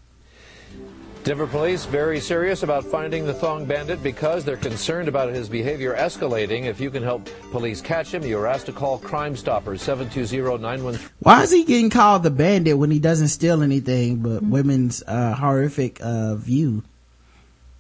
Denver 1.24 1.46
police 1.46 1.86
very 1.86 2.20
serious 2.20 2.64
about 2.64 2.84
finding 2.84 3.26
the 3.26 3.34
thong 3.34 3.66
bandit 3.66 4.02
because 4.02 4.44
they're 4.44 4.58
concerned 4.58 5.08
about 5.08 5.30
his 5.30 5.48
behavior 5.48 5.96
escalating. 5.96 6.66
If 6.66 6.80
you 6.80 6.90
can 6.90 7.04
help 7.04 7.30
police 7.52 7.80
catch 7.80 8.12
him, 8.12 8.24
you 8.24 8.40
are 8.40 8.48
asked 8.48 8.66
to 8.68 8.72
call 8.72 8.98
Crime 8.98 9.36
Stoppers 9.36 9.84
720-913. 9.84 11.10
Why 11.20 11.44
is 11.44 11.52
he 11.52 11.64
getting 11.64 11.92
called 11.92 12.24
the 12.24 12.32
bandit 12.32 12.78
when 12.78 12.90
he 12.90 12.98
doesn't 12.98 13.28
steal 13.28 13.62
anything 13.62 14.18
but 14.18 14.42
women's, 14.42 15.04
uh, 15.06 15.36
horrific, 15.36 16.00
uh, 16.02 16.36
view? 16.36 16.84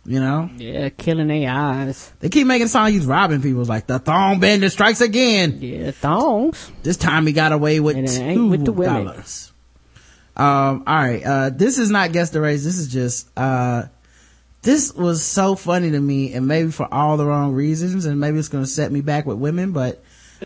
You 0.03 0.19
know? 0.19 0.49
Yeah, 0.57 0.89
killing 0.89 1.27
their 1.27 1.49
eyes. 1.51 2.11
They 2.19 2.29
keep 2.29 2.47
making 2.47 2.69
sound 2.69 2.93
he's 2.93 3.05
robbing 3.05 3.41
people. 3.41 3.61
It's 3.61 3.69
like 3.69 3.85
the 3.85 3.99
thong 3.99 4.39
bandit 4.39 4.71
strikes 4.71 4.99
again. 4.99 5.59
Yeah, 5.61 5.91
thongs. 5.91 6.71
This 6.81 6.97
time 6.97 7.27
he 7.27 7.33
got 7.33 7.51
away 7.51 7.79
with 7.79 7.97
it 7.97 8.07
two 8.33 8.47
with 8.47 8.65
the 8.65 8.71
women. 8.71 9.05
dollars. 9.05 9.53
Um, 10.35 10.83
all 10.87 10.95
right. 10.95 11.23
Uh, 11.23 11.49
this 11.51 11.77
is 11.77 11.91
not 11.91 12.13
guess 12.13 12.31
the 12.31 12.41
race. 12.41 12.63
This 12.63 12.77
is 12.77 12.87
just, 12.87 13.29
uh, 13.37 13.83
this 14.63 14.93
was 14.93 15.23
so 15.23 15.55
funny 15.55 15.91
to 15.91 15.99
me 15.99 16.33
and 16.33 16.47
maybe 16.47 16.71
for 16.71 16.91
all 16.91 17.17
the 17.17 17.25
wrong 17.25 17.53
reasons 17.53 18.05
and 18.05 18.19
maybe 18.19 18.39
it's 18.39 18.47
going 18.47 18.63
to 18.63 18.69
set 18.69 18.91
me 18.91 19.01
back 19.01 19.25
with 19.25 19.37
women, 19.37 19.71
but 19.71 20.03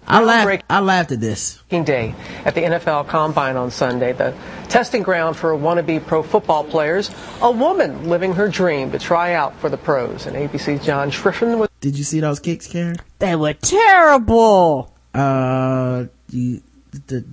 I 0.08 0.24
laughed, 0.24 0.64
I 0.70 0.80
laughed 0.80 1.12
at 1.12 1.20
this. 1.20 1.62
Day 1.70 2.16
at 2.46 2.56
the 2.56 2.62
NFL 2.62 3.08
Combine 3.08 3.58
on 3.58 3.72
Sunday, 3.72 4.14
the 4.14 4.34
testing 4.70 5.04
ground 5.04 5.36
for 5.36 5.52
wannabe 5.52 6.06
pro 6.06 6.24
football 6.24 6.64
players. 6.64 7.12
A 7.42 7.52
woman 7.52 8.10
living 8.10 8.34
her 8.34 8.48
dream 8.48 8.92
to 8.92 9.00
try 9.00 9.34
out 9.34 9.56
for 9.58 9.70
the 9.70 9.78
pros. 9.78 10.26
And 10.26 10.36
ABC's 10.36 10.86
John 10.86 11.12
Schriffen 11.12 11.58
was. 11.58 11.70
Did 11.82 11.98
you 11.98 12.04
see 12.04 12.20
those 12.20 12.40
kicks, 12.40 12.68
Karen? 12.68 12.98
They 13.20 13.36
were 13.36 13.54
terrible. 13.54 14.94
Uh, 15.14 16.06
you, 16.30 16.62
the, 17.08 17.26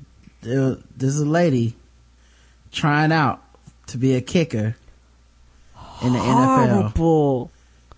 the, 0.43 0.83
there's 0.97 1.19
a 1.19 1.27
lady 1.27 1.75
trying 2.71 3.13
out 3.13 3.43
to 3.89 3.99
be 3.99 4.15
a 4.15 4.21
kicker 4.21 4.77
in 6.03 6.13
the 6.13 6.19
NFL. 6.19 6.71
Horrible. 6.71 7.51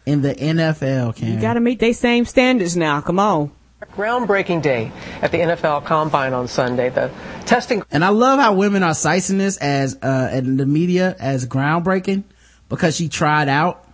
In 0.07 0.21
the 0.21 0.35
NFL, 0.35 1.17
Karen. 1.17 1.35
You 1.35 1.41
gotta 1.41 1.61
meet 1.61 1.79
they 1.79 1.95
same 1.95 2.27
standards 2.27 2.77
now. 2.77 3.01
Come 3.01 3.19
on. 3.19 3.51
Groundbreaking 3.97 4.63
day 4.63 4.91
at 5.23 5.31
the 5.31 5.39
NFL 5.39 5.85
Combine 5.85 6.33
on 6.33 6.49
Sunday. 6.49 6.89
The 6.89 7.11
testing. 7.47 7.83
And 7.91 8.05
I 8.05 8.09
love 8.09 8.41
how 8.41 8.55
women 8.55 8.83
are 8.83 8.95
sizing 8.95 9.39
this 9.39 9.57
as, 9.57 9.97
uh, 10.03 10.31
in 10.33 10.57
the 10.57 10.67
media 10.67 11.15
as 11.19 11.47
groundbreaking 11.47 12.25
because 12.69 12.97
she 12.97 13.09
tried 13.09 13.49
out. 13.49 13.87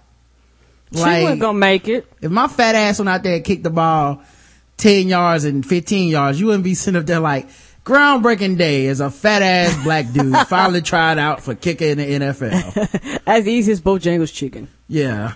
She 0.92 1.00
wasn't 1.00 1.40
gonna 1.40 1.58
make 1.58 1.86
it. 1.86 2.10
If 2.20 2.30
my 2.30 2.48
fat 2.48 2.74
ass 2.74 2.98
went 2.98 3.08
out 3.08 3.22
there 3.22 3.36
and 3.36 3.44
kicked 3.44 3.62
the 3.62 3.70
ball 3.70 4.22
10 4.78 5.08
yards 5.08 5.44
and 5.44 5.64
15 5.64 6.08
yards, 6.08 6.40
you 6.40 6.46
wouldn't 6.46 6.64
be 6.64 6.74
sitting 6.74 6.98
up 6.98 7.06
there 7.06 7.20
like, 7.20 7.48
groundbreaking 7.84 8.56
day 8.56 8.86
as 8.86 9.00
a 9.00 9.10
fat 9.10 9.42
ass 9.42 9.82
black 9.84 10.10
dude 10.12 10.36
finally 10.48 10.82
tried 10.82 11.18
out 11.18 11.42
for 11.42 11.54
kicking 11.54 11.98
in 11.98 11.98
the 11.98 12.26
NFL. 12.26 13.20
As 13.26 13.46
easy 13.48 13.72
as 13.72 13.80
Bojangles 13.80 14.32
chicken. 14.32 14.68
Yeah. 14.88 15.34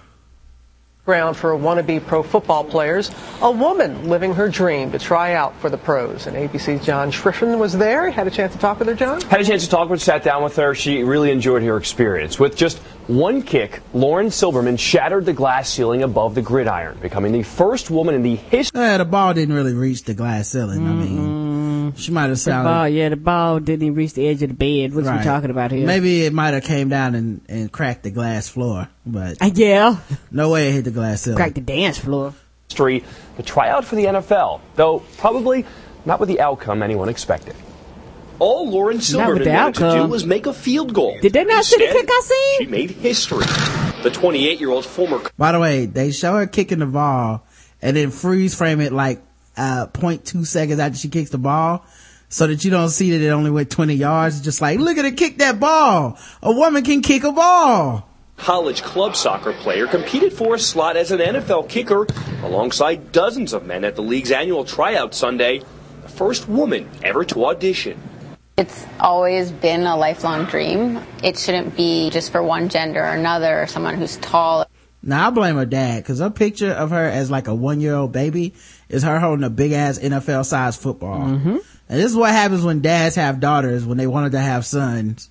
Ground 1.05 1.36
for 1.36 1.51
wannabe 1.51 2.06
pro 2.06 2.22
football 2.22 2.64
players. 2.64 3.10
A 3.43 3.51
woman 3.51 4.09
living 4.09 4.32
her 4.32 4.48
dream 4.48 4.90
to 4.93 4.98
try 4.98 5.35
out 5.35 5.55
for 5.60 5.68
the 5.68 5.76
pros. 5.76 6.26
And 6.26 6.35
ABC's 6.35 6.86
John 6.86 7.10
Schriffen 7.10 7.59
was 7.59 7.76
there. 7.76 8.10
Had 8.10 8.26
a 8.26 8.31
chance 8.31 8.55
to 8.55 8.59
talk 8.59 8.78
with 8.78 8.89
her, 8.89 8.94
John? 8.94 9.20
Had 9.20 9.43
a 9.43 9.44
chance 9.44 9.64
to 9.64 9.68
talk 9.68 9.90
with, 9.90 10.01
sat 10.01 10.22
down 10.22 10.43
with 10.43 10.56
her. 10.56 10.74
She 10.74 11.02
really 11.02 11.31
enjoyed 11.31 11.62
her 11.62 11.76
experience. 11.76 12.39
With 12.39 12.56
just 12.56 12.78
one 13.06 13.43
kick, 13.43 13.82
Lauren 13.93 14.28
Silberman 14.28 14.78
shattered 14.78 15.26
the 15.26 15.35
glass 15.35 15.68
ceiling 15.68 16.02
above 16.02 16.35
the 16.35 16.40
gridiron, 16.40 16.97
becoming 17.02 17.32
the 17.32 17.43
first 17.43 17.90
woman 17.90 18.14
in 18.14 18.22
the 18.22 18.36
history. 18.36 18.81
Yeah, 18.81 18.94
uh, 18.94 18.98
the 18.98 19.05
ball 19.05 19.35
didn't 19.35 19.55
really 19.55 19.74
reach 19.74 20.05
the 20.05 20.14
glass 20.14 20.48
ceiling. 20.48 20.86
I 20.86 20.93
mean, 20.93 21.18
mm-hmm. 21.18 21.43
She 21.97 22.11
might 22.12 22.23
have 22.23 22.31
The 22.31 22.36
sounded. 22.36 22.70
ball, 22.70 22.89
yeah, 22.89 23.09
the 23.11 23.16
ball 23.16 23.61
didn't 23.61 23.82
even 23.86 23.94
reach 23.97 24.15
the 24.15 24.27
edge 24.27 24.43
of 24.43 24.48
the 24.51 24.55
bed. 24.55 24.94
What 24.94 25.06
are 25.06 25.19
we 25.19 25.24
talking 25.24 25.51
about 25.51 25.70
here? 25.73 25.86
Maybe 25.86 26.24
it 26.24 26.32
might 26.32 26.55
have 26.55 26.65
came 26.65 26.89
down 26.89 27.15
and, 27.15 27.40
and 27.48 27.70
cracked 27.70 28.02
the 28.05 28.11
glass 28.11 28.48
floor, 28.48 28.89
but 29.06 29.40
Uh, 29.43 29.51
yeah, 29.55 29.97
no 30.31 30.51
way 30.51 30.69
it 30.69 30.73
hit 30.73 30.85
the 30.85 30.90
glass 30.90 31.23
ceiling. 31.23 31.36
crack 31.36 31.55
the 31.55 31.61
dance 31.61 31.98
floor. 31.98 32.35
history 32.69 33.05
to 33.36 33.43
try 33.43 33.69
out 33.69 33.85
for 33.85 33.94
the 33.97 34.05
NFL, 34.06 34.61
though 34.77 35.02
probably 35.19 35.65
not 36.05 36.20
with 36.20 36.28
the 36.28 36.40
outcome 36.40 36.82
anyone 36.82 37.09
expected. 37.09 37.55
All 38.40 38.69
Lauren 38.69 38.97
with 38.97 39.06
Silberman 39.06 39.44
the 39.44 39.51
wanted 39.51 39.74
to 39.77 39.93
do 40.02 40.06
was 40.09 40.27
make 40.27 40.47
a 40.47 40.52
field 40.52 40.93
goal. 40.93 41.16
Did 41.23 41.32
they 41.32 41.44
not 41.44 41.65
see 41.65 41.77
the 41.77 41.93
kick 41.93 42.09
I 42.11 42.20
seen? 42.24 42.66
She 42.66 42.70
made 42.70 42.90
history. 42.90 43.44
The 44.02 44.11
28 44.12 44.59
year 44.61 44.70
old 44.70 44.85
former 44.85 45.20
By 45.39 45.52
the 45.52 45.61
way, 45.61 45.86
they 45.86 46.11
show 46.11 46.35
her 46.36 46.47
kicking 46.48 46.81
the 46.81 46.86
ball 46.86 47.47
and 47.81 47.97
then 47.97 48.11
freeze 48.11 48.55
frame 48.55 48.81
it 48.81 48.93
like, 48.93 49.23
uh, 49.56 49.86
0.2 49.93 50.47
seconds 50.47 50.78
after 50.81 50.98
she 50.98 51.09
kicks 51.09 51.31
the 51.31 51.39
ball. 51.39 51.85
So 52.28 52.48
that 52.48 52.64
you 52.64 52.70
don't 52.70 52.89
see 52.89 53.12
that 53.12 53.24
it 53.24 53.31
only 53.31 53.51
went 53.51 53.70
20 53.70 53.94
yards. 53.94 54.36
It's 54.36 54.44
just 54.44 54.60
like, 54.60 54.81
look 54.81 54.98
at 54.98 55.05
her 55.05 55.12
kick 55.12 55.39
that 55.39 55.60
ball. 55.60 56.18
A 56.43 56.51
woman 56.51 56.82
can 56.82 57.01
kick 57.01 57.22
a 57.22 57.31
ball. 57.31 58.09
college 58.36 58.82
club 58.82 59.14
soccer 59.14 59.52
player, 59.52 59.86
competed 59.86 60.32
for 60.32 60.56
a 60.56 60.59
slot 60.59 60.97
as 60.97 61.12
an 61.12 61.20
NFL 61.20 61.68
kicker 61.68 62.06
alongside 62.43 63.12
dozens 63.12 63.52
of 63.52 63.64
men 63.66 63.85
at 63.85 63.94
the 63.94 64.02
league's 64.02 64.32
annual 64.32 64.64
tryout 64.64 65.14
Sunday, 65.14 65.62
the 66.02 66.09
first 66.09 66.48
woman 66.48 66.90
ever 67.05 67.24
to 67.26 67.47
audition. 67.47 68.01
It's 68.56 68.85
always 69.01 69.51
been 69.51 69.82
a 69.82 69.97
lifelong 69.97 70.44
dream. 70.47 71.01
It 71.22 71.39
shouldn't 71.39 71.76
be 71.76 72.10
just 72.10 72.31
for 72.31 72.43
one 72.43 72.68
gender 72.68 73.01
or 73.01 73.12
another, 73.12 73.62
or 73.62 73.66
someone 73.66 73.97
who's 73.97 74.16
tall. 74.18 74.64
Now 75.06 75.26
I 75.28 75.31
blame 75.31 75.56
her 75.56 75.66
dad 75.66 76.02
because 76.02 76.18
her 76.20 76.31
picture 76.31 76.70
of 76.72 76.90
her 76.90 77.05
as 77.05 77.31
like 77.31 77.47
a 77.47 77.55
one 77.55 77.81
year 77.81 77.94
old 77.94 78.12
baby 78.12 78.55
is 78.89 79.02
her 79.02 79.18
holding 79.20 79.44
a 79.44 79.51
big 79.51 79.72
ass 79.72 79.98
NFL 79.98 80.44
sized 80.47 80.81
football. 80.81 81.20
Mm-hmm. 81.20 81.56
And 81.89 82.01
this 82.01 82.06
is 82.10 82.16
what 82.16 82.31
happens 82.31 82.64
when 82.64 82.81
dads 82.81 83.16
have 83.16 83.39
daughters 83.40 83.85
when 83.85 83.98
they 83.98 84.06
wanted 84.06 84.32
to 84.32 84.40
have 84.40 84.64
sons. 84.64 85.28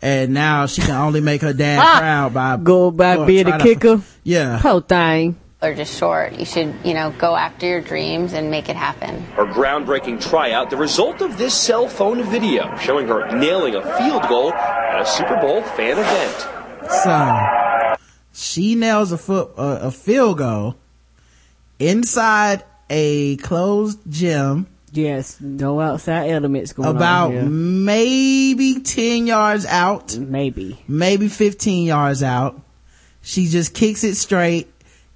And 0.00 0.32
now 0.34 0.66
she 0.66 0.82
can 0.82 0.94
only 0.94 1.20
make 1.20 1.40
her 1.42 1.52
dad 1.52 1.78
Ah! 1.82 1.98
proud 1.98 2.34
by 2.34 2.56
go 2.58 2.90
by 2.90 3.16
Well, 3.16 3.26
being 3.26 3.46
try 3.46 3.56
a 3.56 3.58
to- 3.58 3.64
kicker. 3.64 4.00
Yeah. 4.22 4.58
Whole 4.58 4.80
thing. 4.80 5.36
They're 5.60 5.74
just 5.74 5.98
short. 5.98 6.34
You 6.34 6.44
should, 6.44 6.74
you 6.84 6.92
know, 6.92 7.12
go 7.18 7.34
after 7.34 7.66
your 7.66 7.80
dreams 7.80 8.34
and 8.34 8.50
make 8.50 8.68
it 8.68 8.76
happen. 8.76 9.22
Her 9.32 9.46
groundbreaking 9.46 10.20
tryout, 10.20 10.68
the 10.68 10.76
result 10.76 11.22
of 11.22 11.38
this 11.38 11.54
cell 11.54 11.88
phone 11.88 12.22
video 12.24 12.76
showing 12.76 13.08
her 13.08 13.26
nailing 13.36 13.74
a 13.74 13.80
field 13.96 14.28
goal 14.28 14.52
at 14.52 15.00
a 15.00 15.06
Super 15.06 15.36
Bowl 15.40 15.62
fan 15.62 15.92
event. 15.98 16.40
So 17.02 17.65
she 18.36 18.74
nails 18.74 19.12
a 19.12 19.18
foot 19.18 19.52
uh, 19.56 19.78
a 19.82 19.90
field 19.90 20.38
goal 20.38 20.76
inside 21.78 22.62
a 22.90 23.36
closed 23.38 23.98
gym. 24.08 24.66
Yes, 24.92 25.40
no 25.40 25.80
outside 25.80 26.30
elements 26.30 26.72
going 26.72 26.88
about 26.88 27.32
maybe 27.32 28.80
10 28.80 29.26
yards 29.26 29.66
out. 29.66 30.16
Maybe. 30.16 30.82
Maybe 30.86 31.28
15 31.28 31.86
yards 31.86 32.22
out. 32.22 32.60
She 33.22 33.46
just 33.48 33.74
kicks 33.74 34.04
it 34.04 34.14
straight. 34.14 34.72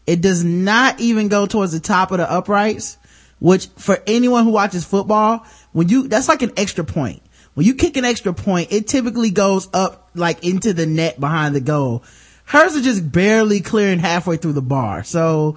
It 0.06 0.20
does 0.20 0.42
not 0.42 0.98
even 1.00 1.28
go 1.28 1.46
towards 1.46 1.72
the 1.72 1.80
top 1.80 2.10
of 2.10 2.18
the 2.18 2.30
uprights, 2.30 2.98
which 3.38 3.68
for 3.76 4.02
anyone 4.06 4.44
who 4.44 4.50
watches 4.50 4.84
football, 4.84 5.46
when 5.72 5.88
you, 5.88 6.08
that's 6.08 6.28
like 6.28 6.42
an 6.42 6.52
extra 6.56 6.84
point. 6.84 7.22
When 7.54 7.66
you 7.66 7.74
kick 7.74 7.96
an 7.96 8.04
extra 8.04 8.32
point, 8.32 8.72
it 8.72 8.88
typically 8.88 9.30
goes 9.30 9.68
up 9.72 10.10
like 10.14 10.44
into 10.44 10.72
the 10.72 10.86
net 10.86 11.20
behind 11.20 11.54
the 11.54 11.60
goal. 11.60 12.02
Hers 12.50 12.74
are 12.74 12.80
just 12.80 13.12
barely 13.12 13.60
clearing 13.60 14.00
halfway 14.00 14.36
through 14.36 14.54
the 14.54 14.60
bar. 14.60 15.04
So 15.04 15.56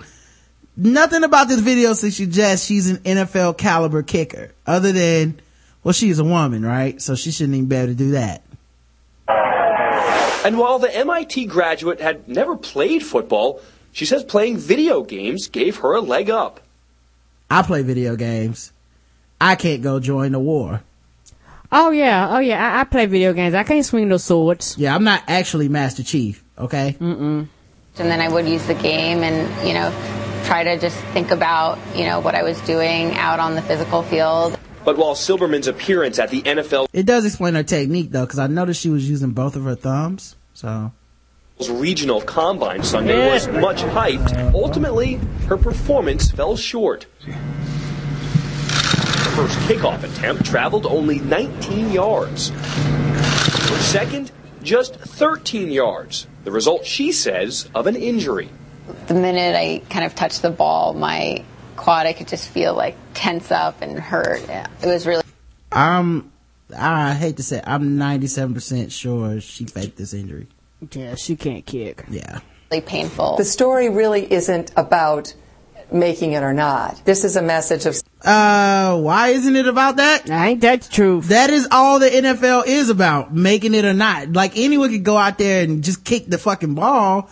nothing 0.77 1.23
about 1.23 1.47
this 1.47 1.59
video 1.59 1.93
suggests 1.93 2.67
she's 2.67 2.87
an 2.87 2.97
NFL 2.97 3.57
caliber 3.57 4.03
kicker 4.03 4.51
other 4.67 4.91
than, 4.91 5.41
well, 5.83 5.93
she's 5.93 6.19
a 6.19 6.23
woman, 6.23 6.63
right? 6.63 7.01
So 7.01 7.15
she 7.15 7.31
shouldn't 7.31 7.55
even 7.55 7.67
be 7.67 7.75
able 7.77 7.87
to 7.87 7.95
do 7.95 8.11
that. 8.11 8.43
And 10.45 10.59
while 10.59 10.77
the 10.77 10.95
MIT 10.95 11.47
graduate 11.47 11.99
had 11.99 12.27
never 12.27 12.55
played 12.55 13.03
football, 13.03 13.59
she 13.91 14.05
says 14.05 14.23
playing 14.23 14.59
video 14.59 15.01
games 15.01 15.47
gave 15.47 15.77
her 15.77 15.95
a 15.95 15.99
leg 15.99 16.29
up. 16.29 16.59
I 17.49 17.63
play 17.63 17.81
video 17.81 18.15
games. 18.15 18.71
I 19.41 19.55
can't 19.55 19.81
go 19.81 19.99
join 19.99 20.33
the 20.33 20.39
war. 20.39 20.83
Oh 21.75 21.89
yeah, 21.89 22.35
oh 22.35 22.39
yeah. 22.39 22.75
I, 22.77 22.81
I 22.81 22.83
play 22.83 23.07
video 23.07 23.33
games. 23.33 23.55
I 23.55 23.63
can't 23.63 23.83
swing 23.83 24.07
no 24.07 24.17
swords. 24.17 24.77
Yeah, 24.77 24.93
I'm 24.93 25.03
not 25.03 25.23
actually 25.27 25.69
Master 25.69 26.03
Chief. 26.03 26.43
Okay. 26.57 26.95
Mm-mm. 26.99 27.47
And 27.97 28.09
then 28.11 28.21
I 28.21 28.29
would 28.29 28.47
use 28.47 28.65
the 28.67 28.75
game 28.75 29.23
and, 29.23 29.67
you 29.67 29.73
know, 29.73 29.91
try 30.45 30.63
to 30.63 30.77
just 30.77 30.97
think 31.13 31.31
about, 31.31 31.79
you 31.95 32.05
know, 32.05 32.19
what 32.19 32.35
I 32.35 32.43
was 32.43 32.61
doing 32.61 33.15
out 33.15 33.39
on 33.39 33.55
the 33.55 33.61
physical 33.63 34.03
field. 34.03 34.57
But 34.85 34.97
while 34.97 35.15
Silberman's 35.15 35.67
appearance 35.67 36.19
at 36.19 36.29
the 36.29 36.43
NFL 36.43 36.87
It 36.93 37.05
does 37.05 37.25
explain 37.25 37.55
her 37.55 37.63
technique 37.63 38.11
though, 38.11 38.25
because 38.25 38.39
I 38.39 38.47
noticed 38.47 38.81
she 38.81 38.89
was 38.89 39.09
using 39.09 39.31
both 39.31 39.55
of 39.55 39.63
her 39.63 39.75
thumbs. 39.75 40.35
So 40.53 40.91
regional 41.69 42.21
combine 42.21 42.83
Sunday 42.83 43.31
was 43.31 43.47
much 43.47 43.77
hyped, 43.77 44.53
ultimately 44.53 45.13
her 45.47 45.57
performance 45.57 46.29
fell 46.29 46.57
short. 46.57 47.05
Her 49.33 49.47
first 49.47 49.57
kickoff 49.61 50.03
attempt 50.03 50.45
traveled 50.45 50.85
only 50.85 51.17
19 51.17 51.91
yards. 51.91 52.49
Her 52.49 53.79
second, 53.79 54.31
just 54.61 54.93
13 54.93 55.71
yards. 55.71 56.27
The 56.43 56.51
result, 56.51 56.85
she 56.85 57.11
says, 57.11 57.67
of 57.73 57.87
an 57.87 57.95
injury. 57.95 58.49
The 59.07 59.15
minute 59.15 59.55
I 59.55 59.81
kind 59.89 60.05
of 60.05 60.13
touched 60.13 60.43
the 60.43 60.51
ball, 60.51 60.93
my 60.93 61.43
quad, 61.77 62.05
I 62.05 62.13
could 62.13 62.27
just 62.27 62.47
feel 62.47 62.75
like 62.75 62.95
tense 63.15 63.49
up 63.51 63.81
and 63.81 63.97
hurt. 63.99 64.47
It 64.47 64.85
was 64.85 65.07
really 65.07 65.23
I'm, 65.71 66.31
I 66.77 67.15
hate 67.15 67.37
to 67.37 67.43
say, 67.43 67.57
it, 67.57 67.63
I'm 67.65 67.97
97% 67.97 68.91
sure 68.91 69.41
she 69.41 69.65
faked 69.65 69.97
this 69.97 70.13
injury. 70.13 70.45
Yeah, 70.91 71.15
she 71.15 71.35
can't 71.37 71.65
kick. 71.65 72.05
Yeah. 72.07 72.41
really 72.69 72.81
painful. 72.81 73.37
The 73.37 73.45
story 73.45 73.89
really 73.89 74.31
isn't 74.31 74.73
about 74.77 75.33
making 75.93 76.31
it 76.33 76.43
or 76.43 76.53
not. 76.53 77.03
This 77.05 77.23
is 77.23 77.35
a 77.35 77.41
message 77.41 77.85
of 77.85 77.95
Uh, 78.23 78.97
why 78.99 79.29
isn't 79.29 79.55
it 79.55 79.67
about 79.67 79.97
that? 79.97 80.29
Ain't 80.29 80.61
that 80.61 80.81
the 80.83 80.91
truth? 80.91 81.27
That 81.29 81.49
is 81.49 81.67
all 81.71 81.99
the 81.99 82.09
NFL 82.09 82.65
is 82.65 82.89
about, 82.89 83.33
making 83.33 83.73
it 83.73 83.85
or 83.85 83.93
not. 83.93 84.33
Like 84.33 84.53
anyone 84.57 84.89
could 84.91 85.03
go 85.03 85.17
out 85.17 85.37
there 85.37 85.63
and 85.63 85.83
just 85.83 86.03
kick 86.03 86.25
the 86.27 86.37
fucking 86.37 86.73
ball. 86.75 87.29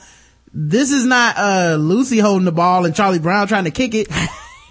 This 0.54 0.92
is 0.92 1.06
not, 1.06 1.38
uh, 1.38 1.78
Lucy 1.80 2.20
holding 2.20 2.46
the 2.46 2.52
ball 2.52 2.86
and 2.86 2.94
Charlie 2.94 3.20
Brown 3.20 3.48
trying 3.48 3.64
to 3.66 3.72
kick 3.72 3.94
it. 3.96 4.08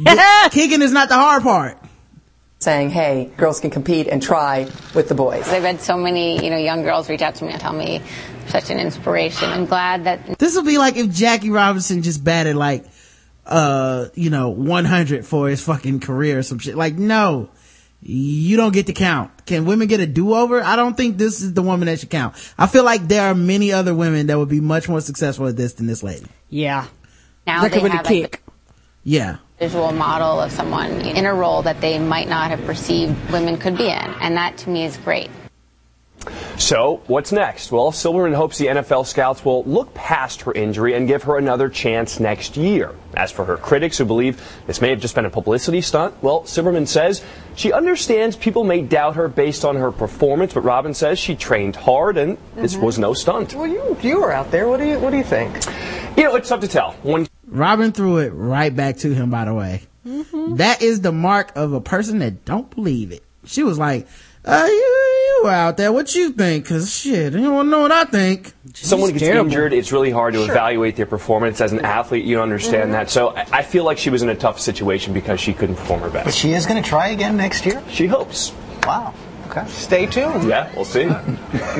The- 0.02 0.48
kicking 0.50 0.80
is 0.80 0.92
not 0.92 1.10
the 1.10 1.14
hard 1.16 1.42
part. 1.42 1.76
saying, 2.60 2.88
hey, 2.88 3.30
girls 3.36 3.60
can 3.60 3.68
compete 3.70 4.06
and 4.08 4.22
try 4.22 4.66
with 4.94 5.08
the 5.08 5.14
boys. 5.14 5.46
I've 5.48 5.62
had 5.62 5.80
so 5.80 5.96
many, 5.98 6.42
you 6.42 6.50
know, 6.50 6.56
young 6.56 6.82
girls 6.82 7.08
reach 7.10 7.20
out 7.22 7.34
to 7.36 7.44
me 7.44 7.52
and 7.52 7.60
tell 7.60 7.72
me 7.74 8.00
such 8.48 8.70
an 8.70 8.78
inspiration. 8.78 9.50
I'm 9.50 9.66
glad 9.66 10.04
that 10.04 10.38
This 10.38 10.54
will 10.56 10.62
be 10.64 10.78
like 10.78 10.96
if 10.96 11.10
Jackie 11.10 11.50
Robinson 11.50 12.02
just 12.02 12.24
batted 12.24 12.56
like, 12.56 12.84
uh, 13.50 14.06
you 14.14 14.30
know, 14.30 14.50
100 14.50 15.26
for 15.26 15.48
his 15.48 15.62
fucking 15.62 16.00
career 16.00 16.38
or 16.38 16.42
some 16.42 16.58
shit. 16.58 16.76
Like, 16.76 16.94
no, 16.94 17.50
you 18.00 18.56
don't 18.56 18.72
get 18.72 18.86
to 18.86 18.92
count. 18.92 19.30
Can 19.46 19.64
women 19.66 19.88
get 19.88 20.00
a 20.00 20.06
do-over? 20.06 20.62
I 20.62 20.76
don't 20.76 20.96
think 20.96 21.18
this 21.18 21.42
is 21.42 21.52
the 21.52 21.62
woman 21.62 21.86
that 21.86 22.00
should 22.00 22.10
count. 22.10 22.34
I 22.56 22.66
feel 22.66 22.84
like 22.84 23.08
there 23.08 23.22
are 23.26 23.34
many 23.34 23.72
other 23.72 23.94
women 23.94 24.28
that 24.28 24.38
would 24.38 24.48
be 24.48 24.60
much 24.60 24.88
more 24.88 25.00
successful 25.00 25.48
at 25.48 25.56
this 25.56 25.74
than 25.74 25.86
this 25.86 26.02
lady. 26.02 26.26
Yeah. 26.48 26.86
now 27.46 27.62
Look 27.62 27.72
they 27.72 27.78
at 27.78 27.82
with 27.82 27.92
the 27.92 27.98
like, 27.98 28.06
kick. 28.06 28.42
Yeah. 29.02 29.38
visual 29.58 29.92
model 29.92 30.40
of 30.40 30.52
someone 30.52 30.92
in 31.02 31.26
a 31.26 31.34
role 31.34 31.62
that 31.62 31.80
they 31.80 31.98
might 31.98 32.28
not 32.28 32.50
have 32.50 32.64
perceived 32.64 33.14
women 33.32 33.58
could 33.58 33.76
be 33.76 33.88
in. 33.88 34.14
And 34.20 34.36
that 34.36 34.56
to 34.58 34.70
me 34.70 34.84
is 34.84 34.96
great. 34.98 35.30
So, 36.58 37.00
what's 37.06 37.32
next? 37.32 37.72
Well, 37.72 37.90
Silberman 37.90 38.34
hopes 38.34 38.58
the 38.58 38.66
NFL 38.66 39.06
scouts 39.06 39.44
will 39.44 39.64
look 39.64 39.94
past 39.94 40.42
her 40.42 40.52
injury 40.52 40.94
and 40.94 41.08
give 41.08 41.22
her 41.22 41.38
another 41.38 41.68
chance 41.70 42.20
next 42.20 42.56
year. 42.56 42.94
As 43.16 43.32
for 43.32 43.46
her 43.46 43.56
critics 43.56 43.96
who 43.96 44.04
believe 44.04 44.42
this 44.66 44.80
may 44.80 44.90
have 44.90 45.00
just 45.00 45.14
been 45.14 45.24
a 45.24 45.30
publicity 45.30 45.80
stunt, 45.80 46.22
well, 46.22 46.42
Silberman 46.42 46.86
says 46.86 47.24
she 47.54 47.72
understands 47.72 48.36
people 48.36 48.64
may 48.64 48.82
doubt 48.82 49.16
her 49.16 49.28
based 49.28 49.64
on 49.64 49.76
her 49.76 49.90
performance, 49.90 50.52
but 50.52 50.60
Robin 50.60 50.92
says 50.92 51.18
she 51.18 51.34
trained 51.34 51.76
hard 51.76 52.18
and 52.18 52.36
this 52.54 52.76
was 52.76 52.98
no 52.98 53.14
stunt. 53.14 53.54
Well, 53.54 53.66
you 53.66 53.96
you 54.02 54.20
were 54.20 54.32
out 54.32 54.50
there. 54.50 54.68
What 54.68 54.78
do 54.80 54.86
you 54.86 54.98
what 54.98 55.10
do 55.10 55.16
you 55.16 55.24
think? 55.24 55.54
You 56.16 56.24
know, 56.24 56.36
it's 56.36 56.50
tough 56.50 56.60
to 56.60 56.68
tell. 56.68 56.92
One 57.02 57.26
Robin 57.46 57.92
threw 57.92 58.18
it 58.18 58.30
right 58.30 58.74
back 58.74 58.98
to 58.98 59.14
him, 59.14 59.30
by 59.30 59.46
the 59.46 59.54
way. 59.54 59.82
That 60.04 60.82
is 60.82 61.00
the 61.00 61.12
mark 61.12 61.52
of 61.56 61.72
a 61.72 61.80
person 61.80 62.18
that 62.20 62.44
don't 62.44 62.72
believe 62.74 63.12
it. 63.12 63.24
She 63.44 63.62
was 63.62 63.78
like, 63.78 64.06
uh, 64.44 64.66
you, 64.68 65.09
you 65.42 65.48
out 65.48 65.76
there. 65.76 65.92
What 65.92 66.14
you 66.14 66.30
think? 66.30 66.66
Cause 66.66 66.92
shit, 66.92 67.32
you 67.32 67.40
don't 67.40 67.70
know 67.70 67.80
what 67.80 67.92
I 67.92 68.04
think. 68.04 68.52
someone 68.74 69.10
gets 69.10 69.22
terrible. 69.22 69.46
injured, 69.46 69.72
it's 69.72 69.92
really 69.92 70.10
hard 70.10 70.34
to 70.34 70.40
Sure. 70.44 70.50
evaluate 70.50 70.96
their 70.96 71.06
performance. 71.06 71.60
As 71.60 71.72
an 71.72 71.84
athlete, 71.84 72.24
you 72.24 72.40
understand 72.40 72.84
mm-hmm. 72.84 72.92
that. 72.92 73.10
So 73.10 73.36
I 73.36 73.60
I 73.60 73.62
feel 73.62 73.84
like 73.84 73.98
she 73.98 74.08
was 74.08 74.22
in 74.22 74.30
a 74.30 74.34
tough 74.34 74.58
situation 74.58 75.12
because 75.12 75.38
she 75.38 75.52
couldn't 75.52 75.76
perform 75.76 76.00
her 76.00 76.08
best. 76.08 76.24
But 76.24 76.34
she 76.34 76.52
is 76.52 76.64
going 76.64 76.82
to 76.82 76.88
try 76.88 77.08
again 77.08 77.36
next 77.36 77.66
year? 77.66 77.82
She 77.90 78.06
hopes. 78.06 78.52
Wow. 78.84 79.12
Okay. 79.50 79.66
Stay 79.66 80.06
tuned. 80.06 80.48
Yeah, 80.48 80.70
we'll 80.74 80.84
see. 80.84 81.10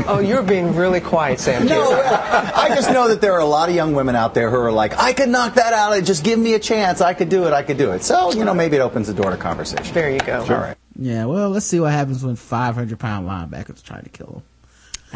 Oh, 0.07 0.19
you're 0.19 0.43
being 0.43 0.75
really 0.75 1.01
quiet, 1.01 1.39
Sam. 1.39 1.67
No, 1.67 1.93
I 1.93 2.69
just 2.75 2.91
know 2.91 3.09
that 3.09 3.21
there 3.21 3.33
are 3.35 3.41
a 3.41 3.47
lot 3.47 3.69
of 3.69 3.75
young 3.75 3.95
women 3.95 4.17
out 4.17 4.35
there 4.35 4.51
who 4.51 4.57
are 4.57 4.73
like, 4.73 4.99
I 4.99 5.13
could 5.13 5.29
knock 5.29 5.55
that 5.55 5.73
out. 5.73 6.03
Just 6.05 6.25
give 6.25 6.39
me 6.39 6.55
a 6.55 6.59
chance. 6.59 7.01
I 7.01 7.15
could 7.15 7.29
do 7.29 7.47
it. 7.47 7.53
I 7.53 7.63
could 7.63 7.79
do 7.79 7.93
it. 7.93 8.03
So, 8.03 8.33
you 8.33 8.45
know, 8.45 8.55
maybe 8.55 8.77
it 8.77 8.81
opens 8.81 9.07
the 9.07 9.15
door 9.15 9.31
to 9.31 9.37
conversation. 9.37 9.95
There 9.95 10.11
you 10.11 10.21
go. 10.21 10.41
All 10.41 10.49
right. 10.49 10.77
Yeah, 11.03 11.25
well, 11.25 11.49
let's 11.49 11.65
see 11.65 11.81
what 11.81 11.93
happens 11.93 12.23
when 12.23 12.37
500 12.37 12.99
pound 12.99 13.27
linebackers 13.27 13.83
try 13.83 14.03
to 14.03 14.09
kill 14.11 14.27
him. 14.27 14.43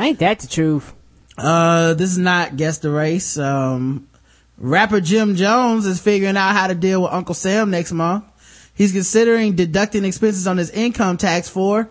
Ain't 0.03 0.19
that 0.21 0.39
the 0.39 0.47
truth? 0.47 0.95
Uh, 1.37 1.93
this 1.93 2.11
is 2.11 2.19
not 2.19 2.57
guess 2.57 2.79
the 2.79 2.91
race. 2.91 3.37
Um, 3.37 4.09
rapper 4.57 5.03
Jim 5.03 5.37
Jones 5.37 5.85
is 5.85 6.01
figuring 6.01 6.39
out 6.39 6.55
how 6.55 6.69
to 6.69 6.75
deal 6.75 7.03
with 7.03 7.13
Uncle 7.13 7.35
Sam 7.35 7.71
next 7.71 7.93
month. 7.93 8.25
He's 8.75 8.93
considering 8.93 9.57
deducting 9.57 10.07
expenses 10.07 10.47
on 10.47 10.57
his 10.57 10.71
income 10.71 11.19
tax 11.19 11.51
for 11.51 11.91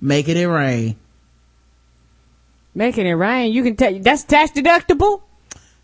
making 0.00 0.38
it 0.38 0.46
rain. 0.46 0.96
Making 2.74 3.06
it 3.06 3.12
rain. 3.12 3.52
You 3.52 3.62
can 3.62 3.76
take 3.76 4.02
that's 4.02 4.24
tax 4.24 4.52
deductible. 4.52 5.22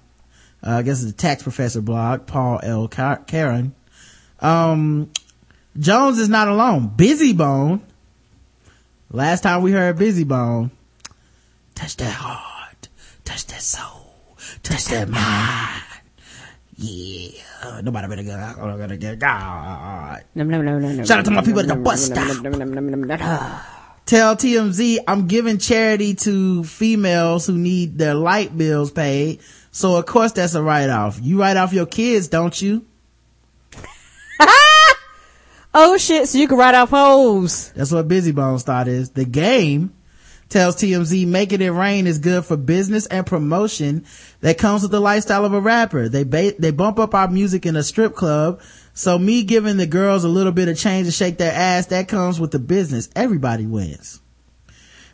Uh, 0.67 0.71
I 0.71 0.83
guess 0.83 1.03
it's 1.03 1.13
a 1.13 1.15
tax 1.15 1.43
professor 1.43 1.81
blog, 1.81 2.27
Paul 2.27 2.61
L. 2.63 2.89
Car- 2.89 3.23
Karen. 3.27 3.75
Um, 4.41 5.11
Jones 5.79 6.19
is 6.19 6.29
not 6.29 6.49
alone. 6.49 6.91
Bizzy 6.97 7.37
Bone. 7.37 7.81
Last 9.11 9.43
time 9.43 9.63
we 9.63 9.73
heard 9.73 9.97
Bizzy 9.97 10.27
Bone. 10.27 10.71
Touch 11.75 11.97
that 11.97 12.13
heart. 12.13 12.89
Touch 13.25 13.47
that 13.47 13.63
soul. 13.63 14.37
Touch 14.63 14.85
that 14.87 15.09
mind. 15.09 15.83
Yeah. 16.77 17.81
Nobody 17.83 18.09
better 18.09 18.23
get 18.23 18.39
out. 18.39 18.59
I'm 18.59 18.79
gonna 18.79 18.97
get 18.97 19.19
no. 19.21 21.05
Shout 21.05 21.21
out 21.21 21.25
to 21.25 21.31
my 21.31 21.43
people 21.43 21.61
at 21.61 21.69
the 21.69 21.77
bus 21.77 22.07
stop. 22.07 22.27
Tell 24.07 24.37
TMZ 24.37 24.99
I'm 25.09 25.27
giving 25.27 25.59
charity 25.59 26.15
to 26.17 26.63
females 26.65 27.47
who 27.47 27.59
need 27.59 27.99
their 27.99 28.15
light 28.15 28.57
bills 28.57 28.93
paid. 28.93 29.41
So 29.73 29.97
of 29.97 30.07
course 30.07 30.33
that's 30.33 30.55
a 30.55 30.63
write 30.63 30.91
off. 30.91 31.19
You 31.21 31.41
write 31.41 31.57
off 31.57 31.73
your 31.73 31.87
kids, 31.87 32.29
don't 32.29 32.61
you? 32.61 32.85
Oh 35.79 35.99
shit, 35.99 36.27
so 36.27 36.39
you 36.39 36.49
can 36.49 36.57
write 36.57 36.75
off 36.75 36.89
hoes. 36.89 37.71
That's 37.73 37.93
what 37.93 38.09
Bizzy 38.09 38.35
Bones 38.35 38.63
thought 38.63 38.89
is. 38.89 39.11
The 39.11 39.27
game 39.27 39.93
tells 40.49 40.75
TMZ 40.77 41.27
making 41.27 41.61
it 41.61 41.69
rain 41.69 42.07
is 42.07 42.19
good 42.19 42.47
for 42.47 42.57
business 42.57 43.05
and 43.09 43.27
promotion 43.27 44.07
that 44.41 44.57
comes 44.57 44.81
with 44.81 44.91
the 44.91 45.01
lifestyle 45.01 45.45
of 45.45 45.53
a 45.53 45.61
rapper. 45.61 46.09
They 46.09 46.25
ba- 46.25 46.55
they 46.59 46.71
bump 46.71 46.99
up 46.99 47.15
our 47.15 47.29
music 47.29 47.67
in 47.67 47.77
a 47.77 47.83
strip 47.83 48.15
club. 48.15 48.63
So 48.95 49.19
me 49.19 49.43
giving 49.43 49.77
the 49.77 49.87
girls 49.87 50.25
a 50.25 50.31
little 50.31 50.51
bit 50.51 50.69
of 50.69 50.79
change 50.79 51.09
to 51.09 51.13
shake 51.13 51.37
their 51.37 51.53
ass, 51.53 51.89
that 51.89 52.09
comes 52.09 52.41
with 52.41 52.53
the 52.53 52.59
business. 52.59 53.11
Everybody 53.15 53.67
wins. 53.67 54.23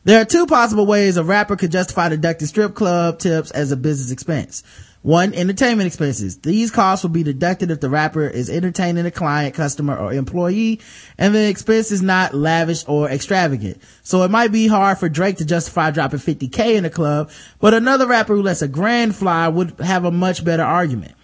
There 0.05 0.21
are 0.21 0.25
two 0.25 0.47
possible 0.47 0.87
ways 0.87 1.17
a 1.17 1.25
rapper 1.25 1.57
could 1.57 1.73
justify 1.73 2.09
deducting 2.09 2.47
strip 2.47 2.77
club 2.77 3.19
tips 3.19 3.51
as 3.51 3.73
a 3.73 3.77
business 3.77 4.13
expense. 4.13 4.63
One, 5.03 5.35
entertainment 5.35 5.89
expenses. 5.89 6.39
These 6.39 6.71
costs 6.71 7.03
will 7.03 7.11
be 7.11 7.25
deducted 7.25 7.73
if 7.73 7.81
the 7.81 7.91
rapper 7.91 8.25
is 8.25 8.49
entertaining 8.49 9.05
a 9.05 9.11
client, 9.11 9.53
customer, 9.53 9.97
or 9.97 10.13
employee, 10.13 10.81
and 11.19 11.35
the 11.35 11.49
expense 11.49 11.91
is 11.91 12.03
not 12.03 12.35
lavish 12.35 12.85
or 12.87 13.11
extravagant. 13.11 13.83
So 14.05 14.23
it 14.23 14.31
might 14.31 14.53
be 14.53 14.69
hard 14.69 14.99
for 14.99 15.09
Drake 15.09 15.39
to 15.39 15.45
justify 15.45 15.91
dropping 15.91 16.21
50k 16.21 16.77
in 16.77 16.85
a 16.85 16.91
club, 16.91 17.33
but 17.59 17.75
another 17.75 18.07
rapper 18.07 18.37
who 18.37 18.43
lets 18.43 18.63
a 18.63 18.69
grand 18.69 19.17
fly 19.17 19.49
would 19.49 19.73
have 19.81 20.05
a 20.05 20.13
much 20.13 20.45
better 20.45 20.63
argument. 20.63 21.15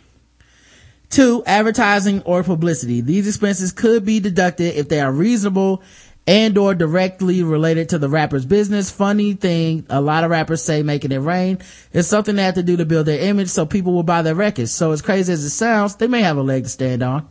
Two, 1.09 1.42
advertising 1.46 2.22
or 2.22 2.42
publicity. 2.42 3.00
These 3.00 3.28
expenses 3.28 3.72
could 3.72 4.05
be 4.05 4.20
deducted 4.20 4.74
if 4.74 4.88
they 4.88 5.00
are 5.00 5.12
reasonable 5.12 5.82
and 6.28 6.59
or 6.59 6.74
directly 6.74 7.42
related 7.42 7.88
to 7.88 7.98
the 7.98 8.09
rapper's 8.09 8.44
business. 8.44 8.90
Funny 8.90 9.32
thing, 9.32 9.86
a 9.88 10.00
lot 10.00 10.24
of 10.24 10.30
rappers 10.30 10.62
say 10.62 10.82
making 10.82 11.10
it 11.10 11.16
rain 11.18 11.59
is 11.94 12.06
something 12.06 12.36
they 12.36 12.42
have 12.44 12.55
to 12.56 12.62
do 12.62 12.76
to 12.76 12.84
build 12.84 13.06
their 13.06 13.18
image 13.20 13.48
so 13.48 13.64
people 13.64 13.94
will 13.94 14.02
buy 14.02 14.20
their 14.20 14.34
records. 14.34 14.70
So 14.70 14.92
as 14.92 15.00
crazy 15.00 15.32
as 15.32 15.42
it 15.42 15.48
sounds, 15.50 15.96
they 15.96 16.06
may 16.06 16.20
have 16.20 16.36
a 16.36 16.42
leg 16.42 16.64
to 16.64 16.68
stand 16.68 17.02
on. 17.02 17.26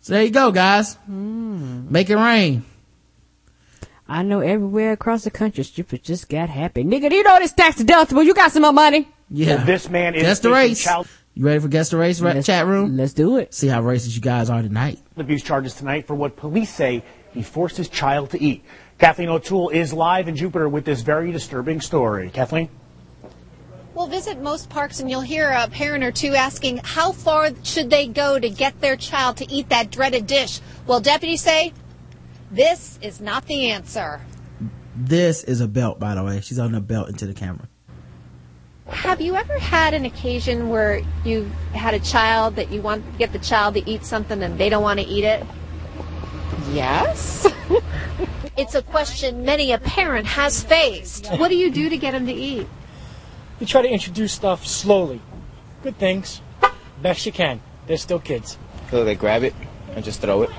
So 0.00 0.12
there 0.14 0.22
you 0.22 0.30
go, 0.30 0.52
guys. 0.52 0.94
Hmm. 1.06 1.90
Make 1.92 2.08
it 2.08 2.16
rain. 2.16 2.64
I 4.08 4.22
know 4.22 4.40
everywhere 4.40 4.92
across 4.92 5.24
the 5.24 5.30
country, 5.30 5.64
strippers 5.64 5.98
just 5.98 6.28
got 6.28 6.48
happy. 6.48 6.84
Nigga, 6.84 7.10
do 7.10 7.16
you 7.16 7.22
know 7.24 7.38
this 7.40 7.52
tax 7.52 7.82
deductible. 7.82 8.24
You 8.24 8.32
got 8.32 8.52
some 8.52 8.62
more 8.62 8.72
money. 8.72 9.08
Yeah. 9.28 9.64
This 9.64 9.90
man 9.90 10.14
is 10.14 10.22
Guess 10.22 10.38
the 10.38 10.50
race. 10.50 10.82
child 10.82 11.06
You 11.34 11.44
ready 11.44 11.60
for 11.60 11.68
guess 11.68 11.90
the 11.90 11.98
race 11.98 12.20
Let's- 12.20 12.46
chat 12.46 12.64
room? 12.66 12.96
Let's 12.96 13.12
do 13.12 13.36
it. 13.36 13.52
See 13.52 13.66
how 13.66 13.82
racist 13.82 14.14
you 14.14 14.20
guys 14.22 14.48
are 14.48 14.62
tonight. 14.62 14.98
abuse 15.16 15.42
charges 15.42 15.74
tonight 15.74 16.06
for 16.06 16.14
what 16.14 16.36
police 16.36 16.72
say 16.72 17.02
he 17.32 17.42
forced 17.42 17.76
his 17.76 17.88
child 17.88 18.30
to 18.30 18.42
eat. 18.42 18.64
Kathleen 18.98 19.28
O'Toole 19.28 19.68
is 19.70 19.92
live 19.92 20.28
in 20.28 20.36
Jupiter 20.36 20.68
with 20.68 20.84
this 20.84 21.02
very 21.02 21.30
disturbing 21.30 21.80
story. 21.80 22.30
Kathleen? 22.30 22.68
We'll 23.94 24.06
visit 24.06 24.40
most 24.40 24.70
parks 24.70 25.00
and 25.00 25.10
you'll 25.10 25.22
hear 25.22 25.50
a 25.50 25.68
parent 25.68 26.04
or 26.04 26.12
two 26.12 26.34
asking 26.34 26.78
how 26.84 27.12
far 27.12 27.50
should 27.64 27.90
they 27.90 28.06
go 28.06 28.38
to 28.38 28.48
get 28.48 28.80
their 28.80 28.96
child 28.96 29.38
to 29.38 29.52
eat 29.52 29.68
that 29.70 29.90
dreaded 29.90 30.26
dish. 30.26 30.60
Well, 30.86 31.00
deputies 31.00 31.42
say 31.42 31.72
this 32.50 32.98
is 33.02 33.20
not 33.20 33.46
the 33.46 33.70
answer. 33.70 34.20
This 34.96 35.44
is 35.44 35.60
a 35.60 35.68
belt, 35.68 35.98
by 35.98 36.14
the 36.14 36.24
way. 36.24 36.40
She's 36.40 36.58
on 36.58 36.74
a 36.74 36.80
belt 36.80 37.08
into 37.08 37.26
the 37.26 37.34
camera. 37.34 37.68
Have 38.88 39.20
you 39.20 39.36
ever 39.36 39.58
had 39.58 39.94
an 39.94 40.06
occasion 40.06 40.70
where 40.70 41.02
you 41.24 41.50
had 41.72 41.94
a 41.94 42.00
child 42.00 42.56
that 42.56 42.72
you 42.72 42.80
want 42.80 43.04
to 43.12 43.18
get 43.18 43.32
the 43.32 43.38
child 43.38 43.74
to 43.74 43.88
eat 43.88 44.04
something 44.04 44.42
and 44.42 44.58
they 44.58 44.68
don't 44.68 44.82
want 44.82 44.98
to 44.98 45.06
eat 45.06 45.24
it? 45.24 45.44
Yes. 46.72 47.46
it's 48.56 48.74
a 48.74 48.82
question 48.82 49.44
many 49.44 49.72
a 49.72 49.78
parent 49.78 50.26
has 50.26 50.62
faced. 50.62 51.28
What 51.28 51.48
do 51.48 51.56
you 51.56 51.70
do 51.70 51.88
to 51.88 51.96
get 51.96 52.12
them 52.12 52.26
to 52.26 52.32
eat? 52.32 52.66
You 53.60 53.66
try 53.66 53.82
to 53.82 53.88
introduce 53.88 54.32
stuff 54.32 54.66
slowly. 54.66 55.20
Good 55.82 55.98
things. 55.98 56.40
Best 57.02 57.26
you 57.26 57.32
can. 57.32 57.60
They're 57.86 57.96
still 57.96 58.18
kids. 58.20 58.58
So 58.90 59.04
they 59.04 59.14
grab 59.14 59.42
it 59.42 59.54
and 59.94 60.04
just 60.04 60.20
throw 60.20 60.42
it 60.42 60.50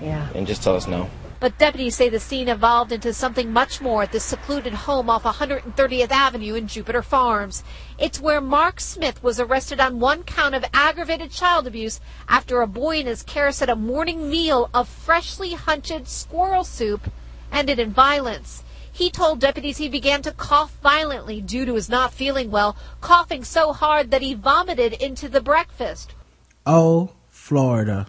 Yeah. 0.00 0.28
and 0.34 0.46
just 0.46 0.62
tell 0.62 0.76
us 0.76 0.86
no. 0.86 1.10
But 1.40 1.56
deputies 1.56 1.96
say 1.96 2.10
the 2.10 2.20
scene 2.20 2.50
evolved 2.50 2.92
into 2.92 3.14
something 3.14 3.50
much 3.50 3.80
more 3.80 4.02
at 4.02 4.12
this 4.12 4.24
secluded 4.24 4.74
home 4.74 5.08
off 5.08 5.22
130th 5.22 6.10
Avenue 6.10 6.54
in 6.54 6.66
Jupiter 6.66 7.00
Farms. 7.00 7.64
It's 7.98 8.20
where 8.20 8.42
Mark 8.42 8.78
Smith 8.78 9.22
was 9.22 9.40
arrested 9.40 9.80
on 9.80 10.00
one 10.00 10.22
count 10.22 10.54
of 10.54 10.66
aggravated 10.74 11.30
child 11.30 11.66
abuse 11.66 11.98
after 12.28 12.60
a 12.60 12.66
boy 12.66 12.98
in 12.98 13.06
his 13.06 13.22
care 13.22 13.52
said 13.52 13.70
a 13.70 13.74
morning 13.74 14.28
meal 14.28 14.68
of 14.74 14.86
freshly 14.86 15.54
hunted 15.54 16.08
squirrel 16.08 16.62
soup 16.62 17.10
ended 17.50 17.78
in 17.78 17.90
violence. 17.90 18.62
He 18.92 19.08
told 19.08 19.40
deputies 19.40 19.78
he 19.78 19.88
began 19.88 20.20
to 20.22 20.32
cough 20.32 20.76
violently 20.82 21.40
due 21.40 21.64
to 21.64 21.74
his 21.76 21.88
not 21.88 22.12
feeling 22.12 22.50
well, 22.50 22.76
coughing 23.00 23.44
so 23.44 23.72
hard 23.72 24.10
that 24.10 24.20
he 24.20 24.34
vomited 24.34 24.92
into 24.92 25.26
the 25.26 25.40
breakfast. 25.40 26.12
Oh, 26.66 27.12
Florida. 27.30 28.08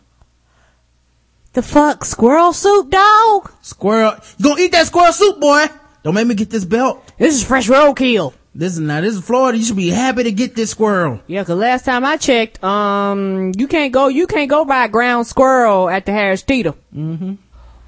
The 1.54 1.62
fuck? 1.62 2.06
Squirrel 2.06 2.54
soup, 2.54 2.90
dog? 2.90 3.52
Squirrel. 3.62 4.14
You 4.38 4.46
gonna 4.46 4.62
eat 4.62 4.72
that 4.72 4.88
squirrel 4.88 5.12
soup, 5.12 5.40
boy? 5.40 5.66
Don't 6.04 6.14
make 6.14 6.28
me 6.28 6.36
get 6.36 6.50
this 6.50 6.66
belt. 6.66 7.04
This 7.18 7.36
is 7.36 7.44
fresh 7.44 7.68
roadkill. 7.68 8.34
This 8.56 8.74
is 8.74 8.80
not, 8.80 9.02
this 9.02 9.16
is 9.16 9.22
Florida. 9.22 9.58
You 9.58 9.64
should 9.64 9.76
be 9.76 9.90
happy 9.90 10.24
to 10.24 10.32
get 10.32 10.56
this 10.56 10.72
squirrel. 10.72 11.20
Yeah, 11.28 11.44
'cause 11.44 11.56
last 11.58 11.86
time 11.86 12.04
I 12.04 12.18
checked, 12.18 12.62
um, 12.64 13.52
you 13.58 13.68
can't 13.68 13.94
go, 13.94 14.08
you 14.08 14.28
can't 14.28 14.50
go 14.50 14.66
buy 14.66 14.88
ground 14.88 15.28
squirrel 15.28 15.90
at 15.90 16.06
the 16.06 16.12
Harris 16.12 16.42
Teeter. 16.42 16.74
Mm-hmm. 16.96 17.34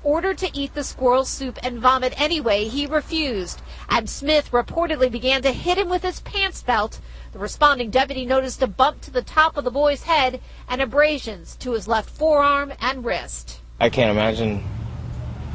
Ordered 0.04 0.38
to 0.40 0.50
eat 0.58 0.74
the 0.74 0.84
squirrel 0.84 1.24
soup 1.26 1.58
and 1.64 1.80
vomit 1.80 2.14
anyway, 2.22 2.66
he 2.66 2.86
refused, 2.86 3.62
and 3.90 4.10
Smith 4.10 4.52
reportedly 4.52 5.10
began 5.12 5.42
to 5.42 5.52
hit 5.52 5.78
him 5.78 5.90
with 5.90 6.04
his 6.04 6.20
pants 6.20 6.62
belt. 6.62 7.00
The 7.34 7.40
responding 7.40 7.90
deputy 7.90 8.28
noticed 8.28 8.62
a 8.62 8.68
bump 8.68 9.02
to 9.02 9.12
the 9.12 9.24
top 9.24 9.58
of 9.58 9.64
the 9.64 9.72
boy's 9.72 10.04
head 10.04 10.40
and 10.70 10.80
abrasions 10.80 11.56
to 11.62 11.72
his 11.72 11.88
left 11.88 12.12
forearm 12.12 12.74
and 12.80 13.04
wrist. 13.04 13.60
I 13.80 13.90
can't 13.90 14.12
imagine. 14.12 14.64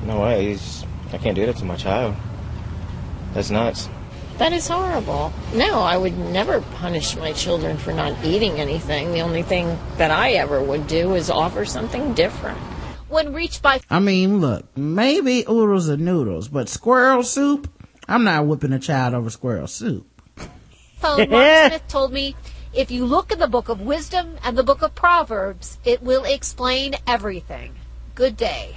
No 0.05 0.20
way. 0.20 0.48
He's, 0.48 0.84
I 1.12 1.18
can't 1.18 1.36
do 1.36 1.46
that 1.46 1.56
to 1.59 1.64
my 1.64 1.76
child. 1.76 2.16
That's 3.32 3.50
nuts. 3.50 3.88
That 4.38 4.52
is 4.52 4.66
horrible. 4.66 5.32
No, 5.55 5.78
I 5.78 5.96
would 5.96 6.18
never 6.18 6.62
punish 6.62 7.16
my 7.16 7.32
children 7.32 7.76
for 7.76 7.92
not 7.92 8.24
eating 8.24 8.59
anything. 8.59 9.12
The 9.12 9.20
only 9.20 9.44
thing 9.44 9.78
that 9.98 10.10
I 10.10 10.32
ever 10.32 10.60
would 10.60 10.88
do 10.88 11.14
is 11.14 11.30
offer 11.30 11.64
something 11.64 12.12
different. 12.14 12.59
When 13.09 13.32
reached 13.32 13.62
by 13.62 13.80
I 13.88 14.00
mean, 14.00 14.40
look, 14.40 14.76
maybe 14.76 15.44
oodles 15.48 15.86
and 15.86 16.05
noodles, 16.05 16.48
but 16.48 16.68
squirrel 16.68 17.22
soup? 17.22 17.70
I'm 18.09 18.24
not 18.24 18.46
whipping 18.46 18.72
a 18.72 18.80
child 18.80 19.14
over 19.14 19.30
squirrel 19.30 19.68
soup. 19.68 20.07
Phone, 20.98 21.18
Mark 21.30 21.68
Smith 21.68 21.88
told 21.88 22.12
me, 22.12 22.36
if 22.72 22.90
you 22.90 23.06
look 23.06 23.32
in 23.32 23.38
the 23.38 23.48
book 23.48 23.68
of 23.68 23.80
wisdom 23.80 24.36
and 24.44 24.56
the 24.56 24.62
book 24.62 24.82
of 24.82 24.94
Proverbs, 24.94 25.78
it 25.84 26.02
will 26.02 26.24
explain 26.24 26.94
everything. 27.06 27.74
Good 28.14 28.36
day. 28.36 28.76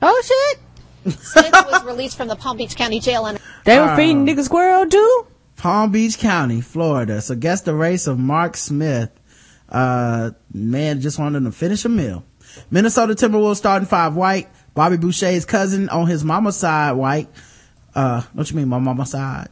Oh 0.00 0.22
shit! 0.24 1.14
Smith 1.20 1.52
was 1.52 1.84
released 1.84 2.16
from 2.16 2.28
the 2.28 2.36
Palm 2.36 2.56
Beach 2.56 2.76
County 2.76 3.00
Jail 3.00 3.26
and 3.26 3.38
They 3.64 3.78
were 3.78 3.96
feeding 3.96 4.26
niggas 4.26 4.44
squirrel 4.44 4.88
too? 4.88 5.26
Palm 5.56 5.92
Beach 5.92 6.18
County, 6.18 6.60
Florida. 6.60 7.20
So 7.22 7.34
guess 7.36 7.62
the 7.62 7.74
race 7.74 8.06
of 8.06 8.18
Mark 8.18 8.56
Smith. 8.56 9.10
Uh, 9.68 10.32
man 10.52 11.00
just 11.00 11.18
wanted 11.18 11.44
to 11.44 11.52
finish 11.52 11.84
a 11.84 11.88
meal. 11.88 12.24
Minnesota 12.70 13.14
Timberwolves 13.14 13.56
starting 13.56 13.86
five 13.86 14.14
white. 14.14 14.48
Bobby 14.74 14.96
Boucher's 14.96 15.44
cousin 15.44 15.88
on 15.88 16.06
his 16.06 16.24
mama's 16.24 16.56
side 16.56 16.92
white. 16.92 17.28
Uh, 17.94 18.22
what 18.32 18.50
you 18.50 18.56
mean 18.56 18.68
my 18.68 18.78
mama's 18.78 19.10
side? 19.10 19.48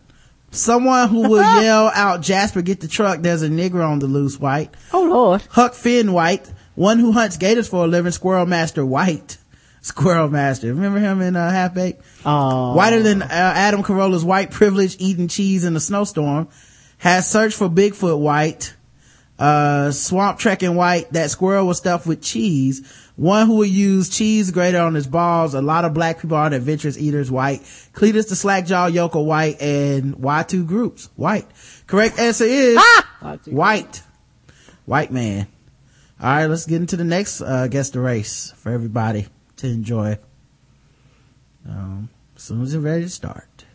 Someone 0.51 1.09
who 1.09 1.29
will 1.29 1.43
yell 1.63 1.91
out 1.95 2.23
Jasper 2.23 2.63
get 2.63 2.81
the 2.81 2.89
truck. 2.89 3.21
There's 3.21 3.43
a 3.43 3.49
nigger 3.49 3.87
on 3.87 3.99
the 3.99 4.07
loose 4.07 4.39
white. 4.39 4.75
Oh 4.93 5.05
lord. 5.05 5.43
Huck 5.51 5.75
Finn 5.75 6.13
white. 6.13 6.51
One 6.75 6.99
who 6.99 7.13
hunts 7.13 7.37
gators 7.37 7.69
for 7.69 7.85
a 7.85 7.89
living. 7.89 8.13
Squirrel 8.13 8.47
Master 8.47 8.85
white. 8.85 9.39
Squirrel 9.83 10.29
Master. 10.29 10.69
Remember 10.69 10.99
him 10.99 11.21
in 11.21 11.37
uh, 11.37 11.51
Half 11.51 11.75
Baked? 11.75 12.03
Oh. 12.25 12.75
Whiter 12.75 13.03
than 13.03 13.23
uh, 13.23 13.27
Adam 13.31 13.83
Carolla's 13.83 14.25
white 14.25 14.51
privilege 14.51 14.97
eating 14.99 15.29
cheese 15.29 15.65
in 15.65 15.75
a 15.77 15.81
snowstorm. 15.81 16.49
Has 16.99 17.31
searched 17.31 17.57
for 17.57 17.69
Bigfoot 17.69 18.19
white. 18.19 18.75
Uh, 19.39 19.91
swamp 19.91 20.39
trekking 20.39 20.75
white, 20.75 21.11
that 21.15 21.31
squirrel 21.31 21.67
was 21.67 21.79
stuffed 21.79 22.07
with 22.07 22.21
cheese. 22.21 23.10
One 23.21 23.49
who 23.49 23.57
would 23.57 23.69
use 23.69 24.09
cheese 24.09 24.51
grated 24.51 24.81
on 24.81 24.95
his 24.95 25.07
balls. 25.07 25.53
A 25.53 25.61
lot 25.61 25.85
of 25.85 25.93
black 25.93 26.23
people 26.23 26.39
aren't 26.39 26.55
adventurous 26.55 26.97
eaters, 26.97 27.31
white. 27.31 27.61
Cletus 27.93 28.31
the 28.31 28.35
slackjaw 28.35 28.87
yokel, 28.87 29.27
white. 29.27 29.61
And 29.61 30.17
Y2 30.17 30.67
groups, 30.67 31.11
white. 31.17 31.47
Correct 31.87 32.19
answer 32.19 32.47
is 32.47 32.81
white. 33.45 34.03
White 34.87 35.13
man. 35.13 35.49
All 36.19 36.31
right, 36.31 36.47
let's 36.47 36.65
get 36.65 36.81
into 36.81 36.97
the 36.97 37.05
next, 37.05 37.43
uh, 37.43 37.67
guess 37.67 37.91
the 37.91 38.01
race 38.01 38.55
for 38.57 38.73
everybody 38.73 39.27
to 39.57 39.67
enjoy. 39.67 40.19
Um, 41.69 42.09
as 42.37 42.43
soon 42.43 42.63
as 42.63 42.73
you're 42.73 42.81
ready 42.81 43.05
to 43.05 43.11
start. 43.11 43.67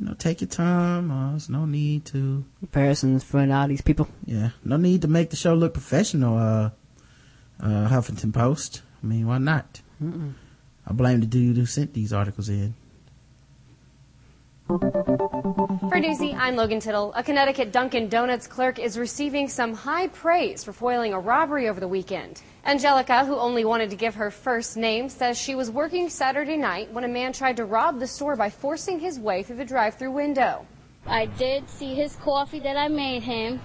You 0.00 0.06
know, 0.06 0.14
take 0.14 0.40
your 0.40 0.48
time. 0.48 1.12
Uh, 1.12 1.30
there's 1.30 1.48
no 1.48 1.64
need 1.64 2.06
to. 2.06 2.44
Comparisons 2.58 3.22
for 3.22 3.38
all 3.38 3.68
these 3.68 3.82
people. 3.82 4.08
Yeah, 4.26 4.50
no 4.64 4.78
need 4.78 5.02
to 5.02 5.08
make 5.08 5.30
the 5.30 5.36
show 5.36 5.54
look 5.54 5.74
professional. 5.74 6.36
Uh, 6.36 6.70
uh, 7.60 7.88
Huffington 7.88 8.32
Post. 8.32 8.82
I 9.02 9.06
mean, 9.06 9.26
why 9.26 9.38
not? 9.38 9.80
Mm-mm. 10.02 10.34
I 10.86 10.92
blame 10.92 11.20
the 11.20 11.26
dude 11.26 11.56
who 11.56 11.66
sent 11.66 11.94
these 11.94 12.12
articles 12.12 12.48
in. 12.48 12.74
For 14.66 16.00
Newsy, 16.00 16.34
I'm 16.34 16.56
Logan 16.56 16.80
Tittle. 16.80 17.12
A 17.14 17.22
Connecticut 17.22 17.70
Dunkin' 17.70 18.08
Donuts 18.08 18.46
clerk 18.46 18.78
is 18.78 18.98
receiving 18.98 19.46
some 19.46 19.74
high 19.74 20.08
praise 20.08 20.64
for 20.64 20.72
foiling 20.72 21.12
a 21.12 21.20
robbery 21.20 21.68
over 21.68 21.80
the 21.80 21.88
weekend. 21.88 22.40
Angelica, 22.64 23.26
who 23.26 23.36
only 23.36 23.66
wanted 23.66 23.90
to 23.90 23.96
give 23.96 24.14
her 24.14 24.30
first 24.30 24.78
name, 24.78 25.10
says 25.10 25.38
she 25.38 25.54
was 25.54 25.70
working 25.70 26.08
Saturday 26.08 26.56
night 26.56 26.90
when 26.92 27.04
a 27.04 27.08
man 27.08 27.34
tried 27.34 27.58
to 27.58 27.66
rob 27.66 28.00
the 28.00 28.06
store 28.06 28.36
by 28.36 28.48
forcing 28.48 28.98
his 28.98 29.20
way 29.20 29.42
through 29.42 29.56
the 29.56 29.64
drive-through 29.66 30.12
window. 30.12 30.66
I 31.06 31.26
did 31.26 31.68
see 31.68 31.94
his 31.94 32.16
coffee 32.16 32.60
that 32.60 32.78
I 32.78 32.88
made 32.88 33.22
him, 33.22 33.60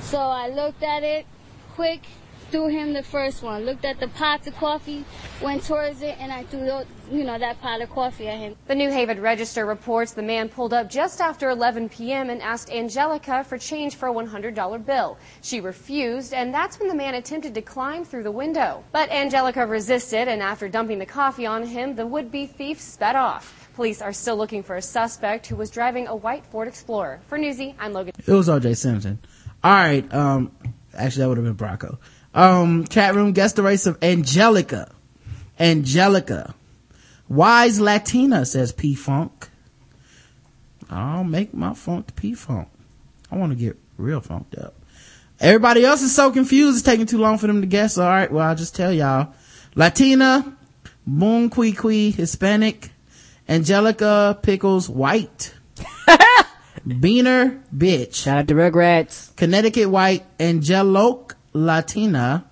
so 0.00 0.18
I 0.18 0.48
looked 0.48 0.84
at 0.84 1.02
it 1.02 1.26
quick, 1.74 2.02
threw 2.50 2.68
him 2.68 2.92
the 2.92 3.02
first 3.02 3.42
one. 3.42 3.64
Looked 3.64 3.84
at 3.84 4.00
the 4.00 4.08
pot 4.08 4.46
of 4.46 4.56
coffee, 4.56 5.04
went 5.42 5.64
towards 5.64 6.02
it, 6.02 6.16
and 6.18 6.32
I 6.32 6.44
threw, 6.44 6.82
you 7.10 7.24
know, 7.24 7.38
that 7.38 7.60
pot 7.60 7.80
of 7.80 7.90
coffee 7.90 8.28
at 8.28 8.38
him. 8.38 8.56
The 8.66 8.74
New 8.74 8.90
Haven 8.90 9.20
Register 9.20 9.66
reports 9.66 10.12
the 10.12 10.22
man 10.22 10.48
pulled 10.48 10.72
up 10.72 10.90
just 10.90 11.20
after 11.20 11.50
11 11.50 11.88
p.m. 11.88 12.30
and 12.30 12.42
asked 12.42 12.70
Angelica 12.70 13.44
for 13.44 13.58
change 13.58 13.96
for 13.96 14.08
a 14.08 14.12
$100 14.12 14.84
bill. 14.84 15.18
She 15.42 15.60
refused, 15.60 16.32
and 16.32 16.52
that's 16.52 16.78
when 16.78 16.88
the 16.88 16.94
man 16.94 17.14
attempted 17.14 17.54
to 17.54 17.62
climb 17.62 18.04
through 18.04 18.22
the 18.22 18.30
window. 18.30 18.84
But 18.92 19.10
Angelica 19.10 19.66
resisted, 19.66 20.28
and 20.28 20.42
after 20.42 20.68
dumping 20.68 20.98
the 20.98 21.06
coffee 21.06 21.46
on 21.46 21.64
him, 21.64 21.94
the 21.94 22.06
would-be 22.06 22.46
thief 22.46 22.80
sped 22.80 23.16
off. 23.16 23.68
Police 23.74 24.02
are 24.02 24.12
still 24.12 24.36
looking 24.36 24.64
for 24.64 24.74
a 24.74 24.82
suspect 24.82 25.46
who 25.46 25.54
was 25.54 25.70
driving 25.70 26.08
a 26.08 26.16
white 26.16 26.44
Ford 26.46 26.66
Explorer. 26.66 27.20
For 27.28 27.38
Newsy, 27.38 27.76
I'm 27.78 27.92
Logan. 27.92 28.12
It 28.18 28.32
was 28.32 28.48
OJ 28.48 28.76
Simpson. 28.76 29.20
All 29.62 29.72
right. 29.72 30.12
Um, 30.12 30.50
actually, 30.94 31.22
that 31.22 31.28
would 31.28 31.38
have 31.38 31.46
been 31.46 31.54
Bracco. 31.54 31.98
Um, 32.34 32.86
chat 32.86 33.14
room 33.14 33.32
guess 33.32 33.54
the 33.54 33.62
race 33.62 33.86
of 33.86 34.02
Angelica. 34.02 34.92
Angelica. 35.58 36.54
Wise 37.28 37.80
Latina, 37.80 38.44
says 38.46 38.72
P 38.72 38.94
Funk. 38.94 39.48
I'll 40.90 41.24
make 41.24 41.52
my 41.52 41.74
funk 41.74 42.06
to 42.08 42.12
P 42.14 42.34
Funk. 42.34 42.68
I 43.30 43.36
want 43.36 43.52
to 43.52 43.58
get 43.58 43.76
real 43.96 44.20
funked 44.20 44.56
up. 44.56 44.74
Everybody 45.40 45.84
else 45.84 46.02
is 46.02 46.14
so 46.14 46.30
confused. 46.32 46.78
It's 46.78 46.84
taking 46.84 47.06
too 47.06 47.18
long 47.18 47.38
for 47.38 47.46
them 47.46 47.60
to 47.60 47.66
guess. 47.66 47.98
All 47.98 48.08
right. 48.08 48.30
Well, 48.30 48.46
I'll 48.46 48.56
just 48.56 48.74
tell 48.74 48.92
y'all. 48.92 49.34
Latina, 49.74 50.56
Boom 51.06 51.50
Qui 51.50 51.72
Qui, 51.72 52.10
Hispanic, 52.10 52.90
Angelica, 53.48 54.38
Pickles, 54.42 54.88
White. 54.88 55.54
Beaner, 56.86 57.62
bitch. 57.74 58.14
Shout 58.14 58.38
out 58.38 58.48
to 58.48 58.54
Rugrats. 58.54 59.36
Connecticut 59.36 59.90
White, 59.90 60.24
Angeloke, 60.40 61.36
Latina. 61.66 62.44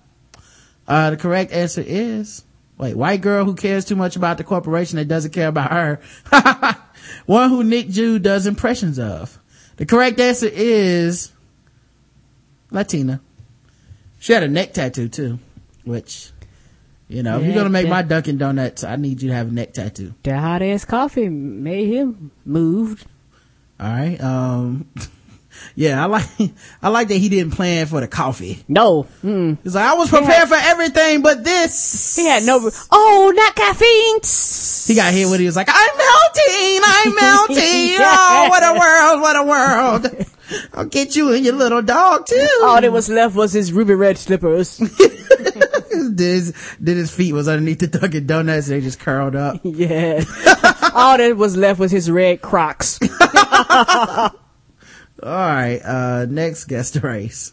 Uh, 0.87 1.11
the 1.11 1.17
correct 1.17 1.51
answer 1.51 1.83
is, 1.85 2.43
wait, 2.77 2.95
white 2.95 3.21
girl 3.21 3.45
who 3.45 3.55
cares 3.55 3.85
too 3.85 3.95
much 3.95 4.15
about 4.15 4.37
the 4.37 4.43
corporation 4.43 4.97
that 4.97 5.07
doesn't 5.07 5.31
care 5.31 5.47
about 5.47 5.71
her. 5.71 5.99
One 7.25 7.49
who 7.49 7.63
Nick 7.63 7.89
Jude 7.89 8.23
does 8.23 8.47
impressions 8.47 8.99
of. 8.99 9.39
The 9.77 9.85
correct 9.85 10.19
answer 10.19 10.49
is 10.51 11.31
Latina. 12.71 13.21
She 14.19 14.33
had 14.33 14.43
a 14.43 14.47
neck 14.47 14.73
tattoo 14.73 15.07
too, 15.07 15.39
which, 15.83 16.31
you 17.07 17.21
know, 17.21 17.39
if 17.39 17.45
you're 17.45 17.53
gonna 17.53 17.69
make 17.69 17.85
yeah. 17.85 17.91
my 17.91 18.01
Dunkin' 18.01 18.37
Donuts, 18.37 18.83
I 18.83 18.95
need 18.95 19.21
you 19.21 19.29
to 19.29 19.35
have 19.35 19.49
a 19.49 19.51
neck 19.51 19.73
tattoo. 19.73 20.15
That 20.23 20.39
hot 20.39 20.61
ass 20.61 20.85
coffee 20.85 21.29
made 21.29 21.93
him 21.93 22.31
moved. 22.43 23.05
All 23.79 23.87
right. 23.87 24.19
Um, 24.19 24.87
yeah, 25.75 26.03
I 26.03 26.07
like, 26.07 26.25
I 26.81 26.89
like 26.89 27.07
that 27.09 27.17
he 27.17 27.29
didn't 27.29 27.53
plan 27.53 27.85
for 27.85 28.01
the 28.01 28.07
coffee. 28.07 28.63
No. 28.67 29.07
Mm. 29.23 29.57
He's 29.63 29.75
like, 29.75 29.85
I 29.85 29.93
was 29.93 30.09
prepared 30.09 30.47
for 30.47 30.57
everything 30.59 31.21
but 31.21 31.43
this. 31.43 32.15
He 32.15 32.25
had 32.25 32.43
no, 32.43 32.69
oh, 32.91 33.33
not 33.35 33.55
caffeine. 33.55 34.19
He 34.87 34.95
got 34.99 35.13
hit 35.13 35.27
when 35.29 35.39
he 35.39 35.45
was 35.45 35.55
like, 35.55 35.67
I'm 35.69 35.97
melting, 35.97 36.81
I'm 36.83 37.15
melting. 37.21 37.97
Oh, 37.99 38.47
what 38.49 38.63
a 38.63 38.79
world, 38.79 39.21
what 39.21 39.35
a 39.35 39.43
world. 39.43 40.25
I'll 40.73 40.85
get 40.85 41.15
you 41.15 41.33
and 41.33 41.43
your 41.43 41.55
little 41.55 41.81
dog 41.81 42.25
too. 42.25 42.47
All 42.63 42.79
that 42.79 42.91
was 42.91 43.09
left 43.09 43.35
was 43.35 43.51
his 43.51 43.73
ruby 43.73 43.95
red 43.95 44.17
slippers. 44.17 44.77
Then 44.77 44.89
his, 46.17 46.53
then 46.79 46.95
his 46.95 47.11
feet 47.13 47.33
was 47.33 47.49
underneath 47.49 47.79
the 47.79 47.87
Dunkin' 47.87 48.27
Donuts 48.27 48.69
and 48.69 48.77
they 48.77 48.81
just 48.81 48.99
curled 48.99 49.35
up. 49.35 49.59
yeah. 49.63 50.23
All 50.93 51.17
that 51.17 51.35
was 51.35 51.57
left 51.57 51.79
was 51.81 51.91
his 51.91 52.09
red 52.09 52.41
crocs. 52.41 52.97
All 55.23 55.31
right, 55.31 55.79
uh, 55.83 56.25
next 56.29 56.65
guest 56.65 56.95
race. 57.03 57.51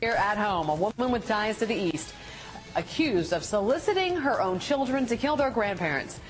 Here 0.00 0.12
at 0.12 0.38
home, 0.38 0.68
a 0.68 0.74
woman 0.74 1.10
with 1.10 1.26
ties 1.26 1.58
to 1.58 1.66
the 1.66 1.74
East 1.74 2.14
accused 2.76 3.32
of 3.32 3.42
soliciting 3.42 4.16
her 4.16 4.40
own 4.40 4.60
children 4.60 5.06
to 5.06 5.16
kill 5.16 5.34
their 5.34 5.50
grandparents. 5.50 6.20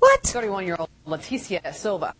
What? 0.00 0.22
31-year-old 0.22 0.88
Leticia 1.06 1.72
Silva 1.72 2.14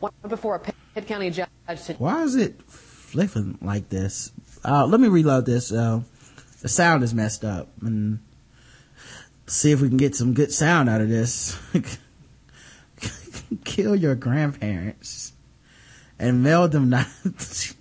went 0.00 0.14
before 0.28 0.56
a 0.56 0.60
Pitt 0.60 1.06
County 1.06 1.30
judge 1.30 1.48
to 1.86 1.94
Why 1.94 2.22
is 2.22 2.36
it 2.36 2.62
flipping 2.62 3.58
like 3.60 3.88
this? 3.88 4.30
Uh, 4.64 4.86
let 4.86 5.00
me 5.00 5.08
reload 5.08 5.44
this. 5.44 5.72
Uh, 5.72 6.02
the 6.62 6.68
sound 6.68 7.02
is 7.02 7.14
messed 7.14 7.44
up 7.44 7.68
and 7.82 8.20
see 9.46 9.72
if 9.72 9.80
we 9.80 9.88
can 9.88 9.96
get 9.96 10.14
some 10.14 10.34
good 10.34 10.52
sound 10.52 10.88
out 10.88 11.00
of 11.00 11.08
this. 11.08 11.58
Kill 13.64 13.96
your 13.96 14.14
grandparents 14.14 15.32
and 16.18 16.42
mail 16.42 16.68
them 16.68 16.88
knives. 16.90 17.74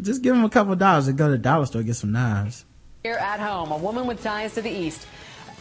Just 0.00 0.22
give 0.22 0.34
them 0.34 0.44
a 0.44 0.50
couple 0.50 0.74
dollars 0.74 1.08
and 1.08 1.18
go 1.18 1.26
to 1.26 1.32
the 1.32 1.38
dollar 1.38 1.66
store 1.66 1.82
get 1.82 1.96
some 1.96 2.12
knives. 2.12 2.64
Here 3.02 3.14
at 3.14 3.40
home, 3.40 3.72
a 3.72 3.76
woman 3.76 4.06
with 4.06 4.22
ties 4.22 4.54
to 4.54 4.62
the 4.62 4.70
East 4.70 5.06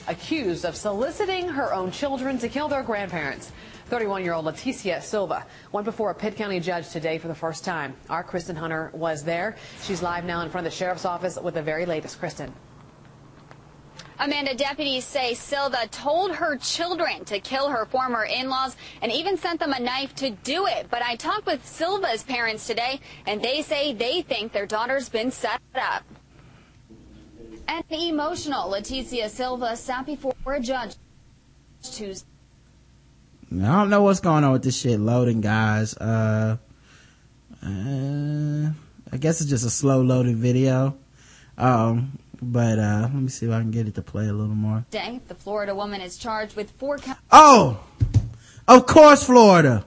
accused 0.07 0.65
of 0.65 0.75
soliciting 0.75 1.47
her 1.49 1.73
own 1.73 1.91
children 1.91 2.37
to 2.39 2.49
kill 2.49 2.67
their 2.67 2.83
grandparents. 2.83 3.51
31-year-old 3.89 4.45
Leticia 4.45 5.01
Silva 5.01 5.45
went 5.71 5.85
before 5.85 6.11
a 6.11 6.15
Pitt 6.15 6.37
County 6.37 6.59
judge 6.59 6.89
today 6.89 7.17
for 7.17 7.27
the 7.27 7.35
first 7.35 7.65
time. 7.65 7.93
Our 8.09 8.23
Kristen 8.23 8.55
Hunter 8.55 8.89
was 8.93 9.23
there. 9.23 9.57
She's 9.83 10.01
live 10.01 10.23
now 10.23 10.41
in 10.41 10.49
front 10.49 10.65
of 10.65 10.71
the 10.71 10.77
sheriff's 10.77 11.03
office 11.03 11.37
with 11.37 11.55
the 11.55 11.61
very 11.61 11.85
latest. 11.85 12.17
Kristen. 12.17 12.53
Amanda, 14.21 14.53
deputies 14.53 15.03
say 15.03 15.33
Silva 15.33 15.87
told 15.87 16.35
her 16.35 16.55
children 16.55 17.25
to 17.25 17.39
kill 17.39 17.69
her 17.69 17.85
former 17.85 18.23
in-laws 18.23 18.75
and 19.01 19.11
even 19.11 19.35
sent 19.35 19.59
them 19.59 19.73
a 19.73 19.79
knife 19.79 20.13
to 20.17 20.29
do 20.29 20.67
it. 20.67 20.85
But 20.91 21.01
I 21.01 21.15
talked 21.15 21.47
with 21.47 21.65
Silva's 21.65 22.21
parents 22.21 22.67
today, 22.67 22.99
and 23.25 23.41
they 23.41 23.63
say 23.63 23.93
they 23.93 24.21
think 24.21 24.51
their 24.51 24.67
daughter's 24.67 25.09
been 25.09 25.31
set 25.31 25.59
up. 25.73 26.03
And 27.67 27.83
emotional, 27.89 28.69
Leticia 28.69 29.27
Silva 29.27 29.75
sat 29.75 30.05
before 30.05 30.35
a 30.45 30.59
judge 30.59 30.93
Tuesday. 31.81 32.27
I 33.51 33.55
don't 33.55 33.89
know 33.89 34.03
what's 34.03 34.19
going 34.19 34.43
on 34.43 34.51
with 34.51 34.63
this 34.63 34.77
shit 34.79 34.99
loading, 34.99 35.41
guys. 35.41 35.97
Uh, 35.97 36.57
uh, 37.65 38.69
I 39.11 39.17
guess 39.17 39.41
it's 39.41 39.49
just 39.49 39.65
a 39.65 39.71
slow 39.71 40.03
loading 40.03 40.35
video. 40.35 40.95
Um, 41.57 42.19
but, 42.41 42.79
uh, 42.79 43.01
let 43.03 43.13
me 43.13 43.29
see 43.29 43.45
if 43.45 43.51
I 43.51 43.59
can 43.59 43.71
get 43.71 43.87
it 43.87 43.95
to 43.95 44.01
play 44.01 44.27
a 44.27 44.33
little 44.33 44.55
more. 44.55 44.85
Day, 44.91 45.19
the 45.27 45.35
Florida 45.35 45.75
woman 45.75 46.01
is 46.01 46.17
charged 46.17 46.55
with 46.55 46.71
four 46.71 46.97
counts. 46.97 47.21
Oh! 47.31 47.79
Of 48.67 48.85
course, 48.85 49.23
Florida. 49.23 49.85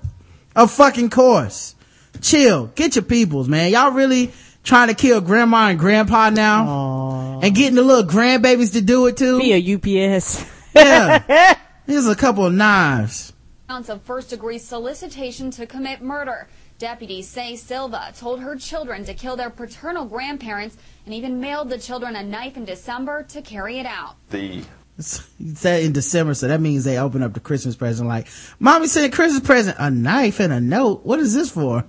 Of 0.55 0.70
fucking 0.70 1.10
course. 1.10 1.74
Chill. 2.20 2.66
Get 2.74 2.97
your 2.97 3.05
peoples, 3.05 3.49
man. 3.49 3.70
Y'all 3.73 3.91
really 3.92 4.33
trying 4.62 4.89
to 4.89 4.94
kill 4.94 5.20
grandma 5.20 5.68
and 5.68 5.78
grandpa 5.78 6.31
now? 6.31 7.41
And 7.42 7.55
getting 7.55 7.74
the 7.74 7.83
little 7.83 8.08
grandbabies 8.08 8.73
to 8.73 8.81
do 8.81 9.07
it 9.07 9.16
too? 9.16 9.39
Be 9.39 9.52
a 9.52 9.74
UPS. 10.08 10.44
Yeah. 10.74 11.57
Here's 11.86 12.07
a 12.07 12.15
couple 12.16 12.47
of 12.47 12.52
knives. 12.55 13.33
counts 13.68 13.89
of 13.89 14.02
first 14.02 14.31
degree 14.31 14.58
solicitation 14.58 15.50
to 15.52 15.66
commit 15.66 16.00
murder. 16.02 16.49
Deputies 16.78 17.28
say 17.28 17.57
Silva 17.57 18.12
told 18.17 18.41
her 18.41 18.57
children 18.57 19.05
to 19.05 19.15
kill 19.15 19.36
their 19.36 19.51
paternal 19.51 20.05
grandparents 20.05 20.77
and 21.05 21.15
even 21.15 21.41
mailed 21.41 21.70
the 21.70 21.78
children 21.78 22.17
a 22.17 22.23
knife 22.23 22.57
in 22.57 22.65
December 22.65 23.23
to 23.25 23.43
carry 23.43 23.78
it 23.78 23.86
out. 23.86 24.17
The 24.31 24.65
said 24.99 25.83
in 25.83 25.93
December, 25.93 26.35
so 26.35 26.49
that 26.49 26.61
means 26.61 26.85
they 26.85 26.99
open 26.99 27.23
up 27.23 27.35
the 27.35 27.41
Christmas 27.41 27.75
present 27.77 28.09
like, 28.09 28.28
mommy 28.59 28.86
sent 28.86 29.12
a 29.12 29.17
Christmas 29.17 29.44
present, 29.44 29.77
a 29.78 29.91
knife 29.91 30.41
and 30.41 30.53
a 30.53 30.61
note. 30.61 31.05
What 31.05 31.19
is 31.20 31.35
this 31.35 31.51
for? 31.51 31.85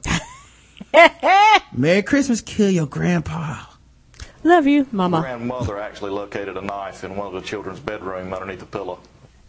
Merry 1.73 2.01
Christmas, 2.01 2.41
kill 2.41 2.69
your 2.69 2.87
grandpa. 2.87 3.63
Love 4.43 4.67
you, 4.67 4.87
mama. 4.91 5.21
grandmother 5.21 5.79
actually 5.79 6.11
located 6.11 6.57
a 6.57 6.61
knife 6.61 7.03
in 7.03 7.15
one 7.15 7.27
of 7.27 7.33
the 7.33 7.41
children's 7.41 7.79
bedroom 7.79 8.33
underneath 8.33 8.59
the 8.59 8.65
pillow. 8.65 8.99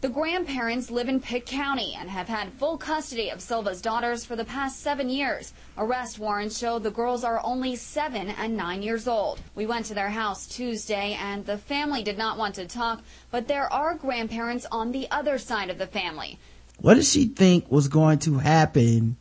The 0.06 0.12
grandparents 0.12 0.88
live 0.88 1.08
in 1.08 1.18
Pitt 1.18 1.46
County 1.46 1.96
and 1.98 2.08
have 2.08 2.28
had 2.28 2.52
full 2.52 2.78
custody 2.78 3.28
of 3.28 3.40
Silva's 3.40 3.82
daughters 3.82 4.24
for 4.24 4.36
the 4.36 4.44
past 4.44 4.78
seven 4.78 5.08
years. 5.08 5.52
Arrest 5.76 6.20
warrants 6.20 6.56
show 6.56 6.78
the 6.78 6.92
girls 6.92 7.24
are 7.24 7.40
only 7.42 7.74
seven 7.74 8.28
and 8.28 8.56
nine 8.56 8.84
years 8.84 9.08
old. 9.08 9.40
We 9.56 9.66
went 9.66 9.86
to 9.86 9.94
their 9.94 10.10
house 10.10 10.46
Tuesday 10.46 11.18
and 11.20 11.44
the 11.44 11.58
family 11.58 12.04
did 12.04 12.16
not 12.16 12.38
want 12.38 12.54
to 12.54 12.68
talk, 12.68 13.02
but 13.32 13.48
there 13.48 13.66
are 13.72 13.96
grandparents 13.96 14.64
on 14.70 14.92
the 14.92 15.10
other 15.10 15.38
side 15.38 15.70
of 15.70 15.78
the 15.78 15.88
family. 15.88 16.38
What 16.78 16.94
did 16.94 17.06
she 17.06 17.24
think 17.24 17.68
was 17.68 17.88
going 17.88 18.20
to 18.20 18.38
happen 18.38 19.16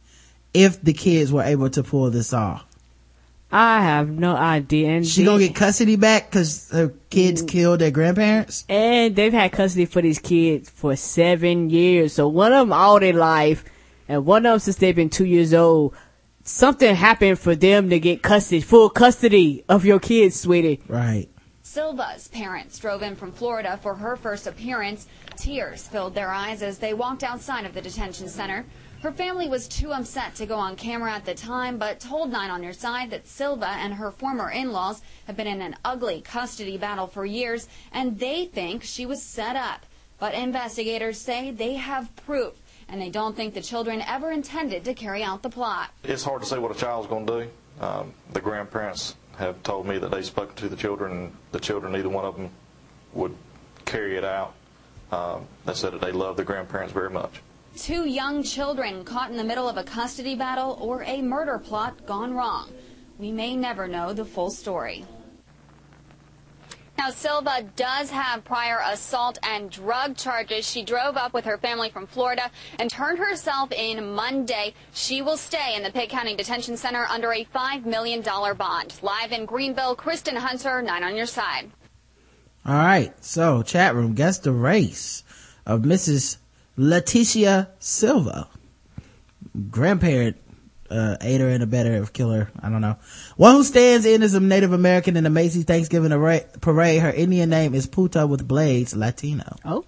if 0.53 0.79
the 0.79 0.93
kids 0.93 1.31
were 1.31 1.41
able 1.41 1.71
to 1.71 1.81
pull 1.81 2.11
this 2.11 2.31
off? 2.31 2.63
I 3.51 3.81
have 3.81 4.09
no 4.09 4.35
idea. 4.35 4.89
And 4.89 5.05
She 5.05 5.23
gonna 5.23 5.39
get 5.39 5.55
custody 5.55 5.95
back 5.95 6.29
because 6.29 6.69
her 6.71 6.93
kids 7.09 7.43
mm. 7.43 7.47
killed 7.47 7.79
their 7.79 7.91
grandparents? 7.91 8.65
And 8.67 9.15
they've 9.15 9.31
had 9.33 9.51
custody 9.51 9.85
for 9.85 10.01
these 10.01 10.19
kids 10.19 10.69
for 10.69 10.95
seven 10.95 11.69
years. 11.69 12.13
So 12.13 12.27
one 12.27 12.51
of 12.51 12.67
them 12.67 12.73
all 12.73 12.99
their 12.99 13.13
life, 13.13 13.63
and 14.07 14.25
one 14.25 14.45
of 14.45 14.51
them 14.51 14.59
since 14.59 14.77
they've 14.77 14.95
been 14.95 15.09
two 15.09 15.25
years 15.25 15.53
old. 15.53 15.95
Something 16.43 16.93
happened 16.95 17.39
for 17.39 17.55
them 17.55 17.89
to 17.89 17.99
get 17.99 18.21
custody, 18.21 18.61
full 18.61 18.89
custody 18.89 19.63
of 19.67 19.83
your 19.83 19.99
kids, 19.99 20.39
sweetie. 20.39 20.81
Right. 20.87 21.27
Silva's 21.63 22.27
parents 22.27 22.77
drove 22.77 23.01
in 23.01 23.15
from 23.15 23.31
Florida 23.31 23.77
for 23.81 23.95
her 23.95 24.15
first 24.15 24.47
appearance. 24.47 25.07
Tears 25.35 25.87
filled 25.87 26.13
their 26.13 26.29
eyes 26.29 26.61
as 26.61 26.77
they 26.77 26.93
walked 26.93 27.23
outside 27.23 27.65
of 27.65 27.73
the 27.73 27.81
detention 27.81 28.29
center. 28.29 28.65
Her 29.05 29.11
family 29.11 29.47
was 29.47 29.67
too 29.67 29.93
upset 29.93 30.33
to 30.33 30.47
go 30.47 30.55
on 30.55 30.75
camera 30.75 31.13
at 31.13 31.25
the 31.25 31.35
time, 31.35 31.77
but 31.77 31.99
told 31.99 32.31
Nine 32.31 32.49
on 32.49 32.63
Your 32.63 32.73
Side 32.73 33.11
that 33.11 33.27
Silva 33.27 33.67
and 33.67 33.93
her 33.93 34.09
former 34.09 34.49
in-laws 34.49 35.03
have 35.27 35.37
been 35.37 35.45
in 35.45 35.61
an 35.61 35.75
ugly 35.85 36.21
custody 36.21 36.75
battle 36.75 37.05
for 37.05 37.23
years, 37.23 37.67
and 37.91 38.17
they 38.17 38.45
think 38.45 38.81
she 38.81 39.05
was 39.05 39.21
set 39.21 39.55
up. 39.55 39.85
But 40.17 40.33
investigators 40.33 41.19
say 41.21 41.51
they 41.51 41.75
have 41.75 42.15
proof, 42.15 42.53
and 42.89 42.99
they 42.99 43.11
don't 43.11 43.35
think 43.35 43.53
the 43.53 43.61
children 43.61 44.01
ever 44.01 44.31
intended 44.31 44.83
to 44.85 44.95
carry 44.95 45.21
out 45.21 45.43
the 45.43 45.51
plot. 45.51 45.91
It's 46.03 46.23
hard 46.23 46.41
to 46.41 46.47
say 46.47 46.57
what 46.57 46.75
a 46.75 46.79
child's 46.79 47.07
going 47.07 47.27
to 47.27 47.43
do. 47.43 47.85
Um, 47.85 48.11
the 48.33 48.41
grandparents 48.41 49.17
have 49.37 49.61
told 49.61 49.85
me 49.85 49.99
that 49.99 50.09
they've 50.09 50.25
spoken 50.25 50.55
to 50.55 50.67
the 50.67 50.75
children, 50.75 51.11
and 51.11 51.37
the 51.51 51.59
children, 51.59 51.93
neither 51.93 52.09
one 52.09 52.25
of 52.25 52.37
them 52.37 52.49
would 53.13 53.35
carry 53.85 54.17
it 54.17 54.23
out. 54.23 54.55
Um, 55.11 55.45
they 55.63 55.75
said 55.75 55.93
that 55.93 56.01
they 56.01 56.11
love 56.11 56.37
their 56.37 56.45
grandparents 56.45 56.91
very 56.91 57.11
much. 57.11 57.39
Two 57.75 58.07
young 58.07 58.41
children 58.41 59.03
caught 59.03 59.31
in 59.31 59.37
the 59.37 59.43
middle 59.43 59.67
of 59.67 59.75
a 59.75 59.83
custody 59.83 60.33
battle 60.33 60.77
or 60.79 61.03
a 61.03 61.21
murder 61.21 61.59
plot 61.59 62.05
gone 62.05 62.33
wrong. 62.33 62.71
We 63.19 63.31
may 63.31 63.55
never 63.55 63.85
know 63.87 64.13
the 64.13 64.23
full 64.23 64.49
story. 64.49 65.05
Now, 66.97 67.09
Silva 67.09 67.63
does 67.75 68.09
have 68.09 68.45
prior 68.45 68.79
assault 68.85 69.37
and 69.43 69.69
drug 69.69 70.15
charges. 70.15 70.67
She 70.67 70.83
drove 70.83 71.17
up 71.17 71.33
with 71.33 71.43
her 71.43 71.57
family 71.57 71.89
from 71.89 72.07
Florida 72.07 72.49
and 72.79 72.89
turned 72.89 73.19
herself 73.19 73.71
in 73.73 74.13
Monday. 74.13 74.73
She 74.93 75.21
will 75.21 75.35
stay 75.35 75.75
in 75.75 75.83
the 75.83 75.91
Pitt 75.91 76.09
County 76.09 76.35
Detention 76.35 76.77
Center 76.77 77.05
under 77.09 77.33
a 77.33 77.43
$5 77.43 77.85
million 77.85 78.21
bond. 78.21 78.95
Live 79.01 79.33
in 79.33 79.45
Greenville, 79.45 79.95
Kristen 79.95 80.37
Hunter, 80.37 80.81
9 80.81 81.03
on 81.03 81.15
your 81.17 81.25
side. 81.25 81.69
All 82.65 82.73
right. 82.73 83.13
So 83.23 83.61
chat 83.61 83.93
room, 83.93 84.13
guess 84.13 84.39
the 84.39 84.53
race 84.53 85.23
of 85.65 85.81
Mrs. 85.81 86.37
Leticia 86.77 87.69
Silva. 87.79 88.47
Grandparent, 89.69 90.37
uh, 90.89 91.17
aider 91.21 91.47
and 91.49 91.63
abetter 91.63 91.99
of 91.99 92.13
killer. 92.13 92.49
I 92.61 92.69
don't 92.69 92.81
know. 92.81 92.97
One 93.37 93.55
who 93.55 93.63
stands 93.63 94.05
in 94.05 94.21
as 94.23 94.33
a 94.33 94.39
Native 94.39 94.73
American 94.73 95.15
in 95.17 95.23
the 95.23 95.29
Macy's 95.29 95.63
Thanksgiving 95.65 96.11
parade. 96.61 97.01
Her 97.01 97.11
Indian 97.11 97.49
name 97.49 97.73
is 97.73 97.87
Puta 97.87 98.27
with 98.27 98.47
Blades 98.47 98.95
Latino. 98.95 99.55
Oh. 99.63 99.85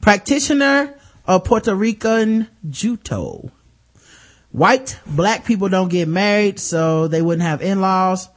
Practitioner 0.00 0.94
of 1.26 1.44
Puerto 1.44 1.74
Rican 1.74 2.48
Juto. 2.68 3.50
White 4.52 4.98
black 5.06 5.44
people 5.44 5.68
don't 5.68 5.88
get 5.88 6.08
married, 6.08 6.58
so 6.58 7.06
they 7.06 7.22
wouldn't 7.22 7.46
have 7.46 7.62
in-laws. 7.62 8.28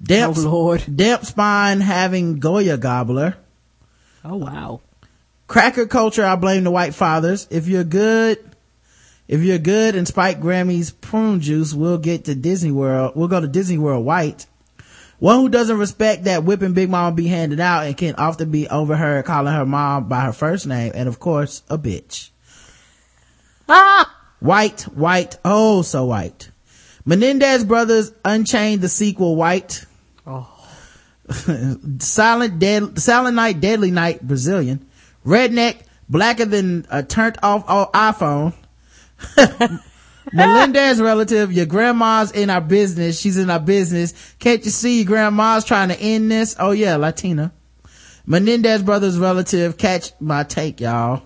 Damp, 0.00 0.36
Lord. 0.36 0.84
damp 0.94 1.24
spine 1.24 1.80
having 1.80 2.38
Goya 2.38 2.76
gobbler. 2.76 3.36
Oh 4.24 4.36
wow. 4.36 4.80
Cracker 5.48 5.86
culture, 5.86 6.24
I 6.24 6.36
blame 6.36 6.64
the 6.64 6.70
white 6.70 6.94
fathers. 6.94 7.46
If 7.50 7.68
you're 7.68 7.84
good, 7.84 8.38
if 9.28 9.40
you're 9.42 9.58
good 9.58 9.94
and 9.94 10.06
Spike 10.06 10.40
Grammy's 10.40 10.90
prune 10.90 11.40
juice, 11.40 11.72
we'll 11.72 11.98
get 11.98 12.24
to 12.24 12.34
Disney 12.34 12.72
World. 12.72 13.12
We'll 13.14 13.28
go 13.28 13.40
to 13.40 13.48
Disney 13.48 13.78
World 13.78 14.04
white. 14.04 14.46
One 15.18 15.40
who 15.40 15.48
doesn't 15.48 15.78
respect 15.78 16.24
that 16.24 16.44
whipping 16.44 16.74
Big 16.74 16.90
Mama 16.90 17.14
be 17.14 17.26
handed 17.26 17.58
out 17.58 17.86
and 17.86 17.96
can 17.96 18.16
often 18.16 18.50
be 18.50 18.68
overheard 18.68 19.24
calling 19.24 19.54
her 19.54 19.64
mom 19.64 20.08
by 20.08 20.20
her 20.20 20.32
first 20.32 20.66
name 20.66 20.92
and 20.94 21.08
of 21.08 21.18
course 21.18 21.62
a 21.70 21.78
bitch. 21.78 22.30
Ah! 23.68 24.12
White, 24.40 24.82
white, 24.82 25.38
oh 25.44 25.82
so 25.82 26.04
white. 26.04 26.50
Menendez 27.04 27.64
Brothers 27.64 28.12
Unchained 28.24 28.82
the 28.82 28.88
sequel 28.88 29.36
white. 29.36 29.86
Oh. 30.26 30.52
Silent 31.98 32.58
Dead, 32.58 32.98
Silent 32.98 33.36
Night, 33.36 33.60
Deadly 33.60 33.90
Night 33.90 34.26
Brazilian. 34.26 34.86
Redneck, 35.26 35.82
blacker 36.08 36.44
than 36.44 36.86
a 36.88 37.02
turned 37.02 37.38
off 37.42 37.66
iPhone. 37.92 38.54
Melendez 40.32 41.00
relative, 41.00 41.52
your 41.52 41.66
grandma's 41.66 42.32
in 42.32 42.48
our 42.48 42.60
business. 42.60 43.20
She's 43.20 43.36
in 43.36 43.50
our 43.50 43.60
business. 43.60 44.34
Can't 44.38 44.64
you 44.64 44.70
see 44.70 44.98
your 44.98 45.06
grandma's 45.06 45.64
trying 45.64 45.88
to 45.88 45.98
end 46.00 46.30
this? 46.30 46.56
Oh 46.58 46.70
yeah, 46.70 46.96
Latina. 46.96 47.52
Menendez 48.24 48.82
brothers 48.82 49.18
relative, 49.18 49.78
catch 49.78 50.12
my 50.20 50.42
take, 50.42 50.80
y'all. 50.80 51.22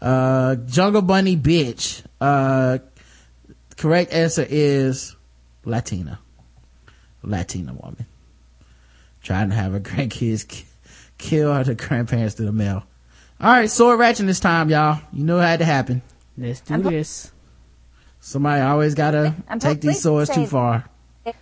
Uh, 0.00 0.56
Jungle 0.56 1.02
Bunny 1.02 1.36
bitch. 1.36 2.02
Uh, 2.20 2.78
correct 3.76 4.12
answer 4.12 4.46
is 4.48 5.16
Latina. 5.64 6.18
Latina 7.22 7.74
woman. 7.74 8.06
Trying 9.22 9.50
to 9.50 9.54
have 9.54 9.72
her 9.72 9.80
grandkids 9.80 10.48
k- 10.48 10.64
kill 11.18 11.52
her 11.52 11.74
grandparents 11.74 12.36
to 12.36 12.42
the 12.44 12.52
mail. 12.52 12.84
All 13.42 13.50
right, 13.50 13.70
sword 13.70 13.98
ratchet 13.98 14.26
this 14.26 14.38
time, 14.38 14.68
y'all. 14.68 15.00
You 15.14 15.24
know 15.24 15.38
it 15.38 15.44
had 15.44 15.60
to 15.60 15.64
happen. 15.64 16.02
Let's 16.36 16.60
do 16.60 16.82
this. 16.82 17.32
Somebody 18.20 18.60
always 18.60 18.94
gotta 18.94 19.34
And 19.48 19.58
take 19.58 19.80
these 19.80 20.02
swords 20.02 20.28
say- 20.28 20.34
too 20.34 20.46
far. 20.46 20.84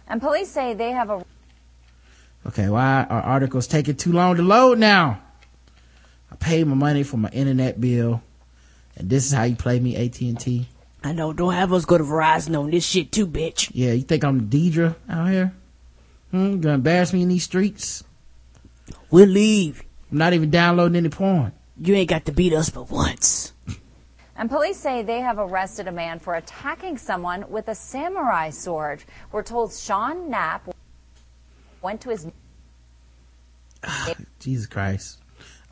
And 0.07 0.21
police 0.21 0.49
say 0.49 0.75
they 0.75 0.93
have 0.93 1.11
a 1.11 1.25
Okay, 2.47 2.69
why 2.69 3.05
are 3.11 3.21
articles 3.21 3.67
taking 3.67 3.97
too 3.97 4.13
long 4.13 4.37
to 4.37 4.43
load 4.43 4.79
now? 4.79 5.19
I 6.31 6.37
paid 6.37 6.69
my 6.69 6.77
money 6.77 7.03
for 7.03 7.17
my 7.17 7.31
internet 7.31 7.81
bill, 7.81 8.23
and 8.97 9.11
this 9.11 9.27
is 9.27 9.33
how 9.33 9.43
you 9.43 9.57
play 9.57 9.81
me 9.81 9.97
AT&T. 9.97 10.69
I 11.03 11.13
know. 11.13 11.33
Don't 11.33 11.53
have 11.55 11.73
us 11.73 11.85
go 11.85 11.99
to 11.99 12.05
Verizon 12.05 12.59
on 12.59 12.71
this 12.71 12.85
shit 12.87 13.11
too, 13.11 13.27
bitch. 13.27 13.71
Yeah, 13.75 13.91
you 13.93 14.03
think 14.03 14.23
I'm 14.25 14.49
Deidre 14.49 14.95
out 15.11 15.31
here? 15.31 15.53
Hmm, 16.31 16.51
you 16.51 16.57
gonna 16.59 16.75
embarrass 16.77 17.13
me 17.13 17.23
in 17.23 17.29
these 17.29 17.45
streets? 17.45 18.05
We'll 19.11 19.27
leave. 19.29 19.83
I'm 20.13 20.19
not 20.19 20.33
even 20.33 20.51
downloading 20.51 20.97
any 20.97 21.09
porn. 21.09 21.53
You 21.81 21.95
ain't 21.95 22.11
got 22.11 22.25
to 22.27 22.33
beat 22.33 22.53
us 22.53 22.71
but 22.71 22.91
once. 22.91 23.53
And 24.37 24.49
police 24.49 24.77
say 24.77 25.03
they 25.03 25.21
have 25.21 25.39
arrested 25.39 25.89
a 25.89 25.93
man 25.93 26.19
for 26.21 26.35
attacking 26.35 26.99
someone 26.99 27.45
with 27.49 27.69
a 27.69 27.75
samurai 27.75 28.51
sword. 28.51 29.03
We're 29.33 29.43
told 29.43 29.73
Sean 29.73 30.31
Knapp 30.31 30.69
went 31.83 32.01
to 32.03 32.11
his 32.11 32.27
Jesus 34.39 34.67
Christ. 34.67 35.19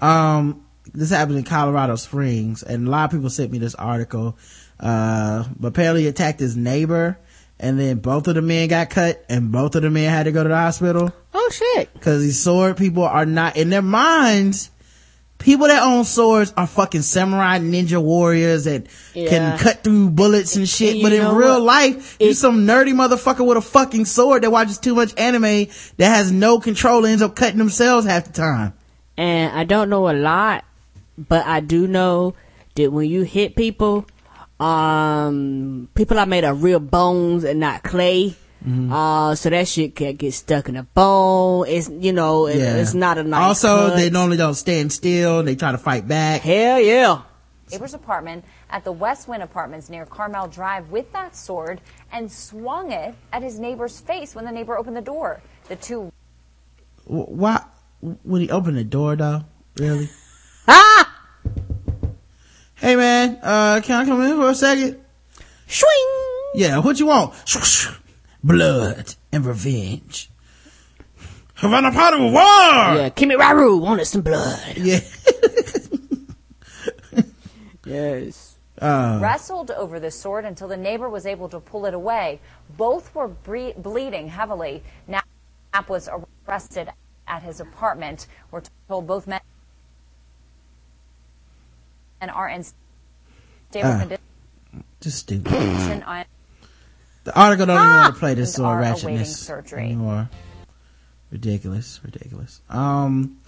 Um, 0.00 0.64
this 0.92 1.10
happened 1.10 1.38
in 1.38 1.44
Colorado 1.44 1.96
Springs, 1.96 2.62
and 2.62 2.86
a 2.86 2.90
lot 2.90 3.04
of 3.06 3.10
people 3.10 3.30
sent 3.30 3.50
me 3.50 3.58
this 3.58 3.74
article. 3.74 4.36
Uh, 4.78 5.44
but 5.58 5.68
apparently 5.68 6.02
he 6.02 6.08
attacked 6.08 6.38
his 6.38 6.56
neighbor, 6.56 7.18
and 7.58 7.78
then 7.78 7.98
both 7.98 8.28
of 8.28 8.34
the 8.34 8.42
men 8.42 8.68
got 8.68 8.90
cut, 8.90 9.24
and 9.28 9.50
both 9.50 9.74
of 9.74 9.82
the 9.82 9.90
men 9.90 10.10
had 10.10 10.24
to 10.24 10.32
go 10.32 10.42
to 10.42 10.48
the 10.48 10.56
hospital. 10.56 11.12
Oh 11.34 11.50
shit. 11.52 11.88
Cause 12.00 12.20
these 12.20 12.40
sword 12.40 12.76
people 12.76 13.04
are 13.04 13.26
not, 13.26 13.56
in 13.56 13.70
their 13.70 13.82
minds, 13.82 14.70
people 15.38 15.68
that 15.68 15.82
own 15.82 16.04
swords 16.04 16.52
are 16.56 16.66
fucking 16.66 17.02
samurai 17.02 17.58
ninja 17.58 18.00
warriors 18.02 18.64
that 18.64 18.86
Yeah. 19.14 19.28
can 19.28 19.58
cut 19.58 19.84
through 19.84 20.10
bullets 20.10 20.56
and 20.56 20.68
shit. 20.68 20.96
You 20.96 21.02
but 21.02 21.12
in 21.12 21.22
real 21.34 21.54
what? 21.54 21.62
life, 21.62 22.16
you're 22.18 22.34
some 22.34 22.66
nerdy 22.66 22.92
motherfucker 22.94 23.44
with 23.46 23.56
a 23.58 23.60
fucking 23.62 24.06
sword 24.06 24.42
that 24.42 24.50
watches 24.50 24.78
too 24.78 24.94
much 24.94 25.12
anime 25.18 25.66
that 25.98 26.08
has 26.16 26.32
no 26.32 26.58
control 26.58 26.98
and 26.98 27.08
ends 27.08 27.22
up 27.22 27.36
cutting 27.36 27.58
themselves 27.58 28.06
half 28.06 28.24
the 28.24 28.32
time. 28.32 28.72
And 29.16 29.56
I 29.56 29.64
don't 29.64 29.88
know 29.90 30.08
a 30.10 30.12
lot, 30.14 30.64
but 31.16 31.46
I 31.46 31.60
do 31.60 31.86
know 31.86 32.34
that 32.74 32.92
when 32.92 33.08
you 33.08 33.22
hit 33.22 33.56
people, 33.56 34.06
um, 34.60 35.88
people 35.94 36.18
are 36.18 36.26
made 36.26 36.44
of 36.44 36.62
real 36.62 36.80
bones 36.80 37.44
and 37.44 37.60
not 37.60 37.82
clay. 37.82 38.34
Mm-hmm. 38.66 38.92
Uh, 38.92 39.34
so 39.36 39.48
that 39.50 39.68
shit 39.68 39.94
can 39.94 40.16
get 40.16 40.34
stuck 40.34 40.68
in 40.68 40.76
a 40.76 40.82
bone. 40.82 41.66
It's, 41.68 41.88
you 41.88 42.12
know, 42.12 42.46
it- 42.48 42.56
it's 42.56 42.94
not 42.94 43.16
a 43.16 43.22
nice 43.22 43.40
Also, 43.64 43.88
cut. 43.90 43.96
they 43.96 44.10
normally 44.10 44.36
don't 44.38 44.54
stand 44.54 44.92
still. 44.92 45.42
They 45.44 45.54
try 45.54 45.70
to 45.72 45.78
fight 45.78 46.08
back. 46.08 46.40
Hell 46.42 46.80
yeah. 46.80 47.22
neighbor's 47.70 47.94
apartment 47.94 48.44
at 48.70 48.84
the 48.84 48.92
West 48.92 49.26
Wind 49.28 49.42
Apartments 49.42 49.88
near 49.90 50.04
Carmel 50.06 50.46
Drive 50.48 50.90
with 50.90 51.12
that 51.12 51.34
sword 51.36 51.80
and 52.12 52.30
swung 52.30 52.90
it 52.92 53.14
at 53.32 53.42
his 53.42 53.58
neighbor's 53.58 53.98
face 54.00 54.34
when 54.34 54.44
the 54.44 54.52
neighbor 54.52 54.76
opened 54.76 54.96
the 54.96 55.00
door. 55.00 55.40
The 55.68 55.76
two 55.76 56.12
Why, 57.06 57.62
when 58.00 58.40
he 58.42 58.50
opened 58.50 58.76
the 58.76 58.84
door 58.84 59.16
though? 59.16 59.44
Really? 59.78 60.08
ah! 60.68 61.12
Hey 62.76 62.94
man, 62.94 63.38
uh, 63.42 63.80
can 63.82 64.02
I 64.02 64.04
come 64.04 64.20
in 64.22 64.36
for 64.36 64.50
a 64.50 64.54
second? 64.54 65.00
Swing! 65.66 66.06
Yeah, 66.54 66.78
what 66.78 67.00
you 67.00 67.06
want? 67.06 67.34
Blood 68.46 69.16
and 69.32 69.44
revenge. 69.44 70.30
Havana 71.54 71.90
party 71.90 72.22
with 72.22 72.32
war! 72.32 72.42
Yeah, 72.42 73.08
Kimmy 73.10 73.36
Raru 73.36 73.80
wanted 73.80 74.04
some 74.04 74.22
blood. 74.22 74.76
Yeah. 74.76 75.00
yes. 77.84 78.56
Uh, 78.80 79.18
wrestled 79.20 79.72
over 79.72 79.98
the 79.98 80.12
sword 80.12 80.44
until 80.44 80.68
the 80.68 80.76
neighbor 80.76 81.08
was 81.08 81.26
able 81.26 81.48
to 81.48 81.58
pull 81.58 81.86
it 81.86 81.94
away. 81.94 82.40
Both 82.76 83.12
were 83.16 83.26
bre- 83.26 83.72
bleeding 83.76 84.28
heavily. 84.28 84.84
Knapp 85.08 85.88
was 85.88 86.08
arrested 86.46 86.90
at 87.26 87.42
his 87.42 87.58
apartment. 87.58 88.28
We're 88.52 88.62
told 88.88 89.08
both 89.08 89.26
men 89.26 89.40
are 92.20 92.48
in 92.48 92.62
stable 93.70 93.88
Uh, 93.88 93.98
condition. 94.00 94.24
just 95.00 95.18
stupid. 95.18 95.52
The 97.26 97.36
article 97.36 97.66
don't 97.66 97.76
even 97.76 97.88
want 97.88 98.14
to 98.14 98.20
play 98.20 98.34
this 98.34 98.54
sword 98.54 98.68
are 98.68 98.82
awaiting 98.84 99.18
ratchetness 99.18 99.26
surgery. 99.26 99.82
anymore. 99.82 100.30
Ridiculous, 101.32 101.98
ridiculous. 102.04 102.60
Um, 102.70 103.38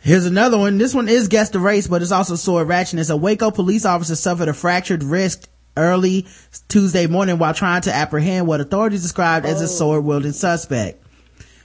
here's 0.00 0.26
another 0.26 0.58
one. 0.58 0.76
This 0.76 0.94
one 0.94 1.08
is 1.08 1.28
guess 1.28 1.48
the 1.48 1.60
race, 1.60 1.86
but 1.86 2.02
it's 2.02 2.12
also 2.12 2.34
sword 2.34 2.68
ratchetness. 2.68 3.10
A 3.10 3.16
Waco 3.16 3.50
police 3.50 3.86
officer 3.86 4.16
suffered 4.16 4.48
a 4.48 4.52
fractured 4.52 5.02
wrist 5.02 5.48
early 5.78 6.26
Tuesday 6.68 7.06
morning 7.06 7.38
while 7.38 7.54
trying 7.54 7.80
to 7.80 7.94
apprehend 7.94 8.46
what 8.46 8.60
authorities 8.60 9.00
described 9.00 9.46
as 9.46 9.62
a 9.62 9.66
sword 9.66 10.04
wielding 10.04 10.32
suspect. 10.32 11.02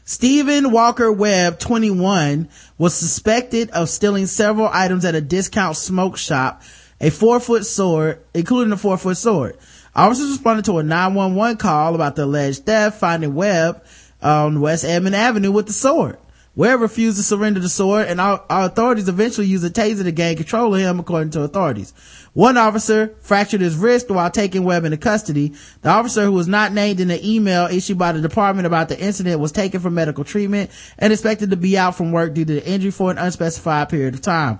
Stephen 0.06 0.72
Walker 0.72 1.12
Webb, 1.12 1.60
21, 1.60 2.48
was 2.78 2.96
suspected 2.96 3.72
of 3.72 3.90
stealing 3.90 4.28
several 4.28 4.70
items 4.72 5.04
at 5.04 5.16
a 5.16 5.22
discount 5.22 5.76
smoke 5.76 6.16
shop, 6.16 6.62
a 7.02 7.10
four 7.10 7.42
foot 7.42 7.66
sword, 7.66 8.22
including 8.34 8.72
a 8.72 8.78
four 8.78 8.98
foot 8.98 9.18
sword. 9.18 9.58
Officers 9.96 10.32
responded 10.32 10.66
to 10.66 10.80
a 10.80 10.84
911 10.84 11.58
call 11.58 11.96
about 11.96 12.18
the 12.18 12.26
alleged 12.26 12.66
theft, 12.66 13.00
finding 13.00 13.34
Webb 13.34 13.82
on 14.22 14.60
West 14.60 14.84
Edmond 14.84 15.16
Avenue 15.16 15.52
with 15.52 15.68
the 15.68 15.74
sword. 15.74 16.18
Webb 16.56 16.80
refused 16.80 17.18
to 17.18 17.24
surrender 17.24 17.60
the 17.60 17.68
sword 17.68 18.08
and 18.08 18.20
our, 18.20 18.44
our 18.50 18.66
authorities 18.66 19.10
eventually 19.10 19.48
used 19.48 19.66
a 19.66 19.70
taser 19.70 20.04
to 20.04 20.12
gain 20.12 20.38
control 20.38 20.74
of 20.74 20.80
him 20.80 21.00
according 21.00 21.30
to 21.32 21.42
authorities. 21.42 21.94
One 22.34 22.56
officer 22.56 23.14
fractured 23.20 23.60
his 23.60 23.76
wrist 23.76 24.10
while 24.10 24.32
taking 24.32 24.64
Webb 24.64 24.86
into 24.86 24.98
custody. 24.98 25.54
The 25.82 25.90
officer 25.90 26.24
who 26.24 26.32
was 26.32 26.48
not 26.48 26.72
named 26.72 27.02
in 27.02 27.10
the 27.10 27.26
email 27.26 27.66
issued 27.66 27.98
by 27.98 28.14
the 28.14 28.22
department 28.22 28.68
about 28.68 28.88
the 28.88 29.00
incident 29.00 29.42
was 29.42 29.52
taken 29.52 29.82
for 29.82 29.90
medical 29.90 30.24
treatment 30.24 30.72
and 30.98 31.12
expected 31.12 31.50
to 31.50 31.58
be 31.58 31.78
out 31.78 31.96
from 31.96 32.14
work 32.14 32.34
due 32.34 32.46
to 32.46 32.54
the 32.54 32.66
injury 32.66 32.92
for 32.92 33.12
an 33.12 33.18
unspecified 33.18 33.90
period 33.90 34.14
of 34.14 34.22
time. 34.22 34.60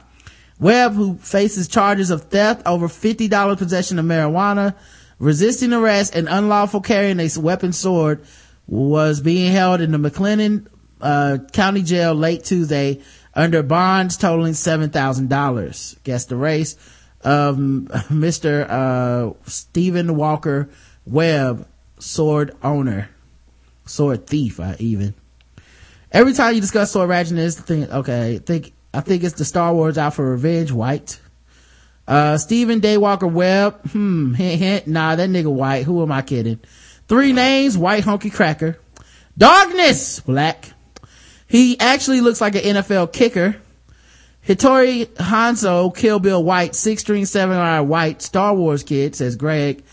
Webb, 0.60 0.94
who 0.94 1.16
faces 1.18 1.68
charges 1.68 2.10
of 2.12 2.24
theft 2.24 2.62
over 2.66 2.88
$50 2.88 3.58
possession 3.58 4.00
of 4.00 4.06
marijuana, 4.06 4.76
resisting 5.20 5.74
arrest, 5.74 6.16
and 6.16 6.28
unlawful 6.30 6.82
carrying 6.82 7.20
a 7.20 7.30
weapon 7.40 7.72
sword, 7.72 8.26
was 8.68 9.22
being 9.22 9.52
held 9.52 9.82
in 9.82 9.92
the 9.92 9.98
McLennan 9.98 10.68
uh, 11.02 11.38
County 11.54 11.84
Jail 11.84 12.14
late 12.14 12.44
Tuesday 12.44 13.02
under 13.34 13.62
bonds 13.62 14.18
totaling 14.18 14.54
$7,000. 14.54 16.04
Guess 16.04 16.26
the 16.26 16.36
race 16.36 16.76
of 17.22 17.58
Mr. 17.58 18.70
Uh, 18.70 19.34
Stephen 19.46 20.16
Walker 20.16 20.70
Webb, 21.06 21.68
sword 22.00 22.56
owner, 22.64 23.10
sword 23.86 24.28
thief, 24.28 24.60
I 24.60 24.76
even. 24.80 25.14
Every 26.12 26.34
time 26.34 26.56
you 26.56 26.62
discuss 26.62 26.92
sword 26.92 27.10
ratchetness, 27.10 27.60
think, 27.60 27.92
okay, 27.92 28.40
think, 28.40 28.74
I 28.94 29.02
think 29.02 29.24
it's 29.24 29.36
the 29.36 29.46
Star 29.46 29.74
Wars 29.74 29.98
out 29.98 30.14
for 30.14 30.32
revenge, 30.32 30.72
white. 30.72 31.20
Uh, 32.08 32.38
Stephen 32.38 32.82
Daywalker 32.82 33.32
Webb, 33.32 33.90
hmm, 33.92 34.34
hint, 34.34 34.60
hint, 34.60 34.88
nah, 34.88 35.16
that 35.16 35.30
nigga 35.30 35.52
white, 35.52 35.86
who 35.86 36.04
am 36.04 36.12
I 36.12 36.22
kidding? 36.22 36.60
Three 37.08 37.34
names, 37.34 37.78
white 37.78 38.04
honky 38.04 38.32
cracker. 38.32 38.78
Darkness, 39.38 40.20
black. 40.20 40.72
He 41.48 41.80
actually 41.80 42.22
looks 42.22 42.42
like 42.42 42.56
an 42.56 42.62
NFL 42.62 43.12
kicker. 43.12 43.58
Hattori 44.48 45.06
Hanzo, 45.16 45.96
Kill 45.96 46.20
Bill 46.20 46.44
White, 46.44 46.76
six 46.76 47.02
string 47.02 47.26
seven 47.26 47.58
eye 47.58 47.82
white, 47.82 48.22
Star 48.22 48.54
Wars 48.54 48.84
kid, 48.84 49.16
says 49.16 49.36
Greg. 49.36 49.84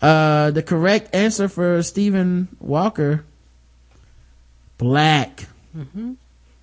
Uh, 0.00 0.50
the 0.50 0.62
correct 0.62 1.14
answer 1.14 1.48
for 1.48 1.82
Stephen 1.82 2.48
Walker, 2.60 3.24
black. 4.78 5.46
Mm-hmm. 5.76 6.14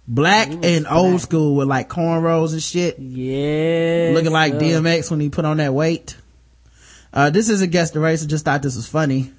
Black 0.08 0.50
and 0.50 0.85
old 0.88 1.22
school 1.22 1.56
with 1.56 1.67
like 1.67 1.90
cornrows 1.90 2.53
and 2.53 2.61
shit. 2.61 3.00
Yeah. 3.00 4.11
Looking 4.14 4.32
like 4.32 4.53
uh, 4.53 4.59
DMX 4.59 5.09
when 5.09 5.19
he 5.19 5.30
put 5.30 5.45
on 5.45 5.58
that 5.58 5.74
weight. 5.74 6.16
Uh, 7.11 7.30
this 7.30 7.50
is 7.50 7.61
a 7.61 7.67
guest 7.67 7.93
the 7.93 8.00
race. 8.00 8.24
I 8.24 8.27
just 8.27 8.45
thought 8.45 8.61
this 8.61 8.75
was 8.75 8.88
funny. 8.88 9.32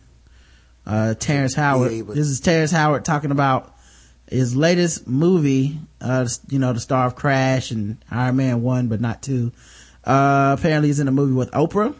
Uh, 0.86 1.14
Terrence 1.14 1.54
Howard. 1.54 1.90
This 2.08 2.26
is 2.28 2.40
Terrence 2.40 2.70
Howard 2.70 3.04
talking 3.04 3.30
about 3.30 3.74
his 4.28 4.56
latest 4.56 5.06
movie, 5.06 5.78
uh, 6.00 6.26
you 6.48 6.58
know, 6.58 6.72
the 6.72 6.80
star 6.80 7.06
of 7.06 7.14
Crash 7.14 7.70
and 7.70 7.98
Iron 8.10 8.36
Man 8.36 8.62
1, 8.62 8.88
but 8.88 9.00
not 9.00 9.22
2. 9.22 9.52
Uh, 10.04 10.56
apparently 10.58 10.88
he's 10.88 11.00
in 11.00 11.08
a 11.08 11.12
movie 11.12 11.34
with 11.34 11.50
Oprah. 11.52 11.94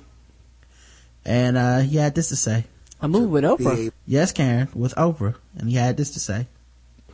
And, 1.25 1.57
uh, 1.57 1.81
he 1.81 1.97
had 1.97 2.15
this 2.15 2.29
to 2.31 2.37
say. 2.37 2.65
A 3.01 3.09
movie 3.09 3.27
with 3.27 3.45
Oprah? 3.45 3.93
Yes, 4.07 4.33
Karen, 4.33 4.69
with 4.75 4.95
Oprah. 4.95 5.35
And 5.59 5.69
he 5.69 5.77
had 5.77 5.97
this 5.97 6.13
to 6.13 6.21
say. 6.21 6.47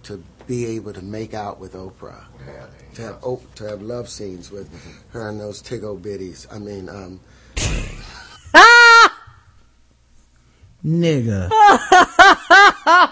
to 0.04 0.22
be 0.46 0.66
able 0.66 0.92
to 0.92 1.02
make 1.02 1.34
out 1.34 1.58
with 1.60 1.74
Oprah, 1.74 2.24
to 2.94 3.02
have 3.02 3.18
o- 3.24 3.42
to 3.56 3.64
have 3.64 3.82
love 3.82 4.08
scenes 4.08 4.50
with 4.50 4.68
her 5.10 5.28
and 5.28 5.40
those 5.40 5.62
tiggo 5.62 6.00
bitties. 6.00 6.46
I 6.52 6.58
mean, 6.58 6.88
um, 6.88 7.20
Nigga. 10.84 11.48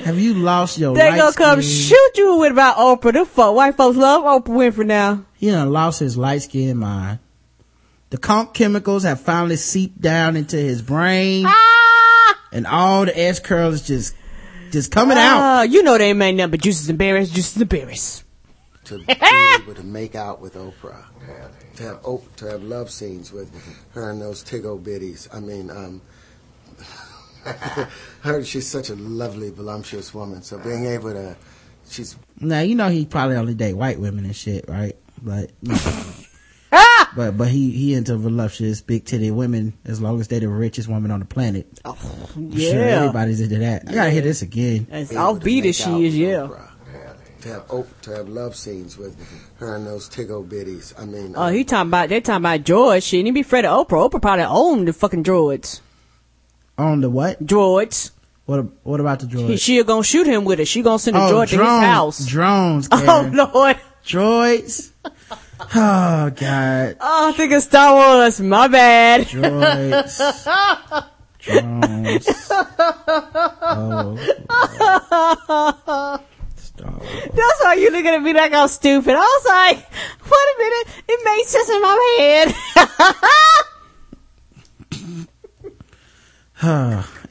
Have 0.00 0.18
you 0.18 0.34
lost 0.34 0.78
your 0.78 0.94
They 0.94 1.10
gonna 1.16 1.32
come 1.32 1.62
skin? 1.62 1.72
shoot 1.96 2.10
you 2.16 2.36
with 2.36 2.50
about 2.52 2.76
Oprah. 2.76 3.12
The 3.12 3.24
fuck 3.24 3.54
white 3.54 3.76
folks 3.76 3.96
love 3.96 4.24
Oprah 4.24 4.72
Winfrey 4.72 4.86
now. 4.86 5.24
He 5.34 5.50
done 5.50 5.70
lost 5.70 6.00
his 6.00 6.16
light 6.16 6.42
skin 6.42 6.78
mind. 6.78 7.20
The 8.10 8.18
conk 8.18 8.52
chemicals 8.54 9.04
have 9.04 9.20
finally 9.20 9.56
seeped 9.56 10.00
down 10.00 10.36
into 10.36 10.56
his 10.56 10.82
brain. 10.82 11.46
And 12.52 12.66
all 12.66 13.04
the 13.06 13.18
S 13.18 13.38
curls 13.38 13.82
just, 13.86 14.14
just 14.72 14.90
coming 14.90 15.16
out. 15.18 15.38
Ah, 15.40 15.62
you 15.62 15.82
know 15.82 15.96
they 15.98 16.08
ain't 16.10 16.18
made 16.18 16.32
nothing 16.34 16.50
but 16.52 16.60
juices 16.62 16.88
and 16.88 16.98
berries, 16.98 17.30
juices 17.30 17.56
and 17.60 17.68
berries. 17.68 18.24
to 18.84 18.98
be 18.98 19.14
able 19.60 19.74
to 19.74 19.84
make 19.84 20.14
out 20.16 20.40
with 20.40 20.54
Oprah, 20.54 21.04
to 21.76 21.82
have 21.84 22.00
o- 22.04 22.24
to 22.36 22.46
have 22.46 22.62
love 22.64 22.90
scenes 22.90 23.30
with 23.32 23.50
her 23.92 24.10
and 24.10 24.20
those 24.20 24.42
tiggo 24.42 24.82
bitties. 24.82 25.28
I 25.32 25.38
mean, 25.40 25.70
um, 25.70 26.02
her 28.22 28.42
she's 28.44 28.66
such 28.66 28.88
a 28.90 28.94
lovely, 28.96 29.50
voluptuous 29.50 30.12
woman. 30.14 30.42
So 30.42 30.58
being 30.58 30.86
able 30.86 31.12
to, 31.12 31.36
she's 31.88 32.16
Now, 32.40 32.60
you 32.60 32.74
know 32.74 32.88
he 32.88 33.04
probably 33.06 33.36
only 33.36 33.54
date 33.54 33.74
white 33.74 34.00
women 34.00 34.24
and 34.24 34.34
shit, 34.34 34.64
right? 34.68 34.96
But, 35.20 35.50
but, 37.16 37.36
but 37.36 37.48
he, 37.48 37.70
he 37.70 37.94
into 37.94 38.16
voluptuous, 38.16 38.80
big 38.80 39.04
titty 39.04 39.30
women 39.30 39.74
as 39.84 40.00
long 40.00 40.20
as 40.20 40.28
they're 40.28 40.40
the 40.40 40.48
richest 40.48 40.88
woman 40.88 41.10
on 41.10 41.20
the 41.20 41.26
planet. 41.26 41.66
Oh, 41.84 41.96
I'm 42.36 42.50
sure 42.52 42.60
yeah. 42.60 43.00
everybody's 43.00 43.40
into 43.40 43.58
that. 43.58 43.88
I 43.88 43.92
gotta 43.94 44.10
hear 44.10 44.22
this 44.22 44.42
again. 44.42 44.86
As 44.90 45.10
Be 45.10 45.16
offbeat 45.16 45.66
as 45.66 45.76
she 45.76 46.06
is, 46.06 46.16
yeah. 46.16 46.28
Oprah. 46.48 46.68
to 47.42 47.48
have 47.48 47.64
o- 47.70 47.86
to 48.02 48.10
have 48.12 48.28
love 48.28 48.54
scenes 48.56 48.96
with 48.96 49.16
her 49.56 49.76
and 49.76 49.86
those 49.86 50.08
tiggo 50.08 50.46
bitties. 50.46 50.92
I 51.00 51.04
mean, 51.04 51.34
Oh, 51.36 51.48
he 51.48 51.64
talking 51.64 51.88
about, 51.90 52.08
they 52.08 52.20
talking 52.20 52.36
about 52.42 52.62
George 52.64 53.02
She 53.02 53.18
And 53.18 53.26
he 53.26 53.32
be 53.32 53.40
afraid 53.40 53.64
of 53.64 53.86
Oprah. 53.88 54.08
Oprah 54.10 54.22
probably 54.22 54.44
owned 54.44 54.86
the 54.88 54.92
fucking 54.92 55.24
droids. 55.24 55.80
On 56.78 57.00
the 57.00 57.10
what? 57.10 57.44
Droids. 57.44 58.12
What, 58.46 58.64
what 58.84 59.00
about 59.00 59.20
the 59.20 59.26
droids? 59.26 59.48
He, 59.50 59.56
she 59.56 59.82
gonna 59.84 60.02
shoot 60.02 60.26
him 60.26 60.44
with 60.44 60.60
it. 60.60 60.66
She 60.66 60.82
gonna 60.82 60.98
send 60.98 61.16
a 61.16 61.20
Oh, 61.20 61.32
droid 61.32 61.48
to 61.50 61.58
his 61.58 61.66
house. 61.66 62.26
Drones, 62.26 62.88
Oh, 62.92 62.96
Karen. 63.04 63.36
Lord. 63.36 63.76
Droids. 64.04 64.91
Oh, 65.74 66.30
God. 66.30 66.96
Oh, 67.00 67.28
I 67.28 67.32
think 67.32 67.52
it's 67.52 67.66
Star 67.66 67.94
Wars. 67.94 68.40
My 68.40 68.68
bad. 68.68 69.26
Droids. 69.26 70.18
Drones. 71.38 72.28
Oh, 73.64 74.18
That's 77.34 77.60
why 77.62 77.74
you 77.74 77.90
looking 77.90 78.08
at 78.08 78.22
me 78.22 78.32
like 78.32 78.52
I'm 78.52 78.68
stupid. 78.68 79.14
I 79.14 79.18
was 79.18 79.44
like, 79.46 79.76
wait 79.76 79.86
a 80.32 80.54
minute, 80.58 80.88
it 81.08 81.20
makes 81.24 81.50
sense 81.50 81.68
in 81.68 81.82
my 81.82 82.16
head. 82.18 82.54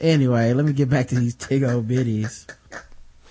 anyway, 0.00 0.52
let 0.52 0.64
me 0.64 0.72
get 0.72 0.88
back 0.90 1.08
to 1.08 1.16
these 1.16 1.34
tiggo 1.36 1.84
bitties. 1.84 2.46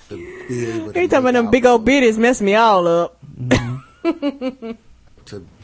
to 0.10 0.16
be 0.48 0.70
able 0.70 0.94
talking 0.94 1.14
about 1.18 1.34
them 1.34 1.50
big 1.52 1.66
old 1.66 1.86
bitties 1.86 2.18
mess 2.18 2.42
me 2.42 2.56
all 2.56 2.88
up. 2.88 3.20
to 3.22 3.28
mm-hmm. 4.04 4.72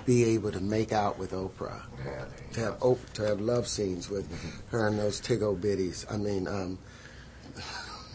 be 0.08 0.24
able 0.24 0.52
to 0.53 0.61
make 0.61 0.94
out 0.94 1.19
with 1.19 1.34
Oprah, 1.34 1.82
to 2.53 2.60
have 2.61 2.82
Op- 2.82 3.14
to 3.14 3.24
have 3.24 3.42
love 3.42 3.68
scenes 3.68 4.10
with 4.10 4.26
her 4.69 4.88
and 4.88 4.98
those 4.98 5.19
tiggo 5.19 5.56
bitties. 5.60 6.10
I 6.11 6.16
mean, 6.16 6.48
um, 6.48 6.80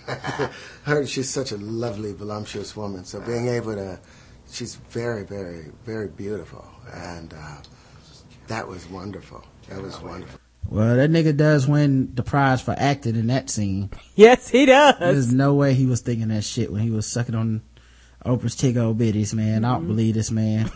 her 0.85 1.07
she's 1.07 1.29
such 1.29 1.53
a 1.53 1.59
lovely, 1.59 2.15
voluptuous 2.15 2.75
woman. 2.75 3.05
So 3.05 3.21
being 3.21 3.47
able 3.47 3.75
to, 3.75 4.01
she's 4.51 4.77
very, 4.77 5.25
very, 5.25 5.67
very 5.85 6.09
beautiful, 6.09 6.67
and 6.95 7.35
uh, 7.35 7.59
that 8.49 8.67
was 8.67 8.89
wonderful. 8.89 9.45
That 9.69 9.83
was 9.83 10.01
wonderful. 10.01 10.41
Well, 10.71 10.97
that 10.97 11.11
nigga 11.11 11.37
does 11.37 11.69
win 11.69 12.15
the 12.15 12.23
prize 12.23 12.63
for 12.63 12.75
acting 12.79 13.17
in 13.17 13.27
that 13.27 13.51
scene. 13.51 13.91
Yes, 14.15 14.49
he 14.49 14.65
does. 14.65 14.99
There's 14.99 15.33
no 15.33 15.53
way 15.53 15.75
he 15.75 15.85
was 15.85 16.01
thinking 16.01 16.29
that 16.29 16.45
shit 16.45 16.73
when 16.73 16.81
he 16.81 16.91
was 16.91 17.07
sucking 17.07 17.35
on 17.35 17.61
Oprah's 18.25 18.57
tiggo 18.57 18.97
bitties, 18.97 19.35
man. 19.35 19.67
I 19.67 19.75
don't 19.75 19.87
believe 19.87 20.15
this 20.15 20.31
man. 20.31 20.71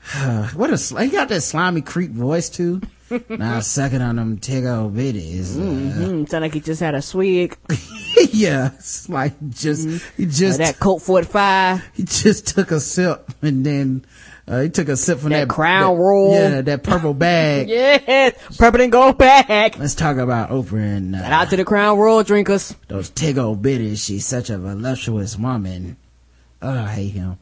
What 0.54 0.70
a 0.70 0.78
sl- 0.78 0.98
he 0.98 1.08
got 1.08 1.28
that 1.28 1.42
slimy 1.42 1.80
creep 1.82 2.10
voice 2.10 2.48
too. 2.48 2.80
now 3.28 3.60
sucking 3.60 4.00
on 4.00 4.16
them 4.16 4.38
tiggo 4.38 4.90
bitties. 4.92 5.56
Mm-hmm. 5.56 6.26
Sound 6.26 6.42
like 6.42 6.54
he 6.54 6.60
just 6.60 6.80
had 6.80 6.94
a 6.94 7.02
swig. 7.02 7.56
yeah, 8.30 8.70
it's 8.74 9.08
like 9.08 9.34
just 9.50 9.88
he 10.16 10.26
just 10.26 10.60
Uh, 10.60 10.64
that 10.64 10.78
Colt 10.78 11.02
45. 11.02 11.84
He 11.94 12.04
just 12.04 12.46
took 12.48 12.70
a 12.70 12.78
sip 12.80 13.30
and 13.42 13.66
then 13.66 14.04
uh, 14.48 14.62
he 14.62 14.68
took 14.68 14.88
a 14.88 14.96
sip 14.96 15.18
from 15.18 15.30
that, 15.30 15.48
Crown 15.48 15.96
that- 15.96 16.02
Royal. 16.02 16.34
Yeah, 16.34 16.60
that 16.62 16.82
purple 16.84 17.14
bag. 17.14 17.68
yes, 17.68 18.56
purple 18.56 18.80
and 18.80 18.90
gold 18.92 19.18
bag. 19.18 19.76
Let's 19.76 19.94
talk 19.94 20.16
about 20.16 20.50
Oprah 20.50 20.96
and 20.96 21.14
uh, 21.16 21.20
Shout 21.20 21.32
out 21.32 21.50
to 21.50 21.56
the 21.56 21.64
Crown 21.64 21.98
Royal 21.98 22.22
drinkers. 22.22 22.74
those 22.88 23.10
tiggo 23.10 23.60
bitties. 23.60 24.04
She's 24.04 24.24
such 24.26 24.50
a 24.50 24.58
voluptuous 24.58 25.36
woman. 25.36 25.96
Oh, 26.62 26.70
I 26.78 26.88
hate 26.88 27.10
him. 27.12 27.38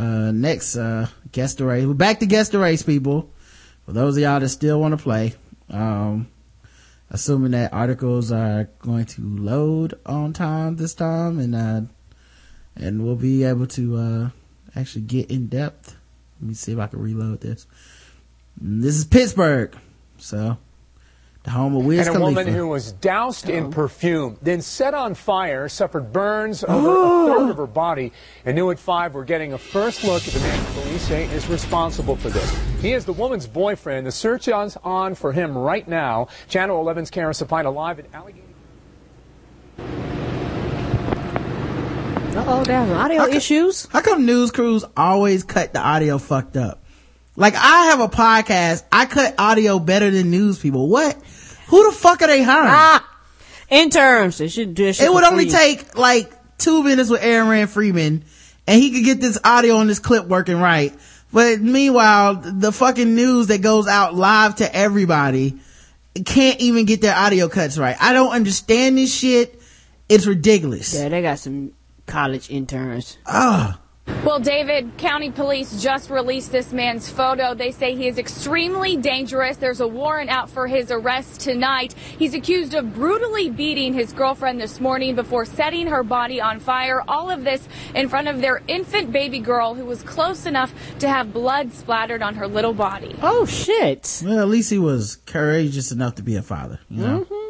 Uh, 0.00 0.32
next, 0.32 0.76
uh, 0.76 1.08
the 1.32 1.64
race. 1.66 1.84
We're 1.84 1.92
back 1.92 2.20
to 2.20 2.26
guess 2.26 2.48
the 2.48 2.58
race, 2.58 2.82
people. 2.82 3.30
For 3.84 3.92
those 3.92 4.16
of 4.16 4.22
y'all 4.22 4.40
that 4.40 4.48
still 4.48 4.80
want 4.80 4.96
to 4.96 5.02
play, 5.02 5.34
um, 5.68 6.28
assuming 7.10 7.50
that 7.50 7.74
articles 7.74 8.32
are 8.32 8.70
going 8.78 9.04
to 9.04 9.22
load 9.22 10.00
on 10.06 10.32
time 10.32 10.76
this 10.76 10.94
time 10.94 11.38
and, 11.38 11.54
uh, 11.54 11.82
and 12.76 13.04
we'll 13.04 13.16
be 13.16 13.44
able 13.44 13.66
to, 13.66 13.96
uh, 13.96 14.30
actually 14.74 15.02
get 15.02 15.30
in 15.30 15.48
depth. 15.48 15.96
Let 16.40 16.48
me 16.48 16.54
see 16.54 16.72
if 16.72 16.78
I 16.78 16.86
can 16.86 17.00
reload 17.00 17.42
this. 17.42 17.66
This 18.56 18.96
is 18.96 19.04
Pittsburgh. 19.04 19.76
So, 20.16 20.56
the 21.50 21.56
home 21.58 21.74
of 21.76 21.84
Wiz 21.84 22.06
and 22.06 22.08
a 22.16 22.18
Khalifa. 22.18 22.38
woman 22.40 22.54
who 22.54 22.68
was 22.68 22.92
doused 22.92 23.48
in 23.48 23.64
oh. 23.66 23.70
perfume, 23.70 24.38
then 24.40 24.60
set 24.62 24.94
on 24.94 25.14
fire, 25.14 25.68
suffered 25.68 26.12
burns 26.12 26.62
over 26.64 26.88
Oh. 26.88 27.32
a 27.32 27.34
third 27.38 27.50
of 27.50 27.56
her 27.56 27.66
body. 27.66 28.12
And 28.44 28.54
New 28.54 28.70
at 28.70 28.78
5, 28.78 29.14
we're 29.14 29.24
getting 29.24 29.52
a 29.52 29.58
first 29.58 30.04
look 30.04 30.26
at 30.26 30.32
the 30.32 30.40
man 30.40 30.64
police 30.74 31.02
say 31.02 31.24
is 31.26 31.48
responsible 31.48 32.14
for 32.16 32.30
this. 32.30 32.56
He 32.80 32.92
is 32.92 33.04
the 33.04 33.12
woman's 33.12 33.46
boyfriend. 33.46 34.06
The 34.06 34.12
search 34.12 34.48
is 34.48 34.76
on 34.84 35.14
for 35.14 35.32
him 35.32 35.58
right 35.58 35.86
now. 35.86 36.28
Channel 36.48 36.84
11's 36.84 37.10
Karen 37.10 37.32
Sapina 37.32 37.74
live 37.74 37.98
at 37.98 38.06
Allegheny. 38.14 38.44
Uh-oh, 42.36 42.62
there's 42.64 42.90
audio 42.90 43.24
issues. 43.24 43.86
How 43.90 44.02
come 44.02 44.24
news 44.24 44.52
crews 44.52 44.84
always 44.96 45.42
cut 45.42 45.72
the 45.72 45.80
audio 45.80 46.18
fucked 46.18 46.56
up? 46.56 46.80
Like 47.36 47.54
I 47.56 47.86
have 47.86 48.00
a 48.00 48.08
podcast, 48.08 48.84
I 48.92 49.06
cut 49.06 49.34
audio 49.38 49.78
better 49.78 50.10
than 50.10 50.30
news 50.30 50.58
people. 50.58 50.88
What? 50.88 51.16
Who 51.70 51.90
the 51.90 51.96
fuck 51.96 52.22
are 52.22 52.26
they 52.26 52.42
hiring? 52.42 52.68
Ah, 52.68 53.08
interns. 53.68 54.38
They 54.38 54.48
should 54.48 54.74
do 54.74 54.86
it 54.86 55.12
would 55.12 55.24
only 55.24 55.48
take 55.48 55.96
like 55.96 56.32
two 56.58 56.82
minutes 56.82 57.10
with 57.10 57.22
Aaron 57.22 57.48
Rand 57.48 57.70
Freeman 57.70 58.24
and 58.66 58.82
he 58.82 58.90
could 58.92 59.04
get 59.04 59.20
this 59.20 59.38
audio 59.42 59.76
on 59.76 59.86
this 59.86 59.98
clip 59.98 60.26
working 60.26 60.60
right. 60.60 60.94
But 61.32 61.60
meanwhile, 61.60 62.36
the 62.36 62.72
fucking 62.72 63.14
news 63.14 63.48
that 63.48 63.62
goes 63.62 63.86
out 63.88 64.14
live 64.14 64.56
to 64.56 64.74
everybody 64.74 65.58
can't 66.24 66.60
even 66.60 66.84
get 66.84 67.00
their 67.00 67.16
audio 67.16 67.48
cuts 67.48 67.78
right. 67.78 67.96
I 68.00 68.12
don't 68.12 68.32
understand 68.32 68.98
this 68.98 69.14
shit. 69.14 69.60
It's 70.08 70.26
ridiculous. 70.26 70.94
Yeah, 70.94 71.08
they 71.08 71.22
got 71.22 71.38
some 71.38 71.72
college 72.06 72.50
interns. 72.50 73.16
Ah. 73.26 73.79
Well, 74.24 74.38
David, 74.38 74.98
county 74.98 75.30
police 75.30 75.82
just 75.82 76.10
released 76.10 76.52
this 76.52 76.72
man's 76.72 77.08
photo. 77.08 77.54
They 77.54 77.70
say 77.70 77.96
he 77.96 78.06
is 78.06 78.18
extremely 78.18 78.96
dangerous. 78.98 79.56
There's 79.56 79.80
a 79.80 79.88
warrant 79.88 80.28
out 80.28 80.50
for 80.50 80.66
his 80.66 80.90
arrest 80.90 81.40
tonight. 81.40 81.94
He's 81.94 82.34
accused 82.34 82.74
of 82.74 82.94
brutally 82.94 83.48
beating 83.48 83.94
his 83.94 84.12
girlfriend 84.12 84.60
this 84.60 84.78
morning 84.78 85.14
before 85.14 85.46
setting 85.46 85.86
her 85.86 86.02
body 86.02 86.38
on 86.38 86.60
fire. 86.60 87.02
All 87.08 87.30
of 87.30 87.44
this 87.44 87.66
in 87.94 88.10
front 88.10 88.28
of 88.28 88.42
their 88.42 88.62
infant 88.68 89.10
baby 89.10 89.38
girl 89.38 89.74
who 89.74 89.86
was 89.86 90.02
close 90.02 90.44
enough 90.44 90.74
to 90.98 91.08
have 91.08 91.32
blood 91.32 91.72
splattered 91.72 92.22
on 92.22 92.34
her 92.34 92.46
little 92.46 92.74
body. 92.74 93.16
Oh, 93.22 93.46
shit. 93.46 94.22
Well, 94.24 94.38
at 94.38 94.48
least 94.48 94.70
he 94.70 94.78
was 94.78 95.16
courageous 95.24 95.92
enough 95.92 96.16
to 96.16 96.22
be 96.22 96.36
a 96.36 96.42
father, 96.42 96.78
you 96.90 97.02
know? 97.02 97.20
Mm-hmm. 97.20 97.49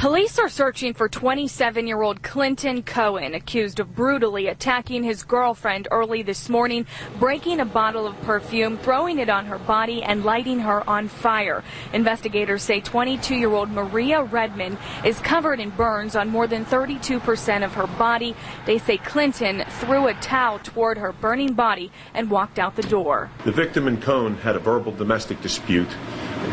Police 0.00 0.38
are 0.38 0.48
searching 0.48 0.94
for 0.94 1.10
27 1.10 1.86
year 1.86 2.00
old 2.00 2.22
Clinton 2.22 2.82
Cohen, 2.82 3.34
accused 3.34 3.80
of 3.80 3.94
brutally 3.94 4.46
attacking 4.46 5.02
his 5.02 5.24
girlfriend 5.24 5.88
early 5.90 6.22
this 6.22 6.48
morning, 6.48 6.86
breaking 7.18 7.60
a 7.60 7.66
bottle 7.66 8.06
of 8.06 8.18
perfume, 8.22 8.78
throwing 8.78 9.18
it 9.18 9.28
on 9.28 9.44
her 9.44 9.58
body, 9.58 10.02
and 10.02 10.24
lighting 10.24 10.60
her 10.60 10.88
on 10.88 11.06
fire. 11.08 11.62
Investigators 11.92 12.62
say 12.62 12.80
22 12.80 13.34
year 13.34 13.52
old 13.52 13.68
Maria 13.68 14.22
Redmond 14.22 14.78
is 15.04 15.18
covered 15.18 15.60
in 15.60 15.68
burns 15.68 16.16
on 16.16 16.30
more 16.30 16.46
than 16.46 16.64
32% 16.64 17.62
of 17.62 17.74
her 17.74 17.86
body. 17.86 18.34
They 18.64 18.78
say 18.78 18.96
Clinton 18.96 19.64
threw 19.80 20.06
a 20.06 20.14
towel 20.14 20.60
toward 20.60 20.96
her 20.96 21.12
burning 21.12 21.52
body 21.52 21.92
and 22.14 22.30
walked 22.30 22.58
out 22.58 22.74
the 22.74 22.82
door. 22.84 23.28
The 23.44 23.52
victim 23.52 23.86
and 23.86 24.00
Cohen 24.00 24.36
had 24.36 24.56
a 24.56 24.60
verbal 24.60 24.92
domestic 24.92 25.42
dispute 25.42 25.92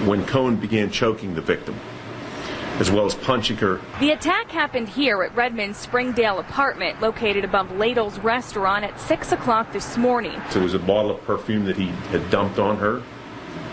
when 0.06 0.26
Cohen 0.26 0.58
began 0.58 0.92
choking 0.92 1.34
the 1.34 1.42
victim, 1.42 1.80
as 2.80 2.92
well 2.92 3.06
as 3.06 3.16
punching 3.16 3.58
her. 3.58 3.80
The 4.00 4.12
attack 4.12 4.52
happened 4.52 4.88
here 4.90 5.24
at 5.24 5.36
Redmond's 5.36 5.78
Springdale 5.78 6.40
apartment, 6.40 7.02
located 7.02 7.44
above 7.44 7.72
Ladle's 7.78 8.20
restaurant 8.20 8.84
at 8.86 9.00
6 9.00 9.32
o'clock 9.32 9.72
this 9.74 9.98
morning. 9.98 10.40
It 10.56 10.62
was 10.62 10.74
a 10.74 10.80
bottle 10.80 11.12
of 11.12 11.24
perfume 11.24 11.66
that 11.66 11.76
he 11.78 11.88
had 12.12 12.30
dumped 12.30 12.60
on 12.60 12.78
her, 12.78 13.02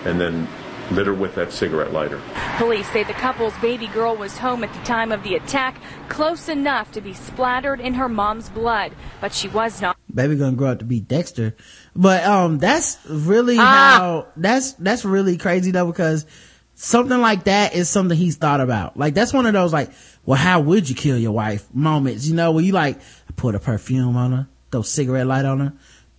and 0.05 0.21
then 0.21 0.49
lit 0.91 1.07
her 1.07 1.15
with 1.15 1.35
that 1.35 1.51
cigarette 1.51 1.93
lighter. 1.95 2.21
Police 2.59 2.87
say 2.91 3.05
the 3.05 3.15
couple's 3.15 3.55
baby 3.63 3.87
girl 3.89 4.17
was 4.17 4.37
home 4.37 4.63
at 4.63 4.73
the 4.75 4.81
time 4.81 5.13
of 5.13 5.23
the 5.23 5.35
attack, 5.35 5.77
close 6.11 6.49
enough 6.49 6.93
to 6.93 7.01
be 7.01 7.15
splattered 7.15 7.81
in 7.81 7.95
her 7.95 8.09
mom's 8.09 8.51
blood, 8.51 8.93
but 9.21 9.33
she 9.33 9.49
was 9.49 9.81
not. 9.81 9.97
baby 10.15 10.37
gonna 10.37 10.55
grow 10.57 10.69
up 10.69 10.79
to 10.81 10.85
be 10.85 11.01
Dexter. 11.01 11.55
But, 11.97 12.25
um, 12.25 12.59
that's 12.59 12.99
really 13.09 13.57
Ah. 13.59 13.97
how, 13.99 14.27
that's, 14.37 14.73
that's 14.75 15.05
really 15.07 15.37
crazy 15.39 15.71
though 15.71 15.87
because 15.87 16.27
something 16.75 17.21
like 17.21 17.45
that 17.45 17.75
is 17.75 17.89
something 17.89 18.17
he's 18.17 18.37
thought 18.37 18.61
about. 18.61 18.97
Like 18.97 19.15
that's 19.15 19.33
one 19.33 19.47
of 19.47 19.53
those 19.53 19.73
like, 19.73 19.91
well, 20.27 20.39
how 20.39 20.61
would 20.61 20.89
you 20.89 20.95
kill 20.95 21.19
your 21.19 21.33
wife 21.33 21.67
moments, 21.75 22.27
you 22.27 22.35
know, 22.35 22.53
where 22.53 22.65
you 22.65 22.73
like, 22.73 22.99
put 23.37 23.55
a 23.55 23.61
perfume 23.61 24.17
on 24.17 24.33
her, 24.33 24.49
throw 24.71 24.83
cigarette 24.83 25.27
light 25.27 25.45
on 25.45 25.61
her, 25.61 25.73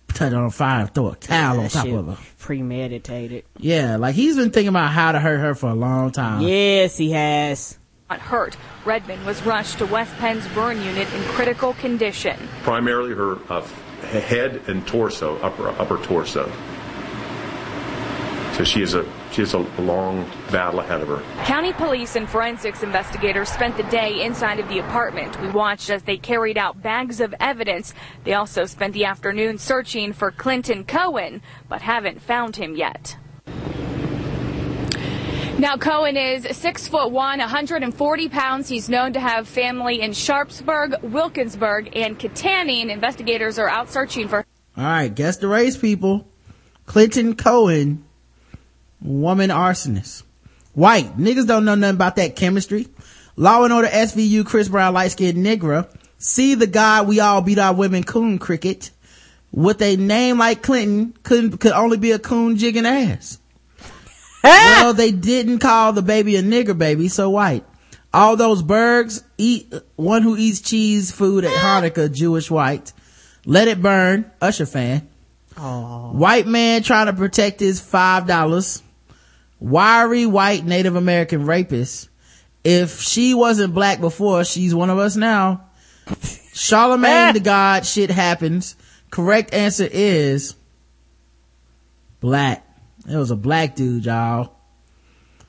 touch 0.08 0.32
her 0.32 0.38
on 0.38 0.50
fire, 0.50 0.86
throw 0.86 1.10
a 1.10 1.16
towel 1.16 1.60
on 1.60 1.68
top 1.68 1.86
of 1.86 2.06
her. 2.06 2.18
Premeditated. 2.38 3.44
Yeah, 3.58 3.96
like 3.96 4.14
he's 4.14 4.36
been 4.36 4.50
thinking 4.50 4.68
about 4.68 4.92
how 4.92 5.12
to 5.12 5.18
hurt 5.18 5.38
her 5.38 5.54
for 5.54 5.70
a 5.70 5.74
long 5.74 6.12
time. 6.12 6.42
Yes, 6.42 6.96
he 6.96 7.10
has. 7.12 7.78
Not 8.08 8.20
hurt. 8.20 8.56
Redmond 8.84 9.26
was 9.26 9.42
rushed 9.44 9.78
to 9.78 9.86
West 9.86 10.14
Penn's 10.18 10.46
burn 10.48 10.80
unit 10.80 11.12
in 11.12 11.22
critical 11.24 11.74
condition. 11.74 12.36
Primarily 12.62 13.12
her 13.14 13.38
uh, 13.50 13.62
head 14.02 14.62
and 14.68 14.86
torso, 14.86 15.36
upper 15.38 15.68
upper 15.70 15.98
torso. 16.04 16.50
So 18.56 18.64
she 18.64 18.80
has 18.80 18.94
a 18.94 19.04
she 19.32 19.42
has 19.42 19.52
a 19.52 19.58
long 19.58 20.24
battle 20.50 20.80
ahead 20.80 21.02
of 21.02 21.08
her. 21.08 21.20
County 21.44 21.74
police 21.74 22.16
and 22.16 22.26
forensics 22.26 22.82
investigators 22.82 23.50
spent 23.50 23.76
the 23.76 23.82
day 23.82 24.24
inside 24.24 24.58
of 24.58 24.68
the 24.70 24.78
apartment. 24.78 25.38
We 25.42 25.50
watched 25.50 25.90
as 25.90 26.04
they 26.04 26.16
carried 26.16 26.56
out 26.56 26.80
bags 26.80 27.20
of 27.20 27.34
evidence. 27.38 27.92
They 28.24 28.32
also 28.32 28.64
spent 28.64 28.94
the 28.94 29.04
afternoon 29.04 29.58
searching 29.58 30.14
for 30.14 30.30
Clinton 30.30 30.84
Cohen, 30.84 31.42
but 31.68 31.82
haven't 31.82 32.22
found 32.22 32.56
him 32.56 32.76
yet. 32.76 33.18
Now 35.58 35.76
Cohen 35.76 36.16
is 36.16 36.56
six 36.56 36.88
foot 36.88 37.12
one, 37.12 37.40
140 37.40 38.28
pounds. 38.30 38.70
He's 38.70 38.88
known 38.88 39.12
to 39.12 39.20
have 39.20 39.46
family 39.46 40.00
in 40.00 40.14
Sharpsburg, 40.14 41.02
Wilkinsburg, 41.02 41.94
and 41.94 42.18
Kittanning. 42.18 42.90
Investigators 42.90 43.58
are 43.58 43.68
out 43.68 43.90
searching 43.90 44.28
for. 44.28 44.46
All 44.78 44.84
right, 44.84 45.14
guess 45.14 45.36
the 45.36 45.48
race, 45.48 45.76
people. 45.76 46.26
Clinton 46.86 47.36
Cohen, 47.36 48.05
woman 49.00 49.50
arsonist. 49.50 50.22
White. 50.74 51.16
Niggas 51.16 51.46
don't 51.46 51.64
know 51.64 51.74
nothing 51.74 51.96
about 51.96 52.16
that 52.16 52.36
chemistry. 52.36 52.88
Law 53.36 53.64
and 53.64 53.72
Order 53.72 53.88
SVU, 53.88 54.44
Chris 54.44 54.68
Brown, 54.68 54.94
light 54.94 55.12
skinned 55.12 55.42
Negra. 55.42 55.88
See 56.18 56.54
the 56.54 56.66
guy 56.66 57.02
we 57.02 57.20
all 57.20 57.42
beat 57.42 57.58
our 57.58 57.74
women 57.74 58.02
coon 58.02 58.38
cricket. 58.38 58.90
With 59.52 59.80
a 59.80 59.96
name 59.96 60.38
like 60.38 60.62
Clinton, 60.62 61.14
could 61.22 61.60
could 61.60 61.72
only 61.72 61.96
be 61.96 62.12
a 62.12 62.18
coon 62.18 62.56
jigging 62.56 62.86
ass. 62.86 63.38
well, 64.44 64.92
they 64.94 65.12
didn't 65.12 65.58
call 65.60 65.92
the 65.92 66.02
baby 66.02 66.36
a 66.36 66.42
nigger 66.42 66.76
baby, 66.76 67.08
so 67.08 67.30
white. 67.30 67.64
All 68.12 68.36
those 68.36 68.62
Bergs 68.62 69.22
eat, 69.38 69.72
one 69.96 70.22
who 70.22 70.36
eats 70.36 70.60
cheese 70.60 71.10
food 71.10 71.44
at 71.44 71.52
Hanukkah, 71.52 72.12
Jewish 72.12 72.50
white. 72.50 72.92
Let 73.44 73.68
It 73.68 73.82
Burn, 73.82 74.30
Usher 74.40 74.66
fan. 74.66 75.08
White 76.12 76.46
man 76.46 76.82
trying 76.82 77.06
to 77.06 77.12
protect 77.12 77.60
his 77.60 77.80
five 77.80 78.26
dollars. 78.26 78.82
Wiry 79.60 80.26
white 80.26 80.64
Native 80.64 80.96
American 80.96 81.46
rapist. 81.46 82.08
If 82.64 83.00
she 83.00 83.34
wasn't 83.34 83.74
black 83.74 84.00
before, 84.00 84.44
she's 84.44 84.74
one 84.74 84.90
of 84.90 84.98
us 84.98 85.16
now. 85.16 85.68
Charlemagne 86.52 87.34
the 87.34 87.40
God, 87.44 87.86
shit 87.86 88.10
happens. 88.10 88.76
Correct 89.10 89.54
answer 89.54 89.88
is 89.90 90.56
black. 92.20 92.66
It 93.08 93.16
was 93.16 93.30
a 93.30 93.36
black 93.36 93.76
dude, 93.76 94.04
y'all. 94.04 94.52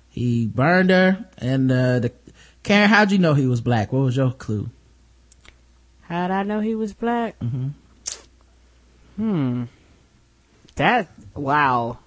He 0.09 0.47
burned 0.47 0.89
her 0.89 1.25
and, 1.37 1.71
uh, 1.71 1.99
the, 1.99 2.11
Karen, 2.63 2.89
how'd 2.89 3.11
you 3.11 3.17
know 3.17 3.33
he 3.33 3.47
was 3.47 3.61
black? 3.61 3.91
What 3.91 4.03
was 4.03 4.17
your 4.17 4.31
clue? 4.31 4.69
How'd 6.01 6.31
I 6.31 6.43
know 6.43 6.59
he 6.59 6.75
was 6.75 6.93
black? 6.93 7.39
Mm-hmm. 7.39 7.67
Hmm. 9.15 9.63
That, 10.75 11.09
wow. 11.33 11.99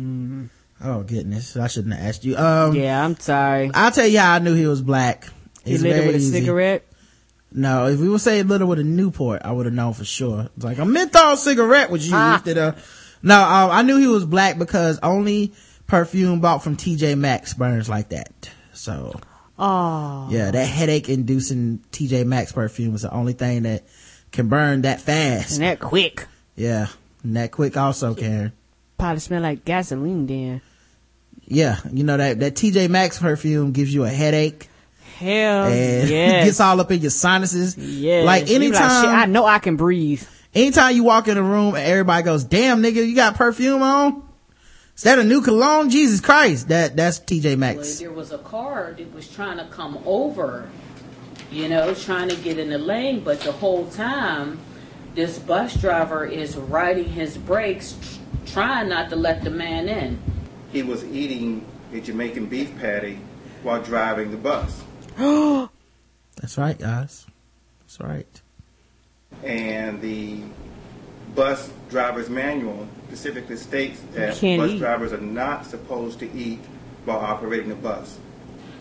Hmm. 0.00 0.44
Oh 0.82 1.02
goodness, 1.02 1.56
I 1.56 1.66
shouldn't 1.66 1.94
have 1.94 2.08
asked 2.08 2.24
you. 2.24 2.36
Um, 2.38 2.74
yeah, 2.74 3.04
I'm 3.04 3.18
sorry. 3.18 3.70
I'll 3.74 3.90
tell 3.90 4.06
you 4.06 4.18
how 4.18 4.34
I 4.34 4.38
knew 4.38 4.54
he 4.54 4.66
was 4.66 4.80
black. 4.80 5.28
He 5.62 5.74
It's 5.74 5.82
lit 5.82 5.96
it 5.96 6.06
with 6.06 6.16
a 6.16 6.20
cigarette? 6.20 6.86
No, 7.52 7.86
if 7.88 8.00
we 8.00 8.08
would 8.08 8.20
say 8.22 8.42
lit 8.42 8.62
it 8.62 8.64
with 8.64 8.78
a 8.78 8.84
Newport, 8.84 9.42
I 9.44 9.52
would 9.52 9.66
have 9.66 9.74
known 9.74 9.92
for 9.92 10.04
sure. 10.06 10.48
It's 10.56 10.64
like 10.64 10.78
a 10.78 10.86
menthol 10.86 11.36
cigarette 11.36 11.90
was 11.90 12.04
used. 12.04 12.14
Ah. 12.14 12.40
That, 12.44 12.56
uh, 12.56 12.72
no, 13.22 13.38
um, 13.42 13.70
I 13.70 13.82
knew 13.82 13.98
he 13.98 14.06
was 14.06 14.24
black 14.24 14.56
because 14.56 14.98
only 15.02 15.52
perfume 15.86 16.40
bought 16.40 16.62
from 16.62 16.76
TJ 16.76 17.18
Maxx 17.18 17.52
burns 17.52 17.88
like 17.88 18.10
that. 18.10 18.50
So, 18.72 19.20
Oh. 19.58 20.28
yeah, 20.30 20.50
that 20.50 20.64
headache 20.64 21.10
inducing 21.10 21.80
TJ 21.92 22.24
Maxx 22.24 22.52
perfume 22.52 22.94
is 22.94 23.02
the 23.02 23.12
only 23.12 23.34
thing 23.34 23.64
that 23.64 23.82
can 24.32 24.48
burn 24.48 24.82
that 24.82 25.02
fast. 25.02 25.54
And 25.56 25.62
that 25.62 25.80
quick. 25.80 26.26
Yeah. 26.56 26.86
And 27.22 27.36
that 27.36 27.50
quick 27.50 27.76
also, 27.76 28.14
Karen. 28.14 28.52
Probably 29.00 29.20
smell 29.20 29.42
like 29.42 29.64
gasoline 29.64 30.26
then. 30.26 30.60
Yeah. 31.46 31.78
You 31.90 32.04
know, 32.04 32.16
that, 32.16 32.38
that 32.40 32.54
TJ 32.54 32.88
Maxx 32.88 33.18
perfume 33.18 33.72
gives 33.72 33.92
you 33.92 34.04
a 34.04 34.08
headache. 34.10 34.68
Hell 35.18 35.64
and 35.66 36.08
yes. 36.08 36.44
gets 36.46 36.60
all 36.60 36.80
up 36.80 36.90
in 36.90 37.00
your 37.00 37.10
sinuses. 37.10 37.76
Yeah, 37.76 38.22
Like 38.22 38.48
anytime. 38.50 39.02
shit, 39.04 39.10
I 39.10 39.26
know 39.26 39.44
I 39.44 39.58
can 39.58 39.76
breathe. 39.76 40.22
Anytime 40.54 40.94
you 40.96 41.04
walk 41.04 41.28
in 41.28 41.36
a 41.36 41.42
room 41.42 41.74
and 41.74 41.84
everybody 41.84 42.22
goes, 42.24 42.44
damn 42.44 42.82
nigga, 42.82 43.06
you 43.06 43.14
got 43.14 43.34
perfume 43.36 43.82
on? 43.82 44.22
Is 44.96 45.02
that 45.04 45.18
a 45.18 45.24
new 45.24 45.40
cologne? 45.40 45.90
Jesus 45.90 46.20
Christ. 46.20 46.68
That, 46.68 46.96
that's 46.96 47.20
TJ 47.20 47.44
Well, 47.44 47.56
Maxx. 47.56 47.98
there 48.00 48.10
was 48.12 48.32
a 48.32 48.38
car 48.38 48.94
that 48.98 49.14
was 49.14 49.28
trying 49.28 49.58
to 49.58 49.64
come 49.66 49.98
over, 50.04 50.68
you 51.50 51.68
know, 51.68 51.94
trying 51.94 52.28
to 52.28 52.36
get 52.36 52.58
in 52.58 52.68
the 52.70 52.78
lane, 52.78 53.20
but 53.20 53.40
the 53.40 53.52
whole 53.52 53.86
time, 53.88 54.58
this 55.14 55.38
bus 55.38 55.74
driver 55.80 56.24
is 56.26 56.56
riding 56.56 57.04
his 57.06 57.36
brakes, 57.38 57.96
tr- 58.00 58.19
trying 58.46 58.88
not 58.88 59.10
to 59.10 59.16
let 59.16 59.42
the 59.42 59.50
man 59.50 59.88
in. 59.88 60.18
He 60.72 60.82
was 60.82 61.04
eating 61.04 61.64
a 61.92 62.00
Jamaican 62.00 62.46
beef 62.46 62.76
patty 62.78 63.18
while 63.62 63.82
driving 63.82 64.30
the 64.30 64.36
bus. 64.36 64.82
That's 66.36 66.56
right, 66.56 66.78
guys. 66.78 67.26
That's 67.80 68.00
right. 68.00 68.40
And 69.44 70.00
the 70.00 70.42
bus 71.34 71.70
driver's 71.88 72.28
manual 72.28 72.88
specifically 73.08 73.56
states 73.56 74.00
that 74.12 74.40
bus 74.40 74.42
eat. 74.42 74.78
drivers 74.78 75.12
are 75.12 75.20
not 75.20 75.66
supposed 75.66 76.18
to 76.20 76.32
eat 76.32 76.60
while 77.04 77.18
operating 77.18 77.68
the 77.68 77.74
bus. 77.74 78.18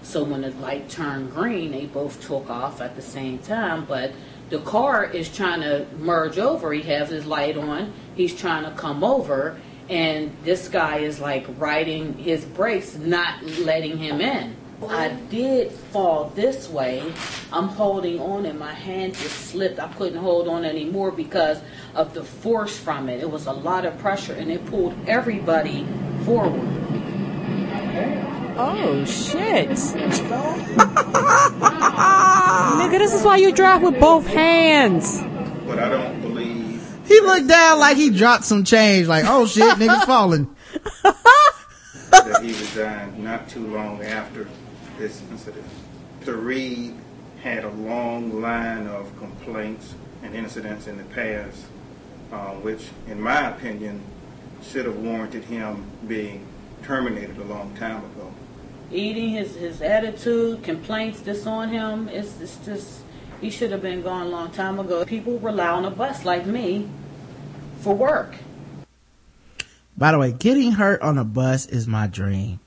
So 0.01 0.23
when 0.23 0.41
the 0.41 0.51
light 0.51 0.89
turned 0.89 1.31
green, 1.33 1.71
they 1.71 1.85
both 1.85 2.25
took 2.25 2.49
off 2.49 2.81
at 2.81 2.95
the 2.95 3.01
same 3.01 3.39
time, 3.39 3.85
but 3.85 4.11
the 4.49 4.59
car 4.59 5.05
is 5.05 5.33
trying 5.35 5.61
to 5.61 5.85
merge 5.97 6.37
over. 6.37 6.73
He 6.73 6.81
has 6.83 7.09
his 7.09 7.25
light 7.25 7.57
on. 7.57 7.93
He's 8.15 8.35
trying 8.35 8.63
to 8.63 8.71
come 8.71 9.03
over, 9.03 9.59
and 9.89 10.35
this 10.43 10.67
guy 10.67 10.97
is 10.97 11.19
like 11.19 11.45
riding 11.57 12.17
his 12.17 12.45
brakes, 12.45 12.95
not 12.95 13.43
letting 13.43 13.97
him 13.97 14.21
in. 14.21 14.55
I 14.87 15.09
did 15.09 15.71
fall 15.71 16.31
this 16.35 16.69
way. 16.69 17.13
I'm 17.51 17.67
holding 17.67 18.19
on, 18.19 18.45
and 18.45 18.57
my 18.57 18.73
hand 18.73 19.13
just 19.13 19.49
slipped. 19.49 19.77
I 19.77 19.91
couldn't 19.93 20.19
hold 20.19 20.47
on 20.47 20.63
anymore 20.63 21.11
because 21.11 21.59
of 21.95 22.13
the 22.13 22.23
force 22.23 22.77
from 22.77 23.09
it. 23.09 23.19
It 23.19 23.29
was 23.29 23.45
a 23.47 23.51
lot 23.51 23.85
of 23.85 23.97
pressure, 23.99 24.33
and 24.33 24.49
it 24.49 24.65
pulled 24.67 24.95
everybody 25.07 25.85
forward. 26.23 26.65
Oh 28.61 29.05
shit. 29.05 29.69
Nigga, 32.79 32.97
this 32.97 33.13
is 33.13 33.23
why 33.23 33.37
you 33.37 33.53
drive 33.53 33.81
with 33.83 33.97
both 34.01 34.27
hands. 34.27 35.21
But 35.65 35.79
I 35.79 35.87
don't 35.87 36.19
believe 36.19 36.85
He 37.07 37.21
looked 37.21 37.47
down 37.47 37.79
like 37.79 37.95
he 37.95 38.09
dropped 38.09 38.43
some 38.43 38.65
change, 38.65 39.07
like, 39.07 39.23
oh 39.25 39.47
shit, 39.47 39.77
niggas 39.77 40.05
falling. 40.05 40.53
that 42.11 42.39
he 42.41 42.49
resigned 42.49 43.23
not 43.23 43.47
too 43.47 43.65
long 43.65 44.03
after 44.03 44.45
this 44.97 45.21
incident. 45.31 45.65
The 46.25 46.35
Reed 46.35 46.95
had 47.41 47.63
a 47.63 47.69
long 47.69 48.41
line 48.41 48.87
of 48.87 49.17
complaints 49.17 49.95
and 50.21 50.35
incidents 50.35 50.85
in 50.85 50.97
the 50.97 51.05
past, 51.05 51.63
uh, 52.33 52.55
which, 52.55 52.89
in 53.07 53.21
my 53.21 53.51
opinion, 53.51 54.01
should 54.61 54.85
have 54.85 54.97
warranted 54.97 55.45
him 55.45 55.85
being 56.09 56.45
terminated 56.83 57.37
a 57.37 57.45
long 57.45 57.73
time 57.75 58.03
ago. 58.03 58.33
Eating 58.91 59.29
his 59.29 59.55
his 59.55 59.81
attitude 59.81 60.63
complaints 60.63 61.21
this 61.21 61.45
on 61.45 61.69
him 61.69 62.07
it's, 62.09 62.39
it's 62.41 62.57
just 62.65 63.01
he 63.41 63.49
should 63.49 63.71
have 63.71 63.81
been 63.81 64.01
gone 64.01 64.27
a 64.27 64.29
long 64.29 64.51
time 64.51 64.79
ago 64.79 65.05
people 65.05 65.39
rely 65.39 65.67
on 65.67 65.85
a 65.85 65.91
bus 65.91 66.25
like 66.25 66.45
me 66.45 66.89
for 67.81 67.95
work 67.95 68.35
By 69.99 70.13
the 70.13 70.17
way, 70.17 70.31
getting 70.31 70.71
hurt 70.71 71.01
on 71.01 71.17
a 71.17 71.25
bus 71.25 71.65
is 71.65 71.85
my 71.85 72.07
dream. 72.07 72.61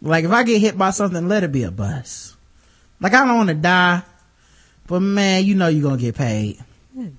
Like 0.00 0.24
if 0.24 0.30
I 0.30 0.44
get 0.44 0.60
hit 0.60 0.78
by 0.78 0.90
something, 0.90 1.26
let 1.26 1.42
it 1.42 1.50
be 1.50 1.64
a 1.64 1.72
bus. 1.72 2.36
Like 3.00 3.14
I 3.14 3.26
don't 3.26 3.36
want 3.36 3.48
to 3.48 3.56
die, 3.56 4.02
but 4.86 5.00
man, 5.00 5.44
you 5.44 5.56
know 5.56 5.66
you're 5.66 5.82
gonna 5.82 6.00
get 6.00 6.14
paid. 6.14 6.62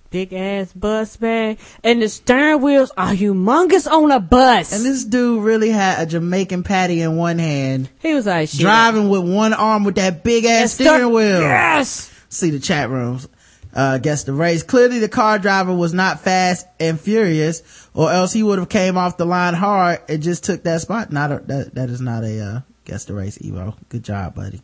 Big 0.10 0.34
ass 0.34 0.74
bus, 0.74 1.20
man. 1.22 1.58
And 1.84 2.02
the 2.02 2.10
stern 2.10 2.62
wheels 2.62 2.92
are 2.98 3.14
humongous 3.14 3.90
on 3.90 4.12
a 4.12 4.20
bus. 4.20 4.74
And 4.74 4.86
this 4.86 5.06
dude 5.06 5.44
really 5.44 5.70
had 5.70 6.02
a 6.02 6.06
Jamaican 6.06 6.64
patty 6.64 7.02
in 7.02 7.16
one 7.16 7.40
hand. 7.40 7.90
He 8.00 8.14
was 8.14 8.26
like, 8.26 8.50
shit. 8.50 8.60
driving 8.60 9.10
with 9.10 9.22
one 9.22 9.54
arm 9.54 9.84
with 9.84 9.96
that 9.96 10.24
big 10.24 10.46
ass 10.46 10.74
steering 10.74 11.14
wheel. 11.14 11.42
Yes. 11.42 12.12
See 12.30 12.50
the 12.50 12.60
chat 12.60 12.90
rooms. 12.90 13.28
Uh, 13.74 14.00
guess 14.00 14.24
the 14.24 14.34
race. 14.34 14.64
Clearly 14.64 15.00
the 15.00 15.10
car 15.10 15.40
driver 15.40 15.74
was 15.74 15.94
not 15.94 16.22
fast 16.22 16.66
and 16.80 17.00
furious 17.00 17.88
or 17.94 18.12
else 18.12 18.34
he 18.34 18.44
would 18.44 18.60
have 18.60 18.70
came 18.70 18.98
off 18.98 19.18
the 19.18 19.26
line 19.26 19.54
hard 19.54 20.00
and 20.10 20.22
just 20.22 20.44
took 20.44 20.64
that 20.64 20.82
spot. 20.82 21.12
Not 21.12 21.32
a, 21.32 21.40
that, 21.48 21.76
that 21.76 21.90
is 21.90 22.02
not 22.02 22.24
a, 22.24 22.40
uh, 22.42 22.62
guess 22.86 23.06
the 23.06 23.14
race, 23.14 23.38
Evo. 23.38 23.76
Good 23.90 24.04
job, 24.04 24.36
buddy. 24.36 24.62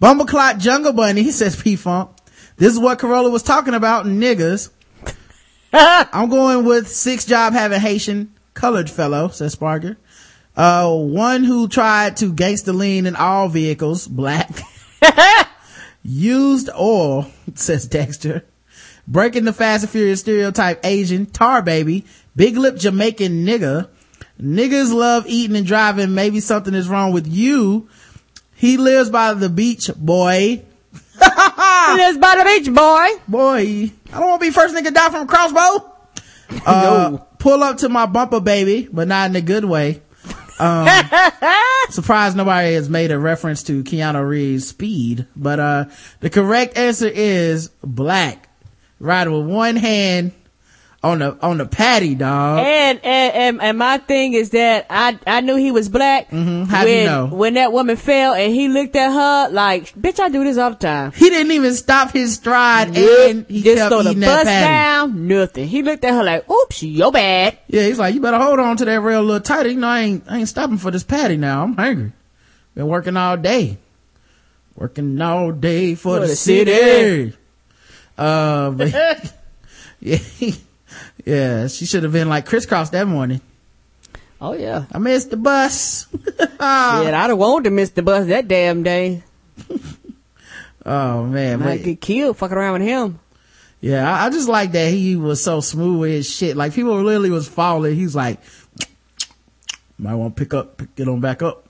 Bumbleclot 0.00 0.58
Jungle 0.58 0.92
Bunny, 0.92 1.22
he 1.22 1.30
says 1.30 1.54
P-Funk. 1.54 2.10
This 2.56 2.72
is 2.72 2.78
what 2.78 2.98
Carolla 2.98 3.30
was 3.30 3.42
talking 3.42 3.74
about, 3.74 4.06
niggas. 4.06 4.70
I'm 5.72 6.28
going 6.28 6.64
with 6.64 6.88
six 6.88 7.24
job 7.24 7.52
having 7.52 7.80
Haitian 7.80 8.34
colored 8.54 8.90
fellow, 8.90 9.28
says 9.28 9.56
Sparger. 9.56 9.96
Uh, 10.56 10.94
one 10.94 11.44
who 11.44 11.66
tried 11.66 12.16
to 12.18 12.32
gangster 12.32 12.72
lean 12.72 13.06
in 13.06 13.16
all 13.16 13.48
vehicles, 13.48 14.06
black. 14.06 14.60
Used 16.02 16.68
oil, 16.78 17.26
says 17.54 17.86
Dexter. 17.86 18.44
Breaking 19.08 19.44
the 19.44 19.52
Fast 19.52 19.84
and 19.84 19.90
Furious 19.90 20.20
stereotype 20.20 20.84
Asian, 20.84 21.26
tar 21.26 21.62
baby, 21.62 22.04
big 22.36 22.56
lip 22.56 22.76
Jamaican 22.76 23.44
nigga. 23.46 23.88
Niggas 24.40 24.92
love 24.92 25.24
eating 25.26 25.56
and 25.56 25.66
driving. 25.66 26.14
Maybe 26.14 26.40
something 26.40 26.74
is 26.74 26.88
wrong 26.88 27.12
with 27.12 27.26
you. 27.26 27.88
He 28.54 28.76
lives 28.76 29.10
by 29.10 29.34
the 29.34 29.48
beach, 29.48 29.90
boy. 29.96 30.64
Lives 31.96 32.18
by 32.18 32.36
the 32.36 32.44
beach, 32.44 32.74
boy. 32.74 33.22
Boy, 33.28 33.92
I 34.12 34.18
don't 34.18 34.28
want 34.28 34.40
to 34.42 34.46
be 34.48 34.52
first 34.52 34.74
nigga 34.74 34.92
die 34.92 35.10
from 35.10 35.22
a 35.22 35.26
crossbow. 35.26 35.88
Uh, 36.66 37.16
pull 37.38 37.62
up 37.62 37.78
to 37.78 37.88
my 37.88 38.04
bumper, 38.04 38.38
baby, 38.38 38.86
but 38.92 39.08
not 39.08 39.30
in 39.30 39.36
a 39.36 39.40
good 39.40 39.64
way. 39.64 40.02
Um, 40.58 40.86
surprised 41.88 42.36
nobody 42.36 42.74
has 42.74 42.90
made 42.90 43.10
a 43.10 43.18
reference 43.18 43.62
to 43.64 43.82
Keanu 43.82 44.28
Reeves' 44.28 44.68
speed, 44.68 45.26
but, 45.34 45.58
uh, 45.58 45.84
the 46.20 46.28
correct 46.28 46.76
answer 46.76 47.08
is 47.08 47.70
black. 47.82 48.50
Riding 49.00 49.32
with 49.32 49.46
one 49.46 49.76
hand 49.76 50.32
on 51.04 51.18
the, 51.18 51.36
on 51.42 51.58
the 51.58 51.66
patty, 51.66 52.14
dog. 52.14 52.60
And, 52.64 53.00
and 53.04 53.34
and 53.34 53.62
and 53.62 53.78
my 53.78 53.98
thing 53.98 54.34
is 54.34 54.50
that 54.50 54.86
I 54.88 55.18
I 55.26 55.40
knew 55.40 55.56
he 55.56 55.72
was 55.72 55.88
black 55.88 56.30
Mm-hmm. 56.30 56.64
How'd 56.64 56.84
when 56.84 56.98
you 56.98 57.04
know? 57.06 57.26
when 57.26 57.54
that 57.54 57.72
woman 57.72 57.96
fell 57.96 58.34
and 58.34 58.54
he 58.54 58.68
looked 58.68 58.94
at 58.94 59.12
her 59.12 59.52
like, 59.52 59.92
bitch, 59.94 60.20
I 60.20 60.28
do 60.28 60.44
this 60.44 60.58
all 60.58 60.70
the 60.70 60.76
time. 60.76 61.10
He 61.12 61.28
didn't 61.28 61.50
even 61.52 61.74
stop 61.74 62.12
his 62.12 62.34
stride 62.34 62.96
and 62.96 63.46
he 63.48 63.62
just 63.62 63.88
throw 63.88 64.02
the 64.02 64.14
bus 64.14 64.44
down, 64.44 65.26
nothing. 65.26 65.66
He 65.66 65.82
looked 65.82 66.04
at 66.04 66.14
her 66.14 66.22
like, 66.22 66.48
oops, 66.48 66.82
your 66.82 67.10
bad. 67.10 67.58
Yeah, 67.66 67.82
he's 67.82 67.98
like, 67.98 68.14
you 68.14 68.20
better 68.20 68.38
hold 68.38 68.60
on 68.60 68.76
to 68.76 68.84
that 68.84 69.00
rail 69.00 69.20
a 69.20 69.22
little 69.22 69.40
tighter. 69.40 69.70
You 69.70 69.76
know, 69.80 69.88
I 69.88 70.00
ain't, 70.00 70.24
I 70.28 70.38
ain't 70.38 70.48
stopping 70.48 70.78
for 70.78 70.90
this 70.92 71.02
patty 71.02 71.36
now. 71.36 71.64
I'm 71.64 71.74
hungry. 71.76 72.12
Been 72.74 72.86
working 72.86 73.16
all 73.16 73.36
day. 73.36 73.78
Working 74.76 75.20
all 75.20 75.52
day 75.52 75.94
for, 75.94 76.16
For 76.16 76.20
the, 76.20 76.26
the 76.28 76.36
city. 76.36 76.72
city. 76.72 77.36
Uh, 78.16 78.70
but 78.70 78.92
yeah, 80.00 80.18
yeah, 81.24 81.66
she 81.68 81.86
should 81.86 82.02
have 82.02 82.12
been 82.12 82.28
like 82.28 82.46
crisscross 82.46 82.90
that 82.90 83.06
morning. 83.06 83.40
Oh 84.40 84.54
yeah, 84.54 84.86
I 84.90 84.98
missed 84.98 85.30
the 85.30 85.36
bus. 85.36 86.06
yeah, 86.38 86.46
I'd 86.60 87.30
have 87.30 87.38
wanted 87.38 87.64
to 87.64 87.70
miss 87.70 87.90
the 87.90 88.02
bus 88.02 88.26
that 88.26 88.48
damn 88.48 88.82
day. 88.82 89.22
Oh 90.84 91.24
man, 91.26 91.60
Might 91.60 91.76
but- 91.78 91.84
get 91.84 92.00
killed 92.00 92.36
fucking 92.38 92.56
around 92.56 92.72
with 92.80 92.82
him. 92.82 93.20
Yeah, 93.80 94.10
I, 94.12 94.26
I 94.26 94.30
just 94.30 94.48
like 94.48 94.72
that 94.72 94.92
he 94.92 95.14
was 95.16 95.42
so 95.42 95.60
smooth 95.60 96.00
with 96.00 96.10
his 96.10 96.28
shit. 96.28 96.56
Like 96.56 96.72
people 96.74 97.00
literally 97.00 97.30
was 97.30 97.48
falling. 97.48 97.94
He's 97.94 98.16
like, 98.16 98.40
might 99.98 100.14
want 100.14 100.36
to 100.36 100.40
pick 100.42 100.54
up, 100.54 100.78
pick, 100.78 100.94
get 100.96 101.08
on 101.08 101.20
back 101.20 101.42
up. 101.42 101.68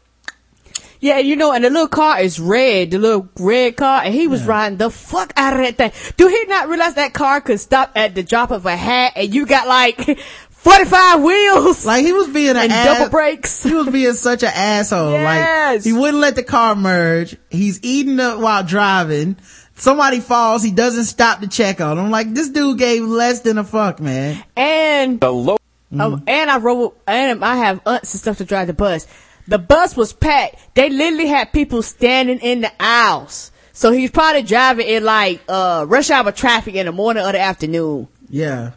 Yeah, 1.03 1.19
you 1.19 1.35
know, 1.35 1.53
and 1.53 1.65
the 1.65 1.69
little 1.69 1.89
car 1.89 2.21
is 2.21 2.39
red, 2.39 2.93
the 2.93 2.99
little 3.01 3.29
red 3.41 3.77
car, 3.77 4.03
and 4.05 4.15
he 4.15 4.29
was 4.29 4.45
riding 4.47 4.79
the 4.79 4.89
fuck 4.89 5.33
out 5.37 5.53
of 5.53 5.59
that 5.59 5.77
thing. 5.77 6.15
Do 6.17 6.29
he 6.29 6.45
not 6.45 6.69
realize 6.69 6.95
that 6.95 7.13
car 7.13 7.41
could 7.41 7.59
stop 7.59 7.91
at 7.97 8.15
the 8.15 8.23
drop 8.23 8.53
of 8.53 8.65
a 8.67 8.77
hat 8.77 9.15
and 9.17 9.35
you 9.35 9.45
got 9.45 9.67
like 9.67 10.21
45 10.51 11.23
wheels? 11.23 11.85
Like 11.85 12.05
he 12.05 12.13
was 12.13 12.29
being 12.29 12.51
an 12.51 12.71
ass- 12.71 12.99
double 12.99 13.11
brakes. 13.11 13.65
He 13.65 13.75
was 13.75 13.89
being 13.89 14.13
such 14.13 14.45
an 14.45 14.53
asshole. 14.55 15.11
Yes. 15.11 15.75
Like 15.75 15.83
he 15.85 15.93
wouldn't 15.93 16.21
let 16.21 16.37
the 16.37 16.45
car 16.45 16.77
merge. 16.77 17.37
He's 17.51 17.81
eating 17.83 18.21
up 18.21 18.39
while 18.39 18.63
driving. 18.63 19.37
Somebody 19.75 20.21
falls. 20.21 20.63
He 20.63 20.71
doesn't 20.71 21.07
stop 21.07 21.41
to 21.41 21.49
check 21.49 21.81
on 21.81 21.99
him. 21.99 22.13
Like 22.13 22.33
this 22.33 22.51
dude 22.51 22.79
gave 22.79 23.03
less 23.03 23.41
than 23.41 23.59
a 23.59 23.65
fuck, 23.65 23.99
man. 23.99 24.41
And 24.57 25.19
The 25.21 25.33
low. 25.33 25.57
Um, 25.99 26.23
and 26.27 26.51
I 26.51 26.57
rode, 26.59 26.93
and 27.07 27.45
I 27.45 27.57
have 27.57 27.81
aunts 27.85 28.15
and 28.15 28.21
stuff 28.21 28.39
to 28.39 28.45
drive 28.47 28.67
the 28.69 28.73
bus. 28.73 29.07
The 29.49 29.59
bus 29.59 29.97
was 29.97 30.13
packed. 30.13 30.75
They 30.75 30.89
literally 30.89 31.27
had 31.27 31.53
people 31.53 31.83
standing 31.83 32.39
in 32.39 32.61
the 32.63 32.73
aisles. 32.81 33.51
So 33.73 33.91
he's 33.91 34.11
probably 34.11 34.43
driving 34.43 34.87
in 34.87 35.05
like, 35.05 35.43
uh, 35.49 35.85
rush 35.89 36.11
hour 36.11 36.31
traffic 36.33 36.75
in 36.75 36.87
the 36.87 36.93
morning 36.93 37.25
or 37.25 37.33
the 37.33 37.41
afternoon. 37.41 38.09
Yeah. 38.29 38.73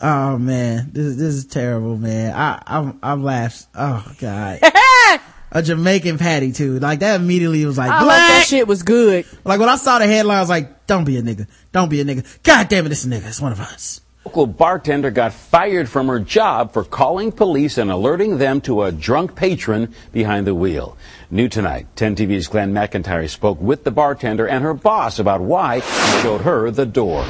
Oh 0.00 0.36
man, 0.36 0.90
this 0.92 1.16
this 1.16 1.34
is 1.34 1.46
terrible, 1.46 1.96
man. 1.96 2.34
I 2.34 2.62
I'm 2.66 2.98
I'm 3.02 3.24
laughed. 3.24 3.66
Oh 3.74 4.04
god. 4.18 4.60
a 5.52 5.62
Jamaican 5.62 6.18
patty 6.18 6.52
too. 6.52 6.78
Like 6.78 7.00
that 7.00 7.18
immediately 7.18 7.64
was 7.64 7.78
like 7.78 7.90
I 7.90 8.02
black. 8.02 8.18
like 8.18 8.28
that 8.28 8.46
shit 8.46 8.68
was 8.68 8.82
good. 8.82 9.24
Like 9.44 9.58
when 9.58 9.70
I 9.70 9.76
saw 9.76 9.98
the 9.98 10.06
headline, 10.06 10.36
I 10.36 10.40
was 10.40 10.50
like, 10.50 10.86
"Don't 10.86 11.04
be 11.04 11.16
a 11.16 11.22
nigga. 11.22 11.46
Don't 11.72 11.88
be 11.88 12.00
a 12.00 12.04
nigga. 12.04 12.26
God 12.42 12.68
damn 12.68 12.84
it, 12.84 12.90
this 12.90 13.06
nigga. 13.06 13.26
It's 13.26 13.40
one 13.40 13.52
of 13.52 13.60
us." 13.60 14.02
Local 14.26 14.48
bartender 14.48 15.12
got 15.12 15.32
fired 15.32 15.88
from 15.88 16.08
her 16.08 16.18
job 16.18 16.72
for 16.72 16.82
calling 16.82 17.30
police 17.30 17.78
and 17.78 17.92
alerting 17.92 18.38
them 18.38 18.60
to 18.62 18.82
a 18.82 18.90
drunk 18.90 19.36
patron 19.36 19.94
behind 20.10 20.48
the 20.48 20.54
wheel. 20.54 20.98
New 21.30 21.48
tonight, 21.48 21.86
10 21.94 22.16
TV's 22.16 22.48
Glenn 22.48 22.74
McIntyre 22.74 23.30
spoke 23.30 23.60
with 23.60 23.84
the 23.84 23.92
bartender 23.92 24.48
and 24.48 24.64
her 24.64 24.74
boss 24.74 25.20
about 25.20 25.42
why 25.42 25.78
he 25.78 26.22
showed 26.22 26.40
her 26.40 26.72
the 26.72 26.84
door. 26.84 27.24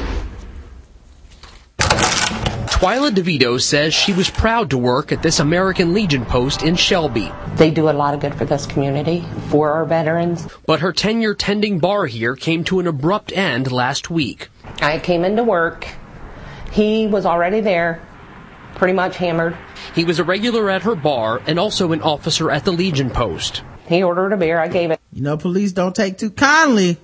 Twyla 1.76 3.10
DeVito 3.10 3.60
says 3.60 3.92
she 3.92 4.15
was 4.15 4.31
proud 4.31 4.70
to 4.70 4.78
work 4.78 5.12
at 5.12 5.23
this 5.23 5.39
American 5.39 5.92
Legion 5.92 6.25
post 6.25 6.62
in 6.62 6.76
Shelby. 6.76 7.31
They 7.57 7.70
do 7.70 7.91
a 7.91 7.92
lot 7.92 8.15
of 8.15 8.20
good 8.20 8.34
for 8.34 8.47
this 8.47 8.65
community, 8.65 9.23
for 9.49 9.70
our 9.70 9.84
veterans. 9.84 10.49
But 10.65 10.81
her 10.81 10.94
tenure 10.94 11.34
tending 11.34 11.78
bar 11.78 12.07
here 12.07 12.34
came 12.34 12.65
to 12.65 12.81
an 12.81 12.86
abrupt 12.86 13.33
end 13.33 13.70
last 13.70 14.08
week. 14.08 14.49
I 14.81 14.99
came 14.99 15.26
into 15.26 15.44
work. 15.44 15.86
He 16.77 17.07
was 17.07 17.25
already 17.25 17.63
there, 17.63 18.03
pretty 18.75 18.93
much 18.93 19.17
hammered. 19.17 19.57
He 19.95 20.05
was 20.05 20.19
a 20.19 20.25
regular 20.25 20.69
at 20.69 20.83
her 20.83 20.95
bar 20.95 21.41
and 21.47 21.59
also 21.59 21.93
an 21.93 22.03
officer 22.03 22.51
at 22.51 22.67
the 22.67 22.71
Legion 22.71 23.09
post. 23.09 23.63
He 23.89 24.03
ordered 24.03 24.35
a 24.35 24.37
beer. 24.37 24.59
I 24.59 24.69
gave 24.69 24.91
it. 24.91 25.01
You 25.11 25.23
know, 25.23 25.39
police 25.39 25.73
don't 25.73 25.97
take 25.97 26.19
too 26.19 26.29
kindly. 26.29 26.99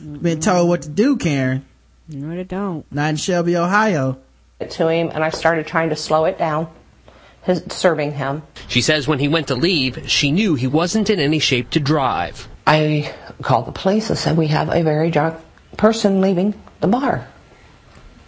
Been 0.00 0.18
mm-hmm. 0.18 0.40
told 0.40 0.68
what 0.68 0.82
to 0.82 0.88
do, 0.88 1.16
Karen. 1.16 1.64
No, 2.08 2.34
they 2.34 2.42
don't. 2.42 2.84
Not 2.90 3.10
in 3.10 3.16
Shelby, 3.16 3.56
Ohio. 3.56 4.18
to 4.58 4.88
him, 4.88 5.10
and 5.14 5.22
I 5.22 5.30
started 5.30 5.68
trying 5.68 5.90
to 5.90 5.96
slow 5.96 6.24
it 6.24 6.36
down, 6.36 6.66
his, 7.42 7.62
serving 7.68 8.14
him. 8.14 8.42
She 8.66 8.80
says 8.80 9.06
when 9.06 9.20
he 9.20 9.28
went 9.28 9.46
to 9.48 9.54
leave, 9.54 10.10
she 10.10 10.32
knew 10.32 10.56
he 10.56 10.66
wasn't 10.66 11.10
in 11.10 11.20
any 11.20 11.38
shape 11.38 11.70
to 11.70 11.78
drive. 11.78 12.48
I 12.66 13.14
called 13.40 13.66
the 13.66 13.72
police 13.72 14.10
and 14.10 14.18
said, 14.18 14.36
We 14.36 14.48
have 14.48 14.68
a 14.68 14.82
very 14.82 15.12
drunk 15.12 15.38
person 15.76 16.20
leaving 16.20 16.60
the 16.80 16.88
bar. 16.88 17.28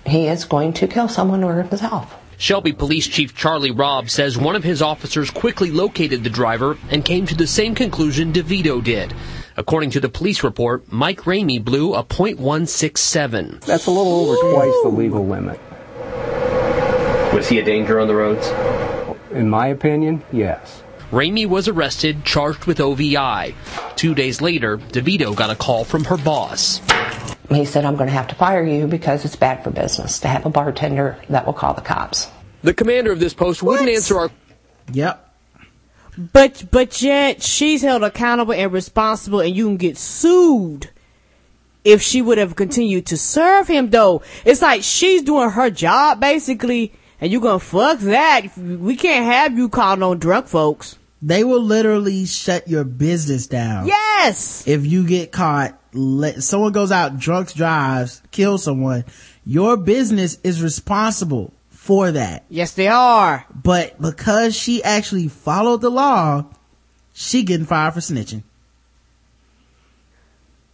He 0.07 0.29
is 0.29 0.45
going 0.45 0.73
to 0.75 0.87
kill 0.87 1.09
someone 1.09 1.43
or 1.43 1.63
himself. 1.63 2.15
Shelby 2.37 2.73
Police 2.73 3.07
Chief 3.07 3.35
Charlie 3.35 3.71
Robb 3.71 4.11
says 4.11 4.37
one 4.37 4.57
of 4.57 4.65
his 4.65 4.83
officers 4.83 5.31
quickly 5.31 5.71
located 5.71 6.25
the 6.25 6.31
driver 6.31 6.77
and 6.91 7.05
came 7.05 7.27
to 7.27 7.35
the 7.35 7.47
same 7.47 7.75
conclusion 7.75 8.33
DeVito 8.33 8.83
did. 8.83 9.15
According 9.57 9.91
to 9.91 10.01
the 10.01 10.09
police 10.09 10.43
report, 10.43 10.93
Mike 10.93 11.23
Ramey 11.23 11.65
blew 11.65 11.95
a 11.95 12.03
.167. 12.03 13.65
That's 13.65 13.87
a 13.87 13.91
little 13.91 14.31
over 14.31 14.53
twice 14.53 14.75
the 14.83 14.89
legal 14.89 15.27
limit. 15.27 15.61
Was 17.33 17.49
he 17.49 17.61
a 17.61 17.65
danger 17.65 18.01
on 18.01 18.09
the 18.09 18.15
roads? 18.15 18.49
In 19.31 19.49
my 19.49 19.69
opinion, 19.69 20.23
yes. 20.33 20.83
Ramey 21.13 21.47
was 21.47 21.69
arrested, 21.69 22.25
charged 22.25 22.65
with 22.65 22.81
OVI. 22.81 23.55
Two 23.95 24.15
days 24.15 24.41
later, 24.41 24.79
DeVito 24.79 25.37
got 25.37 25.51
a 25.51 25.55
call 25.55 25.85
from 25.85 26.05
her 26.05 26.17
boss. 26.17 26.81
He 27.51 27.65
said, 27.65 27.85
I'm 27.85 27.97
going 27.97 28.09
to 28.09 28.15
have 28.15 28.29
to 28.29 28.35
fire 28.35 28.65
you 28.65 28.87
because 28.87 29.25
it's 29.25 29.37
bad 29.37 29.63
for 29.63 29.71
business 29.71 30.21
to 30.21 30.29
have 30.29 30.47
a 30.47 30.51
bartender 30.51 31.19
that 31.29 31.45
will 31.45 31.53
call 31.53 31.75
the 31.75 31.83
cops. 31.83 32.31
The 32.63 32.73
commander 32.73 33.13
of 33.13 33.21
this 33.21 33.35
post 33.35 33.63
wouldn't 33.63 33.89
answer 33.89 34.19
our 34.19 34.31
Yep. 34.93 35.21
But, 36.33 36.65
but 36.71 37.03
yet 37.03 37.43
she's 37.43 37.83
held 37.83 38.03
accountable 38.03 38.55
and 38.55 38.73
responsible 38.73 39.41
and 39.41 39.55
you 39.55 39.67
can 39.67 39.77
get 39.77 39.99
sued 39.99 40.91
if 41.83 42.01
she 42.01 42.23
would 42.23 42.39
have 42.39 42.57
continued 42.57 43.07
to 43.07 43.17
serve 43.17 43.69
him 43.69 43.91
though. 43.91 44.23
It's 44.45 44.63
like 44.63 44.83
she's 44.83 45.23
doing 45.23 45.51
her 45.51 45.71
job 45.71 46.21
basically 46.21 46.93
and 47.21 47.31
you're 47.33 47.41
gonna 47.41 47.59
fuck 47.59 47.99
that. 48.01 48.57
We 48.57 48.97
can't 48.97 49.25
have 49.27 49.57
you 49.57 49.69
calling 49.69 50.03
on 50.03 50.19
drunk 50.19 50.47
folks. 50.47 50.97
They 51.21 51.43
will 51.43 51.63
literally 51.63 52.27
shut 52.27 52.69
your 52.69 52.85
business 52.85 53.47
down. 53.47 53.87
Yes. 53.87 54.67
If 54.69 54.87
you 54.87 55.07
get 55.07 55.33
caught, 55.33 55.79
let, 55.95 56.43
someone 56.43 56.73
goes 56.73 56.91
out, 56.93 57.19
drunk 57.19 57.53
drives, 57.55 58.23
kills 58.31 58.65
someone, 58.65 59.05
your 59.47 59.77
business 59.77 60.39
is 60.43 60.63
responsible 60.63 61.53
for 61.71 62.13
that. 62.13 62.45
Yes, 62.49 62.73
they 62.73 62.89
are. 62.89 63.45
But 63.55 64.01
because 64.01 64.57
she 64.57 64.83
actually 64.83 65.29
followed 65.29 65.81
the 65.81 65.91
law, 65.91 66.45
she 67.13 67.43
getting 67.43 67.67
fired 67.67 67.95
for 67.95 68.01
snitching. 68.01 68.43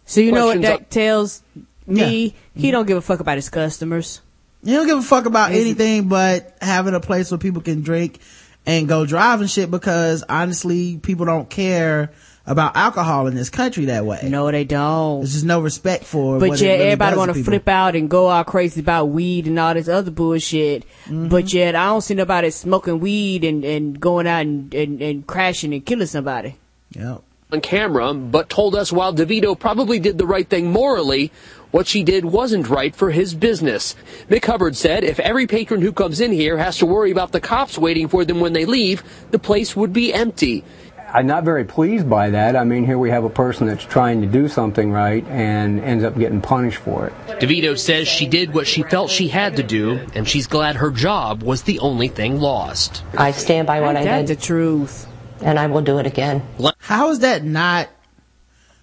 So 0.05 0.21
you 0.21 0.31
know 0.31 0.47
what 0.47 0.61
that 0.61 0.73
up- 0.81 0.89
tells 0.89 1.41
me? 1.87 2.25
Yeah. 2.55 2.61
He 2.61 2.71
don't 2.71 2.85
give 2.85 2.97
a 2.97 3.01
fuck 3.01 3.19
about 3.19 3.37
his 3.37 3.49
customers. 3.49 4.21
You 4.63 4.75
don't 4.75 4.87
give 4.87 4.97
a 4.99 5.03
fuck 5.03 5.25
about 5.25 5.51
Is 5.51 5.57
it- 5.57 5.61
anything 5.61 6.07
but 6.07 6.55
having 6.61 6.93
a 6.93 6.99
place 6.99 7.31
where 7.31 7.37
people 7.37 7.61
can 7.61 7.81
drink 7.81 8.19
and 8.65 8.87
go 8.87 9.05
drive 9.05 9.41
and 9.41 9.49
shit 9.49 9.71
because 9.71 10.23
honestly, 10.27 10.97
people 10.97 11.25
don't 11.25 11.49
care 11.49 12.11
about 12.45 12.75
alcohol 12.75 13.27
in 13.27 13.35
this 13.35 13.49
country 13.49 13.85
that 13.85 14.05
way. 14.05 14.21
No, 14.23 14.49
they 14.51 14.63
don't. 14.63 15.19
There's 15.19 15.33
just 15.33 15.45
no 15.45 15.59
respect 15.59 16.03
for 16.03 16.39
But 16.39 16.49
what 16.49 16.59
yet 16.59 16.71
it 16.71 16.73
really 16.73 16.85
everybody 16.91 17.17
want 17.17 17.33
to 17.35 17.43
flip 17.43 17.67
out 17.67 17.95
and 17.95 18.09
go 18.09 18.27
all 18.27 18.43
crazy 18.43 18.81
about 18.81 19.05
weed 19.05 19.47
and 19.47 19.59
all 19.59 19.73
this 19.73 19.87
other 19.87 20.11
bullshit. 20.11 20.83
Mm-hmm. 21.05 21.29
But 21.29 21.53
yet 21.53 21.75
I 21.75 21.85
don't 21.85 22.01
see 22.01 22.15
nobody 22.15 22.49
smoking 22.49 22.99
weed 22.99 23.43
and, 23.43 23.63
and 23.63 23.99
going 23.99 24.27
out 24.27 24.41
and, 24.41 24.73
and, 24.73 25.01
and 25.01 25.27
crashing 25.27 25.73
and 25.73 25.85
killing 25.85 26.07
somebody. 26.07 26.57
Yep. 26.91 27.21
on 27.53 27.61
camera, 27.61 28.13
but 28.13 28.49
told 28.49 28.75
us 28.75 28.91
while 28.91 29.13
DeVito 29.13 29.57
probably 29.57 29.99
did 29.99 30.17
the 30.17 30.25
right 30.25 30.47
thing 30.47 30.71
morally, 30.71 31.31
what 31.71 31.87
she 31.87 32.03
did 32.03 32.25
wasn't 32.25 32.67
right 32.67 32.93
for 32.93 33.11
his 33.11 33.33
business. 33.33 33.95
Mick 34.29 34.45
Hubbard 34.45 34.75
said 34.75 35.03
if 35.03 35.19
every 35.19 35.47
patron 35.47 35.81
who 35.81 35.93
comes 35.93 36.19
in 36.19 36.33
here 36.33 36.57
has 36.57 36.77
to 36.79 36.85
worry 36.85 37.11
about 37.11 37.31
the 37.31 37.39
cops 37.39 37.77
waiting 37.77 38.09
for 38.09 38.25
them 38.25 38.41
when 38.41 38.53
they 38.53 38.65
leave, 38.65 39.03
the 39.31 39.39
place 39.39 39.75
would 39.75 39.93
be 39.93 40.13
empty. 40.13 40.65
I'm 41.13 41.27
not 41.27 41.43
very 41.43 41.65
pleased 41.65 42.09
by 42.09 42.29
that. 42.31 42.55
I 42.55 42.63
mean, 42.63 42.85
here 42.85 42.97
we 42.97 43.09
have 43.09 43.23
a 43.23 43.29
person 43.29 43.67
that's 43.67 43.83
trying 43.83 44.21
to 44.21 44.27
do 44.27 44.47
something 44.47 44.91
right 44.91 45.25
and 45.27 45.79
ends 45.81 46.03
up 46.03 46.17
getting 46.17 46.41
punished 46.41 46.77
for 46.79 47.07
it. 47.07 47.13
DeVito 47.39 47.77
says 47.77 48.07
she 48.07 48.27
did 48.27 48.53
what 48.53 48.65
she 48.67 48.83
felt 48.83 49.09
she 49.11 49.27
had 49.27 49.57
to 49.57 49.63
do, 49.63 49.99
and 50.15 50.27
she's 50.27 50.47
glad 50.47 50.77
her 50.77 50.89
job 50.91 51.43
was 51.43 51.63
the 51.63 51.79
only 51.79 52.07
thing 52.07 52.39
lost. 52.39 53.03
I 53.17 53.31
stand 53.31 53.67
by 53.67 53.81
what 53.81 53.95
I 53.95 53.99
Ain't 53.99 54.05
that 54.05 54.25
did. 54.27 54.37
the 54.37 54.41
truth. 54.41 55.07
And 55.41 55.57
I 55.59 55.67
will 55.67 55.81
do 55.81 55.97
it 55.97 56.05
again. 56.05 56.43
How 56.77 57.09
is 57.09 57.19
that 57.19 57.43
not, 57.43 57.89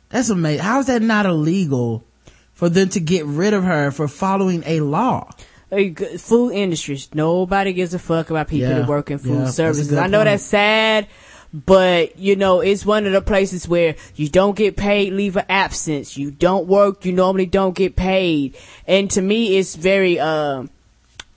that's 0.08 0.28
amazing. 0.28 0.64
How 0.64 0.80
is 0.80 0.86
that 0.86 1.02
not 1.02 1.24
illegal 1.24 2.04
for 2.52 2.68
them 2.68 2.88
to 2.90 3.00
get 3.00 3.24
rid 3.26 3.54
of 3.54 3.62
her 3.64 3.90
for 3.92 4.08
following 4.08 4.62
a 4.66 4.80
law? 4.80 5.30
Food 5.70 6.52
industries. 6.52 7.10
Nobody 7.14 7.74
gives 7.74 7.92
a 7.94 7.98
fuck 7.98 8.30
about 8.30 8.48
people 8.48 8.68
Yeah, 8.70 8.78
that 8.80 8.88
work 8.88 9.10
in 9.10 9.18
food 9.18 9.40
that's 9.40 9.50
a 9.50 9.52
services. 9.52 9.92
I 9.96 10.06
know 10.06 10.18
point. 10.18 10.24
that's 10.30 10.42
sad, 10.42 11.06
but 11.52 12.18
you 12.18 12.36
know, 12.36 12.60
it's 12.60 12.84
one 12.84 13.06
of 13.06 13.12
the 13.12 13.22
places 13.22 13.68
where 13.68 13.96
you 14.14 14.28
don't 14.28 14.56
get 14.56 14.76
paid 14.76 15.12
leave 15.12 15.36
of 15.36 15.44
absence. 15.48 16.16
You 16.16 16.30
don't 16.30 16.66
work, 16.66 17.04
you 17.04 17.12
normally 17.12 17.46
don't 17.46 17.74
get 17.74 17.96
paid. 17.96 18.56
And 18.86 19.10
to 19.12 19.22
me, 19.22 19.56
it's 19.56 19.74
very, 19.74 20.18
um, 20.18 20.70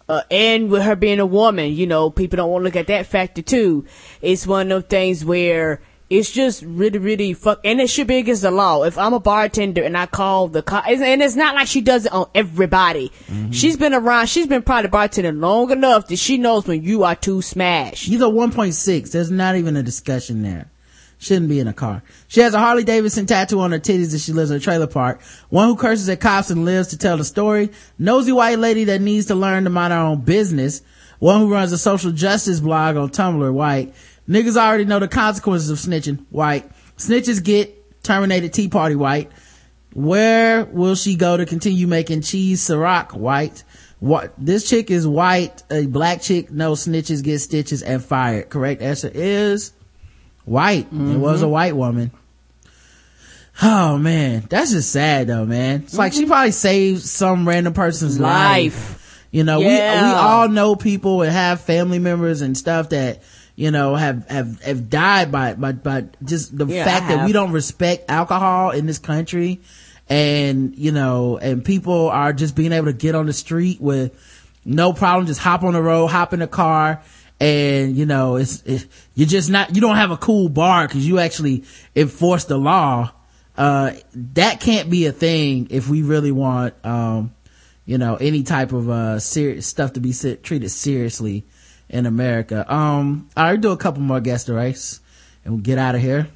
uh, 0.10 0.24
and 0.30 0.70
with 0.70 0.84
her 0.84 0.96
being 0.96 1.20
a 1.20 1.26
woman, 1.26 1.72
you 1.72 1.88
know, 1.88 2.10
people 2.10 2.38
don't 2.38 2.50
want 2.50 2.62
to 2.62 2.66
look 2.66 2.76
at 2.76 2.88
that 2.88 3.06
factor 3.06 3.42
too. 3.42 3.86
It's 4.22 4.46
one 4.46 4.72
of 4.72 4.84
those 4.84 4.90
things 4.90 5.24
where 5.24 5.82
It's 6.12 6.30
just 6.30 6.62
really, 6.64 7.00
really 7.00 7.32
fuck, 7.32 7.62
and 7.64 7.80
it 7.80 7.90
should 7.90 8.08
be 8.08 8.18
against 8.18 8.42
the 8.42 8.52
law. 8.52 8.84
If 8.84 8.98
I'm 8.98 9.14
a 9.14 9.20
bartender 9.22 9.82
and 9.82 9.98
I 9.98 10.08
call 10.08 10.50
the 10.50 10.62
co- 10.62 10.82
and 10.86 11.22
it's 11.22 11.38
not 11.38 11.56
like 11.56 11.68
she 11.68 11.80
does 11.80 12.06
it 12.06 12.12
on 12.12 12.30
everybody. 12.36 13.14
Mm-hmm. 13.28 13.52
She's 13.52 13.78
been 13.78 13.94
around, 13.94 14.28
she's 14.28 14.46
been 14.46 14.62
probably 14.62 14.90
bartending 14.90 15.40
long 15.40 15.72
enough 15.72 16.08
that 16.08 16.18
she 16.18 16.38
knows 16.38 16.68
when 16.68 16.84
you 16.84 17.06
are 17.06 17.16
too 17.16 17.42
smashed. 17.42 18.04
She's 18.04 18.20
a 18.20 18.26
1.6. 18.26 19.12
There's 19.12 19.32
not 19.32 19.56
even 19.56 19.78
a 19.78 19.84
discussion 19.84 20.42
there. 20.42 20.70
Shouldn't 21.18 21.48
be 21.48 21.62
in 21.62 21.70
a 21.70 21.74
car. 21.74 22.04
She 22.28 22.42
has 22.42 22.54
a 22.54 22.60
Harley 22.60 22.84
Davidson 22.84 23.26
tattoo 23.26 23.62
on 23.62 23.72
her 23.72 23.80
titties 23.80 24.12
and 24.12 24.20
she 24.20 24.34
lives 24.34 24.52
in 24.52 24.58
a 24.58 24.60
trailer 24.60 24.88
park. 24.88 25.22
One 25.48 25.70
who 25.70 25.78
curses 25.78 26.10
at 26.10 26.20
cops 26.20 26.50
and 26.50 26.66
lives 26.66 26.90
to 26.90 26.98
tell 26.98 27.16
the 27.16 27.24
story. 27.24 27.70
Nosy 27.98 28.34
white 28.34 28.60
lady 28.60 28.84
that 28.84 29.00
needs 29.00 29.28
to 29.28 29.36
learn 29.36 29.64
to 29.64 29.70
mind 29.70 29.94
her 29.94 30.00
own 30.00 30.22
business. 30.22 30.82
One 31.20 31.40
who 31.40 31.54
runs 31.54 31.72
a 31.72 31.78
social 31.78 32.12
justice 32.12 32.60
blog 32.60 32.98
on 32.98 33.12
Tumblr, 33.12 33.54
white. 33.54 33.94
Niggas 34.32 34.56
already 34.56 34.86
know 34.86 35.00
the 35.00 35.10
consequences 35.10 35.70
of 35.70 35.78
snitching, 35.78 36.26
white. 36.30 36.72
Snitches 36.96 37.44
get 37.44 38.02
terminated 38.02 38.54
Tea 38.54 38.70
Party, 38.70 38.96
white. 38.96 39.30
Where 39.94 40.64
will 40.64 40.96
she 40.96 41.16
go 41.16 41.36
to 41.36 41.46
continue 41.46 41.86
making 41.86 42.22
cheese 42.22 42.62
Ciroc, 42.62 43.12
white? 43.14 43.66
What, 44.00 44.34
this 44.38 44.70
chick 44.70 44.90
is 44.90 45.06
white, 45.06 45.64
a 45.70 45.86
black 45.86 46.22
chick, 46.22 46.50
no 46.50 46.74
snitches 46.74 47.22
get 47.22 47.40
stitches 47.40 47.84
and 47.84 48.02
fired. 48.02 48.50
Correct 48.50 48.82
answer 48.82 49.12
is 49.14 49.74
white. 50.46 50.86
It 50.86 50.94
mm-hmm. 50.94 51.20
was 51.20 51.42
a 51.42 51.48
white 51.50 51.76
woman. 51.76 52.12
Oh 53.62 53.98
man, 53.98 54.46
that's 54.50 54.72
just 54.72 54.92
sad 54.92 55.28
though, 55.28 55.46
man. 55.46 55.82
It's 55.84 55.98
like 55.98 56.14
she 56.14 56.22
mm-hmm. 56.22 56.30
probably 56.30 56.52
saved 56.52 57.02
some 57.02 57.46
random 57.46 57.74
person's 57.74 58.18
life. 58.18 58.92
Life. 58.92 59.28
You 59.32 59.44
know, 59.44 59.60
we 59.60 59.66
we 59.66 59.72
all 59.72 60.48
know 60.48 60.76
people 60.76 61.22
and 61.22 61.32
have 61.32 61.62
family 61.62 62.00
members 62.00 62.42
and 62.42 62.58
stuff 62.58 62.90
that 62.90 63.22
you 63.56 63.72
know 63.72 63.96
have 63.96 64.28
have 64.30 64.62
have 64.62 64.90
died 64.90 65.32
by 65.32 65.54
by 65.56 65.72
by 65.74 66.06
just 66.24 66.58
the 66.58 66.66
Yeah, 66.66 66.84
fact 66.86 67.10
that 67.10 67.26
we 67.28 67.34
don't 67.34 67.52
respect 67.52 68.10
alcohol 68.10 68.72
in 68.72 68.86
this 68.86 69.00
country, 69.00 69.62
and 70.10 70.76
you 70.78 70.92
know, 70.92 71.38
and 71.38 71.64
people 71.64 72.10
are 72.10 72.34
just 72.34 72.56
being 72.56 72.72
able 72.72 72.88
to 72.88 72.94
get 72.94 73.16
on 73.16 73.26
the 73.26 73.34
street 73.34 73.80
with 73.82 74.14
no 74.66 74.94
problem, 74.94 75.26
just 75.26 75.40
hop 75.40 75.64
on 75.64 75.74
the 75.74 75.82
road, 75.82 76.08
hop 76.08 76.34
in 76.34 76.40
the 76.40 76.48
car. 76.48 77.02
And 77.40 77.98
you 77.98 78.06
know, 78.06 78.36
it's, 78.36 78.62
it, 78.68 78.86
you're 79.16 79.28
just 79.28 79.50
not, 79.50 79.74
you 79.74 79.82
don't 79.82 79.96
have 79.96 80.12
a 80.12 80.18
cool 80.18 80.48
bar 80.48 80.88
because 80.88 81.08
you 81.08 81.18
actually 81.18 81.64
enforce 81.96 82.46
the 82.46 82.56
law. 82.58 83.12
Uh, 83.58 83.94
that 84.14 84.60
can't 84.60 84.92
be 84.92 85.08
a 85.08 85.12
thing 85.12 85.68
if 85.72 85.90
we 85.90 86.04
really 86.04 86.32
want, 86.32 86.76
um, 86.86 87.34
you 87.84 87.98
know, 87.98 88.16
any 88.18 88.44
type 88.44 88.74
of, 88.74 88.90
uh, 88.92 89.18
serious 89.20 89.66
stuff 89.66 89.94
to 89.94 90.00
be 90.00 90.12
se- 90.12 90.36
treated 90.44 90.70
seriously 90.70 91.48
in 91.92 92.06
America. 92.06 92.66
Um, 92.74 93.30
I'll 93.36 93.58
do 93.58 93.72
a 93.72 93.78
couple 93.78 94.02
more 94.02 94.22
guest 94.22 94.50
race 94.50 95.00
and 95.44 95.54
we'll 95.54 95.64
get 95.64 95.78
out 95.78 95.94
of 95.94 96.02
here. 96.02 96.28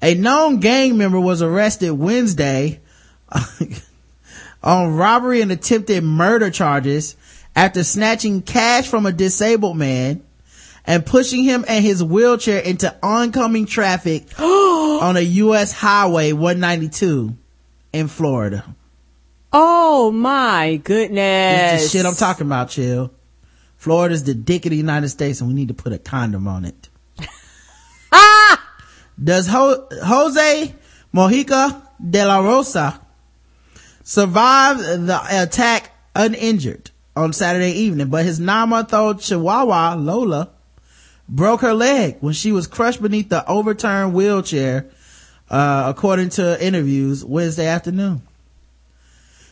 A 0.00 0.14
known 0.14 0.60
gang 0.60 0.96
member 0.96 1.20
was 1.20 1.42
arrested 1.42 1.90
Wednesday 1.90 2.80
on 4.62 4.94
robbery 4.94 5.40
and 5.40 5.50
attempted 5.50 6.04
murder 6.04 6.50
charges 6.50 7.16
after 7.54 7.82
snatching 7.82 8.42
cash 8.42 8.86
from 8.86 9.04
a 9.04 9.12
disabled 9.12 9.76
man 9.76 10.22
and 10.84 11.04
pushing 11.04 11.42
him 11.42 11.64
and 11.66 11.84
his 11.84 12.04
wheelchair 12.04 12.60
into 12.60 12.94
oncoming 13.02 13.66
traffic 13.66 14.26
on 14.40 15.16
a 15.16 15.20
U.S. 15.20 15.72
highway 15.72 16.32
192 16.32 17.36
in 17.92 18.06
Florida. 18.06 18.64
Oh 19.52 20.12
my 20.12 20.76
goodness. 20.76 21.72
This 21.72 21.82
is 21.82 21.92
the 21.92 21.98
shit 21.98 22.06
I'm 22.06 22.14
talking 22.14 22.46
about, 22.46 22.68
chill. 22.68 23.10
Florida's 23.86 24.24
the 24.24 24.34
dick 24.34 24.66
of 24.66 24.70
the 24.70 24.76
United 24.76 25.08
States 25.08 25.40
and 25.40 25.46
we 25.46 25.54
need 25.54 25.68
to 25.68 25.74
put 25.74 25.92
a 25.92 25.98
condom 25.98 26.48
on 26.48 26.64
it. 26.64 26.88
Does 29.22 29.46
Ho- 29.46 29.86
Jose 30.02 30.74
Mojica 31.14 31.86
de 32.10 32.26
la 32.26 32.40
Rosa 32.40 33.00
survive 34.02 34.78
the 34.78 35.20
attack 35.30 35.92
uninjured 36.16 36.90
on 37.14 37.32
Saturday 37.32 37.70
evening, 37.70 38.08
but 38.08 38.24
his 38.24 38.40
nine 38.40 38.70
month 38.70 38.92
old 38.92 39.20
Chihuahua, 39.20 39.94
Lola, 39.94 40.48
broke 41.28 41.60
her 41.60 41.72
leg 41.72 42.16
when 42.18 42.34
she 42.34 42.50
was 42.50 42.66
crushed 42.66 43.00
beneath 43.00 43.28
the 43.28 43.48
overturned 43.48 44.14
wheelchair, 44.14 44.86
uh, 45.48 45.84
according 45.86 46.30
to 46.30 46.60
interviews 46.60 47.24
Wednesday 47.24 47.68
afternoon. 47.68 48.20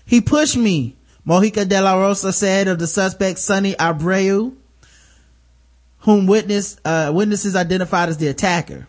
He 0.04 0.20
pushed 0.20 0.56
me, 0.56 0.96
Mojica 1.26 1.66
de 1.66 1.80
la 1.80 1.94
Rosa 1.94 2.32
said 2.32 2.68
of 2.68 2.78
the 2.78 2.86
suspect 2.86 3.38
Sonny 3.38 3.74
Abreu, 3.74 4.54
whom 6.00 6.26
witness, 6.26 6.76
uh, 6.84 7.10
witnesses 7.14 7.56
identified 7.56 8.10
as 8.10 8.18
the 8.18 8.28
attacker. 8.28 8.86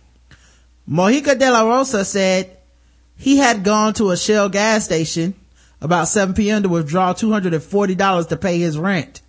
Mojica 0.90 1.38
de 1.38 1.50
la 1.50 1.62
Rosa 1.62 2.04
said 2.04 2.58
he 3.18 3.38
had 3.38 3.64
gone 3.64 3.94
to 3.94 4.12
a 4.12 4.18
Shell 4.18 4.50
gas 4.50 4.84
station 4.84 5.34
about 5.82 6.08
7 6.08 6.36
p.m. 6.36 6.64
to 6.64 6.70
withdraw 6.70 7.14
$240 7.14 8.28
to 8.28 8.38
pay 8.38 8.60
his 8.60 8.78
rent. 8.78 9.22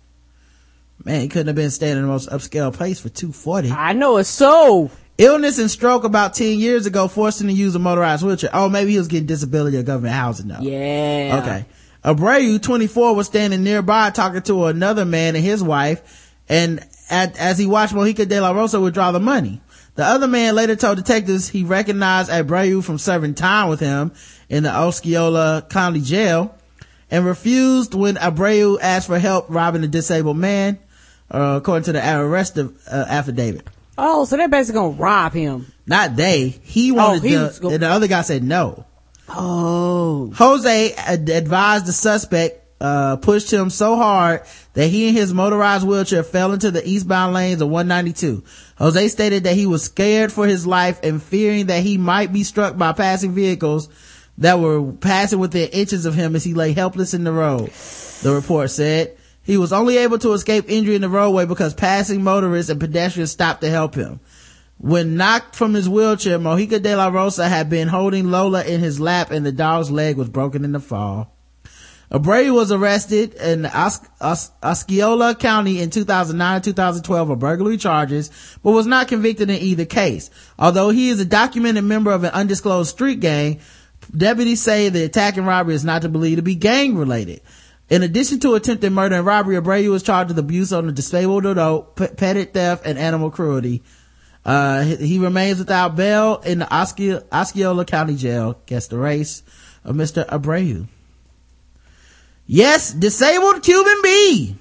Man, 1.05 1.21
he 1.21 1.29
couldn't 1.29 1.47
have 1.47 1.55
been 1.55 1.71
staying 1.71 1.95
in 1.95 2.01
the 2.01 2.07
most 2.07 2.29
upscale 2.29 2.73
place 2.73 2.99
for 2.99 3.09
240. 3.09 3.71
I 3.71 3.93
know 3.93 4.17
it's 4.17 4.27
so. 4.27 4.91
Illness 5.17 5.57
and 5.57 5.71
stroke 5.71 6.03
about 6.03 6.33
10 6.33 6.59
years 6.59 6.85
ago 6.85 7.07
forced 7.07 7.39
him 7.41 7.47
to 7.47 7.53
use 7.53 7.73
a 7.75 7.79
motorized 7.79 8.23
wheelchair. 8.23 8.49
Oh, 8.53 8.69
maybe 8.69 8.91
he 8.91 8.97
was 8.97 9.07
getting 9.07 9.25
disability 9.25 9.77
or 9.77 9.83
government 9.83 10.13
housing 10.13 10.47
though. 10.47 10.59
Yeah. 10.59 11.41
Okay. 11.41 11.65
Abreu, 12.07 12.61
24, 12.61 13.15
was 13.15 13.27
standing 13.27 13.63
nearby 13.65 14.09
talking 14.11 14.41
to 14.43 14.67
another 14.67 15.03
man 15.03 15.35
and 15.35 15.43
his 15.43 15.61
wife, 15.61 16.31
and 16.47 16.79
at, 17.09 17.37
as 17.37 17.57
he 17.57 17.65
watched 17.65 17.93
Mojica 17.93 18.25
de 18.25 18.39
la 18.39 18.51
Rosa 18.51 18.79
withdraw 18.79 19.11
the 19.11 19.19
money. 19.19 19.59
The 19.95 20.05
other 20.05 20.27
man 20.27 20.55
later 20.55 20.77
told 20.77 20.95
detectives 20.95 21.49
he 21.49 21.65
recognized 21.65 22.31
Abreu 22.31 22.81
from 22.81 22.97
serving 22.97 23.33
time 23.33 23.67
with 23.67 23.81
him 23.81 24.13
in 24.47 24.63
the 24.63 24.73
Osceola 24.73 25.65
County 25.69 25.99
Jail 25.99 26.55
and 27.11 27.25
refused 27.25 27.93
when 27.93 28.15
Abreu 28.15 28.77
asked 28.81 29.07
for 29.07 29.19
help 29.19 29.47
robbing 29.49 29.83
a 29.83 29.87
disabled 29.87 30.37
man, 30.37 30.79
uh, 31.29 31.55
according 31.57 31.83
to 31.85 31.91
the 31.91 32.19
arrest 32.21 32.57
uh, 32.57 32.69
affidavit. 32.89 33.67
Oh, 33.97 34.23
so 34.23 34.37
they're 34.37 34.47
basically 34.47 34.79
gonna 34.79 34.95
rob 34.95 35.33
him. 35.33 35.73
Not 35.85 36.15
they. 36.15 36.49
He 36.49 36.93
wanted 36.93 37.23
he 37.23 37.31
to, 37.31 37.53
go- 37.59 37.71
and 37.71 37.83
the 37.83 37.89
other 37.89 38.07
guy 38.07 38.21
said 38.21 38.43
no. 38.43 38.85
Oh. 39.29 40.31
Jose 40.35 40.93
ad- 40.93 41.29
advised 41.29 41.85
the 41.85 41.93
suspect, 41.93 42.63
uh, 42.79 43.17
pushed 43.17 43.51
him 43.51 43.69
so 43.69 43.95
hard 43.95 44.41
that 44.73 44.87
he 44.87 45.07
and 45.07 45.17
his 45.17 45.33
motorized 45.33 45.85
wheelchair 45.85 46.23
fell 46.23 46.53
into 46.53 46.69
the 46.71 46.87
eastbound 46.87 47.33
lanes 47.33 47.61
of 47.61 47.69
192. 47.69 48.43
Jose 48.77 49.07
stated 49.07 49.43
that 49.45 49.55
he 49.55 49.65
was 49.65 49.83
scared 49.83 50.31
for 50.31 50.45
his 50.45 50.67
life 50.67 50.99
and 51.03 51.21
fearing 51.21 51.67
that 51.67 51.83
he 51.83 51.97
might 51.97 52.31
be 52.31 52.43
struck 52.43 52.77
by 52.77 52.93
passing 52.93 53.33
vehicles 53.33 53.89
that 54.37 54.59
were 54.59 54.91
passing 54.93 55.39
within 55.39 55.69
inches 55.69 56.05
of 56.05 56.13
him 56.13 56.35
as 56.35 56.43
he 56.43 56.53
lay 56.53 56.73
helpless 56.73 57.13
in 57.13 57.23
the 57.23 57.31
road. 57.31 57.71
The 58.21 58.33
report 58.33 58.69
said 58.69 59.17
he 59.43 59.57
was 59.57 59.73
only 59.73 59.97
able 59.97 60.19
to 60.19 60.33
escape 60.33 60.65
injury 60.67 60.95
in 60.95 61.01
the 61.01 61.09
roadway 61.09 61.45
because 61.45 61.73
passing 61.73 62.23
motorists 62.23 62.69
and 62.69 62.79
pedestrians 62.79 63.31
stopped 63.31 63.61
to 63.61 63.69
help 63.69 63.95
him. 63.95 64.19
When 64.79 65.15
knocked 65.17 65.55
from 65.55 65.73
his 65.73 65.89
wheelchair, 65.89 66.37
Mojica 66.37 66.81
de 66.81 66.95
la 66.95 67.07
Rosa 67.07 67.49
had 67.49 67.69
been 67.69 67.87
holding 67.87 68.29
Lola 68.29 68.63
in 68.63 68.79
his 68.79 68.99
lap 68.99 69.31
and 69.31 69.45
the 69.45 69.51
dog's 69.51 69.89
leg 69.89 70.17
was 70.17 70.29
broken 70.29 70.63
in 70.63 70.71
the 70.71 70.79
fall. 70.79 71.33
Abreu 72.11 72.53
was 72.53 72.71
arrested 72.71 73.33
in 73.33 73.65
Os- 73.65 73.99
Os- 74.21 74.51
Osceola 74.63 75.35
County 75.35 75.81
in 75.81 75.89
2009-2012 75.89 77.31
of 77.31 77.39
burglary 77.39 77.75
charges, 77.75 78.29
but 78.63 78.71
was 78.71 78.85
not 78.85 79.09
convicted 79.09 79.49
in 79.49 79.57
either 79.57 79.83
case. 79.83 80.29
Although 80.57 80.89
he 80.91 81.09
is 81.09 81.19
a 81.19 81.25
documented 81.25 81.83
member 81.83 82.11
of 82.11 82.23
an 82.23 82.31
undisclosed 82.31 82.91
street 82.91 83.19
gang, 83.19 83.59
deputies 84.15 84.61
say 84.61 84.87
the 84.87 85.03
attack 85.03 85.35
and 85.35 85.47
robbery 85.47 85.75
is 85.75 85.83
not 85.83 86.03
to 86.03 86.09
believe 86.09 86.37
to 86.37 86.43
be 86.43 86.55
gang 86.55 86.95
related. 86.95 87.41
In 87.89 88.03
addition 88.03 88.39
to 88.41 88.55
attempted 88.55 88.91
murder 88.93 89.15
and 89.15 89.25
robbery, 89.25 89.57
Abreu 89.57 89.89
was 89.91 90.03
charged 90.03 90.29
with 90.29 90.39
abuse 90.39 90.71
on 90.71 90.87
a 90.87 90.93
disabled 90.93 91.45
adult, 91.45 91.97
pe- 91.97 92.13
petted 92.13 92.53
theft, 92.53 92.85
and 92.85 92.97
animal 92.97 93.31
cruelty. 93.31 93.83
Uh, 94.47 94.81
he, 94.81 95.19
remains 95.19 95.59
without 95.59 95.97
bail 95.97 96.37
in 96.45 96.59
the 96.59 96.65
Osce- 96.65 97.21
Osceola 97.33 97.83
County 97.83 98.15
Jail. 98.15 98.57
Guess 98.65 98.87
the 98.87 98.97
race 98.97 99.43
of 99.83 99.93
Mr. 99.93 100.25
Abreu. 100.27 100.87
Yes, 102.45 102.93
disabled 102.93 103.61
Cuban 103.61 104.01
bee. 104.01 104.55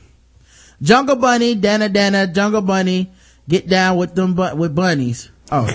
Jungle 0.82 1.14
Bunny, 1.14 1.54
Dana 1.54 1.88
Dana, 1.88 2.26
Jungle 2.26 2.62
Bunny, 2.62 3.12
get 3.48 3.68
down 3.68 3.96
with 3.96 4.16
them 4.16 4.34
bu- 4.34 4.56
with 4.56 4.74
bunnies. 4.74 5.30
Oh, 5.52 5.70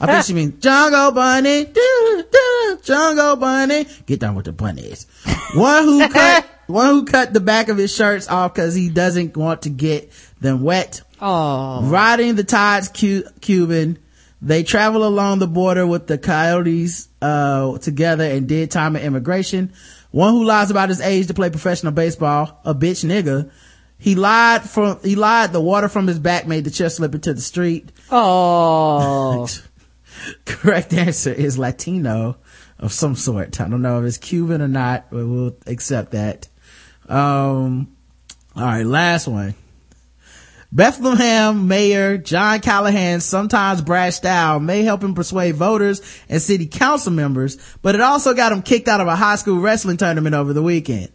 I 0.00 0.06
think 0.06 0.24
she 0.24 0.32
means 0.32 0.54
Jungle 0.62 1.12
Bunny, 1.12 1.66
doo, 1.66 2.24
doo, 2.32 2.78
Jungle 2.82 3.36
Bunny, 3.36 3.86
get 4.06 4.18
down 4.18 4.34
with 4.34 4.46
the 4.46 4.52
bunnies. 4.52 5.06
One 5.54 5.84
who 5.84 6.08
cut, 6.12 6.46
one 6.68 6.86
who 6.86 7.04
cut 7.04 7.34
the 7.34 7.40
back 7.40 7.68
of 7.68 7.76
his 7.76 7.94
shirts 7.94 8.28
off 8.28 8.54
because 8.54 8.74
he 8.74 8.88
doesn't 8.88 9.36
want 9.36 9.62
to 9.62 9.68
get 9.68 10.10
them 10.40 10.62
wet. 10.62 11.02
Oh. 11.22 11.82
Riding 11.84 12.34
the 12.34 12.44
tides, 12.44 12.88
Cu- 12.88 13.22
Cuban. 13.40 13.98
They 14.42 14.64
travel 14.64 15.06
along 15.06 15.38
the 15.38 15.46
border 15.46 15.86
with 15.86 16.08
the 16.08 16.18
coyotes, 16.18 17.08
uh, 17.22 17.78
together 17.78 18.24
and 18.24 18.48
did 18.48 18.72
time 18.72 18.96
in 18.96 19.02
immigration. 19.02 19.72
One 20.10 20.34
who 20.34 20.44
lies 20.44 20.72
about 20.72 20.88
his 20.88 21.00
age 21.00 21.28
to 21.28 21.34
play 21.34 21.48
professional 21.48 21.92
baseball, 21.92 22.60
a 22.64 22.74
bitch 22.74 23.04
nigga. 23.04 23.52
He 23.98 24.16
lied 24.16 24.62
from, 24.68 24.98
he 25.04 25.14
lied 25.14 25.52
the 25.52 25.60
water 25.60 25.88
from 25.88 26.08
his 26.08 26.18
back 26.18 26.48
made 26.48 26.64
the 26.64 26.72
chair 26.72 26.90
slip 26.90 27.14
into 27.14 27.32
the 27.32 27.40
street. 27.40 27.92
Oh. 28.10 29.48
Correct 30.44 30.92
answer 30.92 31.32
is 31.32 31.56
Latino 31.56 32.36
of 32.80 32.92
some 32.92 33.14
sort. 33.14 33.60
I 33.60 33.68
don't 33.68 33.80
know 33.80 34.00
if 34.00 34.06
it's 34.06 34.18
Cuban 34.18 34.60
or 34.60 34.66
not, 34.68 35.08
but 35.10 35.24
we'll 35.24 35.56
accept 35.68 36.10
that. 36.10 36.48
Um, 37.08 37.96
all 38.56 38.64
right, 38.64 38.84
last 38.84 39.28
one. 39.28 39.54
Bethlehem 40.74 41.68
Mayor 41.68 42.16
John 42.16 42.60
Callahan's 42.60 43.26
sometimes 43.26 43.82
brash 43.82 44.14
style 44.14 44.58
may 44.58 44.82
help 44.82 45.04
him 45.04 45.14
persuade 45.14 45.54
voters 45.54 46.00
and 46.30 46.40
city 46.40 46.66
council 46.66 47.12
members, 47.12 47.58
but 47.82 47.94
it 47.94 48.00
also 48.00 48.32
got 48.32 48.52
him 48.52 48.62
kicked 48.62 48.88
out 48.88 49.02
of 49.02 49.06
a 49.06 49.14
high 49.14 49.36
school 49.36 49.60
wrestling 49.60 49.98
tournament 49.98 50.34
over 50.34 50.54
the 50.54 50.62
weekend. 50.62 51.10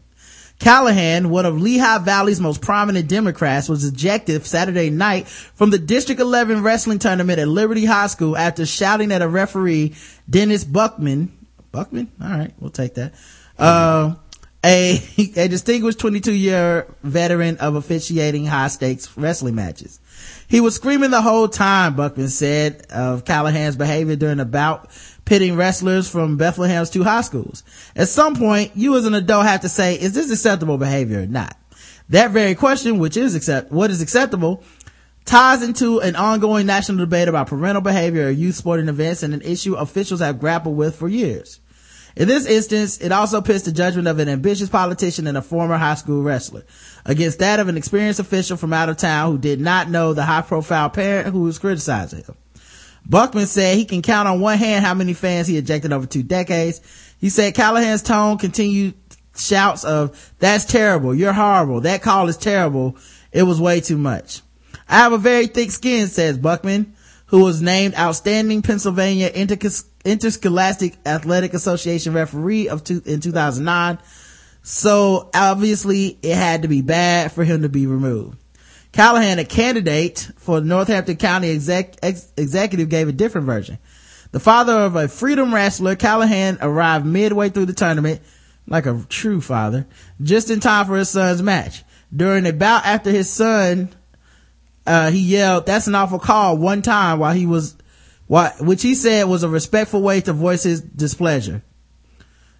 Callahan, 0.59 1.29
one 1.29 1.47
of 1.47 1.59
Lehigh 1.59 1.99
Valley's 1.99 2.39
most 2.39 2.61
prominent 2.61 3.09
Democrats, 3.09 3.67
was 3.67 3.83
ejected 3.83 4.45
Saturday 4.45 4.91
night 4.91 5.27
from 5.27 5.71
the 5.71 5.79
District 5.79 6.21
11 6.21 6.61
wrestling 6.61 6.99
tournament 6.99 7.39
at 7.39 7.47
Liberty 7.47 7.85
High 7.85 8.07
School 8.07 8.37
after 8.37 8.65
shouting 8.65 9.11
at 9.11 9.23
a 9.23 9.27
referee, 9.27 9.95
Dennis 10.29 10.63
Buckman. 10.63 11.31
Buckman? 11.71 12.11
All 12.21 12.29
right, 12.29 12.53
we'll 12.59 12.69
take 12.69 12.95
that. 12.95 13.13
Uh, 13.57 14.15
a, 14.63 15.01
a 15.35 15.47
distinguished 15.47 15.99
22 15.99 16.33
year 16.33 16.87
veteran 17.03 17.57
of 17.57 17.75
officiating 17.75 18.45
high 18.45 18.67
stakes 18.67 19.15
wrestling 19.17 19.55
matches. 19.55 19.99
He 20.47 20.61
was 20.61 20.75
screaming 20.75 21.11
the 21.11 21.21
whole 21.21 21.47
time, 21.47 21.95
Buckman 21.95 22.29
said, 22.29 22.87
of 22.89 23.25
Callahan's 23.25 23.75
behavior 23.75 24.15
during 24.15 24.39
a 24.39 24.45
bout 24.45 24.89
pitting 25.25 25.55
wrestlers 25.57 26.09
from 26.09 26.37
Bethlehem's 26.37 26.89
two 26.89 27.03
high 27.03 27.21
schools. 27.21 27.63
At 27.95 28.07
some 28.07 28.35
point, 28.35 28.71
you 28.75 28.95
as 28.95 29.05
an 29.05 29.13
adult 29.13 29.45
have 29.45 29.61
to 29.61 29.69
say, 29.69 29.95
is 29.95 30.13
this 30.13 30.31
acceptable 30.31 30.77
behavior 30.77 31.23
or 31.23 31.27
not? 31.27 31.57
That 32.09 32.31
very 32.31 32.55
question, 32.55 32.99
which 32.99 33.17
is 33.17 33.35
accept, 33.35 33.71
what 33.71 33.91
is 33.91 34.01
acceptable, 34.01 34.63
ties 35.25 35.61
into 35.61 35.99
an 35.99 36.15
ongoing 36.15 36.65
national 36.65 36.99
debate 36.99 37.27
about 37.27 37.47
parental 37.47 37.81
behavior 37.81 38.29
at 38.29 38.37
youth 38.37 38.55
sporting 38.55 38.87
events 38.87 39.23
and 39.23 39.33
an 39.33 39.41
issue 39.41 39.75
officials 39.75 40.21
have 40.21 40.39
grappled 40.39 40.77
with 40.77 40.95
for 40.95 41.09
years. 41.09 41.59
In 42.17 42.27
this 42.27 42.47
instance, 42.47 42.97
it 42.97 43.11
also 43.11 43.41
pits 43.41 43.63
the 43.63 43.71
judgment 43.71 44.07
of 44.07 44.17
an 44.17 44.27
ambitious 44.27 44.69
politician 44.69 45.27
and 45.27 45.37
a 45.37 45.41
former 45.41 45.77
high 45.77 45.93
school 45.93 46.23
wrestler 46.23 46.63
against 47.05 47.37
that 47.39 47.59
of 47.59 47.67
an 47.67 47.77
experienced 47.77 48.19
official 48.19 48.57
from 48.57 48.73
out 48.73 48.89
of 48.89 48.97
town 48.97 49.31
who 49.31 49.37
did 49.37 49.61
not 49.61 49.87
know 49.91 50.13
the 50.13 50.23
high 50.23 50.41
profile 50.41 50.89
parent 50.89 51.27
who 51.27 51.41
was 51.41 51.59
criticizing 51.59 52.23
him. 52.23 52.35
Buckman 53.05 53.45
said 53.45 53.77
he 53.77 53.85
can 53.85 54.01
count 54.01 54.27
on 54.27 54.41
one 54.41 54.57
hand 54.57 54.83
how 54.83 54.95
many 54.95 55.13
fans 55.13 55.45
he 55.45 55.57
ejected 55.57 55.93
over 55.93 56.07
two 56.07 56.23
decades. 56.23 56.81
He 57.19 57.29
said 57.29 57.53
Callahan's 57.53 58.01
tone 58.01 58.39
continued 58.39 58.95
shouts 59.37 59.85
of, 59.85 60.33
that's 60.39 60.65
terrible. 60.65 61.13
You're 61.13 61.33
horrible. 61.33 61.81
That 61.81 62.01
call 62.01 62.29
is 62.29 62.37
terrible. 62.37 62.97
It 63.31 63.43
was 63.43 63.61
way 63.61 63.79
too 63.79 63.97
much. 63.99 64.41
I 64.89 64.95
have 64.97 65.13
a 65.13 65.19
very 65.19 65.45
thick 65.45 65.69
skin, 65.69 66.07
says 66.07 66.39
Buckman, 66.39 66.95
who 67.27 67.43
was 67.43 67.61
named 67.61 67.93
outstanding 67.93 68.63
Pennsylvania 68.63 69.29
Interscholastic 70.07 70.95
Athletic 71.05 71.53
Association 71.53 72.13
referee 72.13 72.69
of 72.69 72.83
two, 72.83 73.01
in 73.05 73.19
2009. 73.19 73.99
So 74.63 75.29
obviously 75.33 76.17
it 76.21 76.35
had 76.35 76.61
to 76.61 76.67
be 76.67 76.81
bad 76.81 77.33
for 77.33 77.43
him 77.43 77.63
to 77.63 77.69
be 77.69 77.87
removed. 77.87 78.37
Callahan, 78.93 79.37
a 79.37 79.45
candidate 79.45 80.31
for 80.37 80.61
Northampton 80.61 81.17
County 81.17 81.51
exec, 81.51 81.97
ex, 82.01 82.31
executive, 82.37 82.89
gave 82.89 83.09
a 83.09 83.11
different 83.11 83.47
version. 83.47 83.77
The 84.31 84.39
father 84.39 84.73
of 84.73 84.95
a 84.95 85.07
freedom 85.07 85.53
wrestler, 85.53 85.95
Callahan 85.95 86.57
arrived 86.61 87.05
midway 87.05 87.49
through 87.49 87.65
the 87.65 87.73
tournament, 87.73 88.21
like 88.65 88.85
a 88.85 89.05
true 89.09 89.41
father, 89.41 89.87
just 90.21 90.49
in 90.49 90.61
time 90.61 90.85
for 90.85 90.97
his 90.97 91.09
son's 91.09 91.41
match. 91.41 91.83
During 92.15 92.45
a 92.45 92.53
bout 92.53 92.85
after 92.85 93.11
his 93.11 93.29
son, 93.29 93.89
uh, 94.85 95.11
he 95.11 95.19
yelled, 95.19 95.65
that's 95.65 95.87
an 95.87 95.95
awful 95.95 96.19
call 96.19 96.57
one 96.57 96.81
time 96.81 97.19
while 97.19 97.33
he 97.33 97.45
was, 97.45 97.75
which 98.27 98.81
he 98.81 98.95
said 98.95 99.25
was 99.25 99.43
a 99.43 99.49
respectful 99.49 100.01
way 100.01 100.21
to 100.21 100.33
voice 100.33 100.63
his 100.63 100.81
displeasure. 100.81 101.63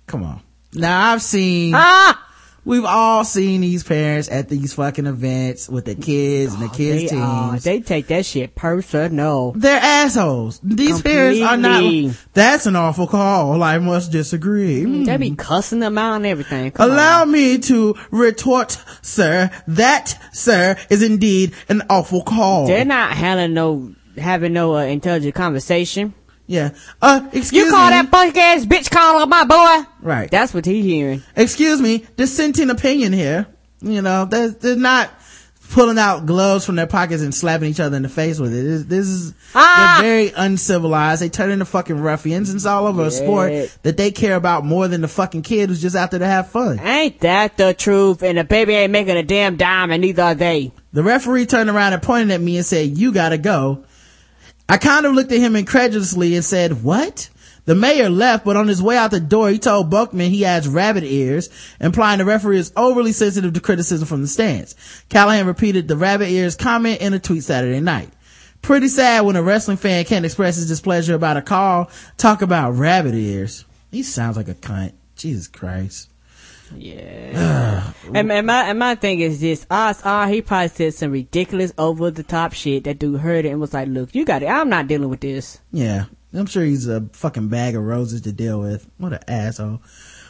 Come 0.08 0.24
on. 0.24 0.42
Now 0.74 1.12
I've 1.14 1.22
seen, 1.22 1.74
ah! 1.76 2.24
we've 2.64 2.86
all 2.86 3.24
seen 3.26 3.62
these 3.62 3.84
parents 3.84 4.30
at 4.30 4.48
these 4.50 4.74
fucking 4.74 5.06
events 5.06 5.68
with 5.70 5.86
the 5.86 5.96
kids 5.96 6.54
and 6.54 6.64
the 6.64 6.70
kids 6.70 7.10
they, 7.12 7.18
teams. 7.18 7.64
they 7.64 7.80
take 7.82 8.08
that 8.08 8.26
shit 8.26 8.54
personal. 8.56 9.52
No. 9.54 9.54
They're 9.60 9.80
assholes. 9.82 10.60
These 10.64 11.02
parents 11.02 11.42
are 11.42 11.58
not. 11.58 12.14
That's 12.34 12.66
an 12.66 12.76
awful 12.76 13.08
call. 13.08 13.62
I 13.64 13.80
must 13.80 14.12
disagree. 14.12 14.84
Mm, 14.84 15.06
They 15.06 15.18
be 15.18 15.32
Mm. 15.32 15.38
cussing 15.38 15.80
them 15.80 15.98
out 15.98 16.16
and 16.18 16.26
everything. 16.26 16.72
Come 16.72 16.92
Allow 16.92 17.26
me 17.26 17.58
to 17.60 17.96
retort, 18.12 18.78
sir. 19.02 19.50
That, 19.68 20.18
sir, 20.34 20.78
is 20.90 21.02
indeed 21.02 21.54
an 21.70 21.84
awful 21.90 22.24
call. 22.24 22.68
They're 22.68 22.86
not 22.86 23.12
having 23.12 23.54
no 23.54 23.92
having 24.18 24.54
no 24.54 24.76
uh, 24.76 24.82
intelligent 24.84 25.36
conversation. 25.36 26.14
Yeah. 26.46 26.76
Uh, 27.02 27.28
excuse 27.34 27.66
you 27.66 27.72
call 27.72 27.86
me. 27.88 27.92
that 27.92 28.10
punk 28.12 28.38
ass 28.38 28.66
bitch 28.66 28.90
caller 28.90 29.26
my 29.26 29.44
boy? 29.44 29.90
Right. 30.02 30.32
That's 30.32 30.54
what 30.54 30.66
he 30.66 30.82
hearing. 30.82 31.22
Excuse 31.36 31.82
me, 31.82 32.06
dissenting 32.16 32.70
opinion 32.70 33.12
here. 33.14 33.48
You 33.82 34.02
know, 34.02 34.26
they're, 34.26 34.50
they're 34.50 34.76
not 34.78 35.12
pulling 35.72 35.98
out 36.00 36.26
gloves 36.26 36.66
from 36.66 36.78
their 36.78 36.88
pockets 36.88 37.22
and 37.22 37.36
slapping 37.36 37.70
each 37.70 37.82
other 37.82 37.98
in 37.98 38.04
the 38.04 38.08
face 38.10 38.40
with 38.40 38.54
it. 38.54 38.64
This, 38.64 38.84
this 38.86 39.08
is, 39.08 39.34
Ah! 39.54 39.98
they're 40.00 40.10
very 40.10 40.32
uncivilized. 40.36 41.22
They 41.22 41.28
turn 41.28 41.50
into 41.52 41.66
fucking 41.66 42.00
ruffians. 42.00 42.50
And 42.50 42.56
it's 42.56 42.66
all 42.66 42.88
over 42.88 43.04
a 43.04 43.12
sport 43.12 43.52
that 43.84 43.98
they 43.98 44.12
care 44.12 44.36
about 44.36 44.64
more 44.64 44.88
than 44.88 45.02
the 45.02 45.10
fucking 45.10 45.42
kid 45.42 45.68
who's 45.68 45.82
just 45.82 45.98
out 45.98 46.12
there 46.12 46.22
to 46.22 46.26
have 46.26 46.50
fun. 46.50 46.80
Ain't 46.80 47.20
that 47.20 47.58
the 47.58 47.74
truth? 47.74 48.24
And 48.24 48.38
the 48.38 48.46
baby 48.46 48.74
ain't 48.76 48.94
making 48.94 49.18
a 49.18 49.24
damn 49.24 49.58
dime, 49.58 49.92
and 49.92 50.02
neither 50.02 50.24
are 50.24 50.36
they. 50.36 50.72
The 50.94 51.04
referee 51.04 51.46
turned 51.46 51.70
around 51.70 51.92
and 51.92 52.02
pointed 52.02 52.32
at 52.32 52.40
me 52.40 52.56
and 52.56 52.66
said, 52.66 52.98
you 52.98 53.12
gotta 53.12 53.38
go. 53.38 53.84
I 54.70 54.78
kind 54.78 55.06
of 55.06 55.14
looked 55.14 55.32
at 55.32 55.40
him 55.40 55.56
incredulously 55.56 56.36
and 56.36 56.44
said, 56.44 56.84
what? 56.84 57.30
The 57.66 57.76
mayor 57.76 58.10
left, 58.10 58.46
but 58.46 58.56
on 58.56 58.68
his 58.68 58.82
way 58.82 58.96
out 58.96 59.12
the 59.12 59.20
door, 59.20 59.50
he 59.50 59.60
told 59.60 59.90
Buckman 59.90 60.32
he 60.32 60.44
has 60.44 60.70
rabbit 60.70 61.04
ears, 61.04 61.50
implying 61.82 62.20
the 62.20 62.26
referee 62.26 62.60
is 62.60 62.72
overly 62.78 63.12
sensitive 63.12 63.54
to 63.54 63.60
criticism 63.60 64.08
from 64.08 64.22
the 64.22 64.28
stands. 64.28 64.76
Callahan 65.10 65.48
repeated 65.48 65.88
the 65.88 65.98
rabbit 65.98 66.30
ears 66.30 66.56
comment 66.56 67.02
in 67.02 67.14
a 67.14 67.20
tweet 67.20 67.44
Saturday 67.44 67.82
night. 67.82 68.10
Pretty 68.62 68.88
sad 68.88 69.26
when 69.26 69.36
a 69.36 69.44
wrestling 69.44 69.78
fan 69.78 70.06
can't 70.06 70.26
express 70.26 70.56
his 70.56 70.68
displeasure 70.68 71.16
about 71.16 71.38
a 71.38 71.42
call. 71.42 71.90
Talk 72.18 72.42
about 72.42 72.72
rabbit 72.72 73.16
ears. 73.16 73.66
He 73.92 74.04
sounds 74.04 74.38
like 74.38 74.48
a 74.48 74.54
cunt. 74.54 74.94
Jesus 75.16 75.48
Christ. 75.48 76.10
Yeah. 76.76 77.92
and, 78.14 78.32
and 78.32 78.48
my 78.48 78.64
and 78.70 78.80
my 78.80 78.96
thing 78.96 79.20
is 79.20 79.40
this: 79.40 79.66
odds 79.70 80.02
are 80.04 80.28
he 80.28 80.42
probably 80.42 80.70
said 80.70 80.94
some 80.94 81.12
ridiculous, 81.12 81.74
over 81.78 82.12
the 82.12 82.24
top 82.24 82.54
shit. 82.54 82.86
That 82.86 83.00
dude 83.00 83.20
heard 83.20 83.46
it 83.46 83.50
and 83.50 83.60
was 83.60 83.74
like, 83.74 83.88
"Look, 83.88 84.14
you 84.16 84.26
got 84.26 84.44
it. 84.44 84.48
I'm 84.48 84.70
not 84.70 84.88
dealing 84.88 85.10
with 85.10 85.22
this." 85.22 85.60
Yeah. 85.72 86.06
I'm 86.34 86.46
sure 86.46 86.64
he's 86.64 86.88
a 86.88 87.02
fucking 87.14 87.48
bag 87.48 87.76
of 87.76 87.84
roses 87.84 88.22
to 88.22 88.32
deal 88.32 88.60
with. 88.60 88.88
What 88.98 89.14
an 89.14 89.20
asshole. 89.28 89.82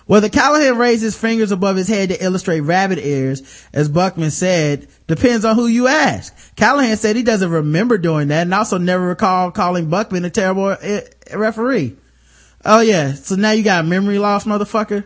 Whether 0.05 0.29
Callahan 0.29 0.77
raised 0.77 1.03
his 1.03 1.17
fingers 1.17 1.51
above 1.51 1.75
his 1.75 1.89
head 1.89 2.09
to 2.09 2.23
illustrate 2.23 2.61
rabbit 2.61 2.99
ears, 2.99 3.67
as 3.73 3.89
Buckman 3.89 4.31
said, 4.31 4.87
depends 5.07 5.43
on 5.43 5.55
who 5.55 5.67
you 5.67 5.87
ask. 5.87 6.33
Callahan 6.55 6.95
said 6.95 7.17
he 7.17 7.23
doesn't 7.23 7.49
remember 7.49 7.97
doing 7.97 8.29
that 8.29 8.43
and 8.43 8.53
also 8.53 8.77
never 8.77 9.05
recalled 9.05 9.53
calling 9.53 9.89
Buckman 9.89 10.23
a 10.23 10.29
terrible 10.29 10.77
uh, 10.81 11.01
referee. 11.33 11.97
Oh 12.63 12.79
yeah, 12.79 13.13
so 13.13 13.35
now 13.35 13.51
you 13.51 13.63
got 13.63 13.85
memory 13.85 14.17
loss, 14.17 14.45
motherfucker? 14.45 15.03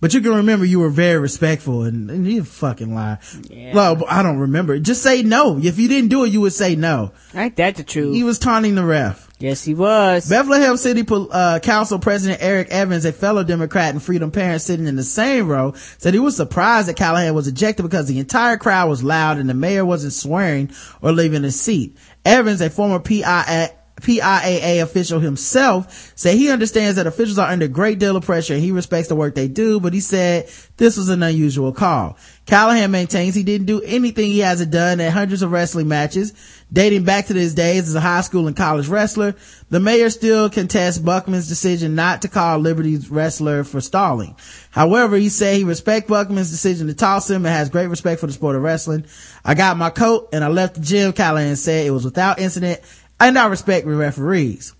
But 0.00 0.14
you 0.14 0.20
can 0.20 0.34
remember 0.34 0.64
you 0.64 0.78
were 0.78 0.90
very 0.90 1.18
respectful 1.18 1.82
and, 1.82 2.08
and 2.10 2.26
you 2.26 2.44
fucking 2.44 2.94
lie. 2.94 3.18
Yeah. 3.48 3.74
Well, 3.74 4.04
I 4.08 4.22
don't 4.22 4.38
remember. 4.38 4.78
Just 4.78 5.02
say 5.02 5.22
no. 5.22 5.58
If 5.58 5.78
you 5.78 5.88
didn't 5.88 6.10
do 6.10 6.24
it, 6.24 6.32
you 6.32 6.40
would 6.40 6.52
say 6.52 6.76
no. 6.76 7.12
Ain't 7.34 7.56
that 7.56 7.76
the 7.76 7.82
truth? 7.82 8.14
He 8.14 8.22
was 8.22 8.38
taunting 8.38 8.76
the 8.76 8.84
ref. 8.84 9.28
Yes, 9.40 9.62
he 9.62 9.74
was. 9.74 10.28
Bethlehem 10.28 10.76
City 10.76 11.04
uh, 11.08 11.60
Council 11.60 12.00
President 12.00 12.42
Eric 12.42 12.68
Evans, 12.70 13.04
a 13.04 13.12
fellow 13.12 13.44
Democrat 13.44 13.90
and 13.90 14.02
Freedom 14.02 14.32
parent 14.32 14.62
sitting 14.62 14.88
in 14.88 14.96
the 14.96 15.04
same 15.04 15.46
row, 15.46 15.74
said 15.98 16.12
he 16.12 16.18
was 16.18 16.36
surprised 16.36 16.88
that 16.88 16.96
Callahan 16.96 17.34
was 17.34 17.46
ejected 17.46 17.84
because 17.84 18.08
the 18.08 18.18
entire 18.18 18.56
crowd 18.56 18.88
was 18.88 19.04
loud 19.04 19.38
and 19.38 19.48
the 19.48 19.54
mayor 19.54 19.84
wasn't 19.84 20.12
swearing 20.12 20.70
or 21.02 21.12
leaving 21.12 21.44
his 21.44 21.60
seat. 21.60 21.96
Evans, 22.24 22.60
a 22.60 22.68
former 22.68 22.98
PIA, 22.98 23.70
PIAA 24.00 24.82
official 24.82 25.20
himself 25.20 26.12
said 26.16 26.36
he 26.36 26.50
understands 26.50 26.96
that 26.96 27.06
officials 27.06 27.38
are 27.38 27.50
under 27.50 27.66
a 27.66 27.68
great 27.68 27.98
deal 27.98 28.16
of 28.16 28.24
pressure 28.24 28.54
and 28.54 28.62
he 28.62 28.72
respects 28.72 29.08
the 29.08 29.14
work 29.14 29.34
they 29.34 29.48
do, 29.48 29.80
but 29.80 29.92
he 29.92 30.00
said 30.00 30.48
this 30.76 30.96
was 30.96 31.08
an 31.08 31.22
unusual 31.22 31.72
call. 31.72 32.16
Callahan 32.46 32.90
maintains 32.90 33.34
he 33.34 33.42
didn't 33.42 33.66
do 33.66 33.82
anything 33.82 34.30
he 34.30 34.38
hasn't 34.38 34.70
done 34.70 35.00
at 35.00 35.12
hundreds 35.12 35.42
of 35.42 35.52
wrestling 35.52 35.86
matches. 35.86 36.32
Dating 36.72 37.04
back 37.04 37.26
to 37.26 37.34
his 37.34 37.54
days 37.54 37.88
as 37.88 37.94
a 37.94 38.00
high 38.00 38.20
school 38.20 38.46
and 38.46 38.56
college 38.56 38.88
wrestler, 38.88 39.34
the 39.70 39.80
mayor 39.80 40.10
still 40.10 40.48
contests 40.50 40.98
Buckman's 40.98 41.48
decision 41.48 41.94
not 41.94 42.22
to 42.22 42.28
call 42.28 42.58
Liberty's 42.58 43.10
wrestler 43.10 43.64
for 43.64 43.80
stalling. 43.80 44.36
However, 44.70 45.16
he 45.16 45.28
said 45.30 45.56
he 45.56 45.64
respects 45.64 46.08
Buckman's 46.08 46.50
decision 46.50 46.86
to 46.86 46.94
toss 46.94 47.28
him 47.28 47.44
and 47.46 47.54
has 47.54 47.70
great 47.70 47.88
respect 47.88 48.20
for 48.20 48.26
the 48.26 48.32
sport 48.32 48.56
of 48.56 48.62
wrestling. 48.62 49.06
I 49.44 49.54
got 49.54 49.76
my 49.76 49.90
coat 49.90 50.28
and 50.32 50.44
I 50.44 50.48
left 50.48 50.74
the 50.76 50.80
gym, 50.80 51.12
Callahan 51.12 51.56
said. 51.56 51.86
It 51.86 51.90
was 51.90 52.04
without 52.04 52.38
incident 52.38 52.80
and 53.20 53.38
I 53.38 53.46
respect 53.46 53.86
referees. 53.86 54.74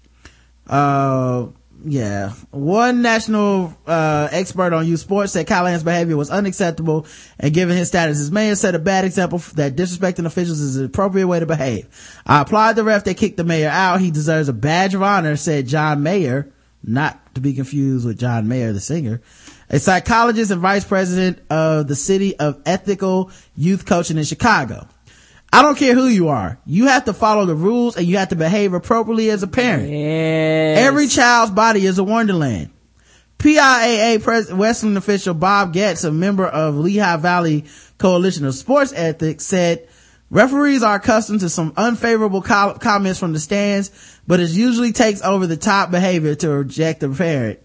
Uh, 0.67 1.49
yeah. 1.85 2.33
One 2.51 3.03
national 3.03 3.77
uh, 3.87 4.29
expert 4.31 4.73
on 4.73 4.87
youth 4.87 5.01
sports 5.01 5.33
said 5.33 5.47
Callahan's 5.47 5.85
behavior 5.85 6.17
was 6.17 6.31
unacceptable 6.31 7.07
and 7.39 7.55
given 7.55 7.77
his 7.77 7.89
status 7.89 8.19
as 8.19 8.33
mayor 8.33 8.57
set 8.57 8.75
a 8.75 8.79
bad 8.79 9.05
example 9.05 9.39
that 9.55 9.77
disrespecting 9.77 10.27
officials 10.27 10.61
is 10.61 10.75
the 10.75 10.85
appropriate 10.85 11.29
way 11.29 11.41
to 11.41 11.47
behave. 11.47 11.89
I 12.27 12.41
applaud 12.43 12.75
the 12.77 12.85
ref 12.85 13.05
that 13.05 13.17
kicked 13.17 13.37
the 13.37 13.45
mayor 13.45 13.69
out. 13.69 14.01
He 14.01 14.11
deserves 14.11 14.49
a 14.49 14.53
badge 14.53 14.95
of 14.95 15.03
honor, 15.03 15.37
said 15.37 15.69
John 15.69 16.03
Mayer, 16.03 16.53
not 16.83 17.35
to 17.37 17.41
be 17.41 17.55
confused 17.55 18.07
with 18.07 18.19
John 18.19 18.49
Mayer, 18.49 18.73
the 18.73 18.81
singer. 18.81 19.21
A 19.71 19.79
psychologist 19.79 20.51
and 20.51 20.61
vice 20.61 20.85
president 20.85 21.41
of 21.51 21.87
the 21.87 21.97
city 21.97 22.39
of 22.39 22.61
ethical 22.67 23.31
youth 23.55 23.87
coaching 23.87 24.17
in 24.17 24.25
Chicago. 24.25 24.89
I 25.53 25.63
don't 25.63 25.79
care 25.79 25.95
who 25.95 26.07
you 26.07 26.29
are. 26.29 26.59
You 26.67 26.87
have 26.89 27.07
to 27.07 27.13
follow 27.15 27.47
the 27.47 27.55
rules 27.55 27.97
and 27.97 28.07
you 28.07 28.19
have 28.19 28.29
to 28.29 28.37
behave 28.37 28.75
appropriately 28.75 29.31
as 29.31 29.43
a 29.43 29.47
parent. 29.47 29.89
Every 30.79 31.09
child's 31.09 31.53
body 31.53 31.87
is 31.87 31.99
a 31.99 32.05
wonderland. 32.05 32.71
PIAA 33.39 34.23
pres- 34.23 34.53
Western 34.53 34.97
official 34.97 35.33
Bob 35.33 35.73
Getz, 35.73 36.05
a 36.05 36.11
member 36.13 36.47
of 36.47 36.75
Lehigh 36.75 37.17
Valley 37.17 37.65
Coalition 37.97 38.45
of 38.45 38.55
Sports 38.55 38.93
Ethics, 38.95 39.47
said 39.47 39.89
referees 40.29 40.83
are 40.83 40.97
accustomed 40.97 41.41
to 41.41 41.49
some 41.49 41.73
unfavorable 41.77 42.43
co- 42.43 42.77
comments 42.81 43.19
from 43.21 43.33
the 43.33 43.39
stands, 43.39 43.91
but 44.27 44.41
it 44.41 44.51
usually 44.51 44.93
takes 44.93 45.23
over 45.23 45.47
the 45.47 45.57
top 45.57 45.91
behavior 45.91 46.35
to 46.35 46.51
reject 46.51 47.03
a 47.05 47.09
parent. 47.09 47.61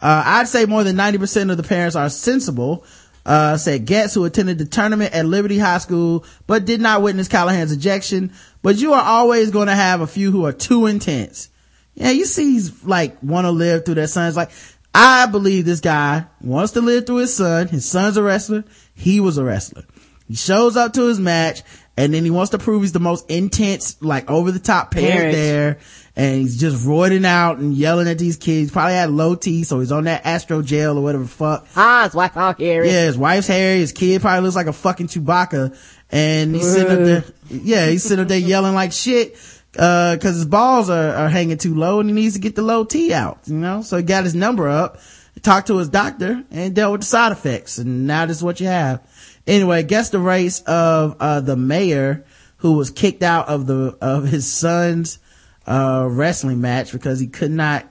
Uh, 0.00 0.22
I'd 0.26 0.48
say 0.48 0.64
more 0.64 0.82
than 0.82 0.96
90% 0.96 1.50
of 1.50 1.56
the 1.56 1.62
parents 1.62 1.94
are 1.94 2.08
sensible, 2.08 2.84
uh, 3.24 3.56
said 3.56 3.84
Getz, 3.86 4.14
who 4.14 4.24
attended 4.24 4.58
the 4.58 4.64
tournament 4.64 5.14
at 5.14 5.26
Liberty 5.26 5.58
High 5.58 5.78
School, 5.78 6.24
but 6.46 6.64
did 6.64 6.80
not 6.80 7.02
witness 7.02 7.28
Callahan's 7.28 7.72
ejection. 7.72 8.32
But 8.62 8.76
you 8.76 8.92
are 8.92 9.02
always 9.02 9.50
going 9.50 9.68
to 9.68 9.74
have 9.74 10.00
a 10.00 10.06
few 10.06 10.30
who 10.30 10.44
are 10.46 10.52
too 10.52 10.86
intense. 10.86 11.48
Yeah, 11.94 12.10
you 12.10 12.24
see 12.24 12.52
he's 12.52 12.84
like 12.84 13.22
want 13.22 13.44
to 13.44 13.50
live 13.50 13.84
through 13.84 13.96
their 13.96 14.06
sons. 14.06 14.36
Like, 14.36 14.50
I 14.94 15.26
believe 15.26 15.64
this 15.64 15.80
guy 15.80 16.26
wants 16.40 16.72
to 16.72 16.80
live 16.80 17.06
through 17.06 17.16
his 17.16 17.34
son. 17.34 17.68
His 17.68 17.86
son's 17.86 18.16
a 18.16 18.22
wrestler. 18.22 18.64
He 18.94 19.20
was 19.20 19.38
a 19.38 19.44
wrestler. 19.44 19.84
He 20.28 20.34
shows 20.34 20.76
up 20.76 20.94
to 20.94 21.06
his 21.06 21.18
match 21.18 21.62
and 21.96 22.14
then 22.14 22.24
he 22.24 22.30
wants 22.30 22.50
to 22.50 22.58
prove 22.58 22.82
he's 22.82 22.92
the 22.92 23.00
most 23.00 23.30
intense, 23.30 24.00
like 24.00 24.30
over 24.30 24.50
the 24.50 24.58
top 24.58 24.90
parent 24.90 25.12
Parent. 25.12 25.32
there. 25.32 25.78
And 26.14 26.42
he's 26.42 26.60
just 26.60 26.86
roiding 26.86 27.24
out 27.24 27.58
and 27.58 27.72
yelling 27.72 28.06
at 28.06 28.18
these 28.18 28.36
kids. 28.36 28.70
Probably 28.70 28.92
had 28.92 29.10
low 29.10 29.34
T, 29.34 29.64
so 29.64 29.80
he's 29.80 29.92
on 29.92 30.04
that 30.04 30.24
Androgel 30.24 30.96
or 30.96 31.00
whatever 31.00 31.22
the 31.24 31.28
fuck. 31.28 31.66
Ah, 31.74 32.04
his 32.04 32.14
wife 32.14 32.36
out 32.36 32.58
here. 32.58 32.84
Yeah, 32.84 33.06
his 33.06 33.16
wife's 33.16 33.46
hairy. 33.46 33.78
His 33.78 33.92
kid 33.92 34.20
probably 34.20 34.42
looks 34.42 34.56
like 34.56 34.66
a 34.66 34.74
fucking 34.74 35.06
Chewbacca. 35.08 35.74
And 36.10 36.54
he's 36.54 36.70
sitting 36.70 36.92
up 36.92 36.98
there, 36.98 37.24
yeah, 37.48 37.86
he's 37.86 38.02
sitting 38.02 38.20
up 38.20 38.28
there 38.28 38.38
yelling 38.38 38.74
like 38.74 38.92
shit, 38.92 39.34
uh, 39.78 40.18
cause 40.20 40.34
his 40.34 40.44
balls 40.44 40.90
are, 40.90 41.14
are 41.14 41.28
hanging 41.30 41.56
too 41.56 41.74
low 41.74 42.00
and 42.00 42.10
he 42.10 42.14
needs 42.14 42.34
to 42.34 42.40
get 42.40 42.54
the 42.54 42.60
low 42.60 42.84
T 42.84 43.14
out, 43.14 43.38
you 43.46 43.54
know? 43.54 43.80
So 43.80 43.96
he 43.96 44.02
got 44.02 44.24
his 44.24 44.34
number 44.34 44.68
up, 44.68 44.98
talked 45.40 45.68
to 45.68 45.78
his 45.78 45.88
doctor 45.88 46.44
and 46.50 46.74
dealt 46.74 46.92
with 46.92 47.00
the 47.00 47.06
side 47.06 47.32
effects. 47.32 47.78
And 47.78 48.06
now 48.06 48.26
this 48.26 48.36
is 48.36 48.44
what 48.44 48.60
you 48.60 48.66
have. 48.66 49.00
Anyway, 49.46 49.82
guess 49.84 50.10
the 50.10 50.18
race 50.18 50.60
of, 50.60 51.16
uh, 51.18 51.40
the 51.40 51.56
mayor 51.56 52.26
who 52.58 52.74
was 52.74 52.90
kicked 52.90 53.22
out 53.22 53.48
of 53.48 53.66
the, 53.66 53.96
of 54.02 54.24
his 54.24 54.52
son's, 54.52 55.18
uh, 55.66 56.06
wrestling 56.10 56.60
match 56.60 56.92
because 56.92 57.20
he 57.20 57.26
could 57.26 57.50
not 57.50 57.86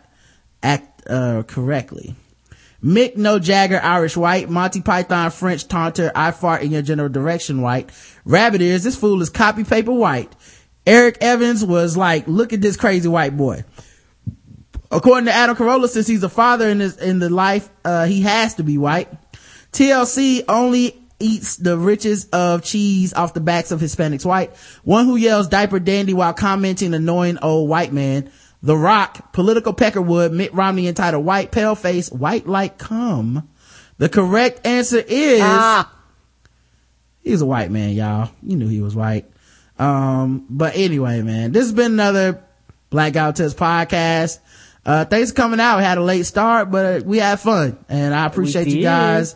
act, 0.61 1.07
uh, 1.07 1.43
correctly. 1.43 2.15
Mick 2.83 3.15
No 3.15 3.37
Jagger 3.37 3.79
Irish 3.81 4.17
White, 4.17 4.49
Monty 4.49 4.81
Python 4.81 5.29
French 5.29 5.67
Taunter, 5.67 6.11
I 6.15 6.31
Fart 6.31 6.63
in 6.63 6.71
Your 6.71 6.81
General 6.81 7.09
Direction 7.09 7.61
White, 7.61 7.91
Rabbit 8.25 8.61
Ears, 8.61 8.83
this 8.83 8.95
fool 8.95 9.21
is 9.21 9.29
copy 9.29 9.63
paper 9.63 9.91
white. 9.91 10.35
Eric 10.85 11.17
Evans 11.21 11.63
was 11.63 11.95
like, 11.95 12.27
look 12.27 12.53
at 12.53 12.61
this 12.61 12.77
crazy 12.77 13.07
white 13.07 13.37
boy. 13.37 13.63
According 14.89 15.25
to 15.25 15.31
Adam 15.31 15.55
Carolla, 15.55 15.87
since 15.87 16.07
he's 16.07 16.23
a 16.23 16.29
father 16.29 16.67
in 16.67 16.79
his, 16.79 16.97
in 16.97 17.19
the 17.19 17.29
life, 17.29 17.69
uh, 17.85 18.05
he 18.05 18.21
has 18.21 18.55
to 18.55 18.63
be 18.63 18.77
white. 18.77 19.09
TLC 19.71 20.43
only 20.49 21.00
eats 21.21 21.55
the 21.55 21.77
riches 21.77 22.25
of 22.33 22.63
cheese 22.63 23.13
off 23.13 23.33
the 23.33 23.39
backs 23.39 23.71
of 23.71 23.79
Hispanics 23.79 24.25
white. 24.25 24.55
One 24.83 25.05
who 25.05 25.15
yells 25.15 25.47
diaper 25.47 25.79
dandy 25.79 26.13
while 26.13 26.33
commenting 26.33 26.93
annoying 26.93 27.37
old 27.41 27.69
white 27.69 27.93
man. 27.93 28.31
The 28.63 28.77
Rock, 28.77 29.33
political 29.33 29.73
peckerwood, 29.73 30.33
Mitt 30.33 30.53
Romney 30.53 30.87
entitled 30.87 31.25
white 31.25 31.51
pale 31.51 31.75
face, 31.75 32.11
white 32.11 32.47
like 32.47 32.77
cum. 32.77 33.49
The 33.97 34.09
correct 34.09 34.65
answer 34.65 34.99
is, 34.99 35.41
he's 37.21 37.41
a 37.41 37.45
white 37.45 37.71
man, 37.71 37.91
y'all. 37.91 38.31
You 38.43 38.57
knew 38.57 38.67
he 38.67 38.81
was 38.81 38.95
white. 38.95 39.25
Um, 39.79 40.45
but 40.49 40.75
anyway, 40.75 41.21
man, 41.21 41.51
this 41.51 41.63
has 41.63 41.73
been 41.73 41.93
another 41.93 42.43
Black 42.91 43.13
Guy 43.13 43.25
Who 43.27 43.33
Tips 43.33 43.53
podcast. 43.55 44.39
Uh, 44.85 45.05
thanks 45.05 45.31
for 45.31 45.35
coming 45.35 45.59
out. 45.59 45.77
We 45.77 45.83
had 45.83 45.97
a 45.97 46.03
late 46.03 46.25
start, 46.25 46.71
but 46.71 47.03
we 47.03 47.19
had 47.19 47.39
fun 47.39 47.83
and 47.89 48.13
I 48.13 48.25
appreciate 48.25 48.67
you 48.67 48.81
guys, 48.81 49.35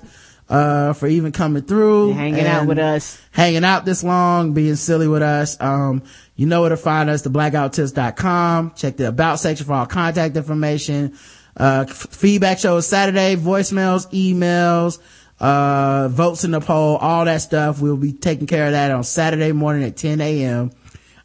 uh, 0.50 0.94
for 0.94 1.08
even 1.08 1.32
coming 1.32 1.64
through. 1.64 2.14
Hanging 2.14 2.46
out 2.46 2.68
with 2.68 2.80
us. 2.80 3.22
Hanging 3.32 3.64
out 3.64 3.86
this 3.86 4.04
long, 4.04 4.54
being 4.54 4.76
silly 4.76 5.08
with 5.08 5.22
us. 5.22 5.58
Um, 5.60 6.04
you 6.36 6.46
know 6.46 6.62
where 6.62 6.70
to 6.70 6.78
find 6.78 7.10
us, 7.10 7.24
theblackguywhotips.com. 7.24 8.74
Check 8.76 8.98
the 8.98 9.08
about 9.08 9.40
section 9.40 9.66
for 9.66 9.74
all 9.74 9.86
contact 9.86 10.36
information. 10.36 11.18
Uh, 11.58 11.86
f- 11.88 12.08
feedback 12.12 12.60
show 12.60 12.78
is 12.78 12.86
Saturday, 12.86 13.38
voicemails, 13.38 14.12
emails, 14.12 15.00
uh, 15.40 16.10
votes 16.10 16.44
in 16.44 16.52
the 16.52 16.60
poll, 16.60 16.98
all 16.98 17.24
that 17.26 17.42
stuff. 17.42 17.82
We'll 17.82 17.98
be 17.98 18.14
taking 18.14 18.48
care 18.48 18.66
of 18.66 18.74
that 18.74 18.92
on 18.92 19.04
Saturday 19.04 19.54
morning 19.54 19.84
at 19.84 19.96
10 19.96 20.20
a.m. 20.22 20.72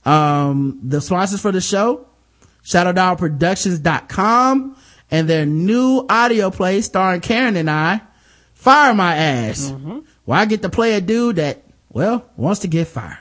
Um, 0.05 0.81
the 0.85 1.01
sponsors 1.01 1.41
for 1.43 1.51
the 1.53 1.61
show, 1.61 2.07
ShadowDogProductions.com 2.65 4.77
and 5.11 5.29
their 5.29 5.45
new 5.47 6.07
audio 6.09 6.51
play 6.51 6.81
starring 6.81 7.21
Karen 7.21 7.57
and 7.57 7.69
I, 7.69 8.01
Fire 8.61 8.93
My 8.93 9.17
Ass. 9.17 9.73
Well, 9.73 10.39
I 10.39 10.45
get 10.45 10.61
to 10.61 10.69
play 10.69 10.93
a 10.93 11.01
dude 11.01 11.37
that, 11.37 11.63
well, 11.89 12.31
wants 12.37 12.61
to 12.61 12.69
get 12.69 12.89
fired. 12.89 13.17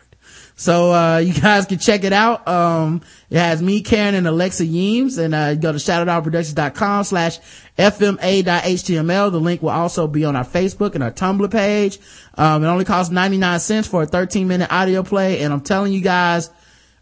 So, 0.58 0.92
uh, 0.92 1.18
you 1.24 1.34
guys 1.34 1.66
can 1.66 1.80
check 1.80 2.04
it 2.04 2.12
out. 2.12 2.46
Um, 2.46 3.02
it 3.30 3.38
has 3.38 3.62
me, 3.62 3.80
Karen, 3.82 4.16
and 4.16 4.28
Alexa 4.28 4.66
Yeames, 4.66 5.18
and, 5.18 5.34
uh, 5.34 5.56
go 5.56 5.72
to 5.72 5.78
shadowdogproductions.com 5.78 7.06
slash 7.06 7.40
fma.html. 7.78 9.32
The 9.32 9.40
link 9.40 9.62
will 9.62 9.70
also 9.70 10.08
be 10.08 10.26
on 10.26 10.36
our 10.36 10.44
Facebook 10.44 10.96
and 10.96 11.04
our 11.06 11.12
Tumblr 11.12 11.50
page. 11.50 12.00
Um, 12.36 12.66
it 12.66 12.68
only 12.68 12.84
costs 12.84 13.10
99 13.10 13.62
cents 13.62 13.88
for 13.88 14.04
a 14.04 14.06
13 14.06 14.46
minute 14.46 14.70
audio 14.70 15.04
play, 15.04 15.42
and 15.42 15.54
I'm 15.54 15.62
telling 15.62 15.94
you 15.94 16.02
guys, 16.02 16.50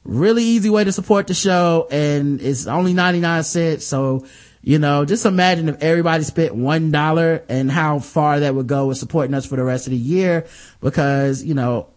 really 0.03 0.43
easy 0.43 0.69
way 0.69 0.83
to 0.83 0.91
support 0.91 1.25
the 1.25 1.33
show, 1.33 1.87
and 1.89 2.39
it's 2.39 2.67
only 2.67 2.93
99 2.93 3.41
cents, 3.41 3.83
so, 3.83 4.27
you 4.67 4.79
know, 4.79 5.05
just 5.05 5.25
imagine 5.25 5.69
if 5.69 5.81
everybody 5.81 6.25
spent 6.25 6.53
one 6.53 6.91
dollar 6.91 7.41
and 7.47 7.71
how 7.71 7.99
far 7.99 8.41
that 8.41 8.53
would 8.53 8.67
go 8.67 8.87
with 8.87 8.97
supporting 8.97 9.33
us 9.33 9.45
for 9.45 9.55
the 9.55 9.63
rest 9.63 9.87
of 9.87 9.91
the 9.91 9.97
year, 9.97 10.45
because, 10.81 11.41
you 11.41 11.53
know, 11.53 11.87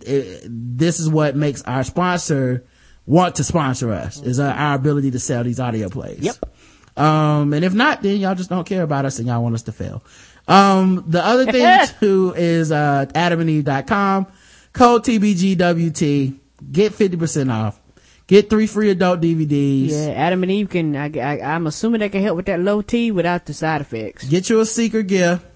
it, 0.00 0.40
this 0.48 0.98
is 0.98 1.10
what 1.10 1.36
makes 1.36 1.60
our 1.64 1.84
sponsor 1.84 2.64
want 3.04 3.34
to 3.34 3.44
sponsor 3.44 3.92
us 3.92 4.22
is 4.22 4.40
uh, 4.40 4.46
our 4.46 4.76
ability 4.76 5.10
to 5.10 5.18
sell 5.18 5.44
these 5.44 5.60
audio 5.60 5.90
plays. 5.90 6.20
Yep. 6.20 6.36
Um, 6.98 7.52
and 7.52 7.62
if 7.62 7.74
not, 7.74 8.00
then 8.00 8.16
y'all 8.16 8.34
just 8.34 8.48
don't 8.48 8.66
care 8.66 8.82
about 8.82 9.04
us 9.04 9.18
and 9.18 9.28
y'all 9.28 9.42
want 9.42 9.54
us 9.54 9.64
to 9.64 9.72
fail. 9.72 10.02
Um, 10.48 11.04
the 11.06 11.22
other 11.22 11.44
thing 11.52 11.86
too 12.00 12.32
is, 12.34 12.72
uh, 12.72 13.04
adamandeve.com, 13.10 14.26
code 14.72 15.04
TBGWT, 15.04 16.38
get 16.72 16.94
50% 16.94 17.52
off. 17.52 17.78
Get 18.26 18.50
three 18.50 18.66
free 18.66 18.90
adult 18.90 19.20
DVDs. 19.20 19.90
Yeah, 19.90 20.12
Adam 20.14 20.42
and 20.42 20.50
Eve 20.50 20.68
can, 20.68 20.96
I, 20.96 21.12
I, 21.16 21.54
I'm 21.54 21.66
assuming 21.68 22.00
they 22.00 22.08
can 22.08 22.22
help 22.22 22.36
with 22.36 22.46
that 22.46 22.58
low 22.58 22.82
T 22.82 23.12
without 23.12 23.46
the 23.46 23.54
side 23.54 23.80
effects. 23.80 24.28
Get 24.28 24.50
you 24.50 24.58
a 24.60 24.66
secret 24.66 25.06
gift 25.06 25.46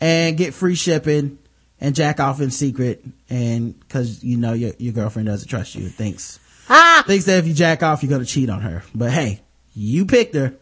and 0.00 0.36
get 0.36 0.52
free 0.52 0.74
shipping 0.74 1.38
and 1.80 1.94
jack 1.94 2.18
off 2.18 2.40
in 2.40 2.50
secret 2.50 3.04
and 3.28 3.74
cause 3.88 4.24
you 4.24 4.36
know 4.36 4.52
your, 4.54 4.72
your 4.78 4.92
girlfriend 4.92 5.28
doesn't 5.28 5.48
trust 5.48 5.76
you. 5.76 5.88
Thinks, 5.88 6.40
ah! 6.68 7.04
thinks 7.06 7.26
that 7.26 7.38
if 7.38 7.46
you 7.46 7.54
jack 7.54 7.84
off, 7.84 8.02
you're 8.02 8.10
going 8.10 8.24
to 8.24 8.26
cheat 8.26 8.50
on 8.50 8.60
her. 8.62 8.82
But 8.92 9.12
hey, 9.12 9.40
you 9.74 10.04
picked 10.04 10.34
her. 10.34 10.54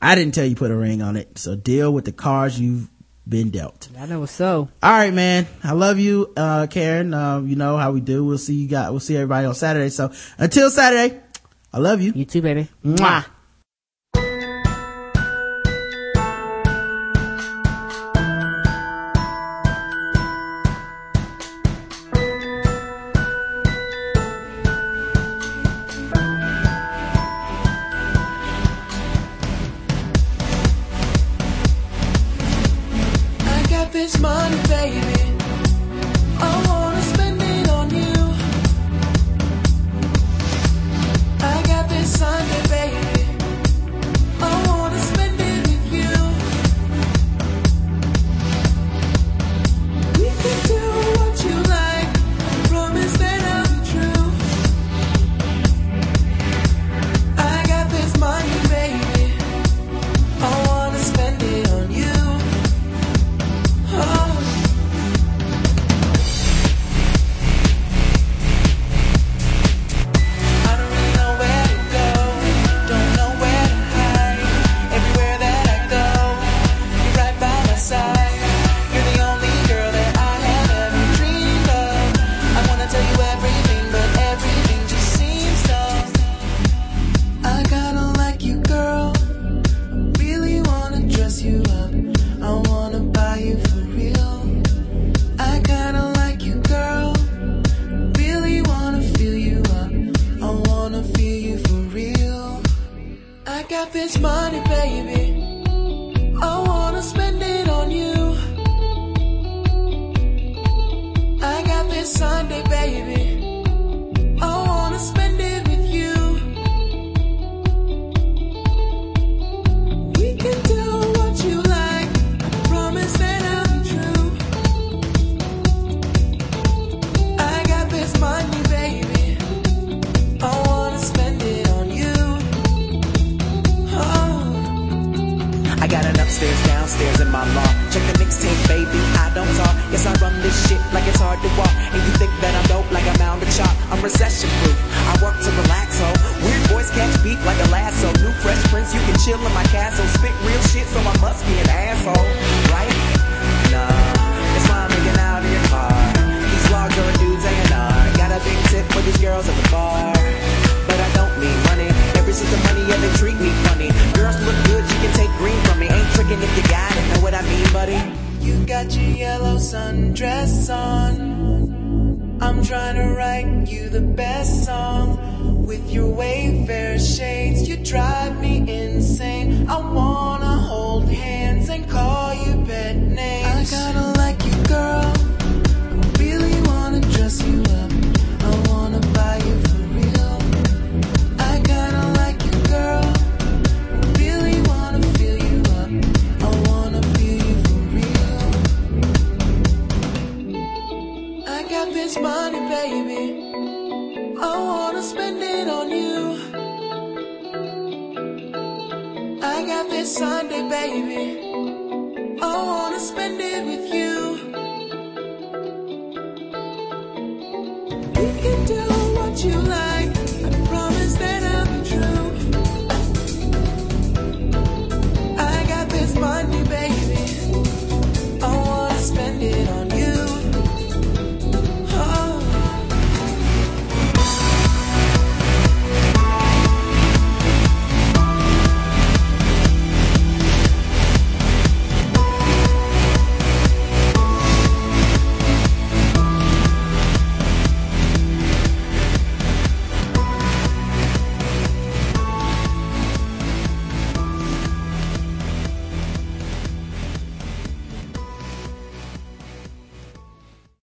I 0.00 0.14
didn't 0.14 0.34
tell 0.34 0.44
you 0.44 0.56
put 0.56 0.70
a 0.70 0.76
ring 0.76 1.00
on 1.00 1.16
it. 1.16 1.38
So 1.38 1.54
deal 1.54 1.92
with 1.92 2.04
the 2.04 2.12
cards 2.12 2.60
you've 2.60 2.88
been 3.28 3.50
dealt. 3.50 3.88
I 3.98 4.06
know 4.06 4.26
so. 4.26 4.68
All 4.82 4.90
right, 4.90 5.12
man. 5.12 5.46
I 5.62 5.72
love 5.72 5.98
you, 5.98 6.32
uh, 6.36 6.66
Karen. 6.68 7.14
Uh, 7.14 7.40
you 7.40 7.56
know 7.56 7.76
how 7.76 7.92
we 7.92 8.00
do. 8.00 8.24
We'll 8.24 8.38
see 8.38 8.54
you 8.54 8.68
guys. 8.68 8.90
We'll 8.90 9.00
see 9.00 9.16
everybody 9.16 9.46
on 9.46 9.54
Saturday. 9.54 9.90
So 9.90 10.12
until 10.38 10.70
Saturday, 10.70 11.20
I 11.72 11.78
love 11.78 12.00
you. 12.00 12.12
You 12.14 12.24
too, 12.24 12.42
baby. 12.42 12.68
Mwah. 12.84 13.24